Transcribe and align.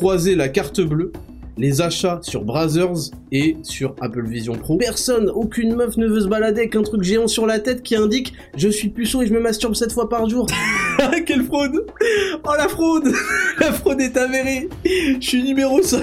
croiser 0.00 0.34
la 0.34 0.48
carte 0.48 0.80
bleue, 0.80 1.12
les 1.58 1.82
achats 1.82 2.20
sur 2.22 2.42
Brazzers 2.42 3.10
et 3.32 3.58
sur 3.62 3.94
Apple 4.00 4.26
Vision 4.26 4.54
Pro. 4.54 4.78
Personne, 4.78 5.28
aucune 5.28 5.76
meuf 5.76 5.98
ne 5.98 6.06
veut 6.06 6.22
se 6.22 6.26
balader 6.26 6.60
avec 6.60 6.74
un 6.74 6.82
truc 6.82 7.02
géant 7.02 7.28
sur 7.28 7.44
la 7.46 7.58
tête 7.58 7.82
qui 7.82 7.96
indique 7.96 8.32
je 8.56 8.70
suis 8.70 8.88
puceau 8.88 9.20
et 9.20 9.26
je 9.26 9.34
me 9.34 9.40
masturbe 9.40 9.74
7 9.74 9.92
fois 9.92 10.08
par 10.08 10.26
jour. 10.26 10.46
Quelle 11.26 11.44
fraude 11.44 11.84
Oh 12.44 12.52
la 12.56 12.66
fraude 12.68 13.12
La 13.60 13.74
fraude 13.74 14.00
est 14.00 14.16
avérée 14.16 14.70
Je 14.86 15.18
suis 15.20 15.42
numéro 15.42 15.82
5 15.82 16.02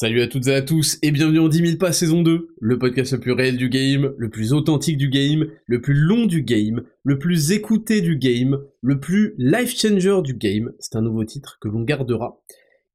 Salut 0.00 0.20
à 0.20 0.28
toutes 0.28 0.46
et 0.46 0.54
à 0.54 0.62
tous 0.62 0.96
et 1.02 1.10
bienvenue 1.10 1.40
en 1.40 1.48
10 1.48 1.58
000 1.70 1.76
pas 1.76 1.90
saison 1.90 2.22
2, 2.22 2.54
le 2.60 2.78
podcast 2.78 3.14
le 3.14 3.18
plus 3.18 3.32
réel 3.32 3.56
du 3.56 3.68
game, 3.68 4.14
le 4.16 4.30
plus 4.30 4.52
authentique 4.52 4.96
du 4.96 5.08
game, 5.08 5.46
le 5.66 5.80
plus 5.80 5.94
long 5.94 6.26
du 6.26 6.42
game, 6.42 6.84
le 7.02 7.18
plus 7.18 7.50
écouté 7.50 8.00
du 8.00 8.16
game, 8.16 8.60
le 8.80 9.00
plus 9.00 9.34
life 9.38 9.76
changer 9.76 10.22
du 10.22 10.34
game, 10.34 10.72
c'est 10.78 10.94
un 10.94 11.02
nouveau 11.02 11.24
titre 11.24 11.58
que 11.60 11.66
l'on 11.66 11.82
gardera, 11.82 12.40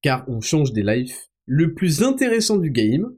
car 0.02 0.24
on 0.30 0.40
change 0.40 0.72
des 0.72 0.82
lives, 0.82 1.14
le 1.46 1.74
plus 1.74 2.04
intéressant 2.04 2.56
du 2.56 2.72
game, 2.72 3.14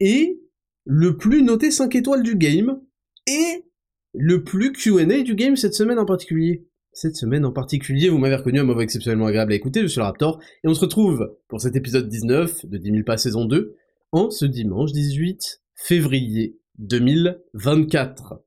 et 0.00 0.40
le 0.84 1.16
plus 1.16 1.44
noté 1.44 1.70
5 1.70 1.94
étoiles 1.94 2.24
du 2.24 2.34
game, 2.34 2.80
et 3.28 3.64
le 4.12 4.42
plus 4.42 4.72
Q&A 4.72 5.22
du 5.22 5.36
game 5.36 5.54
cette 5.54 5.74
semaine 5.74 6.00
en 6.00 6.04
particulier 6.04 6.66
cette 6.94 7.16
semaine 7.16 7.44
en 7.44 7.52
particulier, 7.52 8.08
vous 8.08 8.18
m'avez 8.18 8.36
reconnu 8.36 8.60
un 8.60 8.64
mot 8.64 8.80
exceptionnellement 8.80 9.26
agréable 9.26 9.52
à 9.52 9.56
écouter, 9.56 9.82
je 9.82 9.88
suis 9.88 9.98
le 9.98 10.04
Raptor, 10.04 10.40
et 10.62 10.68
on 10.68 10.74
se 10.74 10.80
retrouve 10.80 11.36
pour 11.48 11.60
cet 11.60 11.76
épisode 11.76 12.08
19 12.08 12.66
de 12.66 12.78
10 12.78 12.90
000 12.90 13.02
pas 13.04 13.18
saison 13.18 13.44
2, 13.44 13.76
en 14.12 14.30
ce 14.30 14.44
dimanche 14.44 14.92
18 14.92 15.62
février 15.74 16.56
2024. 16.78 18.42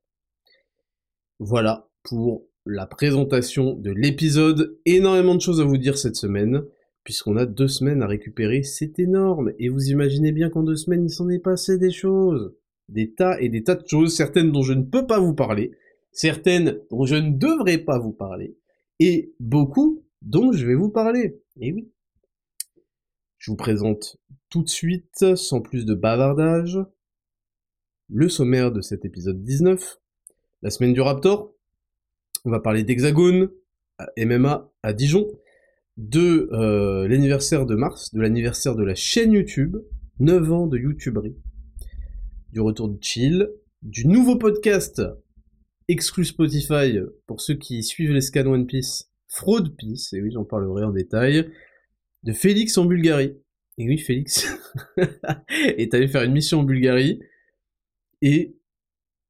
Voilà 1.38 1.88
pour 2.02 2.46
la 2.64 2.86
présentation 2.86 3.74
de 3.74 3.90
l'épisode, 3.90 4.78
énormément 4.86 5.34
de 5.34 5.40
choses 5.40 5.60
à 5.60 5.64
vous 5.64 5.78
dire 5.78 5.98
cette 5.98 6.16
semaine, 6.16 6.62
puisqu'on 7.04 7.36
a 7.36 7.46
deux 7.46 7.68
semaines 7.68 8.02
à 8.02 8.06
récupérer, 8.06 8.62
c'est 8.62 8.98
énorme, 8.98 9.52
et 9.58 9.68
vous 9.68 9.90
imaginez 9.90 10.32
bien 10.32 10.48
qu'en 10.48 10.62
deux 10.62 10.76
semaines 10.76 11.04
il 11.04 11.10
s'en 11.10 11.28
est 11.28 11.38
passé 11.38 11.78
des 11.78 11.90
choses, 11.90 12.54
des 12.88 13.12
tas 13.12 13.38
et 13.40 13.50
des 13.50 13.62
tas 13.62 13.74
de 13.74 13.86
choses, 13.86 14.16
certaines 14.16 14.52
dont 14.52 14.62
je 14.62 14.72
ne 14.72 14.82
peux 14.82 15.06
pas 15.06 15.18
vous 15.18 15.34
parler, 15.34 15.72
certaines 16.12 16.80
dont 16.90 17.04
je 17.04 17.16
ne 17.16 17.36
devrais 17.36 17.78
pas 17.78 17.98
vous 17.98 18.12
parler, 18.12 18.56
et 19.00 19.34
beaucoup 19.40 20.04
dont 20.22 20.52
je 20.52 20.66
vais 20.66 20.74
vous 20.74 20.90
parler. 20.90 21.40
Et 21.60 21.72
oui. 21.72 21.92
Je 23.38 23.50
vous 23.50 23.56
présente 23.56 24.16
tout 24.50 24.62
de 24.62 24.68
suite, 24.68 25.36
sans 25.36 25.60
plus 25.60 25.86
de 25.86 25.94
bavardage, 25.94 26.78
le 28.08 28.28
sommaire 28.28 28.72
de 28.72 28.80
cet 28.80 29.04
épisode 29.04 29.42
19. 29.42 30.00
La 30.62 30.70
semaine 30.70 30.92
du 30.92 31.00
Raptor, 31.00 31.54
on 32.44 32.50
va 32.50 32.60
parler 32.60 32.82
d'Hexagone, 32.82 33.50
MMA 34.16 34.72
à 34.82 34.92
Dijon, 34.92 35.28
de 35.96 36.48
euh, 36.52 37.06
l'anniversaire 37.08 37.66
de 37.66 37.74
mars, 37.74 38.14
de 38.14 38.20
l'anniversaire 38.20 38.74
de 38.74 38.84
la 38.84 38.94
chaîne 38.94 39.32
YouTube, 39.32 39.76
9 40.20 40.52
ans 40.52 40.66
de 40.66 40.78
YouTuberie, 40.78 41.36
du 42.50 42.60
retour 42.60 42.88
de 42.88 42.98
Chill, 43.02 43.48
du 43.82 44.06
nouveau 44.06 44.36
podcast 44.36 45.02
exclu 45.88 46.24
Spotify 46.24 46.98
pour 47.26 47.40
ceux 47.40 47.54
qui 47.54 47.82
suivent 47.82 48.12
les 48.12 48.20
scans 48.20 48.46
One 48.46 48.66
Piece, 48.66 49.10
Fraud 49.26 49.70
Piece, 49.76 50.12
et 50.12 50.20
oui, 50.22 50.30
j'en 50.30 50.44
parlerai 50.44 50.84
en 50.84 50.92
détail, 50.92 51.50
de 52.22 52.32
Félix 52.32 52.78
en 52.78 52.84
Bulgarie. 52.84 53.36
Et 53.78 53.86
oui, 53.86 53.98
Félix 53.98 54.46
est 55.56 55.94
allé 55.94 56.08
faire 56.08 56.22
une 56.22 56.32
mission 56.32 56.60
en 56.60 56.64
Bulgarie, 56.64 57.20
et 58.22 58.56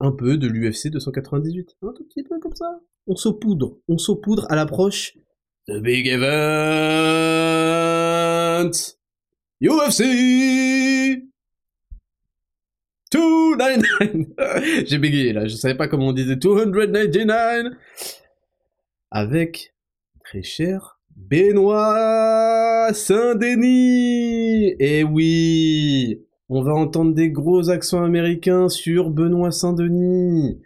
un 0.01 0.13
peu 0.13 0.39
de 0.39 0.47
l'UFC 0.47 0.89
298. 0.91 1.77
Un 1.83 1.93
tout 1.93 2.05
petit 2.05 2.23
peu 2.23 2.39
comme 2.39 2.55
ça. 2.55 2.81
On 3.07 3.17
saupoudre, 3.17 3.79
on 3.89 3.99
saupoudre 3.99 4.47
à 4.51 4.57
l'approche 4.57 5.17
de 5.67 5.81
Big 5.81 6.07
Event 6.07 6.29
UFC 9.61 10.03
299 13.19 14.85
J'ai 14.87 14.99
bégayé 14.99 15.33
là, 15.33 15.47
je 15.47 15.55
savais 15.55 15.75
pas 15.75 15.89
comment 15.89 16.09
on 16.09 16.13
disait 16.13 16.37
299 16.37 17.73
Avec, 19.11 19.75
très 20.25 20.43
cher, 20.43 20.99
Benoît 21.19 22.93
Saint-Denis. 22.95 24.75
Et 24.79 25.03
oui. 25.05 26.23
On 26.49 26.63
va 26.63 26.73
entendre 26.73 27.13
des 27.13 27.31
gros 27.31 27.69
accents 27.69 28.03
américains 28.03 28.69
sur 28.69 29.11
Benoît 29.11 29.51
Saint-Denis. 29.51 30.63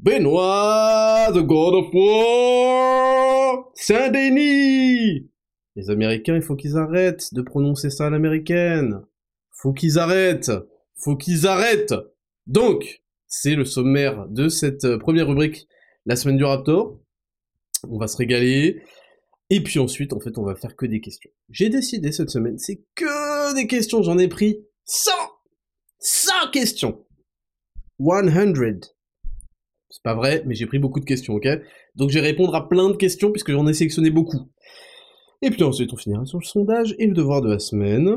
Benoît, 0.00 1.30
the 1.32 1.42
God 1.42 1.74
of 1.74 1.94
War 1.94 3.70
Saint-Denis. 3.74 5.28
Les 5.76 5.90
Américains, 5.90 6.34
il 6.34 6.42
faut 6.42 6.56
qu'ils 6.56 6.76
arrêtent 6.76 7.32
de 7.32 7.42
prononcer 7.42 7.90
ça 7.90 8.06
à 8.06 8.10
l'américaine. 8.10 9.02
Faut 9.52 9.72
qu'ils 9.72 9.98
arrêtent 9.98 10.50
faut 11.02 11.16
qu'ils 11.16 11.46
arrêtent. 11.46 11.94
Donc, 12.46 13.02
c'est 13.26 13.54
le 13.54 13.64
sommaire 13.64 14.26
de 14.28 14.48
cette 14.48 14.84
euh, 14.84 14.98
première 14.98 15.28
rubrique, 15.28 15.66
la 16.06 16.16
semaine 16.16 16.36
du 16.36 16.44
Raptor. 16.44 16.98
On 17.88 17.98
va 17.98 18.08
se 18.08 18.16
régaler. 18.16 18.82
Et 19.50 19.62
puis 19.62 19.78
ensuite, 19.78 20.12
en 20.12 20.20
fait, 20.20 20.38
on 20.38 20.44
va 20.44 20.54
faire 20.54 20.76
que 20.76 20.86
des 20.86 21.00
questions. 21.00 21.30
J'ai 21.48 21.68
décidé 21.68 22.12
cette 22.12 22.30
semaine, 22.30 22.58
c'est 22.58 22.84
que 22.94 23.54
des 23.54 23.66
questions. 23.66 24.02
J'en 24.02 24.18
ai 24.18 24.28
pris 24.28 24.60
100 24.84 25.10
100 25.98 26.50
questions 26.52 27.04
100 27.98 28.32
C'est 29.90 30.02
pas 30.02 30.14
vrai, 30.14 30.42
mais 30.46 30.54
j'ai 30.54 30.66
pris 30.66 30.78
beaucoup 30.78 31.00
de 31.00 31.04
questions, 31.04 31.34
ok? 31.34 31.48
Donc 31.94 32.10
je 32.10 32.18
vais 32.18 32.24
répondre 32.26 32.54
à 32.54 32.68
plein 32.68 32.88
de 32.88 32.96
questions 32.96 33.30
puisque 33.30 33.52
j'en 33.52 33.66
ai 33.66 33.74
sélectionné 33.74 34.10
beaucoup. 34.10 34.50
Et 35.42 35.50
puis 35.50 35.62
ensuite, 35.62 35.92
on 35.92 35.96
finira 35.96 36.24
sur 36.24 36.38
le 36.38 36.44
sondage 36.44 36.94
et 36.98 37.06
le 37.06 37.14
devoir 37.14 37.42
de 37.42 37.50
la 37.50 37.58
semaine. 37.58 38.16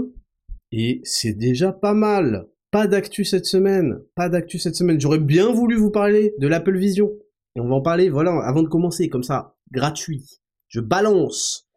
Et 0.71 1.01
c'est 1.03 1.33
déjà 1.33 1.71
pas 1.71 1.93
mal. 1.93 2.47
Pas 2.73 2.87
d'actu 2.87 3.23
cette 3.23 3.45
semaine, 3.45 4.01
pas 4.15 4.29
d'actu 4.29 4.57
cette 4.57 4.75
semaine. 4.75 4.99
J'aurais 4.99 5.19
bien 5.19 5.53
voulu 5.53 5.75
vous 5.75 5.91
parler 5.91 6.33
de 6.39 6.47
l'Apple 6.47 6.75
Vision. 6.75 7.11
Et 7.55 7.59
on 7.59 7.67
va 7.67 7.75
en 7.75 7.83
parler, 7.83 8.09
voilà, 8.09 8.31
avant 8.43 8.63
de 8.63 8.67
commencer, 8.67 9.09
comme 9.09 9.21
ça, 9.21 9.55
gratuit. 9.71 10.41
Je 10.69 10.79
balance 10.79 11.69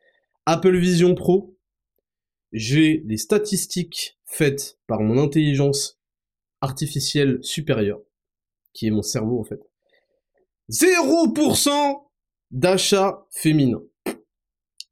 Apple 0.47 0.75
Vision 0.75 1.15
Pro. 1.15 1.55
J'ai 2.53 3.03
des 3.05 3.19
statistiques 3.19 4.19
faites 4.25 4.79
par 4.87 5.01
mon 5.01 5.23
intelligence 5.23 6.01
artificielle 6.63 7.41
supérieure, 7.43 8.01
qui 8.73 8.87
est 8.87 8.91
mon 8.91 9.03
cerveau 9.03 9.39
en 9.39 9.45
fait. 9.45 9.61
0% 10.71 12.07
d'achats 12.53 13.27
féminins. 13.33 13.85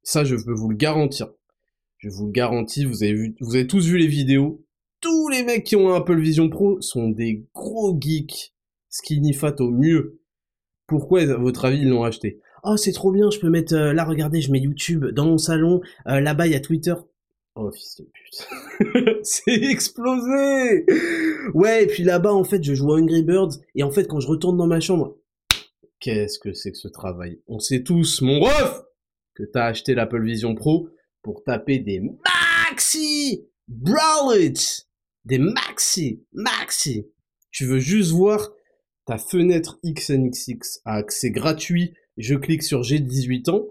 Ça, 0.02 0.22
je 0.24 0.36
peux 0.36 0.52
vous 0.52 0.68
le 0.68 0.76
garantir. 0.76 1.32
Je 1.96 2.10
vous 2.10 2.26
le 2.26 2.32
garantis, 2.32 2.84
vous 2.84 3.02
avez, 3.02 3.14
vu, 3.14 3.36
vous 3.40 3.54
avez 3.54 3.66
tous 3.66 3.86
vu 3.86 3.96
les 3.96 4.06
vidéos 4.06 4.63
tous 5.04 5.28
les 5.28 5.42
mecs 5.42 5.64
qui 5.64 5.76
ont 5.76 5.92
un 5.92 5.96
Apple 5.96 6.18
Vision 6.18 6.48
Pro 6.48 6.80
sont 6.80 7.10
des 7.10 7.44
gros 7.54 7.94
geeks, 8.00 8.54
skinny 8.88 9.34
fat 9.34 9.54
au 9.60 9.70
mieux. 9.70 10.18
Pourquoi, 10.86 11.20
à 11.20 11.36
votre 11.36 11.66
avis, 11.66 11.80
ils 11.82 11.90
l'ont 11.90 12.04
acheté 12.04 12.40
Oh, 12.62 12.78
c'est 12.78 12.92
trop 12.92 13.12
bien, 13.12 13.30
je 13.30 13.38
peux 13.38 13.50
mettre... 13.50 13.74
Euh, 13.74 13.92
là, 13.92 14.06
regardez, 14.06 14.40
je 14.40 14.50
mets 14.50 14.60
YouTube 14.60 15.04
dans 15.08 15.26
mon 15.26 15.36
salon. 15.36 15.82
Euh, 16.08 16.20
là-bas, 16.20 16.46
il 16.46 16.54
y 16.54 16.56
a 16.56 16.60
Twitter. 16.60 16.94
Oh, 17.54 17.70
fils 17.70 18.00
de 18.00 18.04
pute. 18.04 19.18
c'est 19.24 19.52
explosé 19.52 20.86
Ouais, 21.52 21.84
et 21.84 21.86
puis 21.86 22.02
là-bas, 22.02 22.32
en 22.32 22.44
fait, 22.44 22.64
je 22.64 22.72
joue 22.72 22.94
à 22.94 22.98
Angry 22.98 23.22
Birds. 23.22 23.58
Et 23.74 23.82
en 23.82 23.90
fait, 23.90 24.08
quand 24.08 24.20
je 24.20 24.28
retourne 24.28 24.56
dans 24.56 24.66
ma 24.66 24.80
chambre... 24.80 25.18
Qu'est-ce 26.00 26.38
que 26.38 26.54
c'est 26.54 26.72
que 26.72 26.78
ce 26.78 26.88
travail? 26.88 27.42
On 27.46 27.58
sait 27.58 27.82
tous, 27.82 28.22
mon 28.22 28.40
ref, 28.40 28.80
que 29.34 29.42
t'as 29.42 29.66
acheté 29.66 29.94
l'Apple 29.94 30.24
Vision 30.24 30.54
Pro 30.54 30.88
pour 31.22 31.44
taper 31.44 31.78
des 31.78 32.00
maxi 32.00 33.46
brawlers 33.68 34.86
des 35.24 35.38
maxi, 35.38 36.24
maxi. 36.32 37.06
Tu 37.50 37.66
veux 37.66 37.78
juste 37.78 38.12
voir 38.12 38.52
ta 39.06 39.18
fenêtre 39.18 39.78
XNXX 39.84 40.80
à 40.84 40.94
accès 40.94 41.30
gratuit. 41.30 41.94
Je 42.16 42.34
clique 42.34 42.62
sur 42.62 42.82
J'ai 42.82 42.98
18 42.98 43.48
ans. 43.48 43.66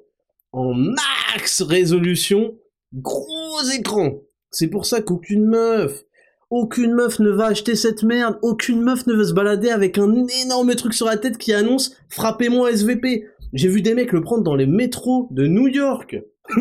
En 0.52 0.74
max 0.74 1.62
résolution. 1.62 2.58
Gros 2.94 3.62
écran. 3.76 4.20
C'est 4.52 4.68
pour 4.68 4.86
ça 4.86 5.02
qu'aucune 5.02 5.46
meuf, 5.46 6.04
aucune 6.52 6.94
meuf 6.94 7.18
ne 7.18 7.32
va 7.32 7.48
acheter 7.48 7.76
cette 7.76 8.04
merde. 8.04 8.38
Aucune 8.44 8.84
meuf 8.84 9.08
ne 9.08 9.14
veut 9.14 9.26
se 9.26 9.34
balader 9.34 9.70
avec 9.70 9.98
un 9.98 10.28
énorme 10.44 10.76
truc 10.76 10.94
sur 10.94 11.08
la 11.08 11.18
tête 11.18 11.40
qui 11.40 11.52
annonce 11.52 11.96
Frappez-moi 12.10 12.72
SVP. 12.72 13.26
J'ai 13.54 13.68
vu 13.70 13.82
des 13.82 13.96
mecs 13.96 14.12
le 14.12 14.22
prendre 14.22 14.44
dans 14.44 14.56
les 14.56 14.68
métros 14.68 15.28
de 15.32 15.48
New 15.48 15.68
York. 15.68 16.16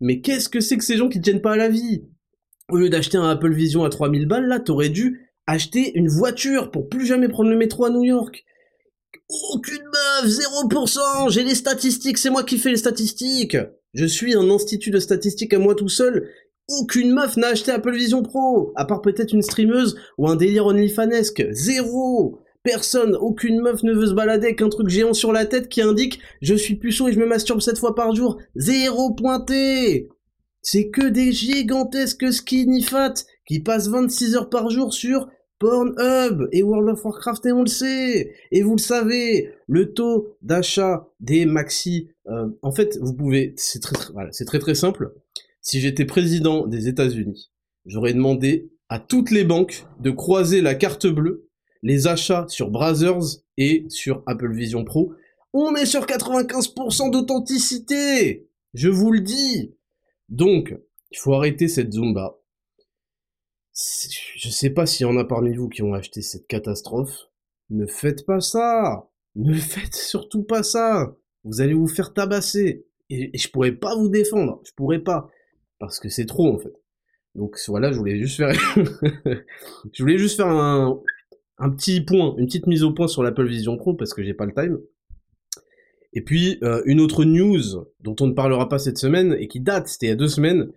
Mais 0.00 0.22
qu'est-ce 0.22 0.48
que 0.48 0.60
c'est 0.60 0.78
que 0.78 0.84
ces 0.84 0.96
gens 0.96 1.10
qui 1.10 1.20
tiennent 1.20 1.42
pas 1.42 1.52
à 1.52 1.56
la 1.56 1.68
vie? 1.68 2.06
Au 2.68 2.76
lieu 2.76 2.88
d'acheter 2.88 3.16
un 3.16 3.28
Apple 3.28 3.52
Vision 3.52 3.84
à 3.84 3.90
3000 3.90 4.26
balles, 4.26 4.46
là, 4.46 4.58
t'aurais 4.58 4.88
dû 4.88 5.30
acheter 5.46 5.96
une 5.96 6.08
voiture 6.08 6.72
pour 6.72 6.88
plus 6.88 7.06
jamais 7.06 7.28
prendre 7.28 7.50
le 7.50 7.56
métro 7.56 7.84
à 7.84 7.90
New 7.90 8.02
York. 8.02 8.44
Aucune 9.52 9.84
meuf, 9.84 10.30
0%, 10.30 11.30
j'ai 11.30 11.44
les 11.44 11.54
statistiques, 11.54 12.18
c'est 12.18 12.30
moi 12.30 12.42
qui 12.42 12.58
fais 12.58 12.70
les 12.70 12.76
statistiques. 12.76 13.56
Je 13.94 14.04
suis 14.04 14.34
un 14.34 14.50
institut 14.50 14.90
de 14.90 14.98
statistiques 14.98 15.54
à 15.54 15.60
moi 15.60 15.76
tout 15.76 15.88
seul. 15.88 16.28
Aucune 16.68 17.12
meuf 17.12 17.36
n'a 17.36 17.48
acheté 17.48 17.70
Apple 17.70 17.94
Vision 17.94 18.22
Pro, 18.22 18.72
à 18.74 18.84
part 18.84 19.00
peut-être 19.00 19.32
une 19.32 19.42
streameuse 19.42 19.96
ou 20.18 20.28
un 20.28 20.34
délire 20.34 20.66
OnlyFanesque. 20.66 21.46
Zéro 21.52 22.40
Personne, 22.64 23.14
aucune 23.14 23.60
meuf 23.60 23.84
ne 23.84 23.92
veut 23.92 24.08
se 24.08 24.12
balader 24.12 24.46
avec 24.48 24.60
un 24.60 24.68
truc 24.68 24.88
géant 24.88 25.14
sur 25.14 25.32
la 25.32 25.46
tête 25.46 25.68
qui 25.68 25.82
indique 25.82 26.18
je 26.42 26.56
suis 26.56 26.74
puceau 26.74 27.06
et 27.06 27.12
je 27.12 27.20
me 27.20 27.26
masturbe 27.26 27.60
7 27.60 27.78
fois 27.78 27.94
par 27.94 28.12
jour. 28.12 28.38
Zéro 28.56 29.14
pointé 29.14 30.08
C'est 30.68 30.88
que 30.88 31.06
des 31.06 31.30
gigantesques 31.30 32.32
skinny 32.32 32.82
fat 32.82 33.14
qui 33.46 33.60
passent 33.60 33.86
26 33.86 34.34
heures 34.34 34.50
par 34.50 34.68
jour 34.68 34.92
sur 34.92 35.28
Pornhub 35.60 36.48
et 36.50 36.64
World 36.64 36.88
of 36.88 37.04
Warcraft 37.04 37.46
et 37.46 37.52
on 37.52 37.60
le 37.60 37.68
sait. 37.68 38.34
Et 38.50 38.62
vous 38.62 38.72
le 38.72 38.80
savez, 38.80 39.52
le 39.68 39.92
taux 39.92 40.36
d'achat 40.42 41.06
des 41.20 41.46
maxi, 41.46 42.08
euh, 42.26 42.48
en 42.62 42.72
fait, 42.72 42.98
vous 43.00 43.14
pouvez, 43.14 43.54
c'est 43.56 43.78
très, 43.78 43.94
très, 43.94 44.12
voilà, 44.12 44.32
c'est 44.32 44.44
très 44.44 44.58
très 44.58 44.74
simple. 44.74 45.14
Si 45.60 45.78
j'étais 45.78 46.04
président 46.04 46.66
des 46.66 46.88
États-Unis, 46.88 47.52
j'aurais 47.84 48.12
demandé 48.12 48.72
à 48.88 48.98
toutes 48.98 49.30
les 49.30 49.44
banques 49.44 49.86
de 50.00 50.10
croiser 50.10 50.62
la 50.62 50.74
carte 50.74 51.06
bleue, 51.06 51.48
les 51.84 52.08
achats 52.08 52.44
sur 52.48 52.72
Brazzers 52.72 53.38
et 53.56 53.84
sur 53.88 54.24
Apple 54.26 54.52
Vision 54.52 54.84
Pro. 54.84 55.12
On 55.52 55.76
est 55.76 55.86
sur 55.86 56.06
95% 56.06 57.12
d'authenticité. 57.12 58.48
Je 58.74 58.88
vous 58.88 59.12
le 59.12 59.20
dis. 59.20 59.75
Donc, 60.28 60.76
il 61.10 61.18
faut 61.18 61.34
arrêter 61.34 61.68
cette 61.68 61.92
zumba 61.92 62.38
je 64.36 64.48
sais 64.48 64.70
pas 64.70 64.86
s'il 64.86 65.06
y 65.06 65.10
en 65.10 65.16
a 65.16 65.24
parmi 65.24 65.54
vous 65.54 65.68
qui 65.68 65.82
ont 65.82 65.94
acheté 65.94 66.22
cette 66.22 66.46
catastrophe. 66.46 67.28
Ne 67.70 67.86
faites 67.86 68.24
pas 68.24 68.40
ça. 68.40 69.08
Ne 69.34 69.54
faites 69.54 69.94
surtout 69.94 70.42
pas 70.42 70.62
ça. 70.62 71.16
Vous 71.44 71.60
allez 71.60 71.74
vous 71.74 71.88
faire 71.88 72.14
tabasser. 72.14 72.86
Et, 73.10 73.36
je 73.36 73.48
pourrais 73.50 73.72
pas 73.72 73.94
vous 73.94 74.08
défendre. 74.08 74.60
Je 74.64 74.72
pourrais 74.72 75.00
pas. 75.00 75.30
Parce 75.78 76.00
que 76.00 76.08
c'est 76.08 76.26
trop, 76.26 76.54
en 76.54 76.58
fait. 76.58 76.72
Donc 77.34 77.58
voilà, 77.68 77.92
je 77.92 77.98
voulais 77.98 78.18
juste 78.18 78.38
faire, 78.38 78.50
je 79.92 80.02
voulais 80.02 80.16
juste 80.16 80.38
faire 80.38 80.46
un, 80.46 80.98
un 81.58 81.68
petit 81.68 82.00
point, 82.00 82.34
une 82.38 82.46
petite 82.46 82.66
mise 82.66 82.82
au 82.82 82.94
point 82.94 83.08
sur 83.08 83.22
l'Apple 83.22 83.46
Vision 83.46 83.76
Pro 83.76 83.92
parce 83.92 84.14
que 84.14 84.22
j'ai 84.22 84.32
pas 84.32 84.46
le 84.46 84.54
time. 84.54 84.78
Et 86.16 86.22
puis 86.22 86.58
euh, 86.62 86.82
une 86.86 87.00
autre 87.00 87.26
news 87.26 87.60
dont 88.00 88.16
on 88.20 88.28
ne 88.28 88.32
parlera 88.32 88.70
pas 88.70 88.78
cette 88.78 88.96
semaine 88.96 89.36
et 89.38 89.48
qui 89.48 89.60
date, 89.60 89.86
c'était 89.86 90.06
il 90.06 90.08
y 90.08 90.12
a 90.12 90.16
deux 90.16 90.28
semaines. 90.28 90.72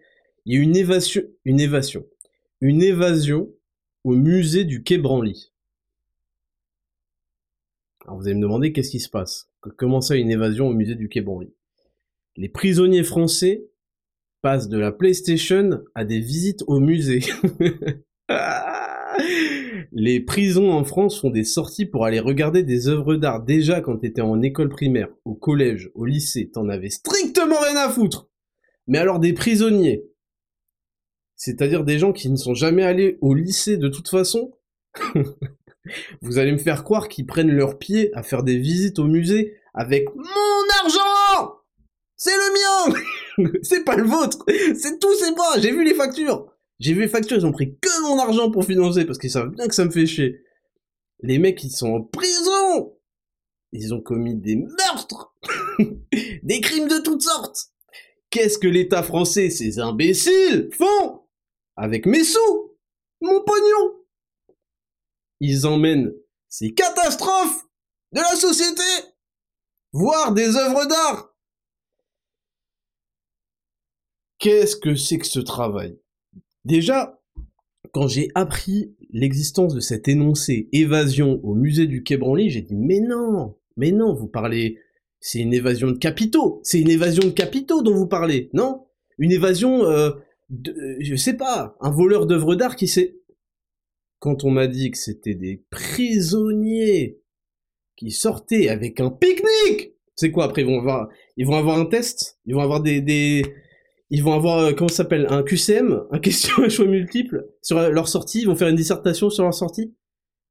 Il 0.45 0.53
y 0.53 0.57
a 0.57 0.61
une 0.61 0.75
évasion, 0.75 1.23
une 1.45 1.61
évasion, 1.61 2.05
une 2.59 2.83
évasion 2.83 3.49
au 4.03 4.15
musée 4.15 4.65
du 4.65 4.83
Quai 4.83 4.97
Branly. 4.97 5.53
Alors 8.05 8.17
vous 8.17 8.25
allez 8.25 8.35
me 8.35 8.41
demander 8.41 8.73
qu'est-ce 8.73 8.91
qui 8.91 8.99
se 8.99 9.09
passe? 9.09 9.49
Comment 9.77 10.01
ça 10.01 10.17
une 10.17 10.29
évasion 10.29 10.67
au 10.67 10.73
musée 10.73 10.95
du 10.95 11.07
Quai 11.07 11.21
Branly? 11.21 11.53
Les 12.35 12.49
prisonniers 12.49 13.05
français 13.05 13.63
passent 14.41 14.67
de 14.67 14.77
la 14.77 14.91
PlayStation 14.91 15.83
à 15.95 16.03
des 16.03 16.19
visites 16.19 16.63
au 16.67 16.81
musée. 16.81 17.21
Les 19.91 20.19
prisons 20.19 20.71
en 20.71 20.83
France 20.83 21.19
font 21.19 21.29
des 21.29 21.43
sorties 21.43 21.85
pour 21.85 22.05
aller 22.05 22.19
regarder 22.19 22.63
des 22.63 22.87
œuvres 22.87 23.15
d'art. 23.15 23.43
Déjà 23.43 23.81
quand 23.81 23.97
t'étais 23.97 24.21
en 24.21 24.41
école 24.41 24.69
primaire, 24.69 25.09
au 25.25 25.33
collège, 25.33 25.89
au 25.95 26.05
lycée, 26.05 26.49
t'en 26.53 26.69
avais 26.69 26.89
strictement 26.89 27.59
rien 27.59 27.77
à 27.77 27.89
foutre. 27.89 28.29
Mais 28.87 28.97
alors 28.97 29.19
des 29.19 29.33
prisonniers 29.33 30.09
c'est-à-dire 31.39 31.85
des 31.85 31.97
gens 31.97 32.11
qui 32.11 32.29
ne 32.29 32.35
sont 32.35 32.53
jamais 32.53 32.83
allés 32.83 33.17
au 33.21 33.33
lycée 33.33 33.77
de 33.77 33.87
toute 33.87 34.09
façon, 34.09 34.51
vous 36.21 36.37
allez 36.37 36.51
me 36.51 36.57
faire 36.57 36.83
croire 36.83 37.07
qu'ils 37.07 37.25
prennent 37.25 37.51
leur 37.51 37.79
pied 37.79 38.11
à 38.13 38.23
faire 38.23 38.43
des 38.43 38.57
visites 38.57 38.99
au 38.99 39.05
musée 39.05 39.55
avec 39.73 40.13
mon 40.13 40.83
argent! 40.83 41.61
C'est 42.17 42.35
le 42.35 42.93
mien! 42.93 43.51
C'est 43.63 43.85
pas 43.85 43.95
le 43.95 44.03
vôtre! 44.03 44.45
C'est 44.75 44.99
tout, 44.99 45.13
c'est 45.17 45.33
moi! 45.33 45.57
J'ai 45.59 45.71
vu 45.71 45.85
les 45.85 45.93
factures 45.93 46.48
J'ai 46.79 46.93
vu 46.93 47.01
les 47.01 47.07
factures, 47.07 47.37
ils 47.37 47.45
ont 47.45 47.51
pris 47.51 47.77
que 47.79 48.01
mon 48.03 48.17
argent 48.19 48.51
pour 48.51 48.63
financer, 48.63 49.05
parce 49.05 49.17
qu'ils 49.17 49.31
savent 49.31 49.49
bien 49.49 49.67
que 49.67 49.75
ça 49.75 49.85
me 49.85 49.91
fait 49.91 50.05
chier. 50.05 50.41
Les 51.21 51.37
mecs, 51.37 51.63
ils 51.63 51.71
sont 51.71 51.89
en 51.89 52.01
prison 52.01 52.97
Ils 53.73 53.93
ont 53.93 54.01
commis 54.01 54.35
des 54.35 54.55
meurtres 54.55 55.35
Des 56.43 56.61
crimes 56.61 56.87
de 56.87 56.99
toutes 56.99 57.23
sortes 57.23 57.73
Qu'est-ce 58.29 58.57
que 58.57 58.67
l'État 58.67 59.03
français, 59.03 59.49
ces 59.49 59.79
imbéciles, 59.79 60.69
font 60.71 61.23
avec 61.75 62.05
mes 62.05 62.23
sous, 62.23 62.77
mon 63.21 63.43
pognon. 63.43 64.05
Ils 65.39 65.65
emmènent 65.65 66.13
ces 66.47 66.73
catastrophes 66.73 67.65
de 68.11 68.19
la 68.19 68.35
société, 68.35 68.83
voire 69.93 70.33
des 70.33 70.55
œuvres 70.55 70.85
d'art. 70.85 71.33
Qu'est-ce 74.37 74.75
que 74.75 74.95
c'est 74.95 75.17
que 75.17 75.27
ce 75.27 75.39
travail? 75.39 75.99
Déjà, 76.69 77.19
quand 77.91 78.07
j'ai 78.07 78.29
appris 78.35 78.95
l'existence 79.11 79.73
de 79.73 79.79
cet 79.79 80.07
énoncé 80.07 80.69
évasion 80.71 81.39
au 81.43 81.55
musée 81.55 81.87
du 81.87 82.03
Quai 82.03 82.17
Branly, 82.17 82.51
j'ai 82.51 82.61
dit 82.61 82.75
mais 82.75 82.99
non, 82.99 83.57
mais 83.75 83.91
non, 83.91 84.13
vous 84.13 84.27
parlez, 84.27 84.77
c'est 85.19 85.39
une 85.39 85.53
évasion 85.53 85.87
de 85.87 85.97
capitaux, 85.97 86.61
c'est 86.63 86.79
une 86.79 86.91
évasion 86.91 87.23
de 87.23 87.31
capitaux 87.31 87.81
dont 87.81 87.95
vous 87.95 88.07
parlez, 88.07 88.51
non? 88.53 88.85
Une 89.17 89.31
évasion 89.31 89.83
euh, 89.83 90.11
je 90.99 91.15
sais 91.15 91.35
pas, 91.35 91.75
un 91.79 91.91
voleur 91.91 92.27
d'œuvres 92.27 92.55
d'art 92.55 92.75
qui 92.75 92.87
sait. 92.87 93.17
Quand 94.19 94.43
on 94.43 94.51
m'a 94.51 94.67
dit 94.67 94.91
que 94.91 94.97
c'était 94.97 95.33
des 95.33 95.63
prisonniers 95.71 97.19
qui 97.95 98.11
sortaient 98.11 98.69
avec 98.69 98.99
un 98.99 99.09
pique-nique, 99.09 99.93
c'est 100.15 100.31
quoi 100.31 100.45
après 100.45 100.61
ils 100.61 100.67
vont 100.67 100.79
avoir, 100.79 101.09
ils 101.35 101.47
vont 101.47 101.55
avoir 101.55 101.79
un 101.79 101.85
test, 101.85 102.37
ils 102.45 102.53
vont 102.53 102.61
avoir 102.61 102.81
des, 102.81 103.43
ils 104.09 104.23
vont 104.23 104.33
avoir 104.33 104.59
euh, 104.59 104.73
comment 104.73 104.89
ça 104.89 104.97
s'appelle 104.97 105.27
un 105.29 105.43
QCM, 105.43 106.03
un 106.11 106.19
question 106.19 106.63
à 106.63 106.69
choix 106.69 106.85
multiple 106.85 107.47
sur 107.61 107.79
leur 107.79 108.07
sortie, 108.07 108.41
ils 108.41 108.47
vont 108.47 108.55
faire 108.55 108.67
une 108.67 108.75
dissertation 108.75 109.29
sur 109.29 109.43
leur 109.43 109.53
sortie 109.53 109.93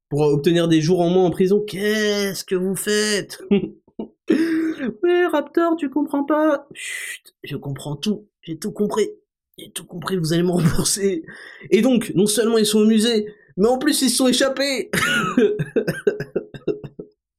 pour 0.09 0.21
obtenir 0.21 0.67
des 0.67 0.81
jours 0.81 1.01
en 1.01 1.09
moins 1.09 1.25
en 1.25 1.29
prison. 1.29 1.63
Qu'est-ce 1.65 2.43
que 2.43 2.55
vous 2.55 2.75
faites? 2.75 3.41
Ouais, 5.03 5.25
Raptor, 5.25 5.75
tu 5.75 5.89
comprends 5.89 6.23
pas? 6.23 6.67
Chut, 6.73 7.35
je 7.43 7.57
comprends 7.57 7.97
tout, 7.97 8.29
j'ai 8.41 8.57
tout 8.57 8.71
compris. 8.71 9.09
J'ai 9.57 9.71
tout 9.71 9.85
compris, 9.85 10.15
vous 10.15 10.31
allez 10.31 10.43
me 10.43 10.51
rembourser. 10.51 11.23
Et 11.69 11.81
donc, 11.81 12.13
non 12.15 12.25
seulement 12.25 12.57
ils 12.57 12.65
sont 12.65 12.79
au 12.79 12.85
musée, 12.85 13.25
mais 13.57 13.67
en 13.67 13.77
plus 13.77 14.01
ils 14.01 14.09
sont 14.09 14.27
échappés. 14.27 14.89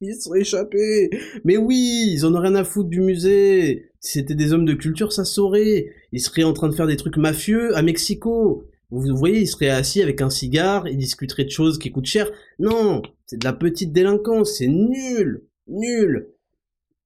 ils 0.01 0.21
sont 0.21 0.35
échappés. 0.35 1.09
Mais 1.45 1.57
oui, 1.57 2.11
ils 2.13 2.25
en 2.25 2.35
ont 2.35 2.39
rien 2.39 2.55
à 2.55 2.63
foutre 2.63 2.89
du 2.89 3.01
musée. 3.01 3.91
Si 3.99 4.19
c'était 4.19 4.35
des 4.35 4.53
hommes 4.53 4.65
de 4.65 4.73
culture, 4.73 5.11
ça 5.11 5.25
saurait. 5.25 5.87
Ils 6.11 6.19
seraient 6.19 6.43
en 6.43 6.53
train 6.53 6.67
de 6.67 6.75
faire 6.75 6.87
des 6.87 6.97
trucs 6.97 7.17
mafieux 7.17 7.75
à 7.75 7.81
Mexico. 7.81 8.65
Vous 8.89 9.15
voyez, 9.15 9.39
ils 9.39 9.47
seraient 9.47 9.69
assis 9.69 10.01
avec 10.01 10.21
un 10.21 10.29
cigare, 10.29 10.87
ils 10.87 10.97
discuteraient 10.97 11.45
de 11.45 11.49
choses 11.49 11.79
qui 11.79 11.91
coûtent 11.91 12.05
cher. 12.05 12.29
Non, 12.59 13.01
c'est 13.25 13.37
de 13.37 13.45
la 13.45 13.53
petite 13.53 13.93
délinquance, 13.93 14.57
c'est 14.57 14.67
nul, 14.67 15.45
nul. 15.67 16.27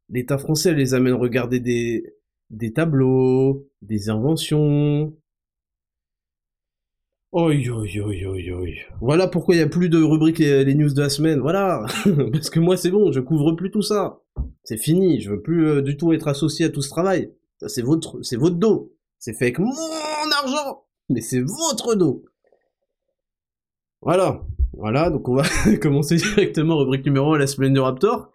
L'État 0.10 0.40
français 0.40 0.74
les 0.74 0.96
amène 0.96 1.14
regarder 1.14 1.60
des, 1.60 2.16
des 2.50 2.74
tableaux, 2.74 3.68
des 3.82 4.10
inventions. 4.10 5.14
Oi, 7.32 7.68
oi, 7.70 7.86
oi, 8.00 8.26
oi, 8.26 8.52
oi. 8.52 8.70
Voilà 9.02 9.28
pourquoi 9.28 9.56
il 9.56 9.58
n'y 9.58 9.64
a 9.64 9.68
plus 9.68 9.90
de 9.90 10.02
rubrique 10.02 10.40
les, 10.40 10.74
news 10.74 10.94
de 10.94 11.02
la 11.02 11.10
semaine. 11.10 11.40
Voilà. 11.40 11.86
Parce 12.32 12.50
que 12.50 12.60
moi, 12.60 12.78
c'est 12.78 12.92
bon, 12.92 13.12
je 13.12 13.20
couvre 13.20 13.52
plus 13.52 13.72
tout 13.72 13.82
ça. 13.82 14.22
C'est 14.64 14.78
fini. 14.78 15.20
Je 15.20 15.32
veux 15.32 15.42
plus 15.42 15.68
euh, 15.68 15.82
du 15.82 15.98
tout 15.98 16.14
être 16.14 16.28
associé 16.28 16.66
à 16.66 16.70
tout 16.70 16.82
ce 16.82 16.90
travail. 16.90 17.32
Ça, 17.60 17.68
c'est 17.68 17.82
votre, 17.82 18.22
c'est 18.22 18.38
votre 18.38 18.56
dos. 18.56 18.95
C'est 19.20 19.34
fait 19.34 19.46
avec 19.46 19.60
mon 19.60 19.72
argent. 20.40 20.86
Mais 21.10 21.22
c'est 21.22 21.42
votre 21.42 21.96
dos. 21.96 22.26
Voilà. 24.02 24.44
Voilà. 24.74 25.10
Donc, 25.10 25.28
on 25.30 25.36
va 25.36 25.44
commencer 25.82 26.18
directement 26.18 26.78
rubrique 26.78 27.06
numéro 27.06 27.34
1 27.34 27.40
la 27.40 27.48
semaine 27.48 27.74
du 27.74 27.80
Raptor 27.80 28.32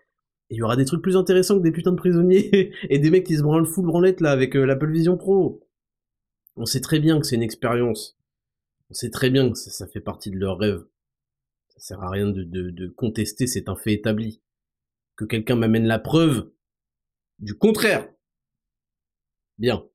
il 0.51 0.57
y 0.57 0.63
aura 0.63 0.77
des 0.77 0.85
trucs 0.85 1.03
plus 1.03 1.17
intéressants 1.17 1.59
que 1.59 1.63
des 1.63 1.71
putains 1.71 1.93
de 1.93 1.97
prisonniers 1.97 2.75
et 2.91 2.99
des 2.99 3.11
mecs 3.11 3.25
qui 3.25 3.37
se 3.37 3.43
branlent 3.43 3.67
full 3.67 3.87
branlette 3.87 4.21
là 4.21 4.33
avec 4.33 4.57
euh, 4.57 4.65
l'Apple 4.65 4.91
Vision 4.91 5.17
Pro. 5.17 5.67
On 6.57 6.67
sait 6.67 6.81
très 6.81 6.99
bien 6.99 7.21
que 7.21 7.27
c'est 7.27 7.37
une 7.37 7.43
expérience. 7.43 8.19
On 8.91 8.95
sait 8.95 9.11
très 9.11 9.31
bien 9.31 9.51
que 9.51 9.57
ça, 9.57 9.87
fait 9.87 10.01
partie 10.01 10.31
de 10.31 10.37
leur 10.37 10.59
rêve. 10.59 10.85
Ça 11.69 11.79
sert 11.79 12.03
à 12.03 12.11
rien 12.11 12.27
de, 12.27 12.43
de 12.43 12.89
contester, 12.89 13.47
c'est 13.47 13.69
un 13.69 13.77
fait 13.77 13.93
établi. 13.93 14.43
Que 15.15 15.25
quelqu'un 15.25 15.55
m'amène 15.55 15.87
la 15.87 16.01
preuve 16.01 16.51
du 17.39 17.55
contraire. 17.55 18.09
Bien. 19.59 19.87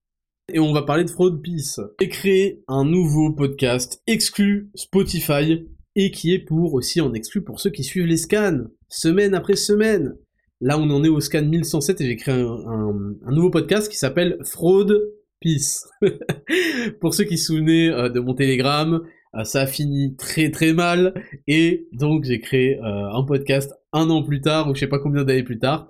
Et 0.54 0.60
on 0.60 0.74
va 0.74 0.84
parler 0.84 1.04
de 1.04 1.10
Fraud 1.10 1.42
Peace. 1.42 1.80
J'ai 2.00 2.08
créé 2.08 2.64
un 2.68 2.86
nouveau 2.86 3.32
podcast 3.32 4.04
exclu 4.06 4.70
Spotify 4.76 5.66
et 5.96 6.12
qui 6.12 6.36
est 6.36 6.40
pour 6.40 6.76
aussi 6.76 7.02
en 7.02 7.16
exclu 7.16 7.44
pour 7.44 7.60
ceux 7.60 7.72
qui 7.72 7.84
suivent 7.84 8.06
les 8.06 8.18
scans, 8.18 8.66
semaine 8.88 9.34
après 9.34 9.56
semaine. 9.56 10.16
Là, 10.62 10.78
on 10.78 10.88
en 10.92 11.04
est 11.04 11.10
au 11.10 11.20
scan 11.20 11.46
1107 11.46 12.00
et 12.02 12.06
j'ai 12.06 12.16
créé 12.16 12.36
un, 12.36 13.32
nouveau 13.32 13.50
podcast 13.50 13.90
qui 13.90 13.98
s'appelle 13.98 14.38
Fraude 14.46 14.96
Peace. 15.40 15.88
Pour 17.02 17.16
ceux 17.16 17.24
qui 17.24 17.40
se 17.40 17.48
souvenaient 17.48 17.90
euh, 17.90 18.10
de 18.10 18.20
mon 18.20 18.36
Telegram, 18.36 19.02
euh, 19.34 19.44
ça 19.46 19.62
a 19.62 19.66
fini 19.66 20.16
très 20.16 20.52
très 20.52 20.74
mal 20.74 21.24
et 21.48 21.88
donc 21.92 22.24
j'ai 22.24 22.40
créé 22.40 22.78
euh, 22.78 23.10
un 23.12 23.24
podcast 23.24 23.74
un 23.94 24.12
an 24.12 24.22
plus 24.22 24.42
tard 24.42 24.70
ou 24.70 24.76
je 24.76 24.82
sais 24.82 24.88
pas 24.88 25.00
combien 25.00 25.24
d'années 25.24 25.44
plus 25.44 25.60
tard 25.60 25.88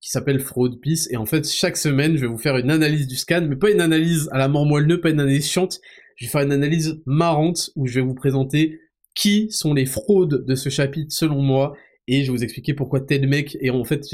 qui 0.00 0.10
s'appelle 0.10 0.40
Fraud 0.40 0.78
Peace. 0.80 1.08
Et 1.10 1.16
en 1.16 1.26
fait 1.26 1.48
chaque 1.48 1.76
semaine 1.76 2.16
je 2.16 2.22
vais 2.22 2.26
vous 2.26 2.38
faire 2.38 2.56
une 2.56 2.70
analyse 2.70 3.06
du 3.06 3.16
scan 3.16 3.46
mais 3.48 3.56
pas 3.56 3.70
une 3.70 3.80
analyse 3.80 4.28
à 4.32 4.38
la 4.38 4.48
mort 4.48 4.66
moelleux, 4.66 5.00
pas 5.00 5.10
une 5.10 5.20
analyse 5.20 5.48
chiante, 5.48 5.80
je 6.16 6.26
vais 6.26 6.30
faire 6.30 6.42
une 6.42 6.52
analyse 6.52 7.00
marrante 7.06 7.70
où 7.76 7.86
je 7.86 7.94
vais 7.94 8.06
vous 8.06 8.14
présenter 8.14 8.80
qui 9.14 9.50
sont 9.50 9.74
les 9.74 9.86
fraudes 9.86 10.44
de 10.46 10.54
ce 10.54 10.68
chapitre 10.68 11.12
selon 11.12 11.42
moi 11.42 11.76
et 12.06 12.22
je 12.22 12.30
vais 12.30 12.38
vous 12.38 12.44
expliquer 12.44 12.74
pourquoi 12.74 13.00
tel 13.00 13.28
mec 13.28 13.56
et 13.60 13.70
en 13.70 13.84
fait 13.84 14.04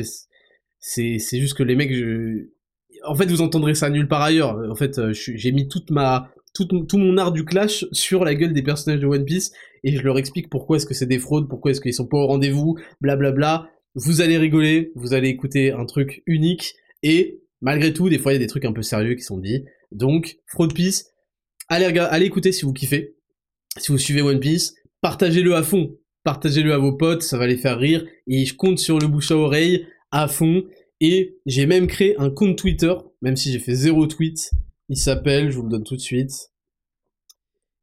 c'est 0.78 1.40
juste 1.40 1.54
que 1.54 1.62
les 1.62 1.76
mecs 1.76 1.94
je 1.94 2.48
en 3.06 3.14
fait 3.14 3.26
vous 3.26 3.42
entendrez 3.42 3.74
ça 3.74 3.90
nulle 3.90 4.08
part 4.08 4.22
ailleurs. 4.22 4.58
En 4.70 4.74
fait 4.74 4.98
euh, 4.98 5.12
j'ai 5.12 5.52
mis 5.52 5.68
toute 5.68 5.90
ma 5.90 6.30
tout, 6.54 6.66
tout, 6.66 6.98
mon 6.98 7.18
art 7.18 7.32
du 7.32 7.44
clash 7.44 7.84
sur 7.90 8.24
la 8.24 8.34
gueule 8.34 8.52
des 8.52 8.62
personnages 8.62 9.00
de 9.00 9.06
One 9.06 9.24
Piece 9.24 9.52
et 9.82 9.96
je 9.96 10.02
leur 10.02 10.18
explique 10.18 10.48
pourquoi 10.48 10.76
est-ce 10.76 10.86
que 10.86 10.94
c'est 10.94 11.06
des 11.06 11.18
fraudes, 11.18 11.48
pourquoi 11.48 11.72
est-ce 11.72 11.80
qu'ils 11.80 11.92
sont 11.92 12.06
pas 12.06 12.16
au 12.16 12.26
rendez-vous, 12.26 12.78
blablabla. 13.00 13.68
Vous 13.94 14.20
allez 14.20 14.38
rigoler, 14.38 14.92
vous 14.96 15.14
allez 15.14 15.28
écouter 15.28 15.72
un 15.72 15.86
truc 15.86 16.22
unique 16.26 16.74
et 17.02 17.40
malgré 17.60 17.92
tout, 17.92 18.08
des 18.08 18.18
fois 18.18 18.32
il 18.32 18.36
y 18.36 18.36
a 18.36 18.40
des 18.40 18.48
trucs 18.48 18.64
un 18.64 18.72
peu 18.72 18.82
sérieux 18.82 19.14
qui 19.14 19.22
sont 19.22 19.38
dits. 19.38 19.64
Donc, 19.92 20.38
Fraud 20.46 20.68
Piece, 20.68 21.12
allez, 21.68 21.86
allez 21.98 22.26
écouter 22.26 22.50
si 22.50 22.64
vous 22.64 22.72
kiffez, 22.72 23.16
si 23.78 23.92
vous 23.92 23.98
suivez 23.98 24.22
One 24.22 24.40
Piece, 24.40 24.74
partagez-le 25.00 25.54
à 25.54 25.62
fond, 25.62 25.96
partagez-le 26.24 26.72
à 26.72 26.78
vos 26.78 26.92
potes, 26.92 27.22
ça 27.22 27.38
va 27.38 27.46
les 27.46 27.56
faire 27.56 27.78
rire 27.78 28.04
et 28.26 28.44
je 28.44 28.54
compte 28.54 28.78
sur 28.78 28.98
le 28.98 29.06
bouche 29.06 29.30
à 29.30 29.36
oreille 29.36 29.86
à 30.10 30.28
fond. 30.28 30.64
Et 31.00 31.38
j'ai 31.44 31.66
même 31.66 31.86
créé 31.86 32.16
un 32.18 32.30
compte 32.30 32.56
Twitter, 32.56 32.94
même 33.20 33.36
si 33.36 33.52
j'ai 33.52 33.58
fait 33.58 33.74
zéro 33.74 34.06
tweet, 34.06 34.50
il 34.88 34.96
s'appelle, 34.96 35.50
je 35.50 35.56
vous 35.56 35.64
le 35.64 35.70
donne 35.70 35.84
tout 35.84 35.96
de 35.96 36.00
suite. 36.00 36.50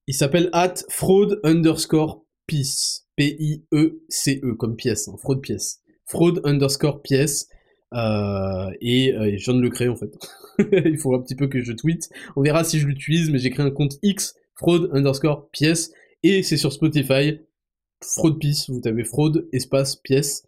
Il 0.08 0.14
s'appelle 0.14 0.50
at 0.54 0.76
fraud 0.90 1.38
underscore 1.44 2.26
peace. 2.48 3.06
P-I-E-C-E, 3.18 4.40
-E, 4.42 4.56
comme 4.56 4.76
pièce, 4.76 5.08
hein, 5.08 5.16
fraud 5.18 5.38
pièce. 5.38 5.81
Fraud 6.12 6.42
underscore 6.44 7.02
pièce. 7.02 7.48
Euh, 7.94 8.72
et, 8.82 9.14
euh, 9.14 9.38
je 9.38 9.44
viens 9.46 9.54
de 9.54 9.62
le 9.62 9.70
créer 9.70 9.88
en 9.88 9.96
fait. 9.96 10.14
Il 10.86 10.98
faut 10.98 11.16
un 11.16 11.22
petit 11.22 11.36
peu 11.36 11.48
que 11.48 11.62
je 11.62 11.72
tweete. 11.72 12.10
On 12.36 12.42
verra 12.42 12.64
si 12.64 12.80
je 12.80 12.86
l'utilise, 12.86 13.30
mais 13.30 13.40
j'ai 13.40 13.50
créé 13.50 13.66
un 13.66 13.72
compte 13.72 13.98
X, 14.04 14.36
fraud 14.56 14.90
underscore 14.94 15.50
pièce. 15.50 15.92
Et 16.24 16.44
c'est 16.44 16.58
sur 16.58 16.72
Spotify. 16.72 17.40
Fraud 18.04 18.36
pièce, 18.36 18.70
vous 18.70 18.82
tapez 18.82 19.04
fraud 19.04 19.48
espace 19.54 19.96
pièce. 19.96 20.46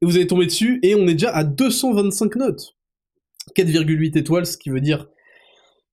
Et 0.00 0.06
vous 0.06 0.16
allez 0.16 0.26
tomber 0.26 0.46
dessus, 0.46 0.78
et 0.82 0.94
on 0.94 1.06
est 1.08 1.14
déjà 1.14 1.30
à 1.30 1.44
225 1.44 2.36
notes. 2.36 2.76
4,8 3.56 4.18
étoiles, 4.18 4.46
ce 4.46 4.58
qui 4.58 4.70
veut 4.70 4.80
dire 4.80 5.08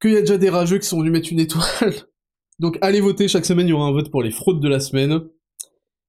qu'il 0.01 0.11
y 0.11 0.17
a 0.17 0.21
déjà 0.21 0.37
des 0.37 0.49
rageux 0.49 0.79
qui 0.79 0.87
sont 0.87 0.99
venus 0.99 1.13
mettre 1.13 1.31
une 1.31 1.39
étoile. 1.39 1.93
Donc 2.59 2.77
allez 2.81 2.99
voter, 2.99 3.27
chaque 3.27 3.45
semaine 3.45 3.67
il 3.67 3.71
y 3.71 3.73
aura 3.73 3.87
un 3.87 3.91
vote 3.91 4.11
pour 4.11 4.21
les 4.21 4.31
fraudes 4.31 4.59
de 4.59 4.67
la 4.67 4.79
semaine. 4.79 5.21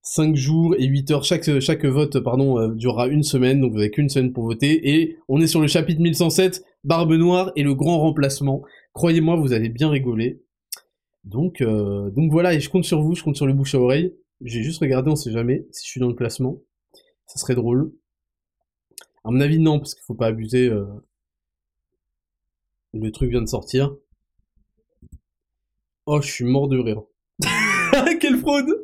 5 0.04 0.36
jours 0.36 0.74
et 0.78 0.84
8 0.84 1.10
heures, 1.12 1.24
chaque, 1.24 1.48
vote 1.84 2.20
pardon, 2.20 2.58
euh, 2.58 2.74
durera 2.74 3.08
une 3.08 3.22
semaine, 3.22 3.62
donc 3.62 3.72
vous 3.72 3.78
avez 3.78 3.90
qu'une 3.90 4.10
semaine 4.10 4.32
pour 4.32 4.44
voter. 4.44 4.90
Et 4.90 5.16
on 5.28 5.40
est 5.40 5.46
sur 5.46 5.62
le 5.62 5.66
chapitre 5.66 6.00
1107, 6.00 6.62
Barbe 6.84 7.14
Noire 7.14 7.52
et 7.56 7.62
le 7.62 7.74
grand 7.74 7.98
remplacement. 7.98 8.62
Croyez-moi, 8.92 9.36
vous 9.36 9.54
allez 9.54 9.70
bien 9.70 9.88
rigoler. 9.88 10.42
Donc, 11.24 11.62
euh, 11.62 12.10
donc 12.10 12.30
voilà, 12.30 12.52
et 12.52 12.60
je 12.60 12.68
compte 12.68 12.84
sur 12.84 13.00
vous, 13.00 13.14
je 13.14 13.22
compte 13.22 13.36
sur 13.36 13.46
le 13.46 13.54
bouche 13.54 13.74
à 13.74 13.80
oreille. 13.80 14.14
J'ai 14.42 14.62
juste 14.62 14.80
regardé, 14.80 15.10
on 15.10 15.16
sait 15.16 15.32
jamais, 15.32 15.66
si 15.72 15.86
je 15.86 15.90
suis 15.92 16.00
dans 16.00 16.08
le 16.08 16.14
classement. 16.14 16.58
Ça 17.26 17.38
serait 17.38 17.54
drôle. 17.54 17.90
À 19.24 19.30
mon 19.30 19.40
avis, 19.40 19.58
non, 19.58 19.78
parce 19.78 19.94
qu'il 19.94 20.04
faut 20.04 20.14
pas 20.14 20.26
abuser. 20.26 20.68
Euh, 20.68 20.84
le 22.92 23.10
truc 23.10 23.30
vient 23.30 23.40
de 23.40 23.48
sortir. 23.48 23.96
Oh, 26.04 26.20
je 26.20 26.30
suis 26.30 26.44
mort 26.44 26.68
de 26.68 26.78
rire. 26.78 27.00
Quelle 28.20 28.36
fraude 28.36 28.83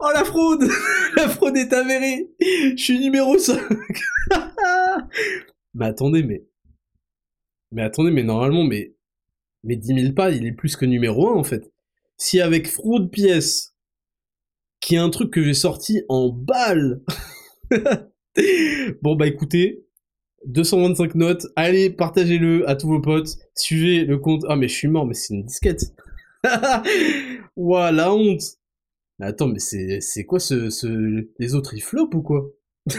Oh 0.00 0.10
la 0.12 0.24
fraude 0.24 0.64
La 1.16 1.28
fraude 1.28 1.56
est 1.56 1.72
avérée 1.72 2.30
Je 2.40 2.82
suis 2.82 2.98
numéro 2.98 3.38
5 3.38 3.60
Mais 5.74 5.86
attendez, 5.86 6.22
mais... 6.22 6.46
Mais 7.72 7.82
attendez, 7.82 8.10
mais 8.10 8.22
normalement, 8.22 8.64
mais... 8.64 8.94
Mais 9.64 9.76
10 9.76 10.00
000 10.00 10.12
pas, 10.14 10.30
il 10.30 10.46
est 10.46 10.52
plus 10.52 10.76
que 10.76 10.86
numéro 10.86 11.28
1 11.28 11.34
en 11.34 11.44
fait. 11.44 11.72
Si 12.16 12.40
avec 12.40 12.68
fraude 12.68 13.10
pièce, 13.10 13.74
qui 14.80 14.94
est 14.94 14.98
un 14.98 15.10
truc 15.10 15.32
que 15.32 15.42
j'ai 15.42 15.54
sorti 15.54 16.02
en 16.08 16.30
balle... 16.30 17.02
bon 19.02 19.16
bah 19.16 19.26
écoutez, 19.26 19.86
225 20.46 21.14
notes, 21.16 21.46
allez, 21.56 21.90
partagez-le 21.90 22.68
à 22.68 22.76
tous 22.76 22.88
vos 22.88 23.00
potes, 23.00 23.36
suivez 23.54 24.04
le 24.04 24.18
compte. 24.18 24.44
Ah 24.48 24.56
mais 24.56 24.68
je 24.68 24.74
suis 24.74 24.88
mort, 24.88 25.06
mais 25.06 25.14
c'est 25.14 25.34
une 25.34 25.44
disquette. 25.44 25.92
Ouah, 27.56 27.90
la 27.90 28.14
honte. 28.14 28.42
Mais 29.18 29.26
attends, 29.26 29.48
mais 29.48 29.58
c'est, 29.58 30.00
c'est 30.00 30.24
quoi 30.24 30.38
ce, 30.38 30.70
ce... 30.70 31.26
Les 31.38 31.54
autres, 31.54 31.74
ils 31.74 31.82
flopent 31.82 32.14
ou 32.14 32.22
quoi? 32.22 32.50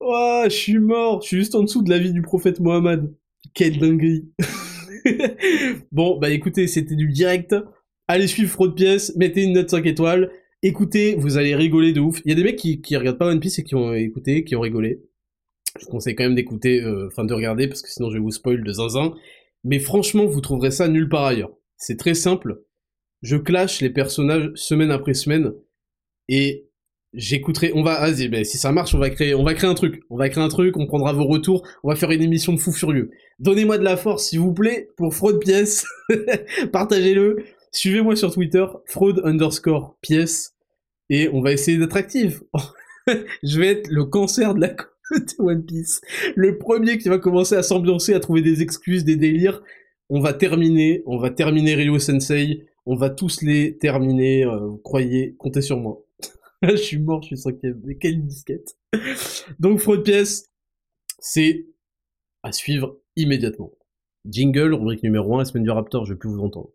Ouah, 0.00 0.48
je 0.48 0.54
suis 0.54 0.78
mort, 0.78 1.22
je 1.22 1.26
suis 1.28 1.36
juste 1.38 1.54
en 1.54 1.62
dessous 1.62 1.82
de 1.82 1.90
la 1.90 1.98
vie 1.98 2.12
du 2.12 2.22
prophète 2.22 2.60
Mohammed. 2.60 3.12
Quelle 3.54 3.78
dinguerie. 3.78 4.30
bon, 5.92 6.18
bah 6.18 6.30
écoutez, 6.30 6.66
c'était 6.66 6.94
du 6.94 7.08
direct. 7.08 7.54
Allez 8.08 8.26
suivre 8.26 8.50
Fraude 8.50 8.74
Pièce, 8.74 9.14
mettez 9.16 9.44
une 9.44 9.52
note 9.52 9.70
5 9.70 9.84
étoiles. 9.86 10.30
Écoutez, 10.62 11.16
vous 11.16 11.38
allez 11.38 11.54
rigoler 11.54 11.92
de 11.92 12.00
ouf. 12.00 12.20
Il 12.24 12.30
y 12.30 12.32
a 12.32 12.36
des 12.36 12.44
mecs 12.44 12.56
qui, 12.56 12.80
qui 12.80 12.96
regardent 12.96 13.18
pas 13.18 13.26
One 13.26 13.40
Piece 13.40 13.58
et 13.58 13.64
qui 13.64 13.74
ont 13.74 13.92
écouté, 13.92 14.44
qui 14.44 14.56
ont 14.56 14.60
rigolé 14.60 15.02
je 15.78 15.84
vous 15.86 15.90
conseille 15.90 16.14
quand 16.14 16.24
même 16.24 16.34
d'écouter, 16.34 16.82
euh, 16.82 17.08
enfin 17.08 17.24
de 17.24 17.34
regarder, 17.34 17.68
parce 17.68 17.82
que 17.82 17.88
sinon 17.88 18.10
je 18.10 18.14
vais 18.14 18.20
vous 18.20 18.30
spoil 18.30 18.62
de 18.62 18.72
zinzin. 18.72 19.14
Mais 19.64 19.78
franchement, 19.78 20.26
vous 20.26 20.40
trouverez 20.40 20.70
ça 20.70 20.88
nulle 20.88 21.08
part 21.08 21.24
ailleurs. 21.24 21.52
C'est 21.76 21.96
très 21.96 22.14
simple. 22.14 22.62
Je 23.22 23.36
clash 23.36 23.80
les 23.80 23.90
personnages 23.90 24.50
semaine 24.54 24.90
après 24.90 25.14
semaine, 25.14 25.52
et 26.28 26.66
j'écouterai. 27.14 27.72
On 27.74 27.82
va, 27.82 28.00
vas-y, 28.00 28.28
ben, 28.28 28.44
si 28.44 28.58
ça 28.58 28.72
marche, 28.72 28.94
on 28.94 28.98
va 28.98 29.10
créer, 29.10 29.34
on 29.34 29.44
va 29.44 29.54
créer 29.54 29.70
un 29.70 29.74
truc. 29.74 30.02
On 30.10 30.16
va 30.16 30.28
créer 30.28 30.42
un 30.42 30.48
truc, 30.48 30.76
on 30.76 30.86
prendra 30.86 31.12
vos 31.12 31.26
retours, 31.26 31.66
on 31.82 31.88
va 31.88 31.96
faire 31.96 32.10
une 32.10 32.22
émission 32.22 32.52
de 32.52 32.58
fou 32.58 32.72
furieux. 32.72 33.10
Donnez-moi 33.38 33.78
de 33.78 33.84
la 33.84 33.96
force, 33.96 34.28
s'il 34.28 34.40
vous 34.40 34.52
plaît, 34.52 34.88
pour 34.96 35.14
fraude 35.14 35.40
pièce. 35.40 35.86
Partagez-le. 36.72 37.44
Suivez-moi 37.70 38.16
sur 38.16 38.32
Twitter, 38.32 38.66
fraude 38.86 39.22
underscore 39.24 39.96
pièce, 40.02 40.54
et 41.08 41.28
on 41.28 41.40
va 41.40 41.52
essayer 41.52 41.78
d'être 41.78 41.96
actif. 41.96 42.42
je 43.42 43.58
vais 43.58 43.68
être 43.68 43.88
le 43.88 44.04
cancer 44.04 44.54
de 44.54 44.60
la 44.60 44.74
One 45.38 45.64
Piece. 45.64 46.00
Le 46.36 46.58
premier 46.58 46.98
qui 46.98 47.08
va 47.08 47.18
commencer 47.18 47.54
à 47.54 47.62
s'ambiancer, 47.62 48.14
à 48.14 48.20
trouver 48.20 48.42
des 48.42 48.62
excuses, 48.62 49.04
des 49.04 49.16
délires. 49.16 49.62
On 50.08 50.20
va 50.20 50.32
terminer, 50.32 51.02
on 51.06 51.18
va 51.18 51.30
terminer 51.30 51.74
Ryo 51.74 51.98
Sensei. 51.98 52.66
On 52.84 52.96
va 52.96 53.10
tous 53.10 53.42
les 53.42 53.78
terminer, 53.78 54.44
euh, 54.44 54.72
croyez, 54.82 55.36
comptez 55.38 55.62
sur 55.62 55.76
moi. 55.76 56.04
je 56.62 56.74
suis 56.74 56.98
mort, 56.98 57.22
je 57.22 57.28
suis 57.28 57.36
cinquième. 57.36 57.80
Mais 57.84 57.94
quelle 57.94 58.20
disquette. 58.26 58.76
Donc, 59.60 59.78
fraude 59.78 60.02
pièce, 60.02 60.50
c'est 61.20 61.68
à 62.42 62.50
suivre 62.50 62.98
immédiatement. 63.14 63.70
Jingle, 64.28 64.74
rubrique 64.74 65.04
numéro 65.04 65.36
1, 65.36 65.38
la 65.38 65.44
semaine 65.44 65.62
du 65.62 65.70
Raptor, 65.70 66.06
je 66.06 66.14
vais 66.14 66.18
plus 66.18 66.28
vous 66.28 66.40
entendre. 66.40 66.70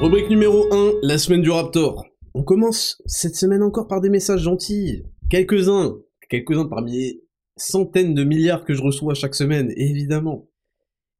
Rubrique 0.00 0.30
numéro 0.30 0.72
1, 0.72 0.92
la 1.02 1.18
semaine 1.18 1.42
du 1.42 1.50
Raptor. 1.50 2.06
On 2.32 2.44
commence 2.44 3.02
cette 3.04 3.36
semaine 3.36 3.62
encore 3.62 3.88
par 3.88 4.00
des 4.00 4.08
messages 4.08 4.40
gentils. 4.40 5.04
Quelques-uns. 5.28 5.98
Quelques-uns 6.30 6.64
parmi 6.64 6.92
les 6.92 7.24
centaines 7.58 8.14
de 8.14 8.24
milliards 8.24 8.64
que 8.64 8.72
je 8.72 8.82
reçois 8.82 9.12
chaque 9.12 9.34
semaine, 9.34 9.70
évidemment. 9.76 10.48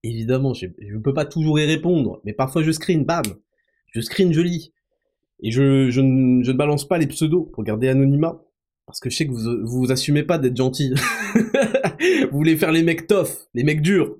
Évidemment, 0.04 0.52
je 0.52 0.66
ne 0.66 0.98
peux 0.98 1.14
pas 1.14 1.24
toujours 1.24 1.58
y 1.58 1.64
répondre, 1.64 2.20
mais 2.24 2.34
parfois 2.34 2.62
je 2.62 2.70
screen, 2.72 3.04
bam 3.04 3.24
Je 3.90 4.02
screen, 4.02 4.34
je 4.34 4.42
lis. 4.42 4.74
Et 5.42 5.50
je, 5.50 5.98
ne, 6.00 6.52
balance 6.52 6.86
pas 6.86 6.98
les 6.98 7.06
pseudos 7.06 7.50
pour 7.52 7.64
garder 7.64 7.88
anonymat, 7.88 8.44
parce 8.84 9.00
que 9.00 9.08
je 9.08 9.16
sais 9.16 9.26
que 9.26 9.32
vous 9.32 9.66
vous, 9.66 9.90
assumez 9.90 10.22
pas 10.22 10.36
d'être 10.36 10.58
gentil. 10.58 10.92
vous 12.30 12.36
voulez 12.36 12.54
faire 12.56 12.70
les 12.70 12.82
mecs 12.82 13.06
tough, 13.06 13.48
les 13.54 13.64
mecs 13.64 13.80
durs. 13.80 14.14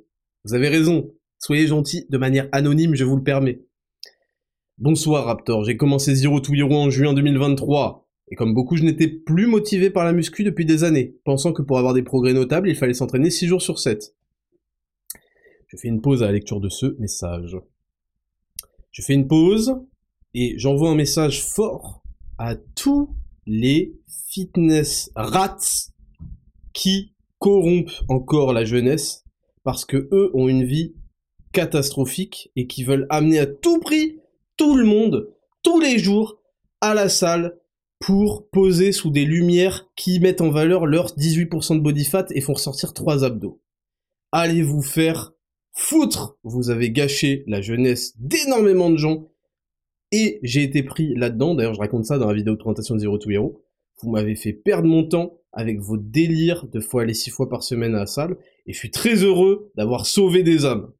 Vous 0.44 0.54
avez 0.54 0.68
raison. 0.68 1.12
Soyez 1.38 1.66
gentils 1.66 2.06
de 2.08 2.16
manière 2.16 2.48
anonyme, 2.52 2.94
je 2.94 3.04
vous 3.04 3.16
le 3.16 3.22
permets. 3.22 3.60
Bonsoir 4.78 5.26
Raptor, 5.26 5.64
j'ai 5.64 5.76
commencé 5.76 6.14
Zero 6.14 6.40
to 6.40 6.54
Hero 6.54 6.74
en 6.74 6.88
juin 6.88 7.12
2023, 7.12 8.08
et 8.30 8.36
comme 8.36 8.54
beaucoup 8.54 8.76
je 8.76 8.84
n'étais 8.84 9.08
plus 9.08 9.46
motivé 9.46 9.90
par 9.90 10.06
la 10.06 10.14
muscu 10.14 10.44
depuis 10.44 10.64
des 10.64 10.82
années, 10.82 11.14
pensant 11.24 11.52
que 11.52 11.62
pour 11.62 11.78
avoir 11.78 11.92
des 11.92 12.02
progrès 12.02 12.32
notables 12.32 12.70
il 12.70 12.74
fallait 12.74 12.94
s'entraîner 12.94 13.30
6 13.30 13.46
jours 13.46 13.62
sur 13.62 13.78
7. 13.78 14.14
Je 15.74 15.80
fais 15.80 15.88
une 15.88 16.00
pause 16.00 16.22
à 16.22 16.26
la 16.26 16.32
lecture 16.32 16.60
de 16.60 16.68
ce 16.68 16.94
message. 17.00 17.56
Je 18.92 19.02
fais 19.02 19.14
une 19.14 19.26
pause, 19.26 19.74
et 20.32 20.56
j'envoie 20.56 20.90
un 20.90 20.94
message 20.94 21.42
fort 21.42 22.04
à 22.38 22.54
tous 22.54 23.16
les 23.44 23.92
fitness 24.28 25.10
rats 25.16 25.90
qui 26.72 27.12
corrompent 27.40 28.04
encore 28.08 28.52
la 28.52 28.64
jeunesse, 28.64 29.24
parce 29.64 29.84
que 29.84 30.08
eux 30.12 30.30
ont 30.34 30.46
une 30.46 30.62
vie 30.62 30.94
catastrophique 31.50 32.52
et 32.54 32.68
qui 32.68 32.84
veulent 32.84 33.08
amener 33.10 33.40
à 33.40 33.46
tout 33.46 33.80
prix 33.80 34.20
tout 34.56 34.76
le 34.76 34.84
monde, 34.84 35.34
tous 35.64 35.80
les 35.80 35.98
jours, 35.98 36.40
à 36.80 36.94
la 36.94 37.08
salle 37.08 37.58
pour 37.98 38.48
poser 38.50 38.92
sous 38.92 39.10
des 39.10 39.24
lumières 39.24 39.88
qui 39.96 40.20
mettent 40.20 40.40
en 40.40 40.50
valeur 40.50 40.86
leurs 40.86 41.16
18% 41.16 41.78
de 41.78 41.80
body 41.80 42.04
fat 42.04 42.26
et 42.30 42.40
font 42.40 42.52
ressortir 42.52 42.94
trois 42.94 43.24
abdos. 43.24 43.60
Allez 44.30 44.62
vous 44.62 44.82
faire 44.82 45.33
foutre 45.74 46.38
Vous 46.44 46.70
avez 46.70 46.90
gâché 46.90 47.44
la 47.46 47.60
jeunesse 47.60 48.14
d'énormément 48.18 48.90
de 48.90 48.96
gens 48.96 49.28
et 50.12 50.38
j'ai 50.42 50.62
été 50.62 50.82
pris 50.82 51.14
là-dedans, 51.14 51.54
d'ailleurs 51.54 51.74
je 51.74 51.80
raconte 51.80 52.04
ça 52.04 52.18
dans 52.18 52.28
la 52.28 52.34
vidéo 52.34 52.54
de 52.54 52.58
présentation 52.58 52.94
de 52.94 53.00
Zero 53.00 53.18
to 53.18 53.30
Hero. 53.30 53.60
Vous 54.00 54.10
m'avez 54.10 54.36
fait 54.36 54.52
perdre 54.52 54.88
mon 54.88 55.04
temps 55.04 55.40
avec 55.52 55.80
vos 55.80 55.96
délires 55.96 56.66
de 56.68 56.80
fois 56.80 57.02
aller 57.02 57.14
six 57.14 57.30
fois 57.30 57.48
par 57.48 57.62
semaine 57.62 57.94
à 57.94 58.00
la 58.00 58.06
salle 58.06 58.36
et 58.66 58.72
je 58.72 58.78
suis 58.78 58.90
très 58.90 59.16
heureux 59.24 59.72
d'avoir 59.76 60.06
sauvé 60.06 60.42
des 60.42 60.64
âmes. 60.64 60.90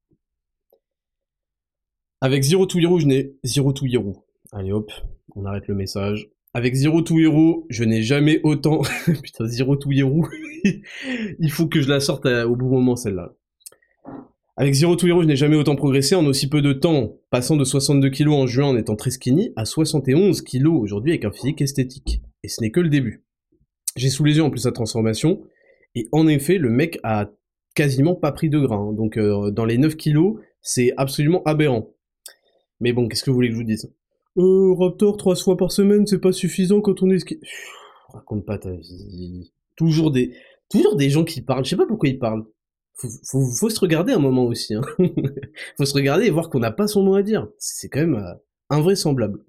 Avec 2.20 2.42
Zero 2.42 2.66
to 2.66 2.78
Hero, 2.78 2.98
je 2.98 3.06
n'ai 3.06 3.36
Zero 3.44 3.72
to 3.72 3.86
Hero. 3.86 4.24
Allez 4.52 4.72
hop, 4.72 4.90
on 5.36 5.44
arrête 5.44 5.68
le 5.68 5.74
message. 5.74 6.30
Avec 6.52 6.74
Zero 6.74 7.02
to 7.02 7.18
Hero, 7.18 7.66
je 7.68 7.84
n'ai 7.84 8.02
jamais 8.02 8.40
autant... 8.44 8.82
Putain, 9.22 9.46
Zero 9.46 9.76
to 9.76 9.90
Hero. 9.92 10.26
Il 11.38 11.50
faut 11.50 11.66
que 11.66 11.80
je 11.80 11.88
la 11.88 12.00
sorte 12.00 12.26
au 12.26 12.56
bon 12.56 12.68
moment, 12.68 12.96
celle-là. 12.96 13.34
Avec 14.56 14.72
Zero 14.74 14.94
to 14.94 15.08
Hero, 15.08 15.20
je 15.20 15.26
n'ai 15.26 15.34
jamais 15.34 15.56
autant 15.56 15.74
progressé 15.74 16.14
en 16.14 16.24
aussi 16.26 16.48
peu 16.48 16.62
de 16.62 16.72
temps, 16.72 17.16
passant 17.30 17.56
de 17.56 17.64
62 17.64 18.08
kg 18.10 18.28
en 18.28 18.46
juin 18.46 18.66
en 18.66 18.76
étant 18.76 18.94
très 18.94 19.10
skinny 19.10 19.52
à 19.56 19.64
71 19.64 20.42
kg 20.42 20.68
aujourd'hui 20.68 21.10
avec 21.10 21.24
un 21.24 21.32
physique 21.32 21.60
esthétique. 21.60 22.22
Et 22.44 22.48
ce 22.48 22.60
n'est 22.60 22.70
que 22.70 22.78
le 22.78 22.88
début. 22.88 23.24
J'ai 23.96 24.10
sous 24.10 24.22
les 24.22 24.36
yeux 24.36 24.44
en 24.44 24.50
plus 24.50 24.60
sa 24.60 24.70
transformation, 24.70 25.42
et 25.96 26.06
en 26.12 26.28
effet, 26.28 26.58
le 26.58 26.70
mec 26.70 27.00
a 27.02 27.30
quasiment 27.74 28.14
pas 28.14 28.30
pris 28.30 28.48
de 28.48 28.60
gras. 28.60 28.76
Hein. 28.76 28.92
Donc 28.92 29.16
euh, 29.16 29.50
dans 29.50 29.64
les 29.64 29.76
9 29.76 29.96
kg, 29.96 30.34
c'est 30.60 30.92
absolument 30.96 31.42
aberrant. 31.44 31.92
Mais 32.78 32.92
bon, 32.92 33.08
qu'est-ce 33.08 33.24
que 33.24 33.30
vous 33.30 33.36
voulez 33.36 33.48
que 33.48 33.54
je 33.54 33.58
vous 33.58 33.66
dise? 33.66 33.92
Euh, 34.36 34.72
Raptor, 34.74 35.16
trois 35.16 35.34
fois 35.34 35.56
par 35.56 35.72
semaine, 35.72 36.06
c'est 36.06 36.20
pas 36.20 36.32
suffisant 36.32 36.80
quand 36.80 37.02
on 37.02 37.10
est... 37.10 37.24
raconte 38.12 38.46
pas 38.46 38.58
ta 38.58 38.70
vie. 38.70 39.52
Toujours 39.74 40.12
des... 40.12 40.32
Toujours 40.70 40.94
des 40.94 41.10
gens 41.10 41.24
qui 41.24 41.42
parlent, 41.42 41.64
je 41.64 41.70
sais 41.70 41.76
pas 41.76 41.86
pourquoi 41.86 42.08
ils 42.08 42.18
parlent. 42.18 42.44
Faut, 42.96 43.08
faut, 43.58 43.70
se 43.70 43.80
regarder 43.80 44.12
un 44.12 44.18
moment 44.18 44.44
aussi. 44.44 44.74
Hein. 44.74 44.82
faut 45.76 45.84
se 45.84 45.94
regarder 45.94 46.26
et 46.26 46.30
voir 46.30 46.48
qu'on 46.48 46.60
n'a 46.60 46.70
pas 46.70 46.86
son 46.86 47.02
mot 47.02 47.16
à 47.16 47.22
dire. 47.22 47.48
C'est 47.58 47.88
quand 47.88 48.00
même 48.00 48.14
euh, 48.14 48.34
invraisemblable. 48.70 49.40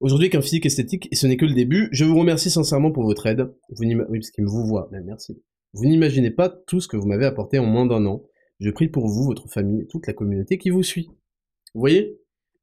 Aujourd'hui, 0.00 0.28
qu'un 0.28 0.42
physique 0.42 0.66
esthétique, 0.66 1.08
et 1.10 1.14
ce 1.14 1.26
n'est 1.26 1.38
que 1.38 1.46
le 1.46 1.54
début, 1.54 1.88
je 1.92 2.04
vous 2.04 2.18
remercie 2.18 2.50
sincèrement 2.50 2.92
pour 2.92 3.04
votre 3.04 3.26
aide. 3.26 3.50
Vous 3.70 3.84
oui, 3.84 4.18
parce 4.18 4.30
qu'il 4.30 4.44
me 4.44 4.50
vous 4.50 4.66
voit, 4.66 4.88
ben, 4.92 5.02
merci. 5.04 5.42
Vous 5.72 5.86
n'imaginez 5.86 6.30
pas 6.30 6.50
tout 6.50 6.80
ce 6.80 6.88
que 6.88 6.96
vous 6.96 7.06
m'avez 7.06 7.24
apporté 7.24 7.58
en 7.58 7.64
moins 7.64 7.86
d'un 7.86 8.04
an. 8.04 8.22
Je 8.60 8.70
prie 8.70 8.88
pour 8.88 9.08
vous, 9.08 9.24
votre 9.24 9.48
famille 9.48 9.82
et 9.82 9.86
toute 9.86 10.06
la 10.06 10.12
communauté 10.12 10.58
qui 10.58 10.70
vous 10.70 10.82
suit. 10.82 11.08
Vous 11.74 11.80
voyez? 11.80 12.20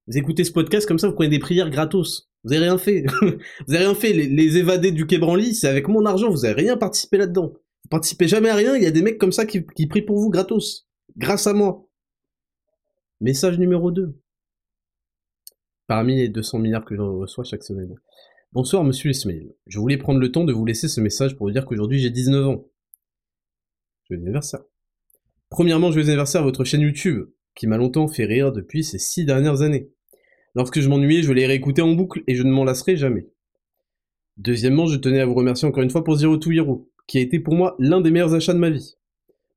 Vous 0.08 0.18
écoutez 0.18 0.44
ce 0.44 0.52
podcast 0.52 0.88
comme 0.88 1.00
ça, 1.00 1.08
vous 1.08 1.14
prenez 1.14 1.30
des 1.30 1.40
prières 1.40 1.70
gratos. 1.70 2.30
Vous 2.44 2.54
avez 2.54 2.64
rien 2.64 2.78
fait. 2.78 3.06
vous 3.22 3.74
avez 3.74 3.86
rien 3.86 3.96
fait. 3.96 4.14
Les, 4.14 4.58
évadés 4.58 4.92
du 4.92 5.06
Quai 5.06 5.20
c'est 5.54 5.68
avec 5.68 5.88
mon 5.88 6.06
argent. 6.06 6.30
Vous 6.30 6.46
avez 6.46 6.62
rien 6.62 6.78
participé 6.78 7.18
là-dedans. 7.18 7.54
Vous 7.84 7.90
participez 7.90 8.28
jamais 8.28 8.50
à 8.50 8.56
rien. 8.56 8.76
Il 8.76 8.84
y 8.84 8.88
a 8.88 8.92
des 8.92 9.02
mecs 9.02 9.18
comme 9.18 9.32
ça 9.32 9.46
qui, 9.46 9.62
prient 9.62 10.02
pour 10.02 10.20
vous 10.20 10.30
gratos. 10.30 10.88
Grâce 11.18 11.48
à 11.48 11.54
moi. 11.54 11.88
Message 13.20 13.60
numéro 13.60 13.92
2. 13.92 14.20
Parmi 15.88 16.16
les 16.16 16.30
200 16.30 16.60
milliards 16.60 16.86
que 16.86 16.96
je 16.96 17.02
reçois 17.02 17.44
chaque 17.44 17.64
semaine. 17.64 17.96
Bonsoir, 18.54 18.84
monsieur 18.84 19.12
Ismail. 19.12 19.54
Je 19.68 19.80
voulais 19.80 19.98
prendre 19.98 20.20
le 20.20 20.32
temps 20.32 20.44
de 20.44 20.54
vous 20.54 20.66
laisser 20.66 20.88
ce 20.88 21.02
message 21.02 21.36
pour 21.36 21.48
vous 21.48 21.52
dire 21.52 21.66
qu'aujourd'hui 21.66 22.00
j'ai 22.00 22.10
19 22.10 22.48
ans. 22.48 22.66
Joyeux 24.08 24.24
anniversaire. 24.24 24.62
Premièrement, 25.50 25.92
joyeux 25.92 26.08
anniversaire 26.08 26.42
à 26.42 26.44
votre 26.46 26.64
chaîne 26.64 26.82
YouTube 26.82 27.26
qui 27.56 27.68
m'a 27.68 27.78
longtemps 27.78 28.08
fait 28.08 28.26
rire 28.26 28.52
depuis 28.52 28.84
ces 28.84 29.00
six 29.00 29.26
dernières 29.26 29.62
années. 29.62 29.92
Lorsque 30.56 30.80
je 30.80 30.90
m'ennuyais, 30.90 31.24
je 31.24 31.32
l'ai 31.32 31.46
réécouté 31.46 31.82
en 31.82 31.94
boucle 31.94 32.24
et 32.28 32.36
je 32.36 32.44
ne 32.44 32.52
m'en 32.52 32.64
lasserai 32.64 32.98
jamais. 32.98 33.30
Deuxièmement, 34.38 34.88
je 34.88 34.98
tenais 34.98 35.20
à 35.20 35.26
vous 35.26 35.34
remercier 35.34 35.68
encore 35.68 35.84
une 35.84 35.90
fois 35.90 36.04
pour 36.04 36.16
Zero 36.16 36.38
to 36.38 36.52
Hero, 36.52 36.91
qui 37.08 37.18
a 37.18 37.22
été 37.22 37.40
pour 37.40 37.56
moi 37.56 37.76
l'un 37.80 38.02
des 38.02 38.12
meilleurs 38.12 38.34
achats 38.34 38.54
de 38.54 38.60
ma 38.60 38.70
vie. 38.70 38.96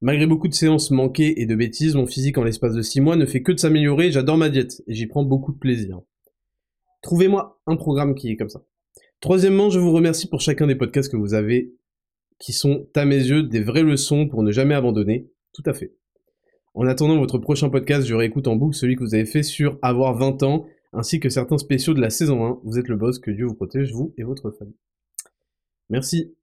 Malgré 0.00 0.26
beaucoup 0.26 0.48
de 0.48 0.54
séances 0.54 0.90
manquées 0.90 1.40
et 1.40 1.46
de 1.46 1.54
bêtises, 1.54 1.94
mon 1.94 2.06
physique 2.06 2.36
en 2.36 2.44
l'espace 2.44 2.74
de 2.74 2.82
6 2.82 3.00
mois 3.00 3.16
ne 3.16 3.26
fait 3.26 3.42
que 3.42 3.52
de 3.52 3.58
s'améliorer, 3.58 4.10
j'adore 4.10 4.36
ma 4.36 4.50
diète 4.50 4.82
et 4.86 4.94
j'y 4.94 5.06
prends 5.06 5.24
beaucoup 5.24 5.52
de 5.52 5.58
plaisir. 5.58 6.00
Trouvez-moi 7.00 7.61
un 7.66 7.76
programme 7.76 8.14
qui 8.14 8.30
est 8.30 8.37
comme 8.37 8.48
ça. 8.48 8.62
Troisièmement, 9.20 9.70
je 9.70 9.78
vous 9.78 9.92
remercie 9.92 10.28
pour 10.28 10.40
chacun 10.40 10.66
des 10.66 10.74
podcasts 10.74 11.11
que 11.11 11.16
vous 11.16 11.33
avez, 11.33 11.72
qui 12.38 12.52
sont, 12.52 12.87
à 12.94 13.04
mes 13.04 13.16
yeux, 13.16 13.42
des 13.42 13.61
vraies 13.61 13.83
leçons 13.83 14.28
pour 14.28 14.42
ne 14.42 14.52
jamais 14.52 14.74
abandonner. 14.74 15.30
Tout 15.52 15.62
à 15.66 15.72
fait. 15.72 15.94
En 16.74 16.87
attendant 16.87 17.18
votre 17.18 17.38
prochain 17.38 17.70
podcast, 17.70 18.07
je 18.07 18.14
réécoute 18.14 18.48
en 18.48 18.57
boucle 18.57 18.76
celui 18.76 18.96
que 18.96 19.04
vous 19.04 19.14
avez 19.14 19.24
fait 19.24 19.42
sur 19.42 19.78
avoir 19.80 20.14
20 20.14 20.42
ans, 20.42 20.66
ainsi 20.92 21.20
que 21.20 21.28
certains 21.28 21.59
spéciaux 21.59 21.94
de 21.94 22.00
la 22.00 22.11
saison 22.11 22.44
1. 22.44 22.61
Vous 22.64 22.78
êtes 22.78 22.88
le 22.88 22.96
boss, 22.96 23.18
que 23.18 23.30
Dieu 23.30 23.46
vous 23.46 23.54
protège, 23.54 23.92
vous 23.92 24.12
et 24.18 24.24
votre 24.24 24.50
famille. 24.50 24.76
Merci. 25.88 26.35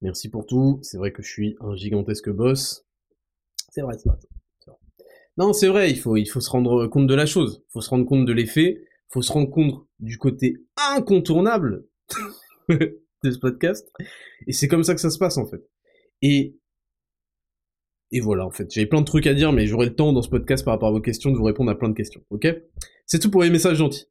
Merci 0.00 0.30
pour 0.30 0.46
tout. 0.46 0.78
C'est 0.82 0.96
vrai 0.96 1.12
que 1.12 1.22
je 1.22 1.28
suis 1.30 1.56
un 1.60 1.74
gigantesque 1.74 2.30
boss. 2.30 2.86
C'est 3.70 3.82
vrai, 3.82 3.94
c'est 3.98 4.08
vrai, 4.08 4.18
Non, 5.36 5.52
c'est 5.52 5.68
vrai, 5.68 5.90
il 5.90 5.98
faut, 5.98 6.16
il 6.16 6.26
faut 6.26 6.40
se 6.40 6.50
rendre 6.50 6.86
compte 6.86 7.06
de 7.06 7.14
la 7.14 7.26
chose. 7.26 7.62
Il 7.68 7.72
faut 7.72 7.80
se 7.80 7.90
rendre 7.90 8.06
compte 8.06 8.24
de 8.24 8.32
l'effet. 8.32 8.80
Il 8.80 9.12
faut 9.12 9.22
se 9.22 9.32
rendre 9.32 9.50
compte 9.50 9.86
du 9.98 10.18
côté 10.18 10.56
incontournable 10.76 11.86
de 12.68 13.30
ce 13.30 13.38
podcast. 13.38 13.92
Et 14.46 14.52
c'est 14.52 14.68
comme 14.68 14.84
ça 14.84 14.94
que 14.94 15.00
ça 15.00 15.10
se 15.10 15.18
passe, 15.18 15.36
en 15.36 15.46
fait. 15.46 15.62
Et 16.22 16.56
et 18.12 18.20
voilà, 18.20 18.44
en 18.44 18.50
fait, 18.50 18.68
j'avais 18.72 18.86
plein 18.86 19.00
de 19.00 19.06
trucs 19.06 19.26
à 19.28 19.34
dire, 19.34 19.52
mais 19.52 19.66
j'aurai 19.66 19.86
le 19.86 19.94
temps 19.94 20.12
dans 20.12 20.22
ce 20.22 20.28
podcast 20.28 20.64
par 20.64 20.74
rapport 20.74 20.88
à 20.88 20.92
vos 20.92 21.00
questions 21.00 21.30
de 21.30 21.36
vous 21.36 21.44
répondre 21.44 21.70
à 21.70 21.78
plein 21.78 21.88
de 21.88 21.94
questions, 21.94 22.20
ok? 22.30 22.48
C'est 23.06 23.20
tout 23.20 23.30
pour 23.30 23.42
les 23.44 23.50
messages 23.50 23.76
gentils. 23.76 24.06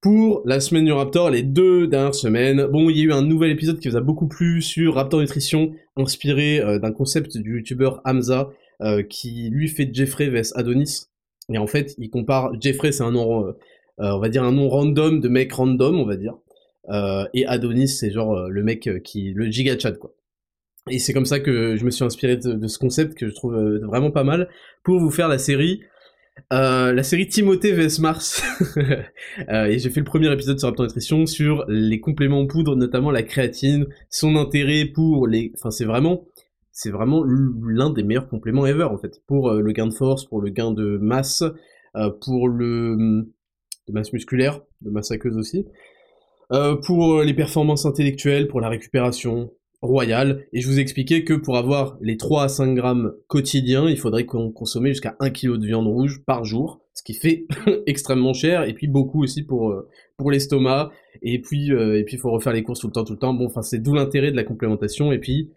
Pour 0.00 0.40
la 0.46 0.60
semaine 0.60 0.86
du 0.86 0.92
Raptor, 0.92 1.28
les 1.28 1.42
deux 1.42 1.86
dernières 1.86 2.14
semaines, 2.14 2.64
bon, 2.64 2.88
il 2.88 2.96
y 2.96 3.00
a 3.02 3.04
eu 3.04 3.12
un 3.12 3.20
nouvel 3.20 3.50
épisode 3.50 3.78
qui 3.78 3.88
vous 3.90 3.98
a 3.98 4.00
beaucoup 4.00 4.28
plu 4.28 4.62
sur 4.62 4.94
Raptor 4.94 5.20
Nutrition, 5.20 5.74
inspiré 5.94 6.58
euh, 6.58 6.78
d'un 6.78 6.90
concept 6.90 7.36
du 7.36 7.58
youtubeur 7.58 8.00
Hamza, 8.06 8.50
euh, 8.80 9.02
qui 9.02 9.50
lui 9.50 9.68
fait 9.68 9.90
Jeffrey 9.92 10.30
vs 10.30 10.54
Adonis. 10.54 11.08
Et 11.52 11.58
en 11.58 11.66
fait, 11.66 11.94
il 11.98 12.08
compare, 12.08 12.50
Jeffrey 12.58 12.92
c'est 12.92 13.02
un 13.02 13.10
nom, 13.10 13.44
euh, 13.44 13.52
on 13.98 14.18
va 14.20 14.30
dire 14.30 14.42
un 14.42 14.52
nom 14.52 14.70
random 14.70 15.20
de 15.20 15.28
mec 15.28 15.52
random, 15.52 15.98
on 15.98 16.06
va 16.06 16.16
dire. 16.16 16.38
et 17.34 17.44
Adonis 17.44 17.88
c'est 17.88 18.10
genre 18.10 18.48
le 18.48 18.62
mec 18.62 18.88
qui, 19.04 19.34
le 19.34 19.50
giga 19.50 19.78
chat 19.78 19.92
quoi. 19.92 20.14
Et 20.88 20.98
c'est 20.98 21.12
comme 21.12 21.26
ça 21.26 21.40
que 21.40 21.76
je 21.76 21.84
me 21.84 21.90
suis 21.90 22.04
inspiré 22.04 22.38
de, 22.38 22.66
ce 22.68 22.78
concept 22.78 23.18
que 23.18 23.28
je 23.28 23.34
trouve 23.34 23.54
vraiment 23.82 24.10
pas 24.10 24.24
mal 24.24 24.48
pour 24.82 24.98
vous 24.98 25.10
faire 25.10 25.28
la 25.28 25.36
série. 25.36 25.82
Euh, 26.52 26.92
la 26.92 27.02
série 27.02 27.28
Timothée 27.28 27.72
vs 27.72 28.00
Mars. 28.00 28.42
euh, 29.48 29.64
et 29.64 29.78
j'ai 29.78 29.90
fait 29.90 30.00
le 30.00 30.04
premier 30.04 30.32
épisode 30.32 30.58
sur 30.58 30.68
Raptor 30.68 30.86
Nutrition 30.86 31.26
sur 31.26 31.64
les 31.68 32.00
compléments 32.00 32.40
en 32.40 32.46
poudre, 32.46 32.76
notamment 32.76 33.10
la 33.10 33.22
créatine, 33.22 33.86
son 34.08 34.36
intérêt 34.36 34.84
pour 34.84 35.26
les... 35.26 35.52
Enfin 35.56 35.70
c'est 35.70 35.84
vraiment... 35.84 36.26
C'est 36.72 36.90
vraiment 36.90 37.22
l'un 37.24 37.90
des 37.90 38.02
meilleurs 38.02 38.28
compléments 38.28 38.64
ever 38.64 38.84
en 38.84 38.96
fait. 38.96 39.20
Pour 39.26 39.50
euh, 39.50 39.60
le 39.60 39.72
gain 39.72 39.86
de 39.86 39.92
force, 39.92 40.24
pour 40.24 40.40
le 40.40 40.50
gain 40.50 40.72
de 40.72 40.98
masse, 40.98 41.42
pour 42.22 42.48
le... 42.48 43.26
de 43.88 43.92
masse 43.92 44.12
musculaire, 44.12 44.60
de 44.80 44.90
masse 44.90 45.10
aqueuse 45.10 45.36
aussi. 45.36 45.66
pour 46.86 47.22
les 47.22 47.34
performances 47.34 47.86
intellectuelles, 47.86 48.48
pour 48.48 48.60
la 48.60 48.68
récupération, 48.68 49.50
royal, 49.82 50.44
et 50.52 50.60
je 50.60 50.68
vous 50.68 50.78
expliquais 50.78 51.24
que 51.24 51.32
pour 51.32 51.56
avoir 51.56 51.96
les 52.02 52.16
3 52.16 52.44
à 52.44 52.48
5 52.48 52.74
grammes 52.74 53.14
quotidiens, 53.28 53.88
il 53.88 53.96
faudrait 53.96 54.26
qu'on 54.26 54.50
consomme 54.50 54.86
jusqu'à 54.86 55.16
1 55.20 55.30
kg 55.30 55.56
de 55.56 55.66
viande 55.66 55.86
rouge 55.86 56.22
par 56.26 56.44
jour, 56.44 56.82
ce 56.92 57.02
qui 57.02 57.14
fait 57.14 57.46
extrêmement 57.86 58.34
cher, 58.34 58.64
et 58.64 58.74
puis 58.74 58.88
beaucoup 58.88 59.22
aussi 59.22 59.42
pour, 59.42 59.70
euh, 59.70 59.88
pour 60.18 60.30
l'estomac, 60.30 60.90
et 61.22 61.40
puis 61.40 61.72
euh, 61.72 61.98
et 61.98 62.04
puis 62.04 62.16
il 62.16 62.18
faut 62.18 62.30
refaire 62.30 62.52
les 62.52 62.62
courses 62.62 62.80
tout 62.80 62.88
le 62.88 62.92
temps, 62.92 63.04
tout 63.04 63.14
le 63.14 63.18
temps. 63.18 63.32
Bon, 63.32 63.46
enfin 63.46 63.62
c'est 63.62 63.78
d'où 63.78 63.94
l'intérêt 63.94 64.30
de 64.30 64.36
la 64.36 64.44
complémentation, 64.44 65.12
et 65.12 65.18
puis 65.18 65.50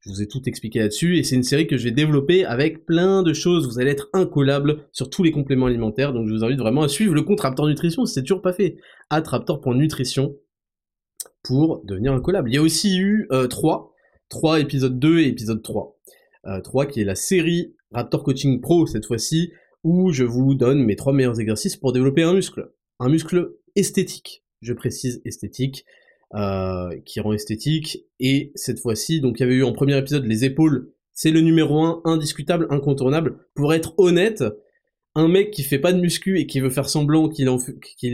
je 0.00 0.10
vous 0.10 0.22
ai 0.22 0.28
tout 0.28 0.42
expliqué 0.46 0.78
là-dessus, 0.78 1.18
et 1.18 1.22
c'est 1.22 1.36
une 1.36 1.42
série 1.42 1.66
que 1.66 1.76
je 1.76 1.84
vais 1.84 1.90
développer 1.90 2.46
avec 2.46 2.86
plein 2.86 3.22
de 3.22 3.34
choses, 3.34 3.66
vous 3.68 3.78
allez 3.78 3.90
être 3.90 4.08
incollable 4.14 4.84
sur 4.92 5.10
tous 5.10 5.22
les 5.22 5.32
compléments 5.32 5.66
alimentaires, 5.66 6.14
donc 6.14 6.26
je 6.26 6.32
vous 6.32 6.44
invite 6.44 6.58
vraiment 6.58 6.82
à 6.82 6.88
suivre 6.88 7.14
le 7.14 7.22
compte 7.22 7.40
Raptor 7.40 7.66
Nutrition 7.66 8.06
si 8.06 8.14
c'est 8.14 8.22
toujours 8.22 8.40
pas 8.40 8.52
fait, 8.54 8.76
at 9.10 9.22
raptor.nutrition, 9.26 10.36
pour 11.42 11.82
devenir 11.84 12.12
incollable. 12.12 12.50
Il 12.50 12.54
y 12.54 12.58
a 12.58 12.62
aussi 12.62 12.98
eu 12.98 13.26
euh, 13.32 13.46
3, 13.46 13.94
3 14.28 14.60
épisode 14.60 14.98
2 14.98 15.20
et 15.20 15.28
épisode 15.28 15.62
3. 15.62 15.98
Euh, 16.46 16.60
3 16.60 16.86
qui 16.86 17.00
est 17.00 17.04
la 17.04 17.14
série 17.14 17.74
Raptor 17.92 18.22
Coaching 18.22 18.60
Pro 18.60 18.86
cette 18.86 19.06
fois-ci, 19.06 19.52
où 19.84 20.12
je 20.12 20.24
vous 20.24 20.54
donne 20.54 20.82
mes 20.84 20.96
3 20.96 21.12
meilleurs 21.12 21.40
exercices 21.40 21.76
pour 21.76 21.92
développer 21.92 22.22
un 22.22 22.34
muscle. 22.34 22.70
Un 23.00 23.08
muscle 23.08 23.52
esthétique, 23.76 24.44
je 24.60 24.72
précise 24.72 25.22
esthétique, 25.24 25.84
euh, 26.34 26.90
qui 27.04 27.20
rend 27.20 27.32
esthétique. 27.32 28.04
Et 28.20 28.52
cette 28.54 28.80
fois-ci, 28.80 29.20
donc 29.20 29.38
il 29.38 29.42
y 29.42 29.46
avait 29.46 29.54
eu 29.54 29.62
en 29.62 29.72
premier 29.72 29.96
épisode 29.96 30.26
les 30.26 30.44
épaules, 30.44 30.92
c'est 31.12 31.30
le 31.30 31.40
numéro 31.40 31.82
1, 31.82 32.02
indiscutable, 32.04 32.66
incontournable. 32.70 33.38
Pour 33.54 33.72
être 33.72 33.94
honnête, 33.98 34.44
un 35.14 35.28
mec 35.28 35.50
qui 35.50 35.62
fait 35.62 35.78
pas 35.78 35.92
de 35.92 36.00
muscu 36.00 36.38
et 36.38 36.46
qui 36.46 36.60
veut 36.60 36.70
faire 36.70 36.88
semblant 36.88 37.28
qu'il 37.28 37.48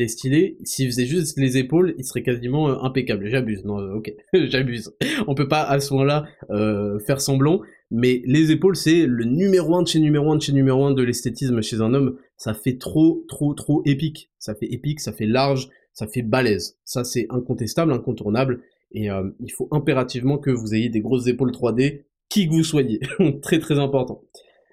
est 0.01 0.09
stylé, 0.09 0.57
s'il 0.65 0.87
faisait 0.87 1.07
juste 1.07 1.39
les 1.39 1.59
épaules, 1.59 1.95
il 1.99 2.05
serait 2.05 2.23
quasiment 2.23 2.71
euh, 2.71 2.79
impeccable. 2.83 3.29
J'abuse, 3.29 3.65
non, 3.65 3.79
euh, 3.79 3.95
ok, 3.95 4.15
j'abuse. 4.33 4.95
On 5.27 5.35
peut 5.35 5.49
pas 5.49 5.63
à 5.63 5.81
ce 5.81 5.93
moment-là 5.93 6.27
euh, 6.51 6.99
faire 7.01 7.21
semblant, 7.21 7.61
mais 7.91 8.23
les 8.25 8.51
épaules, 8.53 8.77
c'est 8.77 9.07
le 9.07 9.25
numéro 9.25 9.77
un 9.77 9.83
de 9.83 9.89
chez 9.89 10.01
numéro 10.01 10.33
un 10.33 10.37
de 10.37 10.43
chez 10.43 10.53
numéro 10.53 10.85
un 10.85 10.93
de 10.93 11.03
l'esthétisme 11.03 11.61
chez 11.63 11.81
un 11.81 11.93
homme. 11.95 12.17
Ça 12.37 12.55
fait 12.55 12.79
trop, 12.79 13.25
trop, 13.29 13.55
trop 13.55 13.83
épique. 13.85 14.31
Ça 14.39 14.55
fait 14.55 14.73
épique, 14.73 15.01
ça 15.01 15.13
fait 15.13 15.27
large, 15.27 15.69
ça 15.93 16.07
fait 16.07 16.23
balèze. 16.23 16.79
Ça, 16.85 17.05
c'est 17.05 17.27
incontestable, 17.31 17.93
incontournable, 17.93 18.63
et 18.93 19.09
il 19.41 19.53
faut 19.53 19.69
impérativement 19.73 20.39
que 20.39 20.51
vous 20.51 20.75
ayez 20.75 20.89
des 20.89 21.01
grosses 21.01 21.27
épaules 21.27 21.51
3D, 21.51 22.03
qui 22.29 22.49
que 22.49 22.53
vous 22.53 22.65
soyez. 22.65 23.01
très 23.43 23.59
très 23.59 23.79
important. 23.79 24.23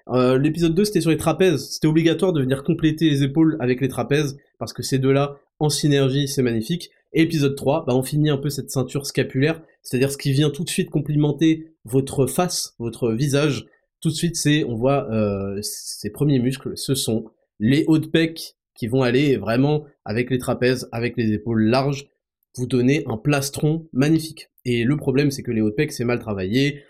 Euh, 0.08 0.38
l'épisode 0.38 0.74
2, 0.74 0.84
c'était 0.84 1.00
sur 1.00 1.10
les 1.10 1.16
trapèzes. 1.16 1.70
C'était 1.70 1.86
obligatoire 1.86 2.32
de 2.32 2.40
venir 2.40 2.64
compléter 2.64 3.08
les 3.08 3.22
épaules 3.22 3.56
avec 3.60 3.80
les 3.80 3.88
trapèzes, 3.88 4.36
parce 4.58 4.72
que 4.72 4.82
ces 4.82 4.98
deux-là, 4.98 5.36
en 5.58 5.68
synergie, 5.68 6.28
c'est 6.28 6.42
magnifique. 6.42 6.90
Et 7.12 7.22
épisode 7.22 7.56
3, 7.56 7.84
bah, 7.86 7.94
on 7.94 8.02
finit 8.02 8.30
un 8.30 8.38
peu 8.38 8.48
cette 8.48 8.70
ceinture 8.70 9.06
scapulaire, 9.06 9.62
c'est-à-dire 9.82 10.10
ce 10.10 10.16
qui 10.16 10.32
vient 10.32 10.50
tout 10.50 10.64
de 10.64 10.70
suite 10.70 10.90
complimenter 10.90 11.74
votre 11.84 12.26
face, 12.26 12.74
votre 12.78 13.12
visage. 13.12 13.66
Tout 14.00 14.08
de 14.08 14.14
suite, 14.14 14.36
c'est, 14.36 14.64
on 14.64 14.74
voit 14.74 15.10
euh, 15.12 15.58
ces 15.62 16.10
premiers 16.10 16.38
muscles, 16.38 16.76
ce 16.76 16.94
sont 16.94 17.26
les 17.60 17.84
hauts 17.86 17.98
de 17.98 18.06
pec 18.06 18.56
qui 18.74 18.86
vont 18.86 19.02
aller 19.02 19.36
vraiment 19.36 19.84
avec 20.04 20.30
les 20.30 20.38
trapèzes, 20.38 20.88
avec 20.90 21.16
les 21.16 21.32
épaules 21.32 21.64
larges, 21.64 22.08
vous 22.56 22.66
donner 22.66 23.04
un 23.06 23.16
plastron 23.16 23.86
magnifique. 23.92 24.50
Et 24.64 24.84
le 24.84 24.96
problème, 24.96 25.30
c'est 25.30 25.42
que 25.42 25.50
les 25.50 25.60
hauts 25.60 25.70
de 25.70 25.74
pec, 25.74 25.92
c'est 25.92 26.04
mal 26.04 26.18
travaillé, 26.18 26.82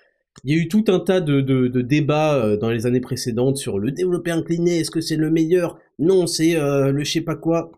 il 0.44 0.50
y 0.50 0.58
a 0.58 0.62
eu 0.62 0.68
tout 0.68 0.84
un 0.88 0.98
tas 0.98 1.20
de, 1.20 1.80
débats 1.82 2.36
euh, 2.36 2.56
dans 2.56 2.70
les 2.70 2.86
années 2.86 3.00
précédentes 3.00 3.56
sur 3.56 3.78
le 3.78 3.90
développé 3.90 4.30
incliné, 4.30 4.80
est-ce 4.80 4.90
que 4.90 5.00
c'est 5.00 5.16
le 5.16 5.30
meilleur? 5.30 5.78
Non, 5.98 6.26
c'est 6.26 6.56
euh, 6.56 6.90
le 6.90 7.04
je 7.04 7.12
sais 7.12 7.20
pas 7.20 7.36
quoi. 7.36 7.72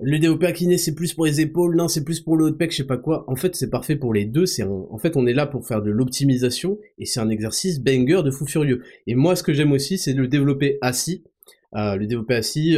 Le 0.00 0.18
développé 0.20 0.46
incliné, 0.46 0.78
c'est 0.78 0.94
plus 0.94 1.12
pour 1.12 1.26
les 1.26 1.40
épaules, 1.40 1.74
non, 1.74 1.88
c'est 1.88 2.04
plus 2.04 2.20
pour 2.20 2.36
le 2.36 2.44
haut 2.44 2.50
de 2.50 2.54
pec, 2.54 2.70
je 2.70 2.76
sais 2.76 2.84
pas 2.84 2.98
quoi. 2.98 3.24
En 3.26 3.34
fait, 3.34 3.56
c'est 3.56 3.68
parfait 3.68 3.96
pour 3.96 4.14
les 4.14 4.24
deux. 4.24 4.46
C'est 4.46 4.62
en 4.62 4.96
fait, 4.98 5.16
on 5.16 5.26
est 5.26 5.32
là 5.32 5.44
pour 5.44 5.66
faire 5.66 5.82
de 5.82 5.90
l'optimisation 5.90 6.78
et 6.98 7.04
c'est 7.04 7.18
un 7.18 7.28
exercice 7.30 7.80
banger 7.80 8.22
de 8.24 8.30
fou 8.30 8.46
furieux. 8.46 8.84
Et 9.08 9.16
moi, 9.16 9.34
ce 9.34 9.42
que 9.42 9.52
j'aime 9.52 9.72
aussi, 9.72 9.98
c'est 9.98 10.12
le 10.12 10.28
développer 10.28 10.78
assis. 10.82 11.24
Euh, 11.74 11.96
le 11.96 12.06
développé 12.06 12.36
assis, 12.36 12.76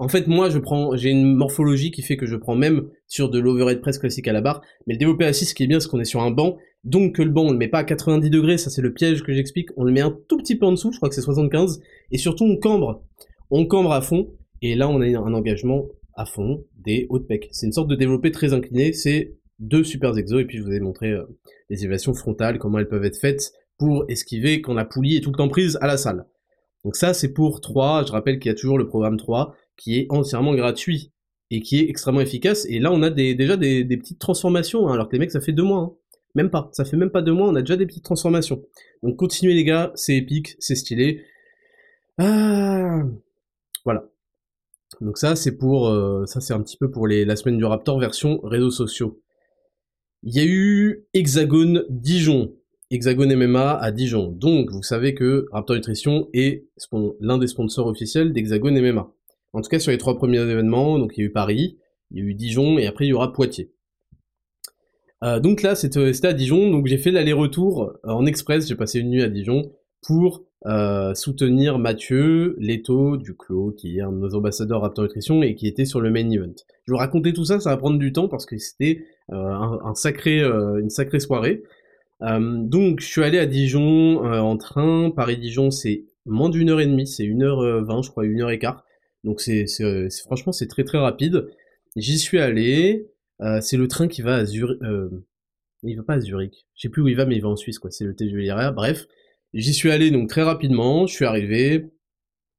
en 0.00 0.08
fait, 0.08 0.26
moi, 0.26 0.50
je 0.50 0.58
prends, 0.58 0.96
j'ai 0.96 1.10
une 1.10 1.34
morphologie 1.34 1.90
qui 1.90 2.02
fait 2.02 2.16
que 2.16 2.26
je 2.26 2.36
prends 2.36 2.56
même 2.56 2.88
sur 3.06 3.30
de 3.30 3.38
l'overhead 3.38 3.80
press 3.80 3.98
classique 3.98 4.28
à 4.28 4.32
la 4.32 4.40
barre. 4.40 4.62
Mais 4.86 4.94
le 4.94 4.98
développé 4.98 5.24
assis, 5.24 5.44
ce 5.44 5.54
qui 5.54 5.62
est 5.62 5.66
bien, 5.66 5.80
c'est 5.80 5.88
qu'on 5.88 6.00
est 6.00 6.04
sur 6.04 6.22
un 6.22 6.30
banc. 6.30 6.58
Donc, 6.84 7.16
que 7.16 7.22
le 7.22 7.30
banc, 7.30 7.44
on 7.46 7.52
le 7.52 7.58
met 7.58 7.68
pas 7.68 7.78
à 7.78 7.84
90 7.84 8.30
degrés. 8.30 8.58
Ça, 8.58 8.70
c'est 8.70 8.82
le 8.82 8.92
piège 8.92 9.22
que 9.22 9.32
j'explique. 9.32 9.70
On 9.76 9.84
le 9.84 9.92
met 9.92 10.00
un 10.00 10.16
tout 10.28 10.36
petit 10.36 10.56
peu 10.56 10.66
en 10.66 10.72
dessous. 10.72 10.92
Je 10.92 10.98
crois 10.98 11.08
que 11.08 11.14
c'est 11.14 11.22
75. 11.22 11.80
Et 12.10 12.18
surtout, 12.18 12.44
on 12.44 12.56
cambre. 12.56 13.04
On 13.50 13.66
cambre 13.66 13.92
à 13.92 14.00
fond. 14.00 14.30
Et 14.62 14.74
là, 14.74 14.88
on 14.88 15.00
a 15.00 15.06
un 15.06 15.34
engagement 15.34 15.86
à 16.14 16.24
fond 16.24 16.64
des 16.76 17.06
hauts 17.08 17.18
de 17.18 17.24
pec. 17.24 17.48
C'est 17.52 17.66
une 17.66 17.72
sorte 17.72 17.88
de 17.88 17.96
développé 17.96 18.30
très 18.30 18.52
incliné. 18.52 18.92
C'est 18.92 19.34
deux 19.58 19.84
super 19.84 20.16
exos. 20.16 20.42
Et 20.42 20.44
puis, 20.44 20.58
je 20.58 20.62
vous 20.62 20.72
ai 20.72 20.80
montré 20.80 21.10
euh, 21.10 21.24
les 21.70 21.80
élévations 21.80 22.14
frontales, 22.14 22.58
comment 22.58 22.78
elles 22.78 22.88
peuvent 22.88 23.04
être 23.04 23.18
faites 23.18 23.52
pour 23.78 24.04
esquiver 24.08 24.60
quand 24.60 24.74
la 24.74 24.84
poulie 24.84 25.16
est 25.16 25.20
tout 25.20 25.30
le 25.30 25.36
temps 25.36 25.48
prise 25.48 25.78
à 25.80 25.86
la 25.86 25.96
salle. 25.96 26.26
Donc 26.84 26.96
ça, 26.96 27.14
c'est 27.14 27.32
pour 27.32 27.60
3. 27.60 28.04
Je 28.06 28.12
rappelle 28.12 28.38
qu'il 28.38 28.50
y 28.50 28.52
a 28.52 28.56
toujours 28.56 28.78
le 28.78 28.86
programme 28.86 29.16
3 29.16 29.54
qui 29.76 29.98
est 29.98 30.06
entièrement 30.10 30.54
gratuit 30.54 31.12
et 31.50 31.60
qui 31.60 31.78
est 31.78 31.88
extrêmement 31.88 32.20
efficace. 32.20 32.66
Et 32.68 32.78
là, 32.78 32.92
on 32.92 33.02
a 33.02 33.10
déjà 33.10 33.56
des, 33.56 33.84
petites 33.96 34.18
transformations, 34.18 34.88
hein, 34.88 34.94
alors 34.94 35.08
que 35.08 35.12
les 35.12 35.18
mecs, 35.18 35.30
ça 35.30 35.40
fait 35.40 35.52
deux 35.52 35.62
mois. 35.62 35.80
Hein. 35.80 35.92
Même 36.34 36.50
pas, 36.50 36.68
ça 36.72 36.84
fait 36.84 36.96
même 36.96 37.10
pas 37.10 37.22
deux 37.22 37.32
mois, 37.32 37.48
on 37.48 37.54
a 37.54 37.60
déjà 37.60 37.76
des 37.76 37.86
petites 37.86 38.04
transformations. 38.04 38.62
Donc 39.04 39.16
continuez 39.16 39.54
les 39.54 39.62
gars, 39.62 39.92
c'est 39.94 40.16
épique, 40.16 40.56
c'est 40.58 40.74
stylé. 40.74 41.22
Ah, 42.18 43.02
voilà. 43.84 44.08
Donc 45.00 45.16
ça, 45.16 45.36
c'est 45.36 45.56
pour, 45.56 45.88
euh, 45.88 46.26
ça 46.26 46.40
c'est 46.40 46.52
un 46.52 46.60
petit 46.60 46.76
peu 46.76 46.90
pour 46.90 47.06
les, 47.06 47.24
la 47.24 47.36
semaine 47.36 47.56
du 47.56 47.64
Raptor 47.64 48.00
version 48.00 48.40
réseaux 48.42 48.72
sociaux. 48.72 49.20
Il 50.24 50.34
y 50.34 50.40
a 50.40 50.44
eu 50.44 51.06
Hexagone 51.14 51.84
Dijon, 51.88 52.52
Hexagone 52.90 53.34
MMA 53.34 53.78
à 53.78 53.90
Dijon. 53.90 54.28
Donc 54.30 54.70
vous 54.70 54.82
savez 54.82 55.14
que 55.14 55.46
Raptor 55.52 55.76
Nutrition 55.76 56.28
est 56.32 56.66
l'un 57.20 57.38
des 57.38 57.46
sponsors 57.46 57.86
officiels 57.86 58.32
d'Hexagone 58.32 58.80
MMA. 58.80 59.10
En 59.52 59.60
tout 59.60 59.68
cas, 59.68 59.78
sur 59.78 59.92
les 59.92 59.98
trois 59.98 60.16
premiers 60.16 60.40
événements, 60.40 60.98
donc 60.98 61.16
il 61.16 61.20
y 61.20 61.22
a 61.22 61.26
eu 61.26 61.32
Paris, 61.32 61.78
il 62.10 62.18
y 62.18 62.20
a 62.20 62.24
eu 62.24 62.34
Dijon, 62.34 62.78
et 62.78 62.86
après 62.86 63.06
il 63.06 63.08
y 63.08 63.12
aura 63.12 63.32
Poitiers. 63.32 63.72
Euh, 65.22 65.40
donc 65.40 65.62
là, 65.62 65.74
c'était 65.74 66.26
à 66.26 66.32
Dijon, 66.32 66.70
donc 66.70 66.86
j'ai 66.86 66.98
fait 66.98 67.10
l'aller-retour 67.10 67.92
euh, 68.04 68.10
en 68.10 68.26
express, 68.26 68.68
j'ai 68.68 68.74
passé 68.74 68.98
une 68.98 69.10
nuit 69.10 69.22
à 69.22 69.28
Dijon 69.28 69.72
pour 70.02 70.44
euh, 70.66 71.14
soutenir 71.14 71.78
Mathieu 71.78 72.56
Leto 72.58 73.16
du 73.16 73.34
Clos, 73.34 73.72
qui 73.72 73.98
est 73.98 74.00
un 74.02 74.12
de 74.12 74.18
nos 74.18 74.34
ambassadeurs 74.34 74.82
Raptor 74.82 75.04
Nutrition 75.04 75.42
et 75.42 75.54
qui 75.54 75.66
était 75.66 75.86
sur 75.86 76.00
le 76.00 76.10
main 76.10 76.28
event. 76.30 76.54
Je 76.86 76.92
vous 76.92 76.98
raconter 76.98 77.32
tout 77.32 77.44
ça, 77.44 77.58
ça 77.58 77.70
va 77.70 77.76
prendre 77.76 77.98
du 77.98 78.12
temps 78.12 78.28
parce 78.28 78.44
que 78.44 78.58
c'était 78.58 79.04
une 79.30 79.94
sacrée 79.94 81.20
soirée. 81.20 81.62
Donc 82.20 83.00
je 83.00 83.06
suis 83.06 83.22
allé 83.22 83.38
à 83.38 83.46
Dijon 83.46 84.24
en 84.24 84.56
train, 84.56 85.10
Paris-Dijon 85.10 85.70
c'est 85.70 86.04
moins 86.26 86.48
d'une 86.48 86.70
heure 86.70 86.80
et 86.80 86.86
demie, 86.86 87.06
c'est 87.06 87.24
une 87.24 87.42
heure 87.42 87.84
vingt, 87.84 88.02
je 88.02 88.10
crois, 88.10 88.24
une 88.24 88.40
heure 88.40 88.50
et 88.50 88.58
quart. 88.58 88.84
Donc 89.24 89.40
c'est, 89.40 89.66
franchement 90.24 90.52
c'est 90.52 90.68
très 90.68 90.84
très 90.84 90.98
rapide. 90.98 91.46
J'y 91.96 92.18
suis 92.18 92.38
allé. 92.38 93.08
Euh, 93.40 93.60
c'est 93.60 93.76
le 93.76 93.88
train 93.88 94.08
qui 94.08 94.22
va 94.22 94.36
à 94.36 94.44
Zurich. 94.44 94.78
Euh, 94.82 95.08
il 95.82 95.96
va 95.96 96.02
pas 96.02 96.14
à 96.14 96.20
Zurich. 96.20 96.66
Je 96.74 96.82
sais 96.82 96.88
plus 96.88 97.02
où 97.02 97.08
il 97.08 97.16
va, 97.16 97.26
mais 97.26 97.36
il 97.36 97.42
va 97.42 97.48
en 97.48 97.56
Suisse 97.56 97.78
quoi. 97.78 97.90
C'est 97.90 98.04
le 98.04 98.14
TGV 98.14 98.48
Bref, 98.74 99.06
j'y 99.52 99.74
suis 99.74 99.90
allé 99.90 100.10
donc 100.10 100.28
très 100.28 100.42
rapidement. 100.42 101.06
Je 101.06 101.14
suis 101.14 101.24
arrivé. 101.24 101.90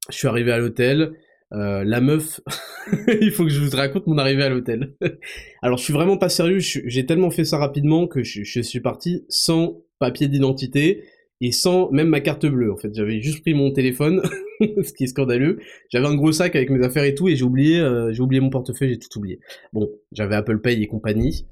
Je 0.09 0.15
suis 0.15 0.27
arrivé 0.27 0.51
à 0.51 0.57
l'hôtel. 0.57 1.13
Euh, 1.53 1.83
la 1.83 2.01
meuf, 2.01 2.41
il 3.21 3.31
faut 3.31 3.43
que 3.43 3.49
je 3.49 3.61
vous 3.61 3.75
raconte 3.75 4.07
mon 4.07 4.17
arrivée 4.17 4.43
à 4.43 4.49
l'hôtel. 4.49 4.95
Alors 5.61 5.77
je 5.77 5.83
suis 5.83 5.93
vraiment 5.93 6.17
pas 6.17 6.29
sérieux, 6.29 6.59
j'ai 6.59 7.05
tellement 7.05 7.29
fait 7.29 7.45
ça 7.45 7.57
rapidement 7.57 8.07
que 8.07 8.23
je, 8.23 8.61
suis 8.61 8.79
parti 8.79 9.25
sans 9.29 9.81
papier 9.99 10.27
d'identité 10.27 11.03
et 11.41 11.51
sans 11.51 11.91
même 11.91 12.09
ma 12.09 12.19
carte 12.19 12.45
bleue 12.45 12.71
en 12.71 12.77
fait. 12.77 12.93
J'avais 12.93 13.21
juste 13.21 13.41
pris 13.41 13.53
mon 13.53 13.71
téléphone, 13.71 14.21
ce 14.59 14.91
qui 14.93 15.03
est 15.03 15.07
scandaleux. 15.07 15.59
J'avais 15.89 16.07
un 16.07 16.15
gros 16.15 16.31
sac 16.31 16.55
avec 16.55 16.69
mes 16.71 16.83
affaires 16.83 17.03
et 17.03 17.13
tout 17.13 17.29
et 17.29 17.35
j'ai 17.35 17.45
oublié, 17.45 17.79
euh, 17.79 18.11
j'ai 18.11 18.21
oublié 18.21 18.41
mon 18.41 18.49
portefeuille, 18.49 18.89
j'ai 18.89 18.99
tout 18.99 19.17
oublié. 19.17 19.39
Bon, 19.71 19.89
j'avais 20.11 20.35
Apple 20.35 20.59
Pay 20.59 20.81
et 20.81 20.87
compagnie. 20.87 21.45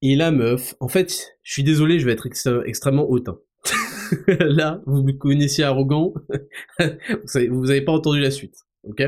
Et 0.00 0.14
la 0.14 0.30
meuf, 0.30 0.76
en 0.78 0.86
fait, 0.86 1.34
je 1.42 1.52
suis 1.52 1.64
désolé, 1.64 1.98
je 1.98 2.06
vais 2.06 2.12
être 2.12 2.28
extrêmement 2.66 3.10
hautain. 3.10 3.40
Là, 4.38 4.80
vous 4.86 5.02
me 5.02 5.12
connaissiez 5.12 5.64
arrogant, 5.64 6.14
vous, 6.78 7.66
n'avez 7.66 7.82
pas 7.82 7.92
entendu 7.92 8.20
la 8.20 8.30
suite, 8.30 8.56
ok 8.84 9.02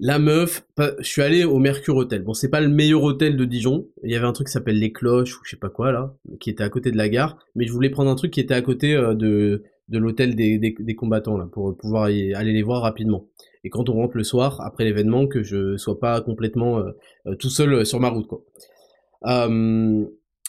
la 0.00 0.20
meuf, 0.20 0.64
je 0.78 1.04
suis 1.08 1.22
allé 1.22 1.44
au 1.44 1.58
Mercure 1.58 1.96
Hotel. 1.96 2.22
Bon, 2.22 2.32
c'est 2.32 2.48
pas 2.48 2.60
le 2.60 2.68
meilleur 2.68 3.02
hôtel 3.02 3.36
de 3.36 3.44
Dijon. 3.44 3.88
Il 4.04 4.12
y 4.12 4.14
avait 4.14 4.26
un 4.26 4.32
truc 4.32 4.46
qui 4.46 4.52
s'appelle 4.52 4.78
Les 4.78 4.92
Cloches 4.92 5.36
ou 5.36 5.40
je 5.44 5.50
sais 5.50 5.56
pas 5.56 5.70
quoi 5.70 5.90
là, 5.90 6.14
qui 6.38 6.50
était 6.50 6.62
à 6.62 6.68
côté 6.68 6.92
de 6.92 6.96
la 6.96 7.08
gare. 7.08 7.38
Mais 7.56 7.66
je 7.66 7.72
voulais 7.72 7.90
prendre 7.90 8.08
un 8.08 8.14
truc 8.14 8.30
qui 8.30 8.38
était 8.38 8.54
à 8.54 8.62
côté 8.62 8.94
euh, 8.94 9.14
de, 9.14 9.64
de 9.88 9.98
l'hôtel 9.98 10.36
des, 10.36 10.58
des, 10.58 10.94
combattants 10.94 11.36
là, 11.36 11.48
pour 11.50 11.76
pouvoir 11.76 12.04
aller 12.04 12.52
les 12.52 12.62
voir 12.62 12.82
rapidement. 12.82 13.26
Et 13.64 13.70
quand 13.70 13.88
on 13.88 13.94
rentre 13.94 14.16
le 14.16 14.22
soir 14.22 14.60
après 14.60 14.84
l'événement, 14.84 15.26
que 15.26 15.42
je 15.42 15.76
sois 15.76 15.98
pas 15.98 16.20
complètement 16.20 16.78
euh, 16.78 16.92
euh, 17.26 17.34
tout 17.34 17.50
seul 17.50 17.84
sur 17.84 17.98
ma 17.98 18.08
route 18.08 18.28
quoi. 18.28 18.44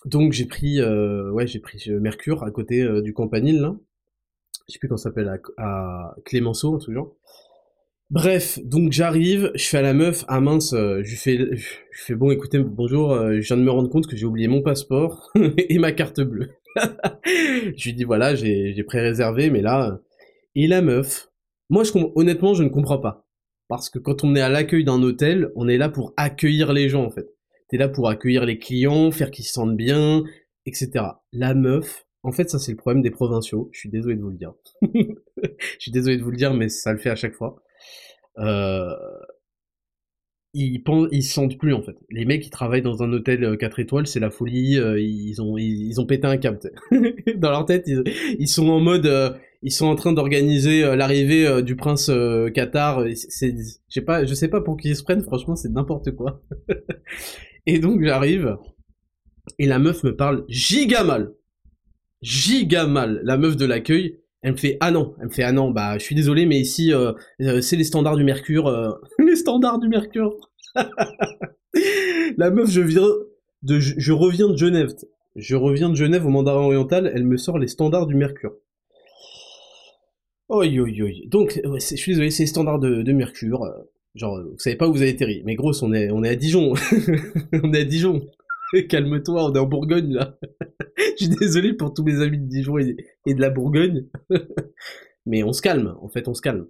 donc 0.05 0.31
j'ai 0.31 0.45
pris, 0.45 0.79
ouais, 0.79 1.47
j'ai 1.47 1.59
pris 1.59 1.89
Mercure 1.89 2.43
à 2.43 2.51
côté 2.51 2.87
du 3.01 3.13
Campanile 3.13 3.61
là. 3.61 3.75
Je 4.67 4.73
sais 4.73 4.79
plus 4.79 4.87
comment 4.87 4.97
ça 4.97 5.09
s'appelle 5.09 5.27
à, 5.27 5.39
à 5.57 6.15
Clémenceau, 6.25 6.75
un 6.75 6.77
truc 6.77 6.93
genre. 6.93 7.15
Bref, 8.11 8.57
donc 8.63 8.91
j'arrive, 8.91 9.51
je 9.53 9.65
fais 9.65 9.77
à 9.77 9.81
la 9.83 9.93
meuf, 9.93 10.25
ah 10.27 10.41
mince, 10.41 10.73
euh, 10.73 11.01
je 11.03 11.15
fais, 11.15 11.37
je 11.55 11.77
fais 11.91 12.15
bon, 12.15 12.31
écoutez, 12.31 12.57
bonjour, 12.57 13.11
euh, 13.11 13.39
je 13.39 13.45
viens 13.45 13.57
de 13.57 13.61
me 13.61 13.69
rendre 13.69 13.87
compte 13.87 14.07
que 14.07 14.15
j'ai 14.17 14.25
oublié 14.25 14.47
mon 14.47 14.63
passeport 14.63 15.29
et 15.57 15.77
ma 15.77 15.91
carte 15.91 16.19
bleue. 16.19 16.49
je 17.25 17.83
lui 17.83 17.93
dis 17.93 18.05
voilà, 18.05 18.33
j'ai 18.33 18.83
pré-réservé, 18.83 19.51
mais 19.51 19.61
là, 19.61 19.99
et 20.55 20.65
la 20.65 20.81
meuf, 20.81 21.29
moi 21.69 21.83
je 21.83 21.91
honnêtement 22.15 22.55
je 22.55 22.63
ne 22.63 22.69
comprends 22.69 22.97
pas, 22.97 23.27
parce 23.67 23.91
que 23.91 23.99
quand 23.99 24.23
on 24.23 24.35
est 24.35 24.41
à 24.41 24.49
l'accueil 24.49 24.83
d'un 24.83 25.03
hôtel, 25.03 25.51
on 25.55 25.67
est 25.67 25.77
là 25.77 25.89
pour 25.89 26.15
accueillir 26.17 26.73
les 26.73 26.89
gens 26.89 27.05
en 27.05 27.11
fait. 27.11 27.27
T'es 27.69 27.77
là 27.77 27.89
pour 27.89 28.09
accueillir 28.09 28.43
les 28.43 28.57
clients, 28.57 29.11
faire 29.11 29.29
qu'ils 29.29 29.45
se 29.45 29.53
sentent 29.53 29.77
bien, 29.77 30.23
etc. 30.65 31.05
La 31.31 31.53
meuf, 31.53 32.07
en 32.23 32.31
fait 32.31 32.49
ça 32.49 32.57
c'est 32.57 32.71
le 32.71 32.77
problème 32.77 33.03
des 33.03 33.11
provinciaux. 33.11 33.69
Je 33.71 33.81
suis 33.81 33.89
désolé 33.89 34.15
de 34.15 34.21
vous 34.23 34.31
le 34.31 34.37
dire. 34.37 34.53
je 34.93 35.77
suis 35.77 35.91
désolé 35.91 36.17
de 36.17 36.23
vous 36.23 36.31
le 36.31 36.37
dire, 36.37 36.55
mais 36.55 36.69
ça 36.69 36.91
le 36.91 36.97
fait 36.97 37.11
à 37.11 37.15
chaque 37.15 37.35
fois 37.35 37.61
euh, 38.39 38.95
ils 40.53 40.81
ils 41.11 41.23
se 41.23 41.33
sentent 41.33 41.57
plus 41.57 41.73
en 41.73 41.81
fait. 41.81 41.95
Les 42.09 42.25
mecs 42.25 42.41
qui 42.41 42.49
travaillent 42.49 42.81
dans 42.81 43.03
un 43.03 43.13
hôtel 43.13 43.57
4 43.57 43.79
euh, 43.79 43.81
étoiles, 43.81 44.07
c'est 44.07 44.19
la 44.19 44.31
folie. 44.31 44.77
Euh, 44.77 44.99
ils 44.99 45.41
ont, 45.41 46.05
pété 46.05 46.25
un 46.27 46.37
câble. 46.37 46.59
dans 47.37 47.51
leur 47.51 47.65
tête, 47.65 47.87
ils, 47.87 48.47
sont 48.47 48.67
en 48.69 48.79
mode, 48.79 49.37
ils 49.61 49.71
sont 49.71 49.85
en 49.85 49.95
train 49.95 50.13
d'organiser 50.13 50.81
l'arrivée 50.95 51.61
du 51.61 51.75
prince 51.75 52.11
Qatar. 52.53 53.03
C'est, 53.15 53.55
je 53.57 53.93
sais 53.93 54.01
pas, 54.01 54.25
je 54.25 54.33
sais 54.33 54.47
pas 54.47 54.61
pour 54.61 54.77
qui 54.77 54.89
ils 54.89 54.95
se 54.95 55.03
prennent. 55.03 55.23
Franchement, 55.23 55.55
c'est 55.55 55.69
n'importe 55.69 56.11
quoi. 56.11 56.41
et 57.65 57.79
donc 57.79 58.03
j'arrive 58.03 58.57
et 59.57 59.65
la 59.65 59.79
meuf 59.79 60.03
me 60.03 60.15
parle 60.15 60.45
giga 60.47 61.03
mal, 61.03 61.33
giga 62.21 62.85
mal. 62.85 63.21
La 63.23 63.37
meuf 63.37 63.57
de 63.57 63.65
l'accueil, 63.65 64.19
elle 64.41 64.53
me 64.53 64.57
fait 64.57 64.77
ah 64.79 64.91
non, 64.91 65.15
elle 65.19 65.27
me 65.27 65.31
fait 65.31 65.43
ah 65.43 65.51
non, 65.51 65.71
bah 65.71 65.97
je 65.97 66.03
suis 66.03 66.15
désolé, 66.15 66.45
mais 66.45 66.59
ici 66.59 66.93
euh, 66.93 67.13
euh, 67.41 67.61
c'est 67.61 67.75
les 67.75 67.83
standards 67.83 68.15
du 68.15 68.23
Mercure, 68.23 68.67
euh, 68.67 68.91
les 69.19 69.35
standards 69.35 69.79
du 69.79 69.89
Mercure. 69.89 70.35
la 72.37 72.49
meuf, 72.49 72.69
je 72.69 72.81
viens 72.81 73.07
de, 73.63 73.79
je, 73.79 74.11
reviens 74.13 74.47
de 74.47 74.55
Genève, 74.55 74.93
je 75.35 75.55
reviens 75.55 75.89
de 75.89 75.95
Genève 75.95 76.25
au 76.25 76.29
Mandarin 76.29 76.61
oriental, 76.61 77.11
elle 77.13 77.25
me 77.25 77.37
sort 77.37 77.59
les 77.59 77.67
standards 77.67 78.07
du 78.07 78.15
Mercure. 78.15 78.53
Oi 80.47 80.67
oi 80.79 80.89
oi. 81.01 81.11
Donc 81.27 81.61
je 81.63 81.79
suis 81.79 82.13
désolé, 82.13 82.31
c'est 82.31 82.43
les 82.43 82.47
standards 82.47 82.79
de, 82.79 83.11
Mercure. 83.11 83.67
Genre, 84.15 84.41
vous 84.41 84.57
savez 84.57 84.75
pas 84.75 84.87
où 84.87 84.93
vous 84.93 85.01
avez 85.01 85.11
atterri. 85.11 85.43
Mais 85.45 85.53
grosse, 85.53 85.83
on 85.83 85.93
est, 85.93 86.09
on 86.09 86.23
est 86.23 86.29
à 86.29 86.35
Dijon. 86.35 86.73
on 87.63 87.73
est 87.73 87.81
à 87.81 87.85
Dijon. 87.85 88.25
Calme-toi, 88.89 89.45
on 89.45 89.53
est 89.53 89.59
en 89.59 89.65
Bourgogne, 89.65 90.13
là. 90.13 90.37
Je 90.97 91.25
suis 91.25 91.29
désolé 91.29 91.73
pour 91.73 91.93
tous 91.93 92.03
mes 92.03 92.21
amis 92.21 92.37
de 92.37 92.45
Dijon 92.45 92.77
et, 92.77 92.95
de 93.33 93.41
la 93.41 93.49
Bourgogne. 93.49 94.07
Mais 95.25 95.43
on 95.43 95.53
se 95.53 95.61
calme, 95.61 95.95
en 96.01 96.09
fait, 96.09 96.27
on 96.27 96.33
se 96.33 96.41
calme. 96.41 96.67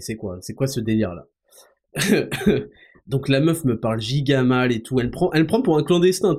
C'est 0.00 0.16
quoi 0.16 0.38
C'est 0.40 0.54
quoi 0.54 0.66
ce 0.66 0.80
délire-là? 0.80 1.26
Donc 3.06 3.28
la 3.28 3.40
meuf 3.40 3.64
me 3.64 3.78
parle 3.78 4.00
giga 4.00 4.42
mal 4.42 4.72
et 4.72 4.82
tout. 4.82 4.98
Elle 4.98 5.10
prend, 5.10 5.30
elle 5.32 5.46
prend 5.46 5.62
pour 5.62 5.78
un 5.78 5.84
clandestin, 5.84 6.36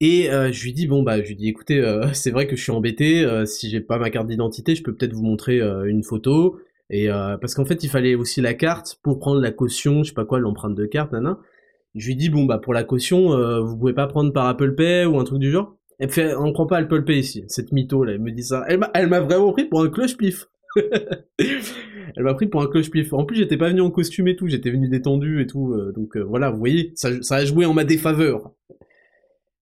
Et 0.00 0.30
euh, 0.30 0.52
je 0.52 0.62
lui 0.62 0.72
dis 0.72 0.86
bon 0.86 1.02
bah 1.02 1.22
je 1.22 1.28
lui 1.28 1.36
dis 1.36 1.48
écoutez 1.48 1.80
euh, 1.80 2.12
c'est 2.12 2.30
vrai 2.30 2.46
que 2.46 2.54
je 2.56 2.62
suis 2.62 2.72
embêté 2.72 3.24
euh, 3.24 3.46
si 3.46 3.70
j'ai 3.70 3.80
pas 3.80 3.98
ma 3.98 4.10
carte 4.10 4.26
d'identité 4.26 4.74
je 4.74 4.82
peux 4.82 4.94
peut-être 4.94 5.14
vous 5.14 5.22
montrer 5.22 5.60
une 5.60 6.02
photo 6.02 6.60
et 6.90 7.08
parce 7.08 7.54
qu'en 7.54 7.64
fait 7.64 7.82
il 7.84 7.88
fallait 7.88 8.14
aussi 8.14 8.40
la 8.42 8.52
carte 8.54 8.98
pour 9.02 9.18
prendre 9.18 9.40
la 9.40 9.50
caution 9.50 10.02
je 10.02 10.10
sais 10.10 10.14
pas 10.14 10.26
quoi 10.26 10.40
l'empreinte 10.40 10.74
de 10.74 10.84
carte 10.86 11.12
nana 11.12 11.38
je 11.94 12.06
lui 12.06 12.16
dis 12.16 12.28
bon 12.28 12.44
bah 12.44 12.58
pour 12.58 12.74
la 12.74 12.84
caution 12.84 13.30
vous 13.62 13.76
pouvez 13.76 13.92
pas 13.92 14.06
prendre 14.06 14.32
par 14.32 14.46
Apple 14.46 14.74
Pay 14.74 15.04
ou 15.06 15.18
un 15.18 15.24
truc 15.24 15.38
du 15.38 15.50
genre 15.50 15.76
elle 15.98 16.10
fait 16.10 16.34
on 16.34 16.52
prend 16.52 16.66
pas 16.66 16.78
Apple 16.78 17.04
Pay 17.04 17.18
ici 17.18 17.44
cette 17.48 17.72
mytho 17.72 18.04
là 18.04 18.12
elle 18.12 18.20
me 18.20 18.30
dit 18.30 18.44
ça 18.44 18.64
elle 18.66 19.08
m'a 19.08 19.20
vraiment 19.20 19.52
pris 19.52 19.66
pour 19.66 19.82
un 19.82 19.88
cloche 19.88 20.16
pif 20.16 20.46
elle 22.16 22.22
m'a 22.22 22.34
pris 22.34 22.46
pour 22.46 22.62
un 22.62 22.66
cloche-pif. 22.66 23.12
En 23.12 23.24
plus, 23.24 23.36
j'étais 23.36 23.56
pas 23.56 23.68
venu 23.68 23.80
en 23.80 23.90
costume 23.90 24.28
et 24.28 24.36
tout, 24.36 24.48
j'étais 24.48 24.70
venu 24.70 24.88
détendu 24.88 25.40
et 25.40 25.46
tout. 25.46 25.72
Euh, 25.72 25.92
donc 25.92 26.16
euh, 26.16 26.20
voilà, 26.20 26.50
vous 26.50 26.58
voyez, 26.58 26.92
ça, 26.94 27.10
a 27.30 27.44
joué 27.44 27.66
en 27.66 27.74
ma 27.74 27.84
défaveur. 27.84 28.52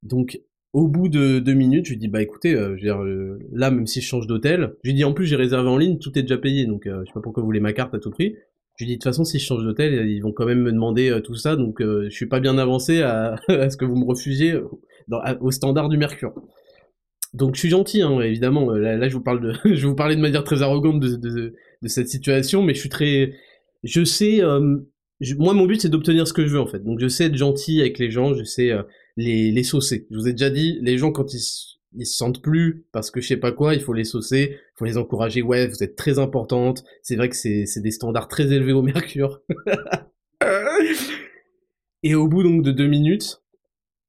Donc, 0.03 0.40
au 0.73 0.87
bout 0.87 1.09
de 1.09 1.40
deux 1.40 1.55
minutes, 1.55 1.87
je 1.87 1.93
lui 1.93 1.99
dis, 1.99 2.09
bah 2.09 2.23
écoutez, 2.23 2.55
euh, 2.55 2.69
je 2.69 2.73
veux 2.73 2.79
dire, 2.81 3.03
là, 3.53 3.71
même 3.71 3.87
si 3.87 4.01
je 4.01 4.07
change 4.07 4.27
d'hôtel, 4.27 4.75
je 4.85 4.90
lui 4.90 4.95
dis, 4.95 5.05
en 5.05 5.12
plus, 5.12 5.27
j'ai 5.27 5.37
réservé 5.37 5.69
en 5.69 5.77
ligne, 5.77 5.99
tout 5.99 6.16
est 6.19 6.23
déjà 6.23 6.38
payé, 6.38 6.66
donc 6.66 6.83
je 6.87 7.05
sais 7.05 7.12
pas 7.12 7.21
pourquoi 7.21 7.43
vous 7.43 7.47
voulez 7.47 7.61
ma 7.61 7.73
carte 7.73 7.95
à 7.95 7.99
tout 7.99 8.11
prix. 8.11 8.37
Je 8.81 8.87
lui 8.87 8.93
dis, 8.93 8.97
de 8.97 8.99
toute 8.99 9.05
façon, 9.05 9.25
si 9.25 9.38
je 9.38 9.45
change 9.45 9.62
d'hôtel, 9.62 10.09
ils 10.09 10.21
vont 10.21 10.33
quand 10.33 10.47
même 10.47 10.62
me 10.62 10.73
demander 10.73 11.21
tout 11.23 11.35
ça, 11.35 11.55
donc 11.55 11.83
je 11.83 12.09
suis 12.09 12.25
pas 12.25 12.40
bien 12.40 12.57
avancé 12.57 13.03
à, 13.03 13.37
ce 13.49 13.77
que 13.77 13.85
vous 13.85 13.95
me 13.95 14.07
refusiez 14.07 14.55
au 15.40 15.51
standard 15.51 15.90
du 15.90 15.99
Mercure. 15.99 16.33
Donc 17.35 17.57
je 17.57 17.61
suis 17.61 17.69
gentil, 17.69 18.01
hein, 18.01 18.23
évidemment. 18.23 18.71
Là, 18.71 19.07
je 19.07 19.14
vous 19.14 19.23
parle 19.23 19.43
de, 19.43 19.53
je 19.75 19.87
vous 19.87 19.95
parler 19.95 20.16
de 20.16 20.23
manière 20.23 20.45
très 20.45 20.62
arrogante 20.62 20.99
de, 20.99 21.55
cette 21.88 22.09
situation, 22.09 22.62
mais 22.62 22.73
je 22.73 22.81
suis 22.81 22.88
très, 22.88 23.35
je 23.83 24.03
sais, 24.03 24.43
euh, 24.43 24.79
moi 25.37 25.53
mon 25.53 25.66
but 25.66 25.83
c'est 25.83 25.90
d'obtenir 25.90 26.27
ce 26.27 26.33
que 26.33 26.47
je 26.47 26.53
veux 26.53 26.61
en 26.61 26.66
fait. 26.66 26.83
Donc 26.83 27.01
je 27.01 27.09
sais 27.09 27.25
être 27.27 27.37
gentil 27.37 27.81
avec 27.83 27.99
les 27.99 28.11
gens, 28.11 28.33
je 28.33 28.45
sais 28.45 28.71
euh, 28.71 28.83
les, 29.19 29.53
les 29.53 29.62
saucer. 29.62 30.07
Je 30.11 30.16
vous 30.16 30.27
ai 30.27 30.33
déjà 30.33 30.49
dit, 30.49 30.79
les 30.81 30.97
gens 30.97 31.12
quand 31.12 31.35
ils, 31.35 31.40
ils 31.94 32.07
se 32.07 32.16
sentent 32.16 32.42
plus 32.42 32.87
parce 32.92 33.11
que 33.11 33.20
je 33.20 33.26
sais 33.29 33.37
pas 33.37 33.53
quoi, 33.53 33.74
il 33.74 33.81
faut 33.81 33.92
les 33.92 34.05
saucer, 34.05 34.53
il 34.53 34.79
faut 34.79 34.85
les 34.85 34.96
encourager. 34.96 35.42
Ouais, 35.42 35.66
vous 35.66 35.83
êtes 35.83 35.96
très 35.96 36.18
importante. 36.18 36.85
C'est 37.03 37.16
vrai 37.16 37.29
que 37.29 37.37
c'est 37.37 37.81
des 37.81 37.90
standards 37.90 38.29
très 38.29 38.53
élevés 38.53 38.72
au 38.72 38.83
Mercure. 38.83 39.40
Et 42.03 42.14
au 42.14 42.29
bout 42.29 42.42
donc 42.42 42.62
de 42.62 42.72
deux 42.72 42.87
minutes, 42.87 43.42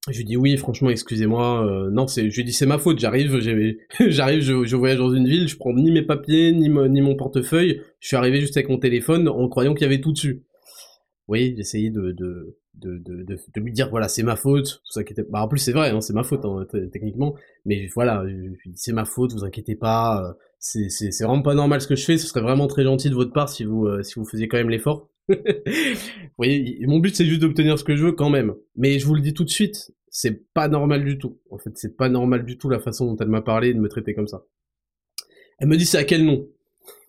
je 0.09 0.17
lui 0.17 0.25
dis 0.25 0.37
oui, 0.37 0.57
franchement, 0.57 0.89
excusez-moi. 0.89 1.65
Euh, 1.65 1.91
non, 1.91 2.07
c'est, 2.07 2.29
je 2.29 2.35
lui 2.37 2.43
dis 2.45 2.53
c'est 2.53 2.65
ma 2.65 2.77
faute. 2.77 2.99
J'arrive, 2.99 3.39
j'arrive, 3.99 4.41
je, 4.41 4.75
voyage 4.75 4.97
dans 4.97 5.13
une 5.13 5.27
ville, 5.27 5.47
je 5.47 5.57
prends 5.57 5.73
ni 5.73 5.91
mes 5.91 6.01
papiers 6.01 6.51
ni, 6.53 6.69
mon 6.69 7.15
portefeuille. 7.15 7.81
Je 7.99 8.07
suis 8.07 8.17
arrivé 8.17 8.41
juste 8.41 8.57
avec 8.57 8.69
mon 8.69 8.79
téléphone 8.79 9.27
en 9.27 9.47
croyant 9.49 9.73
qu'il 9.73 9.83
y 9.83 9.85
avait 9.85 10.01
tout 10.01 10.13
dessus. 10.13 10.43
Oui, 11.27 11.53
de 11.53 12.11
de, 12.11 12.57
de, 12.75 12.97
de, 12.97 13.23
de, 13.23 13.59
lui 13.59 13.71
dire 13.71 13.89
voilà 13.89 14.07
c'est 14.07 14.23
ma 14.23 14.35
faute. 14.35 14.81
Vous 14.93 14.99
inquiétez. 14.99 15.23
Bah 15.29 15.43
en 15.43 15.47
plus 15.47 15.59
c'est 15.59 15.71
vrai, 15.71 15.89
hein, 15.89 16.01
c'est 16.01 16.13
ma 16.13 16.23
faute 16.23 16.45
hein, 16.45 16.65
techniquement. 16.91 17.35
Mais 17.65 17.87
voilà, 17.93 18.23
c'est 18.75 18.93
ma 18.93 19.05
faute. 19.05 19.33
Vous 19.33 19.43
inquiétez 19.43 19.75
pas. 19.75 20.23
Euh, 20.23 20.33
c'est 20.59 20.89
c'est 20.89 21.11
c'est 21.11 21.23
vraiment 21.23 21.41
pas 21.41 21.55
normal 21.55 21.81
ce 21.81 21.87
que 21.87 21.95
je 21.95 22.05
fais. 22.05 22.17
Ce 22.17 22.27
serait 22.27 22.41
vraiment 22.41 22.67
très 22.67 22.83
gentil 22.83 23.09
de 23.09 23.15
votre 23.15 23.33
part 23.33 23.49
si 23.49 23.63
vous 23.63 23.85
euh, 23.85 24.03
si 24.03 24.15
vous 24.15 24.25
faisiez 24.25 24.47
quand 24.47 24.57
même 24.57 24.69
l'effort. 24.69 25.09
vous 25.29 25.35
voyez, 26.37 26.79
mon 26.87 26.99
but 26.99 27.15
c'est 27.15 27.25
juste 27.25 27.41
d'obtenir 27.41 27.77
ce 27.77 27.83
que 27.83 27.95
je 27.95 28.05
veux 28.05 28.11
quand 28.13 28.29
même. 28.29 28.53
Mais 28.75 28.99
je 28.99 29.05
vous 29.05 29.15
le 29.15 29.21
dis 29.21 29.33
tout 29.33 29.43
de 29.43 29.49
suite, 29.49 29.91
c'est 30.09 30.51
pas 30.53 30.67
normal 30.67 31.05
du 31.05 31.17
tout. 31.17 31.39
En 31.51 31.57
fait, 31.57 31.71
c'est 31.75 31.95
pas 31.95 32.09
normal 32.09 32.45
du 32.45 32.57
tout 32.57 32.69
la 32.69 32.79
façon 32.79 33.05
dont 33.05 33.17
elle 33.17 33.29
m'a 33.29 33.41
parlé 33.41 33.73
de 33.73 33.79
me 33.79 33.89
traiter 33.89 34.13
comme 34.13 34.27
ça. 34.27 34.43
Elle 35.59 35.67
me 35.67 35.77
dit 35.77 35.85
c'est 35.85 35.97
à 35.97 36.03
quel 36.03 36.25
nom? 36.25 36.47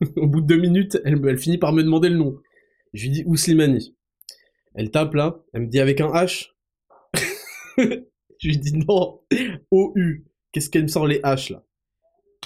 Au 0.16 0.27
bout 0.27 0.40
de 0.40 0.46
deux 0.46 0.61
minutes, 0.61 1.01
elle, 1.05 1.20
elle 1.27 1.38
finit 1.38 1.59
par 1.59 1.72
me 1.72 1.83
demander 1.83 2.11
le 2.11 2.16
nom. 2.16 2.37
Je 2.92 3.05
lui 3.05 3.11
dis 3.11 3.25
Ouslimani. 3.27 3.96
Elle 4.74 4.90
tape 4.90 5.14
là, 5.14 5.40
elle 5.52 5.62
me 5.62 5.66
dit 5.66 5.80
avec 5.80 6.00
un 6.00 6.08
H. 6.08 6.50
je 7.76 8.48
lui 8.48 8.58
dis 8.58 8.76
non, 8.76 9.20
O-U. 9.70 10.26
Qu'est-ce 10.52 10.70
qu'elle 10.70 10.82
me 10.82 10.88
sort 10.88 11.06
les 11.06 11.20
H 11.20 11.52
là? 11.52 11.64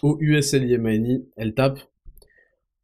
O-U-S-L-I-M-A-N-I. 0.02 1.28
Elle 1.36 1.54
tape. 1.54 1.80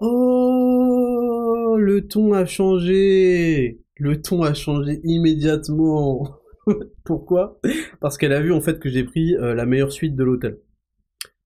Oh, 0.01 1.77
le 1.79 2.09
ton 2.09 2.33
a 2.33 2.45
changé. 2.45 3.81
Le 3.97 4.21
ton 4.21 4.43
a 4.43 4.55
changé 4.55 5.01
immédiatement. 5.05 6.37
Pourquoi? 7.05 7.61
Parce 8.01 8.19
qu'elle 8.19 8.33
a 8.33 8.41
vu 8.41 8.53
en 8.53 8.61
fait 8.61 8.79
que 8.79 8.89
j'ai 8.89 9.05
pris 9.05 9.37
euh, 9.37 9.55
la 9.55 9.67
meilleure 9.67 9.93
suite 9.93 10.17
de 10.17 10.25
l'hôtel. 10.25 10.59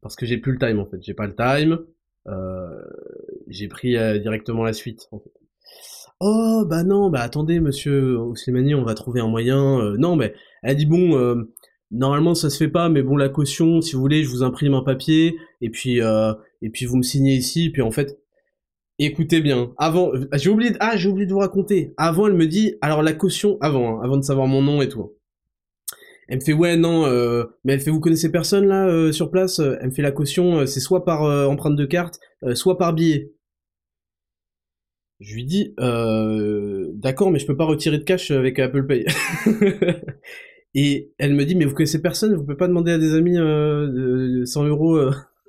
Parce 0.00 0.16
que 0.16 0.24
j'ai 0.24 0.38
plus 0.38 0.52
le 0.52 0.59
time 0.59 0.78
en 0.78 0.87
fait. 0.87 1.02
J'ai 1.02 1.14
pas 1.14 1.26
le 1.26 1.35
time. 1.35 1.78
Euh, 2.28 2.82
j'ai 3.48 3.68
pris 3.68 3.96
euh, 3.96 4.18
directement 4.18 4.64
la 4.64 4.72
suite. 4.72 5.09
Oh 6.20 6.64
bah 6.66 6.83
non, 6.83 7.11
bah 7.11 7.20
attendez 7.20 7.61
monsieur 7.61 8.18
Oslimani, 8.18 8.74
on 8.74 8.85
va 8.85 8.94
trouver 8.94 9.20
un 9.20 9.29
moyen. 9.29 9.94
non 9.98 10.16
mais 10.16 10.35
elle 10.62 10.76
dit 10.76 10.87
bon, 10.87 11.44
normalement 11.90 12.35
ça 12.35 12.48
se 12.48 12.57
fait 12.57 12.68
pas, 12.68 12.88
mais 12.88 13.02
bon 13.02 13.16
la 13.16 13.29
caution, 13.29 13.83
si 13.83 13.94
vous 13.94 14.00
voulez, 14.00 14.24
je 14.24 14.31
vous 14.31 14.42
imprime 14.42 14.74
un 14.74 14.83
papier 14.83 15.37
et 15.61 15.68
puis 15.68 16.00
et 16.00 16.70
puis 16.70 16.87
vous 16.87 16.96
me 16.96 17.02
signez 17.02 17.35
ici. 17.35 17.70
Puis 17.70 17.83
en 17.83 17.90
fait, 17.90 18.18
Écoutez 18.98 19.42
bien, 19.42 19.74
avant, 19.76 20.11
j'ai 20.33 20.48
oublié, 20.48 20.70
de, 20.70 20.79
ah, 20.81 20.96
j'ai 20.96 21.11
oublié 21.11 21.26
de 21.26 21.33
vous 21.33 21.40
raconter. 21.40 21.92
Avant, 21.98 22.29
elle 22.29 22.33
me 22.33 22.46
dit, 22.46 22.76
alors 22.81 23.02
la 23.02 23.12
caution, 23.12 23.59
avant, 23.61 23.98
hein, 23.98 24.00
avant 24.02 24.16
de 24.16 24.22
savoir 24.22 24.46
mon 24.46 24.62
nom 24.62 24.81
et 24.81 24.88
tout. 24.88 25.12
Elle 26.29 26.38
me 26.38 26.42
fait, 26.42 26.55
ouais, 26.55 26.79
non, 26.79 27.05
euh, 27.05 27.44
mais 27.64 27.74
elle 27.74 27.81
fait, 27.81 27.90
vous 27.90 28.00
connaissez 28.00 28.33
personne 28.33 28.66
là 28.66 28.88
euh, 28.88 29.12
sur 29.12 29.31
place 29.31 29.59
Elle 29.59 29.88
me 29.88 29.90
fait 29.92 30.00
la 30.00 30.12
caution, 30.12 30.61
euh, 30.61 30.66
c'est 30.66 30.81
soit 30.81 31.05
par 31.05 31.22
empreinte 31.22 31.76
de 31.76 31.85
carte, 31.85 32.18
soit 32.55 32.79
par 32.79 32.94
billet. 32.94 33.33
Je 35.20 35.35
lui 35.35 35.44
dis, 35.44 35.74
d'accord, 35.79 37.31
mais 37.31 37.38
je 37.38 37.46
peux 37.46 37.57
pas 37.57 37.64
retirer 37.64 37.98
de 37.98 38.05
cash 38.05 38.31
avec 38.31 38.59
Apple 38.59 38.87
Pay. 38.87 39.07
et 40.74 41.12
elle 41.18 41.35
me 41.35 41.44
dit, 41.44 41.55
mais 41.55 41.64
vous 41.64 41.74
connaissez 41.74 42.02
personne, 42.02 42.35
vous 42.35 42.42
pouvez 42.42 42.57
pas 42.57 42.68
demander 42.68 42.92
à 42.92 42.98
des 42.98 43.14
amis 43.14 43.37
100 44.46 44.64
euros. 44.66 45.00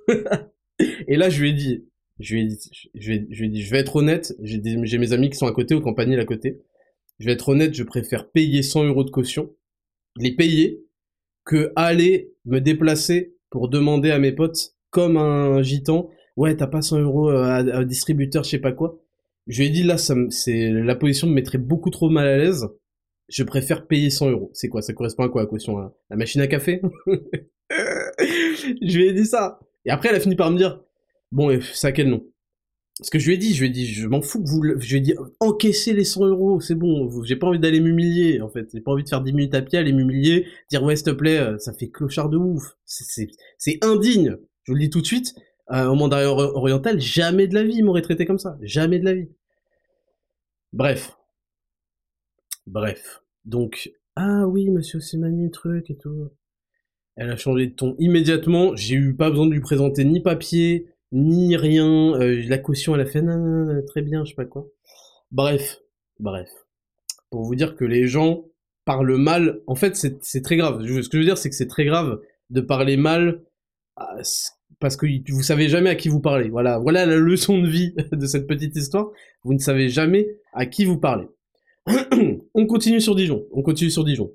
et 0.79 1.17
là, 1.17 1.29
je 1.29 1.41
lui 1.41 1.49
ai 1.49 1.53
dit, 1.53 1.85
je 2.19 2.35
lui 2.35 2.41
ai 2.41 2.45
dit, 2.45 2.57
je 2.95 3.11
vais, 3.11 3.27
je 3.29 3.45
je 3.45 3.71
vais 3.71 3.77
être 3.79 3.95
honnête, 3.95 4.33
j'ai, 4.41 4.61
j'ai 4.63 4.97
mes 4.97 5.13
amis 5.13 5.29
qui 5.29 5.37
sont 5.37 5.47
à 5.47 5.51
côté, 5.51 5.75
au 5.75 5.81
campanile 5.81 6.19
à 6.19 6.25
côté. 6.25 6.61
Je 7.19 7.25
vais 7.25 7.33
être 7.33 7.49
honnête, 7.49 7.73
je 7.73 7.83
préfère 7.83 8.29
payer 8.29 8.61
100 8.61 8.85
euros 8.85 9.03
de 9.03 9.09
caution, 9.09 9.53
les 10.17 10.35
payer, 10.35 10.83
que 11.45 11.71
aller 11.75 12.33
me 12.45 12.59
déplacer 12.59 13.35
pour 13.49 13.69
demander 13.69 14.11
à 14.11 14.19
mes 14.19 14.31
potes, 14.31 14.75
comme 14.89 15.17
un 15.17 15.61
gitan, 15.61 16.09
ouais, 16.35 16.55
t'as 16.55 16.67
pas 16.67 16.81
100 16.81 16.99
euros 16.99 17.29
euh, 17.29 17.43
à, 17.43 17.57
à, 17.57 17.83
distributeur, 17.85 18.43
je 18.43 18.49
sais 18.51 18.59
pas 18.59 18.71
quoi. 18.71 18.99
Je 19.47 19.61
lui 19.61 19.67
ai 19.67 19.69
dit, 19.69 19.83
là, 19.83 19.97
ça 19.97 20.15
c'est, 20.29 20.71
la 20.71 20.95
position 20.95 21.27
me 21.27 21.33
mettrait 21.33 21.57
beaucoup 21.57 21.89
trop 21.89 22.09
mal 22.09 22.27
à 22.27 22.37
l'aise. 22.37 22.67
Je 23.29 23.43
préfère 23.43 23.87
payer 23.87 24.09
100 24.09 24.31
euros. 24.31 24.51
C'est 24.53 24.69
quoi? 24.69 24.81
Ça 24.81 24.93
correspond 24.93 25.23
à 25.23 25.29
quoi, 25.29 25.41
la 25.41 25.47
caution? 25.47 25.79
Hein 25.79 25.93
la 26.09 26.15
machine 26.15 26.41
à 26.41 26.47
café? 26.47 26.81
je 27.69 28.97
lui 28.97 29.07
ai 29.07 29.13
dit 29.13 29.25
ça. 29.25 29.59
Et 29.85 29.89
après, 29.89 30.09
elle 30.09 30.15
a 30.15 30.19
fini 30.19 30.35
par 30.35 30.51
me 30.51 30.57
dire, 30.57 30.81
Bon, 31.31 31.49
à 31.83 31.91
quel 31.91 32.09
nom? 32.09 32.25
Parce 32.97 33.09
que 33.09 33.19
je 33.19 33.27
lui 33.27 33.35
ai 33.35 33.37
dit, 33.37 33.53
je 33.53 33.59
lui 33.59 33.67
ai 33.67 33.69
dit, 33.69 33.85
je 33.85 34.07
m'en 34.07 34.21
fous 34.21 34.41
que 34.41 34.49
vous, 34.49 34.63
je 34.63 34.89
lui 34.89 34.97
ai 34.97 35.01
dit, 35.01 35.13
encaissez 35.39 35.93
les 35.93 36.03
100 36.03 36.25
euros, 36.25 36.59
c'est 36.59 36.73
bon, 36.73 37.23
j'ai 37.23 37.35
pas 37.35 37.45
envie 37.45 37.59
d'aller 37.59 37.79
m'humilier, 37.79 38.41
en 38.41 38.49
fait, 38.49 38.69
j'ai 38.73 38.81
pas 38.81 38.91
envie 38.91 39.03
de 39.03 39.09
faire 39.09 39.21
10 39.21 39.33
minutes 39.33 39.53
à 39.53 39.61
pied, 39.61 39.77
aller 39.77 39.93
m'humilier, 39.93 40.47
dire 40.71 40.81
ouais, 40.81 40.95
s'il 40.95 41.05
te 41.05 41.11
plaît, 41.11 41.37
euh, 41.37 41.59
ça 41.59 41.73
fait 41.73 41.89
clochard 41.89 42.29
de 42.29 42.37
ouf, 42.37 42.75
c'est 42.85 43.83
indigne, 43.83 44.37
je 44.63 44.71
vous 44.71 44.75
le 44.75 44.79
dis 44.79 44.89
tout 44.89 45.01
de 45.01 45.05
suite, 45.05 45.35
euh, 45.71 45.85
au 45.85 45.93
mandarin 45.93 46.25
oriental, 46.25 46.99
jamais 46.99 47.45
de 47.45 47.53
la 47.53 47.63
vie 47.63 47.75
il 47.75 47.85
m'aurait 47.85 48.01
traité 48.01 48.25
comme 48.25 48.39
ça, 48.39 48.57
jamais 48.63 48.97
de 48.97 49.05
la 49.05 49.13
vie. 49.13 49.29
Bref. 50.77 51.17
Bref. 52.67 53.23
Donc, 53.45 53.91
ah 54.15 54.45
oui, 54.45 54.69
monsieur 54.69 54.99
Simani, 54.99 55.49
truc 55.49 55.89
et 55.89 55.97
tout. 55.97 56.29
Elle 57.15 57.31
a 57.31 57.35
changé 57.35 57.65
de 57.65 57.73
ton 57.73 57.95
immédiatement, 57.97 58.75
j'ai 58.75 58.93
eu 58.93 59.15
pas 59.15 59.31
besoin 59.31 59.47
de 59.47 59.53
lui 59.53 59.59
présenter 59.59 60.05
ni 60.05 60.19
papier, 60.19 60.85
ni 61.11 61.57
rien. 61.57 62.13
Euh, 62.21 62.43
la 62.47 62.59
caution, 62.59 62.93
elle 62.93 63.01
a 63.01 63.07
fait 63.07 63.23
très 63.87 64.03
bien, 64.03 64.23
je 64.23 64.29
sais 64.29 64.35
pas 64.35 64.45
quoi. 64.45 64.67
Bref, 65.31 65.79
bref. 66.19 66.51
Pour 67.31 67.41
vous 67.41 67.55
dire 67.55 67.75
que 67.75 67.83
les 67.83 68.05
gens 68.05 68.45
parlent 68.85 69.17
mal, 69.17 69.61
en 69.65 69.73
fait, 69.73 69.95
c'est 69.95 70.41
très 70.43 70.57
grave. 70.57 70.85
Ce 70.85 71.09
que 71.09 71.17
je 71.17 71.17
veux 71.17 71.25
dire, 71.25 71.39
c'est 71.39 71.49
que 71.49 71.55
c'est 71.55 71.65
très 71.65 71.85
grave 71.85 72.21
de 72.51 72.61
parler 72.61 72.97
mal 72.97 73.41
parce 74.79 74.95
que 74.95 75.07
vous 75.31 75.43
savez 75.43 75.69
jamais 75.69 75.89
à 75.89 75.95
qui 75.95 76.09
vous 76.09 76.19
parlez. 76.19 76.49
Voilà, 76.49 76.77
voilà 76.79 77.05
la 77.05 77.17
leçon 77.17 77.59
de 77.59 77.67
vie 77.67 77.93
de 78.11 78.25
cette 78.25 78.47
petite 78.47 78.75
histoire. 78.75 79.09
Vous 79.43 79.53
ne 79.53 79.59
savez 79.59 79.89
jamais 79.89 80.27
à 80.53 80.65
qui 80.65 80.85
vous 80.85 80.97
parlez. 80.97 81.27
on 82.53 82.65
continue 82.65 83.01
sur 83.01 83.15
Dijon. 83.15 83.45
On 83.51 83.61
continue 83.61 83.89
sur 83.89 84.03
Dijon. 84.03 84.31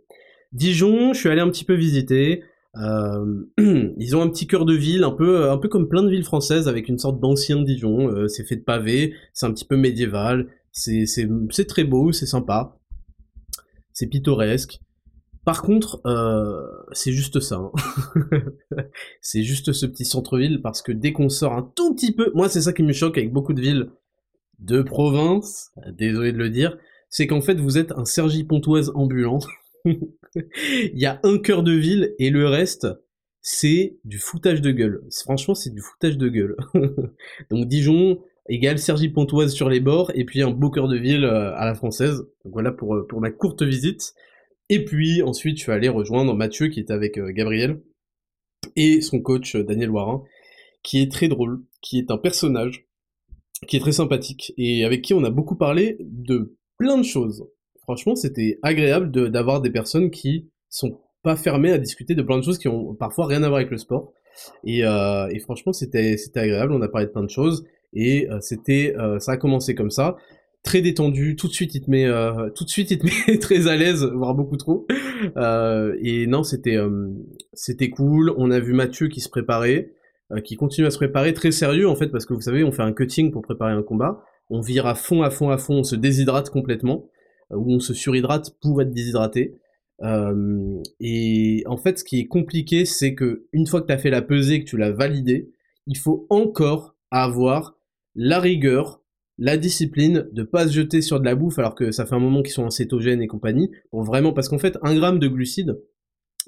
Dijon, 0.53 1.13
je 1.13 1.19
suis 1.19 1.29
allé 1.29 1.41
un 1.41 1.51
petit 1.51 1.65
peu 1.65 1.75
visiter. 1.75 2.43
Euh, 2.77 3.45
ils 3.99 4.17
ont 4.17 4.23
un 4.23 4.29
petit 4.29 4.47
cœur 4.47 4.65
de 4.65 4.75
ville, 4.75 5.05
un 5.05 5.11
peu, 5.11 5.51
un 5.51 5.59
peu 5.59 5.69
comme 5.69 5.89
plein 5.89 6.03
de 6.03 6.11
villes 6.11 6.25
françaises, 6.25 6.69
avec 6.69 6.89
une 6.89 6.99
sorte 6.99 7.21
d'ancien 7.21 7.63
Dijon. 7.63 8.09
Euh, 8.09 8.29
c'est 8.29 8.45
fait 8.45 8.57
de 8.57 8.63
pavés, 8.63 9.15
c'est 9.33 9.47
un 9.47 9.53
petit 9.53 9.65
peu 9.65 9.77
médiéval. 9.77 10.49
C'est 10.73 11.05
c'est 11.07 11.67
très 11.67 11.85
beau, 11.85 12.13
c'est 12.13 12.25
sympa, 12.25 12.79
c'est 13.93 14.07
pittoresque. 14.07 14.81
Par 15.45 15.63
contre, 15.63 16.01
euh, 16.07 16.63
c'est 16.93 17.13
juste 17.13 17.41
ça. 17.41 17.57
Hein. 17.57 17.73
c'est 19.21 19.43
juste 19.43 19.73
ce 19.73 19.87
petit 19.87 20.05
centre-ville 20.05 20.61
parce 20.63 20.83
que 20.83 20.93
dès 20.93 21.13
qu'on 21.13 21.29
sort 21.29 21.53
un 21.53 21.63
tout 21.75 21.95
petit 21.95 22.15
peu, 22.15 22.31
moi 22.35 22.49
c'est 22.49 22.63
ça 22.63 22.73
qui 22.73 22.83
me 22.83 22.93
choque 22.93 23.19
avec 23.19 23.33
beaucoup 23.33 23.53
de 23.53 23.61
villes 23.61 23.91
de 24.61 24.83
province, 24.83 25.73
désolé 25.89 26.33
de 26.33 26.39
le 26.39 26.51
dire, 26.51 26.79
c'est 27.09 27.27
qu'en 27.27 27.41
fait 27.41 27.59
vous 27.59 27.77
êtes 27.77 27.93
un 27.93 28.05
Sergi 28.05 28.45
Pontoise 28.45 28.93
ambulant. 28.95 29.41
Il 29.85 30.99
y 30.99 31.07
a 31.07 31.21
un 31.25 31.39
cœur 31.39 31.65
de 31.65 31.73
ville 31.73 32.15
et 32.19 32.31
le 32.31 32.47
reste 32.47 32.87
c'est 33.43 33.99
du 34.05 34.19
foutage 34.19 34.63
de 34.63 34.71
gueule. 34.71 35.03
Franchement, 35.25 35.55
c'est 35.55 35.75
du 35.75 35.81
foutage 35.81 36.17
de 36.17 36.29
gueule. 36.29 36.57
Donc 37.51 37.67
Dijon 37.67 38.21
égale 38.49 38.79
Sergi 38.79 39.09
Pontoise 39.09 39.53
sur 39.53 39.69
les 39.69 39.81
bords 39.81 40.13
et 40.15 40.25
puis 40.25 40.43
un 40.43 40.51
beau 40.51 40.71
cœur 40.71 40.89
de 40.89 40.97
ville 40.97 41.25
euh, 41.25 41.55
à 41.57 41.67
la 41.67 41.75
française. 41.75 42.25
Voilà 42.45 42.71
pour, 42.71 42.95
euh, 42.95 43.07
pour 43.07 43.21
ma 43.21 43.31
courte 43.31 43.63
visite. 43.63 44.15
Et 44.73 44.87
puis 44.87 45.21
ensuite, 45.21 45.59
je 45.59 45.65
suis 45.65 45.73
allé 45.73 45.91
rejoindre 45.91 46.35
Mathieu 46.35 46.69
qui 46.69 46.81
était 46.81 46.95
avec 46.95 47.19
euh, 47.19 47.31
Gabriel 47.31 47.83
et 48.75 49.03
son 49.03 49.21
coach 49.21 49.55
Daniel 49.55 49.91
Warin, 49.91 50.23
qui 50.83 51.03
est 51.03 51.13
très 51.13 51.29
drôle, 51.29 51.61
qui 51.83 51.99
est 51.99 52.11
un 52.11 52.17
personnage, 52.17 52.87
qui 53.69 53.77
est 53.77 53.81
très 53.81 53.93
sympathique 53.93 54.55
et 54.57 54.87
avec 54.87 55.03
qui 55.03 55.13
on 55.13 55.25
a 55.25 55.31
beaucoup 55.31 55.57
parlé 55.57 55.99
de 56.01 56.57
plein 56.79 56.97
de 56.97 57.03
choses. 57.03 57.47
Franchement, 57.83 58.15
c'était 58.15 58.59
agréable 58.63 59.11
d'avoir 59.31 59.61
des 59.61 59.69
personnes 59.69 60.11
qui 60.11 60.49
sont 60.71 60.99
pas 61.23 61.37
fermées 61.37 61.73
à 61.73 61.77
discuter 61.77 62.15
de 62.15 62.23
plein 62.23 62.39
de 62.39 62.43
choses 62.43 62.57
qui 62.57 62.69
ont 62.69 62.95
parfois 62.95 63.27
rien 63.27 63.43
à 63.43 63.49
voir 63.49 63.59
avec 63.59 63.71
le 63.71 63.77
sport. 63.77 64.15
Et, 64.65 64.87
euh, 64.87 65.29
franchement, 65.41 65.75
c'était 65.75 66.17
agréable. 66.35 66.73
On 66.73 66.81
a 66.81 66.89
parlé 66.89 67.09
de 67.09 67.13
plein 67.13 67.25
de 67.25 67.29
choses 67.29 67.67
et 67.93 68.27
euh, 68.31 68.41
c'était 68.41 68.95
euh, 68.97 69.19
ça 69.19 69.33
a 69.33 69.37
commencé 69.37 69.75
comme 69.75 69.91
ça 69.91 70.17
très 70.63 70.81
détendu, 70.81 71.37
tout 71.37 71.49
de 71.49 71.53
suite 71.53 71.75
il 71.75 71.83
te 71.83 71.91
met, 71.91 72.07
euh, 72.07 72.51
tout 72.51 72.65
de 72.65 72.71
suite 72.71 72.91
il 72.91 72.99
te 72.99 73.07
met 73.31 73.39
très 73.39 73.67
à 73.67 73.77
l'aise, 73.77 74.05
voire 74.05 74.35
beaucoup 74.35 74.57
trop. 74.57 74.87
Euh, 75.37 75.97
et 76.03 76.27
non, 76.27 76.43
c'était, 76.43 76.77
euh, 76.77 77.09
c'était 77.53 77.91
cool. 77.91 78.33
On 78.37 78.51
a 78.51 78.61
vu 78.61 78.73
Mathieu 78.73 79.09
qui 79.09 79.21
se 79.21 79.29
préparait, 79.29 79.93
qui 80.45 80.57
continue 80.57 80.87
à 80.87 80.91
se 80.91 80.97
préparer, 80.97 81.35
très 81.35 81.53
sérieux 81.53 81.89
en 81.89 81.95
fait, 81.95 82.09
parce 82.09 82.27
que 82.27 82.35
vous 82.35 82.41
savez, 82.41 82.65
on 82.65 82.73
fait 82.73 82.83
un 82.83 82.93
cutting 82.93 83.31
pour 83.31 83.43
préparer 83.43 83.73
un 83.73 83.83
combat. 83.83 84.25
On 84.51 84.61
vire 84.61 84.87
à 84.87 84.95
fond, 84.95 85.23
à 85.23 85.31
fond, 85.31 85.51
à 85.51 85.59
fond, 85.59 85.75
on 85.75 85.85
se 85.85 85.95
déshydrate 85.95 86.51
complètement, 86.51 87.09
ou 87.51 87.73
on 87.73 87.81
se 87.81 87.95
surhydrate 87.95 88.57
pour 88.61 88.81
être 88.83 88.93
déshydraté. 88.93 89.55
et 91.01 91.63
en 91.67 91.77
fait, 91.77 91.99
ce 91.99 92.05
qui 92.05 92.21
est 92.21 92.27
compliqué, 92.27 92.85
c'est 92.85 93.15
que 93.15 93.47
une 93.53 93.67
fois 93.67 93.83
que 93.83 93.87
tu 93.87 93.93
as 93.93 93.99
fait 93.99 94.11
la 94.11 94.23
pesée, 94.23 94.65
que 94.65 94.69
tu 94.69 94.77
l'as 94.77 94.91
validé, 94.91 95.51
il 95.87 95.99
faut 95.99 96.27
encore 96.31 96.97
avoir 97.11 97.77
la 98.15 98.41
rigueur, 98.41 99.02
la 99.39 99.57
discipline 99.57 100.29
de 100.33 100.43
pas 100.43 100.69
se 100.69 100.73
jeter 100.73 101.03
sur 101.03 101.21
de 101.21 101.25
la 101.25 101.35
bouffe 101.35 101.59
alors 101.59 101.75
que 101.75 101.91
ça 101.91 102.07
fait 102.07 102.15
un 102.15 102.21
moment 102.21 102.43
qu'ils 102.43 102.53
sont 102.53 102.65
en 102.65 102.71
cétogène 102.71 103.23
et 103.23 103.27
compagnie, 103.27 103.71
pour 103.91 104.03
vraiment, 104.03 104.33
parce 104.33 104.49
qu'en 104.49 104.59
fait, 104.59 104.79
un 104.83 104.95
gramme 104.95 105.19
de 105.19 105.29
glucides, 105.29 105.81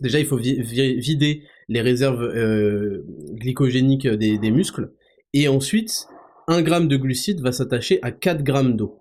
déjà 0.00 0.18
il 0.18 0.26
faut 0.26 0.36
vider 0.36 1.42
les 1.68 1.80
réserves 1.80 2.22
euh, 2.22 3.04
glycogéniques 3.32 4.06
des, 4.06 4.50
muscles, 4.50 4.92
et 5.32 5.48
ensuite, 5.48 6.06
un 6.46 6.62
gramme 6.62 6.88
de 6.88 6.96
glucides 6.96 7.40
va 7.40 7.52
s'attacher 7.52 7.98
à 8.02 8.12
4 8.12 8.42
grammes 8.42 8.76
d'eau. 8.76 9.00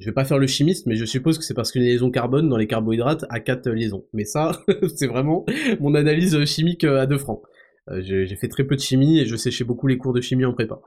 Je 0.00 0.06
vais 0.06 0.12
pas 0.12 0.24
faire 0.24 0.38
le 0.38 0.46
chimiste, 0.46 0.86
mais 0.86 0.94
je 0.94 1.04
suppose 1.04 1.38
que 1.38 1.44
c'est 1.44 1.54
parce 1.54 1.72
qu'une 1.72 1.82
liaison 1.82 2.10
carbone 2.10 2.48
dans 2.48 2.56
les 2.56 2.66
carbohydrates 2.66 3.24
a 3.28 3.40
4 3.40 3.68
liaisons. 3.70 4.06
Mais 4.12 4.24
ça, 4.24 4.62
c'est 4.96 5.06
vraiment 5.06 5.44
mon 5.80 5.94
analyse 5.94 6.42
chimique 6.44 6.84
à 6.84 7.06
deux 7.06 7.18
francs. 7.18 7.42
Euh, 7.90 8.00
j'ai 8.02 8.36
fait 8.36 8.48
très 8.48 8.64
peu 8.64 8.76
de 8.76 8.80
chimie 8.80 9.20
et 9.20 9.26
je 9.26 9.36
séchais 9.36 9.64
beaucoup 9.64 9.86
les 9.86 9.98
cours 9.98 10.14
de 10.14 10.20
chimie 10.20 10.44
en 10.44 10.54
prépa. 10.54 10.80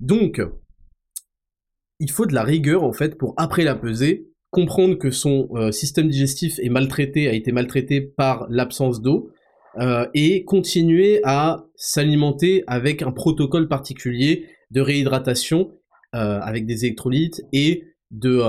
Donc, 0.00 0.40
il 2.00 2.10
faut 2.10 2.26
de 2.26 2.34
la 2.34 2.42
rigueur 2.42 2.82
en 2.82 2.92
fait 2.92 3.16
pour 3.16 3.34
après 3.36 3.64
la 3.64 3.74
peser 3.74 4.28
comprendre 4.54 4.96
que 4.96 5.10
son 5.10 5.48
euh, 5.56 5.72
système 5.72 6.08
digestif 6.08 6.60
est 6.60 6.68
maltraité, 6.68 7.28
a 7.28 7.32
été 7.32 7.50
maltraité 7.50 8.00
par 8.00 8.46
l'absence 8.48 9.02
d'eau, 9.02 9.30
euh, 9.80 10.06
et 10.14 10.44
continuer 10.44 11.20
à 11.24 11.66
s'alimenter 11.74 12.62
avec 12.68 13.02
un 13.02 13.10
protocole 13.10 13.66
particulier 13.66 14.46
de 14.70 14.80
réhydratation 14.80 15.72
euh, 16.14 16.38
avec 16.40 16.66
des 16.66 16.84
électrolytes 16.84 17.42
et 17.52 17.82
de 18.12 18.40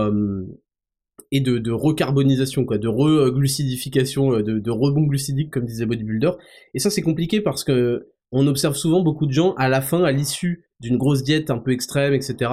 et 1.31 1.41
de, 1.41 1.71
recarbonisation, 1.71 2.65
quoi, 2.65 2.77
de 2.77 2.87
reglucidification, 2.87 4.41
de, 4.41 4.59
de 4.59 4.71
rebond 4.71 5.01
glucidique, 5.01 5.51
comme 5.51 5.65
disait 5.65 5.87
Bodybuilder. 5.87 6.31
Et 6.75 6.79
ça, 6.79 6.91
c'est 6.91 7.01
compliqué 7.01 7.41
parce 7.41 7.63
que 7.63 8.11
on 8.31 8.45
observe 8.47 8.75
souvent 8.75 9.01
beaucoup 9.01 9.25
de 9.25 9.31
gens 9.31 9.53
à 9.55 9.67
la 9.67 9.81
fin, 9.81 10.03
à 10.03 10.11
l'issue 10.11 10.65
d'une 10.79 10.97
grosse 10.97 11.23
diète 11.23 11.49
un 11.49 11.57
peu 11.57 11.71
extrême, 11.71 12.13
etc., 12.13 12.51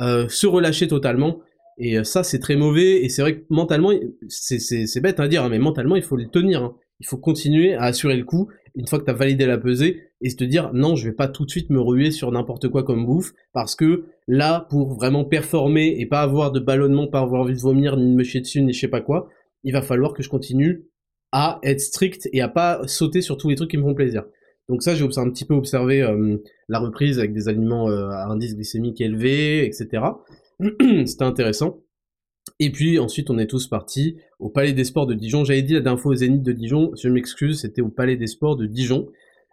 euh, 0.00 0.28
se 0.28 0.46
relâcher 0.46 0.88
totalement. 0.88 1.40
Et 1.78 1.98
euh, 1.98 2.04
ça, 2.04 2.22
c'est 2.22 2.38
très 2.38 2.56
mauvais. 2.56 3.04
Et 3.04 3.08
c'est 3.08 3.22
vrai 3.22 3.38
que 3.38 3.44
mentalement, 3.50 3.90
c'est 4.28 5.00
bête 5.00 5.20
à 5.20 5.28
dire, 5.28 5.44
hein, 5.44 5.48
mais 5.48 5.58
mentalement, 5.58 5.96
il 5.96 6.02
faut 6.02 6.16
le 6.16 6.28
tenir. 6.28 6.62
Hein. 6.62 6.76
Il 7.00 7.06
faut 7.06 7.18
continuer 7.18 7.74
à 7.74 7.84
assurer 7.84 8.16
le 8.16 8.24
coup 8.24 8.48
une 8.76 8.86
fois 8.86 8.98
que 8.98 9.04
tu 9.04 9.10
as 9.10 9.14
validé 9.14 9.46
la 9.46 9.58
pesée 9.58 10.02
et 10.20 10.30
se 10.30 10.42
dire 10.44 10.72
non, 10.72 10.96
je 10.96 11.08
vais 11.08 11.14
pas 11.14 11.28
tout 11.28 11.44
de 11.44 11.50
suite 11.50 11.70
me 11.70 11.80
ruer 11.80 12.10
sur 12.10 12.30
n'importe 12.32 12.68
quoi 12.68 12.82
comme 12.82 13.06
bouffe 13.06 13.32
parce 13.52 13.76
que 13.76 14.06
là, 14.26 14.66
pour 14.70 14.94
vraiment 14.94 15.24
performer 15.24 15.94
et 15.98 16.06
pas 16.06 16.22
avoir 16.22 16.50
de 16.50 16.60
ballonnement, 16.60 17.06
pas 17.06 17.20
avoir 17.20 17.42
envie 17.42 17.54
de 17.54 17.60
vomir, 17.60 17.96
ni 17.96 18.10
de 18.10 18.16
me 18.16 18.24
chier 18.24 18.40
dessus, 18.40 18.62
ni 18.62 18.72
je 18.72 18.80
sais 18.80 18.88
pas 18.88 19.00
quoi, 19.00 19.28
il 19.62 19.72
va 19.72 19.82
falloir 19.82 20.12
que 20.12 20.22
je 20.22 20.28
continue 20.28 20.86
à 21.32 21.58
être 21.62 21.80
strict 21.80 22.28
et 22.32 22.40
à 22.40 22.48
pas 22.48 22.86
sauter 22.86 23.20
sur 23.20 23.36
tous 23.36 23.48
les 23.48 23.56
trucs 23.56 23.70
qui 23.70 23.76
me 23.76 23.82
font 23.82 23.94
plaisir. 23.94 24.24
Donc 24.68 24.82
ça, 24.82 24.94
j'ai 24.94 25.04
un 25.04 25.30
petit 25.30 25.44
peu 25.44 25.54
observé 25.54 26.06
la 26.68 26.78
reprise 26.78 27.18
avec 27.18 27.32
des 27.34 27.48
aliments 27.48 27.88
à 27.88 28.26
indice 28.30 28.54
glycémique 28.54 29.00
élevé, 29.00 29.66
etc. 29.66 30.04
C'était 31.06 31.24
intéressant. 31.24 31.80
Et 32.60 32.70
puis 32.70 32.98
ensuite, 32.98 33.30
on 33.30 33.38
est 33.38 33.46
tous 33.46 33.66
partis 33.68 34.16
au 34.38 34.48
Palais 34.48 34.72
des 34.72 34.84
Sports 34.84 35.06
de 35.06 35.14
Dijon. 35.14 35.44
J'avais 35.44 35.62
dit 35.62 35.74
la 35.74 35.80
dernière 35.80 36.00
fois 36.00 36.12
au 36.12 36.14
Zénith 36.14 36.42
de 36.42 36.52
Dijon, 36.52 36.92
je 36.96 37.08
m'excuse, 37.08 37.60
c'était 37.60 37.82
au 37.82 37.88
Palais 37.88 38.16
des 38.16 38.26
Sports 38.26 38.56
de 38.56 38.66
Dijon. 38.66 39.08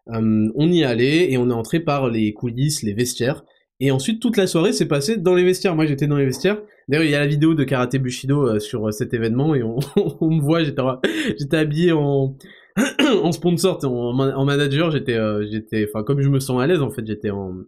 On 0.07 0.71
y 0.71 0.83
allait 0.83 1.31
et 1.31 1.37
on 1.37 1.49
est 1.49 1.53
entré 1.53 1.79
par 1.79 2.09
les 2.09 2.33
coulisses, 2.33 2.83
les 2.83 2.93
vestiaires. 2.93 3.45
Et 3.79 3.89
ensuite, 3.89 4.21
toute 4.21 4.37
la 4.37 4.45
soirée 4.45 4.73
s'est 4.73 4.87
passée 4.87 5.17
dans 5.17 5.33
les 5.33 5.43
vestiaires. 5.43 5.75
Moi, 5.75 5.87
j'étais 5.87 6.05
dans 6.05 6.17
les 6.17 6.25
vestiaires. 6.25 6.61
D'ailleurs, 6.87 7.05
il 7.05 7.11
y 7.11 7.15
a 7.15 7.19
la 7.19 7.27
vidéo 7.27 7.55
de 7.55 7.63
Karaté 7.63 7.97
Bushido 7.97 8.59
sur 8.59 8.93
cet 8.93 9.13
événement 9.13 9.55
et 9.55 9.63
on 9.63 9.77
me 10.21 10.41
voit, 10.41 10.63
j'étais 10.63 11.57
habillé 11.57 11.91
en, 11.91 12.35
en 13.23 13.31
sponsor, 13.31 13.79
en, 13.83 14.45
manager, 14.45 14.91
j'étais, 14.91 15.15
euh, 15.15 15.45
j'étais, 15.49 15.87
enfin 15.89 16.03
comme 16.03 16.21
je 16.21 16.29
me 16.29 16.39
sens 16.39 16.61
à 16.61 16.67
l'aise 16.67 16.81
en 16.81 16.89
fait, 16.89 17.05
j'étais 17.05 17.29
en, 17.29 17.63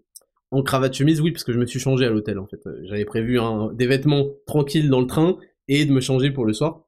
cravate 0.64 0.94
chemise, 0.94 1.20
oui, 1.20 1.32
parce 1.32 1.44
que 1.44 1.52
je 1.52 1.60
me 1.60 1.66
suis 1.66 1.80
changé 1.80 2.06
à 2.06 2.10
l'hôtel 2.10 2.38
en 2.38 2.46
fait. 2.46 2.60
J'avais 2.84 3.06
prévu 3.06 3.40
des 3.74 3.88
vêtements 3.88 4.28
tranquilles 4.46 4.90
dans 4.90 5.02
le 5.02 5.08
train 5.08 5.38
et 5.68 5.86
de 5.86 5.92
me 5.92 6.00
changer 6.00 6.30
pour 6.30 6.46
le 6.46 6.54
soir. 6.54 6.84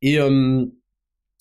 Et 0.00 0.20
euh, 0.20 0.64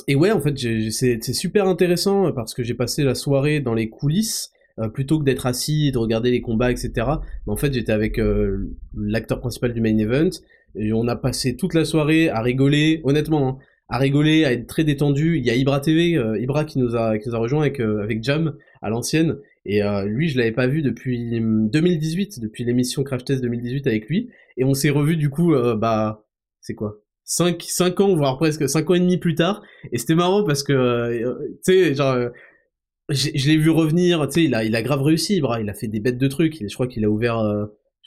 et 0.08 0.16
ouais, 0.16 0.32
en 0.32 0.42
fait, 0.42 0.58
c'est 0.90 1.34
super 1.34 1.68
intéressant 1.68 2.32
parce 2.32 2.56
que 2.56 2.64
j'ai 2.64 2.74
passé 2.74 3.04
la 3.04 3.14
soirée 3.14 3.60
dans 3.60 3.76
les 3.76 3.90
coulisses 3.90 4.52
euh, 4.80 4.88
plutôt 4.88 5.20
que 5.20 5.24
d'être 5.24 5.46
assis 5.46 5.90
et 5.90 5.92
de 5.92 6.00
regarder 6.00 6.32
les 6.32 6.42
combats, 6.42 6.72
etc. 6.72 7.06
En 7.46 7.56
fait, 7.56 7.72
j'étais 7.72 7.92
avec 7.92 8.20
l'acteur 8.96 9.40
principal 9.40 9.72
du 9.72 9.82
main 9.82 9.96
event 9.98 10.32
et 10.76 10.94
on 10.94 11.08
a 11.08 11.16
passé 11.16 11.56
toute 11.56 11.74
la 11.74 11.86
soirée 11.86 12.30
à 12.30 12.42
rigoler. 12.42 13.02
Honnêtement, 13.04 13.48
hein, 13.48 13.58
à 13.90 13.98
rigoler, 13.98 14.46
à 14.46 14.54
être 14.54 14.68
très 14.68 14.84
détendu. 14.84 15.38
Il 15.38 15.46
y 15.46 15.50
a 15.50 15.56
Ibra 15.56 15.80
TV, 15.80 16.16
euh, 16.16 16.40
Ibra 16.40 16.64
qui 16.64 16.80
nous 16.80 16.96
a 16.96 17.18
qui 17.18 17.28
nous 17.28 17.36
a 17.36 17.40
rejoint 17.40 17.62
avec 17.62 17.80
euh, 17.80 18.04
avec 18.04 18.24
Jam 18.24 18.56
à 18.82 18.90
l'ancienne. 18.90 19.38
Et 19.66 19.84
euh, 19.84 20.06
lui 20.06 20.30
je 20.30 20.38
l'avais 20.38 20.52
pas 20.52 20.68
vu 20.68 20.82
depuis 20.82 21.30
2018, 21.42 22.36
hum, 22.38 22.44
depuis 22.44 22.64
l'émission 22.64 23.04
Crash 23.04 23.26
Test 23.26 23.42
2018 23.42 23.88
avec 23.88 24.08
lui. 24.08 24.30
Et 24.58 24.64
on 24.64 24.74
s'est 24.74 24.90
revu 24.90 25.18
du 25.18 25.30
coup 25.30 25.54
bah 25.78 26.24
c'est 26.62 26.76
quoi? 26.76 26.98
5 27.26 27.62
5 27.62 28.00
ans 28.00 28.16
voire 28.16 28.38
presque 28.38 28.68
5 28.70 28.90
ans 28.90 28.94
et 28.94 29.00
demi 29.00 29.18
plus 29.18 29.36
tard. 29.36 29.64
Et 29.92 29.98
c'était 29.98 30.16
marrant 30.16 30.44
parce 30.44 30.64
que 30.64 31.36
tu 31.66 31.74
sais 31.74 31.96
genre 31.96 32.30
je 33.10 33.48
l'ai 33.48 33.58
vu 33.58 33.72
revenir, 33.72 34.28
tu 34.28 34.34
sais, 34.34 34.44
il 34.44 34.54
a, 34.54 34.64
il 34.64 34.76
a 34.76 34.84
grave 34.84 35.02
réussi, 35.02 35.38
Ibra, 35.38 35.62
il 35.62 35.68
a 35.68 35.74
fait 35.74 35.88
des 35.88 36.00
bêtes 36.00 36.20
de 36.20 36.28
trucs, 36.28 36.60
je 36.62 36.74
crois 36.76 36.86
qu'il 36.86 37.04
a 37.06 37.10
ouvert, 37.10 37.40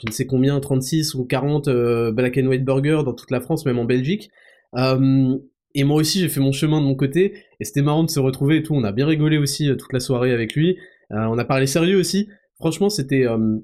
je 0.00 0.06
ne 0.06 0.12
sais 0.12 0.26
combien, 0.26 0.60
36 0.60 1.14
ou 1.14 1.24
40 1.24 1.68
Black 2.12 2.38
and 2.38 2.46
White 2.46 2.64
Burger 2.64 3.00
dans 3.04 3.12
toute 3.12 3.32
la 3.32 3.40
France, 3.40 3.66
même 3.66 3.80
en 3.80 3.84
Belgique. 3.84 4.30
Euh, 4.76 5.36
et 5.74 5.84
moi 5.84 5.96
aussi, 5.96 6.20
j'ai 6.20 6.28
fait 6.28 6.40
mon 6.40 6.52
chemin 6.52 6.80
de 6.80 6.86
mon 6.86 6.94
côté, 6.94 7.34
et 7.60 7.64
c'était 7.64 7.82
marrant 7.82 8.04
de 8.04 8.10
se 8.10 8.20
retrouver 8.20 8.58
et 8.58 8.62
tout. 8.62 8.74
On 8.74 8.84
a 8.84 8.92
bien 8.92 9.06
rigolé 9.06 9.38
aussi 9.38 9.68
euh, 9.68 9.76
toute 9.76 9.92
la 9.92 10.00
soirée 10.00 10.32
avec 10.32 10.54
lui. 10.54 10.76
Euh, 11.12 11.24
on 11.28 11.38
a 11.38 11.44
parlé 11.44 11.66
sérieux 11.66 11.98
aussi. 11.98 12.28
Franchement, 12.56 12.90
c'était 12.90 13.26
euh, 13.26 13.58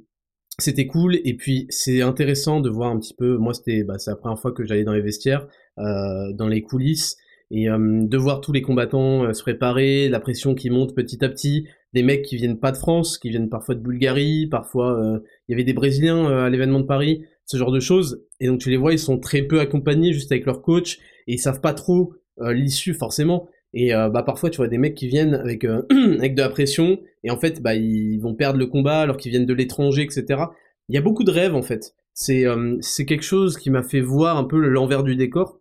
c'était 0.59 0.87
cool. 0.87 1.19
Et 1.25 1.35
puis, 1.37 1.67
c'est 1.69 2.03
intéressant 2.03 2.61
de 2.61 2.71
voir 2.71 2.91
un 2.91 2.99
petit 2.99 3.15
peu. 3.15 3.37
Moi, 3.37 3.55
c'était 3.55 3.85
bah, 3.85 3.97
la 4.07 4.17
première 4.17 4.39
fois 4.39 4.53
que 4.53 4.65
j'allais 4.65 4.85
dans 4.85 4.93
les 4.93 5.03
vestiaires, 5.03 5.47
dans 5.77 6.49
les 6.49 6.63
coulisses, 6.63 7.17
et 7.53 7.67
de 7.69 8.17
voir 8.17 8.41
tous 8.41 8.51
les 8.51 8.61
combattants 8.61 9.33
se 9.33 9.43
préparer, 9.43 10.09
la 10.09 10.19
pression 10.19 10.57
qui 10.57 10.69
monte 10.69 10.97
petit 10.97 11.25
à 11.25 11.29
petit, 11.29 11.69
des 11.93 12.03
mecs 12.03 12.23
qui 12.23 12.35
viennent 12.35 12.59
pas 12.59 12.73
de 12.73 12.77
France, 12.77 13.19
qui 13.19 13.31
viennent 13.31 13.49
parfois 13.49 13.77
de 13.77 13.81
Bulgarie, 13.81 14.49
parfois 14.51 15.01
il 15.47 15.53
y 15.53 15.55
avait 15.55 15.63
des 15.63 15.75
Brésiliens 15.75 16.27
à 16.27 16.51
l'événement 16.51 16.81
de 16.81 16.87
Paris, 16.87 17.23
ce 17.45 17.57
genre 17.57 17.71
de 17.71 17.79
choses. 17.79 18.25
Et 18.41 18.49
donc 18.49 18.59
tu 18.59 18.69
les 18.69 18.77
vois, 18.77 18.93
ils 18.93 18.99
sont 18.99 19.21
très 19.21 19.43
peu 19.43 19.61
accompagnés, 19.61 20.13
juste 20.13 20.33
avec 20.33 20.45
leur 20.45 20.61
coach 20.61 20.99
et 21.29 21.35
ils 21.35 21.39
savent 21.39 21.61
pas 21.61 21.75
trop 21.75 22.15
euh, 22.41 22.53
l'issue 22.53 22.95
forcément. 22.95 23.49
Et 23.75 23.95
euh, 23.95 24.09
bah 24.09 24.23
parfois 24.23 24.49
tu 24.49 24.57
vois 24.57 24.69
des 24.69 24.79
mecs 24.79 24.95
qui 24.95 25.09
viennent 25.09 25.35
avec 25.35 25.65
euh, 25.65 25.83
avec 26.19 26.35
de 26.35 26.41
la 26.41 26.49
pression 26.49 26.99
et 27.23 27.31
en 27.31 27.39
fait 27.39 27.63
bah 27.63 27.75
ils 27.75 28.19
vont 28.19 28.35
perdre 28.35 28.59
le 28.59 28.67
combat 28.67 29.01
alors 29.01 29.19
qu'ils 29.19 29.31
viennent 29.31 29.47
de 29.47 29.55
l'étranger 29.55 30.03
etc. 30.03 30.45
Il 30.89 30.95
y 30.95 30.99
a 30.99 31.03
beaucoup 31.03 31.23
de 31.23 31.31
rêves 31.31 31.55
en 31.55 31.63
fait. 31.63 31.95
c'est 32.15 32.47
c'est 32.81 33.05
quelque 33.05 33.25
chose 33.25 33.59
qui 33.59 33.69
m'a 33.69 33.83
fait 33.83 34.01
voir 34.01 34.39
un 34.39 34.45
peu 34.45 34.57
l'envers 34.57 35.03
du 35.03 35.17
décor. 35.17 35.61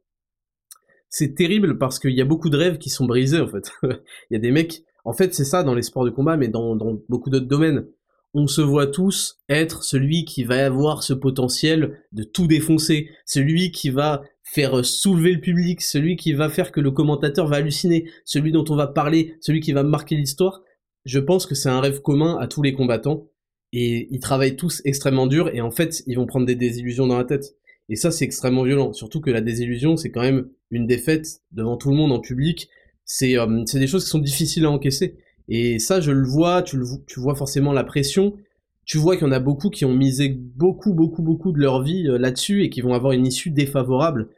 C'est 1.10 1.36
terrible 1.36 1.78
parce 1.78 2.00
qu'il 2.00 2.12
y 2.12 2.22
a 2.22 2.26
beaucoup 2.26 2.50
de 2.50 2.58
rêves 2.58 2.78
qui 2.78 2.90
sont 2.90 3.06
brisés 3.06 3.42
en 3.42 3.48
fait. 3.48 3.72
Il 3.84 4.34
y 4.34 4.36
a 4.36 4.40
des 4.40 4.52
mecs, 4.52 4.84
en 5.04 5.14
fait 5.14 5.34
c'est 5.34 5.46
ça 5.46 5.64
dans 5.64 5.74
les 5.74 5.82
sports 5.82 6.06
de 6.06 6.10
combat, 6.10 6.38
mais 6.38 6.48
dans, 6.48 6.78
dans 6.78 6.98
beaucoup 7.10 7.30
d'autres 7.30 7.48
domaines. 7.48 7.88
On 8.34 8.48
se 8.48 8.62
voit 8.62 8.88
tous 8.88 9.40
être 9.50 9.84
celui 9.84 10.24
qui 10.24 10.44
va 10.44 10.66
avoir 10.66 11.04
ce 11.04 11.14
potentiel 11.14 12.00
de 12.12 12.24
tout 12.24 12.46
défoncer, 12.46 13.10
celui 13.26 13.72
qui 13.72 13.90
va 13.90 14.22
faire 14.54 14.86
soulever 14.86 15.34
le 15.34 15.42
public, 15.42 15.82
celui 15.82 16.16
qui 16.16 16.34
va 16.34 16.50
faire 16.50 16.72
que 16.72 16.80
le 16.80 16.92
commentateur 16.92 17.48
va 17.48 17.58
halluciner, 17.58 18.10
celui 18.24 18.52
dont 18.52 18.66
on 18.70 18.76
va 18.76 18.88
parler, 18.88 19.36
celui 19.42 19.60
qui 19.60 19.74
va 19.74 19.84
marquer 19.84 20.16
l'histoire. 20.16 20.64
Je 21.06 21.20
pense 21.20 21.46
que 21.46 21.56
c'est 21.56 21.70
un 21.70 21.82
rêve 21.82 22.02
commun 22.02 22.38
à 22.40 22.48
tous 22.48 22.62
les 22.62 22.74
combattants 22.74 23.28
et 23.74 24.08
ils 24.10 24.20
travaillent 24.20 24.56
tous 24.56 24.82
extrêmement 24.86 25.28
dur 25.28 25.50
et 25.54 25.62
en 25.62 25.72
fait 25.72 26.04
ils 26.08 26.16
vont 26.16 26.26
prendre 26.26 26.46
des 26.46 26.56
désillusions 26.56 27.08
dans 27.08 27.18
la 27.18 27.26
tête. 27.26 27.56
Et 27.90 27.96
ça 27.96 28.10
c'est 28.12 28.26
extrêmement 28.26 28.64
violent, 28.64 28.94
surtout 28.94 29.20
que 29.20 29.30
la 29.30 29.42
désillusion 29.42 29.98
c'est 29.98 30.12
quand 30.12 30.22
même 30.22 30.48
une 30.72 30.88
défaite 30.88 31.42
devant 31.52 31.78
tout 31.78 31.90
le 31.90 31.98
monde 31.98 32.12
en 32.12 32.20
public. 32.20 32.70
C'est 33.04 33.38
euh, 33.38 33.64
des 33.74 33.88
choses 33.88 34.06
qui 34.06 34.10
sont 34.10 34.20
difficiles 34.20 34.66
à 34.66 34.72
encaisser. 34.72 35.18
Et 35.50 35.80
ça 35.80 36.00
je 36.00 36.12
le 36.12 36.26
vois, 36.26 36.62
tu, 36.62 36.78
le, 36.78 36.86
tu 37.06 37.20
vois 37.20 37.36
forcément 37.36 37.74
la 37.74 37.84
pression, 37.84 38.38
tu 38.86 38.98
vois 38.98 39.18
qu'il 39.18 39.28
y 39.28 39.30
en 39.30 39.34
a 39.34 39.40
beaucoup 39.40 39.70
qui 39.70 39.84
ont 39.84 39.94
misé 39.94 40.30
beaucoup, 40.30 40.94
beaucoup, 40.94 41.22
beaucoup 41.22 41.52
de 41.52 41.60
leur 41.60 41.84
vie 41.84 42.08
euh, 42.08 42.18
là-dessus 42.18 42.64
et 42.64 42.70
qui 42.70 42.80
vont 42.82 42.94
avoir 42.94 43.12
une 43.12 43.28
issue 43.28 43.50
défavorable. 43.50 44.30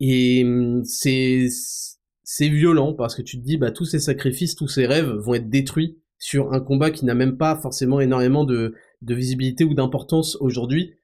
Et 0.00 0.42
hum, 0.44 0.82
c'est 0.84 1.46
c'est 2.22 2.48
violent 2.48 2.94
parce 2.94 3.14
que 3.14 3.22
tu 3.22 3.38
te 3.38 3.44
dis 3.44 3.56
bah 3.56 3.70
tous 3.70 3.84
ces 3.84 4.00
sacrifices, 4.00 4.54
tous 4.54 4.68
ces 4.68 4.86
rêves 4.86 5.10
vont 5.10 5.34
être 5.34 5.50
détruits 5.50 5.98
sur 6.18 6.52
un 6.52 6.60
combat 6.60 6.90
qui 6.90 7.04
n'a 7.04 7.14
même 7.14 7.36
pas 7.36 7.56
forcément 7.56 8.00
énormément 8.00 8.44
de, 8.44 8.74
de 9.02 9.14
visibilité 9.14 9.64
ou 9.64 9.74
d'importance 9.74 10.36
aujourd'hui. 10.40 10.94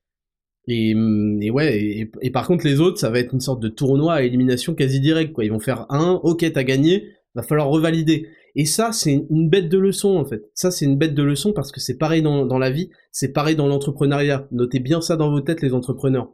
Et, 0.67 0.95
hum, 0.95 1.41
et, 1.43 1.51
ouais, 1.51 2.09
et, 2.23 2.31
par 2.31 2.47
contre 2.47 2.67
les 2.67 2.81
autres, 2.81 2.99
ça 2.99 3.11
va 3.11 3.19
être 3.19 3.35
une 3.35 3.41
sorte 3.41 3.61
de 3.61 3.69
tournoi 3.69 4.15
à 4.15 4.23
élimination 4.23 4.75
quasi 4.75 5.01
directe 5.01 5.33
quoi. 5.33 5.45
Ils 5.45 5.53
vont 5.53 5.61
faire 5.61 5.87
un, 5.91 6.21
ok 6.23 6.51
t'as 6.53 6.65
gagné, 6.65 7.13
va 7.35 7.43
falloir 7.43 7.69
revalider. 7.69 8.29
Et 8.57 8.65
ça, 8.65 8.93
c'est 8.93 9.27
une 9.31 9.49
bête 9.49 9.69
de 9.69 9.79
leçon, 9.79 10.17
en 10.17 10.25
fait. 10.25 10.51
Ça, 10.55 10.71
c'est 10.71 10.85
une 10.85 10.99
bête 10.99 11.15
de 11.15 11.23
leçon 11.23 11.53
parce 11.53 11.71
que 11.71 11.81
c'est 11.81 11.97
pareil 11.97 12.23
dans, 12.23 12.47
dans 12.47 12.59
la 12.59 12.71
vie, 12.71 12.91
c'est 13.13 13.33
pareil 13.33 13.57
dans 13.57 13.69
l'entrepreneuriat. 13.69 14.49
Notez 14.51 14.81
bien 14.81 15.01
ça 15.01 15.17
dans 15.17 15.31
vos 15.31 15.41
têtes, 15.41 15.63
les 15.63 15.73
entrepreneurs. 15.73 16.33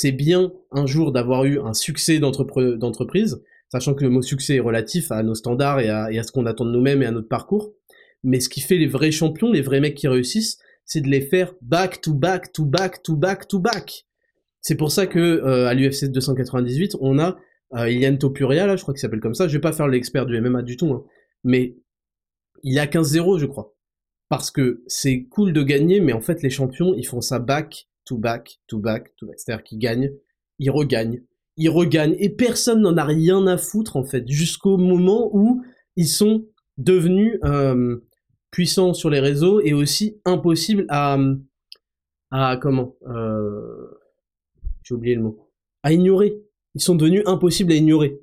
C'est 0.00 0.12
bien 0.12 0.52
un 0.70 0.86
jour 0.86 1.10
d'avoir 1.10 1.44
eu 1.44 1.58
un 1.58 1.74
succès 1.74 2.20
d'entreprise, 2.20 3.42
sachant 3.68 3.94
que 3.94 4.04
le 4.04 4.10
mot 4.10 4.22
succès 4.22 4.54
est 4.54 4.60
relatif 4.60 5.10
à 5.10 5.24
nos 5.24 5.34
standards 5.34 5.80
et 5.80 5.88
à, 5.88 6.22
ce 6.22 6.30
qu'on 6.30 6.46
attend 6.46 6.66
de 6.66 6.70
nous-mêmes 6.70 7.02
et 7.02 7.06
à 7.06 7.10
notre 7.10 7.26
parcours. 7.26 7.74
Mais 8.22 8.38
ce 8.38 8.48
qui 8.48 8.60
fait 8.60 8.76
les 8.76 8.86
vrais 8.86 9.10
champions, 9.10 9.50
les 9.50 9.60
vrais 9.60 9.80
mecs 9.80 9.96
qui 9.96 10.06
réussissent, 10.06 10.58
c'est 10.84 11.00
de 11.00 11.08
les 11.08 11.20
faire 11.20 11.52
back 11.62 12.00
to 12.00 12.14
back 12.14 12.52
to 12.52 12.64
back 12.64 13.02
to 13.02 13.16
back 13.16 13.48
to 13.48 13.58
back. 13.58 14.06
C'est 14.60 14.76
pour 14.76 14.92
ça 14.92 15.08
que 15.08 15.18
euh, 15.18 15.66
à 15.66 15.74
l'UFC 15.74 16.04
298, 16.12 16.94
on 17.00 17.18
a 17.18 17.36
euh, 17.74 17.90
Ilian 17.90 18.16
Topuria, 18.18 18.68
là, 18.68 18.76
je 18.76 18.82
crois 18.82 18.94
qu'il 18.94 19.00
s'appelle 19.00 19.18
comme 19.18 19.34
ça. 19.34 19.48
Je 19.48 19.54
vais 19.54 19.60
pas 19.60 19.72
faire 19.72 19.88
l'expert 19.88 20.26
du 20.26 20.40
MMA 20.40 20.62
du 20.62 20.76
tout, 20.76 20.92
hein. 20.92 21.02
mais 21.42 21.76
il 22.62 22.78
a 22.78 22.86
15-0, 22.86 23.40
je 23.40 23.46
crois. 23.46 23.74
Parce 24.28 24.52
que 24.52 24.84
c'est 24.86 25.24
cool 25.24 25.52
de 25.52 25.64
gagner, 25.64 25.98
mais 25.98 26.12
en 26.12 26.20
fait, 26.20 26.40
les 26.44 26.50
champions, 26.50 26.94
ils 26.94 27.04
font 27.04 27.20
ça 27.20 27.40
back 27.40 27.87
to 28.08 28.16
back 28.16 28.58
to 28.66 28.78
back 28.78 29.14
to 29.16 29.26
back. 29.26 29.38
C'est-à-dire 29.38 29.62
qu'ils 29.62 29.78
gagnent, 29.78 30.12
ils 30.58 30.70
regagnent, 30.70 31.22
ils 31.56 31.68
regagnent, 31.68 32.16
et 32.18 32.30
personne 32.30 32.80
n'en 32.80 32.96
a 32.96 33.04
rien 33.04 33.46
à 33.46 33.56
foutre, 33.56 33.96
en 33.96 34.04
fait, 34.04 34.26
jusqu'au 34.28 34.76
moment 34.76 35.30
où 35.32 35.62
ils 35.96 36.08
sont 36.08 36.46
devenus 36.78 37.38
euh, 37.44 37.98
puissants 38.50 38.94
sur 38.94 39.10
les 39.10 39.20
réseaux 39.20 39.60
et 39.60 39.72
aussi 39.72 40.20
impossibles 40.24 40.86
à, 40.88 41.18
à 42.30 42.56
comment 42.56 42.96
euh, 43.06 43.88
J'ai 44.82 44.94
oublié 44.94 45.14
le 45.14 45.22
mot. 45.22 45.50
À 45.82 45.92
ignorer 45.92 46.40
ils 46.74 46.82
sont 46.82 46.94
devenus 46.94 47.22
impossibles 47.26 47.72
à 47.72 47.74
ignorer. 47.74 48.20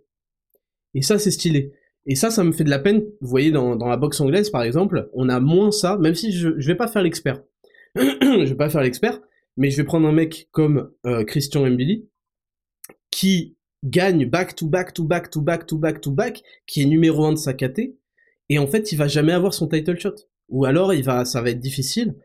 Et 0.93 1.01
ça, 1.01 1.19
c'est 1.19 1.31
stylé. 1.31 1.73
Et 2.05 2.15
ça, 2.15 2.29
ça 2.29 2.43
me 2.43 2.53
fait 2.53 2.63
de 2.63 2.69
la 2.69 2.79
peine. 2.79 3.03
Vous 3.19 3.27
voyez, 3.27 3.51
dans, 3.51 3.75
la 3.75 3.97
boxe 3.97 4.21
anglaise, 4.21 4.49
par 4.49 4.63
exemple, 4.63 5.09
on 5.13 5.27
a 5.27 5.41
moins 5.41 5.71
ça, 5.71 5.97
même 5.97 6.15
si 6.15 6.31
je, 6.31 6.57
je 6.57 6.67
vais 6.67 6.75
pas 6.75 6.87
faire 6.87 7.01
l'expert. 7.01 7.43
je 7.97 8.45
vais 8.45 8.55
pas 8.55 8.69
faire 8.69 8.81
l'expert, 8.81 9.19
mais 9.57 9.69
je 9.69 9.77
vais 9.77 9.83
prendre 9.83 10.07
un 10.07 10.11
mec 10.11 10.49
comme 10.51 10.91
euh, 11.05 11.23
Christian 11.23 11.69
Mbili, 11.69 12.07
qui 13.09 13.55
gagne 13.83 14.25
back 14.25 14.55
to 14.55 14.67
back 14.67 14.93
to 14.93 15.03
back 15.03 15.29
to 15.29 15.41
back 15.41 15.65
to 15.67 15.77
back 15.77 16.01
to 16.01 16.11
back, 16.11 16.43
qui 16.67 16.81
est 16.81 16.85
numéro 16.85 17.25
1 17.25 17.33
de 17.33 17.37
sa 17.37 17.53
KT, 17.53 17.95
et 18.49 18.59
en 18.59 18.67
fait, 18.67 18.91
il 18.91 18.97
va 18.97 19.07
jamais 19.07 19.33
avoir 19.33 19.53
son 19.53 19.67
title 19.67 19.99
shot. 19.99 20.15
Ou 20.49 20.65
alors, 20.65 20.93
il 20.93 21.03
va, 21.03 21.25
ça 21.25 21.41
va 21.41 21.49
être 21.49 21.59
difficile, 21.59 22.15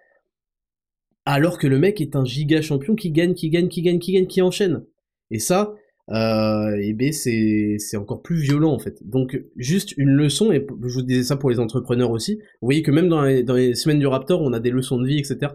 alors 1.24 1.58
que 1.58 1.66
le 1.66 1.78
mec 1.78 2.00
est 2.00 2.16
un 2.16 2.24
giga 2.24 2.60
champion 2.60 2.94
qui 2.94 3.10
gagne, 3.10 3.34
qui 3.34 3.50
gagne, 3.50 3.68
qui 3.68 3.82
gagne, 3.82 3.98
qui 3.98 4.12
gagne, 4.12 4.26
qui 4.26 4.42
enchaîne. 4.42 4.84
Et 5.30 5.38
ça, 5.38 5.74
euh, 6.10 6.76
et 6.82 6.92
ben 6.92 7.12
c'est 7.12 7.96
encore 7.96 8.22
plus 8.22 8.40
violent 8.40 8.72
en 8.72 8.78
fait. 8.78 8.98
Donc 9.08 9.40
juste 9.56 9.96
une 9.96 10.10
leçon 10.10 10.50
et 10.50 10.66
je 10.82 10.94
vous 10.94 11.02
disais 11.02 11.22
ça 11.22 11.36
pour 11.36 11.50
les 11.50 11.60
entrepreneurs 11.60 12.10
aussi. 12.10 12.36
Vous 12.60 12.66
voyez 12.66 12.82
que 12.82 12.90
même 12.90 13.08
dans 13.08 13.22
les, 13.22 13.44
dans 13.44 13.54
les 13.54 13.74
semaines 13.74 14.00
du 14.00 14.06
Raptor, 14.06 14.42
on 14.42 14.52
a 14.52 14.60
des 14.60 14.70
leçons 14.70 14.98
de 14.98 15.06
vie, 15.06 15.18
etc. 15.18 15.52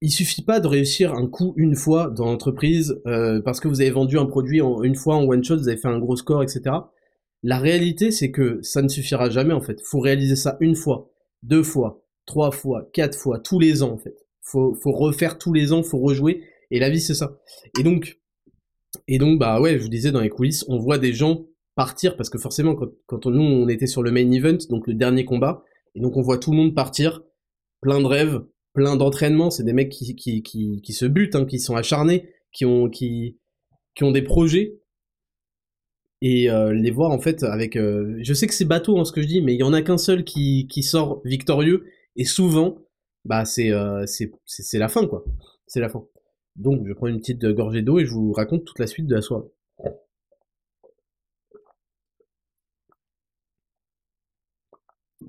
il 0.00 0.10
suffit 0.10 0.42
pas 0.42 0.60
de 0.60 0.66
réussir 0.66 1.14
un 1.14 1.26
coup 1.26 1.54
une 1.56 1.74
fois 1.74 2.10
dans 2.10 2.26
l'entreprise 2.26 3.00
euh, 3.06 3.40
parce 3.40 3.60
que 3.60 3.68
vous 3.68 3.80
avez 3.80 3.90
vendu 3.90 4.18
un 4.18 4.26
produit 4.26 4.60
en, 4.60 4.82
une 4.82 4.94
fois 4.94 5.16
en 5.16 5.24
one 5.24 5.42
shot, 5.42 5.56
vous 5.56 5.68
avez 5.68 5.76
fait 5.76 5.88
un 5.88 5.98
gros 5.98 6.16
score, 6.16 6.42
etc. 6.42 6.76
La 7.42 7.58
réalité, 7.58 8.10
c'est 8.10 8.30
que 8.30 8.60
ça 8.62 8.82
ne 8.82 8.88
suffira 8.88 9.30
jamais 9.30 9.54
en 9.54 9.60
fait. 9.60 9.80
Faut 9.82 10.00
réaliser 10.00 10.36
ça 10.36 10.56
une 10.60 10.76
fois, 10.76 11.10
deux 11.42 11.62
fois, 11.62 12.04
trois 12.26 12.50
fois, 12.50 12.88
quatre 12.92 13.18
fois, 13.18 13.38
tous 13.38 13.58
les 13.58 13.82
ans 13.82 13.92
en 13.92 13.98
fait. 13.98 14.16
Faut, 14.42 14.74
faut 14.74 14.92
refaire 14.92 15.38
tous 15.38 15.52
les 15.52 15.72
ans, 15.72 15.82
faut 15.82 15.98
rejouer 15.98 16.42
et 16.70 16.78
la 16.78 16.90
vie, 16.90 17.00
c'est 17.00 17.14
ça. 17.14 17.38
Et 17.78 17.82
donc, 17.82 18.20
et 19.06 19.18
donc, 19.18 19.38
bah 19.38 19.60
ouais, 19.60 19.78
je 19.78 19.82
vous 19.82 19.88
disais 19.88 20.12
dans 20.12 20.20
les 20.20 20.28
coulisses, 20.28 20.64
on 20.68 20.78
voit 20.78 20.98
des 20.98 21.12
gens 21.12 21.46
partir 21.74 22.16
parce 22.16 22.30
que 22.30 22.38
forcément, 22.38 22.74
quand, 22.74 22.90
quand 23.06 23.26
nous 23.26 23.42
on 23.42 23.68
était 23.68 23.86
sur 23.86 24.02
le 24.02 24.10
main 24.10 24.30
event, 24.30 24.58
donc 24.68 24.86
le 24.86 24.94
dernier 24.94 25.24
combat, 25.24 25.64
et 25.94 26.00
donc 26.00 26.16
on 26.16 26.22
voit 26.22 26.38
tout 26.38 26.50
le 26.50 26.56
monde 26.56 26.74
partir, 26.74 27.22
plein 27.80 28.00
de 28.00 28.06
rêves, 28.06 28.42
plein 28.72 28.96
d'entraînements. 28.96 29.50
C'est 29.50 29.64
des 29.64 29.72
mecs 29.72 29.90
qui, 29.90 30.14
qui, 30.16 30.42
qui, 30.42 30.92
se 30.92 31.06
butent, 31.06 31.34
hein, 31.34 31.46
qui 31.46 31.58
sont 31.58 31.76
acharnés, 31.76 32.30
qui 32.52 32.64
ont, 32.64 32.88
qui, 32.88 33.38
qui 33.94 34.04
ont 34.04 34.12
des 34.12 34.22
projets. 34.22 34.78
Et 36.20 36.50
euh, 36.50 36.72
les 36.72 36.90
voir 36.90 37.12
en 37.12 37.20
fait 37.20 37.44
avec. 37.44 37.76
Euh, 37.76 38.18
je 38.22 38.34
sais 38.34 38.46
que 38.48 38.54
c'est 38.54 38.64
bateau 38.64 38.98
hein, 38.98 39.04
ce 39.04 39.12
que 39.12 39.22
je 39.22 39.28
dis, 39.28 39.40
mais 39.40 39.54
il 39.54 39.60
y 39.60 39.62
en 39.62 39.72
a 39.72 39.82
qu'un 39.82 39.98
seul 39.98 40.24
qui, 40.24 40.66
qui 40.68 40.82
sort 40.82 41.22
victorieux. 41.24 41.86
Et 42.16 42.24
souvent, 42.24 42.78
bah 43.24 43.44
c'est 43.44 43.70
euh, 43.70 44.04
c'est 44.06 44.78
la 44.78 44.88
fin 44.88 45.06
quoi. 45.06 45.24
C'est 45.68 45.80
la 45.80 45.88
fin. 45.88 46.04
Donc 46.56 46.86
je 46.88 46.92
prends 46.92 47.06
une 47.06 47.20
petite 47.20 47.44
gorgée 47.46 47.82
d'eau 47.82 48.00
et 48.00 48.04
je 48.04 48.12
vous 48.12 48.32
raconte 48.32 48.64
toute 48.64 48.80
la 48.80 48.88
suite 48.88 49.06
de 49.06 49.14
la 49.14 49.22
soirée. 49.22 49.46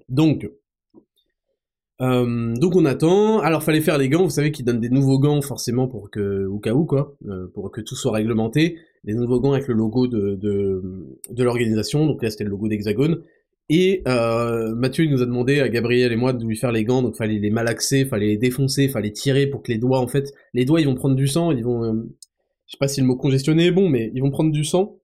Donc, 0.09 0.49
euh, 2.01 2.53
donc 2.55 2.75
on 2.75 2.85
attend. 2.85 3.39
Alors 3.39 3.63
fallait 3.63 3.81
faire 3.81 3.97
les 3.97 4.09
gants. 4.09 4.23
Vous 4.23 4.29
savez 4.29 4.51
qu'ils 4.51 4.65
donnent 4.65 4.79
des 4.79 4.89
nouveaux 4.89 5.19
gants 5.19 5.41
forcément 5.41 5.87
pour 5.87 6.09
que, 6.09 6.45
au 6.45 6.59
cas 6.59 6.73
où 6.73 6.85
quoi, 6.85 7.15
euh, 7.27 7.47
pour 7.53 7.71
que 7.71 7.81
tout 7.81 7.95
soit 7.95 8.13
réglementé. 8.13 8.77
Les 9.03 9.13
nouveaux 9.13 9.39
gants 9.39 9.53
avec 9.53 9.67
le 9.67 9.73
logo 9.73 10.07
de, 10.07 10.35
de, 10.35 10.81
de 11.29 11.43
l'organisation. 11.43 12.05
Donc 12.05 12.21
là 12.23 12.29
c'était 12.29 12.43
le 12.43 12.49
logo 12.49 12.67
d'Hexagone. 12.67 13.23
Et 13.69 14.01
euh, 14.07 14.73
Mathieu 14.73 15.03
il 15.03 15.11
nous 15.11 15.21
a 15.21 15.27
demandé 15.27 15.59
à 15.59 15.69
Gabriel 15.69 16.11
et 16.11 16.15
moi 16.15 16.33
de 16.33 16.43
lui 16.43 16.57
faire 16.57 16.71
les 16.71 16.83
gants, 16.83 17.03
donc 17.03 17.15
fallait 17.15 17.37
les 17.37 17.51
malaxer, 17.51 18.05
fallait 18.05 18.25
les 18.25 18.37
défoncer, 18.37 18.87
fallait 18.87 19.11
tirer 19.11 19.45
pour 19.45 19.61
que 19.61 19.71
les 19.71 19.77
doigts, 19.77 19.99
en 19.99 20.07
fait, 20.07 20.33
les 20.55 20.65
doigts 20.65 20.81
ils 20.81 20.87
vont 20.87 20.95
prendre 20.95 21.15
du 21.15 21.27
sang, 21.27 21.51
ils 21.51 21.63
vont, 21.63 21.83
euh, 21.83 21.93
je 22.65 22.71
sais 22.71 22.77
pas 22.79 22.87
si 22.87 22.99
le 22.99 23.05
mot 23.05 23.15
congestionné 23.15 23.67
est 23.67 23.71
bon, 23.71 23.87
mais 23.87 24.09
ils 24.15 24.21
vont 24.23 24.31
prendre 24.31 24.51
du 24.51 24.63
sang, 24.63 24.99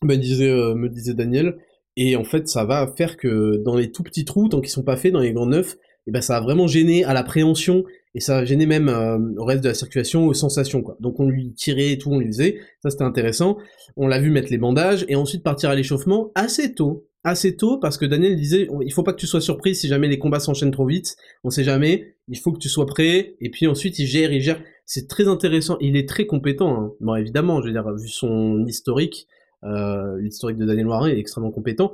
ben, 0.00 0.18
disait, 0.18 0.48
euh, 0.48 0.74
me 0.74 0.88
disait 0.88 1.12
Daniel, 1.12 1.58
et 1.96 2.16
en 2.16 2.24
fait 2.24 2.48
ça 2.48 2.64
va 2.64 2.86
faire 2.96 3.18
que 3.18 3.58
dans 3.62 3.76
les 3.76 3.92
tout 3.92 4.02
petits 4.02 4.24
trous, 4.24 4.48
tant 4.48 4.62
qu'ils 4.62 4.70
sont 4.70 4.84
pas 4.84 4.96
faits, 4.96 5.12
dans 5.12 5.20
les 5.20 5.34
gants 5.34 5.44
neufs, 5.44 5.76
et 6.08 6.10
ben 6.10 6.22
ça 6.22 6.34
va 6.34 6.40
vraiment 6.40 6.66
gêner 6.66 7.04
à 7.04 7.12
l'appréhension, 7.12 7.84
et 8.14 8.20
ça 8.20 8.40
va 8.40 8.44
gêner 8.46 8.64
même 8.64 8.88
euh, 8.88 9.18
au 9.36 9.44
reste 9.44 9.62
de 9.62 9.68
la 9.68 9.74
circulation, 9.74 10.26
aux 10.26 10.34
sensations 10.34 10.82
quoi. 10.82 10.96
Donc 11.00 11.20
on 11.20 11.28
lui 11.28 11.52
tirait 11.52 11.92
et 11.92 11.98
tout, 11.98 12.10
on 12.10 12.18
lui 12.18 12.28
faisait, 12.28 12.58
ça 12.82 12.88
c'était 12.88 13.04
intéressant, 13.04 13.58
on 13.96 14.08
l'a 14.08 14.18
vu 14.18 14.30
mettre 14.30 14.50
les 14.50 14.56
bandages, 14.56 15.04
et 15.08 15.16
ensuite 15.16 15.42
partir 15.42 15.68
à 15.68 15.74
l'échauffement 15.74 16.32
assez 16.34 16.74
tôt, 16.74 17.06
assez 17.24 17.56
tôt 17.56 17.78
parce 17.78 17.98
que 17.98 18.06
Daniel 18.06 18.36
disait 18.36 18.68
il 18.84 18.92
faut 18.92 19.02
pas 19.02 19.12
que 19.12 19.18
tu 19.18 19.26
sois 19.26 19.42
surpris 19.42 19.74
si 19.74 19.86
jamais 19.86 20.08
les 20.08 20.18
combats 20.18 20.40
s'enchaînent 20.40 20.70
trop 20.70 20.86
vite, 20.86 21.14
on 21.44 21.50
sait 21.50 21.64
jamais, 21.64 22.14
il 22.28 22.38
faut 22.38 22.52
que 22.52 22.58
tu 22.58 22.70
sois 22.70 22.86
prêt 22.86 23.36
et 23.42 23.50
puis 23.50 23.66
ensuite 23.66 23.98
il 23.98 24.06
gère, 24.06 24.32
il 24.32 24.40
gère. 24.40 24.60
C'est 24.86 25.06
très 25.06 25.28
intéressant, 25.28 25.76
il 25.82 25.98
est 25.98 26.08
très 26.08 26.24
compétent. 26.24 26.74
Hein. 26.74 26.92
Bon 27.00 27.14
évidemment, 27.14 27.60
je 27.60 27.66
veux 27.66 27.72
dire 27.72 27.86
vu 27.94 28.08
son 28.08 28.64
historique, 28.66 29.26
euh, 29.64 30.18
l'historique 30.20 30.56
de 30.56 30.64
Daniel 30.64 30.86
Warin 30.86 31.10
est 31.10 31.18
extrêmement 31.18 31.50
compétent, 31.50 31.92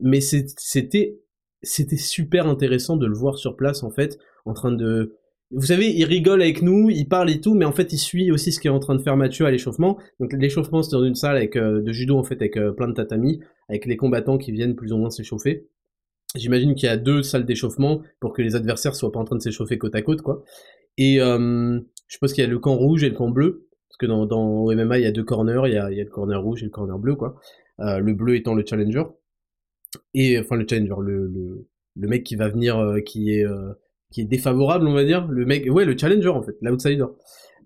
mais 0.00 0.20
c'était 0.20 1.18
c'était 1.66 1.96
super 1.96 2.46
intéressant 2.46 2.96
de 2.96 3.06
le 3.06 3.14
voir 3.14 3.36
sur 3.38 3.56
place 3.56 3.82
en 3.82 3.90
fait, 3.90 4.18
en 4.44 4.54
train 4.54 4.72
de 4.72 5.16
vous 5.52 5.66
savez, 5.66 5.92
il 5.92 6.04
rigole 6.04 6.42
avec 6.42 6.60
nous, 6.60 6.90
il 6.90 7.06
parle 7.06 7.30
et 7.30 7.40
tout, 7.40 7.54
mais 7.54 7.64
en 7.64 7.72
fait, 7.72 7.92
il 7.92 7.98
suit 7.98 8.32
aussi 8.32 8.50
ce 8.50 8.58
qu'est 8.58 8.68
en 8.68 8.80
train 8.80 8.96
de 8.96 9.02
faire 9.02 9.16
Mathieu 9.16 9.46
à 9.46 9.50
l'échauffement. 9.50 9.96
Donc, 10.18 10.32
l'échauffement, 10.32 10.82
c'est 10.82 10.90
dans 10.90 11.04
une 11.04 11.14
salle 11.14 11.48
euh, 11.56 11.82
de 11.82 11.92
judo, 11.92 12.18
en 12.18 12.24
fait, 12.24 12.34
avec 12.34 12.56
euh, 12.56 12.72
plein 12.72 12.88
de 12.88 12.94
tatamis, 12.94 13.40
avec 13.68 13.86
les 13.86 13.96
combattants 13.96 14.38
qui 14.38 14.50
viennent 14.50 14.74
plus 14.74 14.92
ou 14.92 14.96
moins 14.96 15.10
s'échauffer. 15.10 15.68
J'imagine 16.34 16.74
qu'il 16.74 16.88
y 16.88 16.90
a 16.90 16.96
deux 16.96 17.22
salles 17.22 17.46
d'échauffement 17.46 18.02
pour 18.18 18.32
que 18.32 18.42
les 18.42 18.56
adversaires 18.56 18.96
soient 18.96 19.12
pas 19.12 19.20
en 19.20 19.24
train 19.24 19.36
de 19.36 19.42
s'échauffer 19.42 19.78
côte 19.78 19.94
à 19.94 20.02
côte, 20.02 20.22
quoi. 20.22 20.42
Et 20.98 21.18
je 21.18 21.80
suppose 22.08 22.32
qu'il 22.32 22.42
y 22.42 22.46
a 22.46 22.50
le 22.50 22.58
camp 22.58 22.74
rouge 22.74 23.04
et 23.04 23.08
le 23.08 23.14
camp 23.14 23.30
bleu, 23.30 23.68
parce 23.88 23.98
que 23.98 24.06
dans, 24.06 24.26
dans 24.26 24.64
MMA, 24.74 24.98
il 24.98 25.02
y 25.04 25.06
a 25.06 25.12
deux 25.12 25.24
corners, 25.24 25.62
il 25.66 25.74
y 25.74 25.78
a, 25.78 25.90
il 25.90 25.96
y 25.96 26.00
a 26.00 26.04
le 26.04 26.10
corner 26.10 26.42
rouge 26.42 26.62
et 26.62 26.66
le 26.66 26.70
corner 26.70 26.98
bleu, 26.98 27.14
quoi. 27.14 27.36
le 27.78 28.12
bleu 28.12 28.34
étant 28.36 28.54
le 28.54 28.64
challenger. 28.66 29.04
Et, 30.14 30.38
enfin, 30.38 30.56
le 30.56 30.66
challenger, 30.68 30.94
le, 31.00 31.66
le, 31.96 32.08
mec 32.08 32.24
qui 32.24 32.36
va 32.36 32.48
venir, 32.48 32.96
qui 33.04 33.30
est 33.30 33.44
qui 34.10 34.20
est 34.20 34.24
défavorable, 34.24 34.86
on 34.86 34.94
va 34.94 35.04
dire. 35.04 35.26
Le 35.28 35.44
mec, 35.44 35.66
ouais, 35.70 35.84
le 35.84 35.96
challenger 35.96 36.28
en 36.28 36.42
fait, 36.42 36.56
l'outsider. 36.60 37.04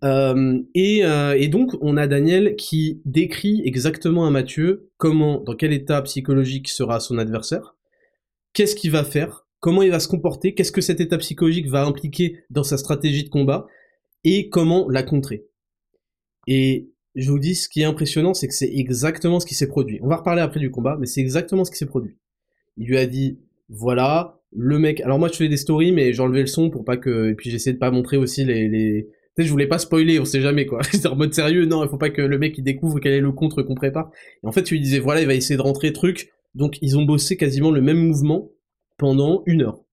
Euh, 0.03 0.59
et, 0.75 1.05
euh, 1.05 1.37
et, 1.37 1.49
donc 1.49 1.73
on 1.83 1.97
a 1.97 2.07
Daniel 2.07 2.57
qui 2.57 3.03
décrit 3.05 3.61
exactement 3.67 4.27
à 4.27 4.31
Mathieu 4.31 4.91
comment, 4.97 5.41
dans 5.41 5.55
quel 5.55 5.73
état 5.73 6.01
psychologique 6.03 6.69
sera 6.69 7.01
son 7.01 7.19
adversaire, 7.19 7.77
qu'est-ce 8.55 8.75
qu'il 8.75 8.91
va 8.91 9.05
faire, 9.05 9.47
comment 9.61 9.83
il 9.83 9.91
va 9.91 10.01
se 10.01 10.09
comporter, 10.09 10.55
qu'est-ce 10.55 10.73
que 10.73 10.81
cet 10.81 11.01
état 11.01 11.19
psychologique 11.19 11.69
va 11.69 11.85
impliquer 11.85 12.39
dans 12.49 12.63
sa 12.63 12.79
stratégie 12.79 13.25
de 13.25 13.29
combat 13.29 13.67
et 14.25 14.49
comment 14.49 14.89
la 14.89 15.03
contrer. 15.03 15.45
Et 16.47 16.90
je 17.15 17.31
vous 17.31 17.39
dis, 17.39 17.55
ce 17.55 17.69
qui 17.69 17.83
est 17.83 17.85
impressionnant, 17.85 18.35
c'est 18.35 18.49
que 18.49 18.55
c'est 18.55 18.73
exactement 18.73 19.41
ce 19.41 19.47
qui 19.47 19.55
s'est 19.55 19.69
produit. 19.69 19.99
On 20.03 20.09
va 20.09 20.17
reparler 20.17 20.43
après 20.43 20.61
du 20.61 20.71
combat, 20.71 20.97
mais 20.99 21.07
c'est 21.07 21.21
exactement 21.21 21.65
ce 21.65 21.71
qui 21.71 21.79
s'est 21.79 21.87
produit. 21.87 22.17
Il 22.77 22.87
lui 22.87 22.99
a 22.99 23.07
dit, 23.07 23.41
voilà, 23.69 24.41
le 24.53 24.79
mec. 24.79 25.01
Alors 25.01 25.19
moi, 25.19 25.29
je 25.29 25.35
faisais 25.35 25.49
des 25.49 25.57
stories, 25.57 25.93
mais 25.93 26.13
j'enlevais 26.13 26.41
le 26.41 26.47
son 26.47 26.71
pour 26.71 26.85
pas 26.85 26.97
que. 26.97 27.31
Et 27.31 27.35
puis 27.35 27.51
j'essayais 27.51 27.75
de 27.75 27.79
pas 27.79 27.91
montrer 27.91 28.17
aussi 28.17 28.45
les. 28.45 28.69
les... 28.69 29.09
Tu 29.37 29.43
sais, 29.43 29.47
je 29.47 29.51
voulais 29.51 29.69
pas 29.69 29.79
spoiler, 29.79 30.19
on 30.19 30.25
sait 30.25 30.41
jamais 30.41 30.67
quoi. 30.67 30.81
J'étais 30.93 31.07
en 31.07 31.17
mode 31.17 31.33
sérieux, 31.33 31.67
non, 31.67 31.85
il 31.85 31.89
faut 31.89 31.99
pas 31.99 32.11
que 32.11 32.23
le 32.23 32.39
mec 32.39 32.59
il 32.59 32.65
découvre 32.65 32.99
quel 32.99 33.13
est 33.13 33.21
le 33.21 33.33
contre 33.33 33.63
qu'on 33.63 33.75
prépare. 33.75 34.11
Et 34.43 34.47
en 34.47 34.53
fait, 34.53 34.65
tu 34.65 34.75
lui 34.75 34.81
disais 34.81 34.99
voilà, 34.99 35.21
il 35.21 35.27
va 35.27 35.35
essayer 35.35 35.57
de 35.57 35.63
rentrer 35.63 35.93
truc. 35.93 36.31
Donc 36.55 36.79
ils 36.83 36.99
ont 36.99 37.05
bossé 37.05 37.37
quasiment 37.37 37.71
le 37.71 37.81
même 37.81 37.99
mouvement 37.99 38.51
pendant 38.99 39.43
une 39.47 39.63
heure. 39.63 39.85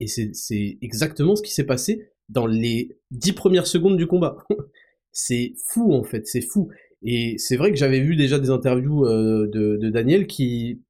Et 0.00 0.06
c'est 0.06 0.78
exactement 0.80 1.36
ce 1.36 1.42
qui 1.42 1.52
s'est 1.52 1.66
passé 1.66 2.08
dans 2.28 2.46
les 2.46 2.96
dix 3.10 3.32
premières 3.32 3.66
secondes 3.66 3.96
du 3.96 4.06
combat. 4.06 4.38
c'est 5.12 5.54
fou 5.68 5.92
en 5.92 6.02
fait, 6.02 6.26
c'est 6.26 6.40
fou. 6.40 6.70
Et 7.04 7.36
c'est 7.38 7.56
vrai 7.56 7.70
que 7.70 7.78
j'avais 7.78 8.00
vu 8.00 8.16
déjà 8.16 8.38
des 8.38 8.50
interviews 8.50 9.04
euh, 9.06 9.48
de, 9.52 9.76
de 9.76 9.90
Daniel 9.90 10.26
qui 10.26 10.82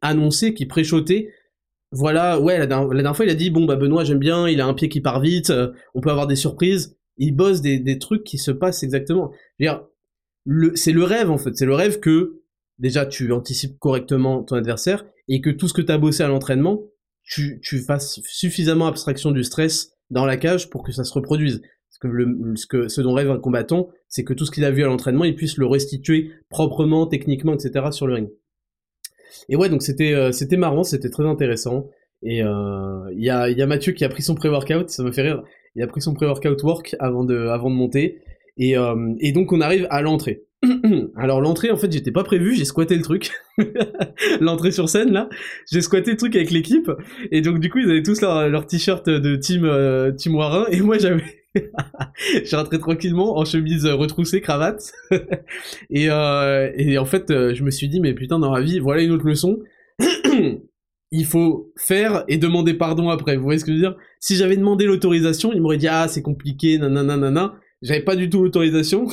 annoncé, 0.00 0.54
qui 0.54 0.66
préchotait. 0.66 1.32
Voilà, 1.92 2.40
ouais, 2.40 2.58
la, 2.58 2.66
dernière 2.66 3.16
fois, 3.16 3.24
il 3.24 3.30
a 3.30 3.34
dit, 3.34 3.50
bon, 3.50 3.64
bah, 3.64 3.76
Benoît, 3.76 4.04
j'aime 4.04 4.18
bien, 4.18 4.48
il 4.48 4.60
a 4.60 4.66
un 4.66 4.74
pied 4.74 4.88
qui 4.88 5.00
part 5.00 5.20
vite, 5.20 5.50
euh, 5.50 5.72
on 5.94 6.00
peut 6.00 6.10
avoir 6.10 6.26
des 6.26 6.36
surprises. 6.36 6.96
Il 7.16 7.34
bosse 7.34 7.60
des, 7.60 7.78
des 7.78 7.98
trucs 7.98 8.24
qui 8.24 8.38
se 8.38 8.50
passent 8.50 8.82
exactement. 8.82 9.32
c'est 9.58 10.92
le 10.92 11.04
rêve, 11.04 11.30
en 11.30 11.38
fait. 11.38 11.56
C'est 11.56 11.66
le 11.66 11.74
rêve 11.74 12.00
que, 12.00 12.42
déjà, 12.78 13.06
tu 13.06 13.32
anticipes 13.32 13.78
correctement 13.78 14.42
ton 14.42 14.56
adversaire 14.56 15.04
et 15.28 15.40
que 15.40 15.50
tout 15.50 15.68
ce 15.68 15.74
que 15.74 15.82
tu 15.82 15.92
as 15.92 15.98
bossé 15.98 16.22
à 16.22 16.28
l'entraînement, 16.28 16.82
tu, 17.24 17.60
tu 17.62 17.80
fasses 17.80 18.20
suffisamment 18.24 18.86
abstraction 18.86 19.32
du 19.32 19.44
stress 19.44 19.92
dans 20.10 20.24
la 20.24 20.36
cage 20.36 20.70
pour 20.70 20.82
que 20.82 20.92
ça 20.92 21.04
se 21.04 21.12
reproduise. 21.12 21.60
Que, 22.00 22.08
le, 22.08 22.56
ce, 22.56 22.66
que 22.66 22.88
ce 22.88 23.00
dont 23.02 23.12
rêve 23.12 23.30
un 23.30 23.38
combattant, 23.38 23.88
c'est 24.08 24.24
que 24.24 24.32
tout 24.32 24.46
ce 24.46 24.50
qu'il 24.50 24.64
a 24.64 24.70
vu 24.70 24.82
à 24.82 24.86
l'entraînement, 24.86 25.24
il 25.24 25.34
puisse 25.34 25.58
le 25.58 25.66
restituer 25.66 26.30
proprement, 26.48 27.06
techniquement, 27.06 27.52
etc. 27.54 27.86
sur 27.90 28.06
le 28.06 28.14
ring. 28.14 28.30
Et 29.48 29.56
ouais, 29.56 29.68
donc 29.68 29.82
c'était 29.82 30.14
euh, 30.14 30.32
c'était 30.32 30.56
marrant, 30.56 30.82
c'était 30.82 31.10
très 31.10 31.26
intéressant. 31.26 31.88
Et 32.22 32.42
euh, 32.42 33.10
il 33.12 33.24
y, 33.24 33.30
a, 33.30 33.48
y 33.50 33.62
a 33.62 33.66
Mathieu 33.66 33.92
qui 33.92 34.04
a 34.04 34.08
pris 34.08 34.22
son 34.22 34.34
pré-workout, 34.34 34.90
ça 34.90 35.02
me 35.02 35.12
fait 35.12 35.22
rire. 35.22 35.42
Il 35.76 35.82
a 35.82 35.86
pris 35.86 36.00
son 36.00 36.14
pré-workout 36.14 36.62
work 36.62 36.96
avant 36.98 37.24
de, 37.24 37.36
avant 37.36 37.70
de 37.70 37.76
monter. 37.76 38.18
Et, 38.56 38.76
euh, 38.76 39.14
et 39.20 39.32
donc 39.32 39.52
on 39.52 39.60
arrive 39.60 39.86
à 39.90 40.02
l'entrée. 40.02 40.44
Alors 41.16 41.40
l'entrée, 41.40 41.70
en 41.70 41.76
fait, 41.76 41.90
j'étais 41.90 42.10
pas 42.10 42.24
prévu, 42.24 42.54
j'ai 42.54 42.66
squatté 42.66 42.94
le 42.94 43.02
truc. 43.02 43.30
l'entrée 44.40 44.72
sur 44.72 44.88
scène, 44.88 45.10
là, 45.12 45.28
j'ai 45.70 45.80
squatté 45.80 46.10
le 46.10 46.16
truc 46.18 46.36
avec 46.36 46.50
l'équipe. 46.50 46.90
Et 47.30 47.40
donc 47.40 47.60
du 47.60 47.70
coup, 47.70 47.78
ils 47.78 47.90
avaient 47.90 48.02
tous 48.02 48.20
leur, 48.20 48.48
leur 48.48 48.66
t-shirt 48.66 49.08
de 49.08 49.36
team, 49.36 49.64
euh, 49.64 50.12
team 50.12 50.34
Warin. 50.34 50.66
Et 50.70 50.80
moi, 50.80 50.98
j'avais 50.98 51.22
je 51.54 52.44
suis 52.44 52.56
rentré 52.56 52.78
tranquillement 52.78 53.36
en 53.38 53.44
chemise 53.44 53.86
retroussée, 53.86 54.40
cravate. 54.40 54.92
et, 55.90 56.10
euh, 56.10 56.70
et 56.76 56.98
en 56.98 57.04
fait, 57.04 57.30
euh, 57.30 57.54
je 57.54 57.64
me 57.64 57.70
suis 57.70 57.88
dit, 57.88 58.00
mais 58.00 58.14
putain, 58.14 58.38
dans 58.38 58.50
ma 58.52 58.60
vie, 58.60 58.78
voilà 58.78 59.02
une 59.02 59.10
autre 59.10 59.26
leçon. 59.26 59.58
il 61.12 61.24
faut 61.24 61.72
faire 61.76 62.24
et 62.28 62.38
demander 62.38 62.74
pardon 62.74 63.08
après. 63.08 63.36
Vous 63.36 63.42
voyez 63.42 63.58
ce 63.58 63.64
que 63.64 63.72
je 63.72 63.76
veux 63.76 63.82
dire? 63.82 63.96
Si 64.20 64.36
j'avais 64.36 64.56
demandé 64.56 64.84
l'autorisation, 64.86 65.52
il 65.52 65.60
m'aurait 65.60 65.76
dit 65.76 65.88
ah 65.88 66.06
c'est 66.08 66.22
compliqué, 66.22 66.78
nanana, 66.78 67.16
nanana. 67.16 67.54
J'avais 67.82 68.02
pas 68.02 68.16
du 68.16 68.30
tout 68.30 68.42
l'autorisation. 68.42 69.06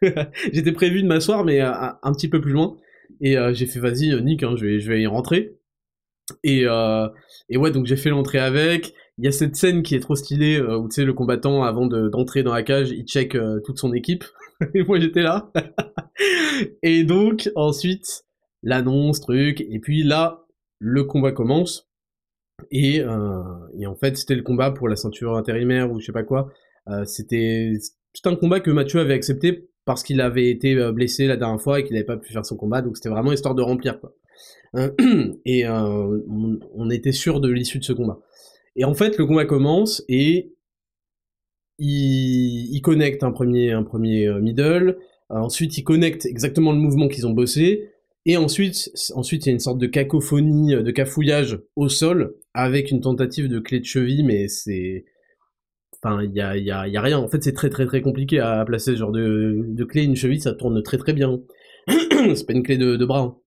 J'étais 0.52 0.72
prévu 0.72 1.02
de 1.02 1.08
m'asseoir, 1.08 1.44
mais 1.44 1.60
euh, 1.60 1.70
un 2.02 2.12
petit 2.12 2.28
peu 2.28 2.40
plus 2.40 2.52
loin. 2.52 2.78
Et 3.20 3.36
euh, 3.36 3.52
j'ai 3.52 3.66
fait 3.66 3.80
vas-y, 3.80 4.20
Nick, 4.22 4.42
hein, 4.42 4.54
je 4.56 4.64
vais 4.64 4.80
je 4.80 4.90
vais 4.90 5.02
y 5.02 5.06
rentrer. 5.06 5.58
Et 6.42 6.64
et 7.48 7.56
ouais, 7.56 7.70
donc 7.70 7.86
j'ai 7.86 7.96
fait 7.96 8.10
l'entrée 8.10 8.38
avec. 8.38 8.94
Il 9.22 9.26
y 9.26 9.28
a 9.28 9.32
cette 9.32 9.54
scène 9.54 9.84
qui 9.84 9.94
est 9.94 10.00
trop 10.00 10.16
stylée 10.16 10.58
euh, 10.58 10.76
où 10.76 10.88
tu 10.88 10.96
sais 10.96 11.04
le 11.04 11.12
combattant 11.12 11.62
avant 11.62 11.86
d'entrer 11.86 12.42
dans 12.42 12.52
la 12.52 12.64
cage, 12.64 12.90
il 12.90 13.04
check 13.04 13.36
euh, 13.36 13.60
toute 13.60 13.78
son 13.78 13.92
équipe. 13.92 14.24
et 14.74 14.82
moi 14.82 14.98
j'étais 14.98 15.22
là. 15.22 15.52
et 16.82 17.04
donc 17.04 17.48
ensuite 17.54 18.24
l'annonce 18.64 19.20
truc 19.20 19.60
et 19.60 19.78
puis 19.78 20.02
là 20.02 20.44
le 20.80 21.04
combat 21.04 21.30
commence 21.30 21.88
et 22.72 23.00
euh, 23.00 23.42
et 23.78 23.86
en 23.86 23.94
fait 23.94 24.16
c'était 24.16 24.34
le 24.34 24.42
combat 24.42 24.72
pour 24.72 24.88
la 24.88 24.96
ceinture 24.96 25.36
intérimaire 25.36 25.92
ou 25.92 26.00
je 26.00 26.06
sais 26.06 26.12
pas 26.12 26.24
quoi. 26.24 26.52
c'était 27.04 27.74
tout 28.12 28.28
un 28.28 28.34
combat 28.34 28.58
que 28.58 28.72
Mathieu 28.72 28.98
avait 28.98 29.14
accepté 29.14 29.68
parce 29.84 30.02
qu'il 30.02 30.20
avait 30.20 30.50
été 30.50 30.74
blessé 30.92 31.28
la 31.28 31.36
dernière 31.36 31.62
fois 31.62 31.78
et 31.78 31.84
qu'il 31.84 31.94
n'avait 31.94 32.04
pas 32.04 32.16
pu 32.16 32.32
faire 32.32 32.44
son 32.44 32.56
combat 32.56 32.82
donc 32.82 32.96
c'était 32.96 33.08
vraiment 33.08 33.30
histoire 33.30 33.54
de 33.54 33.62
remplir 33.62 34.00
quoi. 34.00 34.14
et 35.44 35.68
on, 35.68 36.58
on 36.74 36.90
était 36.90 37.12
sûr 37.12 37.40
de 37.40 37.48
l'issue 37.48 37.78
de 37.78 37.84
ce 37.84 37.92
combat. 37.92 38.18
Et 38.76 38.84
en 38.84 38.94
fait, 38.94 39.18
le 39.18 39.26
combat 39.26 39.44
commence 39.44 40.02
et 40.08 40.52
il, 41.78 42.74
il 42.74 42.80
connecte 42.80 43.22
un 43.22 43.32
premier, 43.32 43.72
un 43.72 43.82
premier 43.82 44.26
euh, 44.26 44.40
middle. 44.40 44.98
Ensuite, 45.28 45.78
il 45.78 45.84
connecte 45.84 46.26
exactement 46.26 46.72
le 46.72 46.78
mouvement 46.78 47.08
qu'ils 47.08 47.26
ont 47.26 47.32
bossé. 47.32 47.88
Et 48.24 48.36
ensuite, 48.36 48.90
ensuite, 49.14 49.46
il 49.46 49.48
y 49.48 49.50
a 49.50 49.54
une 49.54 49.60
sorte 49.60 49.78
de 49.78 49.86
cacophonie, 49.86 50.74
euh, 50.74 50.82
de 50.82 50.90
cafouillage 50.90 51.58
au 51.74 51.88
sol 51.88 52.36
avec 52.54 52.90
une 52.90 53.00
tentative 53.00 53.48
de 53.48 53.58
clé 53.58 53.80
de 53.80 53.84
cheville, 53.84 54.24
mais 54.24 54.46
c'est, 54.48 55.04
enfin, 56.02 56.22
il 56.22 56.32
y 56.32 56.40
a, 56.40 56.56
y, 56.56 56.70
a, 56.70 56.86
y 56.86 56.96
a, 56.96 57.00
rien. 57.00 57.18
En 57.18 57.28
fait, 57.28 57.42
c'est 57.42 57.52
très 57.52 57.70
très 57.70 57.86
très 57.86 58.00
compliqué 58.02 58.38
à 58.38 58.64
placer 58.64 58.92
ce 58.92 58.98
genre 58.98 59.12
de, 59.12 59.84
clé. 59.88 60.04
Une 60.04 60.16
cheville, 60.16 60.40
ça 60.40 60.52
tourne 60.52 60.82
très 60.82 60.98
très 60.98 61.12
bien. 61.12 61.40
c'est 61.88 62.46
pas 62.46 62.52
une 62.52 62.62
clé 62.62 62.76
de 62.76 63.04
bras. 63.04 63.38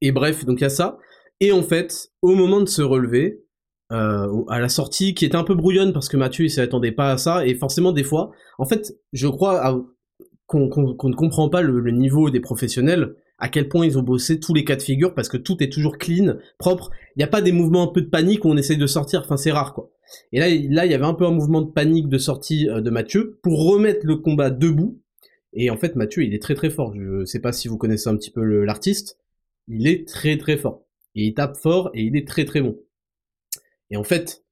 Et 0.00 0.12
bref, 0.12 0.44
donc 0.44 0.60
il 0.60 0.62
y 0.62 0.66
a 0.66 0.70
ça. 0.70 0.98
Et 1.40 1.52
en 1.52 1.62
fait, 1.62 2.10
au 2.22 2.34
moment 2.34 2.60
de 2.60 2.68
se 2.68 2.82
relever, 2.82 3.41
euh, 3.92 4.44
à 4.48 4.58
la 4.58 4.70
sortie 4.70 5.12
qui 5.12 5.26
était 5.26 5.36
un 5.36 5.44
peu 5.44 5.54
brouillonne 5.54 5.92
parce 5.92 6.08
que 6.08 6.16
Mathieu 6.16 6.46
il 6.46 6.50
s'attendait 6.50 6.92
pas 6.92 7.12
à 7.12 7.18
ça. 7.18 7.46
Et 7.46 7.54
forcément 7.54 7.92
des 7.92 8.04
fois 8.04 8.30
en 8.58 8.64
fait 8.64 8.96
je 9.12 9.28
crois 9.28 9.84
qu'on 10.46 10.66
ne 10.66 11.14
comprend 11.14 11.48
pas 11.50 11.60
le, 11.62 11.90
niveau 11.90 12.30
des 12.30 12.40
professionnels 12.40 13.14
à 13.38 13.48
quel 13.48 13.68
point 13.68 13.84
ils 13.84 13.98
ont 13.98 14.02
bossé 14.02 14.40
tous 14.40 14.54
les 14.54 14.64
cas 14.64 14.76
de 14.76 14.82
figure 14.82 15.14
parce 15.14 15.28
que 15.28 15.36
tout 15.36 15.62
est 15.62 15.70
toujours 15.70 15.98
clean 15.98 16.36
propre. 16.58 16.90
Il 17.16 17.18
n'y 17.18 17.24
a 17.24 17.28
pas 17.28 17.42
des 17.42 17.52
mouvements 17.52 17.82
un 17.82 17.92
peu 17.92 18.00
de 18.00 18.08
panique 18.08 18.44
où 18.44 18.48
on 18.48 18.56
essaye 18.56 18.78
de 18.78 18.86
sortir. 18.86 19.22
Enfin 19.24 19.36
c'est 19.36 19.52
rare 19.52 19.74
quoi. 19.74 19.90
Et 20.32 20.40
là 20.40 20.48
là 20.48 20.86
il 20.86 20.92
y 20.92 20.94
avait 20.94 21.04
un 21.04 21.14
peu 21.14 21.26
un 21.26 21.32
mouvement 21.32 21.60
de 21.60 21.70
panique 21.70 22.08
de 22.08 22.18
sortie 22.18 22.70
euh, 22.70 22.80
de 22.80 22.88
Mathieu 22.88 23.40
pour 23.42 23.66
remettre 23.66 24.06
le 24.06 24.16
combat 24.16 24.48
debout. 24.48 25.00
Et 25.52 25.68
en 25.68 25.76
fait 25.76 25.96
Mathieu 25.96 26.22
il 26.22 26.32
est 26.32 26.42
très 26.42 26.54
très 26.54 26.70
fort. 26.70 26.94
Je 26.94 27.26
sais 27.26 27.40
pas 27.40 27.52
si 27.52 27.68
vous 27.68 27.76
connaissez 27.76 28.08
un 28.08 28.16
petit 28.16 28.30
peu 28.30 28.42
l'artiste. 28.64 29.18
Il 29.68 29.86
est 29.86 30.08
très 30.08 30.38
très 30.38 30.56
fort. 30.56 30.86
Et 31.14 31.26
il 31.26 31.34
tape 31.34 31.58
fort 31.58 31.90
et 31.92 32.04
il 32.04 32.16
est 32.16 32.26
très 32.26 32.46
très 32.46 32.62
bon 32.62 32.78
et 33.92 33.96
en 33.96 34.02
fait, 34.02 34.42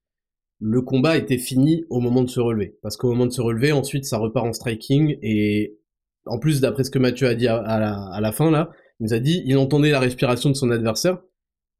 le 0.59 0.81
combat 0.83 1.17
était 1.17 1.39
fini 1.39 1.83
au 1.89 1.99
moment 1.99 2.23
de 2.23 2.29
se 2.29 2.39
relever. 2.39 2.77
Parce 2.83 2.95
qu'au 2.95 3.09
moment 3.09 3.25
de 3.25 3.31
se 3.31 3.41
relever, 3.41 3.71
ensuite, 3.71 4.05
ça 4.05 4.19
repart 4.19 4.45
en 4.45 4.53
striking. 4.53 5.17
Et 5.23 5.79
en 6.27 6.37
plus, 6.37 6.61
d'après 6.61 6.83
ce 6.83 6.91
que 6.91 6.99
Mathieu 6.99 7.27
a 7.27 7.33
dit 7.33 7.47
à, 7.47 8.19
la, 8.21 8.31
fin, 8.31 8.51
là, 8.51 8.69
il 8.99 9.05
nous 9.05 9.13
a 9.15 9.19
dit, 9.19 9.41
il 9.45 9.57
entendait 9.57 9.89
la 9.89 9.99
respiration 9.99 10.51
de 10.51 10.55
son 10.55 10.69
adversaire. 10.69 11.17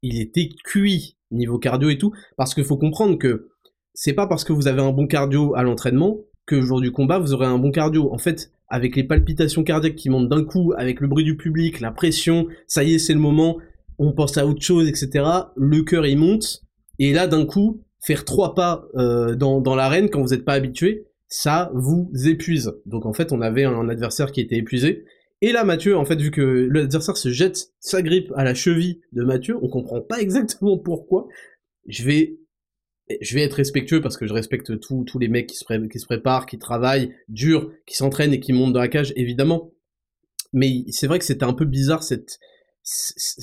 Il 0.02 0.20
était 0.20 0.50
cuit 0.66 1.18
niveau 1.30 1.60
cardio 1.60 1.92
et 1.92 2.00
tout. 2.00 2.12
Parce 2.36 2.56
qu'il 2.56 2.66
faut 2.66 2.78
comprendre 2.78 3.20
que 3.20 3.50
c'est 3.94 4.14
pas 4.14 4.26
parce 4.26 4.44
que 4.44 4.54
vous 4.54 4.68
avez 4.68 4.82
un 4.82 4.92
bon 4.92 5.06
cardio 5.06 5.54
à 5.56 5.62
l'entraînement 5.62 6.18
que 6.48 6.56
le 6.56 6.64
jour 6.64 6.82
du 6.82 6.92
combat, 6.92 7.20
vous 7.20 7.34
aurez 7.34 7.46
un 7.46 7.60
bon 7.60 7.70
cardio. 7.70 8.12
En 8.12 8.18
fait, 8.18 8.52
avec 8.70 8.96
les 8.96 9.04
palpitations 9.04 9.64
cardiaques 9.64 9.96
qui 9.96 10.10
montent 10.10 10.30
d'un 10.30 10.44
coup, 10.44 10.74
avec 10.76 11.00
le 11.00 11.08
bruit 11.08 11.24
du 11.24 11.38
public, 11.38 11.80
la 11.80 11.92
pression, 11.92 12.48
ça 12.66 12.84
y 12.84 12.96
est, 12.96 13.00
c'est 13.00 13.14
le 13.14 13.20
moment, 13.20 13.60
on 14.00 14.14
pense 14.14 14.40
à 14.40 14.48
autre 14.48 14.64
chose, 14.64 14.88
etc. 14.88 15.24
Le 15.56 15.84
cœur, 15.84 16.08
il 16.08 16.18
monte 16.18 16.64
et 17.02 17.14
là, 17.14 17.26
d'un 17.26 17.48
coup, 17.48 17.82
faire 18.00 18.26
trois 18.26 18.54
pas 18.54 18.88
euh, 18.94 19.34
dans, 19.34 19.76
l'arène 19.76 20.12
quand 20.12 20.22
vous 20.22 20.36
n'êtes 20.36 20.46
pas 20.46 20.54
habitué, 20.54 21.08
ça 21.28 21.72
vous 21.74 22.12
épuise. 22.28 22.74
Donc 22.86 23.08
en 23.08 23.14
fait, 23.14 23.32
on 23.32 23.42
avait 23.42 23.64
un 23.64 23.90
adversaire 23.90 24.32
qui 24.32 24.40
était 24.40 24.58
épuisé. 24.58 25.06
Et 25.42 25.52
là, 25.52 25.64
Mathieu, 25.64 25.98
en 25.98 26.06
fait, 26.06 26.22
vu 26.22 26.30
que 26.30 26.70
l'adversaire 26.72 27.18
se 27.18 27.30
jette 27.30 27.72
sa 27.80 28.04
grippe 28.04 28.32
à 28.36 28.44
la 28.44 28.54
cheville 28.54 29.02
de 29.14 29.24
Mathieu, 29.24 29.58
on 29.64 29.68
comprend 29.68 30.00
pas 30.00 30.22
exactement 30.22 30.78
pourquoi. 30.78 31.28
Je 31.88 32.04
vais, 32.04 32.38
je 33.20 33.34
vais 33.34 33.42
être 33.42 33.56
respectueux 33.56 34.00
parce 34.00 34.16
que 34.16 34.28
je 34.28 34.34
respecte 34.34 34.80
tous 34.80 35.20
les 35.20 35.28
mecs 35.28 35.48
qui 35.48 35.56
se, 35.56 35.88
qui 35.88 36.00
se 36.00 36.06
préparent, 36.06 36.46
qui 36.46 36.60
travaillent 36.60 37.16
dur, 37.30 37.72
qui 37.88 37.96
s'entraînent 37.96 38.34
et 38.34 38.40
qui 38.40 38.54
montent 38.54 38.74
dans 38.74 38.80
la 38.80 38.90
cage, 38.90 39.12
évidemment. 39.16 39.72
Mais 40.54 40.84
c'est 40.90 41.08
vrai 41.08 41.18
que 41.18 41.26
c'était 41.26 41.46
un 41.46 41.54
peu 41.54 41.66
bizarre 41.66 42.04
cette, 42.04 42.38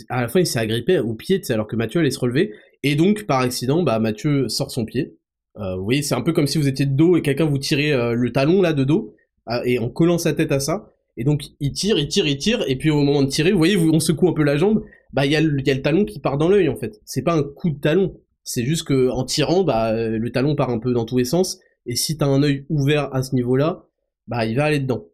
à 0.09 0.21
la 0.21 0.29
fin 0.29 0.41
il 0.41 0.47
s'est 0.47 0.59
agrippé 0.59 0.99
au 0.99 1.15
pied, 1.15 1.41
alors 1.51 1.67
que 1.67 1.77
Mathieu 1.77 2.01
allait 2.01 2.11
se 2.11 2.19
relever, 2.19 2.53
et 2.83 2.95
donc 2.97 3.27
par 3.27 3.41
accident, 3.41 3.83
bah 3.83 3.99
Mathieu 3.99 4.49
sort 4.49 4.71
son 4.71 4.85
pied, 4.85 5.17
Euh, 5.57 5.75
vous 5.77 5.85
voyez, 5.85 6.03
c'est 6.03 6.15
un 6.15 6.21
peu 6.21 6.33
comme 6.33 6.47
si 6.47 6.57
vous 6.57 6.69
étiez 6.69 6.87
de 6.87 6.95
dos 6.95 7.17
et 7.17 7.23
quelqu'un 7.23 7.47
vous 7.47 7.59
tirait 7.59 7.91
euh, 7.91 8.13
le 8.13 8.31
talon 8.33 8.63
là 8.63 8.73
de 8.73 8.85
dos 8.85 9.17
euh, 9.49 9.61
et 9.65 9.81
en 9.81 9.89
collant 9.89 10.19
sa 10.19 10.33
tête 10.33 10.53
à 10.53 10.61
ça. 10.61 10.93
Et 11.17 11.25
donc 11.25 11.43
il 11.59 11.73
tire, 11.73 11.99
il 11.99 12.07
tire, 12.07 12.29
il 12.29 12.39
tire, 12.39 12.65
et 12.69 12.77
puis 12.77 12.91
au 12.91 13.03
moment 13.03 13.23
de 13.23 13.29
tirer, 13.29 13.51
vous 13.51 13.59
voyez, 13.59 13.77
on 13.77 13.99
secoue 13.99 14.29
un 14.29 14.35
peu 14.35 14.45
la 14.45 14.57
jambe, 14.57 14.85
bah 15.13 15.27
il 15.27 15.33
y, 15.33 15.37
a 15.37 15.41
le, 15.41 15.83
talon 15.83 16.05
qui 16.05 16.21
part 16.21 16.39
dans 16.39 16.49
l'œil 16.49 16.69
en 16.69 16.77
fait. 16.77 17.01
C'est 17.05 17.23
pas 17.23 17.35
un 17.35 17.43
coup 17.43 17.71
de 17.71 17.81
talon, 17.81 18.21
c'est 18.45 18.65
juste 18.65 18.85
que 18.85 19.11
en 19.11 19.25
tirant, 19.25 19.65
bah 19.65 19.93
le 19.95 20.31
talon 20.31 20.55
part 20.55 20.71
un 20.71 20.79
peu 20.79 20.93
dans 20.93 21.05
tous 21.05 21.19
les 21.19 21.25
sens, 21.25 21.59
et 21.87 21.97
si 21.97 22.17
t'as 22.17 22.27
un 22.27 22.43
œil 22.45 22.67
ouvert 22.69 23.13
à 23.13 23.25
ce 23.25 23.35
niveau-là, 23.35 23.87
bah 24.29 24.47
il 24.47 24.57
va 24.57 24.65
aller 24.67 24.79
dedans. 24.79 25.07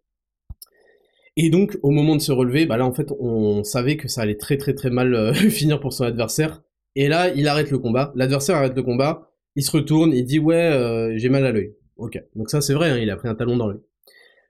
Et 1.37 1.49
donc 1.49 1.79
au 1.83 1.91
moment 1.91 2.17
de 2.17 2.21
se 2.21 2.33
relever, 2.33 2.67
bah 2.67 2.77
là 2.77 2.85
en 2.85 2.93
fait 2.93 3.11
on 3.19 3.65
savait 3.65 3.97
que 3.97 4.09
ça 4.09 4.23
allait 4.23 4.37
très 4.37 4.59
très 4.59 4.75
très 4.75 4.91
mal 4.91 5.35
finir 5.51 5.81
pour 5.81 5.95
son 5.95 6.05
adversaire. 6.05 6.63
Et 6.97 7.09
là 7.09 7.33
il 7.35 7.49
arrête 7.49 7.71
le 7.71 7.79
combat, 7.79 8.13
l'adversaire 8.15 8.57
arrête 8.57 8.77
le 8.77 8.83
combat, 8.83 9.31
il 9.57 9.63
se 9.63 9.71
retourne, 9.71 10.13
il 10.13 10.25
dit 10.25 10.39
ouais, 10.39 10.57
euh, 10.57 11.13
j'ai 11.17 11.29
mal 11.29 11.47
à 11.47 11.53
l'œil. 11.53 11.75
Ok, 11.97 12.21
donc 12.35 12.51
ça 12.51 12.61
c'est 12.61 12.75
vrai, 12.75 12.91
hein, 12.91 12.99
il 12.99 13.11
a 13.11 13.17
pris 13.17 13.29
un 13.29 13.35
talon 13.35 13.57
dans 13.57 13.69
l'œil. 13.69 13.81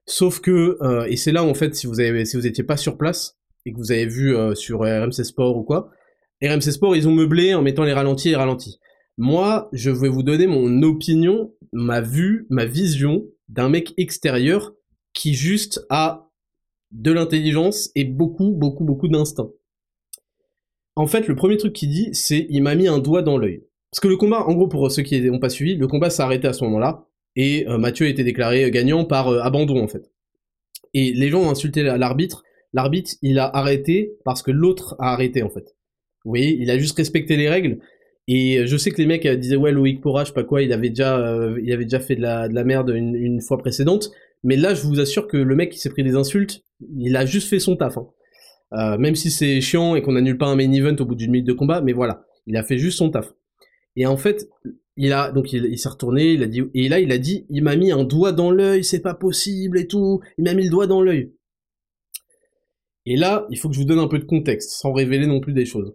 Sauf 0.07 0.40
que, 0.40 0.76
euh, 0.82 1.07
et 1.07 1.16
c'est 1.16 1.32
là 1.32 1.45
en 1.45 1.55
fait, 1.55 1.74
si 1.74 1.86
vous 1.86 2.01
avez, 2.01 2.24
si 2.24 2.36
vous 2.36 2.47
étiez 2.47 2.64
pas 2.64 2.76
sur 2.76 2.97
place 2.97 3.38
et 3.66 3.72
que 3.72 3.78
vous 3.78 3.92
avez 3.92 4.07
vu 4.07 4.36
euh, 4.36 4.55
sur 4.55 4.80
RMC 4.80 5.24
Sport 5.24 5.57
ou 5.57 5.62
quoi, 5.62 5.90
RMC 6.42 6.72
Sport 6.72 6.97
ils 6.97 7.09
ont 7.09 7.12
meublé 7.12 7.55
en 7.55 7.62
mettant 7.62 7.84
les 7.84 7.92
ralentis 7.92 8.30
et 8.30 8.36
ralentis. 8.36 8.78
Moi, 9.16 9.68
je 9.72 9.90
vais 9.90 10.09
vous 10.09 10.24
donner 10.24 10.47
mon 10.47 10.82
opinion, 10.82 11.55
ma 11.72 12.01
vue, 12.01 12.47
ma 12.51 12.64
vision 12.64 13.24
d'un 13.49 13.68
mec 13.68 13.95
extérieur 13.97 14.72
qui 15.12 15.34
juste 15.34 15.86
a 15.88 16.30
de 16.90 17.12
l'intelligence 17.12 17.90
et 17.95 18.05
beaucoup, 18.05 18.53
beaucoup, 18.53 18.84
beaucoup 18.84 19.09
d'instinct. 19.09 19.51
En 20.97 21.07
fait, 21.07 21.26
le 21.26 21.34
premier 21.34 21.57
truc 21.57 21.72
qu'il 21.72 21.90
dit, 21.90 22.11
c'est 22.12 22.47
il 22.51 22.62
m'a 22.62 22.74
mis 22.74 22.88
un 22.88 22.99
doigt 22.99 23.22
dans 23.22 23.36
l'œil. 23.36 23.62
Parce 23.90 24.01
que 24.01 24.09
le 24.09 24.16
combat, 24.16 24.45
en 24.47 24.55
gros, 24.55 24.68
pour 24.68 24.90
ceux 24.90 25.03
qui 25.03 25.20
n'ont 25.20 25.38
pas 25.38 25.49
suivi, 25.49 25.76
le 25.76 25.86
combat 25.86 26.11
s'est 26.11 26.22
arrêté 26.22 26.49
à 26.49 26.53
ce 26.53 26.64
moment-là, 26.64 27.07
et 27.36 27.66
euh, 27.68 27.78
Mathieu 27.78 28.07
a 28.07 28.09
été 28.09 28.24
déclaré 28.24 28.70
gagnant 28.70 29.05
par 29.05 29.28
euh, 29.28 29.40
abandon, 29.40 29.82
en 29.82 29.88
fait. 29.88 30.11
Et 30.95 31.12
les 31.12 31.28
gens 31.28 31.42
ont 31.42 31.51
insulté 31.51 31.82
l'arbitre. 31.82 32.45
L'arbitre, 32.72 33.12
il 33.22 33.38
a 33.38 33.49
arrêté 33.57 34.12
parce 34.24 34.42
que 34.42 34.51
l'autre 34.51 34.97
a 34.99 35.12
arrêté, 35.12 35.42
en 35.42 35.51
fait. 35.51 35.76
Vous 36.24 36.30
voyez, 36.30 36.57
il 36.61 36.70
a 36.70 36.78
juste 36.78 36.97
respecté 36.97 37.36
les 37.36 37.49
règles. 37.49 37.78
Et 38.26 38.66
je 38.66 38.76
sais 38.76 38.90
que 38.90 38.97
les 38.99 39.07
mecs 39.07 39.26
euh, 39.26 39.36
disaient 39.36 39.57
ouais 39.57 39.72
Loïc 39.72 40.01
Porra, 40.01 40.24
je 40.24 40.28
sais 40.28 40.34
pas 40.34 40.45
quoi, 40.45 40.62
il 40.62 40.72
avait 40.72 40.88
déjà, 40.88 41.38
il 41.62 41.72
avait 41.72 41.84
déjà 41.84 42.01
fait 42.01 42.16
de 42.16 42.22
la, 42.22 42.49
de 42.49 42.62
merde 42.62 42.90
une, 42.90 43.14
une, 43.14 43.40
fois 43.40 43.59
précédente. 43.59 44.11
Mais 44.45 44.57
là, 44.57 44.74
je 44.74 44.82
vous 44.86 45.01
assure 45.01 45.26
que 45.26 45.36
le 45.36 45.55
mec 45.57 45.70
qui 45.70 45.78
s'est 45.78 45.90
pris 45.90 46.05
des 46.05 46.14
insultes, 46.14 46.62
il 46.97 47.16
a 47.16 47.26
juste 47.26 47.49
fait 47.49 47.59
son 47.59 47.76
taf. 47.76 47.99
Hein. 47.99 48.07
Même 48.98 49.14
si 49.14 49.30
c'est 49.30 49.60
chiant 49.60 49.94
et 49.94 50.02
qu'on 50.02 50.16
annule 50.16 50.38
pas 50.38 50.46
un 50.46 50.56
main 50.56 50.70
event 50.72 50.96
au 50.98 51.04
bout 51.04 51.14
d'une 51.14 51.30
minute 51.30 51.46
de 51.46 51.52
combat, 51.52 51.80
mais 51.80 51.92
voilà, 51.92 52.24
il 52.46 52.56
a 52.56 52.62
fait 52.62 52.78
juste 52.78 52.98
son 52.98 53.10
taf. 53.10 53.32
Et 53.96 54.06
en 54.06 54.16
fait, 54.16 54.48
il 54.96 55.12
a 55.12 55.32
donc 55.32 55.52
il, 55.52 55.78
s'est 55.78 55.88
retourné, 55.88 56.32
il 56.32 56.42
a 56.42 56.46
dit 56.46 56.62
et 56.74 56.88
là 56.88 57.00
il 57.00 57.10
a 57.12 57.18
dit 57.18 57.46
il 57.50 57.62
m'a 57.62 57.76
mis 57.76 57.92
un 57.92 58.04
doigt 58.04 58.32
dans 58.32 58.50
l'œil, 58.50 58.84
c'est 58.84 59.00
pas 59.00 59.14
possible 59.14 59.78
et 59.78 59.86
tout, 59.86 60.20
il 60.38 60.44
m'a 60.44 60.54
mis 60.54 60.64
le 60.64 60.70
doigt 60.70 60.86
dans 60.86 61.02
l'œil. 61.02 61.32
Et 63.06 63.16
là, 63.16 63.46
il 63.50 63.58
faut 63.58 63.68
que 63.68 63.74
je 63.74 63.80
vous 63.80 63.86
donne 63.86 63.98
un 63.98 64.08
peu 64.08 64.18
de 64.18 64.24
contexte 64.24 64.70
sans 64.70 64.92
révéler 64.92 65.26
non 65.26 65.40
plus 65.40 65.52
des 65.52 65.66
choses. 65.66 65.94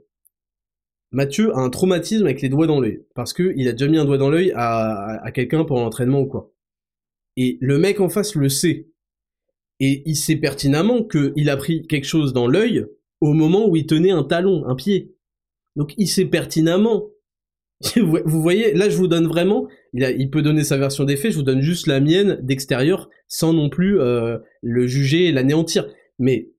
Mathieu 1.11 1.51
a 1.55 1.59
un 1.59 1.71
traumatisme 1.71 2.25
avec 2.25 2.41
les 2.41 2.49
doigts 2.49 2.67
dans 2.67 2.79
l'œil 2.79 3.03
parce 3.15 3.33
que 3.33 3.53
il 3.55 3.67
a 3.67 3.71
déjà 3.71 3.87
mis 3.87 3.97
un 3.97 4.05
doigt 4.05 4.19
dans 4.19 4.29
l'œil 4.29 4.51
à, 4.55 5.19
à 5.23 5.31
quelqu'un 5.31 5.65
pendant 5.65 5.83
l'entraînement 5.83 6.21
ou 6.21 6.27
quoi. 6.27 6.53
Et 7.35 7.57
le 7.61 7.79
mec 7.79 7.99
en 7.99 8.09
face 8.09 8.35
le 8.35 8.49
sait. 8.49 8.89
Et 9.79 10.03
il 10.05 10.15
sait 10.15 10.35
pertinemment 10.35 11.03
qu'il 11.03 11.49
a 11.49 11.57
pris 11.57 11.87
quelque 11.87 12.07
chose 12.07 12.33
dans 12.33 12.47
l'œil 12.47 12.85
au 13.21 13.33
moment 13.33 13.67
où 13.67 13.75
il 13.75 13.85
tenait 13.85 14.11
un 14.11 14.23
talon, 14.23 14.65
un 14.67 14.75
pied. 14.75 15.15
Donc 15.75 15.93
il 15.97 16.07
sait 16.07 16.25
pertinemment 16.25 17.09
vous 17.95 18.41
voyez, 18.41 18.73
là 18.73 18.89
je 18.89 18.97
vous 18.97 19.07
donne 19.07 19.27
vraiment, 19.27 19.67
il, 19.93 20.29
peut 20.29 20.41
donner 20.41 20.63
sa 20.63 20.77
version 20.77 21.05
des 21.05 21.15
faits, 21.15 21.31
je 21.31 21.37
vous 21.37 21.43
donne 21.43 21.61
juste 21.61 21.87
la 21.87 22.01
mienne 22.01 22.37
d'extérieur 22.41 23.09
sans 23.27 23.53
non 23.53 23.69
plus 23.69 23.99
euh, 24.01 24.37
le 24.61 24.85
juger 24.85 25.27
et 25.27 25.31
l'anéantir. 25.31 25.87
Mais 26.17 26.51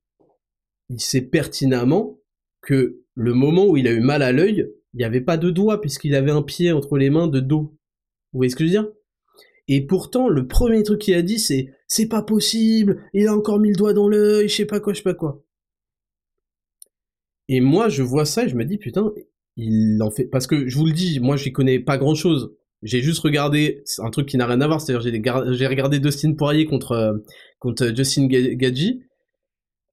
il 0.88 1.00
sait 1.00 1.20
pertinemment 1.20 2.18
que 2.62 3.02
le 3.14 3.34
moment 3.34 3.66
où 3.66 3.76
il 3.76 3.86
a 3.86 3.92
eu 3.92 4.00
mal 4.00 4.22
à 4.22 4.32
l'œil, 4.32 4.66
il 4.94 4.96
n'y 4.96 5.04
avait 5.04 5.20
pas 5.20 5.36
de 5.36 5.50
doigt 5.50 5.80
puisqu'il 5.80 6.14
avait 6.14 6.30
un 6.30 6.42
pied 6.42 6.72
entre 6.72 6.96
les 6.96 7.10
mains 7.10 7.28
de 7.28 7.40
dos. 7.40 7.76
Vous 8.32 8.38
voyez 8.38 8.50
ce 8.50 8.56
que 8.56 8.64
je 8.64 8.68
veux 8.70 8.82
dire? 8.82 8.90
Et 9.72 9.86
pourtant, 9.86 10.28
le 10.28 10.48
premier 10.48 10.82
truc 10.82 11.00
qu'il 11.00 11.14
a 11.14 11.22
dit, 11.22 11.38
c'est 11.38 11.72
c'est 11.86 12.08
pas 12.08 12.22
possible, 12.22 13.04
il 13.14 13.28
a 13.28 13.36
encore 13.36 13.60
mis 13.60 13.70
le 13.70 13.76
doigt 13.76 13.92
dans 13.92 14.08
l'œil, 14.08 14.48
je 14.48 14.56
sais 14.56 14.64
pas 14.64 14.80
quoi, 14.80 14.92
je 14.92 14.98
sais 14.98 15.04
pas 15.04 15.14
quoi. 15.14 15.44
Et 17.48 17.60
moi, 17.60 17.88
je 17.88 18.02
vois 18.02 18.24
ça 18.24 18.44
et 18.44 18.48
je 18.48 18.56
me 18.56 18.64
dis 18.64 18.78
putain, 18.78 19.12
il 19.56 20.02
en 20.02 20.10
fait 20.10 20.24
parce 20.24 20.48
que 20.48 20.68
je 20.68 20.76
vous 20.76 20.86
le 20.86 20.92
dis, 20.92 21.20
moi 21.20 21.36
j'y 21.36 21.52
connais 21.52 21.78
pas 21.78 21.98
grand 21.98 22.16
chose. 22.16 22.52
J'ai 22.82 23.00
juste 23.00 23.20
regardé 23.20 23.84
un 23.98 24.10
truc 24.10 24.26
qui 24.26 24.36
n'a 24.36 24.46
rien 24.46 24.60
à 24.60 24.66
voir, 24.66 24.80
c'est-à-dire 24.80 25.52
j'ai 25.52 25.66
regardé 25.68 26.00
Dustin 26.00 26.34
Poirier 26.34 26.66
contre 26.66 26.92
euh, 26.92 27.18
contre 27.60 27.94
Justin 27.94 28.26
Gadji, 28.26 29.04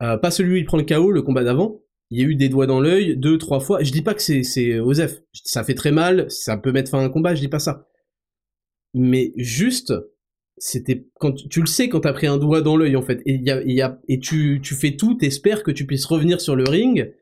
euh, 0.01 0.17
pas 0.17 0.31
celui 0.31 0.53
où 0.53 0.55
il 0.55 0.65
prend 0.65 0.77
le 0.77 0.85
KO, 0.85 1.11
le 1.11 1.21
combat 1.21 1.43
d'avant. 1.43 1.81
Il 2.09 2.19
y 2.19 2.23
a 2.23 2.25
eu 2.25 2.35
des 2.35 2.49
doigts 2.49 2.65
dans 2.65 2.81
l'œil 2.81 3.15
deux 3.15 3.37
trois 3.37 3.59
fois. 3.59 3.83
Je 3.83 3.91
dis 3.91 4.01
pas 4.01 4.15
que 4.15 4.23
c'est 4.23 4.41
c'est 4.41 4.79
Osef, 4.79 5.21
ça 5.33 5.63
fait 5.63 5.75
très 5.75 5.91
mal, 5.91 6.25
ça 6.31 6.57
peut 6.57 6.71
mettre 6.71 6.89
fin 6.89 6.99
à 6.99 7.03
un 7.03 7.09
combat, 7.09 7.35
je 7.35 7.41
dis 7.41 7.47
pas 7.47 7.59
ça. 7.59 7.87
Mais 8.97 9.33
juste 9.35 9.93
c'était 10.59 11.05
quand 11.19 11.33
tu, 11.33 11.61
le 11.61 11.67
sais 11.67 11.87
quand 11.87 11.99
t'as 11.99 12.13
pris 12.13 12.25
un 12.25 12.37
doigt 12.37 12.61
dans 12.61 12.77
l'œil 12.77 12.95
en 12.95 13.03
fait 13.03 13.21
et 13.27 13.39
a, 13.51 13.85
a, 13.85 13.97
tu 14.19 14.59
fais 14.63 14.95
tout, 14.95 15.13
t'espères 15.13 15.61
que 15.61 15.69
tu 15.69 15.85
puisses 15.85 16.05
revenir 16.05 16.41
sur 16.41 16.55
le 16.55 16.63
ring 16.63 17.13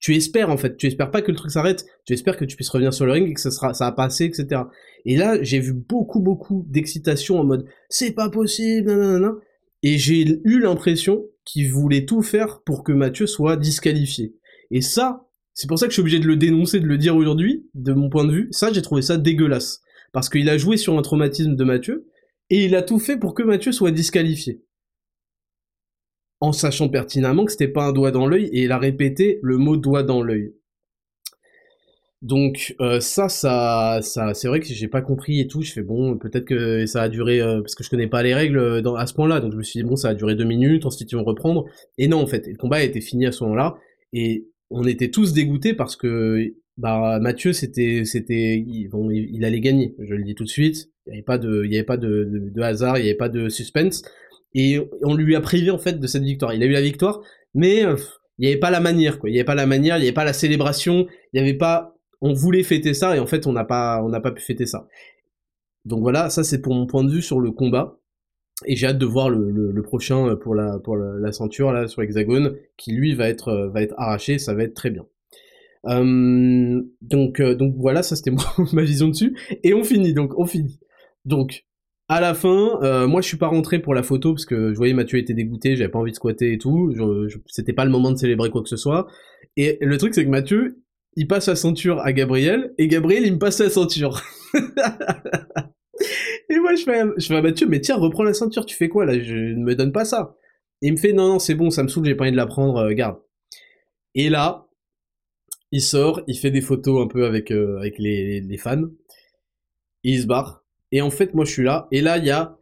tu 0.00 0.14
espères 0.14 0.50
en 0.50 0.56
fait, 0.56 0.76
tu 0.76 0.86
espères 0.86 1.10
pas 1.10 1.22
que 1.22 1.30
le 1.30 1.36
truc 1.36 1.50
s'arrête, 1.50 1.86
tu 2.04 2.12
espères 2.12 2.36
que 2.36 2.44
tu 2.44 2.56
puisses 2.56 2.68
revenir 2.68 2.94
sur 2.94 3.06
le 3.06 3.12
ring 3.12 3.28
et 3.28 3.34
que 3.34 3.40
ça 3.40 3.50
sera, 3.50 3.74
ça 3.74 3.86
va 3.86 3.92
passer, 3.92 4.24
etc. 4.24 4.62
Et 5.04 5.16
là, 5.16 5.42
j'ai 5.42 5.58
vu 5.58 5.72
beaucoup, 5.72 6.20
beaucoup 6.20 6.64
d'excitation 6.68 7.40
en 7.40 7.44
mode 7.44 7.66
c'est 7.88 8.12
pas 8.12 8.30
possible, 8.30 8.88
nanana, 8.88 9.34
et 9.82 9.98
j'ai 9.98 10.40
eu 10.44 10.60
l'impression 10.60 11.24
qu'il 11.44 11.70
voulait 11.70 12.04
tout 12.04 12.22
faire 12.22 12.62
pour 12.62 12.84
que 12.84 12.92
Mathieu 12.92 13.26
soit 13.26 13.56
disqualifié. 13.56 14.34
Et 14.70 14.82
ça, 14.82 15.28
c'est 15.54 15.66
pour 15.66 15.78
ça 15.78 15.86
que 15.86 15.90
je 15.90 15.94
suis 15.94 16.02
obligé 16.02 16.20
de 16.20 16.26
le 16.26 16.36
dénoncer, 16.36 16.78
de 16.78 16.86
le 16.86 16.98
dire 16.98 17.16
aujourd'hui, 17.16 17.68
de 17.74 17.92
mon 17.92 18.10
point 18.10 18.24
de 18.24 18.32
vue. 18.32 18.48
Ça, 18.50 18.72
j'ai 18.72 18.82
trouvé 18.82 19.02
ça 19.02 19.16
dégueulasse. 19.16 19.80
Parce 20.12 20.28
qu'il 20.28 20.48
a 20.48 20.58
joué 20.58 20.76
sur 20.76 20.98
un 20.98 21.02
traumatisme 21.02 21.54
de 21.56 21.64
Mathieu, 21.64 22.06
et 22.50 22.64
il 22.64 22.74
a 22.74 22.82
tout 22.82 22.98
fait 22.98 23.16
pour 23.16 23.34
que 23.34 23.42
Mathieu 23.42 23.72
soit 23.72 23.90
disqualifié 23.90 24.62
en 26.40 26.52
sachant 26.52 26.88
pertinemment 26.88 27.44
que 27.44 27.52
c'était 27.52 27.68
pas 27.68 27.84
un 27.84 27.92
doigt 27.92 28.10
dans 28.10 28.26
l'œil, 28.26 28.44
et 28.52 28.64
il 28.64 28.72
a 28.72 28.78
répété 28.78 29.40
le 29.42 29.58
mot 29.58 29.76
doigt 29.76 30.02
dans 30.02 30.22
l'œil. 30.22 30.54
Donc 32.20 32.74
euh, 32.80 32.98
ça, 32.98 33.28
ça, 33.28 34.00
ça, 34.02 34.34
c'est 34.34 34.48
vrai 34.48 34.58
que 34.58 34.66
j'ai 34.66 34.88
pas 34.88 35.02
compris 35.02 35.40
et 35.40 35.46
tout. 35.46 35.62
Je 35.62 35.72
fais 35.72 35.82
bon, 35.82 36.18
peut-être 36.18 36.46
que 36.46 36.84
ça 36.86 37.02
a 37.02 37.08
duré 37.08 37.40
euh, 37.40 37.60
parce 37.60 37.76
que 37.76 37.84
je 37.84 37.90
connais 37.90 38.08
pas 38.08 38.24
les 38.24 38.34
règles 38.34 38.58
euh, 38.58 38.94
à 38.96 39.06
ce 39.06 39.14
point-là. 39.14 39.40
Donc 39.40 39.52
je 39.52 39.56
me 39.56 39.62
suis 39.62 39.80
dit 39.80 39.88
bon, 39.88 39.94
ça 39.94 40.08
a 40.08 40.14
duré 40.14 40.34
deux 40.34 40.44
minutes. 40.44 40.84
Ensuite 40.84 41.12
ils 41.12 41.14
vont 41.14 41.22
reprendre. 41.22 41.66
Et 41.96 42.08
non, 42.08 42.20
en 42.20 42.26
fait, 42.26 42.48
le 42.48 42.56
combat 42.56 42.78
a 42.78 42.82
été 42.82 43.00
fini 43.00 43.26
à 43.26 43.32
ce 43.32 43.44
moment-là. 43.44 43.76
Et 44.12 44.48
on 44.70 44.84
était 44.84 45.10
tous 45.10 45.32
dégoûtés 45.32 45.74
parce 45.74 45.94
que 45.94 46.54
bah 46.78 47.18
Mathieu, 47.20 47.52
c'était, 47.52 48.04
c'était, 48.04 48.64
bon, 48.90 49.10
il, 49.10 49.44
allait 49.44 49.60
gagner. 49.60 49.94
Je 49.98 50.14
le 50.14 50.24
dis 50.24 50.34
tout 50.34 50.44
de 50.44 50.48
suite. 50.48 50.90
Il 51.06 51.10
y 51.10 51.12
avait 51.14 51.22
pas 51.22 51.38
de, 51.38 51.62
il 51.64 51.72
y 51.72 51.76
avait 51.76 51.84
pas 51.84 51.96
de, 51.96 52.50
de 52.54 52.62
hasard, 52.62 52.98
il 52.98 53.04
y 53.04 53.08
avait 53.08 53.16
pas 53.16 53.28
de 53.28 53.48
suspense 53.48 54.02
et 54.54 54.80
on 55.02 55.14
lui 55.14 55.36
a 55.36 55.40
privé 55.40 55.70
en 55.70 55.78
fait 55.78 56.00
de 56.00 56.06
cette 56.06 56.22
victoire. 56.22 56.54
Il 56.54 56.62
a 56.62 56.66
eu 56.66 56.72
la 56.72 56.80
victoire, 56.80 57.20
mais 57.54 57.84
euh, 57.84 57.96
il 58.38 58.42
n'y 58.42 58.48
avait 58.48 58.60
pas 58.60 58.70
la 58.70 58.80
manière, 58.80 59.18
quoi. 59.18 59.28
Il 59.28 59.32
n'y 59.32 59.38
avait 59.38 59.44
pas 59.44 59.54
la 59.54 59.66
manière, 59.66 59.96
il 59.96 60.00
n'y 60.00 60.06
avait 60.06 60.14
pas 60.14 60.24
la 60.24 60.32
célébration, 60.32 61.06
il 61.32 61.40
n'y 61.40 61.48
avait 61.48 61.58
pas. 61.58 61.94
On 62.20 62.32
voulait 62.32 62.64
fêter 62.64 62.94
ça 62.94 63.16
et 63.16 63.20
en 63.20 63.26
fait 63.26 63.46
on 63.46 63.52
n'a 63.52 63.64
pas, 63.64 64.02
on 64.02 64.08
n'a 64.08 64.20
pas 64.20 64.32
pu 64.32 64.42
fêter 64.42 64.66
ça. 64.66 64.88
Donc 65.84 66.00
voilà, 66.00 66.30
ça 66.30 66.44
c'est 66.44 66.60
pour 66.60 66.74
mon 66.74 66.86
point 66.86 67.04
de 67.04 67.10
vue 67.10 67.22
sur 67.22 67.40
le 67.40 67.52
combat. 67.52 67.98
Et 68.66 68.74
j'ai 68.74 68.88
hâte 68.88 68.98
de 68.98 69.06
voir 69.06 69.30
le, 69.30 69.82
prochain 69.82 70.34
pour 70.36 70.56
la 70.56 70.80
pour 70.80 70.96
la, 70.96 71.30
ceinture 71.30 71.72
là 71.72 71.86
sur 71.86 72.02
Hexagone, 72.02 72.56
qui 72.76 72.92
lui 72.92 73.14
va 73.14 73.28
être 73.28 73.48
euh, 73.48 73.68
va 73.68 73.82
être 73.82 73.94
arraché, 73.98 74.38
ça 74.38 74.54
va 74.54 74.64
être 74.64 74.74
très 74.74 74.90
bien. 74.90 75.06
Euh, 75.86 76.82
donc 77.00 77.40
donc 77.40 77.74
voilà, 77.76 78.02
ça 78.02 78.16
c'était 78.16 78.32
ma 78.72 78.82
vision 78.82 79.08
dessus. 79.08 79.36
Et 79.62 79.74
on 79.74 79.84
finit 79.84 80.12
donc 80.12 80.32
on 80.36 80.46
finit. 80.46 80.80
Donc 81.24 81.64
à 82.08 82.20
la 82.20 82.34
fin, 82.34 82.80
euh, 82.82 83.06
moi 83.06 83.20
je 83.20 83.28
suis 83.28 83.36
pas 83.36 83.48
rentré 83.48 83.78
pour 83.78 83.94
la 83.94 84.02
photo 84.02 84.32
parce 84.32 84.46
que 84.46 84.72
je 84.72 84.76
voyais 84.76 84.94
Mathieu 84.94 85.18
était 85.18 85.34
dégoûté, 85.34 85.76
j'avais 85.76 85.90
pas 85.90 85.98
envie 85.98 86.10
de 86.10 86.16
squatter 86.16 86.54
et 86.54 86.58
tout, 86.58 86.94
c'était 87.46 87.74
pas 87.74 87.84
le 87.84 87.90
moment 87.90 88.10
de 88.10 88.16
célébrer 88.16 88.50
quoi 88.50 88.62
que 88.62 88.68
ce 88.68 88.76
soit. 88.76 89.06
Et 89.56 89.78
le 89.80 89.96
truc 89.98 90.14
c'est 90.14 90.24
que 90.24 90.30
Mathieu, 90.30 90.82
il 91.16 91.26
passe 91.26 91.48
la 91.48 91.56
ceinture 91.56 92.00
à 92.00 92.12
Gabriel 92.12 92.72
et 92.78 92.88
Gabriel 92.88 93.26
il 93.26 93.34
me 93.34 93.38
passe 93.38 93.60
la 93.60 93.68
ceinture. 93.68 94.22
et 94.54 96.58
moi 96.60 96.74
je 96.74 96.82
fais, 96.82 97.02
je 97.18 97.26
fais 97.26 97.36
à 97.36 97.42
Mathieu, 97.42 97.66
mais 97.68 97.80
tiens 97.80 97.96
reprends 97.96 98.24
la 98.24 98.32
ceinture, 98.32 98.64
tu 98.64 98.74
fais 98.74 98.88
quoi 98.88 99.04
là? 99.04 99.20
Je 99.20 99.34
ne 99.34 99.62
me 99.62 99.74
donne 99.74 99.92
pas 99.92 100.06
ça. 100.06 100.34
Et 100.80 100.88
il 100.88 100.92
me 100.92 100.98
fait 100.98 101.12
non 101.12 101.28
non 101.28 101.38
c'est 101.38 101.54
bon, 101.54 101.70
ça 101.70 101.82
me 101.82 101.88
saoule, 101.88 102.06
j'ai 102.06 102.14
pas 102.14 102.24
envie 102.24 102.32
de 102.32 102.36
la 102.36 102.46
prendre, 102.46 102.78
euh, 102.78 102.94
garde. 102.94 103.18
Et 104.14 104.30
là, 104.30 104.67
il 105.72 105.82
sort, 105.82 106.22
il 106.26 106.38
fait 106.38 106.50
des 106.50 106.60
photos 106.60 107.04
un 107.04 107.08
peu 107.08 107.24
avec 107.24 107.50
euh, 107.50 107.78
avec 107.78 107.98
les, 107.98 108.40
les 108.40 108.56
fans, 108.56 108.88
il 110.02 110.20
se 110.20 110.26
barre. 110.26 110.64
Et 110.92 111.02
en 111.02 111.10
fait, 111.10 111.34
moi, 111.34 111.44
je 111.44 111.52
suis 111.52 111.64
là. 111.64 111.86
Et 111.90 112.00
là, 112.00 112.18
il 112.18 112.24
y 112.24 112.30
a 112.30 112.58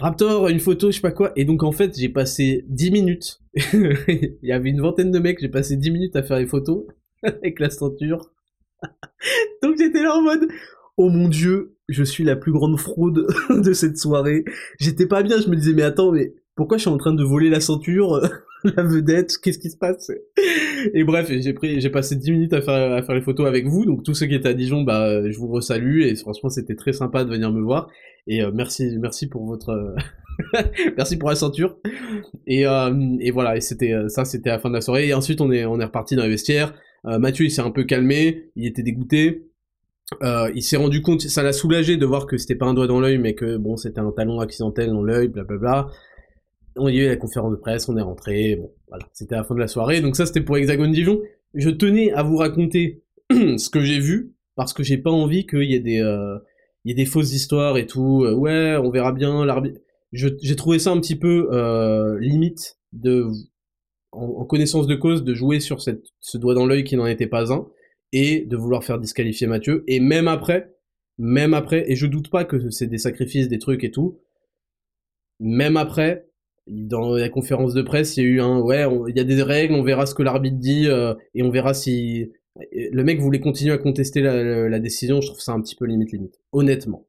Raptor, 0.00 0.48
une 0.48 0.60
photo, 0.60 0.90
je 0.90 0.96
sais 0.96 1.00
pas 1.00 1.12
quoi. 1.12 1.32
Et 1.36 1.44
donc, 1.44 1.62
en 1.62 1.72
fait, 1.72 1.96
j'ai 1.96 2.08
passé 2.08 2.64
10 2.68 2.90
minutes. 2.90 3.40
il 3.72 4.38
y 4.42 4.52
avait 4.52 4.70
une 4.70 4.80
vingtaine 4.80 5.10
de 5.10 5.18
mecs. 5.18 5.40
J'ai 5.40 5.48
passé 5.48 5.76
10 5.76 5.90
minutes 5.90 6.16
à 6.16 6.22
faire 6.22 6.38
les 6.38 6.46
photos 6.46 6.84
avec 7.22 7.60
la 7.60 7.70
ceinture. 7.70 8.30
donc, 9.62 9.76
j'étais 9.78 10.02
là 10.02 10.16
en 10.16 10.22
mode, 10.22 10.48
oh 10.96 11.08
mon 11.10 11.28
dieu, 11.28 11.76
je 11.88 12.02
suis 12.02 12.24
la 12.24 12.36
plus 12.36 12.52
grande 12.52 12.78
fraude 12.78 13.26
de 13.50 13.72
cette 13.72 13.96
soirée. 13.96 14.44
J'étais 14.78 15.06
pas 15.06 15.22
bien, 15.22 15.40
je 15.40 15.48
me 15.48 15.56
disais 15.56 15.72
mais 15.72 15.82
attends, 15.82 16.12
mais 16.12 16.34
pourquoi 16.56 16.76
je 16.76 16.82
suis 16.82 16.90
en 16.90 16.98
train 16.98 17.14
de 17.14 17.24
voler 17.24 17.48
la 17.48 17.60
ceinture, 17.60 18.20
la 18.76 18.82
vedette, 18.82 19.36
qu'est-ce 19.38 19.58
qui 19.58 19.70
se 19.70 19.76
passe? 19.76 20.10
Et 20.94 21.04
bref, 21.04 21.30
j'ai 21.30 21.90
passé 21.90 22.16
10 22.16 22.30
minutes 22.32 22.52
à 22.54 22.62
faire, 22.62 23.14
les 23.14 23.20
photos 23.20 23.46
avec 23.46 23.66
vous, 23.66 23.84
donc 23.84 24.02
tous 24.02 24.14
ceux 24.14 24.26
qui 24.26 24.34
étaient 24.34 24.48
à 24.48 24.54
Dijon, 24.54 24.82
bah, 24.82 25.28
je 25.30 25.36
vous 25.38 25.48
resalue, 25.48 26.02
et 26.02 26.16
franchement, 26.16 26.48
c'était 26.48 26.74
très 26.74 26.92
sympa 26.92 27.24
de 27.24 27.30
venir 27.30 27.52
me 27.52 27.60
voir, 27.60 27.88
et 28.26 28.42
euh, 28.42 28.50
merci, 28.54 28.96
merci 28.98 29.28
pour 29.28 29.44
votre, 29.44 29.94
merci 30.96 31.18
pour 31.18 31.28
la 31.28 31.34
ceinture, 31.34 31.78
et, 32.46 32.66
euh, 32.66 32.90
voilà, 33.32 33.56
et 33.56 33.60
c'était, 33.60 33.92
euh, 33.92 34.08
ça, 34.08 34.24
c'était 34.24 34.50
la 34.50 34.58
fin 34.58 34.70
de 34.70 34.74
la 34.74 34.80
soirée, 34.80 35.08
et 35.08 35.14
ensuite, 35.14 35.40
on 35.42 35.52
est, 35.52 35.66
on 35.66 35.78
est 35.78 35.84
reparti 35.84 36.16
dans 36.16 36.22
les 36.22 36.30
vestiaires, 36.30 36.74
Mathieu, 37.06 37.44
il 37.44 37.50
s'est 37.50 37.60
un 37.60 37.70
peu 37.70 37.84
calmé, 37.84 38.50
il 38.56 38.66
était 38.66 38.82
dégoûté, 38.82 39.50
il 40.22 40.62
s'est 40.62 40.78
rendu 40.78 41.02
compte, 41.02 41.20
ça 41.20 41.42
l'a 41.42 41.52
soulagé 41.52 41.98
de 41.98 42.06
voir 42.06 42.26
que 42.26 42.38
c'était 42.38 42.54
pas 42.54 42.64
un 42.64 42.72
doigt 42.72 42.86
dans 42.86 42.98
l'œil, 42.98 43.18
mais 43.18 43.34
que 43.34 43.58
bon, 43.58 43.76
c'était 43.76 44.00
un 44.00 44.10
talon 44.10 44.40
accidentel 44.40 44.88
dans 44.88 45.02
l'œil, 45.02 45.28
blablabla 45.28 45.88
on 46.76 46.88
y 46.88 47.00
a 47.00 47.04
eu 47.04 47.08
la 47.08 47.16
conférence 47.16 47.52
de 47.52 47.56
presse, 47.56 47.88
on 47.88 47.96
est 47.96 48.02
rentré, 48.02 48.56
bon, 48.56 48.72
voilà, 48.88 49.06
c'était 49.12 49.34
la 49.34 49.44
fin 49.44 49.54
de 49.54 49.60
la 49.60 49.68
soirée, 49.68 50.00
donc 50.00 50.16
ça 50.16 50.26
c'était 50.26 50.40
pour 50.40 50.56
Hexagone 50.56 50.92
Dijon. 50.92 51.20
Je 51.54 51.70
tenais 51.70 52.12
à 52.12 52.22
vous 52.22 52.36
raconter 52.36 53.04
ce 53.30 53.68
que 53.68 53.80
j'ai 53.80 54.00
vu, 54.00 54.34
parce 54.56 54.72
que 54.72 54.82
j'ai 54.82 54.98
pas 54.98 55.10
envie 55.10 55.46
qu'il 55.46 55.64
y 55.64 55.74
ait 55.74 55.80
des, 55.80 56.00
euh, 56.00 56.38
y 56.84 56.90
ait 56.90 56.94
des 56.94 57.06
fausses 57.06 57.32
histoires 57.32 57.76
et 57.76 57.86
tout, 57.86 58.24
euh, 58.24 58.34
ouais, 58.34 58.76
on 58.76 58.90
verra 58.90 59.12
bien. 59.12 59.46
J'ai 60.12 60.56
trouvé 60.56 60.78
ça 60.78 60.90
un 60.90 61.00
petit 61.00 61.16
peu 61.16 61.48
euh, 61.52 62.18
limite 62.20 62.78
en, 64.12 64.44
connaissance 64.44 64.86
de 64.86 64.94
cause, 64.94 65.24
de 65.24 65.34
jouer 65.34 65.60
sur 65.60 65.80
ce 65.80 66.38
doigt 66.38 66.54
dans 66.54 66.66
l'œil 66.66 66.84
qui 66.84 66.96
n'en 66.96 67.06
était 67.06 67.26
pas 67.26 67.52
un, 67.52 67.66
et 68.12 68.44
de 68.46 68.56
vouloir 68.56 68.84
faire 68.84 68.98
disqualifier 68.98 69.46
Mathieu, 69.46 69.84
et 69.88 70.00
même 70.00 70.28
après, 70.28 70.72
même 71.18 71.54
après, 71.54 71.90
et 71.90 71.96
je 71.96 72.06
doute 72.06 72.30
pas 72.30 72.44
que 72.44 72.70
c'est 72.70 72.86
des 72.86 72.98
sacrifices, 72.98 73.48
des 73.48 73.58
trucs 73.58 73.84
et 73.84 73.90
tout, 73.90 74.20
même 75.40 75.76
après, 75.76 76.26
dans 76.66 77.14
la 77.14 77.28
conférence 77.28 77.74
de 77.74 77.82
presse, 77.82 78.16
il 78.16 78.24
y 78.24 78.26
a 78.26 78.30
eu 78.30 78.40
un 78.40 78.60
ouais, 78.60 78.86
il 79.08 79.16
y 79.16 79.20
a 79.20 79.24
des 79.24 79.42
règles, 79.42 79.74
on 79.74 79.82
verra 79.82 80.06
ce 80.06 80.14
que 80.14 80.22
l'arbitre 80.22 80.56
dit 80.56 80.86
euh, 80.88 81.14
et 81.34 81.42
on 81.42 81.50
verra 81.50 81.74
si 81.74 82.30
le 82.72 83.02
mec 83.02 83.20
voulait 83.20 83.40
continuer 83.40 83.72
à 83.72 83.78
contester 83.78 84.20
la, 84.20 84.78
décision. 84.78 85.20
Je 85.20 85.28
trouve 85.28 85.40
ça 85.40 85.52
un 85.52 85.60
petit 85.60 85.74
peu 85.74 85.86
limite 85.86 86.12
limite. 86.12 86.40
Honnêtement, 86.52 87.06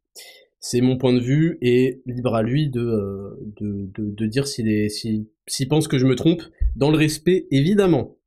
c'est 0.59 0.81
mon 0.81 0.97
point 0.97 1.13
de 1.13 1.19
vue 1.19 1.57
et 1.61 2.01
libre 2.05 2.35
à 2.35 2.43
lui 2.43 2.69
de 2.69 2.81
euh, 2.81 3.39
de, 3.59 3.89
de, 3.95 4.25
dire 4.25 4.47
s'il 4.47 4.89
s'il 5.47 5.67
pense 5.69 5.87
que 5.87 5.97
je 5.97 6.05
me 6.05 6.15
trompe 6.15 6.41
dans 6.75 6.91
le 6.91 6.97
respect 6.97 7.47
évidemment. 7.51 8.17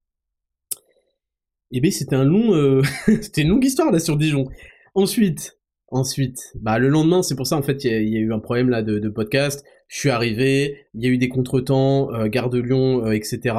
Eh 1.71 1.81
bien, 1.81 1.91
c'était 1.91 2.17
un 2.17 2.25
long, 2.25 2.55
euh, 2.55 2.83
c'était 3.07 3.43
une 3.43 3.49
longue 3.49 3.65
histoire 3.65 3.93
là 3.93 3.99
sur 3.99 4.17
Dijon. 4.17 4.47
Ensuite, 4.95 5.58
ensuite, 5.91 6.53
bah 6.61 6.79
le 6.79 6.89
lendemain, 6.89 7.23
c'est 7.23 7.37
pour 7.37 7.47
ça 7.47 7.57
en 7.57 7.63
fait 7.63 7.85
il 7.85 8.09
y, 8.09 8.17
a 8.17 8.21
eu 8.21 8.33
un 8.33 8.39
problème 8.39 8.69
là 8.69 8.83
de, 8.83 9.09
podcast 9.09 9.65
je 9.89 9.99
suis 9.99 10.11
arrivé, 10.11 10.87
il 10.95 11.03
y 11.03 11.09
a 11.09 11.11
eu 11.11 11.19
des 11.19 11.29
contretemps, 11.29 12.13
euh, 12.13 12.29
Gare 12.29 12.51
Lyon, 12.51 13.07
euh, 13.07 13.13
etc. 13.13 13.57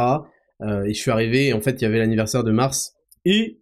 Euh, 0.62 0.84
et 0.84 0.94
je 0.94 1.00
suis 1.00 1.12
arrivé, 1.12 1.48
et 1.48 1.54
en 1.54 1.62
fait, 1.62 1.82
il 1.82 1.82
y 1.82 1.86
avait 1.86 1.98
l'anniversaire 1.98 2.44
de 2.44 2.52
Mars. 2.52 2.96
Et 3.26 3.62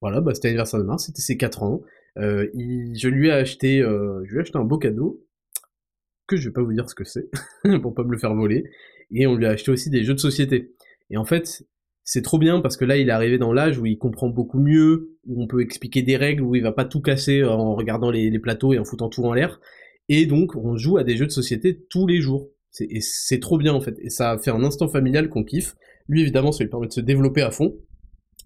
voilà, 0.00 0.20
bah, 0.20 0.32
c'était 0.34 0.48
l'anniversaire 0.48 0.80
de 0.80 0.84
Mars, 0.84 1.06
c'était 1.06 1.20
ses 1.20 1.36
4 1.36 1.62
ans. 1.62 1.82
je 2.16 3.08
lui 3.08 3.28
ai 3.28 3.32
acheté, 3.32 3.80
je 3.80 4.30
lui 4.30 4.38
ai 4.38 4.40
acheté 4.40 4.56
un 4.56 4.64
beau 4.64 4.78
cadeau 4.78 5.22
que 6.26 6.36
je 6.36 6.48
vais 6.48 6.52
pas 6.52 6.62
vous 6.62 6.72
dire 6.72 6.88
ce 6.88 6.94
que 6.94 7.04
c'est 7.04 7.28
pour 7.82 7.94
pas 7.94 8.02
me 8.02 8.12
le 8.12 8.18
faire 8.18 8.34
voler. 8.34 8.64
Et 9.12 9.26
on 9.26 9.36
lui 9.36 9.46
a 9.46 9.50
acheté 9.50 9.70
aussi 9.70 9.90
des 9.90 10.02
jeux 10.02 10.14
de 10.14 10.20
société. 10.20 10.74
Et 11.10 11.16
en 11.16 11.24
fait, 11.24 11.64
c'est 12.08 12.22
trop 12.22 12.38
bien 12.38 12.60
parce 12.60 12.76
que 12.76 12.84
là, 12.84 12.96
il 12.96 13.08
est 13.08 13.12
arrivé 13.12 13.36
dans 13.36 13.52
l'âge 13.52 13.78
où 13.78 13.84
il 13.84 13.98
comprend 13.98 14.28
beaucoup 14.28 14.60
mieux, 14.60 15.16
où 15.26 15.42
on 15.42 15.48
peut 15.48 15.60
expliquer 15.60 16.02
des 16.02 16.16
règles, 16.16 16.44
où 16.44 16.54
il 16.54 16.62
va 16.62 16.70
pas 16.70 16.84
tout 16.84 17.00
casser 17.00 17.42
en 17.42 17.74
regardant 17.74 18.12
les, 18.12 18.38
plateaux 18.38 18.72
et 18.72 18.78
en 18.78 18.84
foutant 18.84 19.08
tout 19.08 19.24
en 19.24 19.34
l'air. 19.34 19.60
Et 20.08 20.24
donc, 20.24 20.54
on 20.54 20.76
joue 20.76 20.98
à 20.98 21.04
des 21.04 21.16
jeux 21.16 21.26
de 21.26 21.32
société 21.32 21.84
tous 21.90 22.06
les 22.06 22.20
jours. 22.20 22.48
Et 22.78 23.00
c'est 23.00 23.40
trop 23.40 23.58
bien 23.58 23.74
en 23.74 23.80
fait. 23.80 23.96
Et 24.00 24.08
ça 24.08 24.38
fait 24.38 24.52
un 24.52 24.62
instant 24.62 24.86
familial 24.86 25.28
qu'on 25.28 25.42
kiffe. 25.42 25.74
Lui, 26.08 26.20
évidemment, 26.20 26.52
ça 26.52 26.62
lui 26.62 26.70
permet 26.70 26.86
de 26.86 26.92
se 26.92 27.00
développer 27.00 27.42
à 27.42 27.50
fond. 27.50 27.74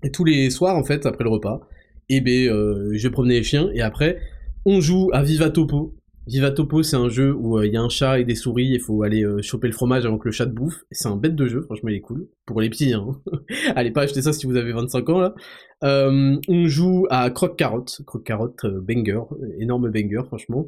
Et 0.03 0.11
tous 0.11 0.25
les 0.25 0.49
soirs, 0.49 0.77
en 0.77 0.85
fait, 0.85 1.05
après 1.05 1.25
le 1.25 1.31
repas, 1.31 1.61
eh 2.09 2.23
ben, 2.23 2.49
euh, 2.49 2.93
je 2.95 3.09
promenais 3.09 3.35
les 3.35 3.43
chiens. 3.43 3.71
Et 3.75 3.83
après, 3.83 4.21
on 4.65 4.81
joue 4.81 5.11
à 5.13 5.23
Viva 5.23 5.51
Topo. 5.51 6.00
Viva 6.31 6.51
Topo, 6.51 6.83
c'est 6.83 6.97
un 6.97 7.09
jeu 7.09 7.35
où 7.35 7.59
euh, 7.59 7.67
il 7.67 7.73
y 7.73 7.77
a 7.77 7.83
un 7.83 7.89
chat 7.89 8.21
et 8.21 8.25
des 8.25 8.35
souris. 8.37 8.69
Il 8.69 8.81
faut 8.81 9.03
aller 9.03 9.25
euh, 9.25 9.43
choper 9.43 9.67
le 9.67 9.73
fromage 9.73 10.07
avant 10.07 10.17
que 10.17 10.29
le 10.29 10.33
chat 10.33 10.47
te 10.47 10.53
bouffe. 10.53 10.85
C'est 10.91 11.09
un 11.09 11.17
bête 11.17 11.35
de 11.35 11.47
jeu, 11.47 11.63
franchement, 11.63 11.89
il 11.89 11.97
est 11.97 12.01
cool. 12.01 12.29
Pour 12.47 12.61
les 12.61 12.71
petits, 12.71 12.93
hein. 12.95 13.21
Allez 13.75 13.91
pas 13.91 14.03
acheter 14.03 14.23
ça 14.23 14.33
si 14.33 14.47
vous 14.47 14.57
avez 14.57 14.73
25 14.73 15.09
ans, 15.09 15.21
là. 15.21 15.35
on 15.83 16.67
joue 16.67 17.07
à 17.11 17.29
Croque 17.31 17.57
Carotte. 17.57 18.03
Croque 18.07 18.25
Carotte, 18.25 18.65
banger. 18.65 19.23
Énorme 19.59 19.91
banger, 19.91 20.23
franchement 20.27 20.67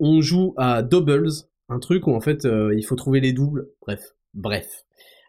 on 0.00 0.22
joue 0.22 0.54
à 0.56 0.82
Doubles, 0.82 1.30
un 1.68 1.78
truc 1.78 2.06
où 2.06 2.12
en 2.12 2.20
fait 2.20 2.46
euh, 2.46 2.74
il 2.76 2.82
faut 2.82 2.96
trouver 2.96 3.20
les 3.20 3.32
doubles. 3.32 3.68
Bref, 3.82 4.16
bref. 4.34 4.84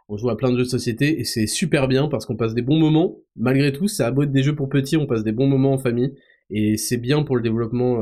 On 0.07 0.17
joue 0.17 0.29
à 0.29 0.37
plein 0.37 0.51
de 0.51 0.57
jeux 0.57 0.63
de 0.63 0.69
société 0.69 1.19
et 1.19 1.23
c'est 1.23 1.47
super 1.47 1.87
bien 1.87 2.07
parce 2.07 2.25
qu'on 2.25 2.35
passe 2.35 2.53
des 2.53 2.61
bons 2.61 2.79
moments. 2.79 3.17
Malgré 3.35 3.71
tout, 3.71 3.87
ça 3.87 4.07
aborde 4.07 4.31
des 4.31 4.43
jeux 4.43 4.55
pour 4.55 4.69
petits, 4.69 4.97
on 4.97 5.05
passe 5.05 5.23
des 5.23 5.31
bons 5.31 5.47
moments 5.47 5.73
en 5.73 5.77
famille 5.77 6.15
et 6.49 6.75
c'est 6.77 6.97
bien 6.97 7.23
pour 7.23 7.35
le 7.35 7.41
développement 7.41 8.01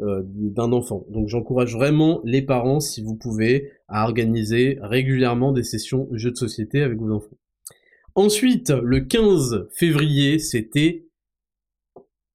euh, 0.00 0.22
d'un 0.24 0.72
enfant. 0.72 1.04
Donc 1.10 1.28
j'encourage 1.28 1.74
vraiment 1.74 2.20
les 2.24 2.42
parents, 2.42 2.80
si 2.80 3.02
vous 3.02 3.16
pouvez, 3.16 3.72
à 3.88 4.04
organiser 4.04 4.78
régulièrement 4.80 5.52
des 5.52 5.64
sessions 5.64 6.08
jeux 6.12 6.30
de 6.30 6.36
société 6.36 6.82
avec 6.82 6.98
vos 6.98 7.10
enfants. 7.10 7.36
Ensuite, 8.14 8.70
le 8.70 9.00
15 9.00 9.68
février, 9.72 10.38
c'était 10.38 11.06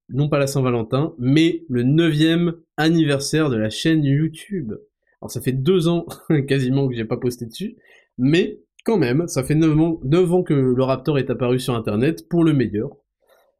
non 0.09 0.29
pas 0.29 0.39
la 0.39 0.47
Saint-Valentin, 0.47 1.13
mais 1.17 1.63
le 1.69 1.83
neuvième 1.83 2.55
anniversaire 2.77 3.49
de 3.49 3.57
la 3.57 3.69
chaîne 3.69 4.03
YouTube. 4.03 4.73
Alors 5.21 5.31
ça 5.31 5.41
fait 5.41 5.53
deux 5.53 5.87
ans 5.87 6.05
quasiment 6.47 6.87
que 6.87 6.95
j'ai 6.95 7.05
pas 7.05 7.17
posté 7.17 7.45
dessus, 7.45 7.77
mais 8.17 8.59
quand 8.83 8.97
même, 8.97 9.27
ça 9.27 9.43
fait 9.43 9.55
9 9.55 9.79
ans, 9.79 9.99
9 10.03 10.33
ans 10.33 10.43
que 10.43 10.53
le 10.53 10.83
Raptor 10.83 11.17
est 11.17 11.29
apparu 11.29 11.59
sur 11.59 11.73
Internet 11.75 12.27
pour 12.27 12.43
le 12.43 12.53
meilleur. 12.53 12.97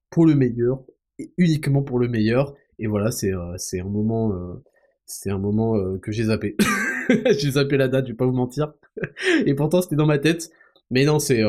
Pour 0.10 0.26
le 0.26 0.36
meilleur, 0.36 0.84
et 1.20 1.32
uniquement 1.38 1.82
pour 1.82 2.00
le 2.00 2.08
meilleur. 2.08 2.54
Et 2.80 2.88
voilà, 2.88 3.12
c'est 3.12 3.34
euh, 3.34 3.56
un 3.74 3.90
moment, 3.90 4.34
euh, 4.34 4.64
c'est 5.06 5.30
un 5.30 5.38
moment 5.38 5.78
euh, 5.78 5.98
que 6.00 6.12
j'ai 6.12 6.26
zappé. 6.26 6.56
j'ai 7.38 7.52
zappé 7.52 7.78
la 7.78 7.88
date, 7.88 8.06
je 8.06 8.12
vais 8.12 8.18
pas 8.18 8.26
vous 8.26 8.34
mentir. 8.34 8.74
et 9.46 9.54
pourtant 9.54 9.82
c'était 9.82 9.96
dans 9.96 10.06
ma 10.06 10.20
tête. 10.20 10.50
Mais 10.90 11.06
non, 11.06 11.20
c'est 11.20 11.42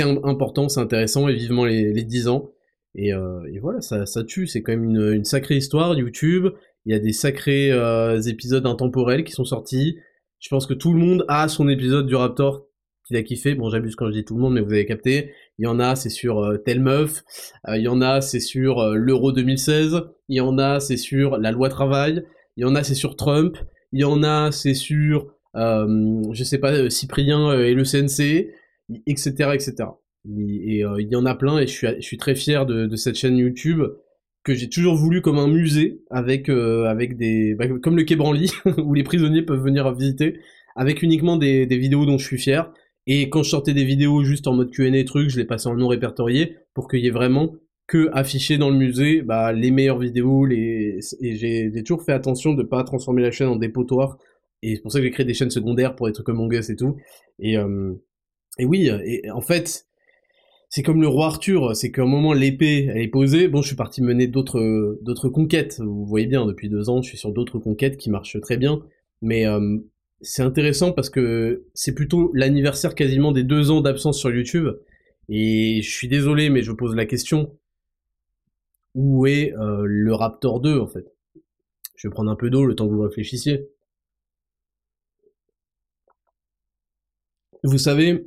important, 0.00 0.68
c'est 0.68 0.80
intéressant, 0.80 1.28
et 1.28 1.34
vivement 1.34 1.64
les, 1.64 1.92
les 1.92 2.04
10 2.04 2.28
ans. 2.28 2.50
Et, 2.94 3.12
euh, 3.12 3.44
et 3.52 3.58
voilà, 3.58 3.80
ça, 3.80 4.06
ça 4.06 4.24
tue, 4.24 4.46
c'est 4.46 4.62
quand 4.62 4.72
même 4.72 4.84
une, 4.84 5.24
sacrée 5.24 5.56
histoire 5.56 5.96
YouTube. 5.96 6.48
Il 6.86 6.92
y 6.92 6.94
a 6.94 6.98
des 6.98 7.12
sacrés 7.12 7.70
euh, 7.70 8.20
épisodes 8.22 8.66
intemporels 8.66 9.24
qui 9.24 9.32
sont 9.32 9.44
sortis. 9.44 9.98
Je 10.38 10.48
pense 10.48 10.66
que 10.66 10.74
tout 10.74 10.92
le 10.92 10.98
monde 10.98 11.24
a 11.28 11.48
son 11.48 11.68
épisode 11.68 12.06
du 12.06 12.14
Raptor 12.14 12.66
qu'il 13.06 13.16
a 13.16 13.22
kiffé. 13.22 13.54
Bon, 13.54 13.68
j'abuse 13.68 13.94
quand 13.94 14.06
je 14.06 14.12
dis 14.12 14.24
tout 14.24 14.34
le 14.34 14.40
monde, 14.40 14.54
mais 14.54 14.60
vous 14.60 14.72
avez 14.72 14.86
capté. 14.86 15.32
Il 15.60 15.64
y 15.64 15.66
en 15.66 15.78
a, 15.78 15.94
c'est 15.94 16.08
sur 16.08 16.38
euh, 16.38 16.56
Telle 16.56 16.80
Meuf. 16.80 17.22
Euh, 17.68 17.76
il 17.76 17.82
y 17.82 17.88
en 17.88 18.00
a, 18.00 18.20
c'est 18.20 18.40
sur 18.40 18.80
euh, 18.80 18.94
l'Euro 18.96 19.30
2016. 19.30 20.00
Il 20.28 20.36
y 20.36 20.40
en 20.40 20.58
a, 20.58 20.80
c'est 20.80 20.96
sur 20.96 21.36
la 21.36 21.52
loi 21.52 21.68
travail. 21.68 22.24
Il 22.56 22.62
y 22.62 22.64
en 22.64 22.74
a, 22.74 22.82
c'est 22.82 22.94
sur 22.94 23.14
Trump. 23.14 23.56
Il 23.92 24.00
y 24.00 24.04
en 24.04 24.22
a, 24.22 24.50
c'est 24.52 24.74
sur, 24.74 25.34
je 25.54 26.44
sais 26.44 26.58
pas, 26.58 26.88
Cyprien 26.90 27.52
et 27.58 27.74
le 27.74 27.84
CNC, 27.84 28.48
etc., 29.06 29.50
etc. 29.54 29.88
Et 30.24 30.80
il 30.80 31.08
y 31.10 31.16
en 31.16 31.26
a 31.26 31.34
plein 31.34 31.58
et 31.58 31.66
je 31.66 31.72
suis, 31.72 31.88
je 31.96 32.06
suis 32.06 32.18
très 32.18 32.34
fier 32.34 32.66
de, 32.66 32.86
de 32.86 32.96
cette 32.96 33.16
chaîne 33.16 33.36
YouTube 33.36 33.82
que 34.42 34.54
j'ai 34.54 34.68
toujours 34.68 34.94
voulu 34.94 35.20
comme 35.20 35.38
un 35.38 35.48
musée 35.48 36.02
avec 36.10 36.48
euh, 36.48 36.84
avec 36.86 37.16
des 37.16 37.54
bah, 37.54 37.66
comme 37.82 37.96
le 37.96 38.04
Quai 38.04 38.16
Branly 38.16 38.50
où 38.78 38.94
les 38.94 39.02
prisonniers 39.02 39.42
peuvent 39.42 39.62
venir 39.62 39.92
visiter 39.94 40.40
avec 40.76 41.02
uniquement 41.02 41.36
des, 41.36 41.66
des, 41.66 41.76
vidéos 41.76 42.06
dont 42.06 42.16
je 42.16 42.24
suis 42.24 42.38
fier 42.38 42.72
et 43.06 43.28
quand 43.30 43.42
je 43.42 43.50
sortais 43.50 43.74
des 43.74 43.84
vidéos 43.84 44.24
juste 44.24 44.46
en 44.46 44.54
mode 44.54 44.70
Q&A 44.70 45.04
trucs 45.04 45.30
je 45.30 45.38
les 45.38 45.44
passais 45.44 45.68
en 45.68 45.76
non 45.76 45.88
répertorié 45.88 46.56
pour 46.74 46.88
qu'il 46.88 47.00
y 47.00 47.06
ait 47.06 47.10
vraiment 47.10 47.54
que 47.90 48.08
affiché 48.12 48.56
dans 48.56 48.70
le 48.70 48.76
musée 48.76 49.20
bah, 49.20 49.52
les 49.52 49.72
meilleures 49.72 49.98
vidéos 49.98 50.46
les 50.46 51.00
et 51.20 51.34
j'ai 51.34 51.82
toujours 51.82 52.04
fait 52.04 52.12
attention 52.12 52.54
de 52.54 52.62
pas 52.62 52.84
transformer 52.84 53.20
la 53.22 53.32
chaîne 53.32 53.48
en 53.48 53.56
dépotoir. 53.56 54.16
Et 54.62 54.76
c'est 54.76 54.82
pour 54.82 54.92
ça 54.92 54.98
que 54.98 55.04
j'ai 55.04 55.10
créé 55.10 55.26
des 55.26 55.34
chaînes 55.34 55.50
secondaires 55.50 55.96
pour 55.96 56.06
des 56.06 56.12
trucs 56.12 56.26
comme 56.26 56.36
Mongus 56.36 56.70
et 56.70 56.76
tout. 56.76 56.96
Et 57.40 57.56
euh, 57.56 57.94
et 58.58 58.64
oui 58.64 58.88
et 59.04 59.28
en 59.32 59.40
fait 59.40 59.86
c'est 60.68 60.84
comme 60.84 61.00
le 61.00 61.08
roi 61.08 61.26
Arthur, 61.26 61.74
c'est 61.74 61.90
qu'à 61.90 62.02
un 62.02 62.06
moment 62.06 62.32
l'épée 62.32 62.86
elle 62.94 63.02
est 63.02 63.08
posée, 63.08 63.48
bon 63.48 63.60
je 63.60 63.66
suis 63.66 63.76
parti 63.76 64.02
mener 64.02 64.28
d'autres 64.28 65.00
d'autres 65.02 65.28
conquêtes, 65.28 65.80
vous 65.80 66.06
voyez 66.06 66.28
bien, 66.28 66.46
depuis 66.46 66.68
deux 66.68 66.88
ans 66.90 67.02
je 67.02 67.08
suis 67.08 67.18
sur 67.18 67.32
d'autres 67.32 67.58
conquêtes 67.58 67.96
qui 67.96 68.08
marchent 68.08 68.40
très 68.40 68.56
bien, 68.56 68.80
mais 69.20 69.48
euh, 69.48 69.78
c'est 70.22 70.42
intéressant 70.42 70.92
parce 70.92 71.10
que 71.10 71.64
c'est 71.74 71.94
plutôt 71.94 72.30
l'anniversaire 72.34 72.94
quasiment 72.94 73.32
des 73.32 73.44
deux 73.44 73.70
ans 73.70 73.80
d'absence 73.80 74.18
sur 74.18 74.30
YouTube, 74.30 74.68
et 75.28 75.80
je 75.82 75.90
suis 75.90 76.08
désolé 76.08 76.50
mais 76.50 76.62
je 76.62 76.72
pose 76.72 76.94
la 76.94 77.06
question, 77.06 77.56
où 78.94 79.26
est 79.26 79.52
euh, 79.54 79.84
le 79.84 80.14
Raptor 80.14 80.60
2 80.60 80.78
en 80.80 80.86
fait? 80.86 81.06
Je 81.96 82.08
vais 82.08 82.12
prendre 82.12 82.30
un 82.30 82.36
peu 82.36 82.50
d'eau 82.50 82.64
le 82.64 82.74
temps 82.74 82.88
que 82.88 82.94
vous 82.94 83.02
réfléchissiez. 83.02 83.68
Vous 87.62 87.78
savez, 87.78 88.24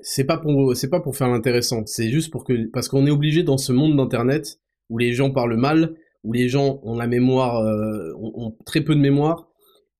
c'est 0.00 0.24
pas 0.24 0.38
pour 0.38 0.76
c'est 0.76 0.90
pas 0.90 1.00
pour 1.00 1.16
faire 1.16 1.28
l'intéressant, 1.28 1.84
c'est 1.86 2.10
juste 2.10 2.30
pour 2.30 2.44
que 2.44 2.66
parce 2.70 2.88
qu'on 2.88 3.06
est 3.06 3.10
obligé 3.10 3.42
dans 3.42 3.58
ce 3.58 3.72
monde 3.72 3.96
d'internet 3.96 4.60
où 4.90 4.98
les 4.98 5.12
gens 5.12 5.30
parlent 5.30 5.56
mal, 5.56 5.96
où 6.22 6.32
les 6.32 6.48
gens 6.48 6.80
ont 6.82 6.96
la 6.96 7.06
mémoire, 7.06 7.58
euh, 7.58 8.12
ont, 8.16 8.56
très 8.64 8.82
peu 8.82 8.94
de 8.94 9.00
mémoire, 9.00 9.48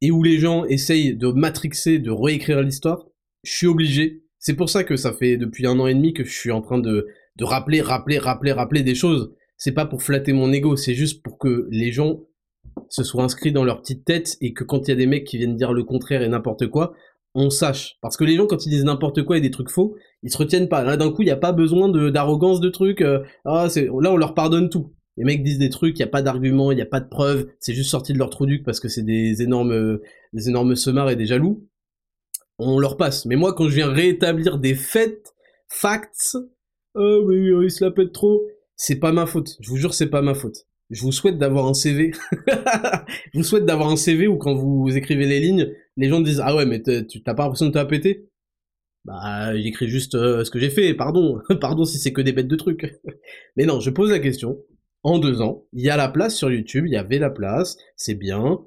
et 0.05 0.11
où 0.11 0.23
les 0.23 0.39
gens 0.39 0.67
essayent 0.67 1.17
de 1.17 1.29
matrixer, 1.29 1.99
de 1.99 2.11
réécrire 2.11 2.61
l'histoire, 2.61 3.07
je 3.43 3.53
suis 3.53 3.67
obligé. 3.67 4.23
C'est 4.39 4.53
pour 4.53 4.69
ça 4.69 4.85
que 4.85 4.97
ça 4.97 5.15
fait 5.15 5.39
depuis 5.39 5.67
un 5.67 5.81
an 5.81 5.87
et 5.87 5.95
demi 5.95 6.13
que 6.13 6.25
je 6.25 6.39
suis 6.39 6.51
en 6.51 6.61
train 6.61 6.79
de, 6.79 7.07
rappeler, 7.41 7.81
rappeler, 7.81 8.19
rappeler, 8.19 8.53
rappeler 8.53 8.83
des 8.83 8.95
choses. 8.95 9.33
C'est 9.57 9.73
pas 9.73 9.87
pour 9.87 10.03
flatter 10.03 10.35
mon 10.35 10.53
ego, 10.53 10.77
c'est 10.77 10.93
juste 10.93 11.23
pour 11.23 11.39
que 11.39 11.67
les 11.71 11.91
gens 11.91 12.21
se 12.91 13.03
soient 13.03 13.25
inscrits 13.25 13.53
dans 13.53 13.65
leur 13.65 13.81
petite 13.81 14.05
tête 14.05 14.37
et 14.43 14.53
que 14.53 14.63
quand 14.63 14.87
il 14.87 14.91
y 14.91 14.93
a 14.93 14.97
des 14.97 15.07
mecs 15.07 15.25
qui 15.25 15.39
viennent 15.39 15.57
dire 15.57 15.73
le 15.73 15.85
contraire 15.85 16.21
et 16.21 16.29
n'importe 16.29 16.67
quoi, 16.67 16.93
on 17.35 17.49
sache. 17.49 17.97
Parce 18.03 18.19
que 18.19 18.25
les 18.25 18.37
gens, 18.37 18.47
quand 18.47 18.67
ils 18.67 18.71
disent 18.71 18.85
n'importe 18.85 19.23
quoi 19.23 19.39
et 19.39 19.41
des 19.41 19.51
trucs 19.51 19.71
faux, 19.71 19.97
ils 20.23 20.31
se 20.31 20.37
retiennent 20.37 20.69
pas. 20.69 20.85
Là, 20.85 20.99
d'un 20.99 21.13
coup, 21.13 21.23
il 21.23 21.27
n'y 21.27 21.31
a 21.31 21.37
pas 21.37 21.53
besoin 21.53 21.89
d'arrogance 22.11 22.61
de, 22.61 22.69
trucs. 22.69 23.01
Euh, 23.01 23.21
ah, 23.47 23.69
là, 23.75 24.13
on 24.13 24.19
leur 24.19 24.35
pardonne 24.35 24.69
tout. 24.69 24.93
Les 25.17 25.25
mecs 25.25 25.43
disent 25.43 25.59
des 25.59 25.71
trucs, 25.71 25.99
il 25.99 26.03
n'y 26.03 26.09
a 26.09 26.11
pas 26.11 26.23
d'argument, 26.23 26.73
il 26.73 26.77
n'y 26.77 26.83
a 26.83 26.87
pas 26.87 27.01
de 27.01 27.09
preuves, 27.09 27.49
c'est 27.61 27.75
juste 27.75 27.91
sorti 27.91 28.13
de 28.13 28.19
leur 28.19 28.31
trou 28.31 28.47
parce 28.65 28.81
que 28.81 28.89
c'est 28.89 29.05
des 29.05 29.43
énormes, 29.43 30.01
des 30.33 30.49
énormes 30.49 30.75
semards 30.75 31.11
et 31.11 31.17
des 31.17 31.27
jaloux. 31.27 31.69
On 32.59 32.79
leur 32.79 32.97
passe. 32.97 33.25
Mais 33.27 33.37
moi, 33.37 33.55
quand 33.55 33.69
je 33.69 33.75
viens 33.77 33.91
rétablir 33.91 34.59
des 34.59 34.75
faits, 34.75 35.35
facts, 35.69 36.37
oh, 36.95 37.25
mais 37.29 37.37
ils 37.65 37.71
se 37.71 37.85
la 37.85 37.91
pètent 37.91 38.13
trop, 38.13 38.43
c'est 38.77 38.99
pas 38.99 39.13
ma 39.13 39.27
faute. 39.27 39.57
Je 39.61 39.71
vous 39.71 39.77
jure, 39.77 39.95
c'est 39.95 40.11
pas 40.11 40.23
ma 40.23 40.35
faute 40.35 40.67
je 40.91 41.03
vous 41.03 41.13
souhaite 41.13 41.39
d'avoir 41.39 41.67
un 41.67 41.75
CV. 41.75 42.13
je 42.47 43.39
vous 43.39 43.43
souhaite 43.43 43.65
d'avoir 43.65 43.91
un 43.91 43.97
CV 43.97 44.27
où 44.27 44.37
quand 44.37 44.55
vous 44.55 44.97
écrivez 44.97 45.27
les 45.27 45.41
lignes, 45.41 45.73
les 45.97 46.09
gens 46.09 46.21
disent 46.21 46.43
ah 46.45 46.55
ouais 46.55 46.67
mais 46.67 46.83
t'as 46.83 47.35
pas 47.35 47.45
l'impression 47.45 47.67
de 47.67 47.73
te 47.73 47.85
péter? 47.85 48.29
Bah 49.05 49.57
j'écris 49.57 49.89
juste 49.89 50.15
euh, 50.15 50.45
ce 50.45 50.51
que 50.51 50.59
j'ai 50.59 50.71
fait. 50.71 50.95
Pardon, 50.95 51.41
pardon 51.61 51.85
si 51.85 51.99
c'est 51.99 52.13
que 52.13 52.21
des 52.21 52.33
bêtes 52.33 52.49
de 52.49 52.57
trucs. 52.57 52.95
mais 53.57 53.67
non, 53.67 53.81
je 53.81 53.91
pose 53.91 54.11
la 54.11 54.19
question. 54.19 54.59
En 55.05 55.19
deux 55.19 55.41
ans, 55.41 55.65
il 55.73 55.83
y 55.83 55.91
a 55.91 55.97
la 55.97 56.09
place 56.09 56.35
sur 56.35 56.51
YouTube, 56.51 56.87
il 56.87 56.93
y 56.93 56.97
avait 56.97 57.19
la 57.19 57.31
place, 57.31 57.77
c'est 57.97 58.15
bien. 58.15 58.59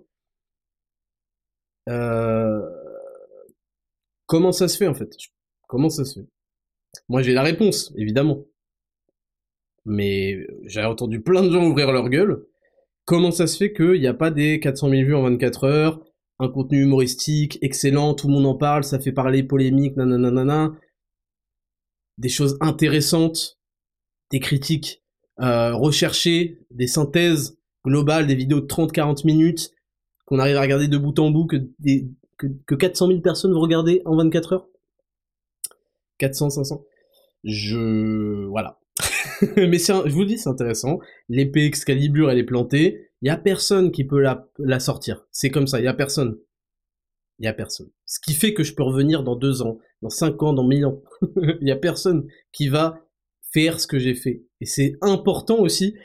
Euh... 1.89 2.61
Comment 4.25 4.51
ça 4.51 4.67
se 4.67 4.77
fait 4.77 4.87
en 4.87 4.93
fait? 4.93 5.09
Comment 5.67 5.89
ça 5.89 6.05
se 6.05 6.21
fait? 6.21 6.27
Moi 7.09 7.21
j'ai 7.21 7.33
la 7.33 7.43
réponse, 7.43 7.93
évidemment 7.97 8.45
mais 9.87 10.45
j'ai 10.65 10.83
entendu 10.83 11.21
plein 11.21 11.41
de 11.43 11.49
gens 11.49 11.65
ouvrir 11.65 11.91
leur 11.91 12.09
gueule. 12.09 12.45
Comment 13.05 13.31
ça 13.31 13.47
se 13.47 13.57
fait 13.57 13.73
qu'il 13.73 13.99
n'y 13.99 14.07
a 14.07 14.13
pas 14.13 14.31
des 14.31 14.59
400 14.59 14.89
000 14.89 15.01
vues 15.03 15.15
en 15.15 15.23
24 15.23 15.63
heures, 15.63 16.05
un 16.39 16.49
contenu 16.49 16.83
humoristique, 16.83 17.57
excellent, 17.61 18.13
tout 18.13 18.27
le 18.27 18.33
monde 18.33 18.45
en 18.45 18.55
parle, 18.55 18.83
ça 18.83 18.99
fait 18.99 19.13
parler 19.13 19.43
polémique, 19.43 19.95
nanana, 19.95 20.73
des 22.17 22.29
choses 22.29 22.57
intéressantes, 22.59 23.57
des 24.29 24.41
critiques 24.41 25.03
euh, 25.39 25.73
recherchées, 25.73 26.59
des 26.71 26.87
synthèses 26.87 27.57
globales, 27.85 28.27
des 28.27 28.35
vidéos 28.35 28.61
de 28.61 28.67
30-40 28.67 29.25
minutes, 29.25 29.71
qu'on 30.25 30.39
arrive 30.39 30.57
à 30.57 30.61
regarder 30.61 30.87
de 30.87 30.97
bout 30.97 31.17
en 31.19 31.31
bout, 31.31 31.45
que, 31.45 31.57
que, 32.37 32.47
que 32.65 32.75
400 32.75 33.07
000 33.07 33.21
personnes 33.21 33.53
vont 33.53 33.61
regarder 33.61 34.01
en 34.05 34.15
24 34.17 34.53
heures 34.53 34.67
400, 36.17 36.49
500 36.49 36.83
Je... 37.43 38.45
Voilà. 38.47 38.79
mais 39.55 39.77
je 39.77 40.13
vous 40.13 40.25
dis, 40.25 40.37
c'est 40.37 40.49
intéressant. 40.49 40.99
L'épée 41.29 41.65
Excalibur, 41.65 42.31
elle 42.31 42.39
est 42.39 42.43
plantée. 42.43 43.09
Il 43.21 43.27
y 43.27 43.31
a 43.31 43.37
personne 43.37 43.91
qui 43.91 44.03
peut 44.03 44.19
la, 44.19 44.47
la 44.57 44.79
sortir. 44.79 45.27
C'est 45.31 45.49
comme 45.49 45.67
ça, 45.67 45.79
il 45.79 45.85
y 45.85 45.87
a 45.87 45.93
personne. 45.93 46.37
Il 47.39 47.45
y 47.45 47.47
a 47.47 47.53
personne. 47.53 47.89
Ce 48.05 48.19
qui 48.19 48.33
fait 48.33 48.53
que 48.53 48.63
je 48.63 48.73
peux 48.73 48.83
revenir 48.83 49.23
dans 49.23 49.35
deux 49.35 49.61
ans, 49.61 49.79
dans 50.01 50.09
cinq 50.09 50.41
ans, 50.41 50.53
dans 50.53 50.63
mille 50.63 50.85
ans. 50.85 51.01
Il 51.35 51.57
y 51.67 51.71
a 51.71 51.75
personne 51.75 52.27
qui 52.51 52.67
va 52.67 52.99
ce 53.79 53.87
que 53.87 53.99
j'ai 53.99 54.15
fait. 54.15 54.43
Et 54.61 54.65
c'est 54.65 54.95
important 55.01 55.59
aussi. 55.59 55.95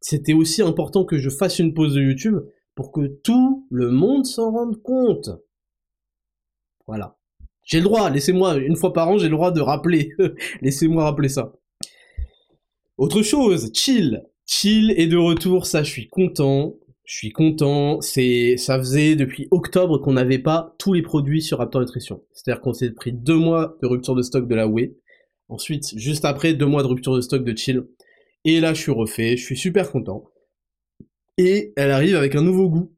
C'était 0.00 0.32
aussi 0.32 0.62
important 0.62 1.04
que 1.04 1.18
je 1.18 1.30
fasse 1.30 1.58
une 1.58 1.74
pause 1.74 1.94
de 1.94 2.02
YouTube 2.02 2.38
pour 2.74 2.92
que 2.92 3.06
tout 3.22 3.66
le 3.70 3.90
monde 3.90 4.26
s'en 4.26 4.50
rende 4.50 4.82
compte. 4.82 5.30
Voilà. 6.86 7.16
J'ai 7.64 7.78
le 7.78 7.84
droit, 7.84 8.10
laissez-moi, 8.10 8.56
une 8.56 8.76
fois 8.76 8.92
par 8.92 9.08
an, 9.08 9.18
j'ai 9.18 9.28
le 9.28 9.36
droit 9.36 9.52
de 9.52 9.60
rappeler. 9.60 10.10
laissez-moi 10.62 11.04
rappeler 11.04 11.28
ça. 11.28 11.52
Autre 12.96 13.22
chose, 13.22 13.70
chill. 13.74 14.24
Chill 14.46 14.92
est 14.96 15.06
de 15.06 15.16
retour, 15.16 15.66
ça 15.66 15.82
je 15.82 15.90
suis 15.90 16.08
content. 16.08 16.74
Je 17.04 17.16
suis 17.16 17.30
content. 17.30 18.00
C'est, 18.00 18.56
ça 18.56 18.78
faisait 18.78 19.16
depuis 19.16 19.48
octobre 19.50 19.98
qu'on 19.98 20.14
n'avait 20.14 20.38
pas 20.38 20.74
tous 20.78 20.92
les 20.92 21.02
produits 21.02 21.42
sur 21.42 21.58
Raptor 21.58 21.80
Nutrition. 21.80 22.22
C'est-à-dire 22.32 22.60
qu'on 22.60 22.72
s'est 22.72 22.90
pris 22.90 23.12
deux 23.12 23.36
mois 23.36 23.76
de 23.82 23.86
rupture 23.86 24.14
de 24.14 24.22
stock 24.22 24.48
de 24.48 24.54
la 24.54 24.66
Whey. 24.66 24.96
Ensuite, 25.52 25.92
juste 25.98 26.24
après, 26.24 26.54
deux 26.54 26.64
mois 26.64 26.82
de 26.82 26.88
rupture 26.88 27.14
de 27.14 27.20
stock 27.20 27.44
de 27.44 27.54
Chill. 27.54 27.84
Et 28.46 28.58
là, 28.58 28.72
je 28.72 28.80
suis 28.80 28.90
refait. 28.90 29.36
Je 29.36 29.44
suis 29.44 29.56
super 29.56 29.92
content. 29.92 30.24
Et 31.36 31.74
elle 31.76 31.90
arrive 31.90 32.16
avec 32.16 32.34
un 32.34 32.42
nouveau 32.42 32.70
goût. 32.70 32.96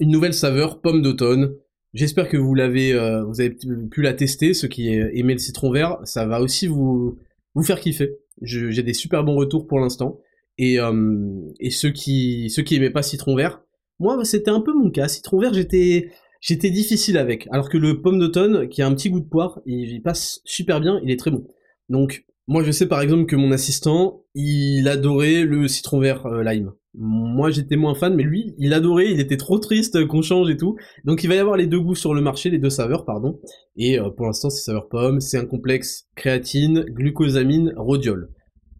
Une 0.00 0.10
nouvelle 0.10 0.34
saveur, 0.34 0.80
pomme 0.80 1.02
d'automne. 1.02 1.54
J'espère 1.94 2.28
que 2.28 2.36
vous 2.36 2.56
l'avez, 2.56 2.92
euh, 2.92 3.22
vous 3.22 3.40
avez 3.40 3.50
pu 3.50 4.02
la 4.02 4.12
tester. 4.12 4.54
Ceux 4.54 4.66
qui 4.66 4.88
aimaient 4.88 5.34
le 5.34 5.38
citron 5.38 5.70
vert, 5.70 5.98
ça 6.02 6.26
va 6.26 6.40
aussi 6.40 6.66
vous, 6.66 7.16
vous 7.54 7.62
faire 7.62 7.78
kiffer. 7.78 8.16
J'ai 8.42 8.82
des 8.82 8.92
super 8.92 9.22
bons 9.22 9.36
retours 9.36 9.68
pour 9.68 9.78
l'instant. 9.78 10.18
Et, 10.58 10.80
euh, 10.80 11.40
et 11.60 11.70
ceux 11.70 11.90
qui 11.90 12.50
ceux 12.50 12.62
qui 12.62 12.74
aimaient 12.74 12.90
pas 12.90 13.02
citron 13.02 13.36
vert, 13.36 13.62
moi 14.00 14.24
c'était 14.24 14.50
un 14.50 14.60
peu 14.60 14.72
mon 14.72 14.90
cas. 14.90 15.06
Citron 15.06 15.38
vert, 15.38 15.54
j'étais 15.54 16.10
j'étais 16.40 16.70
difficile 16.70 17.18
avec. 17.18 17.48
Alors 17.52 17.68
que 17.68 17.78
le 17.78 18.00
pomme 18.02 18.18
d'automne, 18.18 18.68
qui 18.68 18.82
a 18.82 18.86
un 18.86 18.94
petit 18.94 19.10
goût 19.10 19.20
de 19.20 19.28
poire, 19.28 19.60
il, 19.66 20.02
passe 20.02 20.40
super 20.44 20.80
bien, 20.80 21.00
il 21.02 21.10
est 21.10 21.18
très 21.18 21.30
bon. 21.30 21.46
Donc 21.88 22.24
moi 22.46 22.62
je 22.62 22.70
sais 22.70 22.86
par 22.86 23.00
exemple 23.00 23.26
que 23.26 23.36
mon 23.36 23.52
assistant, 23.52 24.24
il 24.34 24.88
adorait 24.88 25.44
le 25.44 25.68
citron 25.68 26.00
vert 26.00 26.26
euh, 26.26 26.42
lime. 26.42 26.72
Moi 26.94 27.50
j'étais 27.50 27.76
moins 27.76 27.94
fan, 27.94 28.14
mais 28.14 28.22
lui, 28.22 28.54
il 28.58 28.72
adorait, 28.72 29.10
il 29.10 29.20
était 29.20 29.36
trop 29.36 29.58
triste 29.58 30.06
qu'on 30.06 30.22
change 30.22 30.50
et 30.50 30.56
tout. 30.56 30.76
Donc 31.04 31.22
il 31.22 31.28
va 31.28 31.34
y 31.34 31.38
avoir 31.38 31.56
les 31.56 31.66
deux 31.66 31.80
goûts 31.80 31.94
sur 31.94 32.14
le 32.14 32.20
marché, 32.20 32.50
les 32.50 32.58
deux 32.58 32.70
saveurs, 32.70 33.04
pardon. 33.04 33.38
Et 33.76 33.98
euh, 33.98 34.10
pour 34.10 34.26
l'instant 34.26 34.50
c'est 34.50 34.62
saveur 34.62 34.88
pomme, 34.88 35.20
c'est 35.20 35.38
un 35.38 35.46
complexe 35.46 36.08
créatine, 36.16 36.84
glucosamine, 36.88 37.74
rhodiol. 37.76 38.30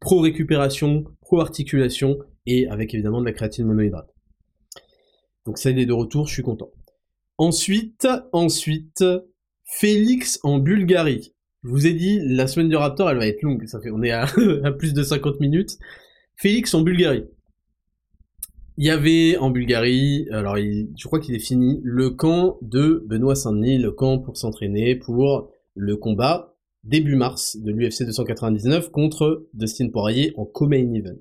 Pro-récupération, 0.01 1.05
pro-articulation, 1.21 2.19
et 2.47 2.69
avec 2.69 2.95
évidemment 2.95 3.21
de 3.21 3.27
la 3.27 3.33
créatine 3.33 3.67
monohydrate. 3.67 4.09
Donc 5.45 5.59
ça 5.59 5.71
il 5.71 5.79
est 5.79 5.87
de 5.87 5.93
retour, 5.93 6.27
je 6.27 6.35
suis 6.35 6.43
content. 6.43 6.71
Ensuite, 7.37 8.09
ensuite, 8.33 9.05
Félix 9.65 10.41
en 10.43 10.59
Bulgarie. 10.59 11.35
Je 11.69 11.73
vous 11.75 11.87
ai 11.87 11.93
dit, 11.93 12.19
la 12.25 12.47
semaine 12.47 12.71
du 12.71 12.77
Raptor, 12.77 13.11
elle 13.11 13.19
va 13.19 13.27
être 13.27 13.43
longue. 13.43 13.66
Ça 13.66 13.79
fait, 13.79 13.91
on 13.91 14.03
est 14.03 14.11
à, 14.11 14.27
plus 14.79 14.95
de 14.95 15.03
50 15.03 15.39
minutes. 15.39 15.77
Félix 16.35 16.73
en 16.73 16.81
Bulgarie. 16.81 17.27
Il 18.79 18.87
y 18.87 18.91
avait 18.91 19.37
en 19.37 19.51
Bulgarie, 19.51 20.27
alors 20.31 20.57
je 20.57 21.05
crois 21.05 21.21
qu'il 21.21 21.35
est 21.35 21.41
fini, 21.41 21.79
le 21.85 22.09
camp 22.09 22.57
de 22.62 23.05
Benoît 23.07 23.35
Saint-Denis, 23.35 23.77
le 23.77 23.93
camp 23.93 24.19
pour 24.19 24.39
s'entraîner 24.39 24.97
pour 24.97 25.51
le 25.75 25.97
combat 25.97 26.57
début 26.85 27.16
mars 27.16 27.59
de 27.59 27.71
l'UFC 27.71 28.05
299 28.05 28.91
contre 28.91 29.47
Dustin 29.53 29.91
Poirier 29.91 30.33
en 30.39 30.47
co-main 30.47 30.95
event. 30.95 31.21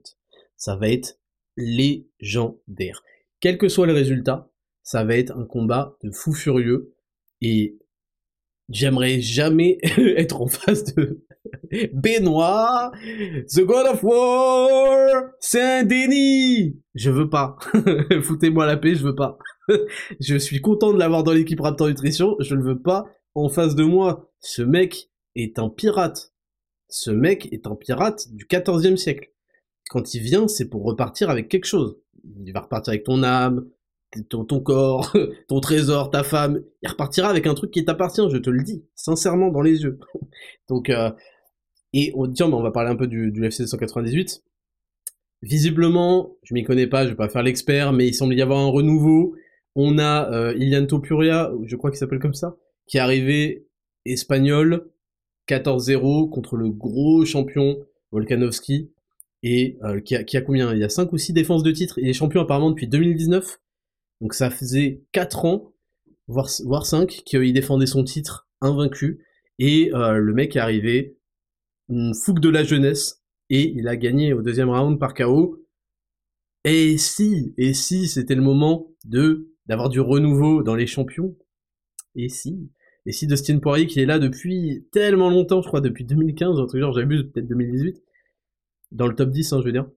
Ça 0.55 0.77
va 0.77 0.87
être 0.87 1.19
légendaire. 1.57 3.03
Quel 3.41 3.57
que 3.57 3.67
soit 3.67 3.87
le 3.87 3.93
résultat, 3.93 4.49
ça 4.81 5.03
va 5.03 5.17
être 5.17 5.37
un 5.37 5.43
combat 5.43 5.97
de 6.03 6.11
fou 6.11 6.31
furieux 6.31 6.93
et 7.41 7.77
j'aimerais 8.69 9.21
jamais 9.21 9.77
être 10.17 10.41
en 10.41 10.47
face 10.47 10.83
de 10.95 11.23
Benoît, 11.93 12.91
The 13.53 13.61
God 13.61 13.87
of 13.87 14.03
War, 14.03 15.31
Saint-Denis. 15.39 16.81
Je 16.93 17.09
veux 17.09 17.29
pas. 17.29 17.57
Foutez-moi 18.23 18.65
la 18.65 18.77
paix, 18.77 18.95
je 18.95 19.03
veux 19.03 19.15
pas. 19.15 19.37
je 20.19 20.37
suis 20.37 20.61
content 20.61 20.93
de 20.93 20.99
l'avoir 20.99 21.23
dans 21.23 21.33
l'équipe 21.33 21.59
Raptor 21.59 21.87
Nutrition, 21.87 22.35
je 22.39 22.55
ne 22.55 22.63
veux 22.63 22.81
pas 22.81 23.05
en 23.35 23.49
face 23.49 23.75
de 23.75 23.83
moi. 23.83 24.31
Ce 24.39 24.61
mec 24.61 25.09
est 25.35 25.59
un 25.59 25.69
pirate. 25.69 26.33
Ce 26.89 27.11
mec 27.11 27.49
est 27.51 27.67
un 27.67 27.75
pirate 27.75 28.27
du 28.31 28.45
14e 28.45 28.95
siècle. 28.95 29.31
Quand 29.89 30.13
il 30.13 30.21
vient, 30.21 30.47
c'est 30.47 30.69
pour 30.69 30.83
repartir 30.83 31.29
avec 31.29 31.49
quelque 31.49 31.65
chose. 31.65 31.97
Il 32.23 32.51
va 32.51 32.61
repartir 32.61 32.91
avec 32.91 33.03
ton 33.03 33.23
âme, 33.23 33.65
ton, 34.29 34.45
ton, 34.45 34.59
corps, 34.59 35.15
ton 35.47 35.59
trésor, 35.59 36.09
ta 36.09 36.23
femme. 36.23 36.61
Il 36.81 36.89
repartira 36.89 37.29
avec 37.29 37.47
un 37.47 37.53
truc 37.53 37.71
qui 37.71 37.85
t'appartient, 37.85 38.27
je 38.29 38.37
te 38.37 38.49
le 38.49 38.63
dis, 38.63 38.83
sincèrement, 38.95 39.49
dans 39.49 39.61
les 39.61 39.83
yeux. 39.83 39.99
Donc, 40.69 40.89
euh, 40.89 41.11
et 41.93 42.11
on, 42.15 42.31
tiens, 42.31 42.51
on 42.51 42.61
va 42.61 42.71
parler 42.71 42.91
un 42.91 42.95
peu 42.95 43.07
du, 43.07 43.31
du 43.31 43.45
FC 43.45 43.63
298. 43.63 44.43
Visiblement, 45.41 46.35
je 46.43 46.53
m'y 46.53 46.63
connais 46.63 46.87
pas, 46.87 47.05
je 47.05 47.09
vais 47.09 47.15
pas 47.15 47.29
faire 47.29 47.43
l'expert, 47.43 47.93
mais 47.93 48.07
il 48.07 48.13
semble 48.13 48.33
y 48.33 48.41
avoir 48.41 48.59
un 48.59 48.69
renouveau. 48.69 49.35
On 49.75 49.99
a 49.99 50.31
euh, 50.31 50.55
Ilian 50.57 50.85
Topuria, 50.85 51.51
je 51.65 51.75
crois 51.75 51.91
qu'il 51.91 51.99
s'appelle 51.99 52.19
comme 52.19 52.33
ça, 52.33 52.57
qui 52.87 52.97
est 52.97 52.99
arrivé 52.99 53.67
espagnol, 54.05 54.89
14-0 55.47 56.29
contre 56.29 56.55
le 56.55 56.69
gros 56.69 57.23
champion 57.25 57.77
Volkanovski, 58.11 58.91
et 59.43 59.77
euh, 59.83 60.01
qui, 60.01 60.15
a, 60.15 60.23
qui, 60.23 60.37
a, 60.37 60.41
combien? 60.41 60.73
Il 60.73 60.79
y 60.79 60.83
a 60.83 60.89
5 60.89 61.13
ou 61.13 61.17
6 61.17 61.33
défenses 61.33 61.63
de 61.63 61.71
titre, 61.71 61.99
il 61.99 62.09
est 62.09 62.13
champion 62.13 62.41
apparemment 62.41 62.71
depuis 62.71 62.87
2019, 62.87 63.59
donc 64.21 64.33
ça 64.33 64.49
faisait 64.49 65.03
4 65.11 65.45
ans, 65.45 65.73
voire, 66.27 66.49
voire 66.65 66.85
5, 66.85 67.07
qu'il 67.25 67.53
défendait 67.53 67.85
son 67.85 68.03
titre 68.03 68.47
invaincu, 68.61 69.23
et 69.59 69.91
euh, 69.93 70.17
le 70.17 70.33
mec 70.33 70.55
est 70.55 70.59
arrivé, 70.59 71.17
une 71.89 72.11
de 72.11 72.49
la 72.49 72.63
jeunesse, 72.63 73.23
et 73.49 73.71
il 73.75 73.87
a 73.87 73.95
gagné 73.95 74.33
au 74.33 74.41
deuxième 74.41 74.69
round 74.69 74.99
par 74.99 75.13
KO. 75.13 75.63
Et 76.63 76.97
si, 76.97 77.53
et 77.57 77.73
si 77.73 78.07
c'était 78.07 78.35
le 78.35 78.41
moment 78.41 78.91
de 79.05 79.53
d'avoir 79.67 79.89
du 79.89 79.99
renouveau 79.99 80.63
dans 80.63 80.75
les 80.75 80.87
champions? 80.87 81.35
Et 82.15 82.29
si? 82.29 82.71
Et 83.05 83.11
si 83.11 83.27
Dustin 83.27 83.59
Poirier 83.59 83.87
qui 83.87 84.01
est 84.01 84.05
là 84.05 84.19
depuis 84.19 84.85
tellement 84.91 85.29
longtemps, 85.29 85.61
je 85.61 85.67
crois 85.67 85.81
depuis 85.81 86.03
2015, 86.03 86.59
un 86.59 86.65
truc 86.65 86.81
genre, 86.81 86.93
j'abuse, 86.93 87.23
peut-être 87.31 87.47
2018, 87.47 88.03
dans 88.91 89.07
le 89.07 89.15
top 89.15 89.29
10, 89.29 89.53
hein, 89.53 89.59
je 89.61 89.65
veux 89.65 89.71
dire. 89.71 89.89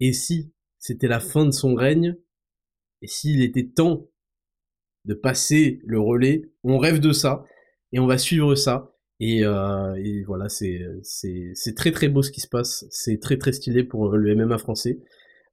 Et 0.00 0.12
si 0.12 0.52
c'était 0.78 1.08
la 1.08 1.20
fin 1.20 1.44
de 1.44 1.50
son 1.50 1.74
règne 1.74 2.16
Et 3.02 3.06
s'il 3.06 3.42
était 3.42 3.66
temps 3.66 4.08
de 5.04 5.14
passer 5.14 5.80
le 5.84 6.00
relais 6.00 6.42
On 6.64 6.78
rêve 6.78 7.00
de 7.00 7.12
ça, 7.12 7.44
et 7.92 7.98
on 7.98 8.06
va 8.06 8.18
suivre 8.18 8.54
ça. 8.54 8.92
Et, 9.18 9.44
euh, 9.44 9.94
et 9.94 10.24
voilà, 10.24 10.48
c'est 10.48 10.80
très 11.76 11.92
très 11.92 12.08
beau 12.08 12.22
ce 12.22 12.30
qui 12.30 12.40
se 12.40 12.48
passe. 12.48 12.84
C'est 12.90 13.18
très 13.20 13.38
très 13.38 13.52
stylé 13.52 13.84
pour 13.84 14.10
le 14.10 14.34
MMA 14.34 14.58
français. 14.58 14.98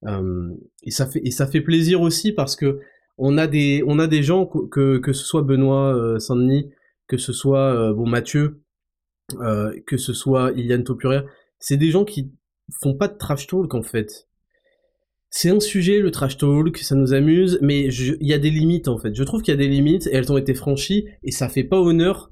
Euh, 0.06 0.50
et 0.84 0.92
ça 0.92 1.06
fait 1.08 1.22
et 1.24 1.32
ça 1.32 1.48
fait 1.48 1.62
plaisir 1.62 2.02
aussi 2.02 2.34
parce 2.34 2.58
que 2.58 2.82
on 3.18 3.38
a 3.38 3.48
des 3.48 3.84
on 3.88 4.00
a 4.00 4.08
des 4.08 4.24
gens 4.24 4.46
que 4.46 4.98
que 4.98 5.14
ce 5.14 5.24
soit 5.24 5.44
Benoît 5.44 5.96
euh, 5.96 6.20
Saint-Denis, 6.20 6.72
que 7.08 7.18
ce 7.18 7.32
soit 7.32 7.74
euh, 7.74 7.94
bon 7.94 8.08
Mathieu, 8.08 8.64
euh, 9.40 9.74
que 9.88 9.98
ce 9.98 10.14
soit 10.14 10.52
Iliane 10.54 10.84
Topuria, 10.84 11.24
c'est 11.60 11.78
des 11.78 11.92
gens 11.92 12.06
qui 12.06 12.34
font 12.82 12.96
pas 12.96 13.08
de 13.08 13.18
trash 13.18 13.48
talk 13.48 13.74
en 13.74 13.84
fait. 13.84 14.28
C'est 15.36 15.50
un 15.50 15.60
sujet 15.60 16.00
le 16.00 16.12
trash 16.12 16.38
talk, 16.38 16.78
ça 16.78 16.94
nous 16.94 17.12
amuse, 17.12 17.58
mais 17.60 17.86
il 17.88 18.18
y 18.28 18.34
a 18.34 18.38
des 18.38 18.52
limites 18.52 18.88
en 18.88 19.00
fait. 19.00 19.16
Je 19.16 19.24
trouve 19.24 19.42
qu'il 19.42 19.52
y 19.52 19.58
a 19.58 19.60
des 19.60 19.68
limites 19.68 20.06
et 20.06 20.14
elles 20.14 20.32
ont 20.32 20.38
été 20.38 20.54
franchies 20.54 21.08
et 21.24 21.32
ça 21.32 21.50
fait 21.50 21.64
pas 21.64 21.82
honneur. 21.82 22.30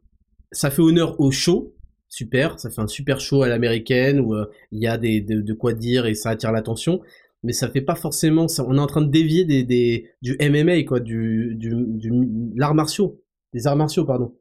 Ça 0.51 0.69
fait 0.69 0.83
honneur 0.83 1.19
au 1.19 1.31
show, 1.31 1.73
super, 2.09 2.59
ça 2.59 2.69
fait 2.69 2.79
un 2.79 2.87
super 2.87 3.19
show 3.19 3.41
à 3.41 3.47
l'américaine 3.47 4.19
où 4.19 4.35
il 4.71 4.79
y 4.79 4.85
a 4.85 4.99
des, 4.99 5.19
de, 5.19 5.53
quoi 5.53 5.73
dire 5.73 6.05
et 6.05 6.13
ça 6.13 6.29
attire 6.29 6.51
l'attention 6.51 7.01
mais 7.41 7.53
ça 7.53 7.69
fait 7.69 7.81
pas 7.81 7.95
forcément. 7.95 8.45
On 8.59 8.77
est 8.77 8.79
en 8.79 8.85
train 8.85 9.01
de 9.01 9.09
dévier 9.09 9.45
des, 9.45 9.63
des 9.63 10.11
du 10.21 10.37
MMA 10.39 10.83
quoi, 10.83 10.99
du 10.99 11.55
du, 11.55 11.73
du 11.87 12.11
l'art 12.55 12.75
martiaux, 12.75 13.19
des 13.51 13.65
arts 13.65 13.77
martiaux 13.77 14.05
pardon. 14.05 14.35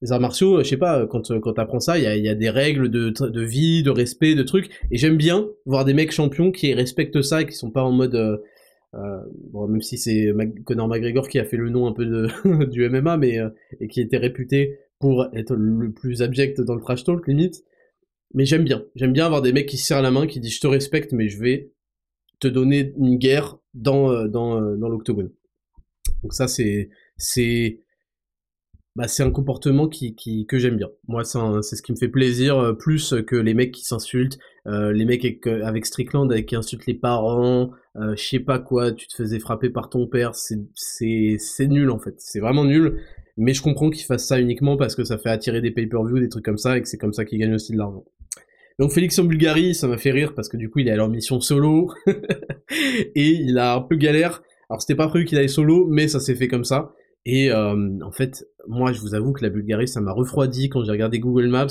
Les 0.00 0.12
arts 0.12 0.20
martiaux, 0.20 0.62
je 0.62 0.68
sais 0.68 0.76
pas, 0.76 1.06
quand 1.06 1.38
quand 1.40 1.52
t'apprends 1.54 1.80
ça, 1.80 1.98
il 1.98 2.04
y 2.04 2.06
a, 2.06 2.16
y 2.16 2.28
a 2.28 2.34
des 2.34 2.50
règles 2.50 2.88
de 2.88 3.10
de 3.10 3.42
vie, 3.42 3.82
de 3.82 3.90
respect, 3.90 4.34
de 4.34 4.42
trucs. 4.42 4.70
Et 4.90 4.96
j'aime 4.96 5.16
bien 5.16 5.48
voir 5.66 5.84
des 5.84 5.94
mecs 5.94 6.12
champions 6.12 6.52
qui 6.52 6.72
respectent 6.74 7.22
ça 7.22 7.42
et 7.42 7.46
qui 7.46 7.52
sont 7.52 7.70
pas 7.70 7.82
en 7.82 7.92
mode 7.92 8.14
euh, 8.14 8.36
euh 8.94 9.20
bon, 9.52 9.66
même 9.66 9.82
si 9.82 9.98
c'est 9.98 10.32
Conor 10.64 10.88
McGregor 10.88 11.28
qui 11.28 11.38
a 11.38 11.44
fait 11.44 11.56
le 11.56 11.70
nom 11.70 11.86
un 11.86 11.92
peu 11.92 12.06
de, 12.06 12.64
du 12.70 12.88
MMA, 12.88 13.16
mais 13.16 13.38
euh, 13.38 13.50
et 13.80 13.88
qui 13.88 14.00
était 14.00 14.18
réputé 14.18 14.78
pour 15.00 15.26
être 15.32 15.54
le 15.54 15.92
plus 15.92 16.22
abject 16.22 16.60
dans 16.60 16.74
le 16.74 16.80
trash 16.80 17.04
talk 17.04 17.26
limite. 17.26 17.64
Mais 18.34 18.44
j'aime 18.44 18.64
bien, 18.64 18.84
j'aime 18.94 19.12
bien 19.12 19.26
avoir 19.26 19.42
des 19.42 19.52
mecs 19.52 19.66
qui 19.66 19.78
se 19.78 19.86
serrent 19.86 20.02
la 20.02 20.10
main, 20.10 20.26
qui 20.26 20.40
disent 20.40 20.54
je 20.54 20.60
te 20.60 20.66
respecte, 20.66 21.12
mais 21.12 21.28
je 21.28 21.40
vais 21.40 21.72
te 22.40 22.48
donner 22.48 22.92
une 22.98 23.16
guerre 23.16 23.58
dans, 23.74 24.10
euh, 24.10 24.28
dans, 24.28 24.60
euh, 24.60 24.76
dans 24.76 24.88
l'octogone. 24.88 25.30
Donc 26.22 26.34
ça, 26.34 26.48
c'est, 26.48 26.90
c'est, 27.16 27.80
bah, 28.98 29.06
c'est 29.06 29.22
un 29.22 29.30
comportement 29.30 29.86
qui, 29.86 30.16
qui 30.16 30.44
que 30.44 30.58
j'aime 30.58 30.76
bien. 30.76 30.88
Moi, 31.06 31.22
c'est 31.22 31.76
ce 31.76 31.82
qui 31.82 31.92
me 31.92 31.96
fait 31.96 32.08
plaisir 32.08 32.58
euh, 32.58 32.72
plus 32.72 33.14
que 33.28 33.36
les 33.36 33.54
mecs 33.54 33.70
qui 33.70 33.84
s'insultent, 33.84 34.40
euh, 34.66 34.92
les 34.92 35.04
mecs 35.04 35.24
avec, 35.24 35.46
avec 35.46 35.86
Strickland 35.86 36.32
avec 36.32 36.46
qui 36.46 36.56
insultent 36.56 36.86
les 36.86 36.94
parents, 36.94 37.70
euh, 37.94 38.16
je 38.16 38.24
sais 38.24 38.40
pas 38.40 38.58
quoi, 38.58 38.90
tu 38.90 39.06
te 39.06 39.14
faisais 39.14 39.38
frapper 39.38 39.70
par 39.70 39.88
ton 39.88 40.08
père, 40.08 40.34
c'est 40.34 41.68
nul 41.68 41.90
en 41.90 42.00
fait, 42.00 42.16
c'est 42.18 42.40
vraiment 42.40 42.64
nul. 42.64 42.98
Mais 43.36 43.54
je 43.54 43.62
comprends 43.62 43.88
qu'ils 43.88 44.04
fassent 44.04 44.26
ça 44.26 44.40
uniquement 44.40 44.76
parce 44.76 44.96
que 44.96 45.04
ça 45.04 45.16
fait 45.16 45.30
attirer 45.30 45.60
des 45.60 45.70
pay-per-view, 45.70 46.18
des 46.18 46.28
trucs 46.28 46.44
comme 46.44 46.58
ça, 46.58 46.76
et 46.76 46.82
que 46.82 46.88
c'est 46.88 46.98
comme 46.98 47.12
ça 47.12 47.24
qu'ils 47.24 47.38
gagnent 47.38 47.54
aussi 47.54 47.70
de 47.70 47.78
l'argent. 47.78 48.04
Donc 48.80 48.90
Félix 48.90 49.16
en 49.20 49.24
Bulgarie, 49.24 49.76
ça 49.76 49.86
m'a 49.86 49.96
fait 49.96 50.10
rire 50.10 50.34
parce 50.34 50.48
que 50.48 50.56
du 50.56 50.70
coup 50.70 50.80
il 50.80 50.88
est 50.88 50.90
allé 50.90 51.02
en 51.02 51.08
mission 51.08 51.40
solo 51.40 51.92
et 53.14 53.28
il 53.28 53.58
a 53.58 53.76
un 53.76 53.80
peu 53.80 53.94
galère. 53.94 54.42
Alors 54.68 54.82
c'était 54.82 54.96
pas 54.96 55.06
prévu 55.06 55.24
qu'il 55.24 55.38
aille 55.38 55.48
solo, 55.48 55.86
mais 55.88 56.08
ça 56.08 56.18
s'est 56.18 56.34
fait 56.34 56.48
comme 56.48 56.64
ça. 56.64 56.92
Et 57.30 57.50
euh, 57.50 57.98
en 58.02 58.10
fait, 58.10 58.48
moi 58.66 58.90
je 58.92 59.00
vous 59.00 59.14
avoue 59.14 59.34
que 59.34 59.44
la 59.44 59.50
Bulgarie 59.50 59.86
ça 59.86 60.00
m'a 60.00 60.12
refroidi 60.12 60.70
quand 60.70 60.82
j'ai 60.82 60.90
regardé 60.90 61.18
Google 61.18 61.48
Maps. 61.48 61.66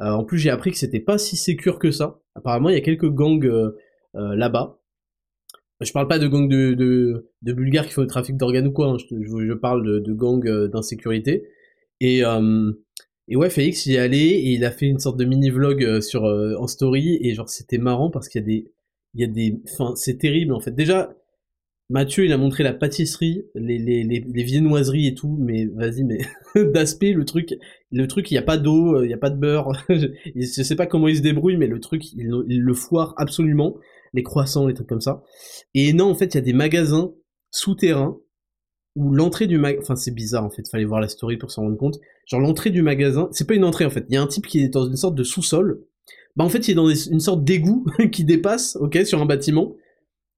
Euh, 0.00 0.10
en 0.10 0.24
plus 0.24 0.38
j'ai 0.38 0.50
appris 0.50 0.72
que 0.72 0.76
c'était 0.76 0.98
pas 0.98 1.18
si 1.18 1.36
sécure 1.36 1.78
que 1.78 1.92
ça. 1.92 2.20
Apparemment 2.34 2.68
il 2.68 2.74
y 2.74 2.78
a 2.78 2.80
quelques 2.80 3.08
gangs 3.08 3.46
euh, 3.46 3.70
là-bas. 4.14 4.80
Je 5.80 5.92
parle 5.92 6.08
pas 6.08 6.18
de 6.18 6.26
gangs 6.26 6.48
de, 6.48 7.30
Bulgares 7.42 7.86
qui 7.86 7.92
font 7.92 8.00
le 8.00 8.08
trafic 8.08 8.36
d'organes 8.36 8.66
ou 8.66 8.72
quoi, 8.72 8.88
hein. 8.88 8.96
je, 8.98 9.54
parle 9.54 10.02
de, 10.02 10.12
gangs 10.12 10.66
d'insécurité. 10.66 11.44
Et 12.00 12.22
et 13.30 13.36
ouais, 13.36 13.50
Félix 13.50 13.86
y 13.86 13.94
est 13.94 13.98
allé 13.98 14.18
et 14.18 14.54
il 14.54 14.64
a 14.64 14.72
fait 14.72 14.86
une 14.86 14.98
sorte 14.98 15.16
de 15.16 15.24
mini 15.24 15.50
vlog 15.50 16.00
sur 16.00 16.24
en 16.24 16.66
story 16.66 17.20
et 17.22 17.34
genre 17.34 17.48
c'était 17.48 17.78
marrant 17.78 18.10
parce 18.10 18.28
qu'il 18.28 18.40
y 18.40 18.44
a 18.44 18.46
des 18.46 18.72
il 19.14 19.20
y 19.20 19.24
a 19.24 19.28
des 19.28 19.62
enfin 19.72 19.94
c'est 19.94 20.18
terrible 20.18 20.52
en 20.54 20.58
fait. 20.58 20.72
Déjà 20.72 21.14
Mathieu, 21.90 22.26
il 22.26 22.32
a 22.32 22.36
montré 22.36 22.62
la 22.62 22.74
pâtisserie, 22.74 23.46
les, 23.54 23.78
les, 23.78 24.04
les, 24.04 24.20
les 24.20 24.42
viennoiseries 24.42 25.06
et 25.06 25.14
tout, 25.14 25.38
mais 25.40 25.64
vas-y, 25.66 26.04
mais 26.04 26.18
d'aspect, 26.72 27.12
le 27.12 27.24
truc, 27.24 27.54
le 27.90 28.06
truc, 28.06 28.30
il 28.30 28.34
n'y 28.34 28.38
a 28.38 28.42
pas 28.42 28.58
d'eau, 28.58 28.96
euh, 28.96 29.04
il 29.06 29.08
n'y 29.08 29.14
a 29.14 29.18
pas 29.18 29.30
de 29.30 29.38
beurre, 29.38 29.72
je 29.88 30.62
sais 30.62 30.76
pas 30.76 30.86
comment 30.86 31.08
il 31.08 31.16
se 31.16 31.22
débrouille, 31.22 31.56
mais 31.56 31.66
le 31.66 31.80
truc, 31.80 32.12
il, 32.12 32.26
le 32.26 32.74
foire 32.74 33.14
absolument, 33.16 33.76
les 34.12 34.22
croissants, 34.22 34.66
les 34.66 34.74
trucs 34.74 34.88
comme 34.88 35.00
ça. 35.00 35.22
Et 35.74 35.94
non, 35.94 36.10
en 36.10 36.14
fait, 36.14 36.26
il 36.26 36.34
y 36.34 36.38
a 36.38 36.42
des 36.42 36.52
magasins 36.52 37.14
souterrains 37.50 38.18
où 38.94 39.14
l'entrée 39.14 39.46
du 39.46 39.58
magasin, 39.58 39.82
enfin 39.82 39.96
c'est 39.96 40.10
bizarre 40.10 40.44
en 40.44 40.50
fait, 40.50 40.68
fallait 40.68 40.84
voir 40.84 41.00
la 41.00 41.08
story 41.08 41.36
pour 41.36 41.50
s'en 41.50 41.62
rendre 41.62 41.76
compte. 41.76 41.98
Genre 42.26 42.40
l'entrée 42.40 42.70
du 42.70 42.82
magasin, 42.82 43.28
c'est 43.30 43.46
pas 43.46 43.54
une 43.54 43.64
entrée 43.64 43.84
en 43.84 43.90
fait, 43.90 44.04
il 44.08 44.14
y 44.14 44.16
a 44.16 44.22
un 44.22 44.26
type 44.26 44.46
qui 44.46 44.60
est 44.60 44.68
dans 44.68 44.86
une 44.86 44.96
sorte 44.96 45.14
de 45.14 45.22
sous-sol. 45.22 45.84
Bah 46.36 46.44
en 46.44 46.48
fait 46.48 46.66
il 46.66 46.72
est 46.72 46.74
dans 46.74 46.88
une 46.88 47.20
sorte 47.20 47.44
d'égout 47.44 47.86
qui 48.12 48.24
dépasse, 48.24 48.76
ok, 48.76 48.98
sur 49.06 49.22
un 49.22 49.26
bâtiment. 49.26 49.76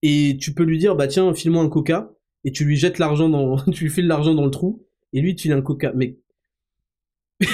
Et 0.03 0.37
tu 0.41 0.55
peux 0.55 0.65
lui 0.65 0.79
dire 0.79 0.97
bah 0.97 1.07
tiens 1.07 1.33
file-moi 1.35 1.63
un 1.63 1.69
coca 1.69 2.13
et 2.45 2.53
tu 2.53 2.65
lui 2.65 2.77
jettes 2.77 2.99
l'argent 2.99 3.29
dans, 3.29 3.63
tu 3.73 3.85
lui 3.85 3.91
files 3.91 4.07
l'argent 4.07 4.35
dans 4.35 4.45
le 4.45 4.51
trou 4.51 4.87
et 5.13 5.21
lui 5.21 5.35
tu 5.35 5.43
file 5.43 5.53
un 5.53 5.63
coca. 5.63 5.93
Mais 5.95 6.19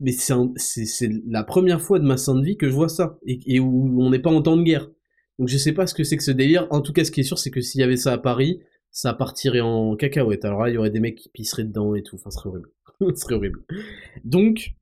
mais 0.00 0.12
c'est 0.12 1.10
la 1.26 1.44
première 1.44 1.80
fois 1.80 1.98
de 1.98 2.04
ma 2.04 2.16
sainte 2.16 2.44
vie 2.44 2.56
que 2.56 2.68
je 2.68 2.74
vois 2.74 2.88
ça 2.88 3.18
et, 3.26 3.40
et 3.46 3.60
où 3.60 4.00
on 4.00 4.10
n'est 4.10 4.18
pas 4.18 4.30
en 4.30 4.42
temps 4.42 4.56
de 4.56 4.62
guerre. 4.62 4.90
Donc 5.38 5.48
je 5.48 5.56
sais 5.56 5.72
pas 5.72 5.86
ce 5.86 5.94
que 5.94 6.04
c'est 6.04 6.16
que 6.16 6.22
ce 6.22 6.30
délire. 6.30 6.66
En 6.70 6.80
tout 6.80 6.92
cas, 6.92 7.04
ce 7.04 7.10
qui 7.10 7.20
est 7.20 7.24
sûr, 7.24 7.38
c'est 7.38 7.50
que 7.50 7.60
s'il 7.60 7.80
y 7.80 7.84
avait 7.84 7.96
ça 7.96 8.12
à 8.12 8.18
Paris, 8.18 8.60
ça 8.90 9.12
partirait 9.12 9.60
en 9.60 9.96
cacahuète. 9.96 10.44
Alors 10.44 10.62
là, 10.62 10.70
il 10.70 10.74
y 10.74 10.78
aurait 10.78 10.90
des 10.90 11.00
mecs 11.00 11.16
qui 11.16 11.28
pisseraient 11.28 11.64
dedans 11.64 11.94
et 11.94 12.02
tout. 12.02 12.16
Enfin, 12.16 12.30
ce 12.30 12.38
serait 12.38 12.48
horrible. 12.48 12.70
ce 13.00 13.20
serait 13.20 13.34
horrible. 13.34 13.64
Donc, 14.24 14.74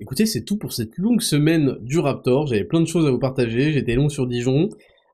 écoutez, 0.00 0.26
c'est 0.26 0.44
tout 0.44 0.56
pour 0.56 0.72
cette 0.72 0.96
longue 0.96 1.20
semaine 1.20 1.76
du 1.80 1.98
Raptor. 1.98 2.46
J'avais 2.46 2.64
plein 2.64 2.80
de 2.80 2.86
choses 2.86 3.06
à 3.06 3.10
vous 3.10 3.18
partager. 3.18 3.72
J'étais 3.72 3.94
long 3.94 4.08
sur 4.08 4.26
Dijon. 4.26 4.68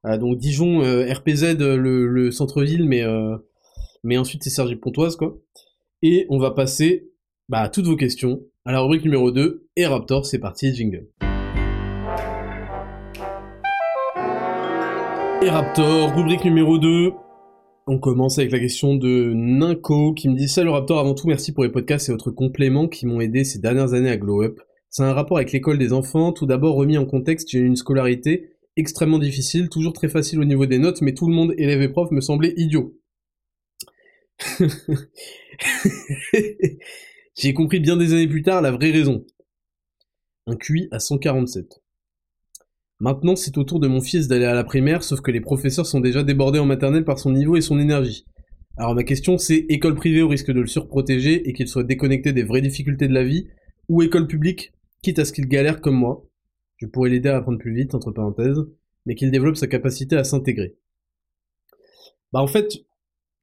Euh, 0.05 0.19
donc 0.19 0.37
Dijon, 0.37 0.83
euh, 0.83 1.11
RPZ, 1.11 1.57
le, 1.59 2.07
le 2.07 2.31
centre-ville, 2.31 2.87
mais, 2.87 3.03
euh, 3.03 3.37
ensuite 4.17 4.43
c'est 4.45 4.51
Sergi 4.51 4.77
Pontoise, 4.77 5.17
quoi. 5.17 5.39
Et 6.03 6.27
on 6.29 6.39
va 6.39 6.51
passer 6.51 7.09
bah, 7.49 7.61
à 7.61 7.69
toutes 7.71 7.87
vos 7.87 7.97
questions 7.97 8.43
à 8.67 8.73
la 8.73 8.81
rubrique 8.81 9.05
numéro 9.05 9.31
2. 9.31 9.67
Et 9.77 9.87
Raptor, 9.87 10.27
c'est 10.27 10.39
parti, 10.39 10.75
jingle. 10.75 11.09
Et 15.43 15.49
Raptor, 15.49 16.15
rubrique 16.15 16.45
numéro 16.45 16.79
2. 16.79 17.13
On 17.87 17.99
commence 17.99 18.39
avec 18.39 18.51
la 18.51 18.59
question 18.59 18.95
de 18.95 19.33
Ninko 19.35 20.15
qui 20.15 20.29
me 20.29 20.37
dit 20.37 20.49
Salut 20.49 20.71
Raptor, 20.71 20.99
avant 20.99 21.15
tout 21.15 21.27
merci 21.27 21.53
pour 21.53 21.65
les 21.65 21.71
podcasts 21.71 22.09
et 22.09 22.13
autres 22.13 22.31
compléments 22.31 22.89
qui 22.89 23.07
m'ont 23.07 23.21
aidé 23.21 23.45
ces 23.45 23.59
dernières 23.59 23.95
années 23.95 24.11
à 24.11 24.17
glow 24.17 24.43
up. 24.43 24.61
C'est 24.95 25.03
un 25.03 25.13
rapport 25.13 25.39
avec 25.39 25.51
l'école 25.51 25.77
des 25.77 25.93
enfants. 25.93 26.33
Tout 26.33 26.47
d'abord 26.47 26.77
remis 26.77 26.97
en 26.99 27.05
contexte, 27.05 27.51
j'ai 27.51 27.59
une 27.59 27.75
scolarité 27.75 28.51
extrêmement 28.77 29.19
difficile, 29.19 29.69
toujours 29.69 29.93
très 29.93 30.09
facile 30.09 30.39
au 30.39 30.45
niveau 30.45 30.67
des 30.67 30.79
notes, 30.79 31.03
mais 31.03 31.15
tout 31.15 31.27
le 31.27 31.35
monde, 31.35 31.53
élève 31.59 31.83
et 31.83 31.89
prof, 31.89 32.13
me 32.13 32.21
semblait 32.21 32.55
idiot. 32.57 32.97
j'ai 37.35 37.55
compris 37.55 37.81
bien 37.81 37.97
des 37.97 38.13
années 38.13 38.29
plus 38.29 38.43
tard 38.43 38.63
la 38.63 38.71
vraie 38.71 38.93
raison. 38.93 39.27
Un 40.47 40.55
QI 40.55 40.87
à 40.93 41.01
147. 41.01 41.83
Maintenant, 43.01 43.35
c'est 43.35 43.59
au 43.59 43.65
tour 43.65 43.81
de 43.81 43.89
mon 43.89 44.01
fils 44.01 44.29
d'aller 44.29 44.45
à 44.45 44.55
la 44.55 44.63
primaire, 44.63 45.03
sauf 45.03 45.23
que 45.23 45.33
les 45.33 45.41
professeurs 45.41 45.87
sont 45.87 45.99
déjà 45.99 46.23
débordés 46.23 46.61
en 46.61 46.67
maternelle 46.67 47.05
par 47.05 47.19
son 47.19 47.33
niveau 47.33 47.57
et 47.57 47.63
son 47.63 47.81
énergie. 47.81 48.27
Alors 48.77 48.95
ma 48.95 49.03
question 49.03 49.39
c'est 49.39 49.67
école 49.69 49.97
privée 49.97 50.23
au 50.23 50.29
risque 50.29 50.53
de 50.53 50.61
le 50.61 50.69
surprotéger 50.69 51.49
et 51.49 51.53
qu'il 51.53 51.67
soit 51.67 51.83
déconnecté 51.83 52.33
des 52.33 52.45
vraies 52.45 52.63
difficultés 52.63 53.09
de 53.09 53.15
la 53.15 53.25
vie, 53.25 53.49
ou 53.89 54.01
école 54.01 54.29
publique, 54.29 54.73
quitte 55.05 55.19
à 55.19 55.25
ce 55.25 55.33
qu'il 55.33 55.47
galère 55.47 55.81
comme 55.81 55.97
moi. 55.97 56.27
Je 56.79 56.87
pourrais 56.87 57.11
l'aider 57.11 57.29
à 57.29 57.37
apprendre 57.37 57.59
plus 57.59 57.75
vite, 57.75 57.95
entre 57.95 58.11
parenthèses, 58.11 58.59
mais 59.07 59.15
qu'il 59.15 59.31
développe 59.31 59.57
sa 59.57 59.67
capacité 59.67 60.17
à 60.17 60.25
s'intégrer. 60.25 60.77
Bah 62.33 62.41
en 62.41 62.49
fait, 62.49 62.73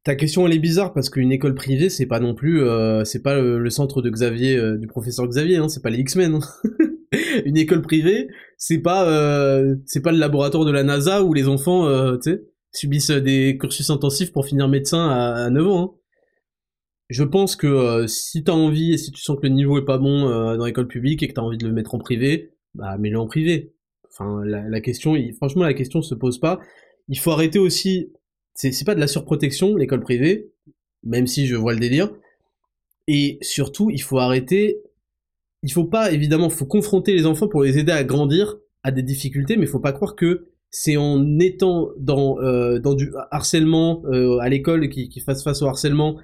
ta 0.03 0.15
question 0.15 0.45
elle 0.45 0.53
est 0.53 0.59
bizarre 0.59 0.93
parce 0.93 1.09
qu'une 1.09 1.31
école 1.31 1.55
privée 1.55 1.89
c'est 1.89 2.07
pas 2.07 2.19
non 2.19 2.35
plus, 2.35 2.61
euh, 2.61 3.05
c'est 3.05 3.21
pas 3.21 3.39
le, 3.39 3.69
centre 3.69 4.01
de 4.01 4.09
Xavier, 4.09 4.57
euh, 4.57 4.77
du 4.77 4.87
professeur 4.87 5.27
Xavier, 5.27 5.57
hein, 5.57 5.69
c'est 5.69 5.81
pas 5.81 5.91
les 5.91 5.99
X-Men. 5.99 6.35
Hein. 6.35 6.87
une 7.45 7.57
école 7.57 7.81
privée, 7.81 8.27
c'est 8.57 8.79
pas 8.79 9.07
euh, 9.07 9.75
c'est 9.85 10.01
pas 10.01 10.11
le 10.11 10.17
laboratoire 10.17 10.65
de 10.65 10.71
la 10.71 10.83
NASA 10.83 11.23
où 11.23 11.33
les 11.33 11.47
enfants 11.47 11.87
subissent 12.73 13.11
des 13.11 13.57
cursus 13.59 13.89
intensifs 13.89 14.31
pour 14.33 14.45
finir 14.45 14.67
médecin 14.67 15.09
à, 15.09 15.45
à 15.45 15.49
9 15.49 15.67
ans. 15.67 15.83
Hein. 15.83 16.00
Je 17.11 17.23
pense 17.25 17.57
que 17.57 17.67
euh, 17.67 18.07
si 18.07 18.41
t'as 18.45 18.53
envie 18.53 18.93
et 18.93 18.97
si 18.97 19.11
tu 19.11 19.21
sens 19.21 19.35
que 19.35 19.45
le 19.45 19.49
niveau 19.49 19.77
est 19.77 19.83
pas 19.83 19.97
bon 19.97 20.29
euh, 20.29 20.55
dans 20.55 20.65
l'école 20.65 20.87
publique 20.87 21.21
et 21.21 21.27
que 21.27 21.33
t'as 21.33 21.41
envie 21.41 21.57
de 21.57 21.67
le 21.67 21.73
mettre 21.73 21.93
en 21.93 21.97
privé, 21.97 22.53
bah 22.73 22.97
mets-le 22.97 23.19
en 23.19 23.27
privé. 23.27 23.73
Enfin, 24.09 24.41
la, 24.45 24.79
question, 24.79 25.17
franchement, 25.35 25.63
la 25.63 25.73
question 25.73 26.01
se 26.01 26.15
pose 26.15 26.39
pas. 26.39 26.61
Il 27.09 27.19
faut 27.19 27.31
arrêter 27.31 27.59
aussi. 27.59 28.13
C'est 28.53 28.85
pas 28.85 28.95
de 28.95 29.01
la 29.01 29.07
surprotection, 29.07 29.75
l'école 29.75 29.99
privée, 29.99 30.51
même 31.03 31.27
si 31.27 31.47
je 31.47 31.55
vois 31.57 31.73
le 31.73 31.79
délire. 31.79 32.11
Et 33.09 33.39
surtout, 33.41 33.89
il 33.89 34.01
faut 34.01 34.19
arrêter. 34.19 34.81
Il 35.63 35.71
faut 35.73 35.83
pas, 35.83 36.13
évidemment, 36.13 36.49
faut 36.49 36.65
confronter 36.65 37.13
les 37.13 37.25
enfants 37.25 37.49
pour 37.49 37.63
les 37.63 37.77
aider 37.77 37.91
à 37.91 38.05
grandir 38.05 38.57
à 38.83 38.91
des 38.91 39.03
difficultés, 39.03 39.57
mais 39.57 39.65
il 39.65 39.69
faut 39.69 39.79
pas 39.81 39.91
croire 39.91 40.15
que 40.15 40.47
c'est 40.69 40.95
en 40.95 41.39
étant 41.39 41.89
dans 41.97 42.39
euh, 42.41 42.79
dans 42.79 42.93
du 42.93 43.11
harcèlement 43.31 44.01
euh, 44.05 44.37
à 44.39 44.47
l'école 44.47 44.87
qui, 44.87 45.09
qui 45.09 45.19
fasse 45.19 45.43
face 45.43 45.61
au 45.61 45.67
harcèlement, 45.67 46.17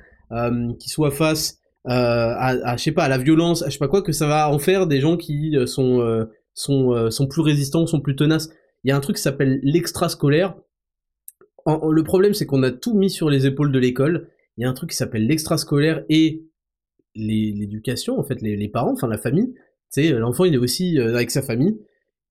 qui 0.79 0.89
soit 0.89 1.11
face 1.11 1.59
euh, 1.87 1.91
à, 1.91 2.71
à 2.71 2.77
je 2.77 2.83
sais 2.83 2.91
pas 2.91 3.05
à 3.05 3.09
la 3.09 3.17
violence, 3.17 3.63
à 3.63 3.67
je 3.67 3.73
sais 3.73 3.79
pas 3.79 3.87
quoi, 3.87 4.01
que 4.01 4.11
ça 4.11 4.27
va 4.27 4.49
en 4.51 4.59
faire 4.59 4.87
des 4.87 4.99
gens 4.99 5.15
qui 5.15 5.55
euh, 5.55 5.65
sont 5.65 6.27
sont 6.53 7.09
sont 7.11 7.27
plus 7.27 7.41
résistants, 7.41 7.85
sont 7.87 8.01
plus 8.01 8.15
tenaces. 8.15 8.49
Il 8.83 8.89
y 8.89 8.91
a 8.91 8.97
un 8.97 9.01
truc 9.01 9.17
qui 9.17 9.21
s'appelle 9.21 9.59
l'extrascolaire. 9.63 10.55
le 11.65 12.01
problème 12.03 12.33
c'est 12.33 12.45
qu'on 12.45 12.63
a 12.63 12.71
tout 12.71 12.93
mis 12.93 13.09
sur 13.09 13.29
les 13.29 13.45
épaules 13.45 13.71
de 13.71 13.79
l'école. 13.79 14.29
Il 14.57 14.63
y 14.63 14.65
a 14.65 14.69
un 14.69 14.73
truc 14.73 14.89
qui 14.89 14.95
s'appelle 14.95 15.27
l'extrascolaire 15.27 16.03
et 16.09 16.43
l'éducation 17.15 18.19
en 18.19 18.23
fait, 18.23 18.41
les, 18.41 18.55
les 18.55 18.69
parents, 18.69 18.93
enfin 18.93 19.07
la 19.07 19.17
famille. 19.17 19.53
Tu 19.93 20.03
sais, 20.03 20.11
l'enfant 20.11 20.45
il 20.45 20.53
est 20.53 20.57
aussi 20.57 20.99
avec 20.99 21.31
sa 21.31 21.41
famille 21.41 21.77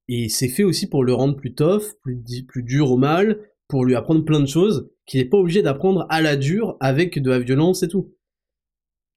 et 0.09 0.29
c'est 0.29 0.49
fait 0.49 0.65
aussi 0.65 0.89
pour 0.89 1.05
le 1.05 1.13
rendre 1.13 1.37
plus 1.37 1.55
tough, 1.55 1.83
plus, 2.03 2.23
plus 2.47 2.63
dur 2.63 2.91
au 2.91 2.97
mal, 2.97 3.41
pour 3.69 3.85
lui 3.85 3.95
apprendre 3.95 4.25
plein 4.25 4.41
de 4.41 4.47
choses 4.47 4.91
qu'il 5.07 5.21
n'est 5.21 5.29
pas 5.29 5.39
obligé 5.39 5.63
d'apprendre 5.63 6.07
à 6.11 6.21
la 6.21 6.37
dure 6.37 6.77
avec 6.81 7.21
de 7.21 7.31
la 7.31 7.39
violence 7.39 7.83
et 7.83 7.89
tout. 7.89 8.15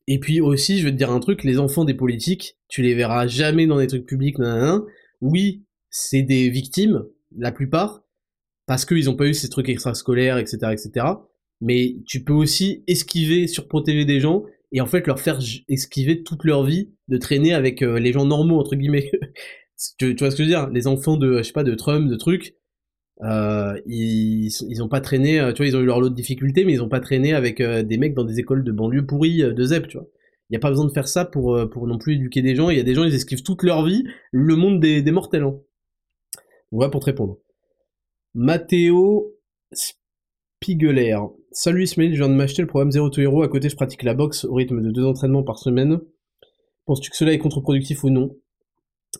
Et 0.07 0.19
puis 0.19 0.41
aussi, 0.41 0.79
je 0.79 0.85
vais 0.85 0.91
te 0.91 0.97
dire 0.97 1.11
un 1.11 1.19
truc, 1.19 1.43
les 1.43 1.59
enfants 1.59 1.85
des 1.85 1.93
politiques, 1.93 2.57
tu 2.67 2.81
les 2.81 2.95
verras 2.95 3.27
jamais 3.27 3.67
dans 3.67 3.77
des 3.77 3.87
trucs 3.87 4.07
publics, 4.07 4.39
nan, 4.39 4.81
Oui, 5.21 5.65
c'est 5.91 6.23
des 6.23 6.49
victimes, 6.49 7.03
la 7.37 7.51
plupart, 7.51 8.03
parce 8.65 8.85
qu'ils 8.85 9.05
n'ont 9.05 9.15
pas 9.15 9.27
eu 9.27 9.33
ces 9.33 9.49
trucs 9.49 9.69
extrascolaires, 9.69 10.37
etc., 10.37 10.57
etc. 10.71 11.05
Mais 11.61 11.97
tu 12.07 12.23
peux 12.23 12.33
aussi 12.33 12.83
esquiver, 12.87 13.47
surprotéger 13.47 14.05
des 14.05 14.19
gens, 14.19 14.45
et 14.71 14.81
en 14.81 14.85
fait 14.85 15.05
leur 15.07 15.19
faire 15.19 15.39
esquiver 15.67 16.23
toute 16.23 16.43
leur 16.43 16.63
vie 16.63 16.91
de 17.07 17.17
traîner 17.17 17.53
avec 17.53 17.81
euh, 17.81 17.99
les 17.99 18.13
gens 18.13 18.25
normaux, 18.25 18.59
entre 18.59 18.75
guillemets. 18.75 19.11
Tu, 19.97 20.13
vois 20.13 20.29
ce 20.29 20.35
que 20.35 20.43
je 20.43 20.49
veux 20.49 20.53
dire? 20.53 20.69
Les 20.71 20.87
enfants 20.87 21.15
de, 21.15 21.37
je 21.37 21.43
sais 21.43 21.53
pas, 21.53 21.63
de 21.63 21.73
Trump, 21.73 22.09
de 22.09 22.17
trucs, 22.17 22.53
euh, 23.21 23.79
ils, 23.85 24.47
ils 24.47 24.83
ont 24.83 24.87
pas 24.87 25.01
traîné, 25.01 25.39
euh, 25.39 25.51
tu 25.51 25.57
vois, 25.57 25.67
ils 25.67 25.75
ont 25.75 25.81
eu 25.81 25.85
leur 25.85 25.99
lot 25.99 26.09
de 26.09 26.15
difficultés, 26.15 26.63
mais 26.65 26.73
ils 26.73 26.83
ont 26.83 26.89
pas 26.89 26.99
traîné 26.99 27.33
avec 27.33 27.59
euh, 27.59 27.83
des 27.83 27.97
mecs 27.97 28.13
dans 28.13 28.23
des 28.23 28.39
écoles 28.39 28.63
de 28.63 28.71
banlieue 28.71 29.05
pourries 29.05 29.39
de 29.39 29.63
ZEP, 29.63 29.87
tu 29.87 29.97
vois. 29.97 30.07
Il 30.49 30.53
y 30.53 30.57
a 30.57 30.59
pas 30.59 30.69
besoin 30.69 30.85
de 30.85 30.91
faire 30.91 31.07
ça 31.07 31.25
pour, 31.25 31.59
pour 31.69 31.85
non 31.85 31.99
plus 31.99 32.15
éduquer 32.15 32.41
des 32.41 32.55
gens. 32.55 32.71
Il 32.71 32.77
y 32.77 32.79
a 32.79 32.83
des 32.83 32.95
gens, 32.95 33.03
ils 33.03 33.13
esquivent 33.13 33.43
toute 33.43 33.61
leur 33.61 33.85
vie 33.85 34.03
le 34.31 34.55
monde 34.55 34.79
des, 34.79 35.03
des 35.03 35.11
mortels. 35.11 35.43
Hein. 35.43 35.59
Voilà 36.71 36.89
pour 36.89 37.01
te 37.01 37.05
répondre. 37.05 37.37
Matteo 38.33 39.35
Spiegeler. 39.71 41.17
Salut 41.51 41.83
Ismail, 41.83 42.13
je 42.13 42.23
viens 42.23 42.29
de 42.29 42.33
m'acheter 42.33 42.63
le 42.63 42.67
programme 42.67 42.91
Zero 42.91 43.09
to 43.09 43.21
Hero. 43.21 43.43
À 43.43 43.47
côté, 43.47 43.69
je 43.69 43.75
pratique 43.75 44.01
la 44.01 44.15
boxe 44.15 44.45
au 44.45 44.55
rythme 44.55 44.81
de 44.81 44.89
deux 44.89 45.05
entraînements 45.05 45.43
par 45.43 45.59
semaine. 45.59 45.99
Penses-tu 46.85 47.11
que 47.11 47.17
cela 47.17 47.31
est 47.31 47.37
contre-productif 47.37 48.03
ou 48.03 48.09
non? 48.09 48.35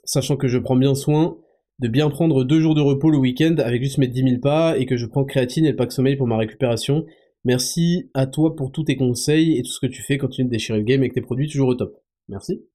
Sachant 0.03 0.35
que 0.35 0.47
je 0.47 0.57
prends 0.57 0.75
bien 0.75 0.95
soin 0.95 1.37
de 1.79 1.87
bien 1.87 2.09
prendre 2.09 2.43
deux 2.43 2.59
jours 2.59 2.75
de 2.75 2.81
repos 2.81 3.09
le 3.09 3.17
week-end 3.17 3.55
avec 3.59 3.81
juste 3.83 3.97
mes 3.97 4.07
10 4.07 4.23
000 4.23 4.41
pas 4.41 4.77
et 4.77 4.85
que 4.85 4.97
je 4.97 5.05
prends 5.05 5.23
créatine 5.23 5.65
et 5.65 5.71
le 5.71 5.75
pack 5.75 5.91
sommeil 5.91 6.17
pour 6.17 6.27
ma 6.27 6.37
récupération. 6.37 7.05
Merci 7.45 8.09
à 8.13 8.27
toi 8.27 8.55
pour 8.55 8.71
tous 8.71 8.83
tes 8.83 8.97
conseils 8.97 9.57
et 9.57 9.63
tout 9.63 9.71
ce 9.71 9.79
que 9.79 9.87
tu 9.87 10.01
fais. 10.01 10.17
Continue 10.17 10.47
de 10.47 10.51
déchirer 10.51 10.79
le 10.79 10.83
game 10.83 10.99
avec 10.99 11.13
tes 11.13 11.21
produits 11.21 11.47
toujours 11.47 11.69
au 11.69 11.75
top. 11.75 11.95
Merci. 12.27 12.65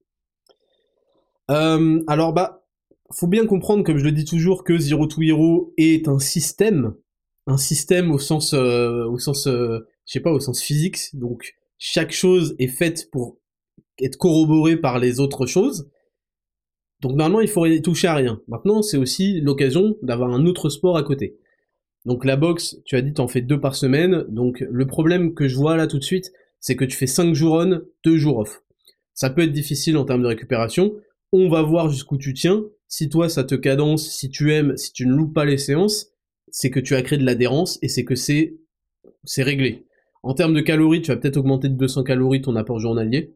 Euh, 1.51 2.01
alors 2.07 2.33
bah, 2.33 2.65
faut 3.13 3.27
bien 3.27 3.45
comprendre, 3.45 3.83
comme 3.83 3.97
je 3.97 4.03
le 4.03 4.11
dis 4.11 4.25
toujours, 4.25 4.63
que 4.63 4.77
Zero 4.77 5.05
to 5.05 5.21
Hero 5.21 5.73
est 5.77 6.07
un 6.07 6.17
système, 6.17 6.95
un 7.45 7.57
système 7.57 8.11
au 8.11 8.17
sens, 8.17 8.53
euh, 8.53 9.05
au 9.05 9.19
sens, 9.19 9.45
euh, 9.45 9.87
je 10.07 10.13
sais 10.13 10.19
pas, 10.19 10.31
au 10.31 10.39
sens 10.39 10.61
physique. 10.61 10.97
Donc 11.13 11.55
chaque 11.77 12.11
chose 12.11 12.55
est 12.57 12.67
faite 12.67 13.09
pour 13.11 13.37
être 14.01 14.17
corroborée 14.17 14.77
par 14.77 14.97
les 14.97 15.19
autres 15.19 15.45
choses. 15.45 15.89
Donc 17.05 17.17
normalement, 17.17 17.41
il 17.41 17.47
faut 17.47 17.67
toucher 17.83 18.07
à 18.07 18.15
rien. 18.15 18.41
Maintenant, 18.47 18.81
c'est 18.81 18.97
aussi 18.97 19.39
l'occasion 19.39 19.95
d'avoir 20.01 20.31
un 20.31 20.47
autre 20.47 20.69
sport 20.69 20.97
à 20.97 21.03
côté. 21.03 21.37
Donc 22.03 22.25
la 22.25 22.35
boxe, 22.35 22.77
tu 22.83 22.95
as 22.95 23.03
dit, 23.03 23.13
t'en 23.13 23.27
fais 23.27 23.41
deux 23.41 23.59
par 23.59 23.75
semaine. 23.75 24.25
Donc 24.27 24.65
le 24.67 24.87
problème 24.87 25.35
que 25.35 25.47
je 25.47 25.55
vois 25.55 25.77
là 25.77 25.85
tout 25.85 25.99
de 25.99 26.03
suite, 26.03 26.31
c'est 26.59 26.75
que 26.75 26.83
tu 26.83 26.97
fais 26.97 27.05
cinq 27.05 27.35
jours 27.35 27.59
on, 27.59 27.83
deux 28.03 28.17
jours 28.17 28.39
off. 28.39 28.63
Ça 29.13 29.29
peut 29.29 29.43
être 29.43 29.51
difficile 29.51 29.97
en 29.97 30.05
termes 30.05 30.23
de 30.23 30.27
récupération. 30.27 30.95
On 31.31 31.47
va 31.47 31.61
voir 31.61 31.91
jusqu'où 31.91 32.17
tu 32.17 32.33
tiens. 32.33 32.63
Si 32.87 33.07
toi, 33.07 33.29
ça 33.29 33.43
te 33.43 33.53
cadence, 33.53 34.09
si 34.09 34.31
tu 34.31 34.51
aimes, 34.51 34.75
si 34.75 34.91
tu 34.91 35.05
ne 35.05 35.13
loupes 35.13 35.35
pas 35.35 35.45
les 35.45 35.59
séances, 35.59 36.07
c'est 36.49 36.71
que 36.71 36.79
tu 36.79 36.95
as 36.95 37.03
créé 37.03 37.19
de 37.19 37.25
l'adhérence 37.25 37.77
et 37.83 37.87
c'est 37.87 38.03
que 38.03 38.15
c'est 38.15 38.57
c'est 39.25 39.43
réglé. 39.43 39.85
En 40.23 40.33
termes 40.33 40.55
de 40.55 40.61
calories, 40.61 41.03
tu 41.03 41.11
vas 41.11 41.17
peut-être 41.17 41.37
augmenter 41.37 41.69
de 41.69 41.75
200 41.75 42.01
calories 42.01 42.41
ton 42.41 42.55
apport 42.55 42.79
journalier 42.79 43.35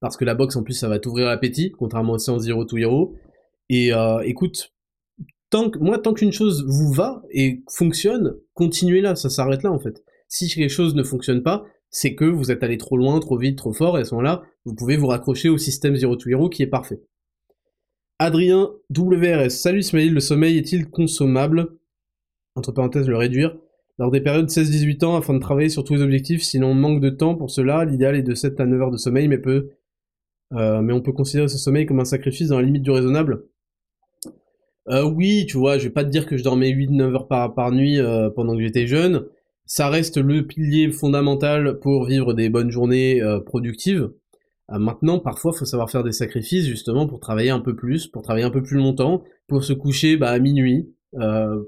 parce 0.00 0.16
que 0.16 0.24
la 0.24 0.34
boxe 0.34 0.56
en 0.56 0.62
plus 0.62 0.74
ça 0.74 0.88
va 0.88 0.98
t'ouvrir 0.98 1.26
l'appétit, 1.26 1.72
contrairement 1.72 2.14
au 2.14 2.18
séance 2.18 2.42
Zero 2.42 2.64
to 2.64 2.76
Hero. 2.76 3.14
Et 3.68 3.92
euh, 3.92 4.20
écoute, 4.20 4.74
tant 5.50 5.70
moi 5.80 5.98
tant 5.98 6.14
qu'une 6.14 6.32
chose 6.32 6.64
vous 6.66 6.92
va 6.92 7.22
et 7.30 7.62
fonctionne, 7.70 8.36
continuez 8.54 9.00
là, 9.00 9.16
ça 9.16 9.30
s'arrête 9.30 9.62
là 9.62 9.72
en 9.72 9.78
fait. 9.78 10.02
Si 10.28 10.48
quelque 10.48 10.68
chose 10.68 10.94
ne 10.94 11.02
fonctionne 11.02 11.42
pas, 11.42 11.64
c'est 11.90 12.14
que 12.14 12.24
vous 12.24 12.50
êtes 12.50 12.62
allé 12.62 12.76
trop 12.76 12.96
loin, 12.96 13.18
trop 13.20 13.38
vite, 13.38 13.56
trop 13.56 13.72
fort, 13.72 13.98
et 13.98 14.02
à 14.02 14.04
ce 14.04 14.14
moment-là, 14.14 14.42
vous 14.64 14.74
pouvez 14.74 14.96
vous 14.96 15.06
raccrocher 15.06 15.48
au 15.48 15.56
système 15.56 15.96
Zero 15.96 16.16
to 16.16 16.28
Hero 16.28 16.48
qui 16.48 16.62
est 16.62 16.66
parfait. 16.66 17.00
Adrien 18.18 18.70
WRS, 18.90 19.50
salut 19.50 19.80
Ismail, 19.80 20.10
le 20.10 20.20
sommeil 20.20 20.58
est-il 20.58 20.90
consommable? 20.90 21.78
Entre 22.56 22.72
parenthèses, 22.72 23.08
le 23.08 23.16
réduire. 23.16 23.56
Lors 23.98 24.10
des 24.10 24.20
périodes 24.20 24.48
16-18 24.48 25.04
ans, 25.04 25.16
afin 25.16 25.34
de 25.34 25.38
travailler 25.38 25.68
sur 25.68 25.84
tous 25.84 25.94
les 25.94 26.02
objectifs, 26.02 26.42
sinon 26.42 26.68
on 26.68 26.74
manque 26.74 27.00
de 27.00 27.10
temps 27.10 27.34
pour 27.34 27.50
cela, 27.50 27.84
l'idéal 27.84 28.16
est 28.16 28.22
de 28.22 28.34
7 28.34 28.60
à 28.60 28.66
9 28.66 28.80
heures 28.80 28.90
de 28.90 28.96
sommeil, 28.96 29.28
mais 29.28 29.38
peut 29.38 29.70
euh, 30.54 30.80
mais 30.80 30.92
on 30.92 31.00
peut 31.00 31.12
considérer 31.12 31.48
ce 31.48 31.58
sommeil 31.58 31.86
comme 31.86 32.00
un 32.00 32.04
sacrifice 32.04 32.48
dans 32.48 32.58
la 32.58 32.64
limite 32.64 32.82
du 32.82 32.90
raisonnable. 32.90 33.44
Euh, 34.88 35.04
oui, 35.04 35.44
tu 35.46 35.58
vois, 35.58 35.76
je 35.76 35.84
vais 35.84 35.92
pas 35.92 36.04
te 36.04 36.08
dire 36.08 36.26
que 36.26 36.36
je 36.36 36.44
dormais 36.44 36.70
8-9 36.70 37.14
heures 37.14 37.28
par, 37.28 37.72
nuit 37.72 37.98
euh, 37.98 38.30
pendant 38.30 38.56
que 38.56 38.62
j'étais 38.62 38.86
jeune. 38.86 39.26
Ça 39.66 39.90
reste 39.90 40.16
le 40.16 40.46
pilier 40.46 40.90
fondamental 40.90 41.78
pour 41.78 42.06
vivre 42.06 42.32
des 42.32 42.48
bonnes 42.48 42.70
journées 42.70 43.20
productives. 43.44 44.10
maintenant, 44.70 45.18
parfois, 45.18 45.52
il 45.54 45.58
faut 45.58 45.66
savoir 45.66 45.90
faire 45.90 46.04
des 46.04 46.12
sacrifices 46.12 46.64
justement 46.64 47.06
pour 47.06 47.20
travailler 47.20 47.50
un 47.50 47.60
peu 47.60 47.76
plus, 47.76 48.06
pour 48.06 48.22
travailler 48.22 48.46
un 48.46 48.50
peu 48.50 48.62
plus 48.62 48.78
longtemps, 48.78 49.24
pour 49.46 49.62
se 49.62 49.74
coucher 49.74 50.16
bah, 50.16 50.30
à 50.30 50.38
minuit, 50.38 50.94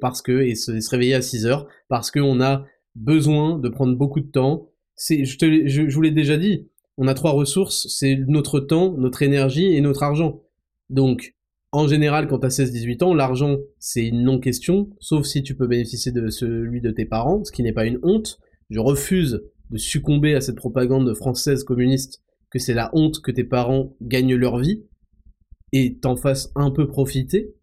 parce 0.01 0.23
que 0.23 0.41
et 0.41 0.55
se, 0.55 0.81
se, 0.81 0.89
réveiller 0.89 1.13
à 1.13 1.21
6 1.21 1.45
heures, 1.45 1.69
parce 1.89 2.11
qu'on 2.11 2.41
a 2.41 2.65
besoin 2.95 3.59
de 3.59 3.69
prendre 3.69 3.95
beaucoup 3.95 4.21
de 4.21 4.31
temps. 4.31 4.71
C'est, 4.97 5.27
je, 5.27 5.37
te, 5.37 5.67
je, 5.67 5.87
je 5.87 5.95
vous 5.95 6.01
l'ai 6.01 6.11
déjà 6.11 6.39
dit, 6.39 6.71
on 6.97 7.07
a 7.07 7.15
trois 7.15 7.33
ressources, 7.33 7.87
c'est 7.89 8.17
notre 8.29 8.61
temps, 8.61 8.97
notre 8.97 9.23
énergie 9.23 9.75
et 9.75 9.81
notre 9.81 10.03
argent. 10.03 10.43
Donc, 10.89 11.35
en 11.73 11.87
général, 11.87 12.27
quand 12.27 12.41
tu 12.41 12.47
as 12.47 12.65
16-18 12.65 13.05
ans, 13.05 13.15
l'argent, 13.15 13.59
c'est 13.79 14.07
une 14.07 14.25
non-question, 14.25 14.91
sauf 14.99 15.25
si 15.25 15.43
tu 15.43 15.55
peux 15.55 15.69
bénéficier 15.69 16.11
de 16.11 16.29
celui 16.29 16.81
de 16.81 16.91
tes 16.91 17.05
parents, 17.05 17.45
ce 17.45 17.53
qui 17.53 17.63
n'est 17.63 17.73
pas 17.73 17.87
une 17.87 18.01
honte. 18.03 18.39
Je 18.71 18.81
refuse 18.81 19.43
de 19.71 19.79
succomber 19.79 20.35
à 20.35 20.41
cette 20.41 20.57
propagande 20.57 21.15
française 21.15 21.65
communiste 21.65 22.23
que 22.51 22.59
c'est 22.59 22.75
la 22.75 22.91
honte 22.93 23.21
que 23.21 23.31
tes 23.31 23.45
parents 23.45 23.97
gagnent 24.03 24.35
leur 24.35 24.59
vie 24.59 24.85
et 25.73 25.99
t'en 25.99 26.17
fasses 26.17 26.51
un 26.57 26.71
peu 26.71 26.89
profiter 26.89 27.55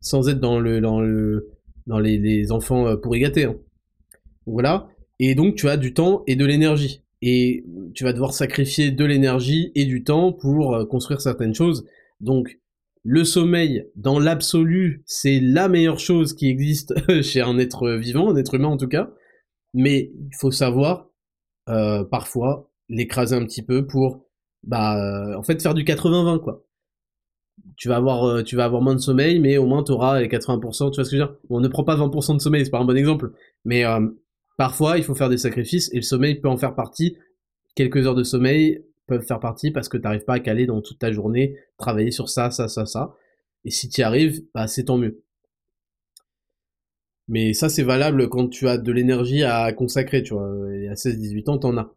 sans 0.00 0.28
être 0.28 0.38
dans 0.38 0.60
le 0.60 0.80
dans 0.80 1.00
le 1.00 1.48
dans 1.86 1.98
les, 1.98 2.52
enfants 2.52 2.86
euh, 2.86 2.96
pourri 2.96 3.20
gâtés. 3.20 3.44
Hein. 3.44 3.56
Voilà. 4.46 4.88
Et 5.18 5.34
donc 5.34 5.56
tu 5.56 5.68
as 5.68 5.76
du 5.76 5.94
temps 5.94 6.22
et 6.26 6.36
de 6.36 6.44
l'énergie 6.44 7.02
et 7.22 7.64
tu 7.94 8.04
vas 8.04 8.12
devoir 8.12 8.32
sacrifier 8.32 8.90
de 8.90 9.04
l'énergie 9.04 9.72
et 9.74 9.84
du 9.84 10.04
temps 10.04 10.32
pour 10.32 10.74
euh, 10.74 10.84
construire 10.84 11.20
certaines 11.20 11.54
choses. 11.54 11.86
Donc 12.20 12.58
le 13.02 13.24
sommeil, 13.24 13.88
dans 13.94 14.18
l'absolu, 14.18 15.02
c'est 15.06 15.40
la 15.40 15.68
meilleure 15.68 15.98
chose 15.98 16.34
qui 16.34 16.48
existe 16.48 16.94
chez 17.22 17.40
un 17.40 17.58
être 17.58 17.90
vivant, 17.92 18.30
un 18.30 18.36
être 18.36 18.54
humain 18.54 18.68
en 18.68 18.76
tout 18.76 18.88
cas. 18.88 19.10
Mais 19.74 20.10
il 20.14 20.36
faut 20.38 20.50
savoir 20.50 21.08
euh, 21.68 22.04
parfois 22.04 22.70
l'écraser 22.88 23.36
un 23.36 23.44
petit 23.44 23.62
peu 23.62 23.86
pour, 23.86 24.26
bah, 24.62 24.96
euh, 24.98 25.36
en 25.36 25.42
fait, 25.42 25.60
faire 25.60 25.74
du 25.74 25.84
80-20 25.84 26.40
quoi. 26.40 26.64
Tu 27.76 27.88
vas 27.88 27.96
avoir, 27.96 28.44
tu 28.44 28.54
vas 28.56 28.64
avoir 28.64 28.82
moins 28.82 28.94
de 28.94 29.00
sommeil, 29.00 29.40
mais 29.40 29.56
au 29.56 29.66
moins 29.66 29.82
tu 29.82 29.92
auras 29.92 30.20
les 30.20 30.28
80%. 30.28 30.90
Tu 30.90 30.96
vois 30.96 31.04
ce 31.04 31.10
que 31.10 31.16
je 31.16 31.22
veux 31.22 31.26
dire? 31.26 31.36
On 31.48 31.60
ne 31.60 31.68
prend 31.68 31.84
pas 31.84 31.96
20% 31.96 32.36
de 32.36 32.40
sommeil, 32.40 32.64
c'est 32.64 32.70
pas 32.70 32.78
un 32.78 32.84
bon 32.84 32.96
exemple. 32.96 33.32
Mais 33.64 33.84
Parfois, 34.56 34.98
il 34.98 35.04
faut 35.04 35.14
faire 35.14 35.28
des 35.28 35.38
sacrifices 35.38 35.92
et 35.92 35.96
le 35.96 36.02
sommeil 36.02 36.36
peut 36.36 36.48
en 36.48 36.56
faire 36.56 36.74
partie. 36.74 37.16
Quelques 37.74 38.06
heures 38.06 38.14
de 38.14 38.24
sommeil 38.24 38.84
peuvent 39.06 39.24
faire 39.24 39.40
partie 39.40 39.70
parce 39.70 39.88
que 39.88 39.96
tu 39.96 40.04
n'arrives 40.04 40.24
pas 40.24 40.34
à 40.34 40.40
caler 40.40 40.66
dans 40.66 40.80
toute 40.80 40.98
ta 40.98 41.12
journée, 41.12 41.56
travailler 41.76 42.10
sur 42.10 42.28
ça, 42.28 42.50
ça, 42.50 42.68
ça, 42.68 42.86
ça. 42.86 43.14
Et 43.64 43.70
si 43.70 43.88
tu 43.88 44.02
arrives, 44.02 44.42
bah, 44.54 44.66
c'est 44.66 44.84
tant 44.84 44.96
mieux. 44.96 45.22
Mais 47.28 47.52
ça, 47.52 47.68
c'est 47.68 47.82
valable 47.82 48.28
quand 48.28 48.48
tu 48.48 48.68
as 48.68 48.78
de 48.78 48.92
l'énergie 48.92 49.42
à 49.42 49.72
consacrer, 49.72 50.22
tu 50.22 50.34
vois. 50.34 50.48
Et 50.72 50.88
à 50.88 50.94
16-18 50.94 51.50
ans, 51.50 51.58
t'en 51.58 51.76
as. 51.76 51.92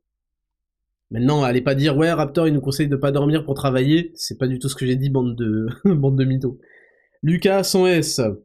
Maintenant, 1.11 1.43
allez 1.43 1.61
pas 1.61 1.75
dire, 1.75 1.97
ouais, 1.97 2.11
Raptor, 2.11 2.47
il 2.47 2.53
nous 2.53 2.61
conseille 2.61 2.87
de 2.87 2.95
pas 2.95 3.11
dormir 3.11 3.45
pour 3.45 3.55
travailler. 3.55 4.11
C'est 4.15 4.37
pas 4.37 4.47
du 4.47 4.59
tout 4.59 4.69
ce 4.69 4.75
que 4.75 4.85
j'ai 4.85 4.95
dit, 4.95 5.09
bande 5.09 5.35
de, 5.35 5.67
bande 5.85 6.17
de 6.17 6.25
mythos. 6.25 6.59
Lucas 7.23 7.61
100S. 7.61 8.37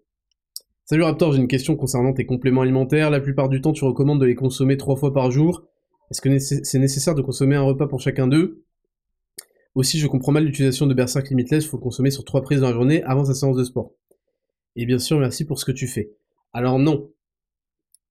Salut 0.87 1.05
Raptor, 1.05 1.33
j'ai 1.33 1.39
une 1.39 1.49
question 1.49 1.77
concernant 1.77 2.13
tes 2.13 2.27
compléments 2.27 2.61
alimentaires. 2.61 3.09
La 3.09 3.21
plupart 3.21 3.49
du 3.49 3.63
temps, 3.63 3.73
tu 3.73 3.87
recommandes 3.87 4.21
de 4.21 4.27
les 4.27 4.35
consommer 4.35 4.77
trois 4.77 4.97
fois 4.97 5.15
par 5.15 5.31
jour. 5.31 5.65
Est-ce 6.11 6.21
que 6.21 6.39
c'est 6.39 6.79
nécessaire 6.79 7.15
de 7.15 7.23
consommer 7.23 7.57
un 7.57 7.63
repas 7.63 7.87
pour 7.87 8.03
chacun 8.03 8.27
d'eux? 8.27 8.67
Aussi, 9.75 9.99
je 9.99 10.07
comprends 10.07 10.33
mal 10.33 10.45
l'utilisation 10.45 10.87
de 10.87 10.93
Berserk 10.93 11.31
Limitless, 11.31 11.65
il 11.65 11.69
faut 11.69 11.79
consommer 11.79 12.11
sur 12.11 12.23
trois 12.23 12.43
prises 12.43 12.61
dans 12.61 12.67
la 12.67 12.75
journée 12.75 13.03
avant 13.05 13.25
sa 13.25 13.33
séance 13.33 13.57
de 13.57 13.65
sport. 13.65 13.93
Et 14.77 14.85
bien 14.85 14.99
sûr, 14.99 15.19
merci 15.19 15.47
pour 15.47 15.59
ce 15.59 15.65
que 15.65 15.73
tu 15.73 15.87
fais. 15.87 16.13
Alors 16.53 16.79
non. 16.79 17.11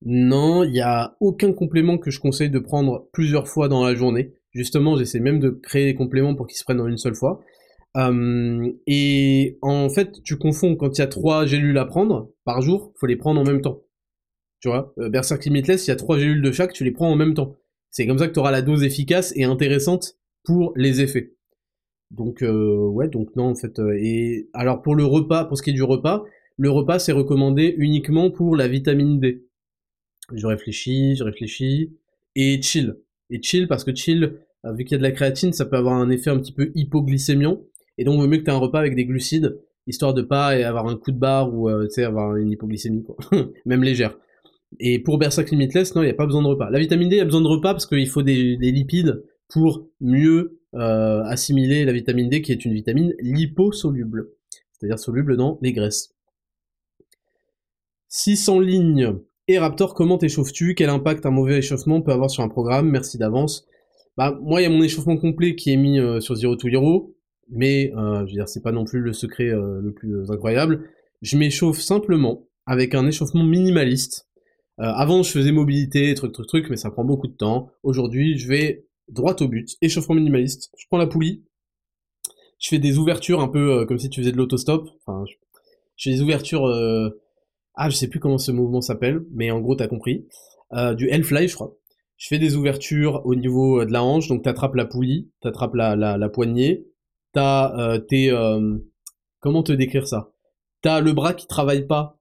Non, 0.01 0.63
il 0.63 0.71
n'y 0.71 0.81
a 0.81 1.15
aucun 1.19 1.53
complément 1.53 1.99
que 1.99 2.09
je 2.09 2.19
conseille 2.19 2.49
de 2.49 2.57
prendre 2.57 3.07
plusieurs 3.13 3.47
fois 3.47 3.67
dans 3.67 3.85
la 3.85 3.93
journée. 3.93 4.33
Justement, 4.49 4.97
j'essaie 4.97 5.19
même 5.19 5.39
de 5.39 5.51
créer 5.51 5.85
des 5.85 5.95
compléments 5.95 6.33
pour 6.33 6.47
qu'ils 6.47 6.57
se 6.57 6.63
prennent 6.63 6.81
en 6.81 6.87
une 6.87 6.97
seule 6.97 7.13
fois. 7.13 7.39
Euh, 7.95 8.71
et 8.87 9.57
en 9.61 9.89
fait, 9.89 10.23
tu 10.23 10.37
confonds 10.37 10.75
quand 10.75 10.97
il 10.97 11.01
y 11.01 11.03
a 11.03 11.07
trois 11.07 11.45
gélules 11.45 11.77
à 11.77 11.85
prendre 11.85 12.31
par 12.43 12.61
jour, 12.61 12.91
faut 12.95 13.05
les 13.05 13.15
prendre 13.15 13.39
en 13.39 13.43
même 13.43 13.61
temps. 13.61 13.81
Tu 14.59 14.67
vois, 14.69 14.93
euh, 14.97 15.09
Berserk 15.09 15.43
Limitless, 15.45 15.87
il 15.87 15.91
y 15.91 15.93
a 15.93 15.95
trois 15.95 16.17
gélules 16.17 16.41
de 16.41 16.51
chaque, 16.51 16.73
tu 16.73 16.83
les 16.83 16.91
prends 16.91 17.11
en 17.11 17.15
même 17.15 17.33
temps. 17.33 17.55
C'est 17.91 18.07
comme 18.07 18.17
ça 18.17 18.27
que 18.27 18.33
tu 18.33 18.39
auras 18.39 18.51
la 18.51 18.61
dose 18.61 18.83
efficace 18.83 19.33
et 19.35 19.43
intéressante 19.43 20.17
pour 20.43 20.73
les 20.75 21.01
effets. 21.01 21.35
Donc 22.09 22.41
euh, 22.41 22.77
ouais, 22.77 23.07
donc 23.07 23.35
non 23.35 23.49
en 23.49 23.55
fait. 23.55 23.79
et 23.99 24.49
alors 24.53 24.81
pour 24.81 24.95
le 24.95 25.05
repas, 25.05 25.45
pour 25.45 25.57
ce 25.57 25.63
qui 25.63 25.71
est 25.71 25.73
du 25.73 25.83
repas, 25.83 26.23
le 26.57 26.69
repas 26.69 26.99
c'est 26.99 27.11
recommandé 27.11 27.73
uniquement 27.77 28.31
pour 28.31 28.55
la 28.55 28.67
vitamine 28.67 29.19
D. 29.19 29.47
Je 30.33 30.47
réfléchis, 30.47 31.15
je 31.15 31.23
réfléchis 31.23 31.97
et 32.35 32.61
chill. 32.61 32.97
Et 33.29 33.41
chill 33.41 33.67
parce 33.67 33.83
que 33.83 33.93
chill, 33.95 34.37
vu 34.63 34.85
qu'il 34.85 34.93
y 34.93 34.95
a 34.95 34.97
de 34.99 35.03
la 35.03 35.11
créatine, 35.11 35.53
ça 35.53 35.65
peut 35.65 35.75
avoir 35.75 35.95
un 35.95 36.09
effet 36.09 36.29
un 36.29 36.37
petit 36.37 36.53
peu 36.53 36.71
hypoglycémiant. 36.75 37.61
Et 37.97 38.03
donc, 38.03 38.15
il 38.15 38.21
vaut 38.21 38.27
mieux 38.27 38.37
que 38.37 38.43
tu 38.43 38.49
aies 38.49 38.53
un 38.53 38.57
repas 38.57 38.79
avec 38.79 38.95
des 38.95 39.05
glucides, 39.05 39.59
histoire 39.87 40.13
de 40.13 40.21
pas 40.21 40.47
avoir 40.47 40.87
un 40.87 40.95
coup 40.95 41.11
de 41.11 41.19
barre 41.19 41.53
ou 41.53 41.69
euh, 41.69 41.87
avoir 41.97 42.35
une 42.35 42.51
hypoglycémie, 42.51 43.03
quoi. 43.03 43.15
même 43.65 43.83
légère. 43.83 44.17
Et 44.79 44.99
pour 44.99 45.17
Berserk 45.17 45.51
Limitless, 45.51 45.95
non, 45.95 46.01
il 46.01 46.05
n'y 46.05 46.11
a 46.11 46.15
pas 46.15 46.25
besoin 46.25 46.41
de 46.41 46.47
repas. 46.47 46.69
La 46.69 46.79
vitamine 46.79 47.09
D, 47.09 47.15
il 47.15 47.19
y 47.19 47.21
a 47.21 47.25
besoin 47.25 47.41
de 47.41 47.47
repas 47.47 47.73
parce 47.73 47.85
qu'il 47.85 48.07
faut 48.09 48.23
des, 48.23 48.55
lipides 48.55 49.23
pour 49.49 49.87
mieux 50.01 50.59
euh, 50.73 51.21
assimiler 51.25 51.85
la 51.85 51.93
vitamine 51.93 52.29
D, 52.29 52.41
qui 52.41 52.51
est 52.51 52.65
une 52.65 52.73
vitamine 52.73 53.13
liposoluble, 53.19 54.29
c'est-à-dire 54.71 54.97
soluble 54.97 55.37
dans 55.37 55.59
les 55.61 55.73
graisses. 55.73 56.15
600 58.09 58.59
lignes. 58.59 59.15
Et 59.47 59.59
Raptor, 59.59 59.93
comment 59.93 60.17
t'échauffes-tu? 60.17 60.75
Quel 60.75 60.89
impact 60.89 61.25
un 61.25 61.31
mauvais 61.31 61.57
échauffement 61.57 62.01
peut 62.01 62.11
avoir 62.11 62.29
sur 62.29 62.43
un 62.43 62.49
programme? 62.49 62.89
Merci 62.89 63.17
d'avance. 63.17 63.67
Bah, 64.17 64.37
moi, 64.41 64.61
il 64.61 64.63
y 64.63 64.67
a 64.67 64.69
mon 64.69 64.83
échauffement 64.83 65.17
complet 65.17 65.55
qui 65.55 65.73
est 65.73 65.77
mis 65.77 65.99
euh, 65.99 66.19
sur 66.19 66.35
Zero 66.35 66.55
to 66.55 66.67
Hero 66.67 67.15
mais 67.53 67.91
euh, 67.95 68.19
je 68.19 68.31
veux 68.31 68.31
dire, 68.31 68.49
c'est 68.49 68.61
pas 68.61 68.71
non 68.71 68.83
plus 68.83 68.99
le 68.99 69.13
secret 69.13 69.49
euh, 69.49 69.79
le 69.81 69.93
plus 69.93 70.15
euh, 70.15 70.31
incroyable. 70.31 70.89
Je 71.21 71.37
m'échauffe 71.37 71.79
simplement 71.79 72.47
avec 72.65 72.95
un 72.95 73.07
échauffement 73.07 73.43
minimaliste. 73.43 74.27
avant, 74.77 75.21
je 75.23 75.31
faisais 75.31 75.51
mobilité, 75.51 76.13
truc, 76.15 76.33
truc, 76.33 76.47
truc, 76.47 76.69
mais 76.69 76.77
ça 76.77 76.89
prend 76.89 77.05
beaucoup 77.05 77.27
de 77.27 77.35
temps. 77.35 77.69
Aujourd'hui, 77.83 78.37
je 78.37 78.47
vais 78.47 78.87
droit 79.07 79.35
au 79.39 79.47
but, 79.47 79.69
échauffement 79.81 80.15
minimaliste. 80.15 80.71
Je 80.77 80.85
prends 80.89 80.97
la 80.97 81.07
poulie, 81.07 81.43
je 82.59 82.69
fais 82.69 82.79
des 82.79 82.97
ouvertures 82.97 83.41
un 83.41 83.49
peu 83.49 83.85
comme 83.85 83.99
si 83.99 84.09
tu 84.09 84.21
faisais 84.21 84.31
de 84.31 84.37
l'autostop. 84.37 84.89
Enfin, 85.05 85.23
je, 85.25 85.35
fais 85.97 86.15
des 86.15 86.21
ouvertures. 86.21 86.65
Ah, 87.75 87.89
je 87.89 87.95
sais 87.95 88.07
plus 88.07 88.19
comment 88.19 88.37
ce 88.37 88.51
mouvement 88.51 88.81
s'appelle, 88.81 89.23
mais 89.31 89.51
en 89.51 89.59
gros, 89.59 89.75
t'as 89.75 89.87
compris. 89.87 90.25
du 90.95 91.09
Hellfly, 91.09 91.47
je 91.47 91.55
crois. 91.55 91.77
Je 92.17 92.27
fais 92.27 92.39
des 92.39 92.55
ouvertures 92.55 93.21
au 93.25 93.35
niveau 93.35 93.83
de 93.85 93.91
la 93.91 94.03
hanche, 94.03 94.27
donc 94.27 94.43
t'attrapes 94.43 94.75
la 94.75 94.85
poulie, 94.85 95.29
t'attrapes 95.41 95.75
la, 95.75 95.95
la, 95.95 96.17
la 96.17 96.29
poignée, 96.29 96.85
t'as 97.33 97.77
euh, 97.77 97.99
tes... 97.99 98.31
Euh, 98.31 98.77
comment 99.39 99.63
te 99.63 99.73
décrire 99.73 100.07
ça? 100.07 100.31
T'as 100.81 101.01
le 101.01 101.11
bras 101.11 101.33
qui 101.33 101.47
travaille 101.47 101.85
pas 101.85 102.19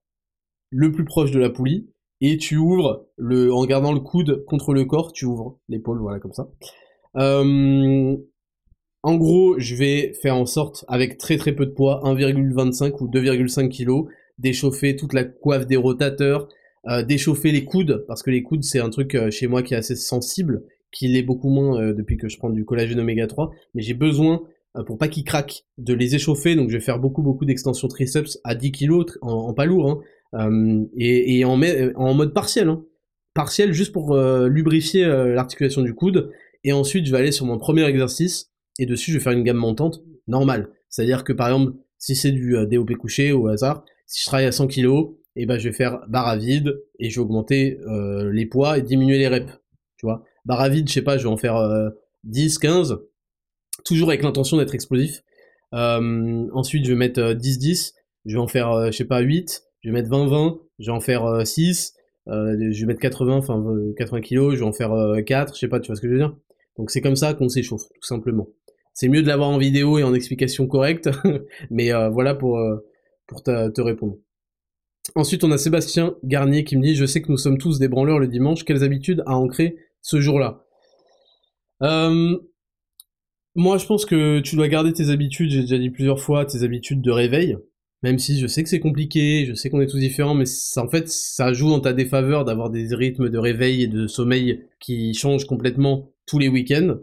le 0.69 0.91
plus 0.91 1.05
proche 1.05 1.31
de 1.31 1.39
la 1.39 1.49
poulie, 1.49 1.89
et 2.19 2.37
tu 2.37 2.57
ouvres, 2.57 3.07
le, 3.17 3.53
en 3.53 3.65
gardant 3.65 3.93
le 3.93 3.99
coude 3.99 4.43
contre 4.45 4.73
le 4.73 4.85
corps, 4.85 5.13
tu 5.13 5.25
ouvres 5.25 5.59
l'épaule, 5.69 5.99
voilà, 5.99 6.19
comme 6.19 6.33
ça. 6.33 6.49
Euh, 7.17 8.17
en 9.03 9.15
gros, 9.15 9.59
je 9.59 9.75
vais 9.75 10.13
faire 10.21 10.35
en 10.35 10.45
sorte, 10.45 10.85
avec 10.87 11.17
très 11.17 11.37
très 11.37 11.53
peu 11.53 11.65
de 11.65 11.71
poids, 11.71 12.01
1,25 12.03 13.03
ou 13.03 13.07
2,5 13.07 13.69
kg, 13.69 14.09
d'échauffer 14.39 14.95
toute 14.95 15.13
la 15.13 15.25
coiffe 15.25 15.67
des 15.67 15.75
rotateurs, 15.75 16.47
d'échauffer 17.05 17.51
les 17.51 17.65
coudes, 17.65 18.03
parce 18.07 18.23
que 18.23 18.31
les 18.31 18.43
coudes 18.43 18.63
c'est 18.63 18.79
un 18.79 18.89
truc 18.89 19.17
chez 19.29 19.47
moi 19.47 19.61
qui 19.61 19.73
est 19.73 19.77
assez 19.77 19.95
sensible, 19.95 20.63
qui 20.91 21.07
l'est 21.07 21.23
beaucoup 21.23 21.49
moins 21.49 21.93
depuis 21.93 22.17
que 22.17 22.29
je 22.29 22.37
prends 22.37 22.49
du 22.49 22.65
collagène 22.65 22.99
oméga 22.99 23.27
3, 23.27 23.51
mais 23.73 23.81
j'ai 23.81 23.93
besoin 23.93 24.41
pour 24.81 24.97
pas 24.97 25.07
qu'ils 25.07 25.23
craquent, 25.23 25.65
de 25.77 25.93
les 25.93 26.15
échauffer. 26.15 26.55
Donc 26.55 26.69
je 26.69 26.77
vais 26.77 26.83
faire 26.83 26.99
beaucoup 26.99 27.21
beaucoup 27.21 27.45
d'extensions 27.45 27.87
triceps 27.87 28.39
à 28.43 28.55
10 28.55 28.71
kg 28.71 29.03
en, 29.21 29.53
pas 29.53 29.65
lourd, 29.65 29.89
hein, 29.89 29.99
euh, 30.35 30.83
et, 30.97 31.45
en, 31.45 31.61
en, 31.95 32.13
mode 32.13 32.33
partiel, 32.33 32.69
hein. 32.69 32.83
partiel 33.33 33.71
juste 33.71 33.91
pour 33.91 34.13
euh, 34.13 34.47
lubrifier 34.47 35.05
l'articulation 35.05 35.81
du 35.81 35.93
coude. 35.93 36.31
Et 36.63 36.73
ensuite 36.73 37.05
je 37.05 37.11
vais 37.11 37.17
aller 37.17 37.31
sur 37.31 37.45
mon 37.45 37.57
premier 37.57 37.83
exercice 37.83 38.51
et 38.79 38.85
dessus 38.85 39.11
je 39.11 39.17
vais 39.17 39.23
faire 39.23 39.33
une 39.33 39.43
gamme 39.43 39.57
montante 39.57 40.01
normale. 40.27 40.69
C'est-à-dire 40.89 41.23
que 41.23 41.33
par 41.33 41.47
exemple 41.47 41.73
si 41.99 42.15
c'est 42.15 42.31
du 42.31 42.55
DOP 42.69 42.93
couché 42.95 43.31
au 43.31 43.47
hasard, 43.47 43.85
si 44.07 44.21
je 44.21 44.25
travaille 44.25 44.45
à 44.45 44.51
100 44.51 44.67
kg, 44.67 44.89
et 45.35 45.45
ben 45.45 45.57
je 45.57 45.69
vais 45.69 45.73
faire 45.73 46.01
barre 46.09 46.27
à 46.27 46.37
vide 46.37 46.79
et 46.99 47.09
je 47.09 47.15
vais 47.15 47.21
augmenter 47.21 47.79
les 48.31 48.45
poids 48.45 48.77
et 48.77 48.81
diminuer 48.81 49.17
les 49.17 49.27
reps. 49.27 49.51
Tu 49.97 50.05
vois, 50.05 50.23
barre 50.45 50.61
à 50.61 50.69
vide, 50.69 50.87
je 50.87 50.93
sais 50.93 51.01
pas, 51.01 51.17
je 51.17 51.23
vais 51.23 51.29
en 51.29 51.37
faire 51.37 51.57
10, 52.25 52.59
15 52.59 52.99
toujours 53.85 54.09
avec 54.09 54.23
l'intention 54.23 54.57
d'être 54.57 54.75
explosif. 54.75 55.23
Euh, 55.73 56.47
ensuite, 56.53 56.85
je 56.85 56.91
vais 56.91 56.97
mettre 56.97 57.19
10-10, 57.33 57.93
euh, 57.95 57.99
je 58.25 58.35
vais 58.35 58.41
en 58.41 58.47
faire, 58.47 58.71
euh, 58.71 58.87
je 58.87 58.97
sais 58.97 59.05
pas, 59.05 59.19
8, 59.19 59.63
je 59.81 59.89
vais 59.89 59.93
mettre 59.93 60.09
20-20, 60.09 60.59
je 60.79 60.85
vais 60.85 60.95
en 60.95 60.99
faire 60.99 61.45
6, 61.45 61.93
je 62.27 62.79
vais 62.79 62.85
mettre 62.85 63.01
80, 63.01 63.37
enfin 63.37 63.63
80 63.97 64.21
kilos, 64.21 64.53
je 64.53 64.59
vais 64.59 64.65
en 64.65 64.73
faire 64.73 64.93
4, 65.25 65.55
je 65.55 65.59
sais 65.59 65.67
pas, 65.67 65.79
tu 65.79 65.87
vois 65.87 65.95
ce 65.95 66.01
que 66.01 66.07
je 66.07 66.13
veux 66.13 66.19
dire 66.19 66.35
Donc 66.77 66.91
c'est 66.91 67.01
comme 67.01 67.15
ça 67.15 67.33
qu'on 67.33 67.49
s'échauffe, 67.49 67.83
tout 67.93 68.07
simplement. 68.07 68.47
C'est 68.93 69.09
mieux 69.09 69.23
de 69.23 69.27
l'avoir 69.27 69.49
en 69.49 69.57
vidéo 69.57 69.97
et 69.97 70.03
en 70.03 70.13
explication 70.13 70.67
correcte, 70.67 71.09
mais 71.71 71.91
voilà 72.09 72.35
pour, 72.35 72.61
pour 73.27 73.43
te 73.43 73.81
répondre. 73.81 74.17
Ensuite, 75.15 75.43
on 75.43 75.51
a 75.51 75.57
Sébastien 75.57 76.15
Garnier 76.23 76.63
qui 76.63 76.77
me 76.77 76.81
dit 76.81 76.95
«Je 76.95 77.05
sais 77.05 77.21
que 77.21 77.29
nous 77.29 77.37
sommes 77.37 77.57
tous 77.57 77.77
des 77.77 77.89
branleurs 77.89 78.19
le 78.19 78.27
dimanche, 78.27 78.63
quelles 78.63 78.85
habitudes 78.85 79.21
à 79.25 79.35
ancrer 79.35 79.75
ce 80.01 80.21
jour-là? 80.21 80.65
Moi, 83.55 83.77
je 83.77 83.85
pense 83.85 84.05
que 84.05 84.39
tu 84.39 84.55
dois 84.55 84.67
garder 84.67 84.93
tes 84.93 85.09
habitudes, 85.09 85.51
j'ai 85.51 85.61
déjà 85.61 85.77
dit 85.77 85.89
plusieurs 85.89 86.19
fois, 86.19 86.45
tes 86.45 86.63
habitudes 86.63 87.01
de 87.01 87.11
réveil. 87.11 87.57
Même 88.01 88.19
si 88.19 88.37
je 88.39 88.47
sais 88.47 88.63
que 88.63 88.69
c'est 88.69 88.81
compliqué, 88.81 89.45
je 89.45 89.53
sais 89.53 89.69
qu'on 89.69 89.79
est 89.79 89.87
tous 89.87 89.99
différents, 89.99 90.33
mais 90.33 90.45
ça, 90.45 90.83
en 90.83 90.89
fait, 90.89 91.07
ça 91.07 91.53
joue 91.53 91.71
en 91.71 91.79
ta 91.79 91.93
défaveur 91.93 92.43
d'avoir 92.43 92.69
des 92.69 92.93
rythmes 92.93 93.29
de 93.29 93.37
réveil 93.37 93.83
et 93.83 93.87
de 93.87 94.07
sommeil 94.07 94.65
qui 94.79 95.13
changent 95.13 95.45
complètement 95.45 96.11
tous 96.25 96.37
les 96.37 96.49
week-ends. 96.49 96.97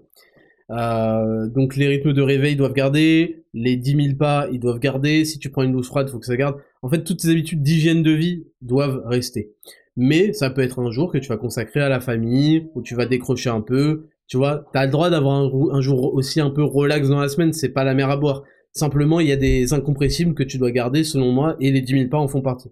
Euh, 0.71 1.49
donc 1.49 1.75
les 1.77 1.89
rythmes 1.89 2.13
de 2.13 2.23
réveil 2.23 2.55
doivent 2.55 2.75
garder, 2.75 3.45
les 3.55 3.77
10 3.77 4.05
000 4.05 4.17
pas, 4.17 4.49
ils 4.53 4.61
doivent 4.61 4.79
garder, 4.79 5.25
si 5.25 5.39
tu 5.39 5.51
prends 5.51 5.63
une 5.63 5.73
douche 5.73 5.87
froide, 5.87 6.09
faut 6.11 6.19
que 6.19 6.27
ça 6.27 6.37
garde. 6.37 6.57
En 6.83 6.89
fait, 6.89 7.03
toutes 7.03 7.21
tes 7.21 7.31
habitudes 7.31 7.63
d'hygiène 7.63 8.03
de 8.03 8.13
vie 8.13 8.45
doivent 8.61 9.03
rester. 9.07 9.53
Mais 9.97 10.33
ça 10.33 10.51
peut 10.51 10.63
être 10.63 10.79
un 10.79 10.91
jour 10.91 11.11
que 11.11 11.19
tu 11.19 11.29
vas 11.29 11.37
consacrer 11.37 11.81
à 11.81 11.89
la 11.89 12.01
famille, 12.01 12.69
où 12.75 12.83
tu 12.83 12.95
vas 12.95 13.07
décrocher 13.07 13.51
un 13.51 13.61
peu, 13.61 14.09
tu 14.31 14.37
vois, 14.37 14.65
t'as 14.73 14.87
le 14.87 14.93
droit 14.93 15.11
d'avoir 15.11 15.43
un, 15.43 15.81
jour 15.81 16.15
aussi 16.15 16.41
un 16.41 16.51
peu 16.51 16.63
relax 16.63 17.09
dans 17.09 17.19
la 17.19 17.29
semaine, 17.29 17.53
c'est 17.53 17.71
pas 17.71 17.83
la 17.83 17.95
mer 17.95 18.11
à 18.11 18.17
boire. 18.17 18.45
Simplement, 18.73 19.19
il 19.19 19.27
y 19.27 19.33
a 19.33 19.37
des 19.37 19.73
incompressibles 19.73 20.35
que 20.35 20.45
tu 20.45 20.57
dois 20.57 20.71
garder 20.71 21.03
selon 21.03 21.33
moi, 21.33 21.57
et 21.59 21.73
les 21.73 21.81
10 21.81 21.93
000 21.93 22.09
pas 22.09 22.19
en 22.19 22.29
font 22.29 22.41
partie. 22.41 22.71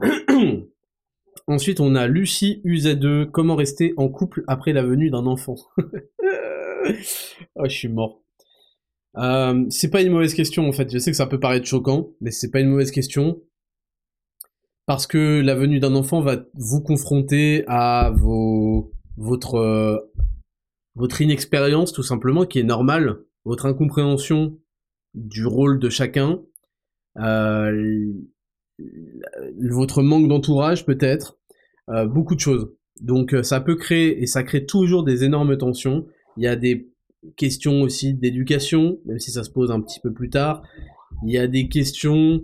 Ensuite, 1.46 1.78
on 1.78 1.94
a 1.94 2.06
Lucie 2.06 2.62
UZ2, 2.64 3.30
comment 3.30 3.54
rester 3.54 3.92
en 3.98 4.08
couple 4.08 4.44
après 4.46 4.72
la 4.72 4.82
venue 4.82 5.10
d'un 5.10 5.26
enfant? 5.26 5.56
Oh, 5.78 7.64
je 7.64 7.68
suis 7.68 7.88
mort. 7.88 8.22
Euh, 9.18 9.66
c'est 9.68 9.90
pas 9.90 10.00
une 10.00 10.10
mauvaise 10.10 10.32
question 10.32 10.66
en 10.66 10.72
fait, 10.72 10.90
je 10.90 10.96
sais 10.96 11.10
que 11.10 11.16
ça 11.18 11.26
peut 11.26 11.38
paraître 11.38 11.66
choquant, 11.66 12.08
mais 12.22 12.30
c'est 12.30 12.50
pas 12.50 12.60
une 12.60 12.70
mauvaise 12.70 12.90
question. 12.90 13.42
Parce 14.86 15.06
que 15.06 15.42
la 15.42 15.54
venue 15.54 15.80
d'un 15.80 15.94
enfant 15.94 16.22
va 16.22 16.46
vous 16.54 16.80
confronter 16.80 17.62
à 17.66 18.10
vos, 18.16 18.90
votre 19.18 20.08
votre 20.94 21.20
inexpérience 21.20 21.92
tout 21.92 22.02
simplement 22.02 22.44
qui 22.44 22.58
est 22.58 22.64
normale, 22.64 23.20
votre 23.44 23.66
incompréhension 23.66 24.58
du 25.14 25.46
rôle 25.46 25.78
de 25.78 25.88
chacun, 25.88 26.40
euh, 27.18 28.12
votre 29.60 30.02
manque 30.02 30.28
d'entourage 30.28 30.86
peut-être, 30.86 31.38
euh, 31.88 32.06
beaucoup 32.06 32.34
de 32.34 32.40
choses. 32.40 32.72
Donc 33.00 33.34
euh, 33.34 33.42
ça 33.42 33.60
peut 33.60 33.76
créer, 33.76 34.22
et 34.22 34.26
ça 34.26 34.42
crée 34.42 34.64
toujours 34.64 35.04
des 35.04 35.24
énormes 35.24 35.56
tensions. 35.56 36.06
Il 36.36 36.44
y 36.44 36.46
a 36.46 36.56
des 36.56 36.88
questions 37.36 37.82
aussi 37.82 38.14
d'éducation, 38.14 38.98
même 39.04 39.18
si 39.18 39.30
ça 39.30 39.44
se 39.44 39.50
pose 39.50 39.70
un 39.70 39.80
petit 39.80 40.00
peu 40.00 40.12
plus 40.12 40.30
tard. 40.30 40.62
Il 41.24 41.32
y 41.32 41.38
a 41.38 41.46
des 41.46 41.68
questions 41.68 42.42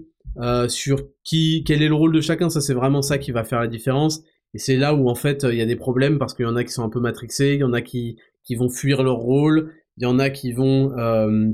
sur 0.69 1.03
qui, 1.25 1.65
quel 1.67 1.83
est 1.83 1.89
le 1.89 1.95
rôle 1.95 2.13
de 2.13 2.21
chacun, 2.21 2.49
ça 2.49 2.61
c'est 2.61 2.75
vraiment 2.75 3.03
ça 3.03 3.19
qui 3.19 3.33
va 3.33 3.43
faire 3.43 3.59
la 3.59 3.67
différence. 3.67 4.23
Et 4.55 4.59
c'est 4.59 4.77
là 4.77 4.95
où 4.95 5.09
en 5.09 5.17
fait 5.17 5.45
il 5.51 5.57
y 5.57 5.61
a 5.61 5.67
des 5.67 5.75
problèmes 5.75 6.19
parce 6.19 6.33
qu'il 6.33 6.45
y 6.45 6.49
en 6.49 6.55
a 6.55 6.63
qui 6.63 6.71
sont 6.71 6.85
un 6.85 6.89
peu 6.89 7.01
matrixés, 7.01 7.55
il 7.55 7.61
y 7.61 7.65
en 7.65 7.73
a 7.73 7.83
qui 7.83 8.19
qui 8.49 8.57
vont 8.57 8.71
fuir 8.71 9.03
leur 9.03 9.19
rôle, 9.19 9.75
il 9.99 10.05
y 10.05 10.07
en 10.07 10.19
a 10.19 10.31
qui 10.31 10.53
vont 10.53 10.97
euh, 10.99 11.51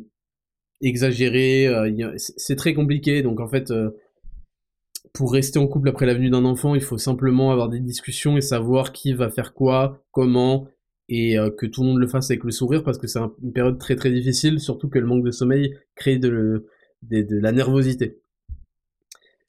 exagéré. 0.80 1.68
c'est 2.16 2.54
très 2.54 2.72
compliqué. 2.72 3.22
Donc 3.22 3.40
en 3.40 3.48
fait, 3.48 3.72
pour 5.12 5.32
rester 5.32 5.58
en 5.58 5.66
couple 5.66 5.88
après 5.88 6.06
la 6.06 6.14
venue 6.14 6.30
d'un 6.30 6.44
enfant, 6.44 6.76
il 6.76 6.80
faut 6.80 6.96
simplement 6.96 7.50
avoir 7.50 7.68
des 7.68 7.80
discussions 7.80 8.36
et 8.36 8.40
savoir 8.40 8.92
qui 8.92 9.12
va 9.12 9.28
faire 9.28 9.54
quoi, 9.54 10.04
comment, 10.12 10.68
et 11.08 11.36
que 11.58 11.66
tout 11.66 11.82
le 11.82 11.88
monde 11.88 11.98
le 11.98 12.06
fasse 12.06 12.30
avec 12.30 12.44
le 12.44 12.52
sourire 12.52 12.84
parce 12.84 12.98
que 12.98 13.08
c'est 13.08 13.18
une 13.42 13.52
période 13.52 13.78
très 13.78 13.96
très 13.96 14.12
difficile, 14.12 14.60
surtout 14.60 14.88
que 14.88 15.00
le 15.00 15.06
manque 15.06 15.24
de 15.24 15.32
sommeil 15.32 15.74
crée 15.96 16.18
de, 16.18 16.68
de 17.02 17.40
la 17.40 17.50
nervosité. 17.50 18.20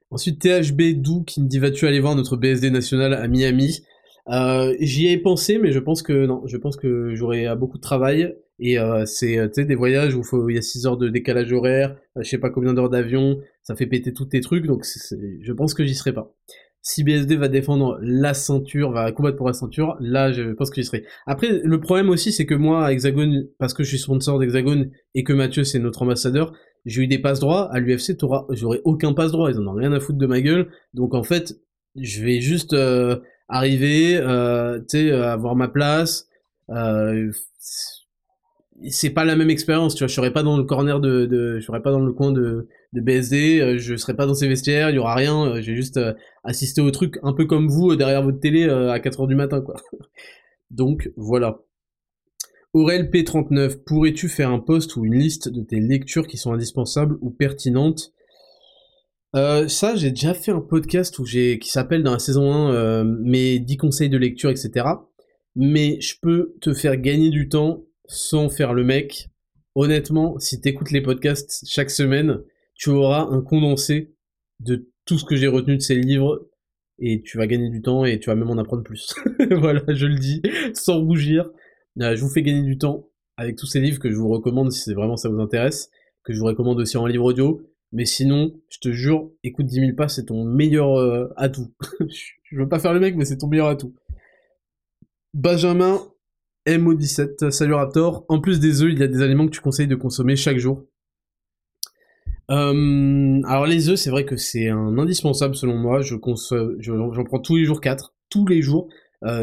Ensuite, 0.09 0.39
THB 0.39 1.01
Dou 1.01 1.23
qui 1.23 1.41
me 1.41 1.47
dit 1.47 1.59
vas-tu 1.59 1.85
aller 1.85 1.99
voir 1.99 2.15
notre 2.15 2.37
BSD 2.37 2.71
national 2.71 3.13
à 3.13 3.27
Miami? 3.27 3.81
Euh, 4.29 4.75
J'y 4.79 5.07
ai 5.07 5.17
pensé, 5.17 5.57
mais 5.57 5.71
je 5.71 5.79
pense 5.79 6.01
que 6.01 6.25
non, 6.25 6.43
je 6.45 6.57
pense 6.57 6.77
que 6.77 7.13
j'aurai 7.15 7.55
beaucoup 7.55 7.77
de 7.77 7.83
travail. 7.83 8.35
Et 8.59 8.79
euh, 8.79 9.05
c'est 9.05 9.49
des 9.57 9.75
voyages 9.75 10.15
où 10.15 10.49
il 10.49 10.55
y 10.55 10.57
a 10.57 10.61
6 10.61 10.87
heures 10.87 10.97
de 10.97 11.09
décalage 11.09 11.51
horaire, 11.51 11.97
euh, 12.17 12.23
je 12.23 12.29
sais 12.29 12.37
pas 12.37 12.49
combien 12.49 12.73
d'heures 12.73 12.89
d'avion, 12.89 13.39
ça 13.63 13.75
fait 13.75 13.85
péter 13.85 14.13
tous 14.13 14.25
tes 14.25 14.39
trucs, 14.39 14.65
donc 14.65 14.85
je 14.85 15.51
pense 15.51 15.73
que 15.73 15.83
j'y 15.85 15.95
serai 15.95 16.13
pas. 16.13 16.33
Si 16.81 17.03
BSD 17.03 17.35
va 17.35 17.47
défendre 17.47 17.97
la 18.01 18.33
ceinture, 18.33 18.91
va 18.91 19.11
combattre 19.11 19.35
pour 19.35 19.47
la 19.47 19.53
ceinture, 19.53 19.97
là 19.99 20.31
je 20.31 20.53
pense 20.53 20.69
que 20.69 20.79
j'y 20.79 20.85
serai. 20.85 21.03
Après, 21.25 21.49
le 21.63 21.79
problème 21.81 22.09
aussi, 22.09 22.31
c'est 22.31 22.45
que 22.45 22.55
moi, 22.55 22.93
Hexagone, 22.93 23.47
parce 23.57 23.73
que 23.73 23.83
je 23.83 23.89
suis 23.89 23.97
sponsor 23.97 24.39
d'Hexagone 24.39 24.91
et 25.15 25.23
que 25.23 25.33
Mathieu 25.33 25.65
c'est 25.65 25.79
notre 25.79 26.03
ambassadeur, 26.03 26.53
j'ai 26.85 27.01
eu 27.01 27.07
des 27.07 27.19
passes 27.19 27.39
droits, 27.41 27.69
à 27.73 27.79
l'UFC, 27.79 28.15
j'aurais 28.51 28.81
aucun 28.85 29.13
passe 29.13 29.31
droit, 29.31 29.51
ils 29.51 29.59
en 29.59 29.67
ont 29.67 29.73
rien 29.73 29.91
à 29.91 29.99
foutre 29.99 30.19
de 30.19 30.27
ma 30.27 30.39
gueule, 30.39 30.69
donc 30.93 31.13
en 31.13 31.23
fait, 31.23 31.55
je 31.95 32.23
vais 32.23 32.39
juste 32.39 32.73
euh, 32.73 33.17
arriver, 33.47 34.17
euh, 34.17 34.79
tu 34.79 35.09
sais, 35.09 35.11
avoir 35.11 35.55
ma 35.55 35.67
place, 35.67 36.27
euh, 36.69 37.31
c'est 38.89 39.11
pas 39.11 39.23
la 39.23 39.35
même 39.35 39.49
expérience, 39.49 39.95
tu 39.95 39.99
vois, 39.99 40.07
je 40.07 40.13
serais 40.13 40.33
pas 40.33 40.43
dans 40.43 40.57
le 40.57 40.63
corner 40.63 40.99
de, 40.99 41.59
je 41.59 41.65
serais 41.65 41.81
pas 41.81 41.91
dans 41.91 41.99
le 41.99 42.11
coin 42.11 42.31
de, 42.31 42.67
de 42.93 43.01
BSD, 43.01 43.61
euh, 43.61 43.77
je 43.77 43.95
serais 43.95 44.15
pas 44.15 44.25
dans 44.25 44.33
ces 44.33 44.47
vestiaires, 44.47 44.89
il 44.89 44.95
y 44.95 44.99
aura 44.99 45.15
rien, 45.15 45.45
euh, 45.45 45.61
j'ai 45.61 45.75
juste 45.75 45.99
assisté 46.43 46.81
au 46.81 46.91
truc 46.91 47.17
un 47.23 47.33
peu 47.33 47.45
comme 47.45 47.67
vous 47.67 47.95
derrière 47.95 48.23
votre 48.23 48.39
télé 48.39 48.65
à 48.65 48.99
4h 48.99 49.27
du 49.27 49.35
matin, 49.35 49.61
quoi. 49.61 49.75
donc, 50.71 51.11
voilà. 51.15 51.61
Aurel 52.73 53.09
P39, 53.09 53.83
pourrais-tu 53.85 54.27
faire 54.27 54.51
un 54.51 54.59
post 54.59 54.97
ou 54.97 55.05
une 55.05 55.15
liste 55.15 55.47
de 55.47 55.61
tes 55.61 55.79
lectures 55.79 56.27
qui 56.27 56.37
sont 56.37 56.51
indispensables 56.51 57.17
ou 57.21 57.29
pertinentes 57.29 58.11
euh, 59.35 59.67
ça, 59.67 59.95
j'ai 59.95 60.11
déjà 60.11 60.33
fait 60.33 60.51
un 60.51 60.61
podcast 60.61 61.17
où 61.19 61.23
qui 61.23 61.59
s'appelle 61.63 62.03
dans 62.03 62.13
la 62.13 62.19
saison 62.19 62.51
1 62.51 62.73
euh, 62.73 63.03
mes 63.03 63.59
10 63.59 63.77
conseils 63.77 64.09
de 64.09 64.17
lecture, 64.17 64.49
etc. 64.49 64.87
Mais 65.55 65.99
je 66.01 66.15
peux 66.21 66.55
te 66.61 66.73
faire 66.73 66.97
gagner 66.97 67.29
du 67.29 67.49
temps 67.49 67.85
sans 68.07 68.49
faire 68.49 68.73
le 68.73 68.83
mec. 68.83 69.29
Honnêtement, 69.73 70.39
si 70.39 70.61
t'écoutes 70.61 70.91
les 70.91 71.01
podcasts 71.01 71.65
chaque 71.67 71.89
semaine, 71.89 72.39
tu 72.75 72.89
auras 72.89 73.27
un 73.29 73.41
condensé 73.41 74.15
de 74.59 74.89
tout 75.05 75.17
ce 75.17 75.25
que 75.25 75.35
j'ai 75.35 75.47
retenu 75.47 75.77
de 75.77 75.81
ces 75.81 75.95
livres 75.95 76.47
et 76.99 77.21
tu 77.21 77.37
vas 77.37 77.47
gagner 77.47 77.69
du 77.69 77.81
temps 77.81 78.05
et 78.05 78.19
tu 78.19 78.29
vas 78.29 78.35
même 78.35 78.49
en 78.49 78.57
apprendre 78.57 78.83
plus. 78.83 79.13
voilà, 79.51 79.81
je 79.89 80.05
le 80.05 80.15
dis, 80.15 80.41
sans 80.73 81.01
rougir. 81.01 81.49
Euh, 82.01 82.15
je 82.15 82.21
vous 82.21 82.29
fais 82.29 82.41
gagner 82.41 82.63
du 82.63 82.77
temps 82.77 83.09
avec 83.37 83.57
tous 83.57 83.65
ces 83.65 83.81
livres 83.81 83.99
que 83.99 84.09
je 84.09 84.15
vous 84.15 84.29
recommande 84.29 84.71
si 84.71 84.93
vraiment 84.93 85.17
ça 85.17 85.29
vous 85.29 85.39
intéresse, 85.39 85.89
que 86.23 86.33
je 86.33 86.39
vous 86.39 86.45
recommande 86.45 86.79
aussi 86.79 86.97
en 86.97 87.05
livre 87.05 87.25
audio. 87.25 87.61
Mais 87.95 88.03
sinon, 88.03 88.53
je 88.67 88.79
te 88.79 88.91
jure, 88.91 89.31
écoute 89.45 89.67
10 89.67 89.79
000 89.79 89.95
pas, 89.95 90.09
c'est 90.09 90.25
ton 90.25 90.43
meilleur 90.43 90.99
euh, 90.99 91.29
atout. 91.37 91.73
je 92.43 92.57
veux 92.57 92.67
pas 92.67 92.77
faire 92.77 92.93
le 92.93 92.99
mec, 92.99 93.15
mais 93.15 93.23
c'est 93.23 93.37
ton 93.37 93.47
meilleur 93.47 93.67
atout. 93.67 93.95
Benjamin 95.33 96.01
MO17, 96.67 97.51
salut 97.51 97.73
Raptor. 97.73 98.25
En 98.27 98.41
plus 98.41 98.59
des 98.59 98.81
œufs, 98.81 98.91
il 98.91 98.99
y 98.99 99.03
a 99.03 99.07
des 99.07 99.21
aliments 99.21 99.45
que 99.45 99.51
tu 99.51 99.61
conseilles 99.61 99.87
de 99.87 99.95
consommer 99.95 100.35
chaque 100.35 100.57
jour. 100.57 100.83
Euh, 102.51 103.41
alors 103.45 103.65
les 103.65 103.87
œufs, 103.87 103.97
c'est 103.97 104.09
vrai 104.09 104.25
que 104.25 104.35
c'est 104.35 104.67
un 104.67 104.97
indispensable 104.97 105.55
selon 105.55 105.77
moi. 105.77 106.01
J'en 106.01 106.19
prends 106.19 107.39
tous 107.39 107.55
les 107.55 107.63
jours 107.63 107.79
4, 107.79 108.13
tous 108.29 108.45
les 108.45 108.61
jours. 108.61 108.89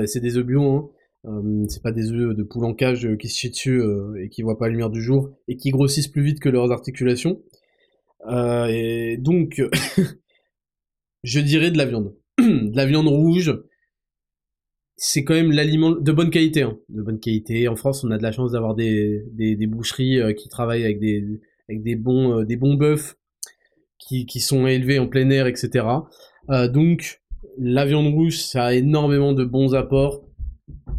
c'est 0.04 0.20
des 0.20 0.36
œufs 0.36 0.44
bio, 0.44 0.62
hein. 0.62 0.90
Euh, 1.24 1.64
c'est 1.68 1.82
pas 1.82 1.92
des 1.92 2.10
œufs 2.10 2.34
de 2.34 2.42
poule 2.42 2.64
en 2.64 2.74
cage 2.74 3.06
euh, 3.06 3.16
qui 3.16 3.28
se 3.28 3.38
chient 3.38 3.68
euh, 3.68 4.20
et 4.20 4.28
qui 4.28 4.42
voient 4.42 4.58
pas 4.58 4.66
la 4.66 4.72
lumière 4.72 4.90
du 4.90 5.00
jour 5.00 5.30
et 5.46 5.56
qui 5.56 5.70
grossissent 5.70 6.08
plus 6.08 6.22
vite 6.22 6.40
que 6.40 6.48
leurs 6.48 6.72
articulations. 6.72 7.40
Et 8.28 9.16
donc, 9.18 9.62
je 11.22 11.40
dirais 11.40 11.70
de 11.70 11.78
la 11.78 11.86
viande. 11.86 12.14
de 12.38 12.76
la 12.76 12.86
viande 12.86 13.08
rouge, 13.08 13.54
c'est 14.96 15.24
quand 15.24 15.34
même 15.34 15.52
l'aliment 15.52 15.90
de 15.90 16.12
bonne 16.12 16.30
qualité. 16.30 16.62
Hein. 16.62 16.78
De 16.88 17.02
bonne 17.02 17.20
qualité. 17.20 17.68
En 17.68 17.76
France, 17.76 18.04
on 18.04 18.10
a 18.10 18.18
de 18.18 18.22
la 18.22 18.32
chance 18.32 18.52
d'avoir 18.52 18.74
des, 18.74 19.24
des, 19.32 19.66
boucheries 19.66 20.20
qui 20.36 20.48
travaillent 20.48 20.84
avec 20.84 21.00
des, 21.00 21.24
avec 21.68 21.82
des 21.82 21.96
bons, 21.96 22.44
des 22.44 22.56
bons 22.56 22.74
bœufs 22.74 23.16
qui, 23.98 24.26
qui 24.26 24.40
sont 24.40 24.66
élevés 24.66 24.98
en 24.98 25.08
plein 25.08 25.28
air, 25.30 25.46
etc. 25.46 25.86
donc, 26.72 27.20
la 27.58 27.84
viande 27.84 28.14
rouge, 28.14 28.38
ça 28.38 28.66
a 28.66 28.74
énormément 28.74 29.32
de 29.32 29.44
bons 29.44 29.74
apports 29.74 30.24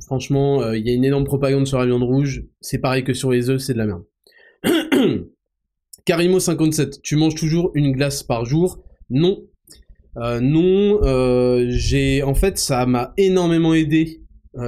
Franchement, 0.05 0.61
euh, 0.61 0.77
il 0.77 0.85
y 0.85 0.89
a 0.89 0.93
une 0.93 1.05
énorme 1.05 1.23
propagande 1.23 1.67
sur 1.67 1.79
la 1.79 1.85
viande 1.85 2.03
rouge. 2.03 2.43
C'est 2.61 2.79
pareil 2.79 3.03
que 3.03 3.13
sur 3.13 3.31
les 3.31 3.49
œufs, 3.49 3.61
c'est 3.61 3.73
de 3.73 3.77
la 3.77 3.85
merde. 3.85 4.03
Karimo57, 6.07 7.01
tu 7.01 7.15
manges 7.15 7.35
toujours 7.35 7.71
une 7.75 7.91
glace 7.91 8.23
par 8.23 8.45
jour? 8.45 8.83
Non. 9.09 9.43
Euh, 10.17 10.39
non, 10.41 10.99
euh, 11.03 11.65
j'ai 11.69 12.21
en 12.23 12.35
fait 12.35 12.57
ça 12.57 12.85
m'a 12.85 13.13
énormément 13.17 13.73
aidé 13.73 14.19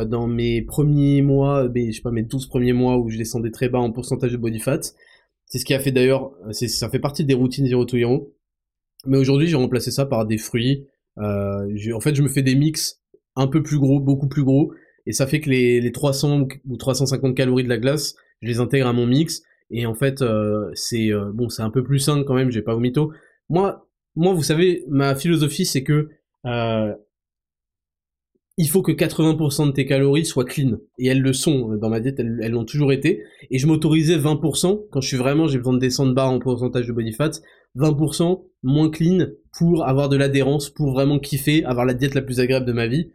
dans 0.07 0.25
mes 0.25 0.63
premiers 0.63 1.21
mois, 1.21 1.69
je 1.75 1.91
sais 1.91 2.01
pas 2.01 2.09
mes 2.09 2.23
12 2.23 2.47
premiers 2.47 2.73
mois 2.73 2.97
où 2.97 3.11
je 3.11 3.19
descendais 3.19 3.51
très 3.51 3.69
bas 3.69 3.77
en 3.77 3.91
pourcentage 3.91 4.31
de 4.31 4.37
body 4.37 4.59
fat. 4.59 4.79
C'est 5.45 5.59
ce 5.59 5.65
qui 5.65 5.75
a 5.75 5.79
fait 5.79 5.91
d'ailleurs, 5.91 6.31
ça 6.51 6.89
fait 6.89 6.97
partie 6.97 7.23
des 7.23 7.35
routines 7.35 7.67
Zero 7.67 7.85
to. 7.85 7.97
Mais 9.05 9.17
aujourd'hui 9.19 9.47
j'ai 9.47 9.57
remplacé 9.57 9.91
ça 9.91 10.07
par 10.07 10.25
des 10.25 10.39
fruits. 10.39 10.87
en 11.17 11.99
fait 12.01 12.15
je 12.15 12.23
me 12.23 12.29
fais 12.29 12.41
des 12.41 12.55
mix 12.55 13.03
un 13.35 13.45
peu 13.45 13.61
plus 13.61 13.77
gros, 13.77 13.99
beaucoup 13.99 14.27
plus 14.27 14.43
gros, 14.43 14.73
et 15.05 15.11
ça 15.11 15.27
fait 15.27 15.39
que 15.39 15.51
les, 15.51 15.81
les 15.81 15.91
300 15.91 16.47
ou 16.67 16.77
350 16.77 17.35
calories 17.35 17.63
de 17.63 17.69
la 17.69 17.77
glace, 17.77 18.15
je 18.41 18.47
les 18.47 18.59
intègre 18.59 18.87
à 18.87 18.93
mon 18.93 19.05
mix, 19.05 19.43
et 19.71 19.85
en 19.85 19.93
fait, 19.93 20.21
euh, 20.21 20.69
c'est 20.73 21.11
euh, 21.11 21.31
bon, 21.33 21.49
c'est 21.49 21.61
un 21.61 21.69
peu 21.69 21.83
plus 21.83 21.99
sain 21.99 22.23
quand 22.23 22.35
même, 22.35 22.51
j'ai 22.51 22.61
pas 22.61 22.75
au 22.75 22.79
mytho. 22.79 23.11
Moi, 23.49 23.87
moi, 24.15 24.33
vous 24.33 24.43
savez, 24.43 24.83
ma 24.87 25.15
philosophie, 25.15 25.65
c'est 25.65 25.83
que 25.83 26.09
euh, 26.45 26.93
il 28.57 28.69
faut 28.69 28.81
que 28.81 28.91
80% 28.91 29.67
de 29.67 29.71
tes 29.71 29.85
calories 29.85 30.25
soient 30.25 30.45
clean. 30.45 30.77
Et 30.97 31.07
elles 31.07 31.21
le 31.21 31.33
sont 31.33 31.75
dans 31.75 31.89
ma 31.89 31.99
diète, 31.99 32.19
elles 32.19 32.51
l'ont 32.51 32.63
toujours 32.63 32.93
été. 32.93 33.23
Et 33.51 33.57
je 33.57 33.67
m'autorisais 33.67 34.17
20% 34.17 34.87
quand 34.91 35.01
je 35.01 35.07
suis 35.07 35.17
vraiment, 35.17 35.47
j'ai 35.47 35.57
besoin 35.57 35.73
de 35.73 35.79
descendre 35.79 36.13
bas 36.13 36.27
en 36.27 36.39
pourcentage 36.39 36.87
de 36.87 36.93
body 36.93 37.11
fat, 37.11 37.31
20% 37.75 38.45
moins 38.63 38.89
clean 38.89 39.27
pour 39.57 39.85
avoir 39.85 40.07
de 40.07 40.15
l'adhérence, 40.15 40.69
pour 40.69 40.93
vraiment 40.93 41.19
kiffer, 41.19 41.65
avoir 41.65 41.85
la 41.85 41.93
diète 41.93 42.15
la 42.15 42.21
plus 42.21 42.39
agréable 42.39 42.65
de 42.65 42.71
ma 42.71 42.87
vie. 42.87 43.11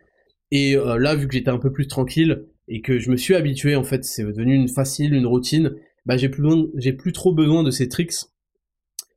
Et 0.51 0.75
là, 0.75 1.15
vu 1.15 1.27
que 1.27 1.33
j'étais 1.33 1.49
un 1.49 1.59
peu 1.59 1.73
plus 1.73 1.87
tranquille 1.87 2.45
et 2.69 2.83
que 2.83 2.99
je 2.99 3.11
me 3.11 3.17
suis 3.17 3.35
habitué, 3.35 3.77
en 3.77 3.85
fait, 3.85 4.05
c'est 4.05 4.25
devenu 4.25 4.55
une 4.55 4.69
facile, 4.69 5.15
une 5.15 5.27
routine, 5.27 5.73
bah 6.07 6.17
j'ai 6.17 6.29
plus, 6.29 6.45
j'ai 6.77 6.93
plus 6.93 7.13
trop 7.13 7.33
besoin 7.33 7.63
de 7.63 7.71
ces 7.71 7.89
tricks 7.89 8.15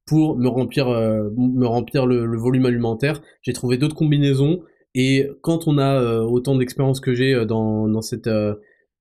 pour 0.05 0.37
me 0.37 0.47
remplir, 0.47 0.89
euh, 0.89 1.29
me 1.37 1.65
remplir 1.65 2.05
le, 2.05 2.37
volume 2.37 2.65
alimentaire. 2.65 3.21
J'ai 3.41 3.53
trouvé 3.53 3.77
d'autres 3.77 3.95
combinaisons 3.95 4.61
et 4.95 5.29
quand 5.41 5.67
on 5.67 5.77
a 5.77 6.01
euh, 6.01 6.21
autant 6.21 6.55
d'expérience 6.55 6.99
que 6.99 7.13
j'ai 7.13 7.45
dans, 7.45 7.87
dans 7.87 8.01
cette 8.01 8.29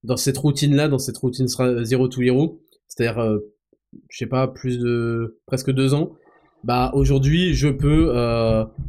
dans 0.05 0.17
cette 0.17 0.39
routine 0.39 0.75
là, 0.75 0.89
dans 0.89 0.99
cette 0.99 1.19
routine 1.19 1.47
zéro 1.83 2.09
to 2.09 2.23
hero, 2.23 2.61
c'est-à-dire 2.89 3.39
je 4.09 4.19
sais 4.19 4.27
pas 4.27 4.49
plus 4.49 4.79
de 4.79 5.39
presque 5.47 5.71
deux 5.71 5.95
ans, 5.95 6.13
bah 6.65 6.91
aujourd'hui 6.95 7.55
je 7.55 7.69
peux 7.69 8.13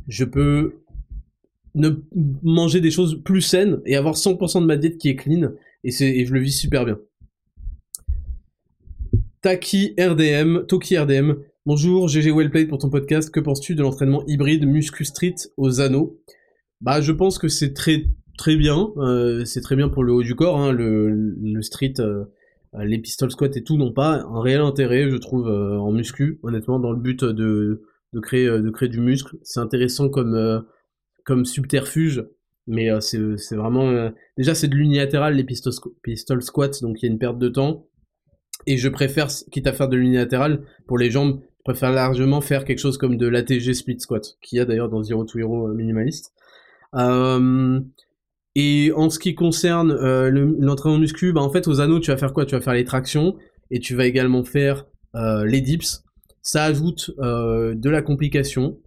je 0.07 0.23
peux 0.23 0.83
ne 1.75 1.89
manger 2.43 2.81
des 2.81 2.91
choses 2.91 3.21
plus 3.23 3.41
saines 3.41 3.81
et 3.85 3.95
avoir 3.95 4.15
100% 4.15 4.61
de 4.61 4.65
ma 4.65 4.77
diète 4.77 4.97
qui 4.97 5.09
est 5.09 5.15
clean 5.15 5.51
et, 5.83 5.91
c'est, 5.91 6.25
je 6.25 6.33
le 6.33 6.39
vis 6.39 6.51
super 6.51 6.85
bien. 6.85 6.97
Taki 9.43 9.93
RDM, 9.99 10.67
Toki 10.67 10.97
RDM, 10.97 11.33
bonjour 11.65 12.07
GG 12.07 12.31
Wellplayed 12.31 12.69
pour 12.69 12.77
ton 12.77 12.89
podcast, 12.89 13.29
que 13.29 13.41
penses-tu 13.41 13.75
de 13.75 13.81
l'entraînement 13.81 14.23
hybride 14.25 14.65
Muscu 14.65 15.03
Street 15.03 15.35
aux 15.57 15.81
anneaux 15.81 16.17
Bah 16.79 17.01
je 17.01 17.11
pense 17.11 17.37
que 17.37 17.49
c'est 17.49 17.73
très 17.73 18.05
très 18.37 18.55
bien, 18.55 18.93
euh, 18.95 19.43
c'est 19.43 19.59
très 19.59 19.75
bien 19.75 19.89
pour 19.89 20.05
le 20.05 20.13
haut 20.13 20.23
du 20.23 20.33
corps, 20.33 20.57
hein, 20.57 20.71
le, 20.71 21.09
le, 21.09 21.61
street, 21.61 21.95
euh, 21.99 22.23
les 22.73 22.99
pistol 22.99 23.31
squats 23.31 23.51
et 23.53 23.63
tout 23.65 23.75
n'ont 23.75 23.91
pas 23.91 24.21
un 24.21 24.41
réel 24.41 24.61
intérêt 24.61 25.09
je 25.09 25.17
trouve 25.17 25.49
euh, 25.49 25.77
en 25.77 25.91
muscu, 25.91 26.39
honnêtement 26.41 26.79
dans 26.79 26.91
le 26.91 26.99
but 27.01 27.25
de, 27.25 27.83
de, 28.13 28.19
créer, 28.21 28.47
de 28.47 28.69
créer 28.69 28.87
du 28.87 29.01
muscle, 29.01 29.35
c'est 29.43 29.59
intéressant 29.59 30.07
comme 30.07 30.63
comme 31.25 31.43
subterfuge, 31.43 32.23
mais 32.67 32.89
euh, 32.89 32.99
c'est 33.01 33.55
vraiment... 33.55 33.89
Euh, 33.89 34.09
déjà, 34.37 34.55
c'est 34.55 34.67
de 34.67 34.75
l'unilatéral, 34.75 35.35
les 35.35 35.43
pistol, 35.43 35.73
pistol 36.01 36.41
squats, 36.41 36.79
donc 36.81 37.01
il 37.01 37.05
y 37.05 37.09
a 37.09 37.11
une 37.11 37.19
perte 37.19 37.37
de 37.37 37.49
temps. 37.49 37.87
Et 38.65 38.77
je 38.77 38.89
préfère, 38.89 39.27
quitte 39.51 39.67
à 39.67 39.73
faire 39.73 39.89
de 39.89 39.97
l'unilatéral, 39.97 40.63
pour 40.87 40.97
les 40.97 41.11
jambes, 41.11 41.41
je 41.57 41.71
préfère 41.71 41.91
largement 41.91 42.41
faire 42.41 42.65
quelque 42.65 42.79
chose 42.79 42.97
comme 42.97 43.17
de 43.17 43.27
l'ATG 43.27 43.73
split 43.73 43.99
squat, 43.99 44.37
qu'il 44.41 44.57
y 44.57 44.61
a 44.61 44.65
d'ailleurs 44.65 44.89
dans 44.89 45.03
Zero 45.03 45.23
to 45.23 45.39
Hero 45.39 45.69
euh, 45.69 45.73
minimaliste. 45.73 46.33
et 48.55 48.91
en 48.95 49.09
ce 49.09 49.19
qui 49.19 49.35
concerne 49.35 49.93
l'entraînement 50.29 50.99
muscu, 50.99 51.33
bah 51.33 51.41
en 51.41 51.49
fait 51.49 51.67
aux 51.67 51.81
anneaux 51.81 51.99
tu 51.99 52.11
vas 52.11 52.17
faire 52.17 52.33
quoi? 52.33 52.45
Tu 52.45 52.55
vas 52.55 52.61
faire 52.61 52.73
les 52.73 52.83
tractions 52.83 53.35
et 53.71 53.79
tu 53.79 53.95
vas 53.95 54.05
également 54.05 54.43
faire 54.43 54.85
les 55.15 55.61
dips, 55.61 56.03
ça 56.41 56.65
ajoute 56.65 57.11
de 57.17 57.89
la 57.89 58.01
complication. 58.01 58.77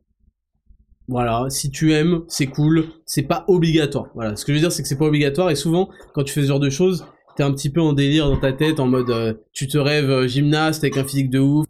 Voilà, 1.08 1.46
si 1.50 1.70
tu 1.70 1.92
aimes, 1.92 2.22
c'est 2.28 2.46
cool, 2.46 2.86
c'est 3.06 3.22
pas 3.22 3.44
obligatoire. 3.48 4.08
Voilà, 4.14 4.34
ce 4.34 4.44
que 4.44 4.52
je 4.52 4.56
veux 4.56 4.60
dire, 4.60 4.72
c'est 4.72 4.82
que 4.82 4.88
c'est 4.88 4.98
pas 4.98 5.06
obligatoire 5.06 5.50
et 5.50 5.54
souvent, 5.54 5.88
quand 6.14 6.24
tu 6.24 6.32
fais 6.32 6.42
ce 6.42 6.48
genre 6.48 6.60
de 6.60 6.70
choses, 6.70 7.06
t'es 7.36 7.42
un 7.42 7.52
petit 7.52 7.70
peu 7.70 7.80
en 7.80 7.92
délire 7.92 8.28
dans 8.28 8.38
ta 8.38 8.52
tête, 8.52 8.80
en 8.80 8.86
mode, 8.86 9.40
tu 9.52 9.68
te 9.68 9.78
rêves 9.78 10.26
gymnaste 10.26 10.82
avec 10.84 10.96
un 10.96 11.04
physique 11.04 11.30
de 11.30 11.38
ouf, 11.38 11.66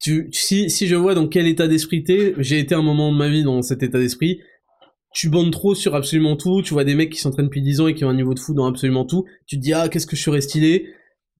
tu, 0.00 0.28
si, 0.32 0.70
si 0.70 0.86
je 0.86 0.94
vois 0.94 1.14
dans 1.14 1.26
quel 1.26 1.46
état 1.46 1.68
d'esprit 1.68 2.04
t'es, 2.04 2.34
j'ai 2.38 2.58
été 2.58 2.74
un 2.74 2.82
moment 2.82 3.12
de 3.12 3.16
ma 3.16 3.28
vie 3.28 3.42
dans 3.42 3.62
cet 3.62 3.82
état 3.82 3.98
d'esprit, 3.98 4.40
tu 5.12 5.30
bandes 5.30 5.50
trop 5.50 5.74
sur 5.74 5.94
absolument 5.94 6.36
tout, 6.36 6.60
tu 6.62 6.74
vois 6.74 6.84
des 6.84 6.94
mecs 6.94 7.10
qui 7.10 7.18
s'entraînent 7.18 7.46
depuis 7.46 7.62
10 7.62 7.80
ans 7.80 7.88
et 7.88 7.94
qui 7.94 8.04
ont 8.04 8.10
un 8.10 8.14
niveau 8.14 8.34
de 8.34 8.38
fou 8.38 8.52
dans 8.52 8.66
absolument 8.66 9.06
tout, 9.06 9.24
tu 9.46 9.56
te 9.56 9.62
dis 9.62 9.72
ah 9.72 9.88
qu'est-ce 9.88 10.06
que 10.06 10.16
je 10.16 10.22
serais 10.22 10.42
stylé, 10.42 10.88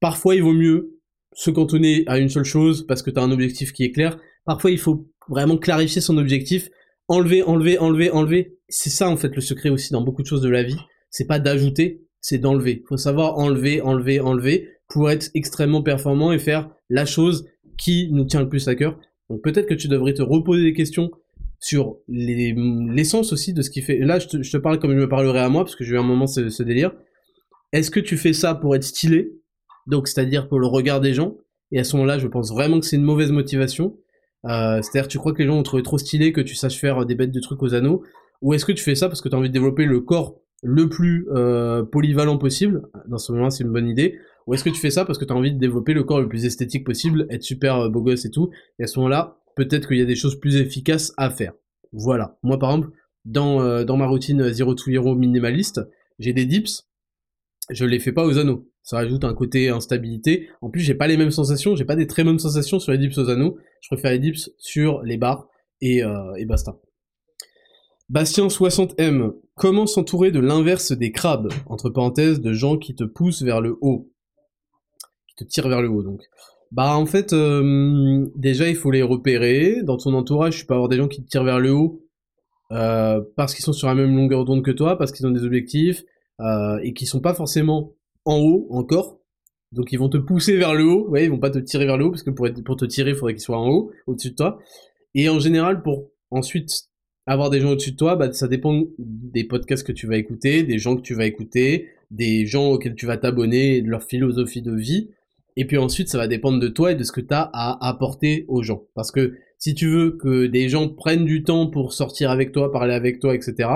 parfois 0.00 0.34
il 0.34 0.42
vaut 0.42 0.54
mieux 0.54 0.98
se 1.34 1.50
cantonner 1.50 2.04
à 2.06 2.18
une 2.18 2.30
seule 2.30 2.44
chose 2.44 2.86
parce 2.86 3.02
que 3.02 3.10
t'as 3.10 3.22
un 3.22 3.30
objectif 3.30 3.72
qui 3.72 3.84
est 3.84 3.92
clair, 3.92 4.18
parfois 4.46 4.70
il 4.70 4.78
faut 4.78 5.06
vraiment 5.28 5.58
clarifier 5.58 6.00
son 6.00 6.16
objectif, 6.16 6.70
enlever, 7.08 7.42
enlever, 7.42 7.78
enlever, 7.78 8.10
enlever, 8.10 8.56
c'est 8.68 8.90
ça 8.90 9.10
en 9.10 9.16
fait 9.16 9.34
le 9.34 9.42
secret 9.42 9.68
aussi 9.68 9.92
dans 9.92 10.00
beaucoup 10.00 10.22
de 10.22 10.26
choses 10.26 10.42
de 10.42 10.48
la 10.48 10.62
vie, 10.62 10.78
c'est 11.10 11.26
pas 11.26 11.38
d'ajouter, 11.38 12.05
c'est 12.28 12.38
d'enlever, 12.38 12.82
faut 12.88 12.96
savoir 12.96 13.38
enlever, 13.38 13.80
enlever, 13.82 14.18
enlever 14.18 14.68
pour 14.88 15.12
être 15.12 15.30
extrêmement 15.34 15.84
performant 15.84 16.32
et 16.32 16.40
faire 16.40 16.68
la 16.90 17.06
chose 17.06 17.46
qui 17.78 18.08
nous 18.10 18.24
tient 18.24 18.40
le 18.40 18.48
plus 18.48 18.66
à 18.66 18.74
cœur. 18.74 18.98
Donc 19.30 19.42
peut-être 19.44 19.68
que 19.68 19.74
tu 19.74 19.86
devrais 19.86 20.12
te 20.12 20.22
reposer 20.22 20.64
des 20.64 20.72
questions 20.72 21.12
sur 21.60 21.98
l'essence 22.08 23.32
aussi 23.32 23.52
de 23.52 23.62
ce 23.62 23.70
qui 23.70 23.80
fait. 23.80 23.98
Là, 23.98 24.18
je 24.18 24.26
te, 24.26 24.56
parle 24.56 24.80
comme 24.80 24.90
je 24.90 24.96
me 24.96 25.08
parlerai 25.08 25.38
à 25.38 25.48
moi, 25.48 25.62
parce 25.62 25.76
que 25.76 25.84
j'ai 25.84 25.94
eu 25.94 25.98
un 25.98 26.02
moment 26.02 26.26
ce, 26.26 26.48
ce 26.48 26.64
délire. 26.64 26.90
Est-ce 27.70 27.92
que 27.92 28.00
tu 28.00 28.16
fais 28.16 28.32
ça 28.32 28.56
pour 28.56 28.74
être 28.74 28.82
stylé? 28.82 29.30
Donc, 29.86 30.08
c'est-à-dire 30.08 30.48
pour 30.48 30.58
le 30.58 30.66
regard 30.66 31.00
des 31.00 31.14
gens? 31.14 31.36
Et 31.70 31.78
à 31.78 31.84
ce 31.84 31.94
moment-là, 31.94 32.18
je 32.18 32.26
pense 32.26 32.50
vraiment 32.50 32.80
que 32.80 32.86
c'est 32.86 32.96
une 32.96 33.04
mauvaise 33.04 33.30
motivation. 33.30 33.96
Euh, 34.46 34.82
c'est-à-dire, 34.82 35.06
tu 35.06 35.18
crois 35.18 35.32
que 35.32 35.42
les 35.42 35.46
gens 35.46 35.54
vont 35.54 35.62
trouver 35.62 35.84
trop 35.84 35.98
stylé 35.98 36.32
que 36.32 36.40
tu 36.40 36.56
saches 36.56 36.80
faire 36.80 37.06
des 37.06 37.14
bêtes 37.14 37.32
de 37.32 37.40
trucs 37.40 37.62
aux 37.62 37.72
anneaux? 37.72 38.02
Ou 38.42 38.52
est-ce 38.52 38.64
que 38.64 38.72
tu 38.72 38.82
fais 38.82 38.96
ça 38.96 39.06
parce 39.06 39.20
que 39.20 39.28
tu 39.28 39.36
as 39.36 39.38
envie 39.38 39.48
de 39.48 39.54
développer 39.54 39.84
le 39.84 40.00
corps 40.00 40.40
le 40.62 40.88
plus 40.88 41.26
euh, 41.30 41.82
polyvalent 41.84 42.38
possible 42.38 42.82
Dans 43.08 43.18
ce 43.18 43.32
moment-là, 43.32 43.50
c'est 43.50 43.64
une 43.64 43.72
bonne 43.72 43.88
idée. 43.88 44.18
Ou 44.46 44.54
est-ce 44.54 44.64
que 44.64 44.70
tu 44.70 44.80
fais 44.80 44.90
ça 44.90 45.04
parce 45.04 45.18
que 45.18 45.24
tu 45.24 45.32
as 45.32 45.36
envie 45.36 45.52
de 45.52 45.58
développer 45.58 45.92
le 45.92 46.04
corps 46.04 46.20
le 46.20 46.28
plus 46.28 46.44
esthétique 46.44 46.84
possible, 46.84 47.26
être 47.30 47.42
super 47.42 47.76
euh, 47.76 47.88
beau 47.88 48.02
gosse 48.02 48.24
et 48.24 48.30
tout 48.30 48.50
Et 48.78 48.84
à 48.84 48.86
ce 48.86 48.98
moment-là, 48.98 49.38
peut-être 49.56 49.88
qu'il 49.88 49.98
y 49.98 50.02
a 50.02 50.06
des 50.06 50.16
choses 50.16 50.38
plus 50.38 50.56
efficaces 50.56 51.12
à 51.16 51.30
faire. 51.30 51.52
Voilà. 51.92 52.38
Moi, 52.42 52.58
par 52.58 52.70
exemple, 52.70 52.90
dans, 53.24 53.60
euh, 53.60 53.84
dans 53.84 53.96
ma 53.96 54.06
routine 54.06 54.52
Zero 54.52 54.74
to 54.74 54.90
Hero 54.90 55.14
minimaliste, 55.14 55.80
j'ai 56.18 56.32
des 56.32 56.46
dips, 56.46 56.88
je 57.70 57.84
les 57.84 57.98
fais 57.98 58.12
pas 58.12 58.24
aux 58.24 58.38
anneaux. 58.38 58.68
Ça 58.82 58.98
rajoute 58.98 59.24
un 59.24 59.34
côté 59.34 59.68
instabilité. 59.68 60.48
En 60.60 60.70
plus, 60.70 60.80
j'ai 60.80 60.94
pas 60.94 61.08
les 61.08 61.16
mêmes 61.16 61.32
sensations, 61.32 61.74
j'ai 61.74 61.84
pas 61.84 61.96
des 61.96 62.06
très 62.06 62.22
bonnes 62.22 62.38
sensations 62.38 62.78
sur 62.78 62.92
les 62.92 62.98
dips 62.98 63.18
aux 63.18 63.28
anneaux. 63.28 63.58
Je 63.80 63.88
préfère 63.88 64.12
les 64.12 64.20
dips 64.20 64.50
sur 64.58 65.02
les 65.02 65.16
barres 65.16 65.48
et, 65.80 66.04
euh, 66.04 66.34
et 66.36 66.44
basta. 66.44 66.78
Bastien60M, 68.12 69.32
comment 69.56 69.86
s'entourer 69.86 70.30
de 70.30 70.40
l'inverse 70.40 70.92
des 70.92 71.10
crabes? 71.10 71.52
Entre 71.66 71.90
parenthèses, 71.90 72.40
de 72.40 72.52
gens 72.52 72.78
qui 72.78 72.94
te 72.94 73.04
poussent 73.04 73.42
vers 73.42 73.60
le 73.60 73.76
haut 73.80 74.10
te 75.36 75.44
tire 75.44 75.68
vers 75.68 75.82
le 75.82 75.88
haut. 75.88 76.02
Donc, 76.02 76.22
bah 76.72 76.96
en 76.96 77.06
fait, 77.06 77.34
déjà 78.34 78.68
il 78.68 78.76
faut 78.76 78.90
les 78.90 79.02
repérer. 79.02 79.82
Dans 79.82 79.96
ton 79.96 80.14
entourage, 80.14 80.58
tu 80.58 80.66
peux 80.66 80.74
avoir 80.74 80.88
des 80.88 80.96
gens 80.96 81.08
qui 81.08 81.22
te 81.22 81.28
tirent 81.28 81.44
vers 81.44 81.60
le 81.60 81.72
haut 81.72 82.02
euh, 82.72 83.22
parce 83.36 83.54
qu'ils 83.54 83.64
sont 83.64 83.72
sur 83.72 83.88
la 83.88 83.94
même 83.94 84.16
longueur 84.16 84.44
d'onde 84.44 84.64
que 84.64 84.70
toi, 84.70 84.98
parce 84.98 85.12
qu'ils 85.12 85.26
ont 85.26 85.30
des 85.30 85.44
objectifs 85.44 86.02
euh, 86.40 86.78
et 86.82 86.92
qui 86.92 87.06
sont 87.06 87.20
pas 87.20 87.34
forcément 87.34 87.92
en 88.24 88.38
haut 88.38 88.66
encore. 88.70 89.20
Donc 89.72 89.92
ils 89.92 89.98
vont 89.98 90.08
te 90.08 90.16
pousser 90.16 90.56
vers 90.56 90.74
le 90.74 90.84
haut. 90.84 91.08
Ouais, 91.08 91.24
ils 91.24 91.30
vont 91.30 91.38
pas 91.38 91.50
te 91.50 91.58
tirer 91.58 91.86
vers 91.86 91.96
le 91.96 92.06
haut 92.06 92.10
parce 92.10 92.22
que 92.22 92.30
pour, 92.30 92.48
pour 92.64 92.76
te 92.76 92.84
tirer, 92.84 93.10
il 93.10 93.16
faudrait 93.16 93.34
qu'ils 93.34 93.42
soient 93.42 93.58
en 93.58 93.68
haut, 93.68 93.92
au-dessus 94.06 94.30
de 94.30 94.36
toi. 94.36 94.58
Et 95.14 95.28
en 95.28 95.38
général, 95.38 95.82
pour 95.82 96.10
ensuite 96.30 96.88
avoir 97.26 97.50
des 97.50 97.60
gens 97.60 97.70
au-dessus 97.70 97.92
de 97.92 97.96
toi, 97.96 98.16
bah, 98.16 98.32
ça 98.32 98.48
dépend 98.48 98.84
des 98.98 99.44
podcasts 99.44 99.86
que 99.86 99.92
tu 99.92 100.06
vas 100.06 100.16
écouter, 100.16 100.62
des 100.62 100.78
gens 100.78 100.96
que 100.96 101.02
tu 101.02 101.14
vas 101.14 101.26
écouter, 101.26 101.88
des 102.10 102.46
gens 102.46 102.70
auxquels 102.70 102.94
tu 102.94 103.06
vas 103.06 103.16
t'abonner, 103.16 103.82
de 103.82 103.88
leur 103.88 104.02
philosophie 104.02 104.62
de 104.62 104.74
vie. 104.74 105.10
Et 105.56 105.66
puis 105.66 105.78
ensuite, 105.78 106.08
ça 106.08 106.18
va 106.18 106.28
dépendre 106.28 106.60
de 106.60 106.68
toi 106.68 106.92
et 106.92 106.94
de 106.94 107.02
ce 107.02 107.12
que 107.12 107.20
tu 107.20 107.34
as 107.34 107.50
à 107.52 107.88
apporter 107.88 108.44
aux 108.48 108.62
gens. 108.62 108.84
Parce 108.94 109.10
que 109.10 109.34
si 109.58 109.74
tu 109.74 109.88
veux 109.88 110.12
que 110.12 110.46
des 110.46 110.68
gens 110.68 110.88
prennent 110.88 111.24
du 111.24 111.42
temps 111.42 111.66
pour 111.66 111.92
sortir 111.92 112.30
avec 112.30 112.52
toi, 112.52 112.70
parler 112.70 112.94
avec 112.94 113.20
toi, 113.20 113.34
etc., 113.34 113.70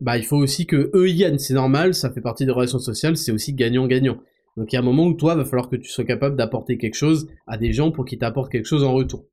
bah 0.00 0.18
il 0.18 0.24
faut 0.24 0.36
aussi 0.36 0.66
que 0.66 0.90
eux 0.94 1.08
y 1.08 1.16
gagnent. 1.16 1.38
C'est 1.38 1.54
normal, 1.54 1.94
ça 1.94 2.10
fait 2.10 2.20
partie 2.20 2.46
des 2.46 2.52
relations 2.52 2.78
sociales, 2.78 3.16
c'est 3.16 3.32
aussi 3.32 3.52
gagnant-gagnant. 3.52 4.18
Donc 4.56 4.72
il 4.72 4.76
y 4.76 4.78
a 4.78 4.80
un 4.80 4.84
moment 4.84 5.06
où 5.06 5.14
toi, 5.14 5.34
va 5.34 5.44
falloir 5.44 5.68
que 5.68 5.76
tu 5.76 5.90
sois 5.90 6.04
capable 6.04 6.36
d'apporter 6.36 6.78
quelque 6.78 6.94
chose 6.94 7.28
à 7.46 7.58
des 7.58 7.72
gens 7.72 7.92
pour 7.92 8.04
qu'ils 8.04 8.18
t'apportent 8.18 8.50
quelque 8.50 8.66
chose 8.66 8.84
en 8.84 8.92
retour. 8.92 9.26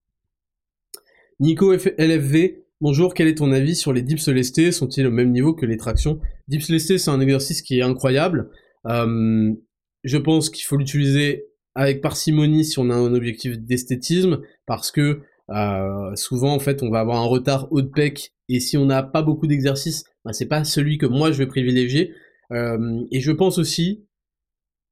Nico 1.39 1.73
LFV, 1.73 2.62
bonjour, 2.83 3.13
quel 3.13 3.29
est 3.29 3.35
ton 3.35 3.53
avis 3.53 3.75
sur 3.77 3.93
les 3.93 4.01
dips 4.01 4.27
lestés? 4.27 4.73
Sont-ils 4.73 5.07
au 5.07 5.11
même 5.11 5.31
niveau 5.31 5.53
que 5.53 5.65
les 5.65 5.77
tractions? 5.77 6.19
Dips 6.49 6.67
lestés, 6.67 6.97
c'est 6.97 7.11
un 7.11 7.21
exercice 7.21 7.61
qui 7.61 7.79
est 7.79 7.81
incroyable. 7.81 8.49
Je 8.85 10.17
pense 10.17 10.49
qu'il 10.49 10.65
faut 10.65 10.75
l'utiliser 10.75 11.45
avec 11.75 12.01
parcimonie 12.01 12.65
si 12.65 12.79
on 12.79 12.89
a 12.89 12.95
un 12.95 13.15
objectif 13.15 13.57
d'esthétisme, 13.57 14.41
parce 14.65 14.91
que 14.91 15.21
euh, 15.49 16.15
souvent 16.15 16.53
en 16.53 16.59
fait 16.59 16.83
on 16.83 16.89
va 16.89 16.99
avoir 16.99 17.21
un 17.21 17.25
retard 17.25 17.67
haut 17.71 17.81
de 17.81 17.87
pec 17.87 18.33
et 18.49 18.59
si 18.59 18.77
on 18.77 18.85
n'a 18.85 19.01
pas 19.01 19.21
beaucoup 19.21 19.47
d'exercices, 19.47 20.03
bah, 20.25 20.33
c'est 20.33 20.45
pas 20.45 20.65
celui 20.65 20.97
que 20.97 21.05
moi 21.05 21.31
je 21.31 21.37
vais 21.37 21.47
privilégier. 21.47 22.11
Et 22.51 23.21
je 23.21 23.31
pense 23.31 23.57
aussi 23.57 24.05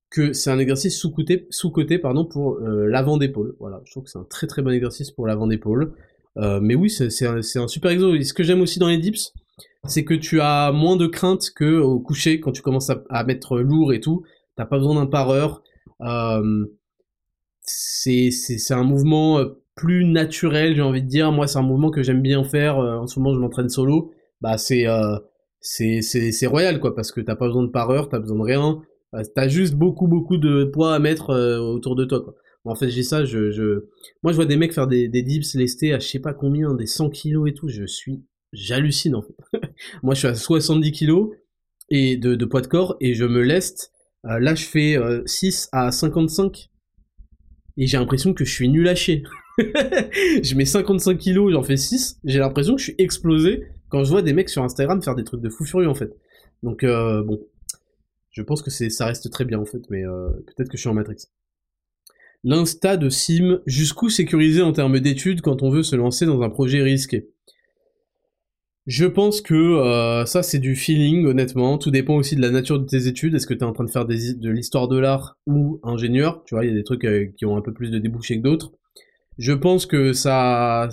que 0.09 0.33
c'est 0.33 0.49
un 0.49 0.59
exercice 0.59 0.97
sous-côté 0.97 1.45
sous 1.49 1.69
-côté, 1.69 1.99
pardon, 1.99 2.25
pour 2.25 2.55
euh, 2.55 2.87
l'avant 2.87 3.17
d'épaule. 3.17 3.55
Voilà, 3.59 3.81
je 3.85 3.91
trouve 3.91 4.05
que 4.05 4.09
c'est 4.09 4.17
un 4.17 4.27
très 4.29 4.47
très 4.47 4.61
bon 4.61 4.71
exercice 4.71 5.11
pour 5.11 5.27
l'avant 5.27 5.47
d'épaule. 5.47 5.93
Mais 6.35 6.75
oui, 6.75 6.89
c'est 6.89 7.25
un, 7.25 7.37
un, 7.37 7.67
super 7.67 7.91
exo. 7.91 8.21
ce 8.21 8.33
que 8.33 8.43
j'aime 8.43 8.61
aussi 8.61 8.79
dans 8.79 8.87
les 8.87 8.97
dips, 8.97 9.33
c'est 9.85 10.05
que 10.05 10.13
tu 10.13 10.41
as 10.41 10.71
moins 10.71 10.95
de 10.95 11.07
crainte 11.07 11.49
que 11.55 11.79
au 11.79 11.99
coucher 11.99 12.39
quand 12.39 12.51
tu 12.51 12.61
commences 12.61 12.89
à, 12.89 13.03
à 13.09 13.23
mettre 13.23 13.59
lourd 13.59 13.93
et 13.93 13.99
tout. 13.99 14.23
T'as 14.55 14.65
pas 14.65 14.77
besoin 14.77 14.95
d'un 14.95 15.07
pareur. 15.07 15.63
Euh, 16.01 16.65
c'est 17.63 18.71
un 18.71 18.83
mouvement 18.83 19.39
euh, 19.39 19.45
plus 19.75 20.05
naturel, 20.05 20.75
j'ai 20.75 20.81
envie 20.81 21.01
de 21.01 21.07
dire. 21.07 21.31
Moi, 21.31 21.47
c'est 21.47 21.59
un 21.59 21.63
mouvement 21.63 21.91
que 21.91 22.03
j'aime 22.03 22.21
bien 22.21 22.43
faire. 22.43 22.79
Euh, 22.79 22.97
en 22.97 23.07
ce 23.07 23.19
moment, 23.19 23.33
je 23.33 23.39
m'entraîne 23.39 23.69
solo. 23.69 24.11
Bah, 24.41 24.57
c'est 24.57 24.87
euh, 24.87 25.17
c'est 25.61 26.47
royal, 26.47 26.79
quoi, 26.79 26.95
parce 26.95 27.11
que 27.11 27.21
t'as 27.21 27.35
pas 27.35 27.45
besoin 27.47 27.63
de 27.63 27.69
pareur, 27.69 28.09
t'as 28.09 28.19
besoin 28.19 28.37
de 28.37 28.43
rien. 28.43 28.81
t'as 29.35 29.47
juste 29.47 29.75
beaucoup, 29.75 30.07
beaucoup 30.07 30.37
de 30.37 30.63
poids 30.65 30.95
à 30.95 30.99
mettre 30.99 31.33
autour 31.59 31.95
de 31.95 32.05
toi, 32.05 32.21
quoi. 32.21 32.33
En 32.65 32.75
fait, 32.75 32.89
j'ai 32.89 33.03
ça. 33.03 33.23
Moi, 34.23 34.31
je 34.31 34.35
vois 34.35 34.45
des 34.45 34.57
mecs 34.57 34.73
faire 34.73 34.87
des, 34.87 35.07
des 35.07 35.21
dips 35.23 35.53
lestés 35.55 35.93
à 35.93 35.99
je 35.99 36.07
sais 36.07 36.19
pas 36.19 36.33
combien, 36.33 36.73
des 36.73 36.85
100 36.85 37.09
kilos 37.09 37.49
et 37.49 37.53
tout. 37.53 37.67
Je 37.69 37.85
suis... 37.85 38.23
J'hallucine, 38.53 39.15
en 39.15 39.21
fait. 39.21 39.35
Moi, 40.03 40.13
je 40.13 40.19
suis 40.19 40.27
à 40.27 40.35
70 40.35 40.91
kilos 40.91 41.31
et 41.89 42.17
de, 42.17 42.45
poids 42.45 42.61
de 42.61 42.67
corps 42.67 42.97
et 42.99 43.13
je 43.13 43.25
me 43.25 43.41
leste. 43.41 43.91
là, 44.23 44.55
je 44.55 44.65
fais 44.65 44.97
6 45.25 45.69
à 45.71 45.91
55 45.91 46.69
et 47.77 47.87
j'ai 47.87 47.97
l'impression 47.97 48.33
que 48.33 48.45
je 48.45 48.51
suis 48.51 48.69
nul 48.69 48.87
à 48.87 48.95
je 49.57 50.55
mets 50.55 50.65
55 50.65 51.17
kilos, 51.17 51.51
j'en 51.51 51.63
fais 51.63 51.77
6, 51.77 52.19
j'ai 52.23 52.39
l'impression 52.39 52.75
que 52.75 52.79
je 52.79 52.85
suis 52.85 52.95
explosé 52.97 53.67
quand 53.89 54.03
je 54.03 54.09
vois 54.09 54.21
des 54.21 54.33
mecs 54.33 54.49
sur 54.49 54.63
Instagram 54.63 55.01
faire 55.01 55.15
des 55.15 55.23
trucs 55.23 55.41
de 55.41 55.49
fou 55.49 55.65
furieux 55.65 55.89
en 55.89 55.95
fait. 55.95 56.15
Donc 56.63 56.83
euh, 56.83 57.23
bon, 57.23 57.41
je 58.31 58.41
pense 58.41 58.61
que 58.61 58.69
ça 58.69 59.05
reste 59.05 59.29
très 59.29 59.45
bien 59.45 59.59
en 59.59 59.65
fait, 59.65 59.81
mais 59.89 60.05
euh, 60.05 60.29
peut-être 60.47 60.69
que 60.69 60.77
je 60.77 60.81
suis 60.81 60.89
en 60.89 60.93
Matrix. 60.93 61.17
L'insta 62.43 62.97
de 62.97 63.09
Sim, 63.09 63.59
jusqu'où 63.67 64.09
sécuriser 64.09 64.61
en 64.61 64.73
termes 64.73 64.99
d'études 64.99 65.41
quand 65.41 65.61
on 65.61 65.69
veut 65.69 65.83
se 65.83 65.95
lancer 65.95 66.25
dans 66.25 66.41
un 66.41 66.49
projet 66.49 66.81
risqué. 66.81 67.29
Je 68.87 69.05
pense 69.05 69.41
que 69.41 69.53
euh, 69.53 70.25
ça 70.25 70.41
c'est 70.41 70.57
du 70.57 70.75
feeling 70.75 71.27
honnêtement, 71.27 71.77
tout 71.77 71.91
dépend 71.91 72.15
aussi 72.15 72.35
de 72.35 72.41
la 72.41 72.49
nature 72.49 72.79
de 72.79 72.85
tes 72.85 73.05
études, 73.05 73.35
est-ce 73.35 73.45
que 73.45 73.53
tu 73.53 73.59
es 73.59 73.63
en 73.63 73.73
train 73.73 73.83
de 73.83 73.91
faire 73.91 74.07
de 74.07 74.49
l'histoire 74.49 74.87
de 74.87 74.97
l'art 74.97 75.37
ou 75.45 75.79
ingénieur, 75.83 76.43
tu 76.45 76.55
vois, 76.55 76.65
il 76.65 76.69
y 76.69 76.71
a 76.71 76.75
des 76.75 76.83
trucs 76.83 77.05
euh, 77.05 77.27
qui 77.37 77.45
ont 77.45 77.55
un 77.57 77.61
peu 77.61 77.73
plus 77.73 77.91
de 77.91 77.99
débouchés 77.99 78.37
que 78.37 78.43
d'autres. 78.43 78.71
Je 79.37 79.53
pense 79.53 79.85
que 79.85 80.13
ça 80.13 80.89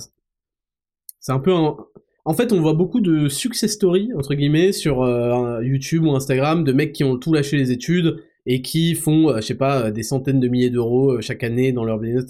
c'est 1.18 1.32
un 1.32 1.38
peu 1.38 1.52
en 1.52 2.34
fait, 2.34 2.52
on 2.52 2.60
voit 2.60 2.74
beaucoup 2.74 3.00
de 3.00 3.30
success 3.30 3.72
stories 3.72 4.10
entre 4.14 4.34
guillemets 4.34 4.72
sur 4.72 5.02
euh, 5.02 5.64
YouTube 5.64 6.04
ou 6.04 6.14
Instagram 6.14 6.64
de 6.64 6.72
mecs 6.74 6.92
qui 6.92 7.04
ont 7.04 7.16
tout 7.16 7.32
lâché 7.32 7.56
les 7.56 7.72
études 7.72 8.22
et 8.48 8.62
qui 8.62 8.96
font 8.96 9.36
je 9.36 9.42
sais 9.42 9.54
pas 9.54 9.92
des 9.92 10.02
centaines 10.02 10.40
de 10.40 10.48
milliers 10.48 10.70
d'euros 10.70 11.20
chaque 11.20 11.44
année 11.44 11.70
dans 11.70 11.84
leur 11.84 11.98
business. 11.98 12.24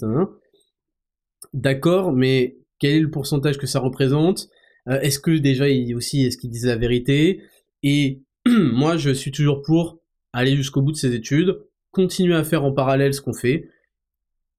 D'accord, 1.53 2.11
mais 2.11 2.57
quel 2.77 2.95
est 2.95 2.99
le 2.99 3.09
pourcentage 3.09 3.57
que 3.57 3.65
ça 3.65 3.79
représente? 3.79 4.49
Euh, 4.87 4.99
est-ce 5.01 5.19
que 5.19 5.31
déjà 5.31 5.69
il 5.69 5.95
aussi 5.95 6.25
est-ce 6.25 6.37
qu'ils 6.37 6.49
disent 6.49 6.65
la 6.65 6.75
vérité? 6.75 7.41
Et 7.83 8.21
moi 8.47 8.97
je 8.97 9.11
suis 9.11 9.31
toujours 9.31 9.61
pour 9.61 9.99
aller 10.33 10.55
jusqu'au 10.55 10.81
bout 10.81 10.91
de 10.91 10.97
ses 10.97 11.15
études, 11.15 11.57
continuer 11.91 12.35
à 12.35 12.43
faire 12.43 12.63
en 12.63 12.71
parallèle 12.71 13.13
ce 13.13 13.21
qu'on 13.21 13.33
fait, 13.33 13.69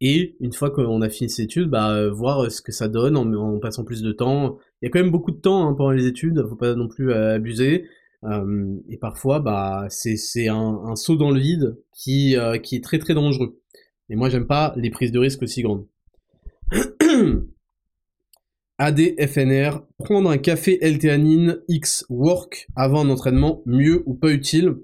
et 0.00 0.36
une 0.40 0.52
fois 0.52 0.70
qu'on 0.70 1.02
a 1.02 1.10
fini 1.10 1.28
ses 1.28 1.42
études, 1.42 1.68
bah, 1.68 1.94
euh, 1.94 2.10
voir 2.10 2.44
euh, 2.44 2.48
ce 2.48 2.62
que 2.62 2.72
ça 2.72 2.88
donne 2.88 3.16
en, 3.16 3.58
passant 3.58 3.84
plus 3.84 4.02
de 4.02 4.12
temps. 4.12 4.58
Il 4.80 4.86
y 4.86 4.88
a 4.88 4.90
quand 4.90 4.98
même 4.98 5.10
beaucoup 5.10 5.30
de 5.30 5.40
temps 5.40 5.68
hein, 5.68 5.74
pendant 5.74 5.90
les 5.90 6.06
études, 6.06 6.42
faut 6.48 6.56
pas 6.56 6.74
non 6.74 6.88
plus 6.88 7.12
abuser. 7.12 7.86
Et 8.22 8.98
parfois, 8.98 9.40
bah, 9.40 9.86
c'est 9.88 10.48
un, 10.48 10.80
un, 10.84 10.96
saut 10.96 11.16
dans 11.16 11.30
le 11.30 11.40
vide 11.40 11.78
qui, 11.94 12.36
qui 12.62 12.76
est 12.76 12.84
très 12.84 12.98
très 12.98 13.14
dangereux. 13.14 13.60
Et 14.10 14.16
moi, 14.16 14.28
j'aime 14.28 14.46
pas 14.46 14.74
les 14.76 14.90
prises 14.90 15.12
de 15.12 15.18
risque 15.18 15.42
aussi 15.42 15.62
grandes. 15.62 15.86
ADFNR, 18.78 19.82
prendre 19.98 20.30
un 20.30 20.38
café 20.38 20.78
L-théanine 20.80 21.60
X 21.68 22.06
work 22.08 22.66
avant 22.74 23.04
un 23.04 23.10
entraînement, 23.10 23.62
mieux 23.66 24.02
ou 24.06 24.14
pas 24.14 24.30
utile? 24.30 24.76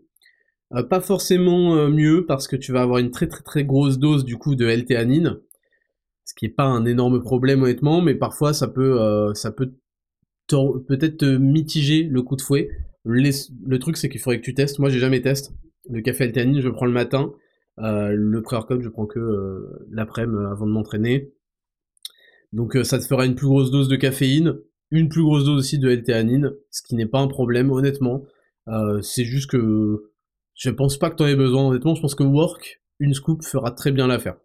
Euh, 0.74 0.82
Pas 0.82 1.00
forcément 1.00 1.76
euh, 1.76 1.88
mieux 1.88 2.26
parce 2.26 2.46
que 2.46 2.56
tu 2.56 2.72
vas 2.72 2.82
avoir 2.82 2.98
une 2.98 3.10
très 3.10 3.26
très 3.26 3.42
très 3.42 3.64
grosse 3.64 3.98
dose 3.98 4.26
du 4.26 4.36
coup 4.36 4.54
de 4.54 4.66
L-théanine, 4.66 5.38
ce 6.26 6.34
qui 6.34 6.44
est 6.44 6.50
pas 6.50 6.64
un 6.64 6.84
énorme 6.84 7.22
problème 7.22 7.62
honnêtement, 7.62 8.02
mais 8.02 8.14
parfois 8.14 8.52
ça 8.52 8.68
peut 8.68 9.00
euh, 9.00 9.32
ça 9.32 9.50
peut 9.50 9.72
peut-être 10.46 11.24
mitiger 11.24 12.02
le 12.02 12.20
coup 12.20 12.36
de 12.36 12.42
fouet. 12.42 12.68
Le 13.06 13.78
truc 13.78 13.96
c'est 13.96 14.08
qu'il 14.08 14.20
faudrait 14.20 14.40
que 14.40 14.44
tu 14.44 14.54
testes. 14.54 14.78
Moi 14.78 14.90
j'ai 14.90 14.98
jamais 14.98 15.20
testé. 15.20 15.54
Le 15.88 16.00
café 16.02 16.24
L-théanine 16.24 16.60
je 16.60 16.68
prends 16.68 16.86
le 16.86 16.92
matin, 16.92 17.32
le 17.78 18.40
pré-workout 18.42 18.82
je 18.82 18.88
prends 18.88 19.06
que 19.06 19.66
l'après-midi 19.90 20.44
avant 20.50 20.66
de 20.66 20.72
m'entraîner. 20.72 21.32
Donc 22.52 22.76
ça 22.84 22.98
te 22.98 23.04
fera 23.04 23.26
une 23.26 23.34
plus 23.34 23.46
grosse 23.46 23.70
dose 23.70 23.88
de 23.88 23.96
caféine, 23.96 24.56
une 24.90 25.08
plus 25.08 25.22
grosse 25.22 25.44
dose 25.44 25.58
aussi 25.58 25.78
de 25.78 25.88
L-théanine, 25.88 26.52
ce 26.70 26.82
qui 26.82 26.94
n'est 26.94 27.06
pas 27.06 27.20
un 27.20 27.28
problème 27.28 27.70
honnêtement. 27.70 28.24
c'est 29.02 29.24
juste 29.24 29.50
que 29.50 30.12
je 30.54 30.70
pense 30.70 30.98
pas 30.98 31.10
que 31.10 31.16
t'en 31.16 31.26
aies 31.26 31.36
besoin 31.36 31.68
honnêtement, 31.68 31.94
je 31.94 32.00
pense 32.00 32.14
que 32.14 32.22
Work, 32.22 32.82
une 32.98 33.14
scoop 33.14 33.44
fera 33.44 33.70
très 33.70 33.92
bien 33.92 34.06
l'affaire. 34.06 34.36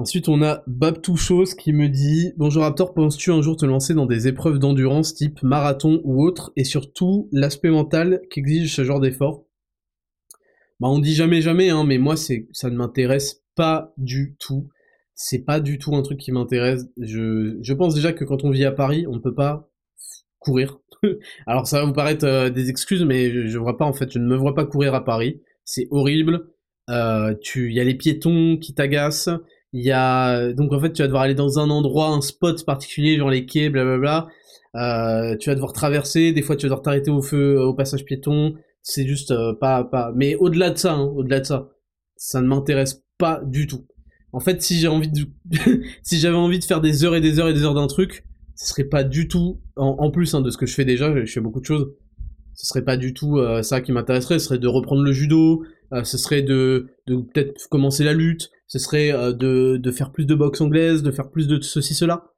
Ensuite, 0.00 0.30
on 0.30 0.40
a 0.40 0.62
Babtou 0.66 1.18
Chose 1.18 1.52
qui 1.52 1.74
me 1.74 1.86
dit 1.90 2.32
Bonjour 2.38 2.62
Raptor, 2.62 2.94
penses-tu 2.94 3.32
un 3.32 3.42
jour 3.42 3.58
te 3.58 3.66
lancer 3.66 3.92
dans 3.92 4.06
des 4.06 4.28
épreuves 4.28 4.58
d'endurance 4.58 5.12
type 5.12 5.42
marathon 5.42 6.00
ou 6.04 6.24
autre 6.24 6.54
Et 6.56 6.64
surtout, 6.64 7.28
l'aspect 7.32 7.68
mental 7.68 8.22
qu'exige 8.30 8.74
ce 8.74 8.82
genre 8.82 9.00
d'effort? 9.00 9.44
Bah, 10.80 10.88
on 10.88 11.00
dit 11.00 11.12
jamais 11.12 11.42
jamais, 11.42 11.68
hein, 11.68 11.84
mais 11.84 11.98
moi, 11.98 12.16
ça 12.16 12.70
ne 12.70 12.76
m'intéresse 12.76 13.42
pas 13.54 13.92
du 13.98 14.36
tout. 14.38 14.70
C'est 15.14 15.40
pas 15.40 15.60
du 15.60 15.76
tout 15.76 15.94
un 15.94 16.00
truc 16.00 16.18
qui 16.18 16.32
m'intéresse. 16.32 16.86
Je, 16.96 17.58
je 17.60 17.74
pense 17.74 17.94
déjà 17.94 18.14
que 18.14 18.24
quand 18.24 18.42
on 18.42 18.50
vit 18.50 18.64
à 18.64 18.72
Paris, 18.72 19.04
on 19.06 19.16
ne 19.16 19.20
peut 19.20 19.34
pas 19.34 19.68
courir. 20.38 20.78
Alors, 21.46 21.66
ça 21.66 21.78
va 21.78 21.84
vous 21.84 21.92
paraître 21.92 22.24
euh, 22.24 22.48
des 22.48 22.70
excuses, 22.70 23.04
mais 23.04 23.30
je, 23.30 23.48
je 23.48 23.58
vois 23.58 23.76
pas, 23.76 23.84
en 23.84 23.92
fait, 23.92 24.10
je 24.10 24.18
ne 24.18 24.26
me 24.26 24.36
vois 24.36 24.54
pas 24.54 24.64
courir 24.64 24.94
à 24.94 25.04
Paris. 25.04 25.42
C'est 25.66 25.88
horrible. 25.90 26.46
Euh, 26.88 27.34
il 27.54 27.74
y 27.74 27.80
a 27.80 27.84
les 27.84 27.94
piétons 27.94 28.56
qui 28.56 28.72
t'agacent 28.72 29.28
il 29.72 29.84
y 29.84 29.92
a 29.92 30.52
donc 30.52 30.72
en 30.72 30.80
fait 30.80 30.92
tu 30.92 31.02
vas 31.02 31.06
devoir 31.06 31.22
aller 31.22 31.34
dans 31.34 31.58
un 31.58 31.70
endroit, 31.70 32.08
un 32.08 32.20
spot 32.20 32.64
particulier, 32.64 33.16
genre 33.16 33.30
les 33.30 33.46
quais, 33.46 33.70
blablabla. 33.70 34.28
Euh, 34.76 35.36
tu 35.36 35.48
vas 35.48 35.54
devoir 35.54 35.72
traverser, 35.72 36.32
des 36.32 36.42
fois 36.42 36.56
tu 36.56 36.66
vas 36.66 36.70
devoir 36.70 36.82
t'arrêter 36.82 37.10
au 37.10 37.22
feu, 37.22 37.56
euh, 37.56 37.66
au 37.66 37.74
passage 37.74 38.04
piéton. 38.04 38.54
C'est 38.82 39.06
juste 39.06 39.30
euh, 39.30 39.52
pas 39.54 39.84
pas. 39.84 40.12
Mais 40.14 40.34
au-delà 40.36 40.70
de 40.70 40.78
ça, 40.78 40.94
hein, 40.94 41.04
au-delà 41.14 41.40
de 41.40 41.46
ça, 41.46 41.70
ça 42.16 42.40
ne 42.40 42.46
m'intéresse 42.46 43.04
pas 43.18 43.40
du 43.44 43.66
tout. 43.66 43.86
En 44.32 44.40
fait, 44.40 44.62
si 44.62 44.78
j'ai 44.78 44.88
envie 44.88 45.10
de, 45.10 45.26
si 46.02 46.18
j'avais 46.18 46.36
envie 46.36 46.58
de 46.58 46.64
faire 46.64 46.80
des 46.80 47.04
heures 47.04 47.16
et 47.16 47.20
des 47.20 47.38
heures 47.38 47.48
et 47.48 47.52
des 47.54 47.64
heures 47.64 47.74
d'un 47.74 47.88
truc, 47.88 48.24
ce 48.54 48.68
serait 48.68 48.84
pas 48.84 49.04
du 49.04 49.26
tout 49.26 49.60
en, 49.76 50.10
plus 50.10 50.34
hein, 50.34 50.40
de 50.40 50.50
ce 50.50 50.58
que 50.58 50.66
je 50.66 50.74
fais 50.74 50.84
déjà. 50.84 51.12
Je 51.24 51.32
fais 51.32 51.40
beaucoup 51.40 51.60
de 51.60 51.64
choses. 51.64 51.88
Ce 52.54 52.66
serait 52.66 52.84
pas 52.84 52.96
du 52.96 53.14
tout 53.14 53.38
euh, 53.38 53.62
ça 53.62 53.80
qui 53.80 53.90
m'intéresserait. 53.90 54.38
Ce 54.38 54.46
serait 54.46 54.58
de 54.58 54.68
reprendre 54.68 55.02
le 55.02 55.12
judo. 55.12 55.64
ce 56.04 56.18
serait 56.18 56.42
de, 56.42 56.88
de 57.06 57.16
peut-être 57.16 57.68
commencer 57.70 58.04
la 58.04 58.12
lutte 58.12 58.50
ce 58.70 58.78
serait 58.78 59.12
euh, 59.12 59.32
de, 59.32 59.78
de, 59.78 59.90
faire 59.90 60.12
plus 60.12 60.26
de 60.26 60.34
boxe 60.36 60.60
anglaise, 60.60 61.02
de 61.02 61.10
faire 61.10 61.28
plus 61.28 61.48
de 61.48 61.60
ceci, 61.60 61.92
cela, 61.92 62.30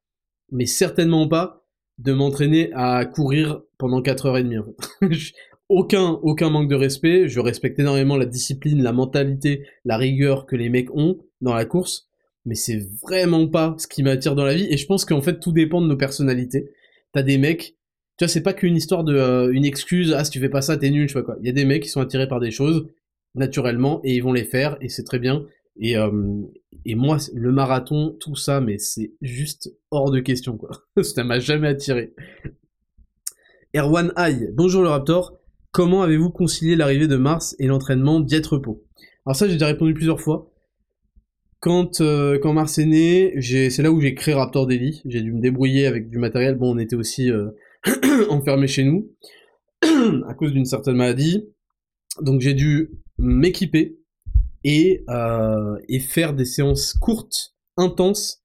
mais 0.50 0.64
certainement 0.64 1.28
pas 1.28 1.62
de 1.98 2.12
m'entraîner 2.14 2.70
à 2.72 3.04
courir 3.04 3.60
pendant 3.76 4.00
4 4.00 4.26
heures 4.26 4.38
et 4.38 4.42
demie. 4.42 4.56
aucun, 5.68 6.08
aucun 6.22 6.48
manque 6.48 6.70
de 6.70 6.74
respect, 6.74 7.28
je 7.28 7.38
respecte 7.38 7.78
énormément 7.78 8.16
la 8.16 8.24
discipline, 8.24 8.82
la 8.82 8.94
mentalité, 8.94 9.66
la 9.84 9.98
rigueur 9.98 10.46
que 10.46 10.56
les 10.56 10.70
mecs 10.70 10.90
ont 10.94 11.18
dans 11.42 11.52
la 11.52 11.66
course, 11.66 12.08
mais 12.46 12.54
c'est 12.54 12.80
vraiment 13.02 13.46
pas 13.46 13.76
ce 13.78 13.86
qui 13.86 14.02
m'attire 14.02 14.34
dans 14.34 14.44
la 14.44 14.54
vie, 14.54 14.68
et 14.70 14.78
je 14.78 14.86
pense 14.86 15.04
qu'en 15.04 15.20
fait 15.20 15.38
tout 15.38 15.52
dépend 15.52 15.82
de 15.82 15.86
nos 15.86 15.98
personnalités. 15.98 16.70
T'as 17.12 17.22
des 17.22 17.36
mecs, 17.36 17.76
tu 18.16 18.24
vois, 18.24 18.28
c'est 18.28 18.42
pas 18.42 18.54
qu'une 18.54 18.76
histoire 18.76 19.04
de, 19.04 19.14
euh, 19.14 19.52
une 19.52 19.66
excuse, 19.66 20.14
ah 20.16 20.24
si 20.24 20.30
tu 20.30 20.40
fais 20.40 20.48
pas 20.48 20.62
ça 20.62 20.78
t'es 20.78 20.88
nul, 20.88 21.08
je 21.08 21.12
sais 21.12 21.20
pas 21.20 21.26
quoi. 21.26 21.36
Il 21.42 21.46
y 21.46 21.50
a 21.50 21.52
des 21.52 21.66
mecs 21.66 21.82
qui 21.82 21.90
sont 21.90 22.00
attirés 22.00 22.26
par 22.26 22.40
des 22.40 22.50
choses, 22.50 22.88
naturellement, 23.34 24.00
et 24.02 24.14
ils 24.14 24.22
vont 24.22 24.32
les 24.32 24.44
faire, 24.44 24.78
et 24.80 24.88
c'est 24.88 25.04
très 25.04 25.18
bien. 25.18 25.44
Et, 25.80 25.96
moi, 26.94 27.18
le 27.34 27.52
marathon, 27.52 28.16
tout 28.20 28.36
ça, 28.36 28.60
mais 28.60 28.78
c'est 28.78 29.14
juste 29.20 29.72
hors 29.90 30.10
de 30.10 30.20
question, 30.20 30.56
quoi. 30.56 30.70
ça 31.02 31.24
m'a 31.24 31.38
jamais 31.38 31.68
attiré. 31.68 32.14
Erwan 33.74 34.12
Aïe, 34.16 34.50
bonjour 34.52 34.82
le 34.82 34.88
Raptor. 34.88 35.38
Comment 35.70 36.02
avez-vous 36.02 36.30
concilié 36.30 36.76
l'arrivée 36.76 37.08
de 37.08 37.16
Mars 37.16 37.56
et 37.58 37.66
l'entraînement 37.66 38.20
diète 38.20 38.46
repos? 38.46 38.84
Alors 39.24 39.36
ça, 39.36 39.46
j'ai 39.46 39.54
déjà 39.54 39.66
répondu 39.66 39.94
plusieurs 39.94 40.20
fois. 40.20 40.50
Quand, 41.60 42.00
Mars 42.00 42.78
est 42.78 42.86
né, 42.86 43.40
c'est 43.40 43.82
là 43.82 43.90
où 43.90 44.00
j'ai 44.00 44.14
créé 44.14 44.34
Raptor 44.34 44.66
Daily. 44.66 45.00
J'ai 45.06 45.22
dû 45.22 45.32
me 45.32 45.40
débrouiller 45.40 45.86
avec 45.86 46.10
du 46.10 46.18
matériel. 46.18 46.56
Bon, 46.56 46.74
on 46.74 46.78
était 46.78 46.96
aussi 46.96 47.30
enfermés 48.28 48.66
chez 48.66 48.84
nous 48.84 49.10
à 50.28 50.34
cause 50.34 50.52
d'une 50.52 50.66
certaine 50.66 50.96
maladie. 50.96 51.48
Donc 52.20 52.40
j'ai 52.40 52.52
dû 52.52 52.90
m'équiper 53.16 54.01
et, 54.64 55.04
euh, 55.08 55.76
et 55.88 56.00
faire 56.00 56.34
des 56.34 56.44
séances 56.44 56.94
courtes, 56.94 57.54
intenses 57.76 58.42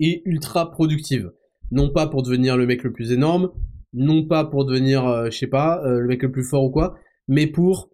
et 0.00 0.22
ultra 0.24 0.70
productives. 0.70 1.32
Non 1.70 1.90
pas 1.90 2.08
pour 2.08 2.22
devenir 2.22 2.56
le 2.56 2.66
mec 2.66 2.82
le 2.82 2.92
plus 2.92 3.12
énorme, 3.12 3.50
non 3.92 4.26
pas 4.26 4.44
pour 4.44 4.64
devenir, 4.64 5.06
euh, 5.06 5.30
je 5.30 5.38
sais 5.38 5.46
pas, 5.46 5.82
euh, 5.84 6.00
le 6.00 6.06
mec 6.06 6.22
le 6.22 6.30
plus 6.30 6.44
fort 6.44 6.64
ou 6.64 6.70
quoi, 6.70 6.98
mais 7.28 7.46
pour 7.46 7.90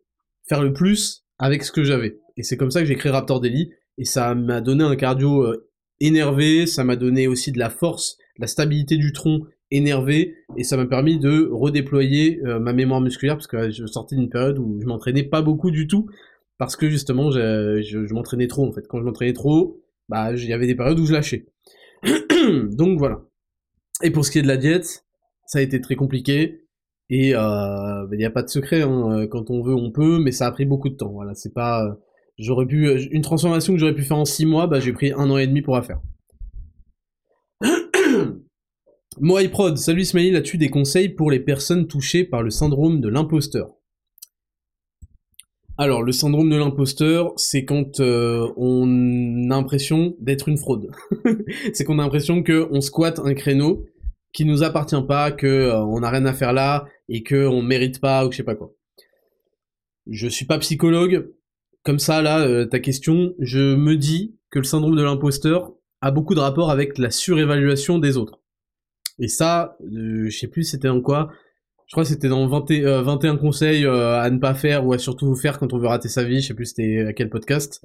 faire 0.48 0.62
le 0.62 0.72
plus 0.72 1.24
avec 1.38 1.62
ce 1.62 1.72
que 1.72 1.84
j'avais. 1.84 2.18
Et 2.36 2.42
c'est 2.42 2.56
comme 2.56 2.70
ça 2.70 2.80
que 2.80 2.86
j'ai 2.86 2.96
créé 2.96 3.12
Raptor 3.12 3.40
Daily, 3.40 3.70
et 3.98 4.04
ça 4.04 4.34
m'a 4.34 4.60
donné 4.60 4.84
un 4.84 4.96
cardio 4.96 5.42
euh, 5.42 5.68
énervé, 6.00 6.66
ça 6.66 6.84
m'a 6.84 6.96
donné 6.96 7.26
aussi 7.26 7.52
de 7.52 7.58
la 7.58 7.70
force, 7.70 8.18
la 8.38 8.46
stabilité 8.46 8.96
du 8.96 9.12
tronc 9.12 9.42
énervé, 9.70 10.34
et 10.56 10.64
ça 10.64 10.76
m'a 10.76 10.86
permis 10.86 11.18
de 11.18 11.48
redéployer 11.50 12.40
ma 12.60 12.72
mémoire 12.72 13.00
musculaire, 13.00 13.34
parce 13.34 13.48
que 13.48 13.70
je 13.70 13.84
sortais 13.86 14.14
d'une 14.14 14.28
période 14.28 14.58
où 14.60 14.78
je 14.80 14.86
m'entraînais 14.86 15.24
pas 15.24 15.42
beaucoup 15.42 15.72
du 15.72 15.88
tout, 15.88 16.08
parce 16.58 16.76
que 16.76 16.88
justement 16.88 17.30
je, 17.30 18.12
m'entraînais 18.12 18.46
trop 18.46 18.66
en 18.66 18.72
fait. 18.72 18.86
Quand 18.88 18.98
je 18.98 19.04
m'entraînais 19.04 19.32
trop, 19.32 19.82
bah 20.08 20.32
il 20.32 20.44
y 20.44 20.52
avait 20.52 20.66
des 20.66 20.74
périodes 20.74 20.98
où 20.98 21.06
je 21.06 21.12
lâchais. 21.12 21.46
Donc 22.70 22.98
voilà. 22.98 23.22
Et 24.02 24.10
pour 24.10 24.24
ce 24.24 24.30
qui 24.30 24.38
est 24.38 24.42
de 24.42 24.48
la 24.48 24.56
diète, 24.56 25.04
ça 25.46 25.58
a 25.58 25.62
été 25.62 25.80
très 25.80 25.96
compliqué. 25.96 26.62
Et 27.08 27.34
euh, 27.34 27.38
bah, 27.38 28.08
il 28.12 28.18
n'y 28.18 28.24
a 28.24 28.30
pas 28.30 28.42
de 28.42 28.48
secret, 28.48 28.82
hein. 28.82 29.26
quand 29.30 29.50
on 29.50 29.62
veut, 29.62 29.74
on 29.74 29.92
peut, 29.92 30.18
mais 30.18 30.32
ça 30.32 30.46
a 30.46 30.52
pris 30.52 30.64
beaucoup 30.64 30.88
de 30.88 30.96
temps. 30.96 31.12
Voilà, 31.12 31.34
c'est 31.34 31.54
pas. 31.54 31.96
J'aurais 32.38 32.66
pu 32.66 32.90
une 33.10 33.22
transformation 33.22 33.72
que 33.72 33.78
j'aurais 33.78 33.94
pu 33.94 34.02
faire 34.02 34.18
en 34.18 34.26
six 34.26 34.44
mois, 34.44 34.66
bah 34.66 34.80
j'ai 34.80 34.92
pris 34.92 35.12
un 35.12 35.30
an 35.30 35.38
et 35.38 35.46
demi 35.46 35.62
pour 35.62 35.74
la 35.74 35.82
faire. 35.82 36.00
Moai 39.20 39.48
Prod, 39.48 39.78
salut 39.78 40.02
Ismail, 40.02 40.36
as-tu 40.36 40.58
des 40.58 40.68
conseils 40.68 41.08
pour 41.08 41.30
les 41.30 41.40
personnes 41.40 41.86
touchées 41.86 42.24
par 42.24 42.42
le 42.42 42.50
syndrome 42.50 43.00
de 43.00 43.08
l'imposteur? 43.08 43.75
Alors, 45.78 46.02
le 46.02 46.12
syndrome 46.12 46.48
de 46.48 46.56
l'imposteur, 46.56 47.32
c'est 47.36 47.66
quand 47.66 48.00
euh, 48.00 48.50
on 48.56 49.50
a 49.50 49.56
l'impression 49.56 50.16
d'être 50.20 50.48
une 50.48 50.56
fraude. 50.56 50.90
c'est 51.74 51.84
qu'on 51.84 51.98
a 51.98 52.02
l'impression 52.02 52.42
qu'on 52.42 52.80
squatte 52.80 53.18
un 53.18 53.34
créneau 53.34 53.84
qui 54.32 54.46
nous 54.46 54.62
appartient 54.62 55.02
pas, 55.06 55.32
que 55.32 55.46
euh, 55.46 55.84
on 55.84 56.00
n'a 56.00 56.10
rien 56.10 56.24
à 56.24 56.32
faire 56.32 56.54
là 56.54 56.86
et 57.10 57.22
que 57.22 57.46
on 57.46 57.60
mérite 57.60 58.00
pas 58.00 58.26
ou 58.26 58.32
je 58.32 58.38
sais 58.38 58.42
pas 58.42 58.54
quoi. 58.54 58.72
Je 60.06 60.28
suis 60.28 60.46
pas 60.46 60.58
psychologue. 60.58 61.30
Comme 61.84 61.98
ça, 61.98 62.22
là, 62.22 62.40
euh, 62.40 62.64
ta 62.64 62.80
question, 62.80 63.34
je 63.38 63.76
me 63.76 63.96
dis 63.96 64.34
que 64.50 64.58
le 64.58 64.64
syndrome 64.64 64.96
de 64.96 65.02
l'imposteur 65.02 65.74
a 66.00 66.10
beaucoup 66.10 66.34
de 66.34 66.40
rapport 66.40 66.70
avec 66.70 66.96
la 66.96 67.10
surévaluation 67.10 67.98
des 67.98 68.16
autres. 68.16 68.40
Et 69.18 69.28
ça, 69.28 69.76
je 69.92 70.30
sais 70.30 70.48
plus 70.48 70.64
c'était 70.64 70.88
en 70.88 71.00
quoi, 71.00 71.30
je 71.86 71.92
crois 71.92 72.02
que 72.02 72.08
c'était 72.08 72.28
dans 72.28 72.46
20, 72.48 73.02
21 73.02 73.34
euh, 73.34 73.36
conseils 73.36 73.84
euh, 73.84 74.20
à 74.20 74.28
ne 74.30 74.38
pas 74.38 74.54
faire 74.54 74.84
ou 74.86 74.92
à 74.92 74.98
surtout 74.98 75.34
faire 75.36 75.58
quand 75.58 75.72
on 75.72 75.78
veut 75.78 75.86
rater 75.86 76.08
sa 76.08 76.24
vie, 76.24 76.40
je 76.40 76.48
sais 76.48 76.54
plus 76.54 76.66
c'était 76.66 77.04
à 77.06 77.12
quel 77.12 77.30
podcast. 77.30 77.80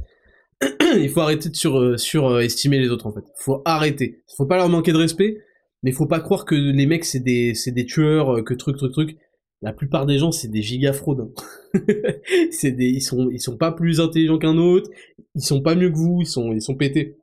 il 0.97 1.09
faut 1.09 1.21
arrêter 1.21 1.49
de 1.49 1.55
sur, 1.55 1.77
euh, 1.77 1.97
surestimer 1.97 2.79
les 2.79 2.89
autres 2.89 3.05
en 3.05 3.13
fait. 3.13 3.23
faut 3.35 3.61
arrêter. 3.63 4.23
Faut 4.37 4.47
pas 4.47 4.57
leur 4.57 4.69
manquer 4.69 4.91
de 4.91 4.97
respect, 4.97 5.37
mais 5.83 5.91
faut 5.91 6.07
pas 6.07 6.19
croire 6.19 6.45
que 6.45 6.55
les 6.55 6.85
mecs 6.87 7.05
c'est 7.05 7.19
des, 7.19 7.53
c'est 7.53 7.71
des 7.71 7.85
tueurs, 7.85 8.43
que 8.43 8.55
truc, 8.55 8.77
truc, 8.77 8.91
truc. 8.91 9.17
La 9.61 9.71
plupart 9.71 10.07
des 10.07 10.17
gens 10.17 10.31
c'est 10.31 10.47
des 10.47 10.63
giga 10.63 10.93
fraudes. 10.93 11.31
Hein. 11.75 11.81
c'est 12.51 12.71
des, 12.71 12.87
ils 12.87 13.01
sont, 13.01 13.29
ils 13.31 13.39
sont 13.39 13.57
pas 13.57 13.71
plus 13.71 13.99
intelligents 13.99 14.39
qu'un 14.39 14.57
autre, 14.57 14.89
ils 15.35 15.43
sont 15.43 15.61
pas 15.61 15.75
mieux 15.75 15.91
que 15.91 15.97
vous, 15.97 16.21
ils 16.21 16.27
sont, 16.27 16.53
ils 16.53 16.61
sont 16.61 16.75
pétés. 16.75 17.17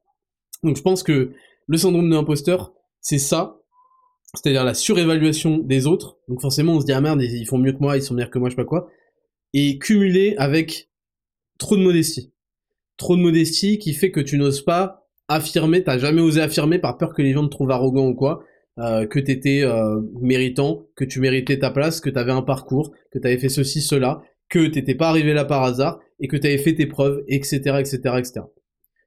Donc 0.63 0.77
je 0.77 0.83
pense 0.83 1.03
que 1.03 1.33
le 1.67 1.77
syndrome 1.77 2.09
de 2.09 2.15
l'imposteur, 2.15 2.73
c'est 3.01 3.19
ça, 3.19 3.59
c'est-à-dire 4.35 4.65
la 4.65 4.75
surévaluation 4.75 5.59
des 5.59 5.87
autres. 5.87 6.19
Donc 6.29 6.41
forcément, 6.41 6.75
on 6.75 6.81
se 6.81 6.87
dit 6.87 6.93
ah 6.93 7.01
merde, 7.01 7.23
ils 7.23 7.47
font 7.47 7.59
mieux 7.59 7.73
que 7.73 7.79
moi, 7.81 7.97
ils 7.97 8.03
sont 8.03 8.15
meilleurs 8.15 8.31
que 8.31 8.39
moi, 8.39 8.49
je 8.49 8.55
sais 8.55 8.63
pas 8.63 8.65
quoi. 8.65 8.91
Et 9.55 9.79
cumulé 9.79 10.35
avec 10.39 10.91
trop 11.59 11.77
de 11.77 11.83
modestie. 11.83 12.33
Trop 12.97 13.17
de 13.17 13.23
modestie 13.23 13.79
qui 13.79 13.95
fait 13.95 14.11
que 14.11 14.21
tu 14.21 14.39
n'oses 14.39 14.63
pas 14.63 15.09
affirmer, 15.29 15.83
t'as 15.85 15.99
jamais 15.99 16.21
osé 16.21 16.41
affirmer 16.41 16.79
par 16.79 16.99
peur 16.99 17.15
que 17.15 17.23
les 17.23 17.33
gens 17.33 17.45
te 17.45 17.51
trouvent 17.51 17.71
arrogant 17.71 18.09
ou 18.09 18.15
quoi, 18.15 18.45
euh, 18.79 19.07
que 19.07 19.19
t'étais 19.19 19.63
euh, 19.63 20.01
méritant, 20.21 20.87
que 20.97 21.05
tu 21.05 21.21
méritais 21.21 21.59
ta 21.59 21.71
place, 21.71 22.01
que 22.01 22.11
t'avais 22.11 22.33
un 22.33 22.43
parcours, 22.43 22.93
que 23.13 23.19
t'avais 23.19 23.39
fait 23.39 23.49
ceci, 23.49 23.81
cela. 23.83 24.23
que 24.49 24.67
t'étais 24.67 24.95
pas 24.95 25.11
arrivé 25.11 25.35
là 25.35 25.45
par 25.45 25.63
hasard 25.63 26.01
et 26.21 26.29
que 26.29 26.37
t'avais 26.37 26.59
fait 26.59 26.75
tes 26.75 26.87
preuves, 26.87 27.23
etc., 27.29 27.57
etc., 27.79 27.99
etc. 28.19 28.41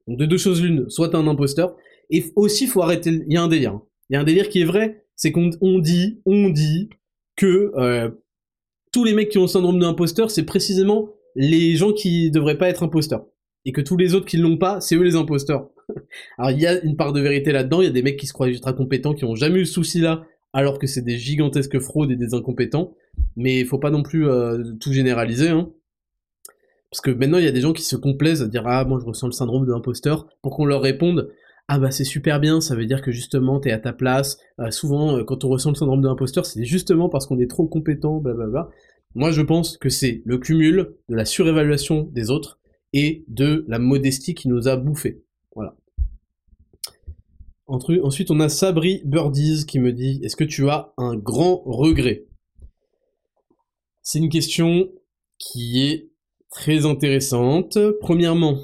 Donc 0.07 0.17
de 0.19 0.25
deux 0.25 0.37
choses 0.37 0.61
l'une, 0.61 0.89
soit 0.89 1.15
un 1.15 1.27
imposteur, 1.27 1.75
et 2.09 2.25
aussi 2.35 2.67
faut 2.67 2.83
arrêter. 2.83 3.23
Il 3.27 3.33
y 3.33 3.37
a 3.37 3.41
un 3.41 3.47
délire. 3.47 3.73
Hein. 3.73 3.83
Il 4.09 4.13
y 4.13 4.17
a 4.17 4.19
un 4.19 4.23
délire 4.23 4.49
qui 4.49 4.61
est 4.61 4.65
vrai, 4.65 5.05
c'est 5.15 5.31
qu'on 5.31 5.79
dit, 5.79 6.21
on 6.25 6.49
dit 6.49 6.89
que 7.35 7.71
euh, 7.75 8.09
tous 8.91 9.03
les 9.03 9.13
mecs 9.13 9.29
qui 9.29 9.37
ont 9.37 9.43
le 9.43 9.47
syndrome 9.47 9.79
de 9.79 9.85
l'imposteur, 9.85 10.31
c'est 10.31 10.45
précisément 10.45 11.09
les 11.35 11.75
gens 11.75 11.93
qui 11.93 12.31
devraient 12.31 12.57
pas 12.57 12.69
être 12.69 12.83
imposteurs. 12.83 13.25
Et 13.65 13.71
que 13.71 13.81
tous 13.81 13.97
les 13.97 14.15
autres 14.15 14.25
qui 14.25 14.37
l'ont 14.37 14.57
pas, 14.57 14.81
c'est 14.81 14.95
eux 14.95 15.03
les 15.03 15.15
imposteurs. 15.15 15.69
Alors 16.37 16.51
il 16.51 16.59
y 16.59 16.67
a 16.67 16.81
une 16.81 16.95
part 16.95 17.13
de 17.13 17.21
vérité 17.21 17.51
là-dedans, 17.51 17.81
il 17.81 17.85
y 17.85 17.89
a 17.89 17.91
des 17.91 18.01
mecs 18.01 18.17
qui 18.17 18.27
se 18.27 18.33
croient 18.33 18.47
ultra 18.47 18.73
compétents, 18.73 19.13
qui 19.13 19.25
ont 19.25 19.35
jamais 19.35 19.59
eu 19.59 19.65
ce 19.65 19.73
souci-là, 19.73 20.25
alors 20.53 20.79
que 20.79 20.87
c'est 20.87 21.01
des 21.01 21.17
gigantesques 21.17 21.79
fraudes 21.79 22.11
et 22.11 22.15
des 22.15 22.33
incompétents. 22.33 22.95
Mais 23.35 23.59
il 23.59 23.65
faut 23.65 23.79
pas 23.79 23.91
non 23.91 24.03
plus 24.03 24.27
euh, 24.27 24.73
tout 24.79 24.91
généraliser, 24.91 25.49
hein. 25.49 25.71
Parce 26.89 27.01
que 27.01 27.11
maintenant, 27.11 27.37
il 27.37 27.45
y 27.45 27.47
a 27.47 27.53
des 27.53 27.61
gens 27.61 27.71
qui 27.71 27.83
se 27.83 27.95
complaisent 27.95 28.41
à 28.41 28.47
dire 28.47 28.63
Ah, 28.67 28.83
moi 28.83 28.99
je 28.99 29.05
ressens 29.05 29.27
le 29.27 29.31
syndrome 29.31 29.65
de 29.65 29.71
l'imposteur, 29.71 30.27
pour 30.41 30.55
qu'on 30.55 30.65
leur 30.65 30.81
réponde 30.81 31.31
Ah, 31.67 31.79
bah 31.79 31.91
c'est 31.91 32.03
super 32.03 32.39
bien, 32.39 32.59
ça 32.59 32.75
veut 32.75 32.85
dire 32.85 33.01
que 33.01 33.11
justement 33.11 33.59
t'es 33.59 33.71
à 33.71 33.79
ta 33.79 33.93
place. 33.93 34.37
Euh, 34.59 34.71
souvent, 34.71 35.17
euh, 35.17 35.23
quand 35.23 35.45
on 35.45 35.49
ressent 35.49 35.69
le 35.69 35.75
syndrome 35.75 36.01
de 36.01 36.07
l'imposteur, 36.07 36.45
c'est 36.45 36.65
justement 36.65 37.07
parce 37.07 37.27
qu'on 37.27 37.39
est 37.39 37.49
trop 37.49 37.67
compétent, 37.67 38.17
blablabla. 38.19 38.69
Moi, 39.15 39.31
je 39.31 39.41
pense 39.41 39.77
que 39.77 39.89
c'est 39.89 40.21
le 40.25 40.37
cumul 40.37 40.95
de 41.09 41.15
la 41.15 41.25
surévaluation 41.25 42.03
des 42.11 42.29
autres 42.29 42.59
et 42.93 43.23
de 43.27 43.65
la 43.67 43.79
modestie 43.79 44.35
qui 44.35 44.47
nous 44.47 44.67
a 44.67 44.77
bouffé. 44.77 45.23
Voilà. 45.55 45.75
Ensuite, 47.67 48.31
on 48.31 48.39
a 48.41 48.49
Sabri 48.49 49.01
Birdies 49.05 49.65
qui 49.65 49.79
me 49.79 49.93
dit 49.93 50.19
Est-ce 50.23 50.35
que 50.35 50.43
tu 50.43 50.69
as 50.69 50.93
un 50.97 51.15
grand 51.15 51.61
regret? 51.65 52.25
C'est 54.01 54.19
une 54.19 54.29
question 54.29 54.89
qui 55.37 55.81
est 55.81 56.11
très 56.49 56.85
intéressante. 56.85 57.77
Premièrement, 58.01 58.59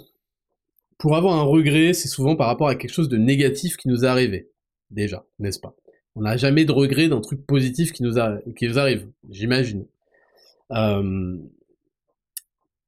pour 0.97 1.15
avoir 1.15 1.35
un 1.35 1.43
regret, 1.43 1.93
c'est 1.93 2.07
souvent 2.07 2.35
par 2.35 2.47
rapport 2.47 2.67
à 2.67 2.75
quelque 2.75 2.93
chose 2.93 3.09
de 3.09 3.17
négatif 3.17 3.77
qui 3.77 3.87
nous 3.87 4.03
est 4.03 4.07
arrivé. 4.07 4.49
Déjà, 4.89 5.25
n'est-ce 5.39 5.59
pas? 5.59 5.75
On 6.15 6.21
n'a 6.21 6.37
jamais 6.37 6.65
de 6.65 6.71
regret 6.71 7.09
d'un 7.09 7.21
truc 7.21 7.45
positif 7.45 7.91
qui 7.91 8.01
nous, 8.01 8.17
arrive, 8.17 9.07
j'imagine. 9.29 9.85
Euh, 10.71 11.37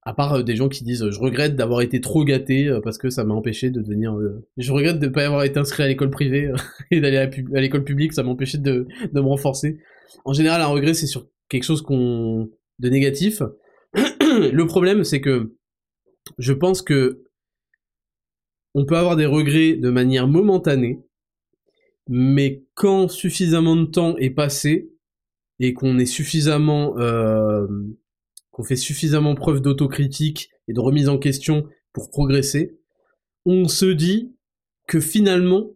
à 0.02 0.14
part 0.14 0.34
euh, 0.34 0.44
des 0.44 0.56
gens 0.56 0.68
qui 0.68 0.84
disent 0.84 1.08
je 1.10 1.20
regrette 1.20 1.56
d'avoir 1.56 1.82
été 1.82 2.02
trop 2.02 2.26
gâté 2.26 2.68
euh, 2.68 2.82
parce 2.82 2.98
que 2.98 3.10
ça 3.10 3.24
m'a 3.24 3.34
empêché 3.34 3.70
de 3.70 3.82
devenir 3.82 4.18
je 4.58 4.72
regrette 4.74 5.00
de 5.00 5.06
ne 5.06 5.12
pas 5.12 5.26
avoir 5.26 5.46
été 5.46 5.60
inscrit 5.60 5.84
à 5.84 5.88
l'école 5.88 6.10
privée 6.10 6.52
et 6.92 7.00
d'aller 7.00 7.16
à, 7.18 7.28
l'école 7.62 7.86
publique 7.86 8.12
ça 8.12 8.24
m'a 8.24 8.32
empêché 8.32 8.58
de, 8.58 8.86
de 9.14 9.22
me 9.22 9.28
renforcer 9.28 9.80
en 10.26 10.34
général 10.34 10.60
un 10.62 10.68
regret 10.68 10.94
c'est 10.94 11.08
sur 11.08 11.30
quelque 11.48 11.64
chose 11.64 11.86
de 11.88 12.90
négatif 12.90 13.42
le 13.94 14.64
problème 14.66 15.06
c'est 15.06 15.22
que 15.22 15.56
je 16.38 16.52
pense 16.52 16.82
que 16.82 17.24
on 18.76 18.86
peut 18.86 18.98
avoir 18.98 19.16
des 19.16 19.26
regrets 19.26 19.74
de 19.74 19.90
manière 19.90 20.28
momentanée 20.28 21.00
mais 22.12 22.66
quand 22.74 23.08
suffisamment 23.08 23.76
de 23.76 23.86
temps 23.86 24.18
est 24.18 24.32
passé 24.32 24.92
et 25.60 25.74
qu'on 25.74 26.00
est 26.00 26.08
suffisamment 26.08 26.98
euh, 26.98 27.68
qu'on 28.50 28.64
fait 28.64 28.76
suffisamment 28.76 29.36
preuve 29.36 29.62
d'autocritique 29.62 30.50
et 30.68 30.74
de 30.74 30.80
remise 30.80 31.08
en 31.08 31.20
question 31.20 31.68
pour 31.94 32.10
progresser, 32.10 32.80
on 33.46 33.68
se 33.68 33.86
dit 33.86 34.36
que 34.88 35.00
finalement 35.00 35.70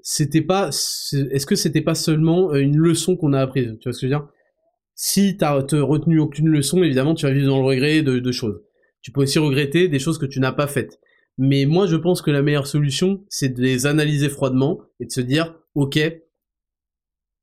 c'était 0.00 0.40
pas 0.40 0.68
est-ce 0.68 1.44
que 1.44 1.54
c'était 1.54 1.82
pas 1.82 1.94
seulement 1.94 2.54
euh, 2.54 2.60
une 2.60 2.78
leçon 2.78 3.14
qu'on 3.14 3.34
a 3.34 3.40
apprise? 3.40 3.76
Tu 3.78 3.88
vois 3.88 3.92
ce 3.92 4.00
que 4.00 4.06
je 4.08 4.14
veux 4.14 4.18
dire? 4.18 4.28
Si 4.94 5.36
t'as 5.36 5.52
retenu 5.52 6.18
aucune 6.18 6.48
leçon 6.48 6.82
évidemment 6.82 7.14
tu 7.14 7.26
vas 7.26 7.32
vivre 7.32 7.48
dans 7.48 7.60
le 7.60 7.66
regret 7.66 8.02
de, 8.02 8.20
de 8.20 8.32
choses. 8.32 8.62
Tu 9.02 9.12
peux 9.12 9.20
aussi 9.20 9.38
regretter 9.38 9.88
des 9.88 9.98
choses 9.98 10.16
que 10.16 10.24
tu 10.24 10.40
n'as 10.40 10.52
pas 10.52 10.66
faites 10.66 10.98
mais 11.38 11.66
moi 11.66 11.86
je 11.86 11.96
pense 11.96 12.22
que 12.22 12.30
la 12.30 12.42
meilleure 12.42 12.66
solution 12.66 13.24
c'est 13.28 13.50
de 13.50 13.60
les 13.60 13.86
analyser 13.86 14.28
froidement 14.28 14.80
et 15.00 15.06
de 15.06 15.10
se 15.10 15.20
dire 15.20 15.54
ok 15.74 15.98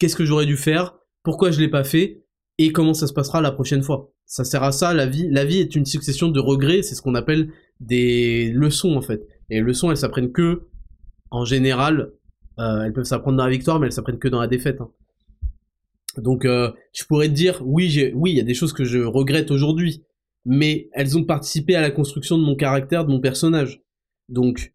qu'est-ce 0.04 0.18
que 0.18 0.26
j'aurais 0.26 0.46
dû 0.46 0.58
faire? 0.58 0.98
Pourquoi 1.24 1.52
je 1.52 1.62
l'ai 1.62 1.70
pas 1.70 1.86
fait? 1.86 2.26
Et 2.58 2.74
comment 2.74 2.94
ça 2.94 3.08
se 3.08 3.14
passera 3.14 3.42
la 3.42 3.52
prochaine 3.52 3.84
fois? 3.84 4.12
Ça 4.26 4.44
sert 4.44 4.64
à 4.64 4.74
ça, 4.74 4.94
la 4.94 5.06
vie. 5.06 5.30
La 5.30 5.46
vie 5.46 5.60
est 5.60 5.78
une 5.78 5.86
succession 5.86 6.28
de 6.28 6.40
regrets, 6.42 6.82
c'est 6.82 6.96
ce 6.96 7.02
qu'on 7.02 7.16
appelle 7.16 7.52
des 7.80 8.52
leçons 8.52 8.96
en 8.96 9.02
fait. 9.02 9.26
Et 9.50 9.56
les 9.56 9.62
leçons, 9.62 9.92
elles 9.92 9.98
s'apprennent 9.98 10.34
que, 10.34 10.68
en 11.32 11.46
général, 11.46 12.12
euh, 12.60 12.82
elles 12.84 12.92
peuvent 12.92 13.06
s'apprendre 13.06 13.38
dans 13.38 13.46
la 13.46 13.50
victoire, 13.52 13.80
mais 13.80 13.88
elles 13.88 13.94
s'apprennent 13.94 14.20
que 14.20 14.28
dans 14.28 14.42
la 14.42 14.48
défaite. 14.48 14.82
Hein. 14.82 14.92
Donc, 16.18 16.44
euh, 16.44 16.72
je 16.94 17.06
pourrais 17.06 17.30
te 17.30 17.34
dire, 17.34 17.62
oui, 17.66 18.12
oui, 18.14 18.32
il 18.32 18.38
y 18.38 18.42
a 18.42 18.44
des 18.44 18.54
choses 18.54 18.74
que 18.74 18.84
je 18.84 19.00
regrette 19.00 19.52
aujourd'hui, 19.52 20.04
mais 20.46 20.90
elles 20.94 21.18
ont 21.18 21.24
participé 21.24 21.76
à 21.76 21.82
la 21.82 21.92
construction 21.92 22.38
de 22.38 22.44
mon 22.44 22.56
caractère, 22.56 23.06
de 23.06 23.12
mon 23.12 23.22
personnage. 23.22 23.83
Donc, 24.30 24.74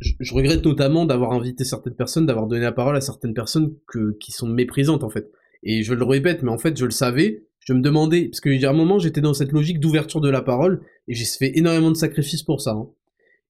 je, 0.00 0.34
regrette 0.34 0.64
notamment 0.64 1.04
d'avoir 1.04 1.32
invité 1.32 1.64
certaines 1.64 1.94
personnes, 1.94 2.26
d'avoir 2.26 2.46
donné 2.46 2.62
la 2.62 2.72
parole 2.72 2.96
à 2.96 3.00
certaines 3.00 3.34
personnes 3.34 3.74
qui 4.18 4.32
sont 4.32 4.48
méprisantes 4.48 5.04
en 5.04 5.10
fait. 5.10 5.30
Et 5.62 5.82
je 5.82 5.94
le 5.94 6.04
répète, 6.04 6.42
mais 6.42 6.50
en 6.50 6.58
fait 6.58 6.78
je 6.78 6.84
le 6.84 6.90
savais, 6.90 7.44
je 7.60 7.72
me 7.74 7.80
demandais, 7.80 8.28
parce 8.28 8.40
que 8.40 8.64
à 8.64 8.70
un 8.70 8.72
moment 8.72 8.98
j'étais 8.98 9.20
dans 9.20 9.34
cette 9.34 9.52
logique 9.52 9.80
d'ouverture 9.80 10.20
de 10.20 10.30
la 10.30 10.42
parole, 10.42 10.80
et 11.06 11.14
j'ai 11.14 11.24
fait 11.24 11.56
énormément 11.56 11.90
de 11.90 11.96
sacrifices 11.96 12.42
pour 12.42 12.60
ça. 12.60 12.72
Hein. 12.72 12.88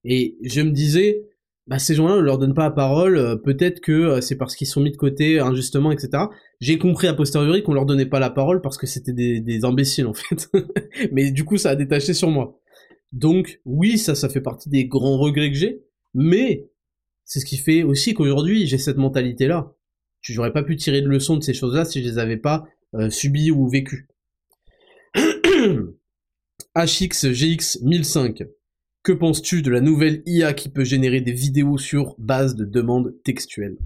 Et 0.04 0.38
je 0.42 0.60
me 0.62 0.70
disais, 0.70 1.22
bah 1.66 1.78
ces 1.78 1.94
gens-là, 1.94 2.14
on 2.14 2.20
leur 2.20 2.38
donne 2.38 2.54
pas 2.54 2.64
la 2.64 2.70
parole, 2.72 3.16
euh, 3.16 3.36
peut-être 3.36 3.80
que 3.80 3.92
euh, 3.92 4.20
c'est 4.20 4.36
parce 4.36 4.56
qu'ils 4.56 4.66
sont 4.66 4.80
mis 4.80 4.90
de 4.90 4.96
côté 4.96 5.38
injustement, 5.38 5.92
etc. 5.92 6.24
J'ai 6.60 6.78
compris 6.78 7.06
a 7.06 7.14
posteriori 7.14 7.62
qu'on 7.62 7.74
leur 7.74 7.86
donnait 7.86 8.06
pas 8.06 8.18
la 8.18 8.30
parole 8.30 8.60
parce 8.60 8.76
que 8.76 8.88
c'était 8.88 9.12
des 9.12 9.64
imbéciles 9.64 10.06
en 10.06 10.14
fait. 10.14 10.50
mais 11.12 11.30
du 11.30 11.44
coup 11.44 11.58
ça 11.58 11.70
a 11.70 11.76
détaché 11.76 12.12
sur 12.12 12.28
moi. 12.28 12.59
Donc 13.12 13.60
oui, 13.64 13.98
ça, 13.98 14.14
ça 14.14 14.28
fait 14.28 14.40
partie 14.40 14.68
des 14.68 14.86
grands 14.86 15.18
regrets 15.18 15.50
que 15.50 15.56
j'ai, 15.56 15.82
mais 16.14 16.68
c'est 17.24 17.40
ce 17.40 17.44
qui 17.44 17.56
fait 17.56 17.82
aussi 17.82 18.14
qu'aujourd'hui 18.14 18.66
j'ai 18.66 18.78
cette 18.78 18.96
mentalité-là. 18.96 19.74
J'aurais 20.22 20.52
pas 20.52 20.62
pu 20.62 20.76
tirer 20.76 21.00
de 21.00 21.08
leçons 21.08 21.36
de 21.36 21.42
ces 21.42 21.54
choses-là 21.54 21.84
si 21.84 22.02
je 22.02 22.08
les 22.08 22.18
avais 22.18 22.36
pas 22.36 22.66
euh, 22.94 23.10
subies 23.10 23.50
ou 23.50 23.68
vécues. 23.68 24.08
HX 26.76 27.32
GX 27.32 27.82
1005. 27.82 28.44
Que 29.02 29.12
penses-tu 29.12 29.62
de 29.62 29.70
la 29.70 29.80
nouvelle 29.80 30.22
IA 30.26 30.52
qui 30.52 30.68
peut 30.68 30.84
générer 30.84 31.20
des 31.20 31.32
vidéos 31.32 31.78
sur 31.78 32.14
base 32.18 32.54
de 32.54 32.64
demandes 32.64 33.14
textuelles? 33.24 33.78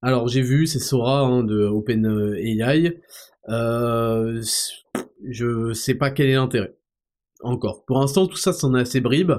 Alors 0.00 0.26
j'ai 0.26 0.42
vu, 0.42 0.66
c'est 0.66 0.80
Sora 0.80 1.20
hein, 1.20 1.44
de 1.44 1.64
OpenAI. 1.64 3.00
Euh, 3.48 4.42
je 5.28 5.72
sais 5.72 5.94
pas 5.94 6.10
quel 6.10 6.28
est 6.28 6.34
l'intérêt. 6.34 6.74
Encore. 7.42 7.84
Pour 7.86 7.98
l'instant, 7.98 8.26
tout 8.26 8.36
ça, 8.36 8.52
c'en 8.52 8.74
est 8.74 8.80
assez 8.80 9.00
bribes. 9.00 9.32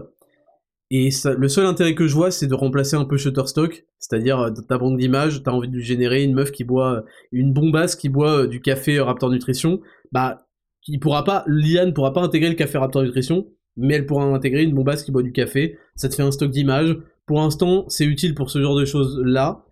Et 0.91 1.09
le 1.37 1.47
seul 1.47 1.65
intérêt 1.65 1.95
que 1.95 2.07
je 2.07 2.13
vois, 2.13 2.29
c'est 2.29 2.45
de 2.45 2.53
remplacer 2.53 2.95
un 2.95 3.05
peu 3.05 3.17
Shutterstock, 3.17 3.85
c'est-à-dire 3.97 4.39
euh, 4.39 4.51
ta 4.51 4.77
banque 4.77 4.99
d'images, 4.99 5.41
t'as 5.41 5.51
envie 5.51 5.69
de 5.69 5.79
générer 5.79 6.23
une 6.23 6.35
meuf 6.35 6.51
qui 6.51 6.63
boit, 6.63 6.97
euh, 6.97 7.01
une 7.31 7.51
bombasse 7.51 7.95
qui 7.95 8.09
boit 8.09 8.45
du 8.45 8.61
café 8.61 8.99
Raptor 8.99 9.31
Nutrition, 9.31 9.79
bah, 10.11 10.45
il 10.87 10.99
pourra 10.99 11.23
pas, 11.23 11.43
l'IA 11.47 11.87
ne 11.87 11.91
pourra 11.91 12.13
pas 12.13 12.21
intégrer 12.21 12.49
le 12.49 12.55
café 12.55 12.77
Raptor 12.77 13.01
Nutrition, 13.01 13.47
mais 13.75 13.95
elle 13.95 14.05
pourra 14.05 14.25
intégrer 14.25 14.63
une 14.63 14.75
bombasse 14.75 15.01
qui 15.03 15.11
boit 15.11 15.23
du 15.23 15.31
café, 15.31 15.79
ça 15.95 16.09
te 16.09 16.15
fait 16.15 16.21
un 16.21 16.31
stock 16.31 16.51
d'images. 16.51 16.95
Pour 17.25 17.39
l'instant, 17.39 17.85
c'est 17.87 18.05
utile 18.05 18.35
pour 18.35 18.51
ce 18.51 18.61
genre 18.61 18.75
de 18.75 18.85
choses-là. 18.85 19.65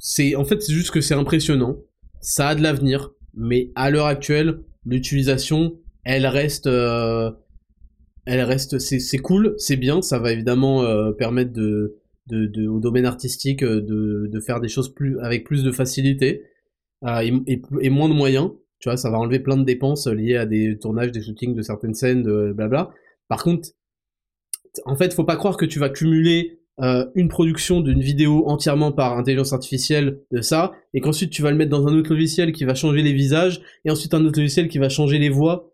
C'est, 0.00 0.34
en 0.36 0.44
fait, 0.44 0.60
c'est 0.60 0.74
juste 0.74 0.90
que 0.90 1.00
c'est 1.00 1.14
impressionnant. 1.14 1.76
Ça 2.20 2.48
a 2.48 2.54
de 2.54 2.62
l'avenir, 2.62 3.12
mais 3.34 3.70
à 3.74 3.90
l'heure 3.90 4.06
actuelle, 4.06 4.60
l'utilisation, 4.84 5.78
elle 6.04 6.26
reste, 6.26 6.68
elle 8.28 8.42
reste, 8.42 8.78
c'est 8.78 9.18
cool, 9.18 9.54
c'est 9.56 9.76
bien, 9.76 10.02
ça 10.02 10.18
va 10.18 10.32
évidemment 10.32 10.82
euh, 10.82 11.12
permettre 11.12 11.50
de, 11.50 11.96
de, 12.26 12.68
au 12.68 12.78
domaine 12.78 13.06
artistique 13.06 13.62
euh, 13.62 13.80
de, 13.80 14.28
de, 14.30 14.40
faire 14.40 14.60
des 14.60 14.68
choses 14.68 14.92
plus 14.92 15.18
avec 15.20 15.44
plus 15.44 15.62
de 15.62 15.72
facilité 15.72 16.44
euh, 17.04 17.20
et, 17.46 17.62
et, 17.80 17.88
moins 17.88 18.10
de 18.10 18.12
moyens. 18.12 18.50
Tu 18.80 18.90
vois, 18.90 18.98
ça 18.98 19.08
va 19.08 19.18
enlever 19.18 19.38
plein 19.38 19.56
de 19.56 19.64
dépenses 19.64 20.06
liées 20.06 20.36
à 20.36 20.44
des 20.44 20.78
tournages, 20.78 21.10
des 21.10 21.22
shootings 21.22 21.54
de 21.54 21.62
certaines 21.62 21.94
scènes, 21.94 22.22
de 22.22 22.52
blabla. 22.52 22.90
Par 23.28 23.42
contre, 23.42 23.70
en 24.84 24.94
fait, 24.94 25.14
faut 25.14 25.24
pas 25.24 25.36
croire 25.36 25.56
que 25.56 25.64
tu 25.64 25.78
vas 25.78 25.88
cumuler 25.88 26.57
une 26.80 27.28
production 27.28 27.80
d'une 27.80 28.00
vidéo 28.00 28.44
entièrement 28.46 28.92
par 28.92 29.18
intelligence 29.18 29.52
artificielle 29.52 30.20
de 30.30 30.40
ça, 30.40 30.72
et 30.94 31.00
qu'ensuite 31.00 31.30
tu 31.30 31.42
vas 31.42 31.50
le 31.50 31.56
mettre 31.56 31.70
dans 31.70 31.86
un 31.86 31.94
autre 31.96 32.12
logiciel 32.12 32.52
qui 32.52 32.64
va 32.64 32.74
changer 32.74 33.02
les 33.02 33.12
visages, 33.12 33.60
et 33.84 33.90
ensuite 33.90 34.14
un 34.14 34.24
autre 34.24 34.38
logiciel 34.38 34.68
qui 34.68 34.78
va 34.78 34.88
changer 34.88 35.18
les 35.18 35.28
voix, 35.28 35.72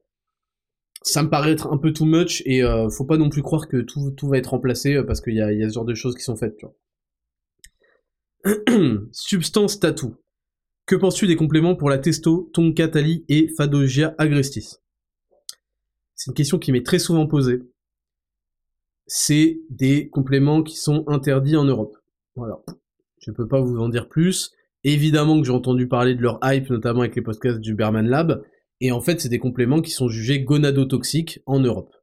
ça 1.04 1.22
me 1.22 1.28
paraît 1.28 1.52
être 1.52 1.70
un 1.70 1.76
peu 1.76 1.92
too 1.92 2.06
much 2.06 2.42
et 2.46 2.64
euh, 2.64 2.88
faut 2.88 3.04
pas 3.04 3.18
non 3.18 3.28
plus 3.28 3.42
croire 3.42 3.68
que 3.68 3.76
tout, 3.82 4.10
tout 4.12 4.26
va 4.26 4.38
être 4.38 4.48
remplacé 4.48 4.94
euh, 4.94 5.04
parce 5.04 5.20
qu'il 5.20 5.34
y 5.34 5.42
a, 5.42 5.52
y 5.52 5.62
a 5.62 5.68
ce 5.68 5.74
genre 5.74 5.84
de 5.84 5.94
choses 5.94 6.16
qui 6.16 6.22
sont 6.22 6.34
faites. 6.34 6.56
Tu 6.56 6.66
vois. 6.66 6.74
Substance 9.12 9.78
tattoo. 9.78 10.16
Que 10.86 10.96
penses-tu 10.96 11.26
des 11.26 11.36
compléments 11.36 11.76
pour 11.76 11.90
la 11.90 11.98
testo, 11.98 12.50
Tonkatali 12.54 13.24
et 13.28 13.48
Fadogia 13.56 14.14
agrestis? 14.18 14.78
C'est 16.14 16.30
une 16.30 16.34
question 16.34 16.58
qui 16.58 16.72
m'est 16.72 16.84
très 16.84 16.98
souvent 16.98 17.26
posée. 17.26 17.62
C'est 19.06 19.60
des 19.70 20.08
compléments 20.08 20.62
qui 20.62 20.76
sont 20.76 21.04
interdits 21.08 21.56
en 21.56 21.64
Europe. 21.64 21.96
Voilà. 22.36 22.60
Je 23.18 23.30
ne 23.30 23.36
peux 23.36 23.48
pas 23.48 23.60
vous 23.60 23.78
en 23.78 23.88
dire 23.88 24.08
plus. 24.08 24.52
Évidemment 24.82 25.40
que 25.40 25.46
j'ai 25.46 25.52
entendu 25.52 25.88
parler 25.88 26.14
de 26.14 26.22
leur 26.22 26.38
hype, 26.42 26.68
notamment 26.70 27.00
avec 27.00 27.16
les 27.16 27.22
podcasts 27.22 27.60
du 27.60 27.74
Berman 27.74 28.06
Lab, 28.06 28.42
et 28.80 28.92
en 28.92 29.00
fait, 29.00 29.20
c'est 29.20 29.28
des 29.28 29.38
compléments 29.38 29.80
qui 29.80 29.90
sont 29.90 30.08
jugés 30.08 30.40
gonadotoxiques 30.40 31.40
en 31.46 31.60
Europe. 31.60 31.94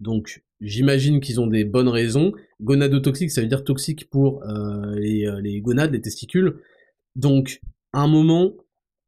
Donc, 0.00 0.42
j'imagine 0.60 1.20
qu'ils 1.20 1.40
ont 1.40 1.46
des 1.46 1.64
bonnes 1.64 1.88
raisons. 1.88 2.32
Gonadotoxique, 2.60 3.30
ça 3.30 3.42
veut 3.42 3.46
dire 3.46 3.64
toxique 3.64 4.10
pour 4.10 4.42
euh, 4.44 4.94
les, 4.96 5.26
euh, 5.26 5.40
les, 5.40 5.60
gonades, 5.60 5.92
les 5.92 6.00
testicules. 6.00 6.58
Donc, 7.14 7.60
à 7.92 8.00
un 8.00 8.08
moment, 8.08 8.54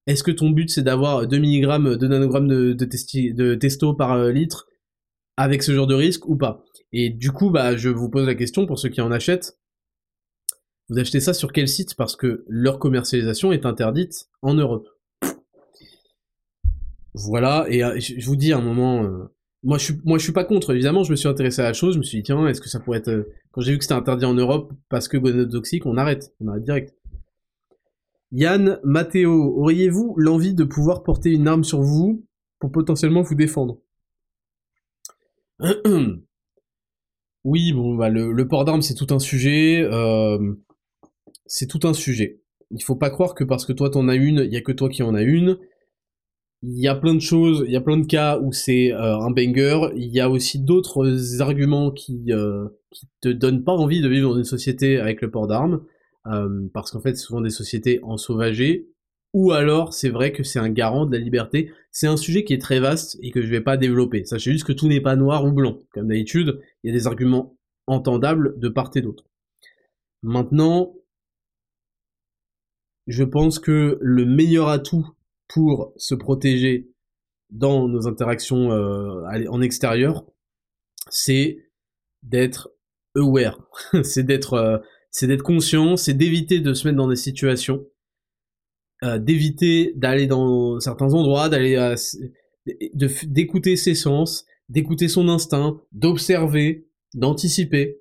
est-ce 0.06 0.22
que 0.22 0.30
ton 0.30 0.50
but 0.50 0.70
c'est 0.70 0.82
d'avoir 0.82 1.26
2 1.26 1.38
mg, 1.38 1.98
2 1.98 2.08
nanogrammes 2.08 2.48
de, 2.48 2.72
de, 2.72 3.54
testo 3.54 3.94
par 3.94 4.12
euh, 4.12 4.30
litre 4.30 4.66
avec 5.36 5.62
ce 5.62 5.72
genre 5.72 5.86
de 5.86 5.94
risque 5.94 6.26
ou 6.28 6.36
pas? 6.36 6.64
Et 6.92 7.10
du 7.10 7.32
coup, 7.32 7.50
bah, 7.50 7.76
je 7.76 7.88
vous 7.88 8.08
pose 8.08 8.26
la 8.26 8.34
question 8.34 8.66
pour 8.66 8.78
ceux 8.78 8.88
qui 8.88 9.00
en 9.00 9.10
achètent. 9.10 9.58
Vous 10.88 10.98
achetez 10.98 11.20
ça 11.20 11.34
sur 11.34 11.52
quel 11.52 11.68
site? 11.68 11.94
Parce 11.94 12.16
que 12.16 12.44
leur 12.48 12.78
commercialisation 12.78 13.52
est 13.52 13.66
interdite 13.66 14.28
en 14.42 14.54
Europe. 14.54 14.88
Voilà, 17.14 17.66
et 17.68 18.00
je 18.00 18.24
vous 18.24 18.36
dis 18.36 18.52
à 18.52 18.58
un 18.58 18.62
moment, 18.62 19.28
moi 19.62 19.78
je 19.78 19.84
suis 19.84 20.00
suis 20.18 20.32
pas 20.32 20.44
contre 20.44 20.72
évidemment 20.72 21.02
je 21.02 21.10
me 21.10 21.16
suis 21.16 21.28
intéressé 21.28 21.62
à 21.62 21.64
la 21.64 21.72
chose 21.72 21.94
je 21.94 21.98
me 21.98 22.04
suis 22.04 22.18
dit 22.18 22.22
tiens 22.22 22.46
est-ce 22.46 22.60
que 22.60 22.68
ça 22.68 22.78
pourrait 22.78 22.98
être 22.98 23.08
euh, 23.08 23.32
quand 23.50 23.60
j'ai 23.60 23.72
vu 23.72 23.78
que 23.78 23.84
c'était 23.84 23.94
interdit 23.94 24.24
en 24.24 24.34
Europe 24.34 24.72
parce 24.88 25.08
que 25.08 25.16
gonotoxique 25.16 25.84
on 25.86 25.96
arrête 25.96 26.32
on 26.40 26.48
arrête 26.48 26.64
direct 26.64 26.94
Yann 28.30 28.78
Matteo 28.84 29.58
auriez-vous 29.58 30.14
l'envie 30.16 30.54
de 30.54 30.64
pouvoir 30.64 31.02
porter 31.02 31.30
une 31.30 31.48
arme 31.48 31.64
sur 31.64 31.80
vous 31.80 32.24
pour 32.58 32.70
potentiellement 32.70 33.22
vous 33.22 33.34
défendre? 33.34 33.78
oui 37.48 37.72
bah 37.96 38.08
le, 38.08 38.48
port 38.48 38.64
d'armes 38.64 38.82
c'est 38.82 38.94
tout 38.94 39.06
un 39.10 39.18
sujet 39.18 39.80
euh, 39.82 40.38
c'est 41.46 41.66
tout 41.66 41.80
un 41.84 41.94
sujet 41.94 42.42
il 42.70 42.82
faut 42.82 42.96
pas 42.96 43.10
croire 43.10 43.34
que 43.34 43.44
parce 43.44 43.64
que 43.64 43.72
toi 43.72 43.90
t'en 43.90 44.08
as 44.08 44.14
une 44.14 44.42
il 44.44 44.52
y 44.52 44.56
a 44.56 44.60
que 44.60 44.72
toi 44.72 44.88
qui 44.88 45.02
en 45.02 45.14
as 45.14 45.22
une 45.22 45.58
il 46.62 46.78
y 46.80 46.88
a 46.88 46.94
plein 46.96 47.14
de 47.14 47.20
choses, 47.20 47.62
il 47.66 47.72
y 47.72 47.76
a 47.76 47.80
plein 47.80 47.98
de 47.98 48.06
cas 48.06 48.38
où 48.40 48.52
c'est 48.52 48.92
euh, 48.92 49.16
un 49.16 49.30
banger. 49.30 49.90
Il 49.94 50.08
y 50.08 50.18
a 50.18 50.28
aussi 50.28 50.58
d'autres 50.58 51.40
arguments 51.40 51.92
qui 51.92 52.32
euh, 52.32 52.66
qui 52.90 53.06
te 53.20 53.28
donnent 53.28 53.62
pas 53.62 53.72
envie 53.72 54.00
de 54.00 54.08
vivre 54.08 54.30
dans 54.30 54.36
une 54.36 54.44
société 54.44 54.98
avec 54.98 55.22
le 55.22 55.30
port 55.30 55.46
d'armes, 55.46 55.84
parce 56.74 56.90
qu'en 56.90 57.00
fait, 57.00 57.16
souvent 57.16 57.40
des 57.40 57.50
sociétés 57.50 58.00
ensauvagées. 58.02 58.88
Ou 59.34 59.52
alors, 59.52 59.92
c'est 59.92 60.08
vrai 60.08 60.32
que 60.32 60.42
c'est 60.42 60.58
un 60.58 60.70
garant 60.70 61.06
de 61.06 61.12
la 61.12 61.22
liberté. 61.22 61.70
C'est 61.90 62.06
un 62.06 62.16
sujet 62.16 62.44
qui 62.44 62.54
est 62.54 62.60
très 62.60 62.80
vaste 62.80 63.18
et 63.22 63.30
que 63.30 63.42
je 63.42 63.48
vais 63.48 63.60
pas 63.60 63.76
développer. 63.76 64.24
Sachez 64.24 64.52
juste 64.52 64.66
que 64.66 64.72
tout 64.72 64.88
n'est 64.88 65.00
pas 65.00 65.16
noir 65.16 65.44
ou 65.44 65.52
blanc. 65.52 65.78
Comme 65.92 66.08
d'habitude, 66.08 66.60
il 66.82 66.88
y 66.88 66.90
a 66.90 66.98
des 66.98 67.06
arguments 67.06 67.56
entendables 67.86 68.58
de 68.58 68.68
part 68.68 68.90
et 68.94 69.02
d'autre. 69.02 69.24
Maintenant, 70.22 70.94
je 73.06 73.24
pense 73.24 73.58
que 73.58 73.98
le 74.00 74.24
meilleur 74.24 74.68
atout 74.68 75.08
pour 75.48 75.92
se 75.96 76.14
protéger 76.14 76.90
dans 77.50 77.88
nos 77.88 78.06
interactions 78.06 78.72
euh, 78.72 79.24
en 79.48 79.60
extérieur, 79.62 80.26
c'est 81.08 81.58
d'être 82.22 82.70
aware, 83.14 83.66
c'est 84.02 84.24
d'être 84.24 84.54
euh, 84.54 84.78
c'est 85.10 85.26
d'être 85.26 85.42
conscient, 85.42 85.96
c'est 85.96 86.12
d'éviter 86.12 86.60
de 86.60 86.74
se 86.74 86.86
mettre 86.86 86.98
dans 86.98 87.08
des 87.08 87.16
situations, 87.16 87.86
euh, 89.04 89.18
d'éviter 89.18 89.92
d'aller 89.96 90.26
dans 90.26 90.80
certains 90.80 91.14
endroits, 91.14 91.48
d'aller 91.48 91.94
d'écouter 92.94 93.76
ses 93.76 93.94
sens, 93.94 94.44
d'écouter 94.68 95.08
son 95.08 95.28
instinct, 95.28 95.80
d'observer, 95.92 96.88
d'anticiper. 97.14 98.00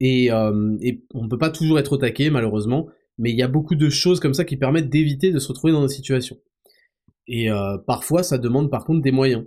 Et, 0.00 0.26
et 0.26 1.04
on 1.12 1.28
peut 1.28 1.38
pas 1.38 1.50
toujours 1.50 1.78
être 1.78 1.96
attaqué 1.96 2.30
malheureusement, 2.30 2.88
mais 3.18 3.30
il 3.30 3.36
y 3.36 3.42
a 3.42 3.48
beaucoup 3.48 3.74
de 3.74 3.88
choses 3.90 4.20
comme 4.20 4.34
ça 4.34 4.44
qui 4.44 4.56
permettent 4.56 4.88
d'éviter 4.88 5.32
de 5.32 5.38
se 5.38 5.48
retrouver 5.48 5.72
dans 5.72 5.82
des 5.82 5.92
situations. 5.92 6.38
Et 7.26 7.50
euh, 7.50 7.76
parfois, 7.86 8.22
ça 8.22 8.38
demande 8.38 8.70
par 8.70 8.84
contre 8.84 9.02
des 9.02 9.12
moyens. 9.12 9.44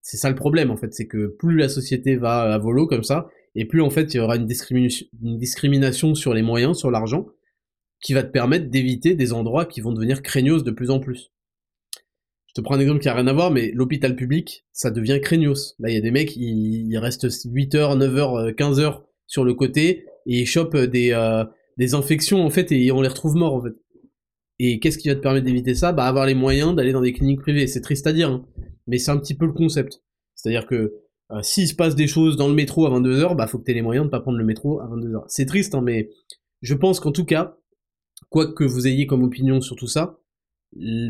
C'est 0.00 0.16
ça 0.16 0.30
le 0.30 0.36
problème 0.36 0.70
en 0.70 0.76
fait, 0.76 0.94
c'est 0.94 1.08
que 1.08 1.26
plus 1.26 1.56
la 1.56 1.68
société 1.68 2.14
va 2.16 2.54
à 2.54 2.58
volo 2.58 2.86
comme 2.86 3.02
ça, 3.02 3.28
et 3.56 3.64
plus 3.64 3.82
en 3.82 3.90
fait 3.90 4.14
il 4.14 4.18
y 4.18 4.20
aura 4.20 4.36
une, 4.36 4.48
une 4.70 5.38
discrimination 5.38 6.14
sur 6.14 6.32
les 6.32 6.42
moyens, 6.42 6.78
sur 6.78 6.92
l'argent, 6.92 7.26
qui 8.00 8.12
va 8.12 8.22
te 8.22 8.30
permettre 8.30 8.68
d'éviter 8.68 9.14
des 9.14 9.32
endroits 9.32 9.66
qui 9.66 9.80
vont 9.80 9.92
devenir 9.92 10.22
craignos 10.22 10.62
de 10.62 10.70
plus 10.70 10.90
en 10.90 11.00
plus. 11.00 11.32
Je 12.46 12.54
te 12.54 12.60
prends 12.60 12.76
un 12.76 12.80
exemple 12.80 13.00
qui 13.00 13.08
a 13.08 13.14
rien 13.14 13.26
à 13.26 13.32
voir, 13.32 13.50
mais 13.50 13.70
l'hôpital 13.72 14.16
public, 14.16 14.64
ça 14.72 14.90
devient 14.90 15.20
craignos. 15.20 15.74
Là, 15.78 15.90
il 15.90 15.94
y 15.94 15.98
a 15.98 16.00
des 16.00 16.10
mecs, 16.10 16.36
ils, 16.36 16.96
restent 16.98 17.26
8 17.44 17.74
heures, 17.74 17.96
9 17.96 18.16
heures, 18.16 18.54
15 18.56 18.80
heures 18.80 19.04
sur 19.26 19.44
le 19.44 19.54
côté, 19.54 20.06
et 20.26 20.40
ils 20.40 20.46
chopent 20.46 20.76
des, 20.76 21.12
euh, 21.12 21.44
des 21.76 21.94
infections 21.94 22.44
en 22.44 22.50
fait 22.50 22.72
et 22.72 22.90
on 22.92 23.00
les 23.00 23.08
retrouve 23.08 23.36
morts 23.36 23.54
en 23.54 23.62
fait. 23.62 23.74
Et 24.58 24.80
qu'est-ce 24.80 24.98
qui 24.98 25.08
va 25.08 25.14
te 25.14 25.20
permettre 25.20 25.44
d'éviter 25.44 25.74
ça? 25.74 25.92
Bah 25.92 26.06
avoir 26.06 26.26
les 26.26 26.34
moyens 26.34 26.74
d'aller 26.74 26.92
dans 26.92 27.02
des 27.02 27.12
cliniques 27.12 27.40
privées. 27.40 27.66
C'est 27.66 27.82
triste 27.82 28.06
à 28.06 28.12
dire, 28.12 28.30
hein, 28.30 28.46
mais 28.86 28.98
c'est 28.98 29.10
un 29.10 29.18
petit 29.18 29.34
peu 29.34 29.46
le 29.46 29.52
concept. 29.52 30.02
C'est-à-dire 30.34 30.66
que 30.66 30.94
euh, 31.32 31.42
s'il 31.42 31.68
se 31.68 31.74
passe 31.74 31.94
des 31.94 32.06
choses 32.06 32.36
dans 32.36 32.48
le 32.48 32.54
métro 32.54 32.86
à 32.86 32.90
22h, 32.90 33.36
bah 33.36 33.46
faut 33.46 33.58
que 33.58 33.64
tu 33.64 33.72
aies 33.72 33.74
les 33.74 33.82
moyens 33.82 34.06
de 34.06 34.10
pas 34.10 34.20
prendre 34.20 34.38
le 34.38 34.44
métro 34.44 34.80
à 34.80 34.86
22h. 34.86 35.24
C'est 35.28 35.46
triste, 35.46 35.74
hein, 35.74 35.82
mais 35.82 36.08
je 36.62 36.74
pense 36.74 37.00
qu'en 37.00 37.12
tout 37.12 37.24
cas, 37.24 37.56
quoi 38.30 38.52
que 38.52 38.64
vous 38.64 38.86
ayez 38.86 39.06
comme 39.06 39.22
opinion 39.22 39.60
sur 39.60 39.76
tout 39.76 39.86
ça, 39.86 40.18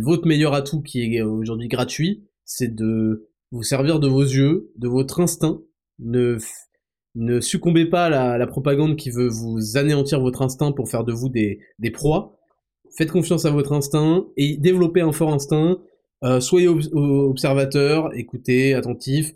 votre 0.03 0.27
meilleur 0.27 0.55
atout 0.55 0.83
qui 0.83 1.03
est 1.03 1.23
aujourd'hui 1.23 1.69
gratuit, 1.69 2.25
c'est 2.45 2.75
de 2.75 3.29
vous 3.51 3.63
servir 3.63 4.01
de 4.01 4.09
vos 4.09 4.23
yeux, 4.23 4.73
de 4.77 4.89
votre 4.89 5.21
instinct. 5.21 5.61
Ne 5.99 7.41
succombez 7.41 7.87
pas 7.87 8.07
à 8.07 8.39
la, 8.39 8.47
propagande 8.47 8.97
qui 8.97 9.11
veut 9.11 9.29
vous 9.29 9.77
anéantir 9.77 10.21
votre 10.21 10.43
instinct 10.43 10.73
pour 10.73 10.89
faire 10.89 11.05
de 11.05 11.13
vous 11.13 11.29
des, 11.29 11.61
proies. 11.93 12.39
Faites 12.97 13.11
confiance 13.11 13.45
à 13.45 13.51
votre 13.51 13.73
instinct 13.73 14.27
et 14.37 14.57
développez 14.57 15.01
un 15.01 15.13
fort 15.13 15.33
instinct. 15.33 15.79
Euh, 16.25 16.41
soyez 16.41 16.69
observateur, 16.69 18.15
écoutez, 18.15 18.75
attentif, 18.75 19.33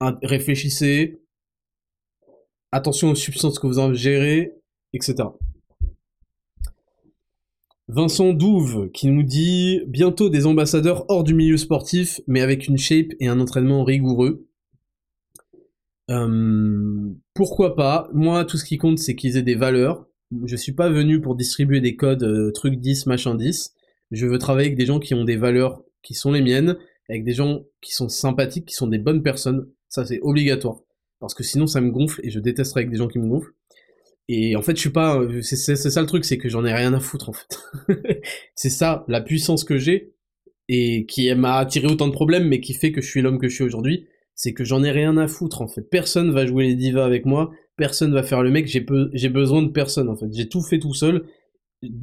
réfléchissez, 0.00 1.20
attention 2.72 3.10
aux 3.10 3.14
substances 3.14 3.58
que 3.58 3.66
vous 3.66 3.78
ingérez, 3.78 4.52
etc. 4.92 5.28
Vincent 7.88 8.34
Douve 8.34 8.90
qui 8.92 9.08
nous 9.08 9.22
dit 9.22 9.80
bientôt 9.86 10.28
des 10.28 10.44
ambassadeurs 10.44 11.06
hors 11.08 11.24
du 11.24 11.32
milieu 11.32 11.56
sportif 11.56 12.20
mais 12.26 12.42
avec 12.42 12.68
une 12.68 12.76
shape 12.76 13.14
et 13.18 13.28
un 13.28 13.40
entraînement 13.40 13.82
rigoureux. 13.82 14.46
Euh, 16.10 17.10
pourquoi 17.34 17.76
pas? 17.76 18.08
Moi, 18.12 18.44
tout 18.44 18.58
ce 18.58 18.64
qui 18.64 18.78
compte, 18.78 18.98
c'est 18.98 19.14
qu'ils 19.14 19.36
aient 19.36 19.42
des 19.42 19.54
valeurs. 19.54 20.06
Je 20.44 20.56
suis 20.56 20.72
pas 20.72 20.90
venu 20.90 21.20
pour 21.20 21.34
distribuer 21.34 21.80
des 21.80 21.96
codes 21.96 22.24
euh, 22.24 22.52
truc 22.52 22.76
10, 22.76 23.06
machin 23.06 23.34
10. 23.34 23.74
Je 24.10 24.26
veux 24.26 24.38
travailler 24.38 24.68
avec 24.68 24.78
des 24.78 24.86
gens 24.86 25.00
qui 25.00 25.14
ont 25.14 25.24
des 25.24 25.36
valeurs 25.36 25.82
qui 26.02 26.14
sont 26.14 26.32
les 26.32 26.42
miennes, 26.42 26.76
avec 27.08 27.24
des 27.24 27.32
gens 27.32 27.62
qui 27.80 27.92
sont 27.92 28.08
sympathiques, 28.08 28.66
qui 28.66 28.74
sont 28.74 28.86
des 28.86 28.98
bonnes 28.98 29.22
personnes. 29.22 29.66
Ça, 29.88 30.04
c'est 30.04 30.20
obligatoire. 30.20 30.80
Parce 31.20 31.34
que 31.34 31.42
sinon, 31.42 31.66
ça 31.66 31.80
me 31.80 31.90
gonfle 31.90 32.20
et 32.22 32.30
je 32.30 32.40
détesterais 32.40 32.80
avec 32.80 32.90
des 32.90 32.98
gens 32.98 33.08
qui 33.08 33.18
me 33.18 33.28
gonflent. 33.28 33.54
Et 34.28 34.56
en 34.56 34.62
fait, 34.62 34.76
je 34.76 34.80
suis 34.80 34.90
pas. 34.90 35.20
C'est 35.42 35.56
ça 35.56 36.00
le 36.00 36.06
truc, 36.06 36.24
c'est 36.24 36.38
que 36.38 36.48
j'en 36.48 36.64
ai 36.64 36.72
rien 36.72 36.92
à 36.92 37.00
foutre 37.00 37.30
en 37.30 37.32
fait. 37.32 37.58
c'est 38.54 38.70
ça 38.70 39.04
la 39.08 39.20
puissance 39.20 39.64
que 39.64 39.78
j'ai 39.78 40.12
et 40.68 41.06
qui 41.06 41.34
m'a 41.34 41.56
attiré 41.56 41.86
autant 41.86 42.08
de 42.08 42.12
problèmes, 42.12 42.46
mais 42.46 42.60
qui 42.60 42.74
fait 42.74 42.92
que 42.92 43.00
je 43.00 43.08
suis 43.08 43.22
l'homme 43.22 43.38
que 43.38 43.48
je 43.48 43.54
suis 43.54 43.64
aujourd'hui 43.64 44.06
c'est 44.38 44.52
que 44.52 44.64
j'en 44.64 44.84
ai 44.84 44.92
rien 44.92 45.16
à 45.18 45.26
foutre 45.26 45.60
en 45.62 45.66
fait. 45.66 45.82
Personne 45.82 46.30
va 46.30 46.46
jouer 46.46 46.68
les 46.68 46.76
divas 46.76 47.04
avec 47.04 47.26
moi, 47.26 47.50
personne 47.76 48.14
va 48.14 48.22
faire 48.22 48.42
le 48.44 48.50
mec, 48.50 48.68
j'ai 48.68 49.28
besoin 49.28 49.62
de 49.62 49.68
personne 49.68 50.08
en 50.08 50.16
fait. 50.16 50.28
J'ai 50.32 50.48
tout 50.48 50.62
fait 50.62 50.78
tout 50.78 50.94
seul, 50.94 51.26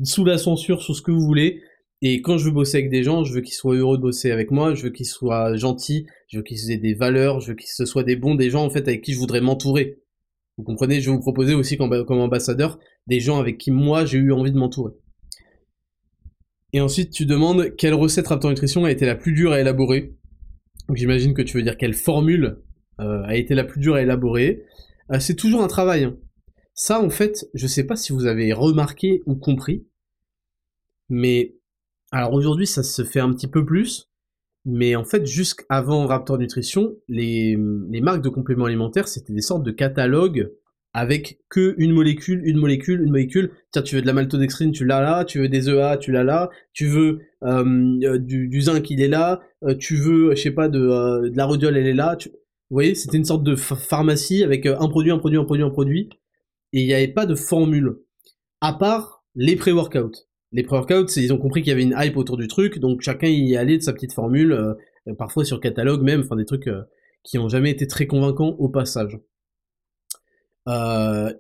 sous 0.03 0.26
la 0.26 0.38
censure, 0.38 0.81
sous 0.81 0.93
ce 0.93 1.02
que 1.02 1.11
vous 1.11 1.26
voulez. 1.26 1.61
Et 2.02 2.22
quand 2.22 2.38
je 2.38 2.45
veux 2.45 2.52
bosser 2.52 2.80
avec 2.80 2.89
des 2.89 3.03
gens, 3.03 3.23
je 3.23 3.34
veux 3.34 3.39
qu'ils 3.39 3.53
soient 3.53 3.76
heureux 3.76 3.97
de 3.97 4.02
bosser 4.02 4.31
avec 4.31 4.52
moi, 4.52 4.76
je 4.76 4.84
veux 4.84 4.89
qu'ils 4.89 5.06
soient 5.06 5.56
gentils, 5.56 6.07
je 6.27 6.38
veux 6.38 6.43
qu'ils 6.43 6.72
aient 6.72 6.77
des 6.77 6.93
valeurs, 6.93 7.39
je 7.39 7.52
veux 7.52 7.56
qu'ils 7.56 7.69
se 7.69 7.85
soient 7.85 8.03
des 8.03 8.18
bons, 8.18 8.35
des 8.35 8.49
gens 8.49 8.65
en 8.65 8.69
fait 8.69 8.85
avec 8.85 9.02
qui 9.02 9.14
je 9.14 9.18
voudrais 9.18 9.39
m'entourer. 9.39 9.99
Vous 10.57 10.64
comprenez 10.64 11.02
Je 11.02 11.10
vais 11.10 11.15
vous 11.15 11.22
proposer 11.22 11.53
aussi 11.53 11.77
comme, 11.77 11.94
ambassadeur 11.94 12.80
des 13.07 13.19
gens 13.19 13.40
avec 13.40 13.57
qui 13.57 13.72
moi 13.72 14.06
j'ai 14.06 14.18
eu 14.18 14.32
envie 14.32 14.52
de 14.52 14.57
m'entourer. 14.57 14.94
Et 16.73 16.82
ensuite 16.82 17.11
tu 17.11 17.26
demandes 17.26 17.76
quelle 17.76 17.94
recette 17.94 18.27
Raptor 18.27 18.49
Nutrition 18.49 18.86
a 18.86 18.91
été 18.91 19.06
la 19.06 19.15
plus 19.15 19.34
dure 19.34 19.52
à 19.52 19.60
élaborer. 19.60 20.15
Donc 20.88 20.98
j'imagine 20.98 21.34
que 21.34 21.41
tu 21.41 21.57
veux 21.57 21.64
dire 21.64 21.77
quelle 21.77 21.94
formule 21.94 22.61
euh, 22.99 23.23
a 23.23 23.36
été 23.36 23.56
la 23.56 23.64
plus 23.64 23.80
dure 23.80 23.95
à 23.95 24.02
élaborer. 24.02 24.64
Euh, 25.11 25.19
c'est 25.19 25.36
toujours 25.36 25.64
un 25.64 25.68
travail. 25.68 26.06
Hein. 26.06 26.18
Ça, 26.73 27.02
en 27.02 27.10
fait, 27.10 27.48
je 27.53 27.68
sais 27.68 27.86
pas 27.86 27.95
si 27.95 28.11
vous 28.11 28.26
avez 28.26 28.52
remarqué 28.52 29.22
ou 29.26 29.36
compris, 29.36 29.88
mais 31.10 31.56
alors 32.11 32.34
aujourd'hui, 32.34 32.68
ça 32.68 32.84
se 32.84 33.03
fait 33.03 33.19
un 33.19 33.32
petit 33.34 33.48
peu 33.48 33.65
plus, 33.65 34.10
mais 34.65 34.95
en 34.95 35.03
fait, 35.03 35.25
jusqu'avant 35.27 36.07
Raptor 36.07 36.39
Nutrition, 36.39 36.95
les, 37.07 37.55
marques 37.57 38.23
de 38.23 38.29
compléments 38.29 38.65
alimentaires, 38.65 39.07
c'était 39.07 39.33
des 39.33 39.41
sortes 39.41 39.63
de 39.63 39.71
catalogues 39.71 40.51
avec 40.93 41.39
que 41.49 41.75
une 41.77 41.91
molécule, 41.91 42.41
une 42.45 42.57
molécule, 42.57 43.01
une 43.01 43.11
molécule. 43.11 43.51
Tiens, 43.71 43.81
tu 43.83 43.95
veux 43.95 44.01
de 44.01 44.07
la 44.07 44.13
maltodextrine, 44.13 44.71
tu 44.71 44.85
l'as 44.85 45.01
là. 45.01 45.25
Tu 45.25 45.39
veux 45.39 45.49
des 45.49 45.69
EA, 45.69 45.97
tu 45.97 46.11
l'as 46.11 46.23
là. 46.23 46.49
Tu 46.73 46.87
veux 46.87 47.19
euh, 47.43 47.99
euh, 48.03 48.17
du, 48.17 48.61
zinc, 48.61 48.89
il 48.89 49.01
est 49.01 49.09
là. 49.09 49.41
Euh, 49.63 49.75
tu 49.75 49.97
veux, 49.97 50.33
je 50.33 50.41
sais 50.41 50.51
pas, 50.51 50.69
de, 50.69 50.79
de 51.29 51.37
la 51.37 51.45
rhodiole, 51.45 51.77
elle 51.77 51.87
est 51.87 51.93
là. 51.93 52.17
Vous 52.23 52.31
voyez, 52.75 52.95
c'était 52.95 53.17
une 53.17 53.25
sorte 53.25 53.43
de 53.43 53.55
pharmacie 53.55 54.43
avec 54.43 54.65
un 54.65 54.87
produit, 54.87 55.11
un 55.11 55.19
produit, 55.19 55.37
un 55.37 55.43
produit, 55.43 55.63
un 55.63 55.69
produit. 55.69 56.09
Et 56.71 56.81
il 56.81 56.87
n'y 56.87 56.93
avait 56.93 57.09
pas 57.09 57.25
de 57.25 57.35
formule. 57.35 57.97
À 58.61 58.73
part 58.73 59.25
les 59.35 59.57
pré-workouts. 59.57 60.25
Les 60.51 60.63
pré-workouts, 60.63 61.17
ils 61.17 61.34
ont 61.34 61.38
compris 61.38 61.61
qu'il 61.61 61.69
y 61.69 61.73
avait 61.73 61.84
une 61.84 61.95
hype 61.97 62.17
autour 62.17 62.38
du 62.38 62.47
truc, 62.47 62.80
donc 62.80 63.01
chacun 63.01 63.27
y 63.27 63.57
allait 63.57 63.77
de 63.77 63.84
sa 63.84 63.93
petite 63.93 64.13
formule, 64.13 64.53
euh, 64.53 65.13
parfois 65.17 65.43
sur 65.43 65.59
catalogue 65.59 66.01
même, 66.01 66.22
enfin 66.22 66.35
des 66.35 66.45
trucs 66.45 66.69
qui 67.23 67.38
ont 67.38 67.49
jamais 67.49 67.72
été 67.72 67.88
très 67.88 68.07
convaincants 68.07 68.55
au 68.59 68.69
passage. 68.69 69.19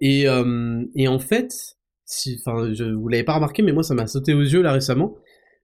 et, 0.01 0.25
et 0.95 1.07
en 1.07 1.19
fait, 1.19 1.77
si, 2.05 2.39
enfin, 2.39 2.73
je 2.73 2.83
vous 2.83 3.07
l'avez 3.07 3.23
pas 3.23 3.35
remarqué, 3.35 3.63
mais 3.63 3.71
moi 3.71 3.83
ça 3.83 3.95
m'a 3.95 4.07
sauté 4.07 4.33
aux 4.33 4.41
yeux 4.41 4.61
là 4.61 4.71
récemment, 4.71 5.15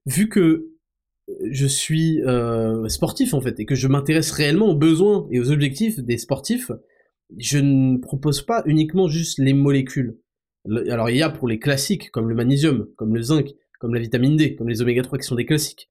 vu 0.06 0.28
que 0.28 0.72
je 1.50 1.66
suis 1.66 2.20
euh, 2.22 2.88
sportif 2.88 3.34
en 3.34 3.40
fait 3.40 3.58
et 3.60 3.66
que 3.66 3.74
je 3.74 3.88
m'intéresse 3.88 4.32
réellement 4.32 4.70
aux 4.70 4.76
besoins 4.76 5.26
et 5.30 5.40
aux 5.40 5.50
objectifs 5.50 6.00
des 6.00 6.18
sportifs, 6.18 6.70
je 7.38 7.58
ne 7.58 7.98
propose 7.98 8.42
pas 8.42 8.62
uniquement 8.66 9.08
juste 9.08 9.38
les 9.38 9.54
molécules. 9.54 10.18
Alors 10.90 11.10
il 11.10 11.16
y 11.16 11.22
a 11.22 11.30
pour 11.30 11.48
les 11.48 11.58
classiques 11.58 12.10
comme 12.10 12.28
le 12.28 12.34
magnésium, 12.34 12.86
comme 12.96 13.14
le 13.14 13.22
zinc, 13.22 13.54
comme 13.80 13.94
la 13.94 14.00
vitamine 14.00 14.36
D, 14.36 14.54
comme 14.54 14.68
les 14.68 14.80
oméga 14.80 15.02
3 15.02 15.18
qui 15.18 15.26
sont 15.26 15.34
des 15.34 15.46
classiques. 15.46 15.90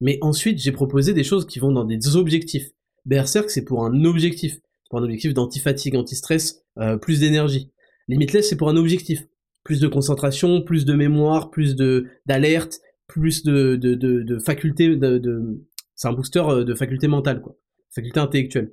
Mais 0.00 0.18
ensuite 0.20 0.58
j'ai 0.58 0.72
proposé 0.72 1.14
des 1.14 1.24
choses 1.24 1.46
qui 1.46 1.58
vont 1.58 1.72
dans 1.72 1.84
des 1.84 2.16
objectifs. 2.16 2.70
Berserk 3.06 3.50
c'est 3.50 3.64
pour 3.64 3.84
un 3.84 4.04
objectif, 4.04 4.54
c'est 4.54 4.90
pour 4.90 4.98
un 5.00 5.04
objectif 5.04 5.34
d'anti-fatigue, 5.34 5.96
anti-stress, 5.96 6.62
euh, 6.78 6.96
plus 6.96 7.20
d'énergie. 7.20 7.72
Limitless 8.08 8.48
c'est 8.48 8.56
pour 8.56 8.68
un 8.68 8.76
objectif, 8.76 9.26
plus 9.64 9.80
de 9.80 9.88
concentration, 9.88 10.62
plus 10.62 10.84
de 10.84 10.94
mémoire, 10.94 11.50
plus 11.50 11.74
de 11.74 12.06
d'alerte, 12.26 12.80
plus 13.06 13.42
de, 13.42 13.76
de, 13.76 13.94
de, 13.94 14.22
de 14.22 14.38
facultés, 14.38 14.96
de, 14.96 15.64
c'est 15.94 16.08
un 16.08 16.12
booster 16.12 16.40
euh, 16.40 16.64
de 16.64 16.74
faculté 16.74 17.08
mentale, 17.08 17.40
quoi. 17.40 17.56
Faculté 17.90 18.20
intellectuelle. 18.20 18.72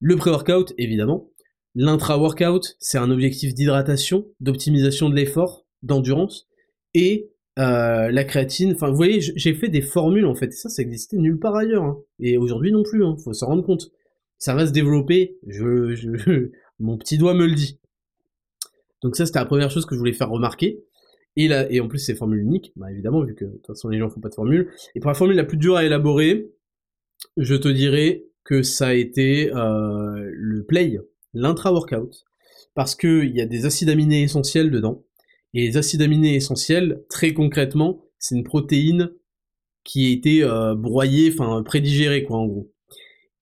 Le 0.00 0.16
pré-workout, 0.16 0.72
évidemment. 0.78 1.30
L'intra-workout, 1.78 2.76
c'est 2.80 2.96
un 2.96 3.10
objectif 3.10 3.54
d'hydratation, 3.54 4.26
d'optimisation 4.40 5.10
de 5.10 5.14
l'effort, 5.14 5.66
d'endurance. 5.82 6.48
Et 6.94 7.30
euh, 7.58 8.10
la 8.10 8.24
créatine, 8.24 8.72
enfin 8.72 8.88
vous 8.88 8.96
voyez, 8.96 9.20
j'ai 9.20 9.52
fait 9.52 9.68
des 9.68 9.82
formules 9.82 10.24
en 10.24 10.34
fait, 10.34 10.52
ça, 10.54 10.70
ça 10.70 10.80
existait 10.80 11.18
nulle 11.18 11.38
part 11.38 11.54
ailleurs. 11.54 11.84
Hein. 11.84 11.98
Et 12.18 12.38
aujourd'hui 12.38 12.72
non 12.72 12.82
plus, 12.82 13.04
hein, 13.04 13.14
faut 13.22 13.34
s'en 13.34 13.48
rendre 13.48 13.62
compte. 13.62 13.90
Ça 14.38 14.54
va 14.54 14.66
se 14.66 14.72
développer, 14.72 15.36
je, 15.46 15.94
je, 15.94 16.50
mon 16.78 16.96
petit 16.96 17.18
doigt 17.18 17.34
me 17.34 17.46
le 17.46 17.54
dit. 17.54 17.78
Donc 19.02 19.14
ça, 19.14 19.26
c'était 19.26 19.38
la 19.38 19.44
première 19.44 19.70
chose 19.70 19.84
que 19.84 19.94
je 19.94 19.98
voulais 19.98 20.14
faire 20.14 20.30
remarquer. 20.30 20.82
Et, 21.36 21.46
là, 21.46 21.70
et 21.70 21.80
en 21.80 21.88
plus, 21.88 21.98
c'est 21.98 22.14
formule 22.14 22.40
unique, 22.40 22.72
bah 22.76 22.90
évidemment, 22.90 23.22
vu 23.22 23.34
que 23.34 23.44
de 23.44 23.50
toute 23.50 23.66
façon 23.66 23.90
les 23.90 23.98
gens 23.98 24.08
font 24.08 24.20
pas 24.20 24.30
de 24.30 24.34
formule. 24.34 24.70
Et 24.94 25.00
pour 25.00 25.10
la 25.10 25.14
formule 25.14 25.36
la 25.36 25.44
plus 25.44 25.58
dure 25.58 25.76
à 25.76 25.84
élaborer, 25.84 26.50
je 27.36 27.54
te 27.54 27.68
dirais 27.68 28.24
que 28.44 28.62
ça 28.62 28.88
a 28.88 28.94
été 28.94 29.52
euh, 29.54 30.30
le 30.32 30.64
play, 30.64 30.98
l'intra-workout, 31.36 32.24
parce 32.74 32.94
qu'il 32.94 33.34
y 33.34 33.40
a 33.40 33.46
des 33.46 33.64
acides 33.64 33.88
aminés 33.88 34.22
essentiels 34.22 34.70
dedans. 34.70 35.04
Et 35.54 35.66
les 35.66 35.76
acides 35.76 36.02
aminés 36.02 36.34
essentiels, 36.34 37.02
très 37.08 37.32
concrètement, 37.32 38.02
c'est 38.18 38.34
une 38.34 38.44
protéine 38.44 39.10
qui 39.84 40.06
a 40.06 40.10
été 40.10 40.42
euh, 40.42 40.74
broyée, 40.74 41.32
enfin 41.32 41.62
prédigérée, 41.62 42.24
quoi, 42.24 42.38
en 42.38 42.46
gros. 42.46 42.72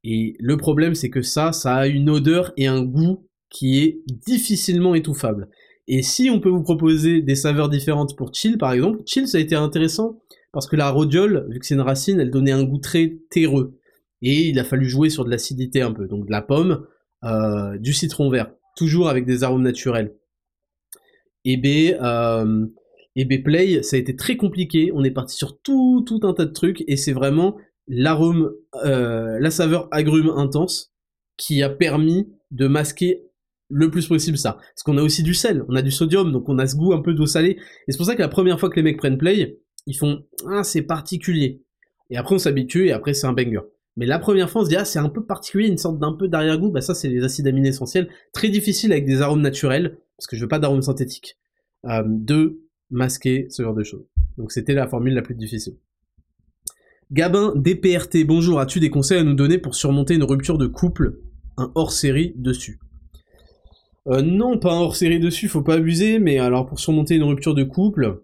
Et 0.04 0.36
le 0.38 0.56
problème, 0.56 0.94
c'est 0.94 1.10
que 1.10 1.22
ça, 1.22 1.52
ça 1.52 1.76
a 1.76 1.86
une 1.86 2.10
odeur 2.10 2.52
et 2.56 2.66
un 2.66 2.82
goût 2.82 3.26
qui 3.48 3.78
est 3.78 4.02
difficilement 4.06 4.94
étouffable. 4.94 5.48
Et 5.86 6.02
si 6.02 6.30
on 6.30 6.40
peut 6.40 6.50
vous 6.50 6.62
proposer 6.62 7.22
des 7.22 7.34
saveurs 7.34 7.68
différentes 7.68 8.16
pour 8.16 8.34
chill, 8.34 8.58
par 8.58 8.72
exemple, 8.72 9.00
chill, 9.06 9.26
ça 9.28 9.38
a 9.38 9.40
été 9.40 9.54
intéressant 9.54 10.20
parce 10.52 10.66
que 10.66 10.76
la 10.76 10.90
rhodiole, 10.90 11.46
vu 11.50 11.58
que 11.58 11.66
c'est 11.66 11.74
une 11.74 11.80
racine, 11.80 12.20
elle 12.20 12.30
donnait 12.30 12.52
un 12.52 12.64
goût 12.64 12.78
très 12.78 13.18
terreux. 13.30 13.78
Et 14.22 14.48
il 14.48 14.58
a 14.58 14.64
fallu 14.64 14.88
jouer 14.88 15.10
sur 15.10 15.24
de 15.24 15.30
l'acidité 15.30 15.82
un 15.82 15.92
peu. 15.92 16.06
Donc 16.06 16.26
de 16.26 16.30
la 16.30 16.42
pomme, 16.42 16.86
euh, 17.24 17.78
du 17.78 17.92
citron 17.92 18.30
vert, 18.30 18.52
toujours 18.76 19.08
avec 19.08 19.24
des 19.24 19.44
arômes 19.44 19.62
naturels. 19.62 20.14
Et 21.44 21.56
B, 21.56 21.96
euh, 22.00 22.66
et 23.16 23.24
B 23.24 23.42
Play, 23.42 23.82
ça 23.82 23.96
a 23.96 23.98
été 23.98 24.16
très 24.16 24.36
compliqué. 24.36 24.90
On 24.94 25.04
est 25.04 25.10
parti 25.10 25.36
sur 25.36 25.60
tout, 25.60 26.04
un 26.22 26.34
tas 26.34 26.46
de 26.46 26.52
trucs 26.52 26.84
et 26.88 26.96
c'est 26.96 27.12
vraiment 27.12 27.56
l'arôme, 27.86 28.52
euh, 28.84 29.38
la 29.40 29.50
saveur 29.50 29.88
agrume 29.90 30.30
intense 30.30 30.94
qui 31.36 31.62
a 31.62 31.68
permis 31.68 32.28
de 32.50 32.66
masquer 32.66 33.22
le 33.68 33.90
plus 33.90 34.06
possible 34.06 34.38
ça. 34.38 34.54
Parce 34.54 34.82
qu'on 34.84 34.98
a 34.98 35.02
aussi 35.02 35.22
du 35.22 35.34
sel, 35.34 35.64
on 35.68 35.76
a 35.76 35.82
du 35.82 35.90
sodium, 35.90 36.32
donc 36.32 36.48
on 36.48 36.58
a 36.58 36.66
ce 36.66 36.76
goût 36.76 36.92
un 36.92 37.02
peu 37.02 37.14
d'eau 37.14 37.26
salée. 37.26 37.58
Et 37.88 37.92
c'est 37.92 37.96
pour 37.96 38.06
ça 38.06 38.14
que 38.14 38.22
la 38.22 38.28
première 38.28 38.60
fois 38.60 38.70
que 38.70 38.76
les 38.76 38.82
mecs 38.82 38.98
prennent 38.98 39.18
play, 39.18 39.58
ils 39.86 39.96
font 39.96 40.24
ah 40.48 40.64
c'est 40.64 40.82
particulier. 40.82 41.62
Et 42.10 42.16
après 42.16 42.34
on 42.34 42.38
s'habitue 42.38 42.88
et 42.88 42.92
après 42.92 43.14
c'est 43.14 43.26
un 43.26 43.32
banger. 43.32 43.60
Mais 43.96 44.06
la 44.06 44.18
première 44.18 44.50
fois 44.50 44.62
on 44.62 44.64
se 44.64 44.70
dit 44.70 44.76
ah 44.76 44.84
c'est 44.84 44.98
un 44.98 45.08
peu 45.08 45.24
particulier, 45.24 45.68
une 45.68 45.78
sorte 45.78 45.98
d'un 45.98 46.12
peu 46.12 46.28
d'arrière-goût, 46.28 46.70
bah 46.70 46.80
ça 46.80 46.94
c'est 46.94 47.08
les 47.08 47.22
acides 47.22 47.46
aminés 47.46 47.68
essentiels, 47.68 48.08
très 48.32 48.48
difficile 48.48 48.92
avec 48.92 49.06
des 49.06 49.22
arômes 49.22 49.42
naturels, 49.42 49.98
parce 50.16 50.26
que 50.26 50.36
je 50.36 50.42
veux 50.42 50.48
pas 50.48 50.58
d'arômes 50.58 50.82
synthétiques, 50.82 51.38
euh, 51.86 52.02
de 52.06 52.60
masquer 52.90 53.46
ce 53.50 53.62
genre 53.62 53.74
de 53.74 53.84
choses. 53.84 54.06
Donc 54.36 54.52
c'était 54.52 54.74
la 54.74 54.88
formule 54.88 55.14
la 55.14 55.22
plus 55.22 55.34
difficile. 55.34 55.76
Gabin 57.12 57.52
DPRT, 57.54 58.24
bonjour, 58.26 58.58
as-tu 58.58 58.80
des 58.80 58.90
conseils 58.90 59.18
à 59.18 59.24
nous 59.24 59.34
donner 59.34 59.58
pour 59.58 59.74
surmonter 59.74 60.14
une 60.14 60.24
rupture 60.24 60.58
de 60.58 60.66
couple 60.66 61.20
Un 61.56 61.70
hors-série 61.74 62.32
dessus? 62.36 62.80
Euh, 64.08 64.22
non, 64.22 64.58
pas 64.58 64.72
un 64.72 64.80
hors-série 64.80 65.20
dessus, 65.20 65.48
faut 65.48 65.62
pas 65.62 65.74
abuser, 65.74 66.18
mais 66.18 66.38
alors 66.38 66.66
pour 66.66 66.78
surmonter 66.78 67.14
une 67.14 67.22
rupture 67.22 67.54
de 67.54 67.62
couple, 67.62 68.23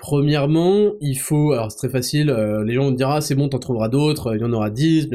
premièrement, 0.00 0.94
il 1.00 1.16
faut, 1.16 1.52
alors 1.52 1.70
c'est 1.70 1.78
très 1.78 1.88
facile, 1.88 2.30
euh, 2.30 2.64
les 2.64 2.74
gens 2.74 2.84
vont 2.84 2.90
dire 2.90 3.08
ah 3.08 3.20
c'est 3.20 3.34
bon, 3.34 3.48
t'en 3.48 3.58
trouveras 3.58 3.88
d'autres, 3.88 4.34
il 4.34 4.40
y 4.40 4.44
en 4.44 4.52
aura 4.52 4.70
10, 4.70 5.08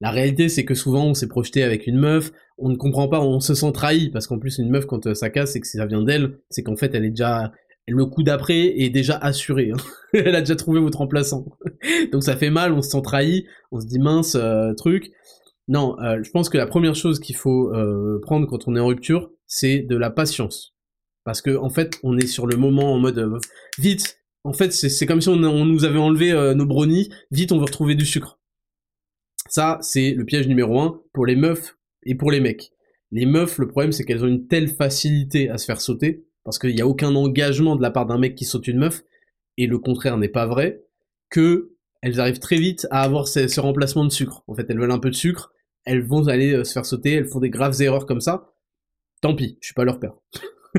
La 0.00 0.10
réalité 0.10 0.48
c'est 0.48 0.64
que 0.64 0.74
souvent 0.74 1.04
on 1.06 1.14
s'est 1.14 1.28
projeté 1.28 1.62
avec 1.62 1.86
une 1.86 1.98
meuf, 1.98 2.32
on 2.58 2.68
ne 2.68 2.76
comprend 2.76 3.08
pas, 3.08 3.20
on 3.20 3.40
se 3.40 3.54
sent 3.54 3.72
trahi, 3.72 4.10
parce 4.10 4.26
qu'en 4.26 4.38
plus 4.38 4.58
une 4.58 4.70
meuf 4.70 4.86
quand 4.86 5.06
euh, 5.06 5.14
ça 5.14 5.30
casse 5.30 5.52
c'est 5.52 5.60
que 5.60 5.66
ça 5.66 5.86
vient 5.86 6.02
d'elle, 6.02 6.38
c'est 6.50 6.62
qu'en 6.62 6.76
fait 6.76 6.94
elle 6.94 7.04
est 7.04 7.10
déjà, 7.10 7.52
le 7.86 8.06
coup 8.06 8.22
d'après 8.22 8.80
est 8.80 8.90
déjà 8.90 9.16
assuré, 9.16 9.70
hein. 9.72 9.80
elle 10.12 10.34
a 10.34 10.40
déjà 10.40 10.56
trouvé 10.56 10.80
votre 10.80 10.98
remplaçant. 10.98 11.44
Donc 12.12 12.24
ça 12.24 12.36
fait 12.36 12.50
mal, 12.50 12.72
on 12.72 12.82
se 12.82 12.90
sent 12.90 13.02
trahi, 13.02 13.46
on 13.70 13.80
se 13.80 13.86
dit 13.86 13.98
mince, 13.98 14.36
truc. 14.76 15.12
Non, 15.68 15.96
euh, 16.00 16.22
je 16.22 16.30
pense 16.30 16.48
que 16.48 16.58
la 16.58 16.66
première 16.66 16.94
chose 16.94 17.18
qu'il 17.18 17.34
faut 17.34 17.74
euh, 17.74 18.20
prendre 18.22 18.46
quand 18.46 18.68
on 18.68 18.76
est 18.76 18.80
en 18.80 18.86
rupture, 18.86 19.30
c'est 19.46 19.80
de 19.80 19.96
la 19.96 20.10
patience. 20.10 20.75
Parce 21.26 21.42
que 21.42 21.54
en 21.58 21.68
fait, 21.68 22.00
on 22.02 22.16
est 22.16 22.26
sur 22.26 22.46
le 22.46 22.56
moment 22.56 22.94
en 22.94 22.98
mode 22.98 23.18
euh, 23.18 23.38
vite. 23.78 24.22
En 24.44 24.54
fait, 24.54 24.72
c'est 24.72 25.06
comme 25.06 25.20
si 25.20 25.28
on, 25.28 25.36
nous 25.36 25.84
avait 25.84 25.98
enlevé 25.98 26.32
nos 26.54 26.66
brownies. 26.66 27.08
Vite, 27.32 27.50
on 27.50 27.58
veut 27.58 27.64
retrouver 27.64 27.96
du 27.96 28.06
sucre. 28.06 28.38
Ça, 29.48 29.78
c'est 29.80 30.12
le 30.12 30.24
piège 30.24 30.46
numéro 30.46 30.80
un 30.80 31.02
pour 31.12 31.26
les 31.26 31.34
meufs 31.34 31.76
et 32.04 32.14
pour 32.14 32.30
les 32.30 32.38
mecs. 32.38 32.70
Les 33.10 33.26
meufs, 33.26 33.58
le 33.58 33.66
problème, 33.66 33.90
c'est 33.90 34.04
qu'elles 34.04 34.22
ont 34.22 34.28
une 34.28 34.46
telle 34.46 34.68
facilité 34.68 35.50
à 35.50 35.58
se 35.58 35.64
faire 35.64 35.80
sauter 35.80 36.24
parce 36.44 36.60
qu'il 36.60 36.76
n'y 36.76 36.80
a 36.80 36.86
aucun 36.86 37.16
engagement 37.16 37.74
de 37.74 37.82
la 37.82 37.90
part 37.90 38.06
d'un 38.06 38.18
mec 38.18 38.36
qui 38.36 38.44
saute 38.44 38.68
une 38.68 38.78
meuf 38.78 39.02
et 39.56 39.66
le 39.66 39.80
contraire 39.80 40.16
n'est 40.16 40.28
pas 40.28 40.46
vrai 40.46 40.84
que 41.28 41.72
elles 42.00 42.20
arrivent 42.20 42.38
très 42.38 42.58
vite 42.58 42.86
à 42.92 43.02
avoir 43.02 43.26
ce, 43.26 43.48
ce 43.48 43.58
remplacement 43.58 44.04
de 44.04 44.12
sucre. 44.12 44.44
En 44.46 44.54
fait, 44.54 44.66
elles 44.68 44.78
veulent 44.78 44.92
un 44.92 45.00
peu 45.00 45.10
de 45.10 45.16
sucre 45.16 45.52
elles 45.86 46.02
vont 46.02 46.26
aller 46.26 46.52
euh, 46.52 46.64
se 46.64 46.72
faire 46.72 46.84
sauter, 46.84 47.14
elles 47.14 47.28
font 47.28 47.40
des 47.40 47.48
graves 47.48 47.80
erreurs 47.80 48.04
comme 48.04 48.20
ça. 48.20 48.52
Tant 49.22 49.34
pis, 49.34 49.56
je 49.62 49.68
suis 49.68 49.74
pas 49.74 49.84
leur 49.84 49.98
père. 49.98 50.14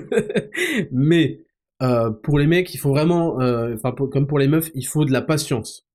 Mais 0.91 1.41
euh, 1.82 2.11
pour 2.11 2.40
les 2.40 2.48
mecs, 2.48 2.74
il 2.74 2.78
faut 2.78 2.90
vraiment, 2.90 3.40
euh, 3.41 3.76
enfin 3.76 3.91
comme 3.91 4.28
pour 4.28 4.40
les 4.40 4.48
meufs, 4.48 4.72
il 4.74 4.86
faut 4.86 5.06
de 5.06 5.11
la 5.11 5.22
patience. 5.22 5.88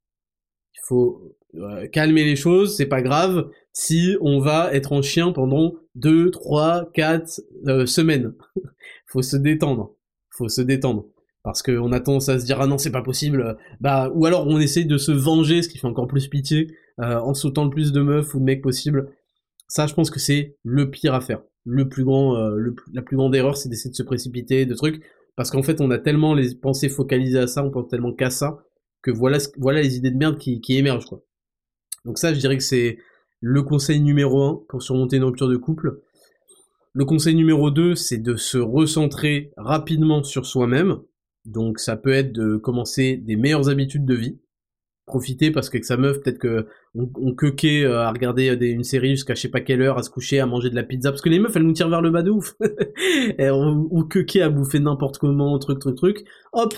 Il 0.75 0.81
faut 0.87 1.37
calmer 1.93 2.25
les 2.25 2.37
choses, 2.37 2.77
c'est 2.77 2.87
pas 2.87 3.03
grave 3.03 3.51
si 3.75 4.17
on 4.23 4.41
va 4.41 4.73
être 4.73 4.93
en 4.93 5.03
chien 5.03 5.33
pendant 5.33 5.75
2, 5.97 6.31
3, 6.31 6.91
4 6.95 7.29
semaines. 7.87 8.33
faut 9.07 9.23
se 9.23 9.37
détendre. 9.37 9.95
Faut 10.31 10.49
se 10.49 10.63
détendre. 10.63 11.07
Parce 11.43 11.63
qu'on 11.63 11.93
a 11.93 12.01
tendance 12.01 12.29
à 12.29 12.39
se 12.39 12.47
dire 12.47 12.61
ah 12.61 12.67
non 12.67 12.79
c'est 12.79 12.93
pas 12.93 13.03
possible, 13.03 13.59
bah 13.81 14.11
ou 14.15 14.27
alors 14.27 14.47
on 14.47 14.61
essaye 14.61 14.87
de 14.87 14.97
se 14.97 15.11
venger, 15.11 15.63
ce 15.63 15.69
qui 15.69 15.79
fait 15.79 15.89
encore 15.89 16.07
plus 16.07 16.29
pitié, 16.29 16.69
euh, 17.01 17.19
en 17.19 17.35
sautant 17.35 17.65
le 17.65 17.71
plus 17.71 17.91
de 17.91 18.01
meufs 18.01 18.35
ou 18.35 18.39
de 18.39 18.45
mecs 18.45 18.63
possible. 18.63 19.11
Ça, 19.67 19.87
je 19.87 19.95
pense 19.95 20.11
que 20.11 20.21
c'est 20.21 20.57
le 20.63 20.91
pire 20.91 21.15
à 21.15 21.21
faire. 21.21 21.43
Le 21.65 21.89
plus 21.89 22.05
grand, 22.05 22.37
euh, 22.37 22.75
la 22.93 23.03
plus 23.03 23.17
grande 23.17 23.35
erreur, 23.35 23.57
c'est 23.57 23.69
d'essayer 23.69 23.91
de 23.91 23.97
se 23.97 24.03
précipiter, 24.03 24.67
de 24.67 24.75
trucs, 24.75 25.03
parce 25.37 25.51
qu'en 25.51 25.63
fait, 25.63 25.81
on 25.81 25.91
a 25.91 25.99
tellement 25.99 26.35
les 26.35 26.55
pensées 26.55 26.89
focalisées 26.89 27.39
à 27.39 27.47
ça, 27.47 27.65
on 27.65 27.71
pense 27.71 27.89
tellement 27.89 28.13
qu'à 28.13 28.31
ça, 28.31 28.65
que 29.01 29.11
voilà, 29.11 29.39
voilà 29.59 29.81
les 29.81 29.97
idées 29.97 30.11
de 30.11 30.17
merde 30.17 30.39
qui, 30.39 30.61
émergent, 30.71 31.07
quoi. 31.07 31.23
Donc 32.05 32.19
ça, 32.19 32.35
je 32.35 32.41
dirais 32.41 32.57
que 32.57 32.65
c'est 32.65 32.99
le 33.41 33.63
conseil 33.63 34.01
numéro 34.01 34.43
un 34.43 34.61
pour 34.69 34.83
surmonter 34.83 35.17
une 35.17 35.25
rupture 35.25 35.49
de 35.49 35.57
couple. 35.57 36.01
Le 36.93 37.05
conseil 37.05 37.35
numéro 37.35 37.71
2, 37.71 37.95
c'est 37.95 38.19
de 38.19 38.37
se 38.37 38.59
recentrer 38.59 39.53
rapidement 39.57 40.23
sur 40.25 40.47
soi-même. 40.47 40.99
Donc 41.45 41.79
ça 41.79 41.97
peut 41.97 42.13
être 42.13 42.33
de 42.33 42.57
commencer 42.57 43.17
des 43.17 43.37
meilleures 43.37 43.69
habitudes 43.69 44.05
de 44.05 44.15
vie 44.15 44.39
profiter 45.07 45.51
parce 45.51 45.69
qu'avec 45.69 45.85
sa 45.85 45.97
meuf, 45.97 46.21
peut-être 46.21 46.39
que 46.39 46.67
on, 46.95 47.09
on 47.17 47.35
euh, 47.35 47.99
à 47.99 48.11
regarder 48.11 48.51
euh, 48.51 48.57
une 48.61 48.85
série 48.85 49.11
jusqu'à 49.11 49.35
je 49.35 49.41
sais 49.41 49.49
pas 49.49 49.61
quelle 49.61 49.83
heure, 49.83 49.99
à 49.99 50.03
se 50.03 50.11
coucher, 50.11 50.41
à 50.41 50.47
manger 50.47 50.71
de 50.71 50.75
la 50.75 50.83
pizza, 50.83 51.11
parce 51.11 51.23
que 51.23 51.29
les 51.29 51.39
meufs, 51.39 51.55
elles 51.57 51.63
nous 51.63 51.73
tirent 51.73 51.89
vers 51.89 52.03
le 52.03 52.11
bas 52.11 52.23
de 52.23 52.31
ouf. 52.31 52.55
ou 53.91 54.05
quequer 54.05 54.43
à 54.43 54.49
bouffer 54.49 54.79
n'importe 54.79 55.19
comment, 55.19 55.59
truc, 55.59 55.79
truc, 55.79 55.97
truc. 55.97 56.25
Hop, 56.53 56.75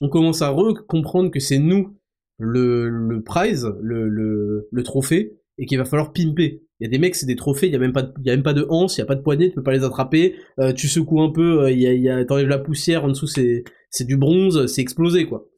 on 0.00 0.08
commence 0.08 0.42
à 0.42 0.54
comprendre 0.86 1.30
que 1.30 1.40
c'est 1.40 1.58
nous 1.58 1.96
le, 2.38 2.88
le 2.88 3.22
prize, 3.22 3.72
le, 3.80 4.08
le, 4.08 4.68
le 4.70 4.82
trophée, 4.82 5.38
et 5.58 5.66
qu'il 5.66 5.78
va 5.78 5.84
falloir 5.84 6.12
pimper. 6.12 6.62
Il 6.80 6.84
y 6.84 6.86
a 6.86 6.90
des 6.90 6.98
mecs, 6.98 7.16
c'est 7.16 7.26
des 7.26 7.34
trophées, 7.34 7.66
il 7.66 7.72
y 7.72 7.76
a 7.76 7.78
même 7.78 7.92
pas 7.92 8.02
de, 8.02 8.30
a 8.30 8.34
même 8.34 8.44
pas 8.44 8.54
de 8.54 8.64
hanse, 8.68 8.96
il 8.96 9.00
y 9.00 9.02
a 9.02 9.06
pas 9.06 9.16
de 9.16 9.20
poignée, 9.20 9.48
tu 9.48 9.56
peux 9.56 9.62
pas 9.64 9.72
les 9.72 9.82
attraper. 9.82 10.36
Euh, 10.60 10.72
tu 10.72 10.86
secoues 10.86 11.20
un 11.20 11.30
peu, 11.30 11.64
euh, 11.64 11.70
il 11.72 11.80
y 11.80 11.86
a, 11.88 11.92
y 11.92 12.08
a 12.08 12.24
t'enlèves 12.24 12.48
la 12.48 12.58
poussière 12.58 13.04
en 13.04 13.08
dessous, 13.08 13.26
c'est 13.26 13.64
c'est 13.90 14.04
du 14.04 14.16
bronze, 14.16 14.66
c'est 14.66 14.82
explosé 14.82 15.26
quoi. 15.26 15.48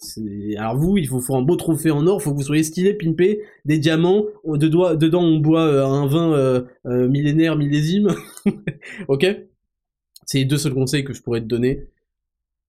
Alors 0.57 0.77
vous, 0.77 0.97
il 0.97 1.09
faut 1.09 1.21
faire 1.21 1.37
un 1.37 1.43
beau 1.43 1.57
trophée 1.57 1.91
en 1.91 2.07
or, 2.07 2.23
faut 2.23 2.31
que 2.31 2.37
vous 2.37 2.45
soyez 2.45 2.63
stylé, 2.63 2.95
pimpé, 2.95 3.43
des 3.65 3.79
diamants, 3.79 4.25
de 4.47 4.69
dedans 4.97 5.23
on 5.23 5.39
boit 5.39 5.67
euh, 5.67 5.85
un 5.85 6.07
vin 6.07 6.65
millénaire, 7.09 7.57
millésime, 7.57 8.15
ok? 9.09 9.27
C'est 10.25 10.39
les 10.39 10.45
deux 10.45 10.59
seuls 10.59 10.75
conseils 10.75 11.05
que 11.05 11.13
je 11.13 11.23
pourrais 11.23 11.41
te 11.41 11.47
donner. 11.47 11.89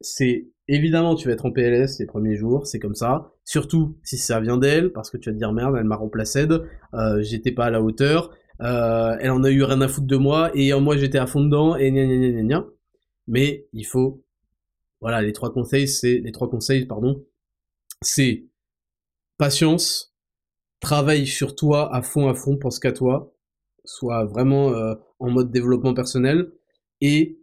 C'est 0.02 0.48
évidemment 0.68 1.16
tu 1.16 1.28
vas 1.28 1.34
être 1.34 1.46
en 1.46 1.52
PLS 1.52 2.00
les 2.00 2.06
premiers 2.06 2.36
jours, 2.36 2.66
c'est 2.66 2.80
comme 2.80 2.96
ça. 2.96 3.32
Surtout 3.44 3.98
si 4.04 4.18
ça 4.18 4.40
vient 4.40 4.58
d'elle, 4.58 4.92
parce 4.92 5.10
que 5.10 5.18
tu 5.18 5.30
vas 5.30 5.34
te 5.34 5.38
dire 5.38 5.54
merde, 5.54 5.76
elle 5.78 5.86
m'a 5.86 5.96
remplacé, 5.96 6.48
euh, 6.94 7.22
j'étais 7.22 7.52
pas 7.52 7.66
à 7.66 7.70
la 7.70 7.82
hauteur. 7.82 8.32
Euh, 8.62 9.18
elle 9.20 9.32
en 9.32 9.44
a 9.44 9.50
eu 9.50 9.64
rien 9.64 9.82
à 9.82 9.88
foutre 9.88 10.08
de 10.08 10.18
moi 10.18 10.52
et 10.54 10.72
moi 10.80 10.96
j'étais 10.96 11.18
à 11.18 11.26
fond 11.26 11.44
dedans 11.44 11.76
et 11.76 11.92
gna 11.92 12.06
gna 12.06 12.32
gna 12.32 12.44
gna 12.44 12.68
Mais 13.28 13.68
il 13.74 13.86
faut, 13.86 14.24
voilà, 15.02 15.22
les 15.22 15.34
trois 15.34 15.52
conseils, 15.52 15.88
c'est 15.88 16.20
les 16.20 16.32
trois 16.32 16.50
conseils, 16.50 16.86
pardon, 16.86 17.26
c'est 18.02 18.46
patience, 19.38 20.14
travaille 20.80 21.28
sur 21.28 21.56
toi 21.56 21.94
à 21.96 22.02
fond 22.02 22.28
à 22.28 22.36
fond, 22.36 22.58
pense 22.58 22.80
qu'à 22.80 22.92
toi, 22.92 23.34
sois 23.86 24.26
vraiment 24.26 24.72
euh, 24.74 24.96
en 25.20 25.30
mode 25.30 25.52
développement 25.52 25.94
personnel 25.94 26.52
et 27.02 27.40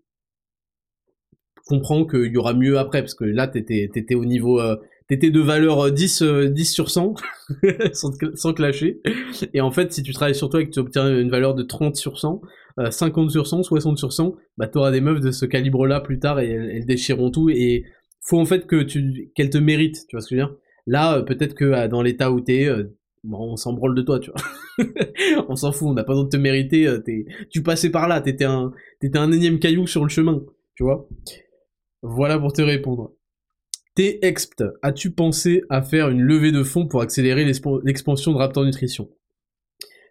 comprends 1.66 2.06
qu'il 2.06 2.32
y 2.32 2.36
aura 2.36 2.54
mieux 2.54 2.78
après 2.78 3.02
parce 3.02 3.14
que 3.14 3.24
là 3.24 3.46
t'étais 3.46 3.90
t'étais 3.92 4.14
au 4.14 4.24
niveau 4.24 4.60
euh, 4.60 4.76
t'étais 5.08 5.30
de 5.30 5.40
valeur 5.40 5.90
10, 5.90 6.22
euh, 6.22 6.48
10 6.48 6.70
euh, 6.70 6.72
sur 6.72 6.90
100, 6.90 7.14
sans, 7.92 8.52
clasher. 8.52 9.00
Et 9.54 9.60
en 9.60 9.70
fait, 9.70 9.92
si 9.92 10.02
tu 10.02 10.12
travailles 10.12 10.34
sur 10.34 10.50
toi 10.50 10.60
et 10.60 10.66
que 10.66 10.70
tu 10.70 10.78
obtiens 10.78 11.18
une 11.18 11.30
valeur 11.30 11.54
de 11.54 11.62
30 11.62 11.96
sur 11.96 12.18
100, 12.18 12.42
50 12.90 13.26
euh, 13.26 13.30
sur 13.30 13.46
100, 13.46 13.62
60 13.62 13.98
sur 13.98 14.12
100, 14.12 14.36
bah 14.56 14.68
t'auras 14.68 14.90
des 14.92 15.00
meufs 15.00 15.20
de 15.20 15.30
ce 15.30 15.46
calibre-là 15.46 16.00
plus 16.00 16.18
tard 16.18 16.40
et 16.40 16.50
elles, 16.50 16.86
déchireront 16.86 17.30
tout. 17.30 17.48
Et 17.50 17.84
faut 18.20 18.38
en 18.38 18.44
fait 18.44 18.66
que 18.66 18.82
tu 18.82 19.32
qu'elles 19.34 19.50
te 19.50 19.58
méritent, 19.58 20.06
tu 20.08 20.16
vois 20.16 20.20
ce 20.20 20.28
que 20.28 20.36
je 20.36 20.40
veux 20.40 20.46
dire? 20.46 20.56
Là, 20.86 21.22
peut-être 21.22 21.54
que 21.54 21.86
dans 21.88 22.02
l'état 22.02 22.30
où 22.30 22.40
t'es, 22.40 22.68
bon, 23.24 23.52
on 23.52 23.56
s'en 23.56 23.72
branle 23.72 23.94
de 23.94 24.02
toi, 24.02 24.20
tu 24.20 24.30
vois. 24.30 24.86
on 25.48 25.56
s'en 25.56 25.72
fout, 25.72 25.88
on 25.88 25.92
n'a 25.92 26.04
pas 26.04 26.12
besoin 26.12 26.24
de 26.24 26.30
te 26.30 26.36
mériter. 26.36 26.88
tu 27.50 27.62
passais 27.62 27.90
par 27.90 28.08
là, 28.08 28.20
t'étais 28.20 28.44
un, 28.44 28.72
t'étais 29.00 29.18
un 29.18 29.32
énième 29.32 29.58
caillou 29.58 29.86
sur 29.86 30.02
le 30.02 30.08
chemin, 30.08 30.42
tu 30.76 30.84
vois? 30.84 31.08
Voilà 32.02 32.38
pour 32.38 32.52
te 32.52 32.62
répondre. 32.62 33.12
T-Expt, 33.98 34.62
as-tu 34.82 35.10
pensé 35.10 35.64
à 35.70 35.82
faire 35.82 36.08
une 36.08 36.20
levée 36.20 36.52
de 36.52 36.62
fonds 36.62 36.86
pour 36.86 37.02
accélérer 37.02 37.44
l'expansion 37.44 38.30
de 38.32 38.36
Raptor 38.36 38.64
Nutrition? 38.64 39.08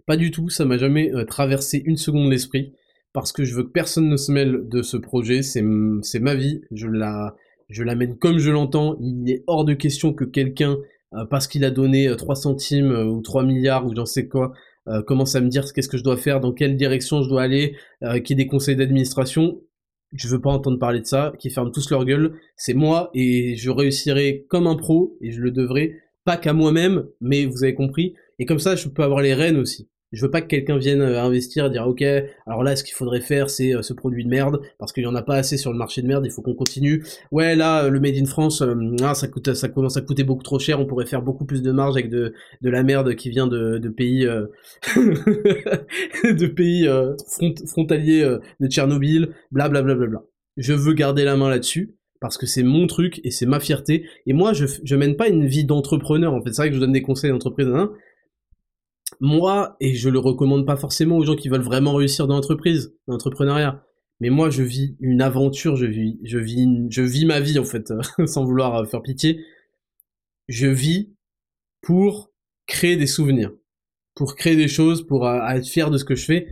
Pas 0.05 0.17
du 0.17 0.29
tout, 0.29 0.49
ça 0.49 0.65
m'a 0.65 0.77
jamais 0.77 1.09
euh, 1.15 1.23
traversé 1.23 1.83
une 1.85 1.95
seconde 1.95 2.29
l'esprit, 2.29 2.73
parce 3.13 3.31
que 3.31 3.45
je 3.45 3.55
veux 3.55 3.63
que 3.63 3.71
personne 3.71 4.09
ne 4.09 4.17
se 4.17 4.29
mêle 4.29 4.67
de 4.67 4.81
ce 4.81 4.97
projet, 4.97 5.41
c'est 5.41 5.61
ma 5.61 6.35
vie, 6.35 6.59
je 6.71 6.87
la 6.87 7.37
je 7.69 7.81
l'amène 7.81 8.17
comme 8.17 8.39
je 8.39 8.51
l'entends, 8.51 8.97
il 8.99 9.31
est 9.31 9.45
hors 9.47 9.63
de 9.63 9.73
question 9.73 10.11
que 10.11 10.25
quelqu'un, 10.25 10.75
euh, 11.13 11.23
parce 11.23 11.47
qu'il 11.47 11.63
a 11.63 11.71
donné 11.71 12.13
3 12.13 12.35
euh, 12.35 12.41
centimes 12.41 12.91
ou 12.91 13.21
3 13.21 13.43
milliards 13.43 13.85
ou 13.85 13.95
j'en 13.95 14.05
sais 14.05 14.27
quoi, 14.27 14.51
commence 15.05 15.35
à 15.35 15.41
me 15.41 15.47
dire 15.47 15.63
qu'est-ce 15.71 15.89
que 15.89 15.97
je 15.97 16.03
dois 16.03 16.17
faire, 16.17 16.41
dans 16.41 16.51
quelle 16.51 16.75
direction 16.75 17.21
je 17.21 17.29
dois 17.29 17.41
aller, 17.41 17.75
qui 18.23 18.35
des 18.35 18.47
conseils 18.47 18.75
d'administration 18.77 19.61
je 20.13 20.27
veux 20.27 20.41
pas 20.41 20.51
entendre 20.51 20.79
parler 20.79 21.01
de 21.01 21.05
ça, 21.05 21.33
qui 21.39 21.49
ferment 21.49 21.71
tous 21.71 21.89
leur 21.91 22.05
gueule, 22.05 22.39
c'est 22.55 22.73
moi 22.73 23.09
et 23.13 23.55
je 23.55 23.69
réussirai 23.69 24.45
comme 24.49 24.67
un 24.67 24.75
pro 24.75 25.17
et 25.21 25.31
je 25.31 25.41
le 25.41 25.51
devrai 25.51 25.95
pas 26.23 26.37
qu'à 26.37 26.53
moi-même, 26.53 27.07
mais 27.21 27.45
vous 27.45 27.63
avez 27.63 27.73
compris. 27.73 28.13
Et 28.39 28.45
comme 28.45 28.59
ça, 28.59 28.75
je 28.75 28.89
peux 28.89 29.03
avoir 29.03 29.21
les 29.21 29.33
rênes 29.33 29.57
aussi. 29.57 29.89
Je 30.13 30.23
veux 30.23 30.31
pas 30.31 30.39
que 30.41 30.47
quelqu'un 30.47 30.77
vienne 30.77 31.01
euh, 31.01 31.21
investir 31.21 31.65
et 31.65 31.69
dire 31.69 31.85
ok, 31.85 32.01
alors 32.45 32.63
là 32.63 32.77
ce 32.77 32.85
qu'il 32.85 32.93
faudrait 32.93 33.19
faire 33.19 33.49
c'est 33.49 33.75
euh, 33.75 33.81
ce 33.81 33.91
produit 33.91 34.23
de 34.23 34.29
merde 34.29 34.61
parce 34.79 34.93
qu'il 34.93 35.03
y 35.03 35.07
en 35.07 35.15
a 35.15 35.21
pas 35.21 35.35
assez 35.35 35.57
sur 35.57 35.73
le 35.73 35.77
marché 35.77 36.01
de 36.01 36.07
merde, 36.07 36.25
il 36.25 36.31
faut 36.31 36.41
qu'on 36.41 36.53
continue. 36.53 37.03
Ouais 37.31 37.55
là 37.57 37.83
euh, 37.83 37.89
le 37.89 37.99
made 37.99 38.15
in 38.15 38.25
France, 38.25 38.63
ah, 39.01 39.13
ça 39.15 39.27
coûte, 39.27 39.53
ça 39.53 39.67
commence 39.67 39.97
à 39.97 40.01
coûter 40.01 40.23
beaucoup 40.23 40.43
trop 40.43 40.59
cher, 40.59 40.79
on 40.79 40.85
pourrait 40.85 41.05
faire 41.05 41.21
beaucoup 41.21 41.43
plus 41.45 41.61
de 41.61 41.71
marge 41.71 41.95
avec 41.95 42.09
de, 42.09 42.33
de 42.61 42.69
la 42.69 42.83
merde 42.83 43.15
qui 43.15 43.29
vient 43.29 43.47
de, 43.47 43.79
de 43.79 43.89
pays 43.89 44.25
de 44.95 46.47
pays 46.47 46.89
frontaliers 47.67 48.37
de 48.61 48.67
Tchernobyl, 48.67 49.29
bla 49.51 49.67
bla 49.67 49.81
bla 49.81 49.95
bla. 49.95 50.23
Je 50.55 50.73
veux 50.73 50.93
garder 50.93 51.25
la 51.25 51.35
main 51.35 51.49
là-dessus 51.49 51.97
parce 52.19 52.37
que 52.37 52.45
c'est 52.45 52.63
mon 52.63 52.87
truc 52.87 53.19
et 53.23 53.31
c'est 53.31 53.45
ma 53.45 53.59
fierté. 53.59 54.05
Et 54.25 54.33
moi 54.33 54.53
je 54.53 54.65
je 54.83 54.95
mène 54.95 55.17
pas 55.17 55.27
une 55.27 55.47
vie 55.47 55.65
d'entrepreneur 55.65 56.33
en 56.33 56.41
fait. 56.41 56.53
C'est 56.53 56.61
vrai 56.61 56.69
que 56.69 56.75
je 56.75 56.79
donne 56.79 56.93
des 56.93 57.01
conseils 57.01 57.31
d'entreprise, 57.31 57.67
hein, 57.67 57.91
moi, 59.19 59.75
et 59.79 59.93
je 59.93 60.09
le 60.09 60.19
recommande 60.19 60.65
pas 60.65 60.75
forcément 60.75 61.17
aux 61.17 61.23
gens 61.23 61.35
qui 61.35 61.49
veulent 61.49 61.61
vraiment 61.61 61.93
réussir 61.93 62.27
dans 62.27 62.35
l'entreprise, 62.35 62.93
dans 63.07 63.13
l'entrepreneuriat, 63.13 63.83
mais 64.19 64.29
moi 64.29 64.49
je 64.49 64.63
vis 64.63 64.95
une 64.99 65.21
aventure, 65.21 65.75
je 65.75 65.85
vis, 65.85 66.19
je 66.23 66.37
vis, 66.37 66.67
je 66.89 67.01
vis 67.01 67.25
ma 67.25 67.39
vie 67.39 67.59
en 67.59 67.63
fait, 67.63 67.93
sans 68.25 68.45
vouloir 68.45 68.75
euh, 68.75 68.85
faire 68.85 69.01
pitié. 69.01 69.43
Je 70.47 70.67
vis 70.67 71.13
pour 71.81 72.31
créer 72.65 72.97
des 72.97 73.07
souvenirs, 73.07 73.51
pour 74.15 74.35
créer 74.35 74.55
des 74.55 74.67
choses, 74.67 75.05
pour 75.05 75.27
euh, 75.27 75.45
être 75.49 75.67
fier 75.67 75.91
de 75.91 75.97
ce 75.97 76.05
que 76.05 76.15
je 76.15 76.25
fais. 76.25 76.47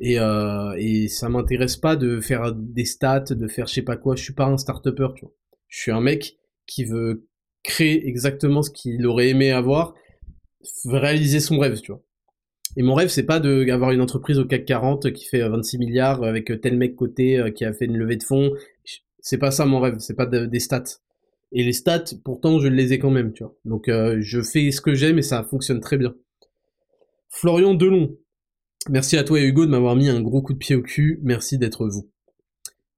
Et, 0.00 0.20
euh, 0.20 0.74
et 0.78 1.08
ça 1.08 1.28
m'intéresse 1.28 1.76
pas 1.76 1.96
de 1.96 2.20
faire 2.20 2.52
des 2.54 2.84
stats, 2.84 3.20
de 3.20 3.48
faire 3.48 3.66
je 3.66 3.74
sais 3.74 3.82
pas 3.82 3.96
quoi. 3.96 4.14
Je 4.14 4.22
suis 4.22 4.34
pas 4.34 4.46
un 4.46 4.56
start-upper, 4.56 5.08
tu 5.16 5.24
vois. 5.24 5.34
Je 5.66 5.80
suis 5.80 5.90
un 5.90 6.00
mec 6.00 6.38
qui 6.66 6.84
veut 6.84 7.26
créer 7.64 8.06
exactement 8.06 8.62
ce 8.62 8.70
qu'il 8.70 9.04
aurait 9.06 9.28
aimé 9.28 9.50
avoir 9.50 9.94
réaliser 10.86 11.40
son 11.40 11.58
rêve, 11.58 11.80
tu 11.80 11.92
vois. 11.92 12.02
Et 12.76 12.82
mon 12.82 12.94
rêve, 12.94 13.08
c'est 13.08 13.24
pas 13.24 13.40
d'avoir 13.40 13.92
une 13.92 14.00
entreprise 14.00 14.38
au 14.38 14.44
CAC 14.44 14.64
40 14.64 15.12
qui 15.12 15.24
fait 15.24 15.46
26 15.46 15.76
euh, 15.76 15.78
milliards 15.78 16.22
avec 16.22 16.50
euh, 16.50 16.58
tel 16.58 16.76
mec 16.76 16.94
côté 16.94 17.38
euh, 17.38 17.50
qui 17.50 17.64
a 17.64 17.72
fait 17.72 17.86
une 17.86 17.96
levée 17.96 18.16
de 18.16 18.22
fonds. 18.22 18.52
C'est 19.20 19.38
pas 19.38 19.50
ça 19.50 19.66
mon 19.66 19.80
rêve, 19.80 19.96
c'est 19.98 20.14
pas 20.14 20.26
des 20.26 20.60
stats. 20.60 21.00
Et 21.50 21.64
les 21.64 21.72
stats, 21.72 22.04
pourtant, 22.24 22.58
je 22.58 22.68
les 22.68 22.92
ai 22.92 22.98
quand 22.98 23.10
même, 23.10 23.32
tu 23.32 23.42
vois. 23.42 23.54
Donc, 23.64 23.88
je 23.88 24.42
fais 24.42 24.70
ce 24.70 24.80
que 24.80 24.94
j'aime 24.94 25.18
et 25.18 25.22
ça 25.22 25.42
fonctionne 25.42 25.80
très 25.80 25.96
bien. 25.96 26.14
Florian 27.30 27.74
Delon. 27.74 28.16
Merci 28.90 29.16
à 29.16 29.24
toi 29.24 29.40
et 29.40 29.44
Hugo 29.44 29.66
de 29.66 29.70
m'avoir 29.70 29.96
mis 29.96 30.08
un 30.08 30.20
gros 30.20 30.40
coup 30.40 30.52
de 30.52 30.58
pied 30.58 30.76
au 30.76 30.82
cul. 30.82 31.20
Merci 31.22 31.58
d'être 31.58 31.88
vous. 31.88 32.10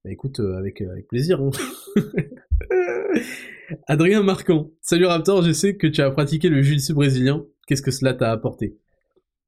Bah 0.04 0.10
écoute, 0.10 0.40
avec, 0.40 0.80
avec 0.82 1.08
plaisir. 1.08 1.40
Hein. 1.40 1.50
Adrien 3.86 4.22
Marquant. 4.22 4.70
Salut 4.80 5.06
Raptor, 5.06 5.42
je 5.42 5.52
sais 5.52 5.76
que 5.76 5.86
tu 5.86 6.00
as 6.00 6.10
pratiqué 6.10 6.48
le 6.48 6.62
jiu-jitsu 6.62 6.94
brésilien. 6.94 7.44
Qu'est-ce 7.66 7.82
que 7.82 7.90
cela 7.90 8.14
t'a 8.14 8.32
apporté? 8.32 8.78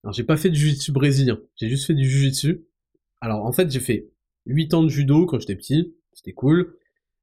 Alors 0.04 0.12
j'ai 0.12 0.24
pas 0.24 0.36
fait 0.36 0.50
du 0.50 0.58
jiu-jitsu 0.58 0.92
brésilien, 0.92 1.40
j'ai 1.56 1.68
juste 1.68 1.86
fait 1.86 1.94
du 1.94 2.08
jiu-jitsu. 2.08 2.64
Alors 3.20 3.44
en 3.44 3.52
fait 3.52 3.70
j'ai 3.70 3.80
fait 3.80 4.08
8 4.46 4.74
ans 4.74 4.82
de 4.82 4.88
judo 4.88 5.26
quand 5.26 5.38
j'étais 5.38 5.54
petit, 5.54 5.94
c'était 6.12 6.32
cool. 6.32 6.76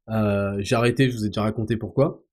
Euh, 0.10 0.56
j'ai 0.60 0.76
arrêté, 0.76 1.10
je 1.10 1.16
vous 1.16 1.26
ai 1.26 1.30
déjà 1.30 1.44
raconté 1.44 1.78
pourquoi. 1.78 2.24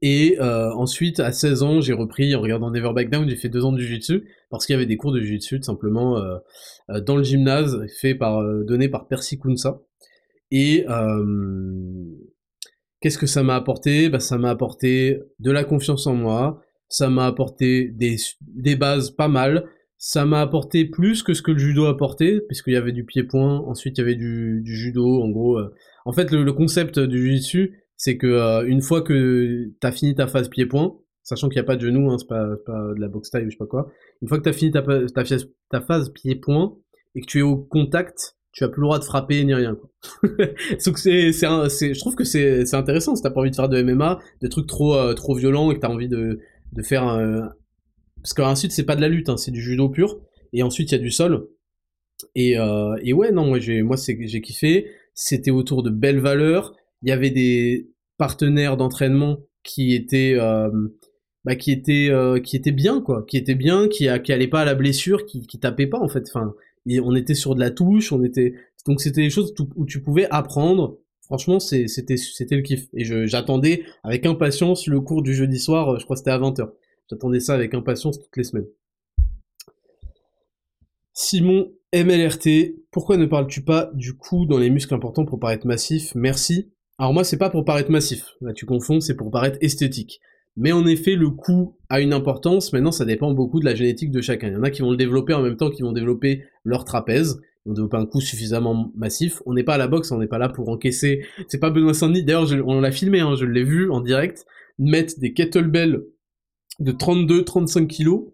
Et 0.00 0.36
euh, 0.40 0.70
ensuite, 0.74 1.18
à 1.18 1.32
16 1.32 1.62
ans, 1.64 1.80
j'ai 1.80 1.92
repris 1.92 2.36
en 2.36 2.40
regardant 2.40 2.70
Never 2.70 2.92
Back 2.94 3.10
Down, 3.10 3.28
j'ai 3.28 3.34
fait 3.34 3.48
2 3.48 3.64
ans 3.64 3.72
de 3.72 3.78
jiu-jitsu, 3.78 4.28
parce 4.48 4.64
qu'il 4.64 4.74
y 4.74 4.76
avait 4.76 4.86
des 4.86 4.96
cours 4.96 5.10
de 5.10 5.20
jiu-jitsu 5.20 5.58
tout 5.58 5.64
simplement 5.64 6.18
euh, 6.18 7.00
dans 7.00 7.16
le 7.16 7.24
gymnase, 7.24 7.84
fait 8.00 8.14
par, 8.14 8.44
donné 8.64 8.88
par 8.88 9.08
Percy 9.08 9.40
Kunsa. 9.40 9.80
Et 10.52 10.84
Qu'est-ce 13.02 13.18
que 13.18 13.26
ça 13.26 13.42
m'a 13.42 13.56
apporté? 13.56 14.08
Bah, 14.08 14.20
Ça 14.20 14.38
m'a 14.38 14.50
apporté 14.50 15.20
de 15.40 15.50
la 15.50 15.64
confiance 15.64 16.06
en 16.06 16.14
moi, 16.14 16.62
ça 16.88 17.10
m'a 17.10 17.26
apporté 17.26 17.88
des, 17.88 18.16
des 18.42 18.76
bases 18.76 19.10
pas 19.10 19.28
mal, 19.28 19.68
ça 19.98 20.24
m'a 20.24 20.40
apporté 20.40 20.84
plus 20.84 21.22
que 21.22 21.34
ce 21.34 21.42
que 21.42 21.50
le 21.50 21.58
judo 21.58 21.86
a 21.86 21.90
apporté, 21.90 22.40
puisqu'il 22.48 22.74
y 22.74 22.76
avait 22.76 22.92
du 22.92 23.04
pied-point, 23.04 23.58
ensuite 23.66 23.98
il 23.98 24.00
y 24.00 24.04
avait 24.04 24.14
du, 24.14 24.62
du 24.62 24.76
judo, 24.76 25.20
en 25.20 25.28
gros. 25.30 25.58
Euh. 25.58 25.74
En 26.04 26.12
fait, 26.12 26.30
le, 26.30 26.52
concept 26.52 27.00
du 27.00 27.18
jiu-jitsu, 27.18 27.82
c'est 27.96 28.16
que 28.16 28.26
euh, 28.26 28.66
une 28.66 28.80
fois 28.80 29.02
que 29.02 29.70
t'as 29.80 29.92
fini 29.92 30.14
ta 30.14 30.28
phase 30.28 30.48
pied-point, 30.48 30.96
sachant 31.24 31.48
qu'il 31.48 31.56
n'y 31.56 31.64
a 31.64 31.66
pas 31.66 31.76
de 31.76 31.82
genou, 31.82 32.10
hein, 32.10 32.18
c'est 32.18 32.28
pas, 32.28 32.46
pas, 32.64 32.94
de 32.94 33.00
la 33.00 33.08
boxe 33.08 33.28
style 33.28 33.46
ou 33.46 33.50
je 33.50 33.50
sais 33.50 33.58
pas 33.58 33.66
quoi, 33.66 33.90
une 34.20 34.28
fois 34.28 34.38
que 34.38 34.44
t'as 34.44 34.52
fini 34.52 34.70
ta, 34.70 34.82
ta, 34.82 35.24
ta 35.70 35.80
phase 35.80 36.12
pied-point 36.12 36.76
et 37.14 37.20
que 37.20 37.26
tu 37.26 37.40
es 37.40 37.42
au 37.42 37.56
contact, 37.56 38.36
tu 38.52 38.64
as 38.64 38.68
plus 38.68 38.80
le 38.80 38.86
droit 38.86 38.98
de 38.98 39.04
frapper 39.04 39.42
ni 39.44 39.54
rien. 39.54 39.74
Quoi. 39.74 39.90
Donc 40.86 40.98
c'est, 40.98 41.32
c'est, 41.32 41.94
je 41.94 41.98
trouve 41.98 42.14
que 42.14 42.24
c'est, 42.24 42.66
c'est 42.66 42.76
intéressant 42.76 43.16
si 43.16 43.22
t'as 43.22 43.30
pas 43.30 43.40
envie 43.40 43.50
de 43.50 43.56
faire 43.56 43.68
de 43.68 43.82
MMA, 43.82 44.20
des 44.40 44.48
trucs 44.48 44.66
trop, 44.66 44.94
euh, 44.94 45.14
trop 45.14 45.34
violents 45.34 45.70
et 45.70 45.74
que 45.76 45.80
t'as 45.80 45.88
envie 45.88 46.08
de, 46.08 46.40
de 46.72 46.82
faire 46.82 47.04
un... 47.04 47.52
Parce 48.22 48.34
qu'ensuite 48.34 48.72
c'est 48.72 48.84
pas 48.84 48.94
de 48.94 49.00
la 49.00 49.08
lutte, 49.08 49.28
hein, 49.28 49.36
c'est 49.36 49.50
du 49.50 49.60
judo 49.60 49.88
pur. 49.88 50.20
Et 50.52 50.62
ensuite 50.62 50.92
il 50.92 50.94
y 50.94 50.98
a 50.98 51.00
du 51.00 51.10
sol. 51.10 51.48
Et, 52.34 52.58
euh, 52.58 52.96
et 53.02 53.12
ouais, 53.12 53.32
non, 53.32 53.46
moi 53.46 53.58
j'ai, 53.58 53.82
moi 53.82 53.96
c'est, 53.96 54.16
j'ai 54.20 54.40
kiffé. 54.40 54.90
C'était 55.14 55.50
autour 55.50 55.82
de 55.82 55.90
belles 55.90 56.20
valeurs. 56.20 56.74
Il 57.02 57.08
y 57.08 57.12
avait 57.12 57.30
des 57.30 57.90
partenaires 58.18 58.76
d'entraînement 58.76 59.38
qui 59.64 59.94
étaient, 59.94 60.34
euh, 60.38 60.70
bah, 61.44 61.56
qui 61.56 61.72
étaient, 61.72 62.08
euh, 62.10 62.38
qui 62.38 62.56
étaient 62.56 62.72
bien 62.72 63.00
quoi, 63.00 63.24
qui 63.26 63.36
étaient 63.36 63.54
bien, 63.54 63.88
qui, 63.88 64.08
qui 64.22 64.32
allaient 64.32 64.48
pas 64.48 64.60
à 64.60 64.64
la 64.64 64.74
blessure, 64.74 65.26
qui, 65.26 65.46
qui 65.46 65.58
tapaient 65.58 65.86
pas 65.86 65.98
en 65.98 66.08
fait. 66.08 66.24
Enfin, 66.28 66.54
on 66.86 67.14
était 67.14 67.34
sur 67.34 67.54
de 67.54 67.60
la 67.60 67.70
touche, 67.70 68.12
on 68.12 68.22
était 68.24 68.54
donc 68.86 69.00
c'était 69.00 69.22
des 69.22 69.30
choses 69.30 69.54
où 69.76 69.86
tu 69.86 70.02
pouvais 70.02 70.26
apprendre. 70.30 70.98
Franchement, 71.22 71.60
c'était 71.60 72.16
le 72.50 72.62
kiff 72.62 72.88
et 72.92 73.04
j'attendais 73.26 73.84
avec 74.02 74.26
impatience 74.26 74.86
le 74.86 75.00
cours 75.00 75.22
du 75.22 75.34
jeudi 75.34 75.58
soir, 75.58 75.98
je 75.98 76.04
crois 76.04 76.14
que 76.14 76.18
c'était 76.18 76.32
à 76.32 76.38
20h. 76.38 76.70
J'attendais 77.08 77.40
ça 77.40 77.54
avec 77.54 77.74
impatience 77.74 78.18
toutes 78.20 78.36
les 78.36 78.44
semaines. 78.44 78.66
Simon 81.14 81.70
MLRT, 81.94 82.74
pourquoi 82.90 83.16
ne 83.16 83.26
parles-tu 83.26 83.62
pas 83.62 83.90
du 83.94 84.14
coup 84.14 84.46
dans 84.46 84.58
les 84.58 84.70
muscles 84.70 84.94
importants 84.94 85.24
pour 85.24 85.38
paraître 85.38 85.66
massif? 85.66 86.14
Merci. 86.14 86.72
Alors 86.98 87.12
moi 87.12 87.24
c'est 87.24 87.38
pas 87.38 87.50
pour 87.50 87.64
paraître 87.64 87.90
massif, 87.90 88.34
là 88.40 88.52
tu 88.52 88.66
confonds, 88.66 89.00
c'est 89.00 89.14
pour 89.14 89.30
paraître 89.30 89.58
esthétique. 89.60 90.20
Mais 90.56 90.72
en 90.72 90.86
effet, 90.86 91.14
le 91.14 91.30
coup 91.30 91.76
a 91.88 92.00
une 92.00 92.12
importance. 92.12 92.72
Maintenant, 92.72 92.92
ça 92.92 93.04
dépend 93.04 93.32
beaucoup 93.32 93.60
de 93.60 93.64
la 93.64 93.74
génétique 93.74 94.10
de 94.10 94.20
chacun. 94.20 94.48
Il 94.48 94.54
y 94.54 94.56
en 94.56 94.62
a 94.62 94.70
qui 94.70 94.82
vont 94.82 94.90
le 94.90 94.96
développer 94.96 95.32
en 95.34 95.42
même 95.42 95.56
temps 95.56 95.70
qu'ils 95.70 95.84
vont 95.84 95.92
développer 95.92 96.44
leur 96.64 96.84
trapèze. 96.84 97.40
Ils 97.64 97.70
vont 97.70 97.74
développer 97.74 97.96
un 97.96 98.06
coup 98.06 98.20
suffisamment 98.20 98.92
massif. 98.94 99.40
On 99.46 99.54
n'est 99.54 99.62
pas 99.62 99.74
à 99.74 99.78
la 99.78 99.88
boxe, 99.88 100.10
on 100.10 100.18
n'est 100.18 100.26
pas 100.26 100.38
là 100.38 100.48
pour 100.48 100.68
encaisser. 100.68 101.24
C'est 101.48 101.58
pas 101.58 101.70
Benoît 101.70 101.94
Saint-Denis. 101.94 102.24
D'ailleurs, 102.24 102.48
on 102.66 102.80
l'a 102.80 102.90
filmé, 102.90 103.20
hein, 103.20 103.34
je 103.36 103.46
l'ai 103.46 103.64
vu 103.64 103.90
en 103.90 104.00
direct, 104.00 104.44
mettre 104.78 105.18
des 105.18 105.32
kettlebells 105.32 106.02
de 106.80 106.92
32-35 106.92 107.86
kilos 107.86 108.24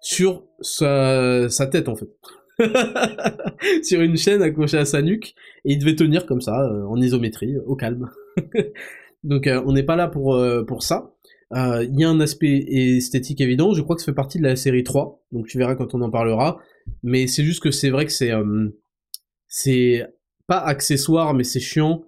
sur 0.00 0.44
sa, 0.60 1.48
sa 1.48 1.66
tête, 1.66 1.88
en 1.88 1.96
fait. 1.96 2.08
sur 3.82 4.00
une 4.00 4.16
chaîne 4.16 4.42
accrochée 4.42 4.78
à 4.78 4.84
sa 4.84 5.00
nuque. 5.00 5.34
Et 5.64 5.72
il 5.72 5.78
devait 5.78 5.96
tenir 5.96 6.26
comme 6.26 6.40
ça, 6.40 6.60
euh, 6.60 6.84
en 6.84 7.00
isométrie, 7.00 7.56
au 7.66 7.76
calme. 7.76 8.10
Donc, 9.24 9.46
euh, 9.46 9.62
on 9.64 9.72
n'est 9.72 9.84
pas 9.84 9.96
là 9.96 10.08
pour, 10.08 10.34
euh, 10.34 10.64
pour 10.64 10.82
ça. 10.82 11.12
Euh, 11.54 11.84
il 11.84 12.00
y 12.00 12.04
a 12.04 12.08
un 12.08 12.20
aspect 12.20 12.64
esthétique 12.68 13.40
évident, 13.40 13.74
je 13.74 13.82
crois 13.82 13.94
que 13.94 14.00
ça 14.00 14.06
fait 14.06 14.14
partie 14.14 14.38
de 14.38 14.44
la 14.44 14.56
série 14.56 14.84
3, 14.84 15.22
donc 15.32 15.46
tu 15.48 15.58
verras 15.58 15.74
quand 15.74 15.94
on 15.94 16.00
en 16.00 16.10
parlera, 16.10 16.58
mais 17.02 17.26
c'est 17.26 17.44
juste 17.44 17.62
que 17.62 17.70
c'est 17.70 17.90
vrai 17.90 18.06
que 18.06 18.12
c'est 18.12 18.32
euh, 18.32 18.70
c'est 19.48 20.06
pas 20.46 20.60
accessoire, 20.60 21.34
mais 21.34 21.44
c'est 21.44 21.60
chiant 21.60 22.04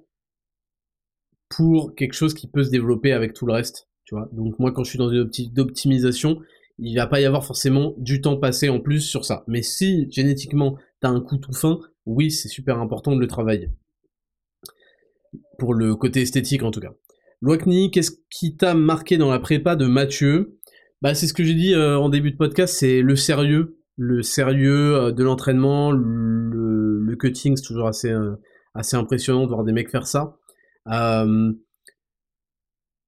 pour 1.50 1.94
quelque 1.94 2.14
chose 2.14 2.32
qui 2.32 2.48
peut 2.48 2.64
se 2.64 2.70
développer 2.70 3.12
avec 3.12 3.34
tout 3.34 3.44
le 3.44 3.52
reste, 3.52 3.88
tu 4.04 4.14
vois. 4.14 4.30
Donc 4.32 4.58
moi 4.58 4.72
quand 4.72 4.82
je 4.82 4.90
suis 4.90 4.98
dans 4.98 5.10
une 5.10 5.20
optique 5.20 5.52
d'optimisation, 5.52 6.40
il 6.78 6.96
va 6.96 7.06
pas 7.06 7.20
y 7.20 7.26
avoir 7.26 7.44
forcément 7.44 7.94
du 7.98 8.22
temps 8.22 8.38
passé 8.38 8.70
en 8.70 8.80
plus 8.80 9.02
sur 9.02 9.26
ça. 9.26 9.44
Mais 9.46 9.60
si 9.60 10.10
génétiquement 10.10 10.78
t'as 11.00 11.10
un 11.10 11.20
coup 11.20 11.36
tout 11.36 11.52
fin, 11.52 11.80
oui 12.06 12.30
c'est 12.30 12.48
super 12.48 12.78
important 12.78 13.14
de 13.14 13.20
le 13.20 13.26
travailler. 13.26 13.70
Pour 15.58 15.74
le 15.74 15.94
côté 15.96 16.22
esthétique 16.22 16.62
en 16.62 16.70
tout 16.70 16.80
cas. 16.80 16.94
Loakni, 17.40 17.90
qu'est-ce 17.90 18.12
qui 18.30 18.56
t'a 18.56 18.74
marqué 18.74 19.18
dans 19.18 19.30
la 19.30 19.38
prépa 19.38 19.76
de 19.76 19.86
Mathieu? 19.86 20.58
Bah 21.02 21.14
c'est 21.14 21.26
ce 21.26 21.34
que 21.34 21.44
j'ai 21.44 21.54
dit 21.54 21.74
euh, 21.74 21.98
en 21.98 22.08
début 22.08 22.30
de 22.30 22.36
podcast, 22.38 22.74
c'est 22.78 23.02
le 23.02 23.16
sérieux, 23.16 23.76
le 23.96 24.22
sérieux 24.22 24.94
euh, 24.96 25.12
de 25.12 25.22
l'entraînement, 25.22 25.92
le, 25.92 27.14
cutting, 27.18 27.56
c'est 27.56 27.66
toujours 27.66 27.86
assez 27.86 28.10
euh, 28.10 28.34
assez 28.74 28.96
impressionnant 28.96 29.42
de 29.44 29.48
voir 29.48 29.64
des 29.64 29.72
mecs 29.72 29.90
faire 29.90 30.06
ça. 30.06 30.36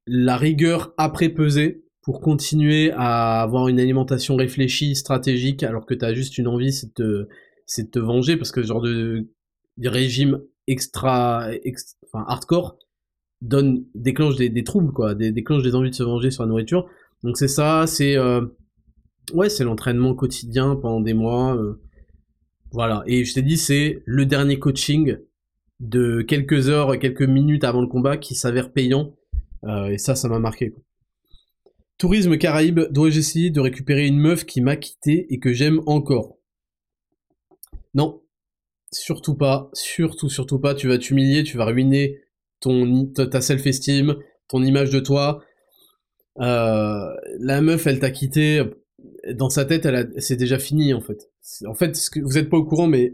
la 0.06 0.36
rigueur 0.36 0.92
après 0.98 1.30
peser 1.30 1.84
pour 2.02 2.20
continuer 2.20 2.92
à 2.92 3.40
avoir 3.42 3.66
une 3.66 3.80
alimentation 3.80 4.36
réfléchie, 4.36 4.94
stratégique, 4.94 5.62
alors 5.62 5.86
que 5.86 5.94
t'as 5.94 6.14
juste 6.14 6.38
une 6.38 6.46
envie, 6.46 6.72
c'est 6.72 6.96
de, 6.98 7.28
te, 7.90 7.98
venger 7.98 8.36
parce 8.36 8.52
que 8.52 8.62
ce 8.62 8.68
genre 8.68 8.82
de, 8.82 9.26
régime 9.82 10.40
extra, 10.68 11.48
enfin 12.04 12.24
hardcore, 12.28 12.78
donne 13.42 13.84
déclenche 13.94 14.36
des, 14.36 14.64
troubles 14.64 14.92
quoi, 14.92 15.14
déclenche 15.14 15.62
des 15.62 15.74
envies 15.74 15.90
de 15.90 15.94
se 15.94 16.02
venger 16.02 16.30
sur 16.30 16.42
la 16.42 16.48
nourriture. 16.48 16.88
Donc 17.22 17.36
c'est 17.36 17.48
ça, 17.48 17.86
c'est 17.86 18.16
euh, 18.16 18.46
ouais, 19.32 19.48
c'est 19.48 19.64
l'entraînement 19.64 20.14
quotidien 20.14 20.76
pendant 20.76 21.00
des 21.00 21.14
mois. 21.14 21.56
Euh, 21.56 21.80
voilà. 22.72 23.02
Et 23.06 23.24
je 23.24 23.34
t'ai 23.34 23.42
dit, 23.42 23.56
c'est 23.56 24.02
le 24.04 24.26
dernier 24.26 24.58
coaching 24.58 25.18
de 25.80 26.22
quelques 26.22 26.68
heures, 26.68 26.98
quelques 26.98 27.22
minutes 27.22 27.64
avant 27.64 27.80
le 27.80 27.86
combat 27.86 28.16
qui 28.16 28.34
s'avère 28.34 28.72
payant. 28.72 29.14
Euh, 29.64 29.88
et 29.88 29.98
ça, 29.98 30.14
ça 30.14 30.28
m'a 30.28 30.38
marqué. 30.38 30.74
Tourisme 31.98 32.36
Caraïbe, 32.36 32.80
dois-je 32.90 33.18
essayer 33.18 33.50
de 33.50 33.60
récupérer 33.60 34.06
une 34.06 34.18
meuf 34.18 34.44
qui 34.44 34.60
m'a 34.60 34.76
quitté 34.76 35.32
et 35.32 35.38
que 35.38 35.52
j'aime 35.52 35.80
encore? 35.86 36.36
Non, 37.94 38.22
surtout 38.92 39.34
pas, 39.34 39.70
surtout, 39.72 40.28
surtout 40.28 40.58
pas. 40.58 40.74
Tu 40.74 40.88
vas 40.88 40.98
t'humilier, 40.98 41.42
tu 41.42 41.56
vas 41.56 41.64
ruiner 41.64 42.20
ton 42.66 43.06
ta 43.06 43.40
self-esteem, 43.40 44.16
ton 44.48 44.62
image 44.62 44.90
de 44.90 45.00
toi. 45.00 45.42
Euh, 46.40 47.06
la 47.38 47.60
meuf, 47.60 47.86
elle 47.86 48.00
t'a 48.00 48.10
quitté. 48.10 48.62
Dans 49.34 49.50
sa 49.50 49.64
tête, 49.64 49.88
c'est 50.18 50.36
déjà 50.36 50.58
fini 50.58 50.92
en 50.92 51.00
fait. 51.00 51.30
En 51.66 51.74
fait, 51.74 51.96
vous 52.22 52.38
êtes 52.38 52.50
pas 52.50 52.56
au 52.56 52.64
courant, 52.64 52.88
mais 52.88 53.12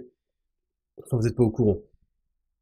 enfin, 1.05 1.19
vous 1.19 1.27
êtes 1.27 1.37
pas 1.37 1.43
au 1.43 1.51
courant. 1.51 1.79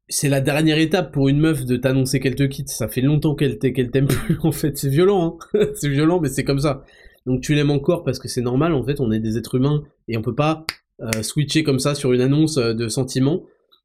C'est 0.09 0.29
la 0.29 0.41
dernière 0.41 0.79
étape 0.79 1.13
pour 1.13 1.29
une 1.29 1.39
meuf 1.39 1.65
de 1.65 1.77
t'annoncer 1.77 2.19
qu'elle 2.19 2.35
te 2.35 2.43
quitte. 2.43 2.69
Ça 2.69 2.89
fait 2.89 3.01
longtemps 3.01 3.37
qu'elle 3.37 3.59
qu'elle 3.59 3.91
t'aime 3.91 4.09
plus. 4.09 4.39
En 4.43 4.53
fait, 4.53 4.77
c'est 4.77 4.89
violent. 4.89 5.39
Hein 5.55 5.69
c'est 5.75 5.89
violent, 5.89 6.21
mais 6.21 6.29
c'est 6.29 6.45
comme 6.45 6.59
ça. 6.59 6.83
Donc 7.27 7.41
tu 7.43 7.55
l'aimes 7.55 7.71
encore 7.71 8.03
parce 8.03 8.19
que 8.19 8.27
c'est 8.27 8.43
normal. 8.43 8.75
En 8.75 8.85
fait, 8.85 9.01
on 9.01 9.13
est 9.13 9.21
des 9.21 9.39
êtres 9.39 9.55
humains 9.55 9.85
et 10.09 10.17
on 10.17 10.23
peut 10.23 10.35
pas 10.35 10.67
euh, 11.01 11.23
switcher 11.23 11.63
comme 11.63 11.79
ça 11.79 11.95
sur 11.95 12.13
une 12.13 12.21
annonce 12.21 12.57
euh, 12.57 12.75
de 12.75 12.89
sentiments. 12.89 13.45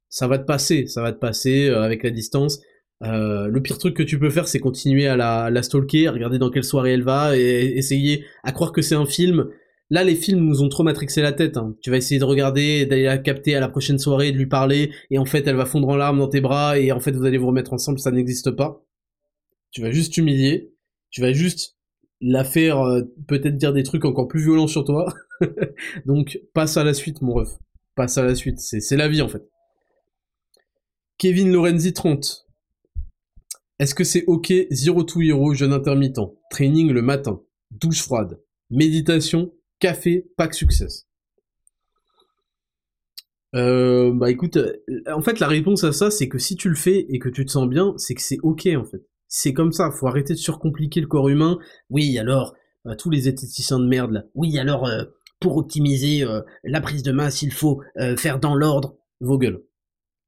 Ça 0.10 0.28
va 0.28 0.40
te 0.40 0.46
passer. 0.46 0.88
Ça 0.88 1.04
va 1.04 1.12
te 1.12 1.20
passer 1.20 1.70
avec 1.70 2.04
la 2.04 2.10
distance. 2.10 2.60
Euh, 3.04 3.48
le 3.48 3.62
pire 3.62 3.78
truc 3.78 3.96
que 3.96 4.04
tu 4.04 4.20
peux 4.20 4.30
faire, 4.30 4.48
c'est 4.48 4.60
continuer 4.60 5.08
à 5.08 5.16
la, 5.16 5.50
la, 5.50 5.64
stalker, 5.64 6.10
regarder 6.10 6.38
dans 6.38 6.50
quelle 6.50 6.64
soirée 6.64 6.94
elle 6.94 7.04
va, 7.04 7.38
et 7.38 7.74
essayer 7.76 8.26
à 8.44 8.52
croire 8.52 8.72
que 8.72 8.82
c'est 8.82 8.96
un 8.96 9.06
film. 9.06 9.50
Là, 9.90 10.04
les 10.04 10.16
films 10.16 10.40
nous 10.40 10.64
ont 10.64 10.70
trop 10.70 10.84
matrixé 10.84 11.22
la 11.22 11.32
tête. 11.32 11.58
Hein. 11.58 11.76
Tu 11.82 11.92
vas 11.92 11.98
essayer 11.98 12.20
de 12.20 12.26
regarder, 12.26 12.86
d'aller 12.86 13.04
la 13.04 13.18
capter 13.18 13.56
à 13.56 13.60
la 13.60 13.70
prochaine 13.70 14.00
soirée, 14.00 14.32
de 14.32 14.38
lui 14.38 14.48
parler, 14.48 14.92
et 15.12 15.20
en 15.20 15.26
fait, 15.26 15.46
elle 15.48 15.56
va 15.56 15.66
fondre 15.66 15.90
en 15.90 15.96
larmes 15.96 16.20
dans 16.20 16.30
tes 16.30 16.42
bras, 16.42 16.80
et 16.80 16.92
en 16.92 17.00
fait, 17.00 17.12
vous 17.12 17.26
allez 17.26 17.38
vous 17.38 17.48
remettre 17.48 17.74
ensemble, 17.74 18.00
ça 18.00 18.12
n'existe 18.12 18.52
pas. 18.52 18.84
Tu 19.72 19.82
vas 19.82 19.92
juste 19.92 20.18
humilier, 20.18 20.72
tu 21.12 21.22
vas 21.22 21.34
juste 21.34 21.76
la 22.22 22.44
faire 22.44 22.80
euh, 22.80 23.02
peut-être 23.28 23.58
dire 23.58 23.74
des 23.74 23.84
trucs 23.84 24.06
encore 24.06 24.28
plus 24.28 24.42
violents 24.42 24.68
sur 24.68 24.86
toi. 24.86 25.14
Donc, 26.06 26.40
passe 26.54 26.78
à 26.78 26.84
la 26.84 26.94
suite, 26.94 27.22
mon 27.22 27.34
ref. 27.34 27.50
Passe 27.96 28.18
à 28.18 28.24
la 28.24 28.36
suite. 28.36 28.60
C'est 28.60 28.98
la 28.98 29.08
vie, 29.08 29.22
en 29.22 29.28
fait. 29.28 29.44
Kevin 31.18 31.52
Lorenzi 31.52 31.94
30. 31.94 32.45
Est-ce 33.78 33.94
que 33.94 34.06
c'est 34.06 34.24
ok 34.28 34.54
Zero 34.72 35.04
to 35.04 35.22
Hero, 35.22 35.54
jeûne 35.54 35.74
intermittent, 35.74 36.22
training 36.50 36.92
le 36.92 37.02
matin, 37.02 37.42
douche 37.72 38.02
froide, 38.02 38.40
méditation, 38.70 39.54
café, 39.80 40.32
pack 40.38 40.54
success 40.54 41.08
euh, 43.54 44.12
bah 44.14 44.30
écoute, 44.32 44.58
euh, 44.58 44.74
en 45.10 45.22
fait 45.22 45.40
la 45.40 45.48
réponse 45.48 45.86
à 45.86 45.94
ça 45.94 46.12
c'est 46.12 46.28
que 46.28 46.38
si 46.38 46.58
tu 46.58 46.68
le 46.68 46.76
fais 46.76 47.06
et 47.08 47.20
que 47.20 47.30
tu 47.30 47.46
te 47.46 47.52
sens 47.52 47.70
bien, 47.70 47.94
c'est 47.96 48.14
que 48.14 48.22
c'est 48.22 48.40
ok 48.44 48.68
en 48.76 48.84
fait. 48.84 49.02
C'est 49.30 49.54
comme 49.54 49.72
ça, 49.72 49.92
faut 49.92 50.08
arrêter 50.08 50.34
de 50.34 50.40
surcompliquer 50.40 51.00
le 51.00 51.08
corps 51.08 51.30
humain. 51.30 51.58
Oui 51.90 52.18
alors, 52.18 52.54
euh, 52.86 52.96
tous 52.96 53.10
les 53.10 53.30
esthéticiens 53.30 53.80
de 53.80 53.88
merde 53.88 54.12
là. 54.12 54.24
Oui 54.36 54.58
alors, 54.60 54.90
pour 55.40 55.56
optimiser 55.56 56.26
la 56.66 56.82
prise 56.82 57.04
de 57.04 57.14
masse, 57.14 57.42
il 57.44 57.54
faut 57.54 57.82
faire 58.18 58.40
dans 58.40 58.56
l'ordre 58.56 58.98
vos 59.22 59.38
gueules. 59.38 59.64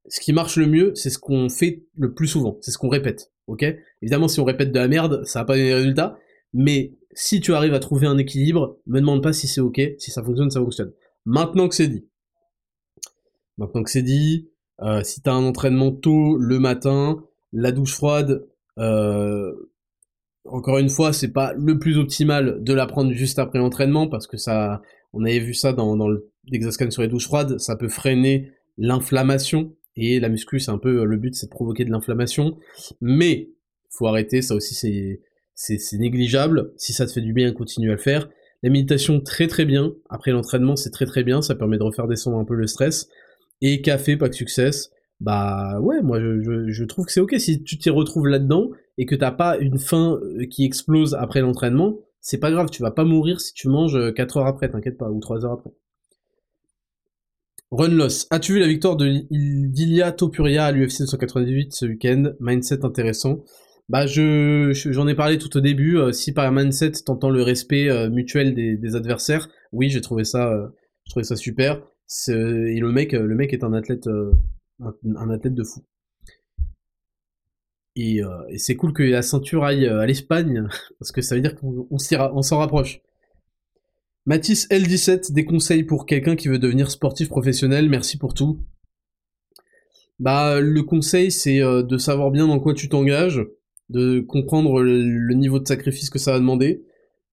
Ce 0.08 0.20
qui 0.20 0.32
marche 0.32 0.56
le 0.56 0.66
mieux, 0.66 0.94
c'est 0.94 1.10
ce 1.10 1.18
qu'on 1.18 1.50
fait 1.50 1.84
le 1.96 2.14
plus 2.14 2.28
souvent, 2.28 2.56
c'est 2.62 2.70
ce 2.70 2.78
qu'on 2.78 2.88
répète 2.88 3.30
ok? 3.48 3.64
Évidemment, 4.02 4.28
si 4.28 4.38
on 4.40 4.44
répète 4.44 4.70
de 4.70 4.78
la 4.78 4.88
merde, 4.88 5.24
ça 5.24 5.40
va 5.40 5.44
pas 5.46 5.56
donner 5.56 5.70
de 5.70 5.74
résultats, 5.74 6.18
mais 6.52 6.94
si 7.12 7.40
tu 7.40 7.54
arrives 7.54 7.74
à 7.74 7.80
trouver 7.80 8.06
un 8.06 8.18
équilibre, 8.18 8.78
me 8.86 9.00
demande 9.00 9.22
pas 9.22 9.32
si 9.32 9.48
c'est 9.48 9.60
ok, 9.60 9.80
si 9.98 10.10
ça 10.10 10.22
fonctionne, 10.22 10.50
ça 10.50 10.60
fonctionne. 10.60 10.92
Maintenant 11.24 11.68
que 11.68 11.74
c'est 11.74 11.88
dit, 11.88 12.06
maintenant 13.56 13.82
que 13.82 13.90
c'est 13.90 14.02
dit, 14.02 14.48
euh, 14.80 15.02
si 15.02 15.20
t'as 15.20 15.32
un 15.32 15.44
entraînement 15.44 15.90
tôt 15.90 16.36
le 16.36 16.60
matin, 16.60 17.24
la 17.52 17.72
douche 17.72 17.94
froide, 17.94 18.46
euh, 18.78 19.52
encore 20.44 20.78
une 20.78 20.88
fois, 20.88 21.12
c'est 21.12 21.32
pas 21.32 21.52
le 21.54 21.78
plus 21.78 21.98
optimal 21.98 22.62
de 22.62 22.72
la 22.72 22.86
prendre 22.86 23.12
juste 23.12 23.38
après 23.38 23.58
l'entraînement 23.58 24.06
parce 24.06 24.26
que 24.26 24.36
ça, 24.36 24.82
on 25.12 25.24
avait 25.24 25.40
vu 25.40 25.54
ça 25.54 25.72
dans, 25.72 25.96
dans 25.96 26.08
l'exascan 26.44 26.90
sur 26.90 27.02
les 27.02 27.08
douches 27.08 27.26
froides, 27.26 27.58
ça 27.58 27.76
peut 27.76 27.88
freiner 27.88 28.52
l'inflammation 28.76 29.74
et 29.98 30.20
la 30.20 30.28
muscu, 30.28 30.60
c'est 30.60 30.70
un 30.70 30.78
peu 30.78 31.04
le 31.04 31.16
but, 31.16 31.34
c'est 31.34 31.46
de 31.46 31.50
provoquer 31.50 31.84
de 31.84 31.90
l'inflammation. 31.90 32.56
Mais 33.00 33.50
faut 33.90 34.06
arrêter, 34.06 34.42
ça 34.42 34.54
aussi 34.54 34.74
c'est 35.54 35.98
négligeable. 35.98 36.72
Si 36.76 36.92
ça 36.92 37.06
te 37.06 37.12
fait 37.12 37.20
du 37.20 37.32
bien, 37.32 37.52
continue 37.52 37.90
à 37.90 37.94
le 37.94 37.98
faire. 37.98 38.28
La 38.62 38.70
méditation, 38.70 39.20
très 39.20 39.46
très 39.46 39.64
bien. 39.64 39.92
Après 40.08 40.30
l'entraînement, 40.30 40.76
c'est 40.76 40.90
très 40.90 41.06
très 41.06 41.22
bien. 41.22 41.42
Ça 41.42 41.54
permet 41.54 41.78
de 41.78 41.82
refaire 41.82 42.08
descendre 42.08 42.38
un 42.38 42.44
peu 42.44 42.54
le 42.54 42.66
stress. 42.66 43.08
Et 43.60 43.82
café, 43.82 44.16
pas 44.16 44.28
de 44.28 44.34
succès. 44.34 44.70
Bah 45.20 45.80
ouais, 45.80 46.00
moi 46.00 46.20
je, 46.20 46.68
je, 46.68 46.84
trouve 46.84 47.06
que 47.06 47.12
c'est 47.12 47.20
ok 47.20 47.34
si 47.38 47.64
tu 47.64 47.76
t'y 47.76 47.90
retrouves 47.90 48.28
là-dedans 48.28 48.70
et 48.98 49.06
que 49.06 49.16
t'as 49.16 49.32
pas 49.32 49.58
une 49.58 49.78
faim 49.78 50.16
euh, 50.22 50.46
qui 50.46 50.64
explose 50.64 51.14
après 51.14 51.40
l'entraînement. 51.40 51.98
C'est 52.20 52.38
pas 52.38 52.52
grave, 52.52 52.68
tu 52.70 52.82
vas 52.82 52.92
pas 52.92 53.04
mourir 53.04 53.40
si 53.40 53.52
tu 53.52 53.68
manges 53.68 54.12
4 54.14 54.36
heures 54.36 54.46
après, 54.46 54.68
t'inquiète 54.68 54.96
pas, 54.96 55.10
ou 55.10 55.18
3 55.18 55.44
heures 55.44 55.52
après. 55.52 55.70
Runloss. 57.70 58.26
As-tu 58.30 58.54
vu 58.54 58.60
la 58.60 58.66
victoire 58.66 58.96
de 58.96 59.24
d'Ilia 59.30 60.12
Topuria 60.12 60.66
à 60.66 60.72
l'UFC 60.72 61.00
298 61.00 61.72
ce 61.72 61.86
week-end 61.86 62.32
Mindset 62.40 62.84
intéressant. 62.84 63.44
Bah 63.90 64.06
je 64.06 64.72
j'en 64.72 65.06
ai 65.06 65.14
parlé 65.14 65.38
tout 65.38 65.54
au 65.56 65.60
début. 65.60 65.98
Euh, 65.98 66.12
si 66.12 66.32
par 66.32 66.50
mindset 66.50 66.92
t'entends 67.04 67.30
le 67.30 67.42
respect 67.42 67.88
euh, 67.90 68.08
mutuel 68.08 68.54
des, 68.54 68.96
adversaires, 68.96 69.48
oui 69.72 69.90
j'ai 69.90 70.00
trouvé 70.00 70.24
ça 70.24 70.50
euh, 70.50 70.68
je 71.04 71.10
trouvais 71.10 71.24
ça 71.24 71.36
super. 71.36 71.82
Et 72.28 72.80
le 72.80 72.90
mec 72.90 73.12
le 73.12 73.34
mec 73.34 73.52
est 73.52 73.64
un 73.64 73.74
athlète 73.74 74.08
un, 74.80 75.30
athlète 75.30 75.54
de 75.54 75.64
fou. 75.64 75.84
Et, 77.96 78.20
et 78.48 78.58
c'est 78.58 78.76
cool 78.76 78.94
que 78.94 79.02
la 79.02 79.22
ceinture 79.22 79.64
aille 79.64 79.86
à 79.86 80.06
l'Espagne 80.06 80.68
parce 80.98 81.12
que 81.12 81.20
ça 81.20 81.34
veut 81.34 81.42
dire 81.42 81.54
qu'on 81.54 81.98
s'en 81.98 82.58
rapproche. 82.58 83.02
Mathis 84.28 84.68
L17, 84.68 85.32
des 85.32 85.46
conseils 85.46 85.84
pour 85.84 86.04
quelqu'un 86.04 86.36
qui 86.36 86.48
veut 86.48 86.58
devenir 86.58 86.90
sportif 86.90 87.30
professionnel, 87.30 87.88
merci 87.88 88.18
pour 88.18 88.34
tout. 88.34 88.60
Bah, 90.18 90.60
le 90.60 90.82
conseil, 90.82 91.32
c'est 91.32 91.62
euh, 91.62 91.82
de 91.82 91.96
savoir 91.96 92.30
bien 92.30 92.46
dans 92.46 92.60
quoi 92.60 92.74
tu 92.74 92.90
t'engages, 92.90 93.42
de 93.88 94.20
comprendre 94.20 94.82
le 94.82 95.32
niveau 95.32 95.58
de 95.58 95.66
sacrifice 95.66 96.10
que 96.10 96.18
ça 96.18 96.32
va 96.32 96.40
demander, 96.40 96.84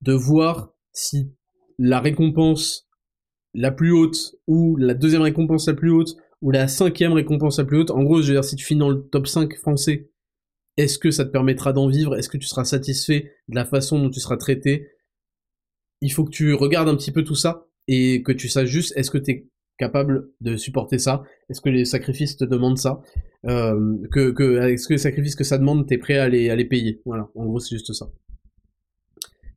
de 0.03 0.13
voir 0.13 0.71
si 0.93 1.33
la 1.77 1.99
récompense 1.99 2.87
la 3.53 3.71
plus 3.71 3.91
haute, 3.91 4.37
ou 4.47 4.77
la 4.77 4.93
deuxième 4.93 5.23
récompense 5.23 5.67
la 5.67 5.73
plus 5.73 5.91
haute, 5.91 6.15
ou 6.41 6.49
la 6.49 6.69
cinquième 6.69 7.11
récompense 7.11 7.57
la 7.57 7.65
plus 7.65 7.79
haute, 7.79 7.91
en 7.91 8.03
gros, 8.03 8.21
je 8.21 8.27
veux 8.27 8.35
dire, 8.35 8.45
si 8.45 8.55
tu 8.55 8.65
finis 8.65 8.79
dans 8.79 8.89
le 8.89 9.05
top 9.11 9.27
5 9.27 9.53
français, 9.57 10.11
est-ce 10.77 10.97
que 10.97 11.11
ça 11.11 11.25
te 11.25 11.31
permettra 11.31 11.73
d'en 11.73 11.89
vivre? 11.89 12.15
Est-ce 12.15 12.29
que 12.29 12.37
tu 12.37 12.47
seras 12.47 12.63
satisfait 12.63 13.33
de 13.49 13.55
la 13.55 13.65
façon 13.65 13.99
dont 13.99 14.09
tu 14.09 14.21
seras 14.21 14.37
traité? 14.37 14.87
Il 16.05 16.11
faut 16.11 16.23
que 16.23 16.29
tu 16.29 16.53
regardes 16.53 16.87
un 16.87 16.95
petit 16.95 17.11
peu 17.11 17.23
tout 17.23 17.33
ça, 17.33 17.65
et 17.87 18.21
que 18.21 18.31
tu 18.31 18.47
saches 18.47 18.69
juste, 18.69 18.93
est-ce 18.95 19.09
que 19.09 19.17
tu 19.17 19.31
es 19.31 19.47
capable 19.79 20.29
de 20.39 20.55
supporter 20.55 20.99
ça? 20.99 21.23
Est-ce 21.49 21.61
que 21.61 21.69
les 21.69 21.83
sacrifices 21.83 22.37
te 22.37 22.45
demandent 22.45 22.77
ça? 22.77 23.01
Euh, 23.45 23.97
que, 24.11 24.67
Est-ce 24.67 24.87
que 24.87 24.93
les 24.93 24.99
sacrifices 24.99 25.35
que 25.35 25.43
ça 25.43 25.57
demande, 25.57 25.87
t'es 25.87 25.97
prêt 25.97 26.19
à 26.19 26.29
les, 26.29 26.65
payer? 26.65 27.01
Voilà, 27.05 27.27
en 27.33 27.45
gros, 27.47 27.59
c'est 27.59 27.75
juste 27.75 27.91
ça. 27.93 28.11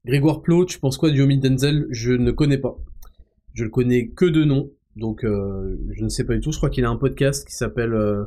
Grégoire 0.07 0.41
Plot, 0.41 0.65
tu 0.65 0.79
penses 0.79 0.97
quoi 0.97 1.11
du 1.11 1.37
Denzel? 1.37 1.87
Je 1.91 2.13
ne 2.13 2.31
connais 2.31 2.57
pas. 2.57 2.79
Je 3.53 3.65
le 3.65 3.71
connais 3.71 4.09
que 4.09 4.25
de 4.25 4.45
nom, 4.45 4.71
donc 4.97 5.25
euh, 5.25 5.77
je 5.91 6.03
ne 6.03 6.09
sais 6.09 6.25
pas 6.25 6.33
du 6.33 6.41
tout. 6.41 6.51
Je 6.51 6.57
crois 6.57 6.71
qu'il 6.71 6.87
a 6.87 6.89
un 6.89 6.97
podcast 6.97 7.47
qui 7.47 7.55
s'appelle 7.55 7.93
euh, 7.93 8.25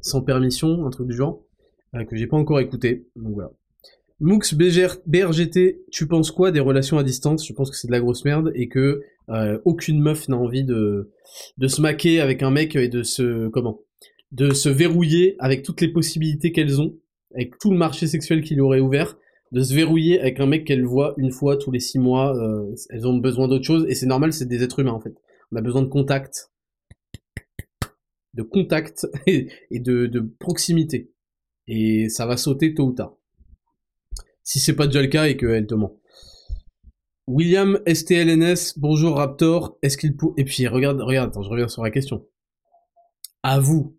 Sans 0.00 0.22
permission, 0.22 0.86
un 0.86 0.90
truc 0.90 1.08
du 1.08 1.14
genre, 1.14 1.44
que 2.08 2.16
j'ai 2.16 2.26
pas 2.26 2.38
encore 2.38 2.60
écouté. 2.60 3.06
Donc 3.16 3.34
voilà. 3.34 3.50
Moux 4.18 4.38
BRGT, 5.06 5.84
tu 5.92 6.06
penses 6.06 6.30
quoi 6.30 6.50
des 6.50 6.60
relations 6.60 6.96
à 6.96 7.04
distance? 7.04 7.46
Je 7.46 7.52
pense 7.52 7.70
que 7.70 7.76
c'est 7.76 7.86
de 7.86 7.92
la 7.92 8.00
grosse 8.00 8.24
merde 8.24 8.50
et 8.54 8.66
que 8.66 9.02
euh, 9.28 9.58
aucune 9.66 10.00
meuf 10.00 10.28
n'a 10.28 10.38
envie 10.38 10.64
de, 10.64 11.12
de 11.58 11.68
se 11.68 11.82
maquer 11.82 12.20
avec 12.20 12.42
un 12.42 12.50
mec 12.50 12.76
et 12.76 12.88
de 12.88 13.02
se 13.02 13.48
comment? 13.48 13.82
De 14.32 14.54
se 14.54 14.70
verrouiller 14.70 15.36
avec 15.38 15.62
toutes 15.62 15.82
les 15.82 15.92
possibilités 15.92 16.50
qu'elles 16.50 16.80
ont, 16.80 16.96
avec 17.34 17.58
tout 17.58 17.70
le 17.70 17.76
marché 17.76 18.06
sexuel 18.06 18.42
qu'il 18.42 18.60
aurait 18.62 18.80
ouvert, 18.80 19.18
de 19.52 19.62
se 19.62 19.74
verrouiller 19.74 20.18
avec 20.18 20.40
un 20.40 20.46
mec 20.46 20.64
qu'elles 20.64 20.86
voient 20.86 21.12
une 21.18 21.30
fois 21.30 21.58
tous 21.58 21.70
les 21.70 21.80
six 21.80 21.98
mois. 21.98 22.34
Euh, 22.38 22.74
elles 22.88 23.06
ont 23.06 23.18
besoin 23.18 23.48
d'autre 23.48 23.64
chose 23.64 23.84
et 23.86 23.94
c'est 23.94 24.06
normal, 24.06 24.32
c'est 24.32 24.48
des 24.48 24.62
êtres 24.62 24.78
humains 24.78 24.92
en 24.92 25.00
fait. 25.00 25.14
On 25.52 25.56
a 25.56 25.60
besoin 25.60 25.82
de 25.82 25.88
contact, 25.88 26.50
de 28.32 28.42
contact 28.42 29.06
et, 29.26 29.50
de 29.70 30.34
proximité 30.38 31.12
et 31.68 32.08
ça 32.08 32.24
va 32.24 32.38
sauter 32.38 32.72
tôt 32.72 32.86
ou 32.86 32.92
tard. 32.92 33.15
Si 34.46 34.60
c'est 34.60 34.76
pas 34.76 34.86
déjà 34.86 35.02
le 35.02 35.08
cas 35.08 35.26
et 35.26 35.36
qu'elle 35.36 35.66
te 35.66 35.74
ment. 35.74 36.00
William 37.26 37.80
STLNS, 37.84 38.74
bonjour 38.76 39.16
Raptor, 39.16 39.76
est-ce 39.82 39.98
qu'il 39.98 40.16
peut... 40.16 40.28
Et 40.36 40.44
puis 40.44 40.68
regarde, 40.68 41.00
regarde, 41.00 41.30
attends, 41.30 41.42
je 41.42 41.50
reviens 41.50 41.66
sur 41.66 41.82
la 41.82 41.90
question. 41.90 42.28
À 43.42 43.58
vous, 43.58 43.98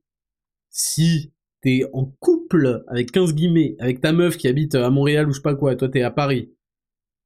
si 0.69 1.33
t'es 1.61 1.81
en 1.91 2.05
couple 2.21 2.85
avec 2.87 3.11
15 3.11 3.35
guillemets, 3.35 3.75
avec 3.79 3.99
ta 3.99 4.13
meuf 4.13 4.37
qui 4.37 4.47
habite 4.47 4.75
à 4.75 4.89
Montréal 4.89 5.27
ou 5.27 5.31
je 5.31 5.39
sais 5.39 5.41
pas 5.41 5.53
quoi, 5.53 5.73
et 5.73 5.77
toi 5.77 5.89
t'es 5.89 6.01
à 6.01 6.11
Paris, 6.11 6.55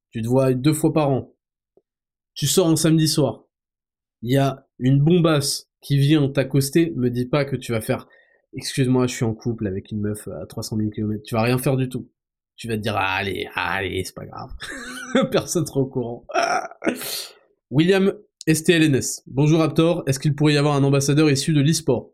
tu 0.09 0.23
te 0.23 0.27
vois 0.27 0.55
deux 0.55 0.73
fois 0.73 0.91
par 0.91 1.11
an, 1.11 1.35
tu 2.33 2.47
sors 2.47 2.69
un 2.69 2.75
samedi 2.75 3.07
soir, 3.07 3.45
il 4.23 4.31
y 4.31 4.37
a 4.37 4.67
une 4.79 4.99
bombasse 4.99 5.69
qui 5.79 5.99
vient 5.99 6.27
t'accoster, 6.27 6.91
me 6.95 7.11
dis 7.11 7.27
pas 7.27 7.45
que 7.45 7.55
tu 7.55 7.71
vas 7.71 7.81
faire, 7.81 8.07
excuse-moi, 8.53 9.05
je 9.05 9.13
suis 9.13 9.25
en 9.25 9.35
couple 9.35 9.67
avec 9.67 9.91
une 9.91 10.01
meuf 10.01 10.27
à 10.27 10.47
300 10.47 10.77
000 10.77 10.89
km, 10.89 11.21
tu 11.23 11.35
vas 11.35 11.43
rien 11.43 11.59
faire 11.59 11.77
du 11.77 11.87
tout 11.87 12.10
tu 12.61 12.67
vas 12.67 12.77
te 12.77 12.81
dire 12.83 12.95
allez, 12.95 13.47
allez, 13.55 14.03
c'est 14.05 14.13
pas 14.13 14.27
grave. 14.27 14.51
Personne 15.31 15.65
sera 15.65 15.79
au 15.79 15.87
courant. 15.87 16.27
William 17.71 18.13
STLNS. 18.47 19.23
Bonjour 19.25 19.61
Raptor, 19.61 20.03
est-ce 20.05 20.19
qu'il 20.19 20.35
pourrait 20.35 20.53
y 20.53 20.57
avoir 20.57 20.75
un 20.75 20.83
ambassadeur 20.83 21.31
issu 21.31 21.53
de 21.53 21.61
l'e-sport? 21.61 22.11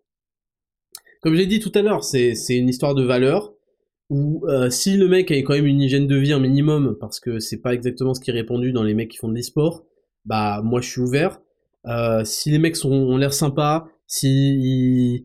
Comme 1.21 1.35
j'ai 1.35 1.47
dit 1.47 1.59
tout 1.59 1.73
à 1.75 1.81
l'heure, 1.81 2.05
c'est 2.05 2.33
une 2.51 2.69
histoire 2.69 2.95
de 2.95 3.03
valeur 3.03 3.55
où 4.09 4.45
euh, 4.47 4.69
si 4.69 4.95
le 4.95 5.09
mec 5.09 5.31
a 5.31 5.37
quand 5.39 5.53
même 5.53 5.65
une 5.65 5.81
hygiène 5.81 6.07
de 6.07 6.15
vie 6.15 6.31
un 6.31 6.39
minimum, 6.39 6.95
parce 6.97 7.19
que 7.19 7.39
c'est 7.39 7.59
pas 7.59 7.73
exactement 7.73 8.13
ce 8.13 8.21
qui 8.21 8.29
est 8.29 8.33
répandu 8.33 8.71
dans 8.71 8.83
les 8.83 8.93
mecs 8.93 9.11
qui 9.11 9.17
font 9.17 9.27
de 9.27 9.35
l'e-sport, 9.35 9.85
bah 10.23 10.61
moi 10.63 10.79
je 10.79 10.89
suis 10.89 11.01
ouvert. 11.01 11.41
Euh, 11.87 12.23
si 12.23 12.51
les 12.51 12.59
mecs 12.59 12.77
ont 12.85 13.17
l'air 13.17 13.33
sympas, 13.33 13.89
s'ils 14.07 15.23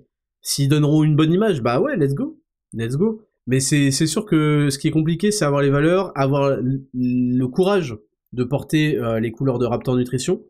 donneront 0.69 1.05
une 1.05 1.15
bonne 1.15 1.33
image, 1.33 1.63
bah 1.63 1.79
ouais, 1.79 1.97
let's 1.97 2.15
go, 2.15 2.41
let's 2.73 2.97
go. 2.97 3.23
Mais 3.47 3.61
c'est 3.61 3.91
sûr 3.91 4.25
que 4.25 4.69
ce 4.71 4.79
qui 4.79 4.89
est 4.89 4.93
compliqué, 4.93 5.33
c'est 5.33 5.45
avoir 5.45 5.63
les 5.63 5.71
valeurs, 5.71 6.13
avoir 6.17 6.57
le 6.95 7.47
courage 7.47 7.97
de 8.33 8.45
porter 8.45 8.97
euh, 8.97 9.21
les 9.21 9.33
couleurs 9.33 9.59
de 9.59 9.67
Raptor 9.67 9.97
Nutrition. 9.97 10.43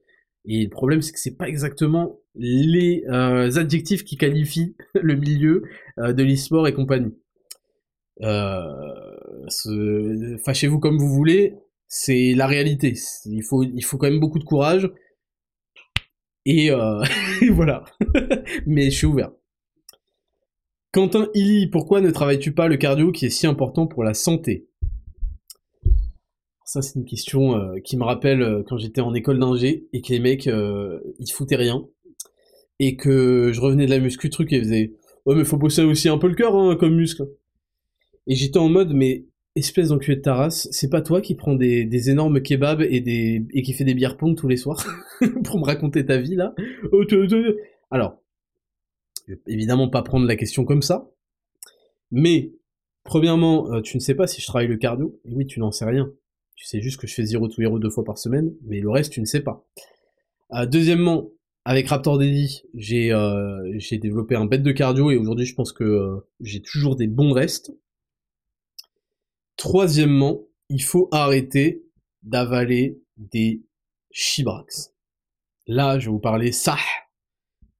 Et 0.45 0.65
le 0.65 0.71
problème, 0.71 1.01
c'est 1.03 1.13
que 1.13 1.19
c'est 1.19 1.37
pas 1.37 1.49
exactement 1.49 2.21
les 2.35 3.05
euh, 3.09 3.51
adjectifs 3.57 4.05
qui 4.05 4.17
qualifient 4.17 4.77
le 5.01 5.15
milieu 5.15 5.63
euh, 5.99 6.13
de 6.13 6.23
l'e-sport 6.23 6.69
et 6.69 6.75
compagnie. 6.75 7.15
Fâchez-vous 10.45 10.79
comme 10.79 10.99
vous 10.99 11.09
voulez, 11.09 11.55
c'est 11.89 12.35
la 12.35 12.47
réalité. 12.47 12.95
Il 13.25 13.43
faut, 13.43 13.63
il 13.63 13.85
faut 13.85 13.97
quand 13.97 14.11
même 14.11 14.21
beaucoup 14.21 14.39
de 14.39 14.45
courage. 14.45 14.91
Et, 16.45 16.67
et 17.43 17.51
voilà. 17.51 17.85
Mais 18.67 18.91
je 18.91 18.97
suis 18.97 19.07
ouvert. 19.07 19.31
Quentin 20.93 21.29
Illy, 21.33 21.69
pourquoi 21.69 22.03
ne 22.03 22.11
travailles-tu 22.11 22.53
pas 22.53 22.69
le 22.69 22.77
cardio 22.77 23.13
qui 23.13 23.25
est 23.25 23.31
si 23.31 23.47
important 23.47 23.87
pour 23.87 24.05
la 24.05 24.13
santé? 24.13 24.69
Ça, 26.67 26.83
c'est 26.83 26.99
une 26.99 27.07
question 27.07 27.57
euh, 27.57 27.79
qui 27.83 27.97
me 27.97 28.05
rappelle 28.05 28.43
euh, 28.43 28.63
quand 28.67 28.77
j'étais 28.77 29.01
en 29.01 29.15
école 29.15 29.39
d'ingé 29.39 29.89
et 29.95 30.03
que 30.03 30.13
les 30.13 30.21
mecs, 30.21 30.49
euh, 30.49 31.01
ils 31.19 31.31
foutaient 31.33 31.57
rien. 31.57 31.87
Et 32.79 32.97
que 32.97 33.53
je 33.55 33.61
revenais 33.63 33.87
de 33.87 33.91
la 33.91 34.01
muscu, 34.01 34.29
truc, 34.29 34.53
et 34.53 34.57
ils 34.57 34.65
faisaient 34.65 34.93
Oh, 35.25 35.35
mais 35.35 35.45
faut 35.45 35.57
bosser 35.57 35.83
aussi 35.83 36.11
un 36.11 36.19
peu 36.19 36.29
le 36.29 36.35
cœur, 36.35 36.55
hein, 36.55 36.77
comme 36.77 36.95
muscle. 36.95 37.27
Et 38.27 38.35
j'étais 38.35 38.59
en 38.59 38.69
mode 38.69 38.93
Mais 38.93 39.25
espèce 39.55 39.89
d'enculé 39.89 40.17
de 40.17 40.23
ta 40.23 40.51
c'est 40.51 40.91
pas 40.91 41.01
toi 41.01 41.23
qui 41.23 41.37
prends 41.37 41.55
des, 41.55 42.11
énormes 42.11 42.43
kebabs 42.43 42.83
et, 42.83 43.63
qui 43.63 43.73
fait 43.73 43.85
des 43.85 43.95
bières 43.95 44.19
pong 44.19 44.37
tous 44.37 44.49
les 44.49 44.57
soirs 44.59 44.85
pour 45.45 45.59
me 45.59 45.65
raconter 45.65 46.05
ta 46.05 46.19
vie 46.19 46.35
là? 46.35 46.55
Oh, 46.93 47.05
Alors, 47.91 48.22
évidemment 49.47 49.89
pas 49.89 50.03
prendre 50.03 50.27
la 50.27 50.37
question 50.37 50.65
comme 50.65 50.83
ça. 50.83 51.11
Mais, 52.11 52.53
premièrement, 53.05 53.73
euh, 53.73 53.81
tu 53.81 53.97
ne 53.97 54.03
sais 54.03 54.15
pas 54.15 54.27
si 54.27 54.41
je 54.41 54.47
travaille 54.47 54.69
le 54.69 54.77
cardio. 54.77 55.21
Et 55.25 55.35
oui, 55.35 55.47
tu 55.47 55.61
n'en 55.61 55.73
sais 55.73 55.85
rien. 55.85 56.13
Tu 56.57 56.67
sais 56.67 56.81
juste 56.81 57.01
que 57.01 57.07
je 57.07 57.15
fais 57.15 57.25
0 57.25 57.49
to 57.49 57.63
hero 57.63 57.79
deux 57.79 57.91
fois 57.91 58.05
par 58.05 58.19
semaine, 58.19 58.55
mais 58.65 58.81
le 58.81 58.91
reste, 58.91 59.13
tu 59.13 59.21
ne 59.21 59.27
sais 59.27 59.41
pas. 59.41 59.67
Euh, 60.53 60.67
deuxièmement, 60.67 61.31
avec 61.65 61.89
Raptor 61.89 62.19
Daddy, 62.19 62.63
euh, 62.93 63.73
j'ai 63.77 63.99
développé 63.99 64.35
un 64.35 64.47
bête 64.47 64.63
de 64.63 64.73
cardio 64.73 65.11
et 65.11 65.17
aujourd'hui, 65.17 65.47
je 65.47 65.55
pense 65.55 65.73
que 65.73 66.25
j'ai 66.41 66.61
toujours 66.61 66.97
des 66.97 67.07
bons 67.07 67.33
restes. 67.33 67.73
Troisièmement, 69.57 70.43
il 70.69 70.83
faut 70.83 71.09
arrêter 71.13 71.85
d'avaler 72.23 73.01
des 73.17 73.63
chibrax. 74.11 74.93
Là, 75.67 75.99
je 75.99 76.07
vais 76.07 76.13
vous 76.13 76.19
parler 76.19 76.53
ça 76.53 76.77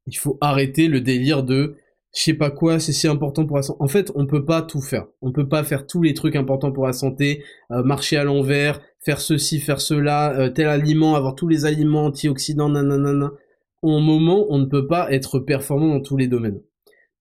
il 0.07 0.17
faut 0.17 0.39
arrêter 0.41 0.89
le 0.89 1.01
délire 1.01 1.43
de 1.43 1.77
je 2.15 2.23
sais 2.25 2.35
pas 2.35 2.51
quoi, 2.51 2.79
c'est 2.79 2.93
si 2.93 3.09
important 3.09 3.47
pour 3.47 3.57
la 3.57 3.63
santé. 3.63 3.79
En 3.83 3.89
fait, 3.89 4.13
on 4.15 4.27
peut 4.27 4.45
pas 4.45 4.61
tout 4.61 4.83
faire. 4.83 5.07
On 5.23 5.33
peut 5.33 5.49
pas 5.49 5.65
faire 5.65 5.87
tous 5.87 6.03
les 6.03 6.13
trucs 6.13 6.37
importants 6.37 6.71
pour 6.71 6.87
la 6.87 6.93
santé, 6.93 7.43
euh, 7.71 7.83
marcher 7.83 8.19
à 8.19 8.25
l'envers, 8.25 8.83
faire 9.01 9.21
ceci, 9.21 9.61
faire 9.61 9.81
cela, 9.81 10.39
euh, 10.39 10.51
tel 10.51 10.69
aliment, 10.69 11.15
avoir 11.15 11.35
tous 11.35 11.49
les 11.49 11.65
aliments 11.65 12.07
antioxydants, 12.07 12.69
nanana. 12.69 13.33
Au 13.81 13.99
moment, 13.99 14.47
on 14.51 14.59
ne 14.59 14.67
peut 14.67 14.87
pas 14.87 15.11
être 15.11 15.39
performant 15.39 15.89
dans 15.89 16.03
tous 16.03 16.19
les 16.19 16.29
domaines. 16.29 16.61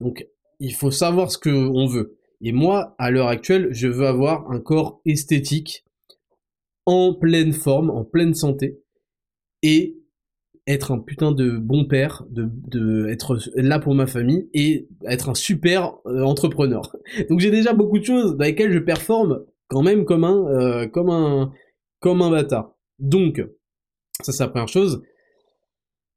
Donc, 0.01 0.27
il 0.59 0.73
faut 0.73 0.91
savoir 0.91 1.31
ce 1.31 1.37
que 1.37 1.49
on 1.49 1.87
veut. 1.87 2.17
Et 2.41 2.51
moi, 2.51 2.95
à 2.97 3.11
l'heure 3.11 3.27
actuelle, 3.27 3.69
je 3.71 3.87
veux 3.87 4.07
avoir 4.07 4.51
un 4.51 4.59
corps 4.59 4.99
esthétique, 5.05 5.85
en 6.85 7.13
pleine 7.13 7.53
forme, 7.53 7.89
en 7.89 8.03
pleine 8.03 8.33
santé, 8.33 8.81
et 9.63 10.00
être 10.67 10.91
un 10.91 10.99
putain 10.99 11.31
de 11.31 11.57
bon 11.57 11.85
père, 11.85 12.23
de, 12.29 12.49
de 12.67 13.07
être 13.07 13.39
là 13.55 13.79
pour 13.79 13.95
ma 13.95 14.05
famille 14.05 14.49
et 14.53 14.87
être 15.05 15.29
un 15.29 15.33
super 15.33 15.95
euh, 16.05 16.23
entrepreneur. 16.23 16.95
Donc 17.29 17.39
j'ai 17.39 17.51
déjà 17.51 17.73
beaucoup 17.73 17.99
de 17.99 18.05
choses 18.05 18.37
dans 18.37 18.45
lesquelles 18.45 18.71
je 18.71 18.79
performe 18.79 19.43
quand 19.67 19.81
même 19.81 20.05
comme 20.05 20.23
un 20.23 20.47
euh, 20.47 20.87
comme 20.87 21.09
un 21.09 21.51
comme 21.99 22.21
un 22.21 22.29
bâtard. 22.29 22.75
Donc 22.99 23.43
ça 24.21 24.31
c'est 24.31 24.43
la 24.43 24.49
première 24.49 24.67
chose. 24.67 25.01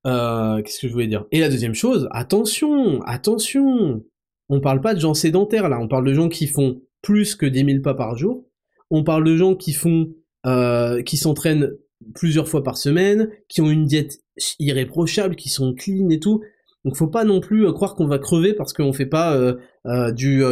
Euh, 0.06 0.60
Qu'est-ce 0.60 0.80
que 0.80 0.88
je 0.88 0.92
voulais 0.92 1.06
dire? 1.06 1.24
Et 1.32 1.40
la 1.40 1.48
deuxième 1.48 1.74
chose, 1.74 2.08
attention, 2.10 3.00
attention. 3.02 4.04
On 4.50 4.60
parle 4.60 4.82
pas 4.82 4.94
de 4.94 5.00
gens 5.00 5.14
sédentaires 5.14 5.70
là, 5.70 5.80
on 5.80 5.88
parle 5.88 6.06
de 6.06 6.12
gens 6.12 6.28
qui 6.28 6.46
font 6.46 6.82
plus 7.00 7.34
que 7.34 7.46
10 7.46 7.64
000 7.64 7.82
pas 7.82 7.94
par 7.94 8.16
jour. 8.18 8.44
On 8.90 9.02
parle 9.04 9.24
de 9.24 9.36
gens 9.36 9.54
qui 9.54 9.72
font 9.72 10.12
qui 11.06 11.16
s'entraînent 11.16 11.70
plusieurs 12.14 12.48
fois 12.48 12.62
par 12.62 12.76
semaine, 12.76 13.30
qui 13.48 13.60
ont 13.60 13.70
une 13.70 13.86
diète 13.86 14.18
irréprochable, 14.58 15.36
qui 15.36 15.48
sont 15.48 15.74
clean 15.74 16.08
et 16.10 16.20
tout. 16.20 16.42
Donc 16.84 16.96
faut 16.96 17.08
pas 17.08 17.24
non 17.24 17.40
plus 17.40 17.66
euh, 17.66 17.72
croire 17.72 17.94
qu'on 17.94 18.06
va 18.06 18.18
crever 18.18 18.52
parce 18.52 18.72
qu'on 18.72 18.92
fait 18.92 19.06
pas 19.06 19.36
euh, 19.36 19.54
euh, 19.86 20.12
du 20.12 20.42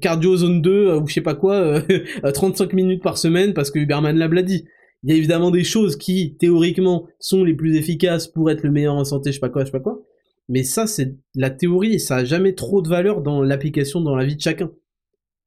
cardio 0.00 0.36
zone 0.36 0.62
2 0.62 0.94
ou 0.96 1.08
je 1.08 1.14
sais 1.14 1.20
pas 1.20 1.34
quoi 1.34 1.82
35 2.34 2.72
minutes 2.72 3.02
par 3.02 3.18
semaine 3.18 3.52
parce 3.52 3.70
que 3.70 3.78
Huberman 3.78 4.16
l'a 4.16 4.42
dit. 4.42 4.64
Il 5.02 5.10
y 5.10 5.12
a 5.12 5.16
évidemment 5.16 5.50
des 5.52 5.62
choses 5.62 5.94
qui, 5.96 6.36
théoriquement, 6.36 7.06
sont 7.20 7.44
les 7.44 7.54
plus 7.54 7.76
efficaces 7.76 8.26
pour 8.26 8.50
être 8.50 8.64
le 8.64 8.72
meilleur 8.72 8.94
en 8.94 9.04
santé, 9.04 9.30
je 9.30 9.34
sais 9.34 9.40
pas 9.40 9.50
quoi, 9.50 9.62
je 9.62 9.66
sais 9.66 9.72
pas 9.72 9.80
quoi. 9.80 10.02
Mais 10.48 10.64
ça, 10.64 10.86
c'est 10.86 11.16
la 11.34 11.50
théorie 11.50 11.94
et 11.94 11.98
ça 11.98 12.16
a 12.16 12.24
jamais 12.24 12.54
trop 12.54 12.82
de 12.82 12.88
valeur 12.88 13.20
dans 13.20 13.42
l'application 13.42 14.00
dans 14.00 14.16
la 14.16 14.24
vie 14.24 14.36
de 14.36 14.40
chacun. 14.40 14.72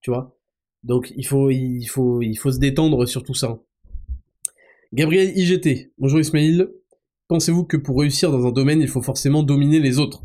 Tu 0.02 0.12
vois? 0.12 0.38
Donc, 0.84 1.12
il 1.18 1.26
faut, 1.26 1.50
il, 1.50 1.86
faut, 1.88 2.22
il 2.22 2.36
faut 2.36 2.52
se 2.52 2.60
détendre 2.60 3.06
sur 3.06 3.24
tout 3.24 3.34
ça. 3.34 3.60
Gabriel 4.92 5.38
IGT. 5.38 5.94
Bonjour 6.00 6.20
Ismail. 6.20 6.68
Pensez-vous 7.28 7.64
que 7.64 7.78
pour 7.78 8.00
réussir 8.00 8.32
dans 8.32 8.48
un 8.48 8.52
domaine, 8.52 8.82
il 8.82 8.88
faut 8.88 9.04
forcément 9.04 9.44
dominer 9.44 9.80
les 9.80 10.00
autres? 10.00 10.24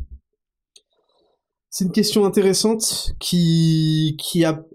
C'est 1.69 1.85
une 1.85 1.91
question 1.91 2.25
intéressante 2.25 3.13
qui, 3.19 4.17
qui 4.19 4.43
a 4.43 4.65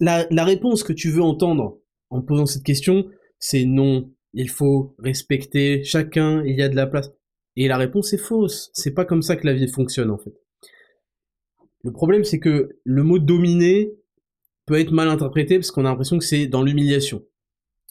la, 0.00 0.44
réponse 0.44 0.82
que 0.82 0.94
tu 0.94 1.10
veux 1.10 1.20
entendre 1.20 1.78
en 2.08 2.22
posant 2.22 2.46
cette 2.46 2.62
question, 2.62 3.10
c'est 3.38 3.66
non. 3.66 4.10
Il 4.32 4.48
faut 4.48 4.94
respecter 4.98 5.84
chacun. 5.84 6.42
Il 6.46 6.56
y 6.56 6.62
a 6.62 6.70
de 6.70 6.76
la 6.76 6.86
place. 6.86 7.10
Et 7.56 7.68
la 7.68 7.76
réponse 7.76 8.14
est 8.14 8.18
fausse. 8.18 8.70
C'est 8.72 8.94
pas 8.94 9.04
comme 9.04 9.20
ça 9.20 9.36
que 9.36 9.46
la 9.46 9.52
vie 9.52 9.68
fonctionne 9.68 10.10
en 10.10 10.18
fait. 10.18 10.32
Le 11.82 11.92
problème, 11.92 12.24
c'est 12.24 12.40
que 12.40 12.78
le 12.82 13.02
mot 13.02 13.18
dominer 13.18 13.92
peut 14.64 14.80
être 14.80 14.92
mal 14.92 15.08
interprété 15.08 15.58
parce 15.58 15.70
qu'on 15.70 15.84
a 15.84 15.90
l'impression 15.90 16.16
que 16.18 16.24
c'est 16.24 16.46
dans 16.46 16.62
l'humiliation. 16.62 17.22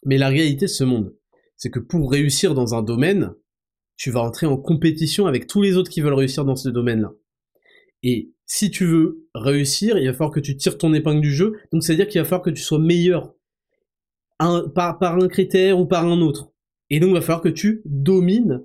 Mais 0.04 0.18
la 0.18 0.30
réalité 0.30 0.66
de 0.66 0.72
ce 0.72 0.84
monde, 0.84 1.16
c'est 1.64 1.69
que 1.69 1.80
pour 1.80 2.11
réussir 2.11 2.56
dans 2.56 2.76
un 2.76 2.81
domaine, 2.81 3.35
tu 3.95 4.11
vas 4.11 4.19
entrer 4.19 4.45
en 4.45 4.57
compétition 4.57 5.27
avec 5.27 5.48
tous 5.48 5.61
les 5.61 5.77
autres 5.77 5.90
qui 5.90 6.02
veulent 6.02 6.14
réussir 6.14 6.44
dans 6.44 6.57
ce 6.57 6.68
domaine-là. 6.68 7.14
Et 8.03 8.34
si 8.45 8.69
tu 8.69 8.85
veux 8.85 9.30
réussir, 9.34 9.98
il 9.98 10.06
va 10.06 10.11
falloir 10.11 10.34
que 10.34 10.41
tu 10.41 10.57
tires 10.57 10.77
ton 10.77 10.94
épingle 10.94 11.22
du 11.22 11.31
jeu. 11.31 11.53
Donc, 11.72 11.81
c'est-à-dire 11.81 12.10
qu'il 12.10 12.19
va 12.19 12.26
falloir 12.26 12.41
que 12.41 12.49
tu 12.49 12.61
sois 12.61 12.80
meilleur 12.80 13.34
par, 14.76 15.02
un 15.02 15.30
critère 15.30 15.80
ou 15.80 15.85
par 15.85 16.06
un 16.06 16.19
autre. 16.19 16.52
Et 16.90 16.99
donc, 16.99 17.11
il 17.11 17.14
va 17.14 17.22
falloir 17.22 17.41
que 17.41 17.48
tu 17.48 17.81
domines 17.85 18.61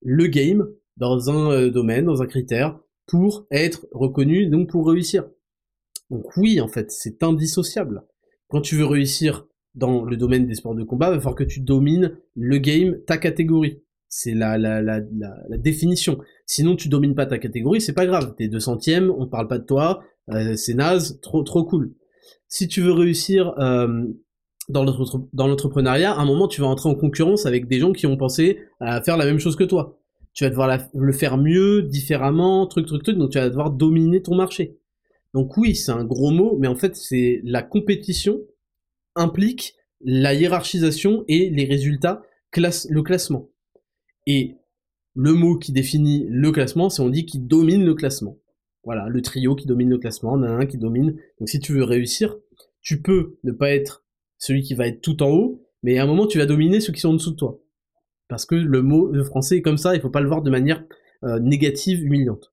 le 0.00 0.26
game 0.26 0.66
dans 0.96 1.28
un 1.28 1.50
euh, 1.50 1.70
domaine, 1.70 2.06
dans 2.06 2.22
un 2.22 2.26
critère, 2.26 2.80
pour 3.06 3.46
être 3.50 3.86
reconnu, 3.92 4.46
donc 4.46 4.70
pour 4.70 4.88
réussir. 4.88 5.28
Donc 6.08 6.34
oui, 6.38 6.58
en 6.58 6.68
fait, 6.68 6.90
c'est 6.90 7.22
indissociable. 7.22 8.02
Quand 8.48 8.62
tu 8.62 8.76
veux 8.76 8.86
réussir 8.86 9.46
dans 9.74 10.04
le 10.04 10.16
domaine 10.16 10.46
des 10.46 10.54
sports 10.54 10.74
de 10.74 10.82
combat, 10.82 11.08
il 11.08 11.14
va 11.14 11.20
falloir 11.20 11.36
que 11.36 11.44
tu 11.44 11.60
domines 11.60 12.16
le 12.34 12.58
game, 12.58 12.96
ta 13.06 13.18
catégorie. 13.18 13.82
C'est 14.08 14.34
la, 14.34 14.58
la, 14.58 14.82
la, 14.82 15.00
la, 15.00 15.58
définition. 15.58 16.18
Sinon, 16.44 16.74
tu 16.74 16.88
domines 16.88 17.14
pas 17.14 17.26
ta 17.26 17.38
catégorie, 17.38 17.80
c'est 17.80 17.92
pas 17.92 18.06
grave. 18.06 18.34
T'es 18.36 18.48
200ème, 18.48 19.08
on 19.08 19.28
parle 19.28 19.46
pas 19.46 19.58
de 19.58 19.64
toi, 19.64 20.02
euh, 20.30 20.56
c'est 20.56 20.74
naze, 20.74 21.20
trop, 21.20 21.44
trop 21.44 21.64
cool. 21.64 21.94
Si 22.48 22.66
tu 22.66 22.80
veux 22.80 22.90
réussir 22.90 23.54
euh, 23.58 24.02
dans 24.68 25.46
l'entrepreneuriat, 25.46 26.12
à 26.12 26.20
un 26.20 26.24
moment, 26.24 26.48
tu 26.48 26.60
vas 26.60 26.66
entrer 26.66 26.88
en 26.88 26.96
concurrence 26.96 27.46
avec 27.46 27.68
des 27.68 27.78
gens 27.78 27.92
qui 27.92 28.06
ont 28.06 28.16
pensé 28.16 28.58
à 28.80 29.00
faire 29.00 29.16
la 29.16 29.24
même 29.24 29.38
chose 29.38 29.54
que 29.54 29.64
toi. 29.64 30.00
Tu 30.32 30.44
vas 30.44 30.50
devoir 30.50 30.78
le 30.92 31.12
faire 31.12 31.36
mieux, 31.36 31.82
différemment, 31.82 32.66
truc, 32.66 32.86
truc, 32.86 33.04
truc, 33.04 33.16
donc 33.16 33.30
tu 33.30 33.38
vas 33.38 33.48
devoir 33.48 33.70
dominer 33.70 34.22
ton 34.22 34.34
marché. 34.34 34.78
Donc 35.34 35.56
oui, 35.56 35.76
c'est 35.76 35.92
un 35.92 36.04
gros 36.04 36.30
mot, 36.30 36.56
mais 36.58 36.68
en 36.68 36.74
fait, 36.74 36.96
c'est 36.96 37.40
la 37.44 37.62
compétition 37.62 38.40
implique 39.16 39.74
la 40.00 40.34
hiérarchisation 40.34 41.24
et 41.28 41.50
les 41.50 41.64
résultats, 41.64 42.22
le 42.56 43.00
classement. 43.02 43.50
Et 44.26 44.56
le 45.14 45.32
mot 45.32 45.58
qui 45.58 45.72
définit 45.72 46.26
le 46.28 46.52
classement, 46.52 46.88
c'est 46.90 47.02
on 47.02 47.08
dit 47.08 47.26
qui 47.26 47.38
domine 47.38 47.84
le 47.84 47.94
classement. 47.94 48.38
Voilà, 48.84 49.08
le 49.08 49.20
trio 49.20 49.54
qui 49.54 49.66
domine 49.66 49.90
le 49.90 49.98
classement, 49.98 50.32
on 50.32 50.42
a 50.42 50.48
un 50.48 50.66
qui 50.66 50.78
domine. 50.78 51.16
Donc 51.38 51.48
si 51.48 51.60
tu 51.60 51.72
veux 51.72 51.84
réussir, 51.84 52.36
tu 52.80 53.02
peux 53.02 53.38
ne 53.44 53.52
pas 53.52 53.70
être 53.70 54.04
celui 54.38 54.62
qui 54.62 54.74
va 54.74 54.86
être 54.86 55.02
tout 55.02 55.22
en 55.22 55.30
haut, 55.30 55.62
mais 55.82 55.98
à 55.98 56.04
un 56.04 56.06
moment 56.06 56.26
tu 56.26 56.38
vas 56.38 56.46
dominer 56.46 56.80
ceux 56.80 56.92
qui 56.92 57.00
sont 57.00 57.10
en 57.10 57.14
dessous 57.14 57.32
de 57.32 57.36
toi. 57.36 57.60
Parce 58.28 58.46
que 58.46 58.54
le 58.54 58.82
mot 58.82 59.12
français 59.24 59.58
est 59.58 59.62
comme 59.62 59.76
ça, 59.76 59.94
il 59.94 60.00
faut 60.00 60.08
pas 60.10 60.20
le 60.20 60.28
voir 60.28 60.42
de 60.42 60.50
manière 60.50 60.82
euh, 61.24 61.38
négative, 61.40 62.02
humiliante. 62.02 62.52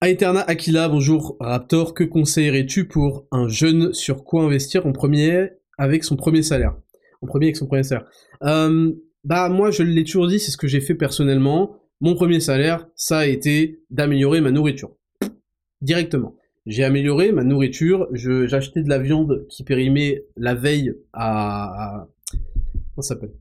Aeterna 0.00 0.42
Aquila, 0.42 0.88
bonjour 0.88 1.36
Raptor, 1.40 1.92
que 1.92 2.04
conseillerais-tu 2.04 2.86
pour 2.86 3.26
un 3.32 3.48
jeune 3.48 3.92
sur 3.92 4.22
quoi 4.22 4.44
investir 4.44 4.86
en 4.86 4.92
premier 4.92 5.50
avec 5.76 6.04
son 6.04 6.14
premier 6.14 6.44
salaire? 6.44 6.76
En 7.20 7.26
premier 7.26 7.46
avec 7.46 7.56
son 7.56 7.66
premier 7.66 7.82
salaire. 7.82 8.06
Euh, 8.44 8.92
bah 9.24 9.48
moi 9.48 9.72
je 9.72 9.82
l'ai 9.82 10.04
toujours 10.04 10.28
dit, 10.28 10.38
c'est 10.38 10.52
ce 10.52 10.56
que 10.56 10.68
j'ai 10.68 10.80
fait 10.80 10.94
personnellement. 10.94 11.80
Mon 12.00 12.14
premier 12.14 12.38
salaire, 12.38 12.86
ça 12.94 13.18
a 13.18 13.26
été 13.26 13.82
d'améliorer 13.90 14.40
ma 14.40 14.52
nourriture. 14.52 14.94
Directement. 15.80 16.36
J'ai 16.64 16.84
amélioré 16.84 17.32
ma 17.32 17.42
nourriture, 17.42 18.06
j'achetais 18.12 18.84
de 18.84 18.88
la 18.88 19.00
viande 19.00 19.46
qui 19.48 19.64
périmait 19.64 20.26
la 20.36 20.54
veille 20.54 20.94
à... 21.12 22.02
à 22.02 22.08
comment 22.94 23.02
s'appelle? 23.02 23.32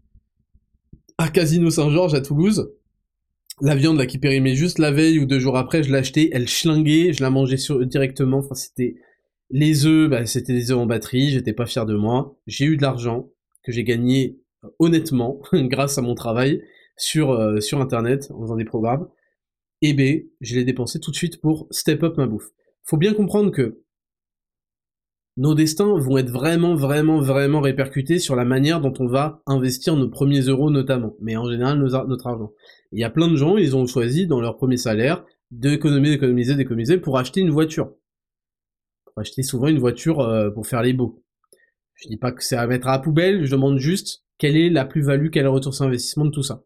À 1.20 1.30
Casino 1.30 1.70
Saint-Georges 1.70 2.16
à 2.16 2.22
Toulouse. 2.22 2.74
La 3.60 3.76
viande 3.76 3.98
là 3.98 4.06
qui 4.06 4.20
périmait 4.20 4.56
juste 4.56 4.78
la 4.78 4.92
veille 4.92 5.20
ou 5.20 5.26
deux 5.26 5.40
jours 5.40 5.58
après, 5.58 5.82
je 5.82 5.92
l'achetais, 5.92 6.30
elle 6.32 6.48
schlinguait, 6.48 7.12
je 7.14 7.24
la 7.24 7.30
mangeais 7.30 7.58
directement, 7.86 8.40
enfin 8.40 8.56
c'était... 8.56 8.96
Les 9.50 9.86
œufs, 9.86 10.10
bah, 10.10 10.26
c'était 10.26 10.52
des 10.52 10.72
œufs 10.72 10.78
en 10.78 10.86
batterie, 10.86 11.30
j'étais 11.30 11.54
pas 11.54 11.66
fier 11.66 11.86
de 11.86 11.96
moi. 11.96 12.38
J'ai 12.48 12.66
eu 12.66 12.76
de 12.76 12.82
l'argent 12.82 13.30
que 13.64 13.72
j'ai 13.72 13.86
gagné 13.86 14.42
honnêtement, 14.78 15.42
grâce 15.54 15.98
à 15.98 16.02
mon 16.02 16.16
travail 16.16 16.62
sur, 16.98 17.32
euh, 17.32 17.62
sur 17.62 17.80
internet, 17.80 18.30
en 18.32 18.42
faisant 18.42 18.58
des 18.58 18.66
programmes, 18.66 19.08
et 19.82 19.94
B, 19.94 20.28
je 20.42 20.56
l'ai 20.56 20.66
dépensé 20.66 21.00
tout 21.00 21.12
de 21.12 21.16
suite 21.16 21.40
pour 21.40 21.68
step 21.72 22.04
up 22.04 22.18
ma 22.18 22.28
bouffe. 22.28 22.50
Faut 22.84 22.98
bien 22.98 23.14
comprendre 23.14 23.52
que 23.52 23.84
nos 25.38 25.54
destins 25.54 25.98
vont 25.98 26.18
être 26.18 26.32
vraiment, 26.32 26.76
vraiment, 26.76 27.20
vraiment 27.20 27.62
répercutés 27.62 28.18
sur 28.18 28.36
la 28.36 28.44
manière 28.44 28.82
dont 28.82 28.94
on 29.00 29.06
va 29.06 29.42
investir 29.46 29.96
nos 29.96 30.10
premiers 30.10 30.42
euros 30.42 30.72
notamment, 30.72 31.16
mais 31.22 31.38
en 31.38 31.50
général 31.50 31.78
notre 31.80 32.28
argent. 32.28 32.52
Il 32.92 33.00
y 33.00 33.04
a 33.04 33.10
plein 33.12 33.28
de 33.28 33.36
gens, 33.36 33.56
ils 33.56 33.76
ont 33.76 33.86
choisi 33.86 34.26
dans 34.26 34.42
leur 34.42 34.58
premier 34.58 34.78
salaire 34.78 35.24
d'économiser, 35.52 36.16
d'économiser, 36.16 36.56
d'économiser 36.56 36.98
pour 36.98 37.20
acheter 37.20 37.42
une 37.42 37.52
voiture. 37.52 37.94
Pour 39.06 39.20
acheter 39.20 39.44
souvent 39.44 39.68
une 39.68 39.78
voiture 39.78 40.22
euh, 40.22 40.50
pour 40.50 40.66
faire 40.66 40.82
les 40.82 40.94
beaux. 40.94 41.24
Je 41.94 42.08
dis 42.10 42.18
pas 42.18 42.32
que 42.32 42.44
c'est 42.44 42.58
à 42.58 42.66
mettre 42.66 42.88
à 42.88 42.94
la 42.94 43.00
poubelle, 43.00 43.46
je 43.46 43.52
demande 43.52 43.78
juste 43.78 44.24
quelle 44.40 44.58
est 44.58 44.70
la 44.70 44.86
plus-value, 44.86 45.30
quel 45.30 45.42
est 45.42 45.44
le 45.44 45.50
retour 45.52 45.74
sur 45.74 45.86
investissement 45.86 46.26
de 46.26 46.32
tout 46.32 46.44
ça. 46.44 46.64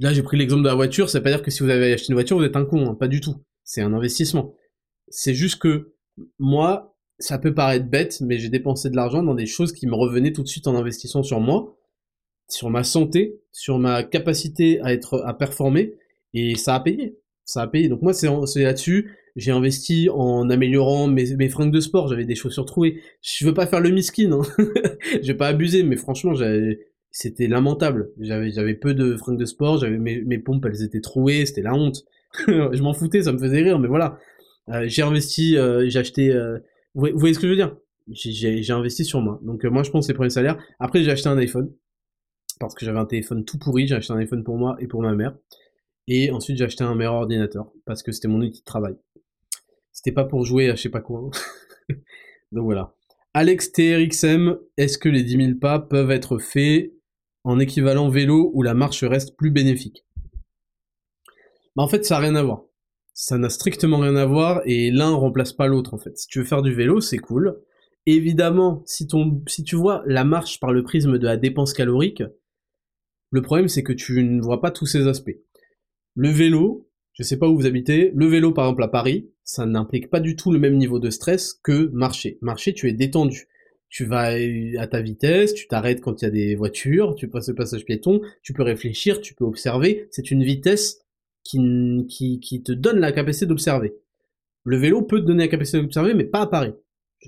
Là, 0.00 0.12
j'ai 0.12 0.22
pris 0.22 0.36
l'exemple 0.36 0.62
de 0.62 0.68
la 0.68 0.74
voiture, 0.74 1.08
ça 1.08 1.18
veut 1.18 1.24
pas 1.24 1.30
dire 1.30 1.42
que 1.42 1.50
si 1.50 1.62
vous 1.62 1.68
avez 1.68 1.92
acheté 1.92 2.08
une 2.08 2.14
voiture, 2.14 2.36
vous 2.36 2.44
êtes 2.44 2.56
un 2.56 2.64
con, 2.64 2.90
hein, 2.90 2.94
pas 2.94 3.08
du 3.08 3.20
tout. 3.20 3.36
C'est 3.64 3.82
un 3.82 3.92
investissement. 3.92 4.54
C'est 5.08 5.34
juste 5.34 5.60
que 5.60 5.94
moi, 6.38 6.89
ça 7.20 7.38
peut 7.38 7.54
paraître 7.54 7.86
bête, 7.86 8.20
mais 8.20 8.38
j'ai 8.38 8.48
dépensé 8.48 8.90
de 8.90 8.96
l'argent 8.96 9.22
dans 9.22 9.34
des 9.34 9.46
choses 9.46 9.72
qui 9.72 9.86
me 9.86 9.94
revenaient 9.94 10.32
tout 10.32 10.42
de 10.42 10.48
suite 10.48 10.66
en 10.66 10.74
investissant 10.74 11.22
sur 11.22 11.40
moi, 11.40 11.76
sur 12.48 12.70
ma 12.70 12.82
santé, 12.82 13.40
sur 13.52 13.78
ma 13.78 14.02
capacité 14.02 14.80
à 14.80 14.92
être, 14.92 15.22
à 15.24 15.34
performer, 15.34 15.94
et 16.34 16.56
ça 16.56 16.74
a 16.74 16.80
payé. 16.80 17.18
Ça 17.44 17.62
a 17.62 17.66
payé. 17.66 17.88
Donc 17.88 18.02
moi, 18.02 18.12
c'est 18.12 18.62
là-dessus. 18.62 19.16
J'ai 19.36 19.50
investi 19.50 20.08
en 20.10 20.48
améliorant 20.50 21.06
mes, 21.06 21.36
mes 21.36 21.48
fringues 21.48 21.72
de 21.72 21.80
sport. 21.80 22.08
J'avais 22.08 22.24
des 22.24 22.34
chaussures 22.34 22.66
trouées. 22.66 23.00
Je 23.22 23.44
veux 23.44 23.54
pas 23.54 23.66
faire 23.66 23.80
le 23.80 23.90
miskin, 23.90 24.32
hein. 24.32 24.42
je 25.22 25.26
vais 25.26 25.34
pas 25.34 25.48
abuser, 25.48 25.82
mais 25.82 25.96
franchement, 25.96 26.32
c'était 27.10 27.48
lamentable. 27.48 28.10
J'avais, 28.20 28.50
j'avais 28.50 28.74
peu 28.74 28.94
de 28.94 29.16
fringues 29.16 29.38
de 29.38 29.44
sport. 29.44 29.78
J'avais 29.78 29.98
mes, 29.98 30.20
mes 30.22 30.38
pompes, 30.38 30.64
elles 30.66 30.82
étaient 30.82 31.00
trouées. 31.00 31.46
C'était 31.46 31.62
la 31.62 31.74
honte. 31.74 32.04
je 32.46 32.82
m'en 32.82 32.94
foutais, 32.94 33.22
ça 33.22 33.32
me 33.32 33.38
faisait 33.38 33.62
rire, 33.62 33.78
mais 33.78 33.88
voilà. 33.88 34.18
Euh, 34.68 34.84
j'ai 34.86 35.02
investi, 35.02 35.56
euh, 35.56 35.88
j'ai 35.88 35.98
acheté. 35.98 36.32
Euh, 36.32 36.58
vous, 36.94 37.08
voyez, 37.14 37.34
ce 37.34 37.38
que 37.38 37.46
je 37.46 37.52
veux 37.52 37.56
dire? 37.56 37.76
J'ai 38.08 38.72
investi 38.72 39.04
sur 39.04 39.20
moi. 39.20 39.40
Donc 39.42 39.64
moi, 39.64 39.82
je 39.82 39.90
pense 39.90 40.06
c'est 40.06 40.14
premier 40.14 40.30
salaire. 40.30 40.58
Après, 40.78 41.02
j'ai 41.04 41.10
acheté 41.10 41.28
un 41.28 41.38
iPhone 41.38 41.72
parce 42.58 42.74
que 42.74 42.84
j'avais 42.84 42.98
un 42.98 43.06
téléphone 43.06 43.44
tout 43.44 43.58
pourri. 43.58 43.86
J'ai 43.86 43.94
acheté 43.94 44.12
un 44.12 44.18
iPhone 44.18 44.42
pour 44.42 44.56
moi 44.56 44.76
et 44.80 44.86
pour 44.86 45.02
ma 45.02 45.14
mère. 45.14 45.36
Et 46.08 46.30
ensuite, 46.32 46.56
j'ai 46.56 46.64
acheté 46.64 46.82
un 46.82 46.94
meilleur 46.94 47.14
ordinateur 47.14 47.72
parce 47.86 48.02
que 48.02 48.10
c'était 48.10 48.28
mon 48.28 48.40
outil 48.40 48.60
de 48.60 48.64
travail. 48.64 48.96
C'était 49.92 50.12
pas 50.12 50.24
pour 50.24 50.44
jouer 50.44 50.68
à 50.70 50.74
je 50.74 50.82
sais 50.82 50.88
pas 50.88 51.00
quoi. 51.00 51.30
Donc 52.52 52.64
voilà. 52.64 52.94
Alex 53.32 53.70
TRXM, 53.70 54.58
est-ce 54.76 54.98
que 54.98 55.08
les 55.08 55.22
10 55.22 55.36
000 55.36 55.58
pas 55.60 55.78
peuvent 55.78 56.10
être 56.10 56.38
faits 56.38 56.92
en 57.44 57.60
équivalent 57.60 58.08
vélo 58.08 58.50
où 58.54 58.62
la 58.62 58.74
marche 58.74 59.04
reste 59.04 59.36
plus 59.36 59.52
bénéfique? 59.52 60.04
Bah 61.76 61.84
En 61.84 61.88
fait, 61.88 62.04
ça 62.04 62.16
n'a 62.16 62.22
rien 62.22 62.34
à 62.34 62.42
voir. 62.42 62.64
Ça 63.22 63.36
n'a 63.36 63.50
strictement 63.50 63.98
rien 63.98 64.16
à 64.16 64.24
voir 64.24 64.62
et 64.64 64.90
l'un 64.90 65.10
remplace 65.10 65.52
pas 65.52 65.66
l'autre 65.66 65.92
en 65.92 65.98
fait. 65.98 66.16
Si 66.16 66.26
tu 66.26 66.38
veux 66.38 66.44
faire 66.46 66.62
du 66.62 66.72
vélo, 66.72 67.02
c'est 67.02 67.18
cool. 67.18 67.60
Évidemment, 68.06 68.82
si, 68.86 69.06
tu 69.06 69.76
vois 69.76 70.02
la 70.06 70.24
marche 70.24 70.58
par 70.58 70.72
le 70.72 70.82
prisme 70.82 71.18
de 71.18 71.26
la 71.26 71.36
dépense 71.36 71.74
calorique, 71.74 72.22
le 73.30 73.42
problème 73.42 73.68
c'est 73.68 73.82
que 73.82 73.92
tu 73.92 74.24
ne 74.24 74.40
vois 74.40 74.62
pas 74.62 74.70
tous 74.70 74.86
ces 74.86 75.06
aspects. 75.06 75.36
Le 76.14 76.30
vélo, 76.30 76.88
je 77.12 77.22
sais 77.22 77.36
pas 77.36 77.46
où 77.46 77.56
vous 77.56 77.66
habitez, 77.66 78.10
le 78.14 78.24
vélo 78.24 78.52
par 78.52 78.64
exemple 78.64 78.84
à 78.84 78.88
Paris, 78.88 79.28
ça 79.44 79.66
n'implique 79.66 80.08
pas 80.08 80.20
du 80.20 80.34
tout 80.34 80.50
le 80.50 80.58
même 80.58 80.78
niveau 80.78 80.98
de 80.98 81.10
stress 81.10 81.52
que 81.52 81.90
marcher. 81.92 82.38
Marcher, 82.40 82.72
tu 82.72 82.88
es 82.88 82.94
détendu. 82.94 83.48
Tu 83.90 84.06
vas 84.06 84.32
à 84.78 84.86
ta 84.86 85.02
vitesse, 85.02 85.52
tu 85.52 85.68
t'arrêtes 85.68 86.00
quand 86.00 86.22
il 86.22 86.24
y 86.24 86.28
a 86.28 86.30
des 86.30 86.54
voitures, 86.54 87.14
tu 87.16 87.28
passes 87.28 87.50
le 87.50 87.54
passage 87.54 87.84
piéton, 87.84 88.22
tu 88.42 88.54
peux 88.54 88.62
réfléchir, 88.62 89.20
tu 89.20 89.34
peux 89.34 89.44
observer. 89.44 90.08
C'est 90.10 90.30
une 90.30 90.42
vitesse 90.42 91.02
qui, 91.50 92.62
te 92.64 92.72
donne 92.72 92.98
la 92.98 93.12
capacité 93.12 93.46
d'observer. 93.46 93.94
Le 94.64 94.76
vélo 94.76 95.02
peut 95.02 95.20
te 95.20 95.26
donner 95.26 95.44
la 95.44 95.48
capacité 95.48 95.80
d'observer, 95.80 96.14
mais 96.14 96.24
pas 96.24 96.42
à 96.42 96.46
Paris. 96.46 96.72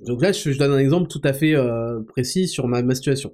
Donc 0.06 0.22
là, 0.22 0.32
je, 0.32 0.56
donne 0.56 0.72
un 0.72 0.78
exemple 0.78 1.08
tout 1.08 1.20
à 1.24 1.32
fait 1.32 1.54
euh, 1.54 2.00
précis 2.00 2.48
sur 2.48 2.66
ma, 2.68 2.82
situation. 2.94 3.32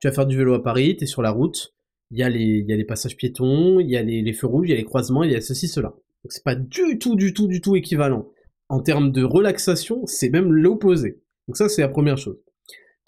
tu 0.00 0.08
vas 0.08 0.14
faire 0.14 0.26
du 0.26 0.36
vélo 0.36 0.54
à 0.54 0.62
Paris, 0.62 0.96
tu 0.96 1.04
es 1.04 1.06
sur 1.06 1.22
la 1.22 1.30
route, 1.30 1.74
il 2.10 2.18
y, 2.18 2.22
a 2.22 2.28
les, 2.28 2.40
il 2.40 2.68
y 2.68 2.72
a 2.72 2.76
les 2.76 2.84
passages 2.84 3.16
piétons, 3.16 3.80
il 3.80 3.88
y 3.88 3.96
a 3.96 4.02
les, 4.02 4.22
les, 4.22 4.32
feux 4.32 4.46
rouges, 4.46 4.68
il 4.68 4.70
y 4.70 4.74
a 4.74 4.76
les 4.76 4.84
croisements, 4.84 5.22
il 5.22 5.32
y 5.32 5.36
a 5.36 5.40
ceci, 5.40 5.68
cela. 5.68 5.88
Donc 5.88 6.32
c'est 6.32 6.44
pas 6.44 6.54
du 6.54 6.98
tout, 6.98 7.16
du 7.16 7.32
tout, 7.32 7.46
du 7.46 7.60
tout 7.60 7.76
équivalent. 7.76 8.28
En 8.68 8.80
termes 8.80 9.12
de 9.12 9.22
relaxation, 9.22 10.04
c'est 10.06 10.30
même 10.30 10.52
l'opposé. 10.52 11.22
Donc 11.46 11.56
ça, 11.56 11.68
c'est 11.68 11.82
la 11.82 11.88
première 11.88 12.18
chose. 12.18 12.38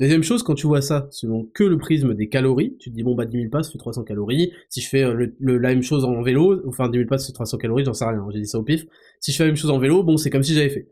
Deuxième 0.01 0.23
chose, 0.23 0.43
quand 0.43 0.55
tu 0.55 0.67
vois 0.67 0.81
ça 0.81 1.09
selon 1.11 1.45
que 1.53 1.63
le 1.63 1.77
prisme 1.77 2.15
des 2.15 2.31
calories, 2.31 2.75
tu 2.79 2.89
te 2.91 2.95
dis 2.95 3.03
bon 3.03 3.15
bah 3.15 3.27
10 3.27 3.37
000 3.37 3.51
pas 3.51 3.63
ça 3.63 3.71
fait 3.71 3.77
300 3.77 4.03
calories. 4.05 4.51
Si 4.71 4.81
je 4.81 4.89
fais 4.89 5.03
euh, 5.03 5.31
le, 5.39 5.59
la 5.59 5.69
même 5.69 5.83
chose 5.83 6.07
en 6.07 6.23
vélo, 6.23 6.67
enfin 6.67 6.89
10 6.89 6.97
000 7.01 7.07
pas 7.07 7.19
fait 7.19 7.33
300 7.33 7.59
calories, 7.59 7.85
j'en 7.85 7.93
sais 7.93 8.07
rien, 8.07 8.27
j'ai 8.33 8.41
dit 8.41 8.47
ça 8.47 8.59
au 8.59 8.63
pif. 8.63 8.87
Si 9.21 9.31
je 9.31 9.37
fais 9.37 9.45
la 9.45 9.49
même 9.49 9.57
chose 9.57 9.71
en 9.71 9.79
vélo, 9.79 10.03
bon 10.03 10.17
c'est 10.17 10.31
comme 10.31 10.43
si 10.43 10.55
j'avais 10.55 10.71
fait. 10.71 10.89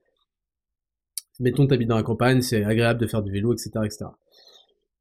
Mettons 1.41 1.67
t'habites 1.67 1.89
dans 1.89 1.97
la 1.97 2.03
campagne, 2.03 2.43
c'est 2.43 2.63
agréable 2.63 3.01
de 3.01 3.07
faire 3.07 3.23
du 3.23 3.33
vélo, 3.33 3.55
etc., 3.55 3.71
etc. 3.83 4.05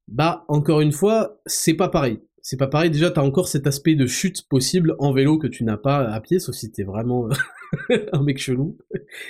Bah 0.07 0.45
encore 0.47 0.79
une 0.79 0.93
fois, 0.93 1.41
c'est 1.45 1.73
pas 1.73 1.89
pareil. 1.89 2.21
C'est 2.41 2.55
pas 2.55 2.67
pareil. 2.67 2.89
Déjà 2.89 3.11
t'as 3.11 3.23
encore 3.23 3.49
cet 3.49 3.67
aspect 3.67 3.95
de 3.95 4.05
chute 4.05 4.47
possible 4.47 4.95
en 4.99 5.11
vélo 5.11 5.37
que 5.37 5.47
tu 5.47 5.65
n'as 5.65 5.75
pas 5.75 5.97
à 5.97 6.21
pied, 6.21 6.39
sauf 6.39 6.55
si 6.55 6.71
t'es 6.71 6.83
vraiment 6.83 7.27
un 8.13 8.23
mec 8.23 8.37
chelou 8.37 8.77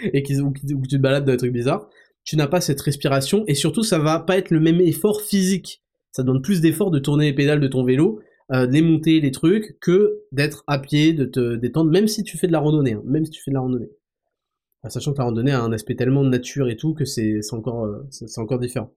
et 0.04 0.24
ou 0.40 0.52
que 0.52 0.60
tu 0.60 0.88
te 0.88 0.98
balades 0.98 1.26
dans 1.26 1.32
des 1.32 1.38
trucs 1.38 1.54
bizarres 1.54 1.90
tu 2.28 2.36
n'as 2.36 2.48
pas 2.48 2.60
cette 2.60 2.82
respiration 2.82 3.46
et 3.48 3.56
surtout 3.56 3.84
ça 3.84 4.00
va 4.00 4.20
pas 4.20 4.38
être 4.38 4.52
le 4.52 4.60
même 4.60 4.82
effort 4.82 5.22
physique. 5.22 5.82
Ça 6.12 6.24
demande 6.24 6.44
plus 6.44 6.60
d'effort 6.60 6.92
de 6.92 7.00
tourner 7.00 7.28
les 7.28 7.34
pédales 7.34 7.62
de 7.62 7.68
ton 7.70 7.86
vélo, 7.86 8.20
euh, 8.52 8.68
démonter 8.68 9.22
les 9.22 9.32
trucs 9.32 9.80
que 9.80 10.24
d'être 10.34 10.66
à 10.68 10.78
pied, 10.78 11.14
de 11.14 11.24
te 11.24 11.56
détendre, 11.56 11.90
même 11.90 12.08
si 12.08 12.24
tu 12.24 12.38
fais 12.38 12.48
de 12.48 12.52
la 12.52 12.60
randonnée, 12.60 12.94
hein, 12.94 13.04
même 13.06 13.24
si 13.24 13.32
tu 13.32 13.42
fais 13.42 13.52
de 13.52 13.56
la 13.56 13.62
randonnée. 13.62 13.90
sachant 14.90 15.14
que 15.14 15.20
la 15.20 15.24
randonnée 15.24 15.52
a 15.52 15.62
un 15.62 15.72
aspect 15.72 15.96
tellement 15.96 16.26
de 16.26 16.30
nature 16.30 16.68
et 16.70 16.76
tout 16.76 16.94
que 16.94 17.06
c'est 17.06 17.40
encore 17.54 17.86
euh, 17.86 18.04
encore 18.36 18.60
différent. 18.60 18.94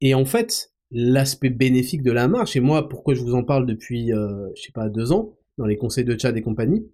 Et 0.00 0.14
en 0.14 0.24
fait, 0.24 0.72
l'aspect 0.90 1.50
bénéfique 1.50 2.02
de 2.02 2.12
la 2.12 2.26
marche 2.26 2.56
et 2.56 2.60
moi 2.60 2.88
pourquoi 2.88 3.12
je 3.12 3.20
vous 3.20 3.34
en 3.34 3.44
parle 3.44 3.66
depuis 3.66 4.14
euh, 4.14 4.48
je 4.56 4.62
sais 4.62 4.72
pas 4.72 4.88
deux 4.88 5.12
ans 5.12 5.36
dans 5.58 5.66
les 5.66 5.76
conseils 5.76 6.04
de 6.04 6.14
Tchad 6.14 6.34
et 6.38 6.42
compagnie, 6.42 6.86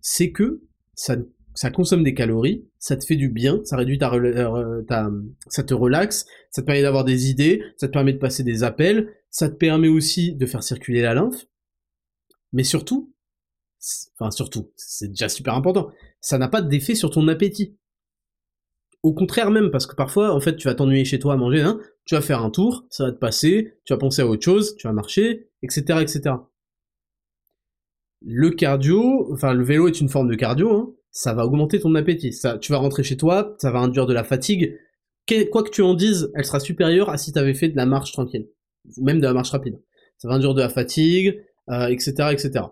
c'est 0.00 0.30
que 0.30 0.60
ça 0.94 1.16
ça 1.54 1.70
consomme 1.70 2.04
des 2.04 2.14
calories, 2.14 2.64
ça 2.78 2.96
te 2.96 3.04
fait 3.04 3.16
du 3.16 3.28
bien, 3.28 3.60
ça 3.64 3.76
réduit 3.76 3.98
ta, 3.98 4.12
euh, 4.12 4.82
ta 4.82 5.10
ça 5.48 5.62
te 5.62 5.74
relaxe, 5.74 6.26
ça 6.50 6.62
te 6.62 6.66
permet 6.66 6.82
d'avoir 6.82 7.04
des 7.04 7.30
idées, 7.30 7.62
ça 7.76 7.88
te 7.88 7.92
permet 7.92 8.12
de 8.12 8.18
passer 8.18 8.42
des 8.42 8.62
appels, 8.62 9.12
ça 9.30 9.48
te 9.48 9.54
permet 9.54 9.88
aussi 9.88 10.34
de 10.34 10.46
faire 10.46 10.62
circuler 10.62 11.02
la 11.02 11.14
lymphe, 11.14 11.46
mais 12.52 12.64
surtout, 12.64 13.12
enfin 14.18 14.30
surtout, 14.30 14.72
c'est 14.76 15.08
déjà 15.08 15.28
super 15.28 15.54
important, 15.54 15.90
ça 16.20 16.38
n'a 16.38 16.48
pas 16.48 16.62
d'effet 16.62 16.94
sur 16.94 17.10
ton 17.10 17.26
appétit. 17.28 17.76
Au 19.02 19.14
contraire 19.14 19.50
même, 19.50 19.70
parce 19.70 19.86
que 19.86 19.96
parfois, 19.96 20.34
en 20.34 20.40
fait, 20.40 20.56
tu 20.56 20.68
vas 20.68 20.74
t'ennuyer 20.74 21.06
chez 21.06 21.18
toi 21.18 21.32
à 21.32 21.36
manger, 21.38 21.62
hein, 21.62 21.80
tu 22.04 22.14
vas 22.14 22.20
faire 22.20 22.42
un 22.42 22.50
tour, 22.50 22.84
ça 22.90 23.04
va 23.04 23.12
te 23.12 23.18
passer, 23.18 23.78
tu 23.84 23.94
vas 23.94 23.98
penser 23.98 24.20
à 24.20 24.26
autre 24.26 24.44
chose, 24.44 24.76
tu 24.76 24.86
vas 24.86 24.92
marcher, 24.92 25.48
etc., 25.62 26.00
etc. 26.02 26.34
Le 28.20 28.50
cardio, 28.50 29.32
enfin 29.32 29.54
le 29.54 29.64
vélo 29.64 29.88
est 29.88 30.00
une 30.02 30.10
forme 30.10 30.28
de 30.28 30.34
cardio, 30.34 30.70
hein, 30.70 30.94
ça 31.10 31.34
va 31.34 31.44
augmenter 31.44 31.80
ton 31.80 31.94
appétit. 31.94 32.36
Tu 32.60 32.72
vas 32.72 32.78
rentrer 32.78 33.02
chez 33.02 33.16
toi, 33.16 33.54
ça 33.58 33.70
va 33.70 33.80
induire 33.80 34.06
de 34.06 34.14
la 34.14 34.24
fatigue. 34.24 34.78
quoi 35.50 35.62
que 35.62 35.70
tu 35.70 35.82
en 35.82 35.94
dises, 35.94 36.30
elle 36.34 36.44
sera 36.44 36.60
supérieure 36.60 37.10
à 37.10 37.18
si 37.18 37.32
tu 37.32 37.38
avais 37.38 37.54
fait 37.54 37.68
de 37.68 37.76
la 37.76 37.86
marche 37.86 38.12
tranquille, 38.12 38.48
même 38.98 39.18
de 39.18 39.26
la 39.26 39.32
marche 39.32 39.50
rapide. 39.50 39.80
Ça 40.18 40.28
va 40.28 40.34
induire 40.34 40.54
de 40.54 40.60
la 40.60 40.68
fatigue, 40.68 41.42
etc., 41.68 42.14
euh, 42.20 42.30
etc. 42.30 42.64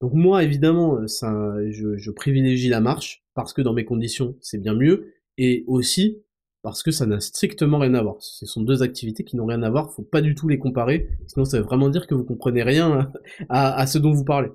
Donc 0.00 0.12
moi, 0.12 0.42
évidemment, 0.42 0.98
euh, 0.98 1.70
je, 1.70 2.10
privilégie 2.10 2.68
la 2.68 2.80
marche 2.80 3.24
parce 3.34 3.52
que 3.52 3.62
dans 3.62 3.72
mes 3.72 3.84
conditions, 3.84 4.36
c'est 4.40 4.60
bien 4.60 4.74
mieux, 4.74 5.14
et 5.38 5.64
aussi 5.66 6.22
parce 6.62 6.82
que 6.82 6.90
ça 6.90 7.06
n'a 7.06 7.20
strictement 7.20 7.78
rien 7.78 7.94
à 7.94 8.02
voir. 8.02 8.16
Ce 8.18 8.44
sont 8.44 8.62
deux 8.62 8.82
activités 8.82 9.24
qui 9.24 9.36
n'ont 9.36 9.46
rien 9.46 9.62
à 9.62 9.70
voir, 9.70 9.92
faut 9.92 10.02
pas 10.02 10.20
du 10.20 10.34
tout 10.34 10.48
les 10.48 10.58
comparer, 10.58 11.08
sinon 11.28 11.44
ça 11.44 11.58
veut 11.58 11.64
vraiment 11.64 11.88
dire 11.88 12.06
que 12.06 12.14
vous 12.14 12.24
comprenez 12.24 12.62
rien 12.62 13.10
à 13.48 13.86
ce 13.86 13.98
dont 13.98 14.12
vous 14.12 14.24
parlez. 14.24 14.50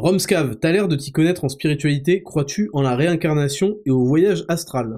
Romscav, 0.00 0.56
t'as 0.56 0.72
l'air 0.72 0.88
de 0.88 0.96
t'y 0.96 1.12
connaître 1.12 1.44
en 1.44 1.50
spiritualité, 1.50 2.22
crois-tu 2.22 2.70
en 2.72 2.80
la 2.80 2.96
réincarnation 2.96 3.76
et 3.84 3.90
au 3.90 4.02
voyage 4.06 4.46
astral? 4.48 4.96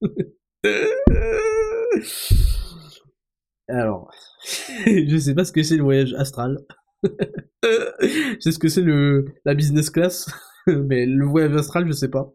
Alors, 3.68 4.10
je 4.86 5.18
sais 5.18 5.34
pas 5.34 5.44
ce 5.44 5.52
que 5.52 5.62
c'est 5.62 5.76
le 5.76 5.82
voyage 5.82 6.14
astral. 6.14 6.56
je 7.62 8.36
sais 8.40 8.52
ce 8.52 8.58
que 8.58 8.68
c'est 8.68 8.80
le 8.80 9.26
la 9.44 9.52
business 9.52 9.90
class, 9.90 10.30
mais 10.66 11.04
le 11.04 11.26
voyage 11.26 11.54
astral, 11.54 11.86
je 11.86 11.92
sais 11.92 12.08
pas. 12.08 12.32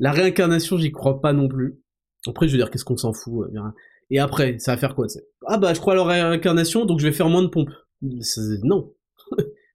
La 0.00 0.10
réincarnation, 0.10 0.76
j'y 0.76 0.90
crois 0.90 1.20
pas 1.20 1.32
non 1.32 1.46
plus. 1.46 1.78
Après, 2.26 2.48
je 2.48 2.52
veux 2.52 2.58
dire, 2.58 2.72
qu'est-ce 2.72 2.84
qu'on 2.84 2.96
s'en 2.96 3.12
fout 3.12 3.46
euh, 3.54 3.60
Et 4.10 4.18
après, 4.18 4.58
ça 4.58 4.72
va 4.72 4.76
faire 4.78 4.96
quoi 4.96 5.06
Ah 5.46 5.56
bah, 5.56 5.72
je 5.72 5.78
crois 5.78 5.92
à 5.92 5.96
la 5.96 6.30
réincarnation, 6.30 6.84
donc 6.84 6.98
je 6.98 7.06
vais 7.06 7.12
faire 7.12 7.28
moins 7.28 7.44
de 7.44 7.48
pompes. 7.48 7.70
Non. 8.02 8.92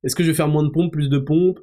Est-ce 0.04 0.16
que 0.16 0.24
je 0.24 0.30
vais 0.30 0.36
faire 0.36 0.48
moins 0.48 0.64
de 0.64 0.70
pompes, 0.70 0.92
plus 0.92 1.10
de 1.10 1.18
pompes? 1.18 1.60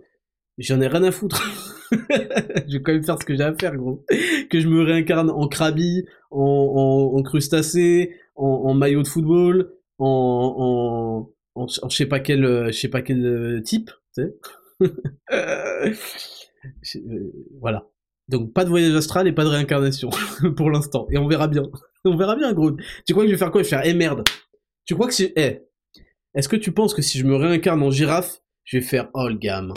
J'en 0.59 0.81
ai 0.81 0.87
rien 0.87 1.03
à 1.03 1.13
foutre. 1.13 1.43
je 1.91 2.73
vais 2.73 2.83
quand 2.83 2.93
même 2.93 3.05
faire 3.05 3.21
ce 3.21 3.27
que 3.27 3.37
j'ai 3.37 3.43
à 3.43 3.55
faire, 3.55 3.77
gros. 3.77 4.05
Que 4.51 4.61
je 4.61 4.69
me 4.69 4.83
réincarne 4.83 5.31
en 5.31 5.49
krabi, 5.49 6.07
en, 6.31 7.13
en, 7.15 7.23
crustacé, 7.23 8.15
en, 8.35 8.75
maillot 8.75 9.03
de 9.03 9.09
football, 9.09 9.73
en, 9.99 11.29
en, 11.55 11.67
je 11.67 11.97
sais 11.97 12.07
pas 12.07 12.21
quel, 12.21 12.45
euh, 12.45 12.67
je 12.67 12.79
sais 12.79 12.89
pas 12.89 13.03
quel 13.03 13.25
euh, 13.25 13.63
type, 13.63 13.91
tu 14.15 14.23
sais. 14.23 14.35
Euh, 16.97 17.31
voilà. 17.61 17.87
Donc 18.29 18.53
pas 18.53 18.65
de 18.65 18.71
voyage 18.71 18.95
astral 18.97 19.29
et 19.29 19.33
pas 19.33 19.45
de 19.45 19.51
réincarnation 19.51 20.11
pour 20.57 20.71
l'instant. 20.71 21.07
Et 21.13 21.19
on 21.19 21.29
verra 21.29 21.47
bien. 21.47 21.63
on 22.05 22.17
verra 22.17 22.35
bien, 22.35 22.53
gros. 22.53 22.73
Tu 23.07 23.13
crois 23.13 23.23
que 23.23 23.29
je 23.29 23.35
vais 23.35 23.39
faire 23.39 23.53
quoi? 23.53 23.63
Je 23.63 23.67
vais 23.67 23.71
faire, 23.71 23.83
eh 23.85 23.95
merde. 23.95 24.25
Tu 24.85 24.95
crois 24.95 25.07
que 25.07 25.15
c'est, 25.15 25.33
eh, 25.37 25.66
est-ce 26.37 26.51
que 26.51 26.57
tu 26.57 26.71
penses 26.71 26.93
que 26.93 27.01
si 27.01 27.19
je 27.19 27.25
me 27.25 27.35
réincarne 27.35 27.83
en 27.83 27.91
girafe, 27.91 28.43
je 28.65 28.77
vais 28.77 28.83
faire 28.83 29.09
oh 29.15 29.27
le 29.27 29.37
gamin 29.37 29.73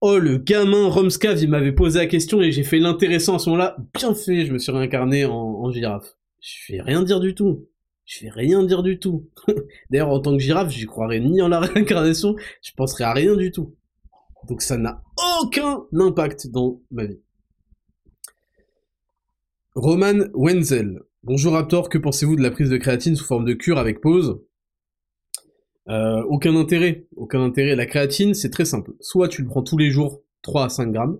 Oh 0.00 0.18
le 0.18 0.38
gamin 0.38 0.88
Romskav, 0.88 1.38
il 1.42 1.50
m'avait 1.50 1.72
posé 1.72 1.98
la 1.98 2.06
question 2.06 2.40
et 2.40 2.50
j'ai 2.50 2.62
fait 2.62 2.78
l'intéressant 2.78 3.34
à 3.36 3.38
ce 3.38 3.50
moment-là. 3.50 3.76
Bien 3.94 4.14
fait, 4.14 4.46
je 4.46 4.52
me 4.54 4.58
suis 4.58 4.72
réincarné 4.72 5.26
en, 5.26 5.70
girafe. 5.70 6.16
Je 6.40 6.72
vais 6.72 6.80
rien 6.80 7.02
dire 7.02 7.20
du 7.20 7.34
tout. 7.34 7.68
Je 8.06 8.24
vais 8.24 8.30
rien 8.30 8.64
dire 8.64 8.82
du 8.82 8.98
tout. 8.98 9.28
D'ailleurs, 9.90 10.08
en 10.08 10.20
tant 10.20 10.32
que 10.32 10.42
girafe, 10.42 10.70
j'y 10.70 10.86
croirais 10.86 11.20
ni 11.20 11.42
en 11.42 11.48
la 11.48 11.60
réincarnation, 11.60 12.34
je 12.62 12.70
penserais 12.74 13.04
à 13.04 13.12
rien 13.12 13.36
du 13.36 13.50
tout. 13.50 13.76
Donc 14.48 14.62
ça 14.62 14.78
n'a 14.78 15.02
aucun 15.42 15.82
impact 15.92 16.46
dans 16.46 16.80
ma 16.90 17.04
vie. 17.04 17.20
Roman 19.74 20.24
Wenzel. 20.32 21.02
Bonjour 21.22 21.52
Raptor, 21.52 21.90
que 21.90 21.98
pensez-vous 21.98 22.36
de 22.36 22.42
la 22.42 22.50
prise 22.50 22.70
de 22.70 22.78
créatine 22.78 23.14
sous 23.14 23.26
forme 23.26 23.44
de 23.44 23.52
cure 23.52 23.76
avec 23.76 24.00
pause? 24.00 24.40
Euh, 25.90 26.22
aucun 26.24 26.54
intérêt, 26.56 27.06
aucun 27.16 27.42
intérêt. 27.42 27.74
La 27.74 27.86
créatine, 27.86 28.34
c'est 28.34 28.50
très 28.50 28.66
simple. 28.66 28.92
Soit 29.00 29.28
tu 29.28 29.42
le 29.42 29.48
prends 29.48 29.62
tous 29.62 29.78
les 29.78 29.90
jours, 29.90 30.22
3 30.42 30.64
à 30.64 30.68
5 30.68 30.92
grammes, 30.92 31.18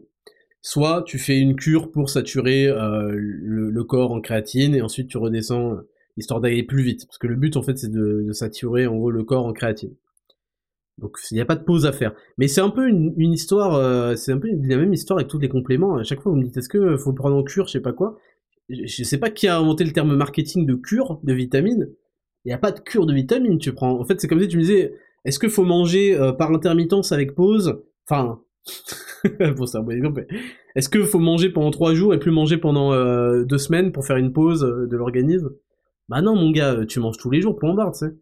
soit 0.60 1.02
tu 1.06 1.18
fais 1.18 1.38
une 1.38 1.56
cure 1.56 1.90
pour 1.90 2.10
saturer 2.10 2.66
euh, 2.66 3.10
le, 3.14 3.84
corps 3.84 4.12
en 4.12 4.20
créatine 4.20 4.74
et 4.74 4.82
ensuite 4.82 5.08
tu 5.08 5.16
redescends 5.16 5.72
euh, 5.72 5.88
histoire 6.18 6.40
d'aller 6.40 6.62
plus 6.62 6.82
vite. 6.82 7.06
Parce 7.06 7.18
que 7.18 7.26
le 7.26 7.36
but 7.36 7.56
en 7.56 7.62
fait 7.62 7.78
c'est 7.78 7.90
de, 7.90 8.30
saturer 8.32 8.86
en 8.86 8.96
gros 8.96 9.10
le 9.10 9.24
corps 9.24 9.46
en 9.46 9.52
créatine. 9.54 9.94
Donc 10.98 11.16
il 11.30 11.34
n'y 11.34 11.40
a 11.40 11.46
pas 11.46 11.56
de 11.56 11.64
pause 11.64 11.86
à 11.86 11.92
faire. 11.92 12.12
Mais 12.36 12.48
c'est 12.48 12.60
un 12.60 12.70
peu 12.70 12.88
une, 12.88 13.14
histoire, 13.32 14.18
c'est 14.18 14.32
un 14.32 14.38
peu 14.38 14.48
la 14.48 14.76
même 14.76 14.92
histoire 14.92 15.18
avec 15.18 15.30
tous 15.30 15.38
les 15.38 15.48
compléments. 15.48 15.96
À 15.96 16.02
chaque 16.02 16.20
fois 16.20 16.32
vous 16.32 16.38
me 16.38 16.44
dites 16.44 16.56
est-ce 16.56 16.68
que 16.68 16.96
faut 16.96 17.10
le 17.10 17.16
prendre 17.16 17.36
en 17.36 17.44
cure, 17.44 17.68
je 17.68 17.72
sais 17.72 17.80
pas 17.80 17.92
quoi? 17.92 18.18
Je, 18.68 18.82
je 18.84 19.04
sais 19.04 19.18
pas 19.18 19.30
qui 19.30 19.46
a 19.46 19.56
inventé 19.56 19.84
le 19.84 19.92
terme 19.92 20.14
marketing 20.14 20.66
de 20.66 20.74
cure 20.74 21.20
de 21.22 21.32
vitamines, 21.32 21.88
il 22.44 22.48
n'y 22.48 22.54
a 22.54 22.58
pas 22.58 22.72
de 22.72 22.80
cure 22.80 23.06
de 23.06 23.14
vitamines, 23.14 23.58
tu 23.58 23.72
prends. 23.72 23.98
En 23.98 24.04
fait, 24.04 24.20
c'est 24.20 24.28
comme 24.28 24.40
si 24.40 24.48
tu 24.48 24.56
me 24.56 24.62
disais, 24.62 24.94
est-ce 25.24 25.38
qu'il 25.38 25.50
faut 25.50 25.64
manger 25.64 26.14
euh, 26.16 26.32
par 26.32 26.50
intermittence 26.52 27.12
avec 27.12 27.34
pause? 27.34 27.82
Enfin, 28.08 28.40
c'est 28.64 29.76
un 29.76 29.82
bon 29.82 29.90
exemple. 29.90 30.26
Est-ce 30.74 30.88
qu'il 30.88 31.04
faut 31.04 31.18
manger 31.18 31.50
pendant 31.50 31.70
trois 31.70 31.94
jours 31.94 32.14
et 32.14 32.18
plus 32.18 32.30
manger 32.30 32.56
pendant 32.56 32.92
euh, 32.92 33.44
deux 33.44 33.58
semaines 33.58 33.92
pour 33.92 34.06
faire 34.06 34.16
une 34.16 34.32
pause 34.32 34.64
euh, 34.64 34.86
de 34.86 34.96
l'organisme? 34.96 35.50
Bah 36.08 36.22
non, 36.22 36.34
mon 36.34 36.50
gars, 36.50 36.86
tu 36.86 37.00
manges 37.00 37.18
tous 37.18 37.30
les 37.30 37.42
jours, 37.42 37.56
pour 37.56 37.68
en 37.68 37.74
barre, 37.74 37.92
tu 37.92 37.98
sais. 37.98 38.14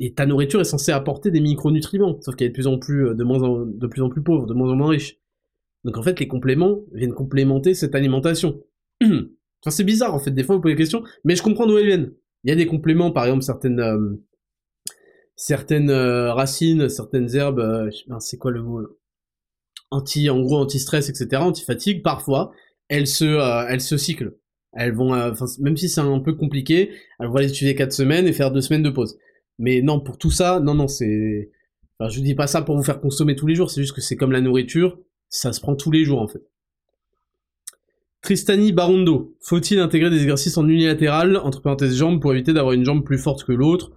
Et 0.00 0.14
ta 0.14 0.24
nourriture 0.24 0.60
est 0.60 0.64
censée 0.64 0.92
apporter 0.92 1.30
des 1.30 1.40
micronutriments, 1.40 2.18
sauf 2.22 2.34
qu'elle 2.34 2.46
est 2.46 2.50
de 2.50 2.54
plus 2.54 2.66
en 2.66 2.78
plus, 2.78 3.14
de, 3.14 3.24
moins 3.24 3.42
en, 3.42 3.66
de 3.66 3.86
plus 3.86 4.00
en 4.00 4.08
plus 4.08 4.22
pauvre, 4.22 4.46
de 4.46 4.54
moins 4.54 4.70
en 4.70 4.76
moins 4.76 4.88
riche. 4.88 5.18
Donc 5.84 5.98
en 5.98 6.02
fait, 6.02 6.18
les 6.20 6.28
compléments 6.28 6.80
viennent 6.92 7.12
complémenter 7.12 7.74
cette 7.74 7.94
alimentation. 7.94 8.62
enfin, 9.02 9.70
c'est 9.70 9.84
bizarre, 9.84 10.14
en 10.14 10.18
fait, 10.18 10.30
des 10.30 10.42
fois 10.44 10.56
vous 10.56 10.62
posez 10.62 10.74
des 10.74 10.78
questions, 10.78 11.02
mais 11.24 11.36
je 11.36 11.42
comprends 11.42 11.66
d'où 11.66 11.76
elles 11.76 11.86
viennent. 11.86 12.12
Il 12.44 12.50
y 12.50 12.52
a 12.52 12.56
des 12.56 12.66
compléments, 12.66 13.12
par 13.12 13.24
exemple 13.24 13.42
certaines 13.42 13.80
euh, 13.80 14.16
certaines 15.36 15.90
euh, 15.90 16.32
racines, 16.32 16.88
certaines 16.88 17.34
herbes, 17.34 17.60
euh, 17.60 17.90
c'est 18.20 18.38
quoi 18.38 18.50
le 18.50 18.62
mot 18.62 18.80
Anti, 19.90 20.30
en 20.30 20.40
gros 20.40 20.58
anti-stress, 20.58 21.10
etc., 21.10 21.42
anti-fatigue. 21.42 22.02
Parfois, 22.02 22.52
elles 22.88 23.06
se 23.06 23.68
elles 23.70 23.80
se 23.80 23.96
cyclent. 23.98 24.38
Elles 24.72 24.94
vont, 24.94 25.12
même 25.60 25.76
si 25.76 25.90
c'est 25.90 26.00
un 26.00 26.18
peu 26.20 26.32
compliqué, 26.32 26.92
elles 27.20 27.28
vont 27.28 27.36
les 27.36 27.50
utiliser 27.50 27.74
4 27.74 27.92
semaines 27.92 28.26
et 28.26 28.32
faire 28.32 28.50
2 28.50 28.60
semaines 28.62 28.82
de 28.82 28.90
pause. 28.90 29.18
Mais 29.58 29.82
non, 29.82 30.00
pour 30.00 30.16
tout 30.16 30.30
ça, 30.30 30.60
non, 30.60 30.74
non, 30.74 30.88
c'est, 30.88 31.50
je 32.00 32.20
dis 32.20 32.34
pas 32.34 32.46
ça 32.46 32.62
pour 32.62 32.76
vous 32.76 32.82
faire 32.82 33.00
consommer 33.02 33.36
tous 33.36 33.46
les 33.46 33.54
jours. 33.54 33.70
C'est 33.70 33.82
juste 33.82 33.94
que 33.94 34.00
c'est 34.00 34.16
comme 34.16 34.32
la 34.32 34.40
nourriture, 34.40 34.98
ça 35.28 35.52
se 35.52 35.60
prend 35.60 35.76
tous 35.76 35.90
les 35.90 36.04
jours 36.04 36.22
en 36.22 36.28
fait. 36.28 36.42
Tristani 38.22 38.70
Barondo. 38.70 39.34
Faut-il 39.40 39.80
intégrer 39.80 40.08
des 40.08 40.22
exercices 40.22 40.56
en 40.56 40.68
unilatéral, 40.68 41.36
entre 41.38 41.60
parenthèses 41.60 41.96
jambes, 41.96 42.20
pour 42.20 42.32
éviter 42.32 42.52
d'avoir 42.52 42.72
une 42.72 42.84
jambe 42.84 43.04
plus 43.04 43.18
forte 43.18 43.44
que 43.44 43.52
l'autre? 43.52 43.90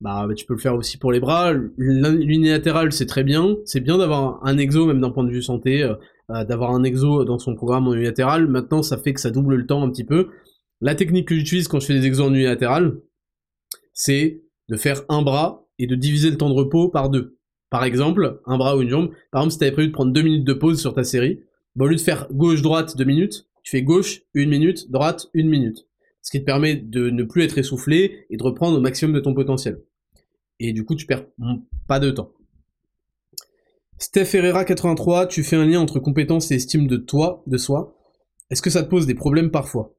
Bah, 0.00 0.26
tu 0.34 0.46
peux 0.46 0.54
le 0.54 0.60
faire 0.60 0.76
aussi 0.76 0.98
pour 0.98 1.10
les 1.10 1.20
bras. 1.20 1.52
L'unilatéral, 1.76 2.92
c'est 2.92 3.06
très 3.06 3.24
bien. 3.24 3.56
C'est 3.64 3.80
bien 3.80 3.98
d'avoir 3.98 4.40
un 4.46 4.56
exo, 4.56 4.86
même 4.86 5.00
d'un 5.00 5.10
point 5.10 5.24
de 5.24 5.30
vue 5.30 5.42
santé, 5.42 5.82
euh, 5.82 5.94
euh, 6.30 6.44
d'avoir 6.44 6.70
un 6.70 6.84
exo 6.84 7.24
dans 7.24 7.38
son 7.38 7.56
programme 7.56 7.88
en 7.88 7.94
unilatéral. 7.94 8.46
Maintenant, 8.46 8.82
ça 8.82 8.96
fait 8.96 9.12
que 9.12 9.20
ça 9.20 9.30
double 9.30 9.56
le 9.56 9.66
temps 9.66 9.82
un 9.82 9.90
petit 9.90 10.04
peu. 10.04 10.28
La 10.80 10.94
technique 10.94 11.28
que 11.28 11.34
j'utilise 11.34 11.66
quand 11.66 11.80
je 11.80 11.86
fais 11.86 11.98
des 11.98 12.06
exos 12.06 12.28
en 12.28 12.32
unilatéral, 12.32 12.98
c'est 13.92 14.42
de 14.68 14.76
faire 14.76 15.02
un 15.08 15.22
bras 15.22 15.66
et 15.78 15.88
de 15.88 15.96
diviser 15.96 16.30
le 16.30 16.38
temps 16.38 16.48
de 16.48 16.54
repos 16.54 16.88
par 16.88 17.10
deux. 17.10 17.36
Par 17.68 17.84
exemple, 17.84 18.40
un 18.46 18.58
bras 18.58 18.76
ou 18.76 18.82
une 18.82 18.88
jambe. 18.88 19.10
Par 19.32 19.42
exemple, 19.42 19.52
si 19.52 19.58
t'avais 19.58 19.72
prévu 19.72 19.88
de 19.88 19.92
prendre 19.92 20.12
deux 20.12 20.22
minutes 20.22 20.46
de 20.46 20.52
pause 20.54 20.80
sur 20.80 20.94
ta 20.94 21.02
série, 21.02 21.40
au 21.78 21.86
lieu 21.86 21.96
de 21.96 22.00
faire 22.00 22.28
gauche-droite 22.32 22.96
deux 22.96 23.04
minutes, 23.04 23.46
tu 23.62 23.70
fais 23.70 23.82
gauche 23.82 24.22
une 24.34 24.50
minute, 24.50 24.90
droite 24.90 25.28
une 25.34 25.48
minute. 25.48 25.86
Ce 26.22 26.30
qui 26.30 26.40
te 26.40 26.44
permet 26.44 26.76
de 26.76 27.10
ne 27.10 27.22
plus 27.22 27.42
être 27.42 27.58
essoufflé 27.58 28.26
et 28.28 28.36
de 28.36 28.42
reprendre 28.42 28.76
au 28.78 28.80
maximum 28.80 29.14
de 29.14 29.20
ton 29.20 29.34
potentiel 29.34 29.80
et 30.60 30.72
du 30.72 30.84
coup 30.84 30.94
tu 30.94 31.06
perds 31.06 31.26
pas 31.88 31.98
de 31.98 32.10
temps. 32.10 32.32
Steph 33.98 34.34
Herrera 34.34 34.64
83, 34.64 35.26
tu 35.26 35.42
fais 35.42 35.56
un 35.56 35.66
lien 35.66 35.80
entre 35.80 35.98
compétence 35.98 36.50
et 36.50 36.54
estime 36.54 36.86
de 36.86 36.96
toi, 36.96 37.42
de 37.46 37.58
soi. 37.58 37.98
Est-ce 38.48 38.62
que 38.62 38.70
ça 38.70 38.82
te 38.82 38.88
pose 38.88 39.06
des 39.06 39.14
problèmes 39.14 39.50
parfois? 39.50 39.94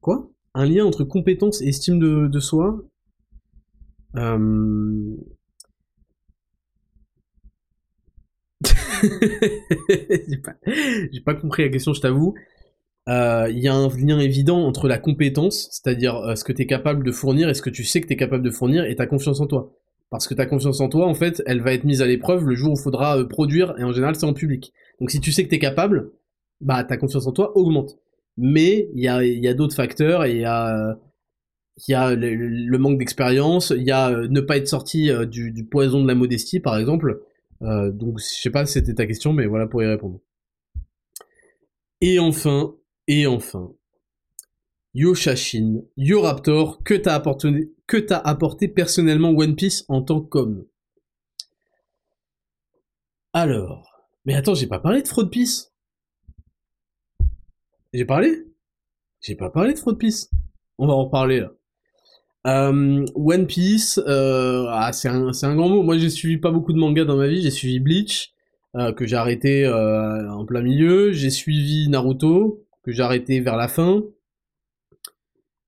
Quoi? 0.00 0.30
Un 0.54 0.66
lien 0.66 0.84
entre 0.84 1.04
compétence 1.04 1.62
et 1.62 1.68
estime 1.68 1.98
de, 1.98 2.40
soi? 2.40 2.84
Euh... 4.16 5.16
J'ai 9.88 10.38
pas, 10.42 10.54
pas, 11.24 11.34
compris 11.34 11.62
la 11.62 11.68
question, 11.68 11.92
je 11.92 12.00
t'avoue. 12.00 12.34
Euh, 13.08 13.48
il 13.50 13.58
y 13.58 13.68
a 13.68 13.74
un 13.74 13.88
lien 13.88 14.18
évident 14.18 14.66
entre 14.66 14.86
la 14.86 14.98
compétence, 14.98 15.68
c'est-à-dire 15.70 16.16
euh, 16.16 16.34
ce 16.34 16.44
que 16.44 16.52
tu 16.52 16.62
es 16.62 16.66
capable 16.66 17.04
de 17.04 17.12
fournir 17.12 17.48
et 17.48 17.54
ce 17.54 17.62
que 17.62 17.70
tu 17.70 17.84
sais 17.84 18.00
que 18.00 18.06
tu 18.06 18.12
es 18.12 18.16
capable 18.16 18.44
de 18.44 18.50
fournir, 18.50 18.84
et 18.84 18.96
ta 18.96 19.06
confiance 19.06 19.40
en 19.40 19.46
toi. 19.46 19.72
Parce 20.10 20.26
que 20.28 20.34
ta 20.34 20.46
confiance 20.46 20.80
en 20.80 20.88
toi, 20.88 21.06
en 21.06 21.14
fait, 21.14 21.42
elle 21.46 21.62
va 21.62 21.72
être 21.72 21.84
mise 21.84 22.02
à 22.02 22.06
l'épreuve 22.06 22.46
le 22.46 22.54
jour 22.54 22.72
où 22.72 22.76
il 22.78 22.82
faudra 22.82 23.18
euh, 23.18 23.24
produire, 23.24 23.74
et 23.78 23.84
en 23.84 23.92
général, 23.92 24.14
c'est 24.14 24.26
en 24.26 24.34
public. 24.34 24.72
Donc 25.00 25.10
si 25.10 25.20
tu 25.20 25.32
sais 25.32 25.44
que 25.44 25.48
tu 25.48 25.54
es 25.54 25.58
capable, 25.58 26.10
bah 26.60 26.84
ta 26.84 26.96
confiance 26.96 27.26
en 27.26 27.32
toi 27.32 27.56
augmente. 27.56 27.98
Mais 28.36 28.90
il 28.94 29.02
y 29.02 29.08
a, 29.08 29.24
y 29.24 29.48
a 29.48 29.54
d'autres 29.54 29.74
facteurs, 29.74 30.26
il 30.26 30.38
y 30.38 30.44
a, 30.44 30.98
y 31.88 31.94
a 31.94 32.14
le, 32.14 32.78
manque 32.78 32.98
d'expérience, 32.98 33.72
il 33.76 33.84
y 33.84 33.90
a 33.90 34.10
ne 34.10 34.40
pas 34.40 34.56
être 34.58 34.68
sorti 34.68 35.10
du, 35.28 35.64
poison 35.64 36.02
de 36.02 36.08
la 36.08 36.14
modestie, 36.14 36.60
par 36.60 36.76
exemple. 36.78 37.20
Donc 37.60 38.18
je 38.18 38.24
sais 38.24 38.50
pas 38.50 38.66
si 38.66 38.74
c'était 38.74 38.94
ta 38.94 39.06
question, 39.06 39.32
mais 39.32 39.46
voilà 39.46 39.66
pour 39.66 39.82
y 39.82 39.86
répondre. 39.86 40.20
Et 42.00 42.18
enfin, 42.18 42.76
et 43.08 43.26
enfin, 43.26 43.72
Yo 44.94 45.14
Shashin, 45.14 45.82
Yo 45.96 46.22
Raptor, 46.22 46.82
que 46.82 46.94
t'as 46.94 47.14
apporté, 47.14 47.72
que 47.86 47.96
t'as 47.96 48.18
apporté 48.18 48.68
personnellement 48.68 49.30
One 49.30 49.56
Piece 49.56 49.84
en 49.88 50.02
tant 50.02 50.20
qu'homme? 50.20 50.66
Alors, 53.32 54.08
mais 54.24 54.34
attends, 54.34 54.54
j'ai 54.54 54.66
pas 54.66 54.80
parlé 54.80 55.02
de 55.02 55.08
Fraud 55.08 55.28
Piece. 55.28 55.72
J'ai 57.92 58.04
parlé? 58.04 58.46
J'ai 59.20 59.34
pas 59.34 59.50
parlé 59.50 59.74
de 59.74 59.78
Fraud 59.78 59.96
Piece. 59.96 60.30
On 60.78 60.86
va 60.86 60.94
en 60.94 61.04
reparler 61.04 61.40
là. 61.40 61.52
Euh, 62.46 63.04
One 63.14 63.46
Piece, 63.46 64.00
euh, 64.06 64.66
ah, 64.70 64.92
c'est 64.92 65.08
un, 65.08 65.28
un, 65.28 65.56
grand 65.56 65.68
mot. 65.68 65.82
Moi, 65.82 65.98
j'ai 65.98 66.10
suivi 66.10 66.38
pas 66.38 66.50
beaucoup 66.50 66.72
de 66.72 66.78
mangas 66.78 67.04
dans 67.04 67.16
ma 67.16 67.26
vie. 67.26 67.42
J'ai 67.42 67.50
suivi 67.50 67.80
Bleach, 67.80 68.32
euh, 68.76 68.92
que 68.92 69.06
j'ai 69.06 69.16
arrêté 69.16 69.68
en 69.68 70.44
plein 70.46 70.62
milieu. 70.62 71.12
J'ai 71.12 71.30
suivi 71.30 71.88
Naruto, 71.88 72.64
que 72.82 72.92
j'ai 72.92 73.02
arrêté 73.02 73.40
vers 73.40 73.56
la 73.56 73.68
fin. 73.68 74.02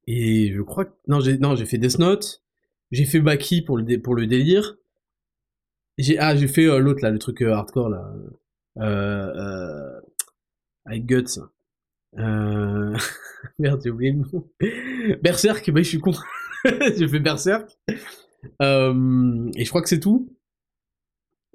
Et 0.06 0.52
je 0.52 0.62
crois 0.62 0.86
que... 0.86 0.92
Non, 1.06 1.20
j'ai, 1.20 1.38
non, 1.38 1.54
j'ai 1.54 1.66
fait 1.66 1.78
Death 1.78 1.98
Note. 1.98 2.42
J'ai 2.90 3.04
fait 3.04 3.20
Baki 3.20 3.62
pour 3.62 3.78
le, 3.78 4.00
pour 4.00 4.14
le 4.14 4.26
délire. 4.26 4.76
J'ai, 5.98 6.18
ah, 6.18 6.34
j'ai 6.34 6.48
fait 6.48 6.66
euh, 6.66 6.78
l'autre, 6.78 7.02
là, 7.02 7.10
le 7.10 7.18
truc 7.18 7.42
euh, 7.42 7.52
hardcore, 7.52 7.90
là. 7.90 8.12
Euh, 8.78 8.82
euh, 8.82 10.00
avec 10.86 11.06
Guts. 11.06 11.40
Euh... 12.18 12.96
Merde, 13.58 13.80
j'ai 13.84 13.90
oublié 13.90 14.12
le 14.12 14.18
nom. 14.18 14.48
Berserk, 15.22 15.70
bah, 15.70 15.82
je 15.82 15.88
suis 15.88 16.00
con. 16.00 16.12
j'ai 16.96 17.08
fait 17.08 17.20
Berserk. 17.20 17.70
Euh, 18.62 19.50
et 19.56 19.64
je 19.64 19.68
crois 19.68 19.82
que 19.82 19.88
c'est 19.88 20.00
tout. 20.00 20.34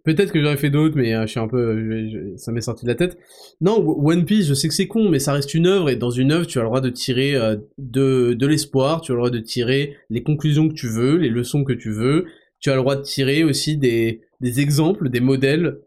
Peut-être 0.03 0.31
que 0.31 0.39
j'aurais 0.39 0.57
fait 0.57 0.69
d'autres, 0.69 0.95
mais 0.95 1.15
euh, 1.15 1.23
je 1.23 1.31
suis 1.31 1.39
un 1.39 1.47
peu, 1.47 2.37
ça 2.37 2.51
m'est 2.51 2.61
sorti 2.61 2.85
de 2.85 2.89
la 2.91 2.95
tête. 2.95 3.17
Non, 3.59 3.79
One 3.79 4.25
Piece, 4.25 4.45
je 4.45 4.53
sais 4.53 4.67
que 4.67 4.73
c'est 4.73 4.87
con, 4.87 5.09
mais 5.09 5.17
ça 5.17 5.33
reste 5.33 5.55
une 5.55 5.65
œuvre 5.65 5.89
et 5.89 5.95
dans 5.95 6.11
une 6.11 6.31
œuvre, 6.31 6.45
tu 6.45 6.59
as 6.59 6.61
le 6.61 6.67
droit 6.67 6.81
de 6.81 6.91
tirer 6.91 7.35
euh, 7.35 7.57
de, 7.79 8.33
de 8.33 8.47
l'espoir, 8.47 9.01
tu 9.01 9.11
as 9.11 9.15
le 9.15 9.19
droit 9.19 9.31
de 9.31 9.39
tirer 9.39 9.97
les 10.11 10.21
conclusions 10.21 10.69
que 10.69 10.75
tu 10.75 10.87
veux, 10.87 11.17
les 11.17 11.29
leçons 11.29 11.63
que 11.63 11.73
tu 11.73 11.91
veux. 11.91 12.25
Tu 12.59 12.69
as 12.69 12.75
le 12.75 12.81
droit 12.81 12.95
de 12.95 13.01
tirer 13.01 13.43
aussi 13.43 13.77
des, 13.77 14.21
des 14.41 14.59
exemples, 14.59 15.09
des 15.09 15.19
modèles, 15.19 15.79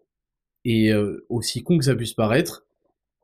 et 0.65 0.93
euh, 0.93 1.24
aussi 1.28 1.62
con 1.62 1.78
que 1.78 1.85
ça 1.85 1.95
puisse 1.95 2.12
paraître. 2.12 2.66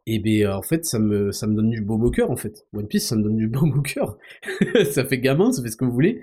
Et 0.06 0.18
ben 0.18 0.48
en 0.48 0.62
fait, 0.62 0.84
ça 0.84 0.98
me 0.98 1.32
ça 1.32 1.46
me 1.46 1.54
donne 1.54 1.70
du 1.70 1.80
beau 1.80 1.98
au 1.98 2.10
cœur 2.10 2.30
en 2.30 2.36
fait. 2.36 2.66
One 2.74 2.86
Piece, 2.86 3.06
ça 3.06 3.16
me 3.16 3.22
donne 3.22 3.36
du 3.36 3.48
beau 3.48 3.66
au 3.66 3.82
cœur. 3.82 4.18
ça 4.90 5.04
fait 5.04 5.18
gamin, 5.18 5.52
ça 5.52 5.62
fait 5.62 5.70
ce 5.70 5.76
que 5.76 5.84
vous 5.84 5.92
voulez, 5.92 6.22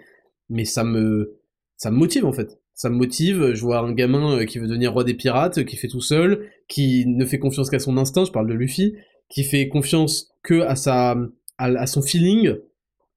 mais 0.49 0.65
ça 0.65 0.83
me 0.83 1.39
ça 1.77 1.89
me 1.89 1.97
motive 1.97 2.25
en 2.25 2.31
fait 2.31 2.61
ça 2.81 2.89
me 2.89 2.95
motive. 2.95 3.53
Je 3.53 3.61
vois 3.61 3.79
un 3.79 3.93
gamin 3.93 4.39
euh, 4.39 4.45
qui 4.45 4.57
veut 4.57 4.67
devenir 4.67 4.93
roi 4.93 5.03
des 5.03 5.13
pirates, 5.13 5.63
qui 5.65 5.77
fait 5.77 5.87
tout 5.87 6.01
seul, 6.01 6.49
qui 6.67 7.05
ne 7.05 7.25
fait 7.25 7.37
confiance 7.37 7.69
qu'à 7.69 7.79
son 7.79 7.97
instinct, 7.97 8.25
je 8.25 8.31
parle 8.31 8.47
de 8.47 8.53
Luffy, 8.53 8.95
qui 9.29 9.43
fait 9.43 9.69
confiance 9.69 10.31
que 10.43 10.61
à 10.61 10.75
sa, 10.75 11.15
à, 11.57 11.85
son 11.85 12.01
feeling, 12.01 12.55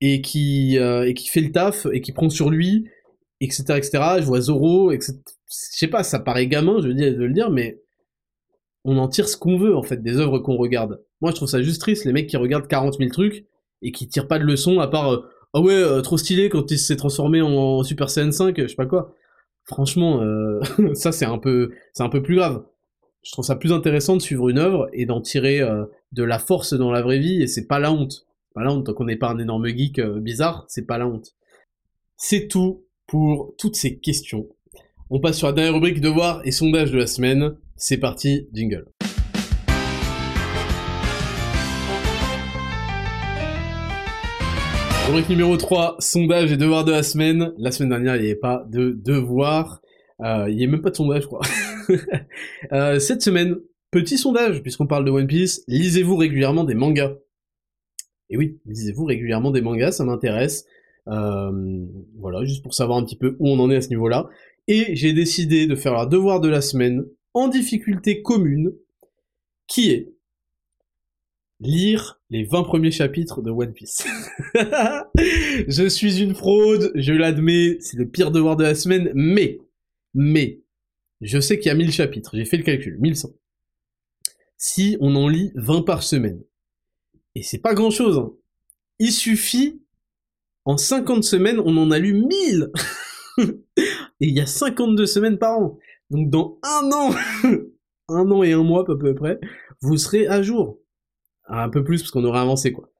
et 0.02 0.20
qui, 0.20 0.78
euh, 0.78 1.08
et 1.08 1.14
qui 1.14 1.28
fait 1.28 1.40
le 1.40 1.50
taf, 1.50 1.86
et 1.92 2.02
qui 2.02 2.12
prend 2.12 2.28
sur 2.28 2.50
lui, 2.50 2.86
etc., 3.40 3.64
etc. 3.76 3.90
Je 4.18 4.26
vois 4.26 4.42
Zoro, 4.42 4.92
etc. 4.92 5.14
Je 5.24 5.78
sais 5.78 5.88
pas, 5.88 6.02
ça 6.02 6.18
paraît 6.18 6.46
gamin, 6.46 6.80
je 6.82 6.88
veux 6.88 6.94
dire, 6.94 7.16
de 7.16 7.24
le 7.24 7.32
dire, 7.32 7.50
mais 7.50 7.80
on 8.85 8.98
en 8.98 9.09
tire 9.09 9.28
ce 9.28 9.36
qu'on 9.36 9.56
veut, 9.56 9.77
en 9.77 9.82
fait, 9.82 10.02
des 10.02 10.19
œuvres 10.19 10.39
qu'on 10.39 10.56
regarde. 10.56 11.02
Moi, 11.20 11.31
je 11.31 11.36
trouve 11.36 11.48
ça 11.48 11.62
juste 11.62 11.81
triste, 11.81 12.05
les 12.05 12.12
mecs 12.12 12.28
qui 12.28 12.36
regardent 12.36 12.69
40 12.69 12.98
000 12.98 13.11
trucs, 13.11 13.47
et 13.82 13.93
qui 13.93 14.09
tirent 14.09 14.28
pas 14.28 14.39
de 14.39 14.44
leçons, 14.44 14.81
à 14.81 14.89
part, 14.89 15.12
euh, 15.12 15.27
ah 15.52 15.61
ouais, 15.61 16.02
trop 16.02 16.19
stylé 16.19 16.48
quand 16.48 16.70
il 16.70 16.78
s'est 16.78 16.97
transformé 16.97 17.40
en 17.43 17.82
Super 17.82 18.11
Saiyan 18.11 18.32
5, 18.32 18.61
je 18.61 18.66
sais 18.66 18.74
pas 18.74 18.86
quoi 18.86 19.15
franchement, 19.65 20.23
euh, 20.23 20.61
ça 20.94 21.12
c'est 21.12 21.24
un 21.24 21.39
peu, 21.39 21.73
plus 22.23 22.36
grave. 22.36 22.65
Je 23.23 23.32
trouve 23.32 23.44
ça 23.44 23.56
plus 23.56 23.73
intéressant 23.73 24.16
de 24.16 24.23
suivre 24.23 24.48
une 24.51 24.59
œuvre 24.59 24.89
et 24.93 25.06
d'en 25.06 25.20
tirer 25.20 25.61
euh, 25.61 25.86
de 26.12 26.23
la 26.23 26.39
force 26.39 26.74
dans 26.74 26.93
la 26.93 27.02
vraie 27.02 27.19
vie, 27.19 27.43
et 27.43 27.47
c'est 27.47 27.66
pas 27.66 27.78
la 27.78 27.93
honte. 27.93 28.27
Pas 28.55 28.62
la 28.62 28.73
honte, 28.73 28.86
tant 28.86 28.93
qu'on 28.93 29.06
n'est 29.06 29.16
pas 29.16 29.31
un 29.31 29.39
énorme 29.39 29.66
geek 29.66 29.98
euh, 29.98 30.20
bizarre, 30.20 30.65
c'est 30.69 30.86
pas 30.86 30.98
la 30.98 31.06
honte. 31.06 31.35
C'est 32.16 32.48
tout 32.48 32.85
pour 33.06 33.55
toutes 33.59 33.77
ces 33.77 33.98
questions. 33.98 34.47
On 35.11 35.20
passe 35.20 35.39
sur 35.39 35.47
la 35.47 35.52
dernière 35.52 35.74
rubrique 35.74 36.01
devoir 36.01 36.43
et 36.44 36.52
sondage 36.52 36.93
de 36.93 36.98
la 36.98 37.06
semaine. 37.06 37.56
C'est 37.76 37.98
parti, 37.98 38.48
jingle. 38.52 38.86
Rubrique 45.09 45.28
numéro 45.28 45.56
3, 45.56 45.96
sondage 45.98 46.52
et 46.52 46.56
devoir 46.56 46.84
de 46.84 46.92
la 46.92 47.02
semaine. 47.02 47.52
La 47.59 47.72
semaine 47.72 47.88
dernière, 47.88 48.14
il 48.14 48.22
n'y 48.22 48.26
avait 48.26 48.36
pas 48.36 48.64
de 48.70 48.92
devoir. 48.92 49.82
Euh, 50.20 50.46
il 50.48 50.56
n'y 50.56 50.64
a 50.64 50.68
même 50.68 50.82
pas 50.82 50.90
de 50.90 50.96
sondage, 50.96 51.22
je 51.22 51.26
crois. 51.26 51.40
Euh, 52.72 52.98
cette 52.98 53.20
semaine, 53.20 53.56
petit 53.90 54.16
sondage, 54.16 54.62
puisqu'on 54.62 54.86
parle 54.86 55.05
de 55.05 55.10
One 55.10 55.26
Piece. 55.26 55.62
Lisez-vous 55.68 56.16
régulièrement 56.16 56.64
des 56.64 56.74
mangas 56.74 57.12
Et 58.30 58.38
oui, 58.38 58.59
lisez-vous 58.64 59.05
régulièrement 59.05 59.51
des 59.51 59.60
mangas, 59.60 59.92
ça 59.92 60.05
m'intéresse. 60.05 60.64
Euh, 61.09 61.52
voilà, 62.18 62.42
juste 62.46 62.62
pour 62.62 62.72
savoir 62.72 62.96
un 62.96 63.05
petit 63.05 63.18
peu 63.18 63.36
où 63.38 63.51
on 63.51 63.59
en 63.59 63.70
est 63.70 63.76
à 63.76 63.80
ce 63.82 63.90
niveau-là. 63.90 64.30
Et 64.66 64.96
j'ai 64.96 65.12
décidé 65.12 65.66
de 65.66 65.74
faire 65.74 65.92
la 65.92 66.06
devoir 66.06 66.40
de 66.40 66.48
la 66.48 66.62
semaine 66.62 67.05
difficulté 67.48 68.23
commune, 68.23 68.73
qui 69.66 69.90
est 69.90 70.12
lire 71.61 72.20
les 72.31 72.44
20 72.44 72.62
premiers 72.65 72.90
chapitres 72.90 73.43
de 73.43 73.51
One 73.51 73.73
Piece. 73.73 74.06
je 75.69 75.89
suis 75.89 76.20
une 76.20 76.35
fraude, 76.35 76.93
je 76.94 77.12
l'admets, 77.12 77.78
c'est 77.81 77.97
le 77.97 78.09
pire 78.09 78.31
devoir 78.31 78.56
de 78.56 78.65
la 78.65 78.74
semaine, 78.74 79.11
mais, 79.15 79.59
mais, 80.15 80.61
je 81.20 81.40
sais 81.40 81.59
qu'il 81.59 81.69
y 81.69 81.70
a 81.70 81.74
1000 81.74 81.93
chapitres, 81.93 82.36
j'ai 82.36 82.44
fait 82.44 82.56
le 82.56 82.65
calcul, 82.65 82.98
1100. 83.01 83.31
Si 84.56 84.97
on 85.01 85.15
en 85.16 85.28
lit 85.28 85.52
20 85.56 85.82
par 85.82 86.02
semaine, 86.02 86.43
et 87.35 87.43
c'est 87.43 87.59
pas 87.59 87.74
grand 87.74 87.90
chose, 87.90 88.19
hein. 88.19 88.32
il 88.98 89.12
suffit, 89.12 89.81
en 90.65 90.77
50 90.77 91.24
semaines, 91.24 91.61
on 91.61 91.77
en 91.77 91.90
a 91.90 91.98
lu 91.98 92.15
1000 92.15 92.70
Et 94.20 94.28
il 94.28 94.35
y 94.35 94.40
a 94.40 94.47
52 94.47 95.06
semaines 95.06 95.39
par 95.39 95.59
an. 95.59 95.78
Donc 96.10 96.31
dans 96.31 96.59
un 96.62 96.90
an, 96.93 97.14
un 98.09 98.31
an 98.31 98.43
et 98.43 98.52
un 98.52 98.62
mois 98.62 98.82
à 98.82 98.85
peu 98.85 99.14
près, 99.14 99.39
vous 99.81 99.97
serez 99.97 100.26
à 100.26 100.43
jour 100.43 100.78
un 101.47 101.68
peu 101.68 101.85
plus 101.85 102.01
parce 102.01 102.10
qu'on 102.10 102.24
aurait 102.24 102.40
avancé 102.40 102.72
quoi. 102.72 102.90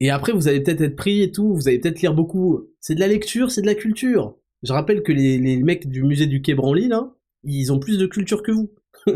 Et 0.00 0.10
après 0.10 0.32
vous 0.32 0.48
allez 0.48 0.62
peut-être 0.62 0.80
être 0.80 0.96
pris 0.96 1.22
et 1.22 1.30
tout, 1.30 1.54
vous 1.54 1.68
allez 1.68 1.78
peut-être 1.78 2.00
lire 2.00 2.14
beaucoup. 2.14 2.68
C'est 2.80 2.94
de 2.94 3.00
la 3.00 3.08
lecture, 3.08 3.50
c'est 3.50 3.62
de 3.62 3.66
la 3.66 3.74
culture. 3.74 4.36
Je 4.62 4.72
rappelle 4.72 5.02
que 5.02 5.12
les, 5.12 5.38
les 5.38 5.62
mecs 5.62 5.88
du 5.88 6.02
musée 6.02 6.26
du 6.26 6.42
Quai 6.42 6.54
Branly 6.54 6.88
là, 6.88 7.14
ils 7.44 7.72
ont 7.72 7.78
plus 7.78 7.98
de 7.98 8.06
culture 8.06 8.42
que 8.42 8.52
vous. 8.52 8.72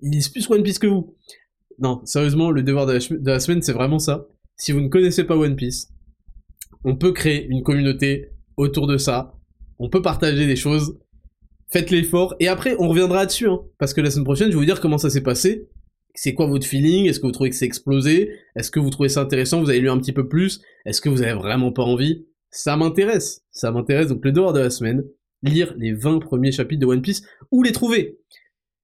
ils 0.00 0.10
lisent 0.10 0.28
plus 0.28 0.48
One 0.50 0.62
Piece 0.62 0.78
que 0.78 0.86
vous. 0.86 1.16
non, 1.78 2.04
sérieusement, 2.04 2.50
le 2.50 2.62
devoir 2.62 2.86
de 2.86 2.92
la, 3.24 3.40
semaine, 3.40 3.62
c'est 3.62 3.72
vraiment 3.72 3.98
ça. 3.98 4.26
Si 4.56 4.72
vous 4.72 4.80
ne 4.80 4.88
connaissez 4.88 5.24
pas 5.24 5.36
One 5.36 5.56
Piece, 5.56 5.88
on 6.84 6.96
peut 6.96 7.12
créer 7.12 7.46
une 7.46 7.62
communauté 7.62 8.30
autour 8.56 8.86
de 8.86 8.96
ça. 8.96 9.34
On 9.78 9.88
peut 9.88 10.02
partager 10.02 10.46
des 10.46 10.56
choses. 10.56 10.98
Faites 11.72 11.90
l'effort. 11.90 12.34
Et 12.40 12.48
après, 12.48 12.74
on 12.78 12.88
reviendra 12.88 13.26
dessus, 13.26 13.48
hein, 13.48 13.60
parce 13.78 13.94
que 13.94 14.00
la 14.00 14.10
semaine 14.10 14.24
prochaine, 14.24 14.48
je 14.48 14.52
vais 14.52 14.58
vous 14.58 14.64
dire 14.64 14.80
comment 14.80 14.98
ça 14.98 15.10
s'est 15.10 15.22
passé. 15.22 15.68
C'est 16.14 16.34
quoi 16.34 16.46
votre 16.46 16.66
feeling? 16.66 17.06
Est-ce 17.06 17.20
que 17.20 17.26
vous 17.26 17.32
trouvez 17.32 17.50
que 17.50 17.56
c'est 17.56 17.66
explosé? 17.66 18.30
Est-ce 18.56 18.70
que 18.70 18.80
vous 18.80 18.90
trouvez 18.90 19.08
ça 19.08 19.20
intéressant? 19.20 19.60
Vous 19.60 19.70
avez 19.70 19.80
lu 19.80 19.88
un 19.88 19.98
petit 19.98 20.12
peu 20.12 20.28
plus? 20.28 20.60
Est-ce 20.84 21.00
que 21.00 21.08
vous 21.08 21.22
avez 21.22 21.34
vraiment 21.34 21.70
pas 21.70 21.84
envie? 21.84 22.26
Ça 22.50 22.76
m'intéresse. 22.76 23.44
Ça 23.52 23.70
m'intéresse. 23.70 24.08
Donc 24.08 24.24
le 24.24 24.32
devoir 24.32 24.52
de 24.52 24.58
la 24.58 24.70
semaine, 24.70 25.04
lire 25.42 25.72
les 25.78 25.92
20 25.92 26.18
premiers 26.18 26.50
chapitres 26.50 26.80
de 26.80 26.86
One 26.86 27.02
Piece. 27.02 27.22
Où 27.52 27.62
les 27.62 27.72
trouver 27.72 28.18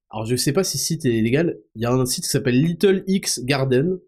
alors 0.09 0.25
je 0.25 0.35
sais 0.35 0.53
pas 0.53 0.63
si 0.63 0.77
ce 0.77 0.85
site 0.85 1.05
est 1.05 1.21
légal, 1.21 1.57
il 1.75 1.81
y 1.81 1.85
a 1.85 1.91
un 1.91 2.05
site 2.05 2.23
qui 2.23 2.29
s'appelle 2.29 2.61
Little 2.61 3.03
X 3.07 3.41
Garden, 3.43 3.99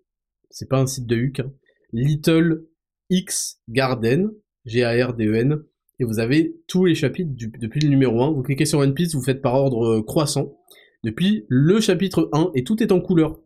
c'est 0.49 0.69
pas 0.69 0.79
un 0.79 0.87
site 0.87 1.05
de 1.05 1.17
Huck, 1.17 1.41
hein. 1.41 1.51
Little 1.91 2.65
X 3.09 3.59
Garden, 3.67 4.31
G-A-R-D-E-N, 4.65 5.63
et 5.99 6.03
vous 6.03 6.19
avez 6.19 6.55
tous 6.67 6.85
les 6.85 6.95
chapitres 6.95 7.31
depuis 7.35 7.81
le 7.81 7.89
numéro 7.89 8.21
1, 8.21 8.31
vous 8.31 8.43
cliquez 8.43 8.65
sur 8.65 8.79
One 8.79 8.93
Piece, 8.93 9.15
vous 9.15 9.21
faites 9.21 9.41
par 9.41 9.55
ordre 9.55 9.85
euh, 9.85 10.03
croissant, 10.03 10.57
depuis 11.03 11.45
le 11.47 11.79
chapitre 11.79 12.29
1, 12.33 12.51
et 12.55 12.63
tout 12.63 12.81
est 12.81 12.91
en 12.91 13.01
couleur. 13.01 13.39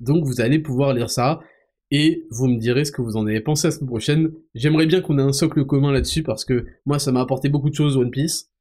Donc 0.00 0.24
vous 0.24 0.40
allez 0.40 0.58
pouvoir 0.58 0.94
lire 0.94 1.10
ça, 1.10 1.40
et 1.90 2.26
vous 2.30 2.48
me 2.48 2.58
direz 2.58 2.84
ce 2.84 2.92
que 2.92 3.02
vous 3.02 3.16
en 3.16 3.26
avez 3.26 3.40
pensé 3.40 3.68
la 3.68 3.72
semaine 3.72 3.88
prochaine. 3.88 4.32
J'aimerais 4.54 4.86
bien 4.86 5.00
qu'on 5.00 5.18
ait 5.18 5.22
un 5.22 5.32
socle 5.32 5.64
commun 5.66 5.92
là-dessus, 5.92 6.22
parce 6.22 6.44
que 6.44 6.66
moi 6.86 6.98
ça 6.98 7.12
m'a 7.12 7.20
apporté 7.20 7.48
beaucoup 7.48 7.70
de 7.70 7.74
choses 7.74 7.96
One 7.96 8.10
Piece, 8.10 8.52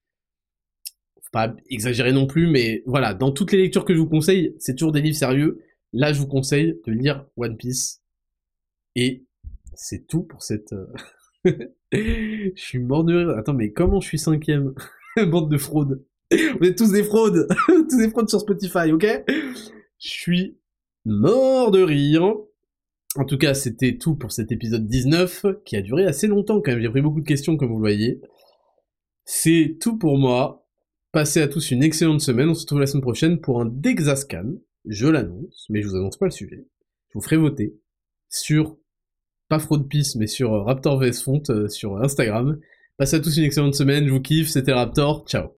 pas 1.32 1.56
exagérer 1.70 2.12
non 2.12 2.28
plus, 2.28 2.48
mais 2.48 2.84
voilà, 2.86 3.14
dans 3.14 3.32
toutes 3.32 3.52
les 3.52 3.60
lectures 3.60 3.86
que 3.86 3.94
je 3.94 4.00
vous 4.00 4.10
conseille, 4.10 4.56
c'est 4.60 4.76
toujours 4.76 4.92
des 4.92 5.02
livres 5.02 5.18
sérieux. 5.18 5.64
Là, 5.94 6.14
je 6.14 6.20
vous 6.20 6.28
conseille 6.28 6.80
de 6.86 6.92
lire 6.92 7.26
One 7.38 7.58
Piece. 7.58 8.04
Et 8.96 9.26
c'est 9.74 10.08
tout 10.08 10.24
pour 10.24 10.44
cette... 10.44 10.76
Je 11.92 12.52
suis 12.56 12.80
mort 12.80 13.04
de 13.04 13.16
rire. 13.16 13.30
Attends, 13.38 13.54
mais 13.54 13.72
comment 13.72 14.00
je 14.00 14.08
suis 14.08 14.20
cinquième 14.20 14.74
Bande 15.28 15.52
de 15.52 15.58
fraudes. 15.58 16.04
Vous 16.32 16.68
êtes 16.68 16.78
tous 16.78 16.92
des 16.92 17.04
fraudes. 17.04 17.48
tous 17.68 17.98
des 17.98 18.10
fraudes 18.10 18.30
sur 18.30 18.40
Spotify, 18.40 18.92
ok? 18.92 19.06
Je 19.28 20.10
suis 20.10 20.58
mort 21.06 21.72
de 21.72 21.82
rire. 21.82 22.36
En 23.18 23.26
tout 23.26 23.38
cas, 23.38 23.54
c'était 23.54 23.98
tout 23.98 24.16
pour 24.16 24.32
cet 24.32 24.52
épisode 24.54 24.88
19, 24.88 25.46
qui 25.66 25.76
a 25.76 25.82
duré 25.82 26.06
assez 26.06 26.28
longtemps 26.28 26.62
quand 26.62 26.72
même. 26.72 26.82
J'ai 26.82 26.90
pris 26.90 27.02
beaucoup 27.02 27.20
de 27.20 27.28
questions, 27.28 27.58
comme 27.58 27.70
vous 27.70 27.76
le 27.76 27.82
voyez. 27.82 28.22
C'est 29.26 29.78
tout 29.82 29.98
pour 29.98 30.18
moi. 30.18 30.66
Passez 31.12 31.42
à 31.42 31.50
tous 31.50 31.72
une 31.72 31.84
excellente 31.84 32.22
semaine, 32.22 32.48
on 32.48 32.54
se 32.54 32.62
retrouve 32.62 32.80
la 32.80 32.88
semaine 32.88 33.02
prochaine 33.02 33.42
pour 33.42 33.60
un 33.60 33.66
Dexascan, 33.66 34.54
je 34.86 35.08
l'annonce, 35.08 35.68
mais 35.70 35.82
je 35.82 35.90
vous 35.90 35.96
annonce 35.98 36.16
pas 36.16 36.28
le 36.28 36.32
sujet. 36.32 36.66
Je 37.10 37.16
vous 37.16 37.22
ferai 37.22 37.36
voter 37.36 37.76
sur, 38.30 38.78
pas 39.52 39.60
Fraud 39.60 39.84
Peace, 39.90 40.16
mais 40.16 40.28
sur 40.28 40.64
Raptor 40.64 40.98
VS 40.98 41.22
Font 41.22 41.44
euh, 41.50 41.68
sur 41.68 42.02
Instagram. 42.02 42.58
Passez 42.96 43.18
à 43.18 43.20
tous 43.20 43.36
une 43.36 43.44
excellente 43.44 43.76
semaine, 43.76 44.08
je 44.08 44.14
vous 44.14 44.22
kiffe, 44.22 44.48
c'était 44.48 44.72
Raptor, 44.72 45.26
ciao 45.28 45.52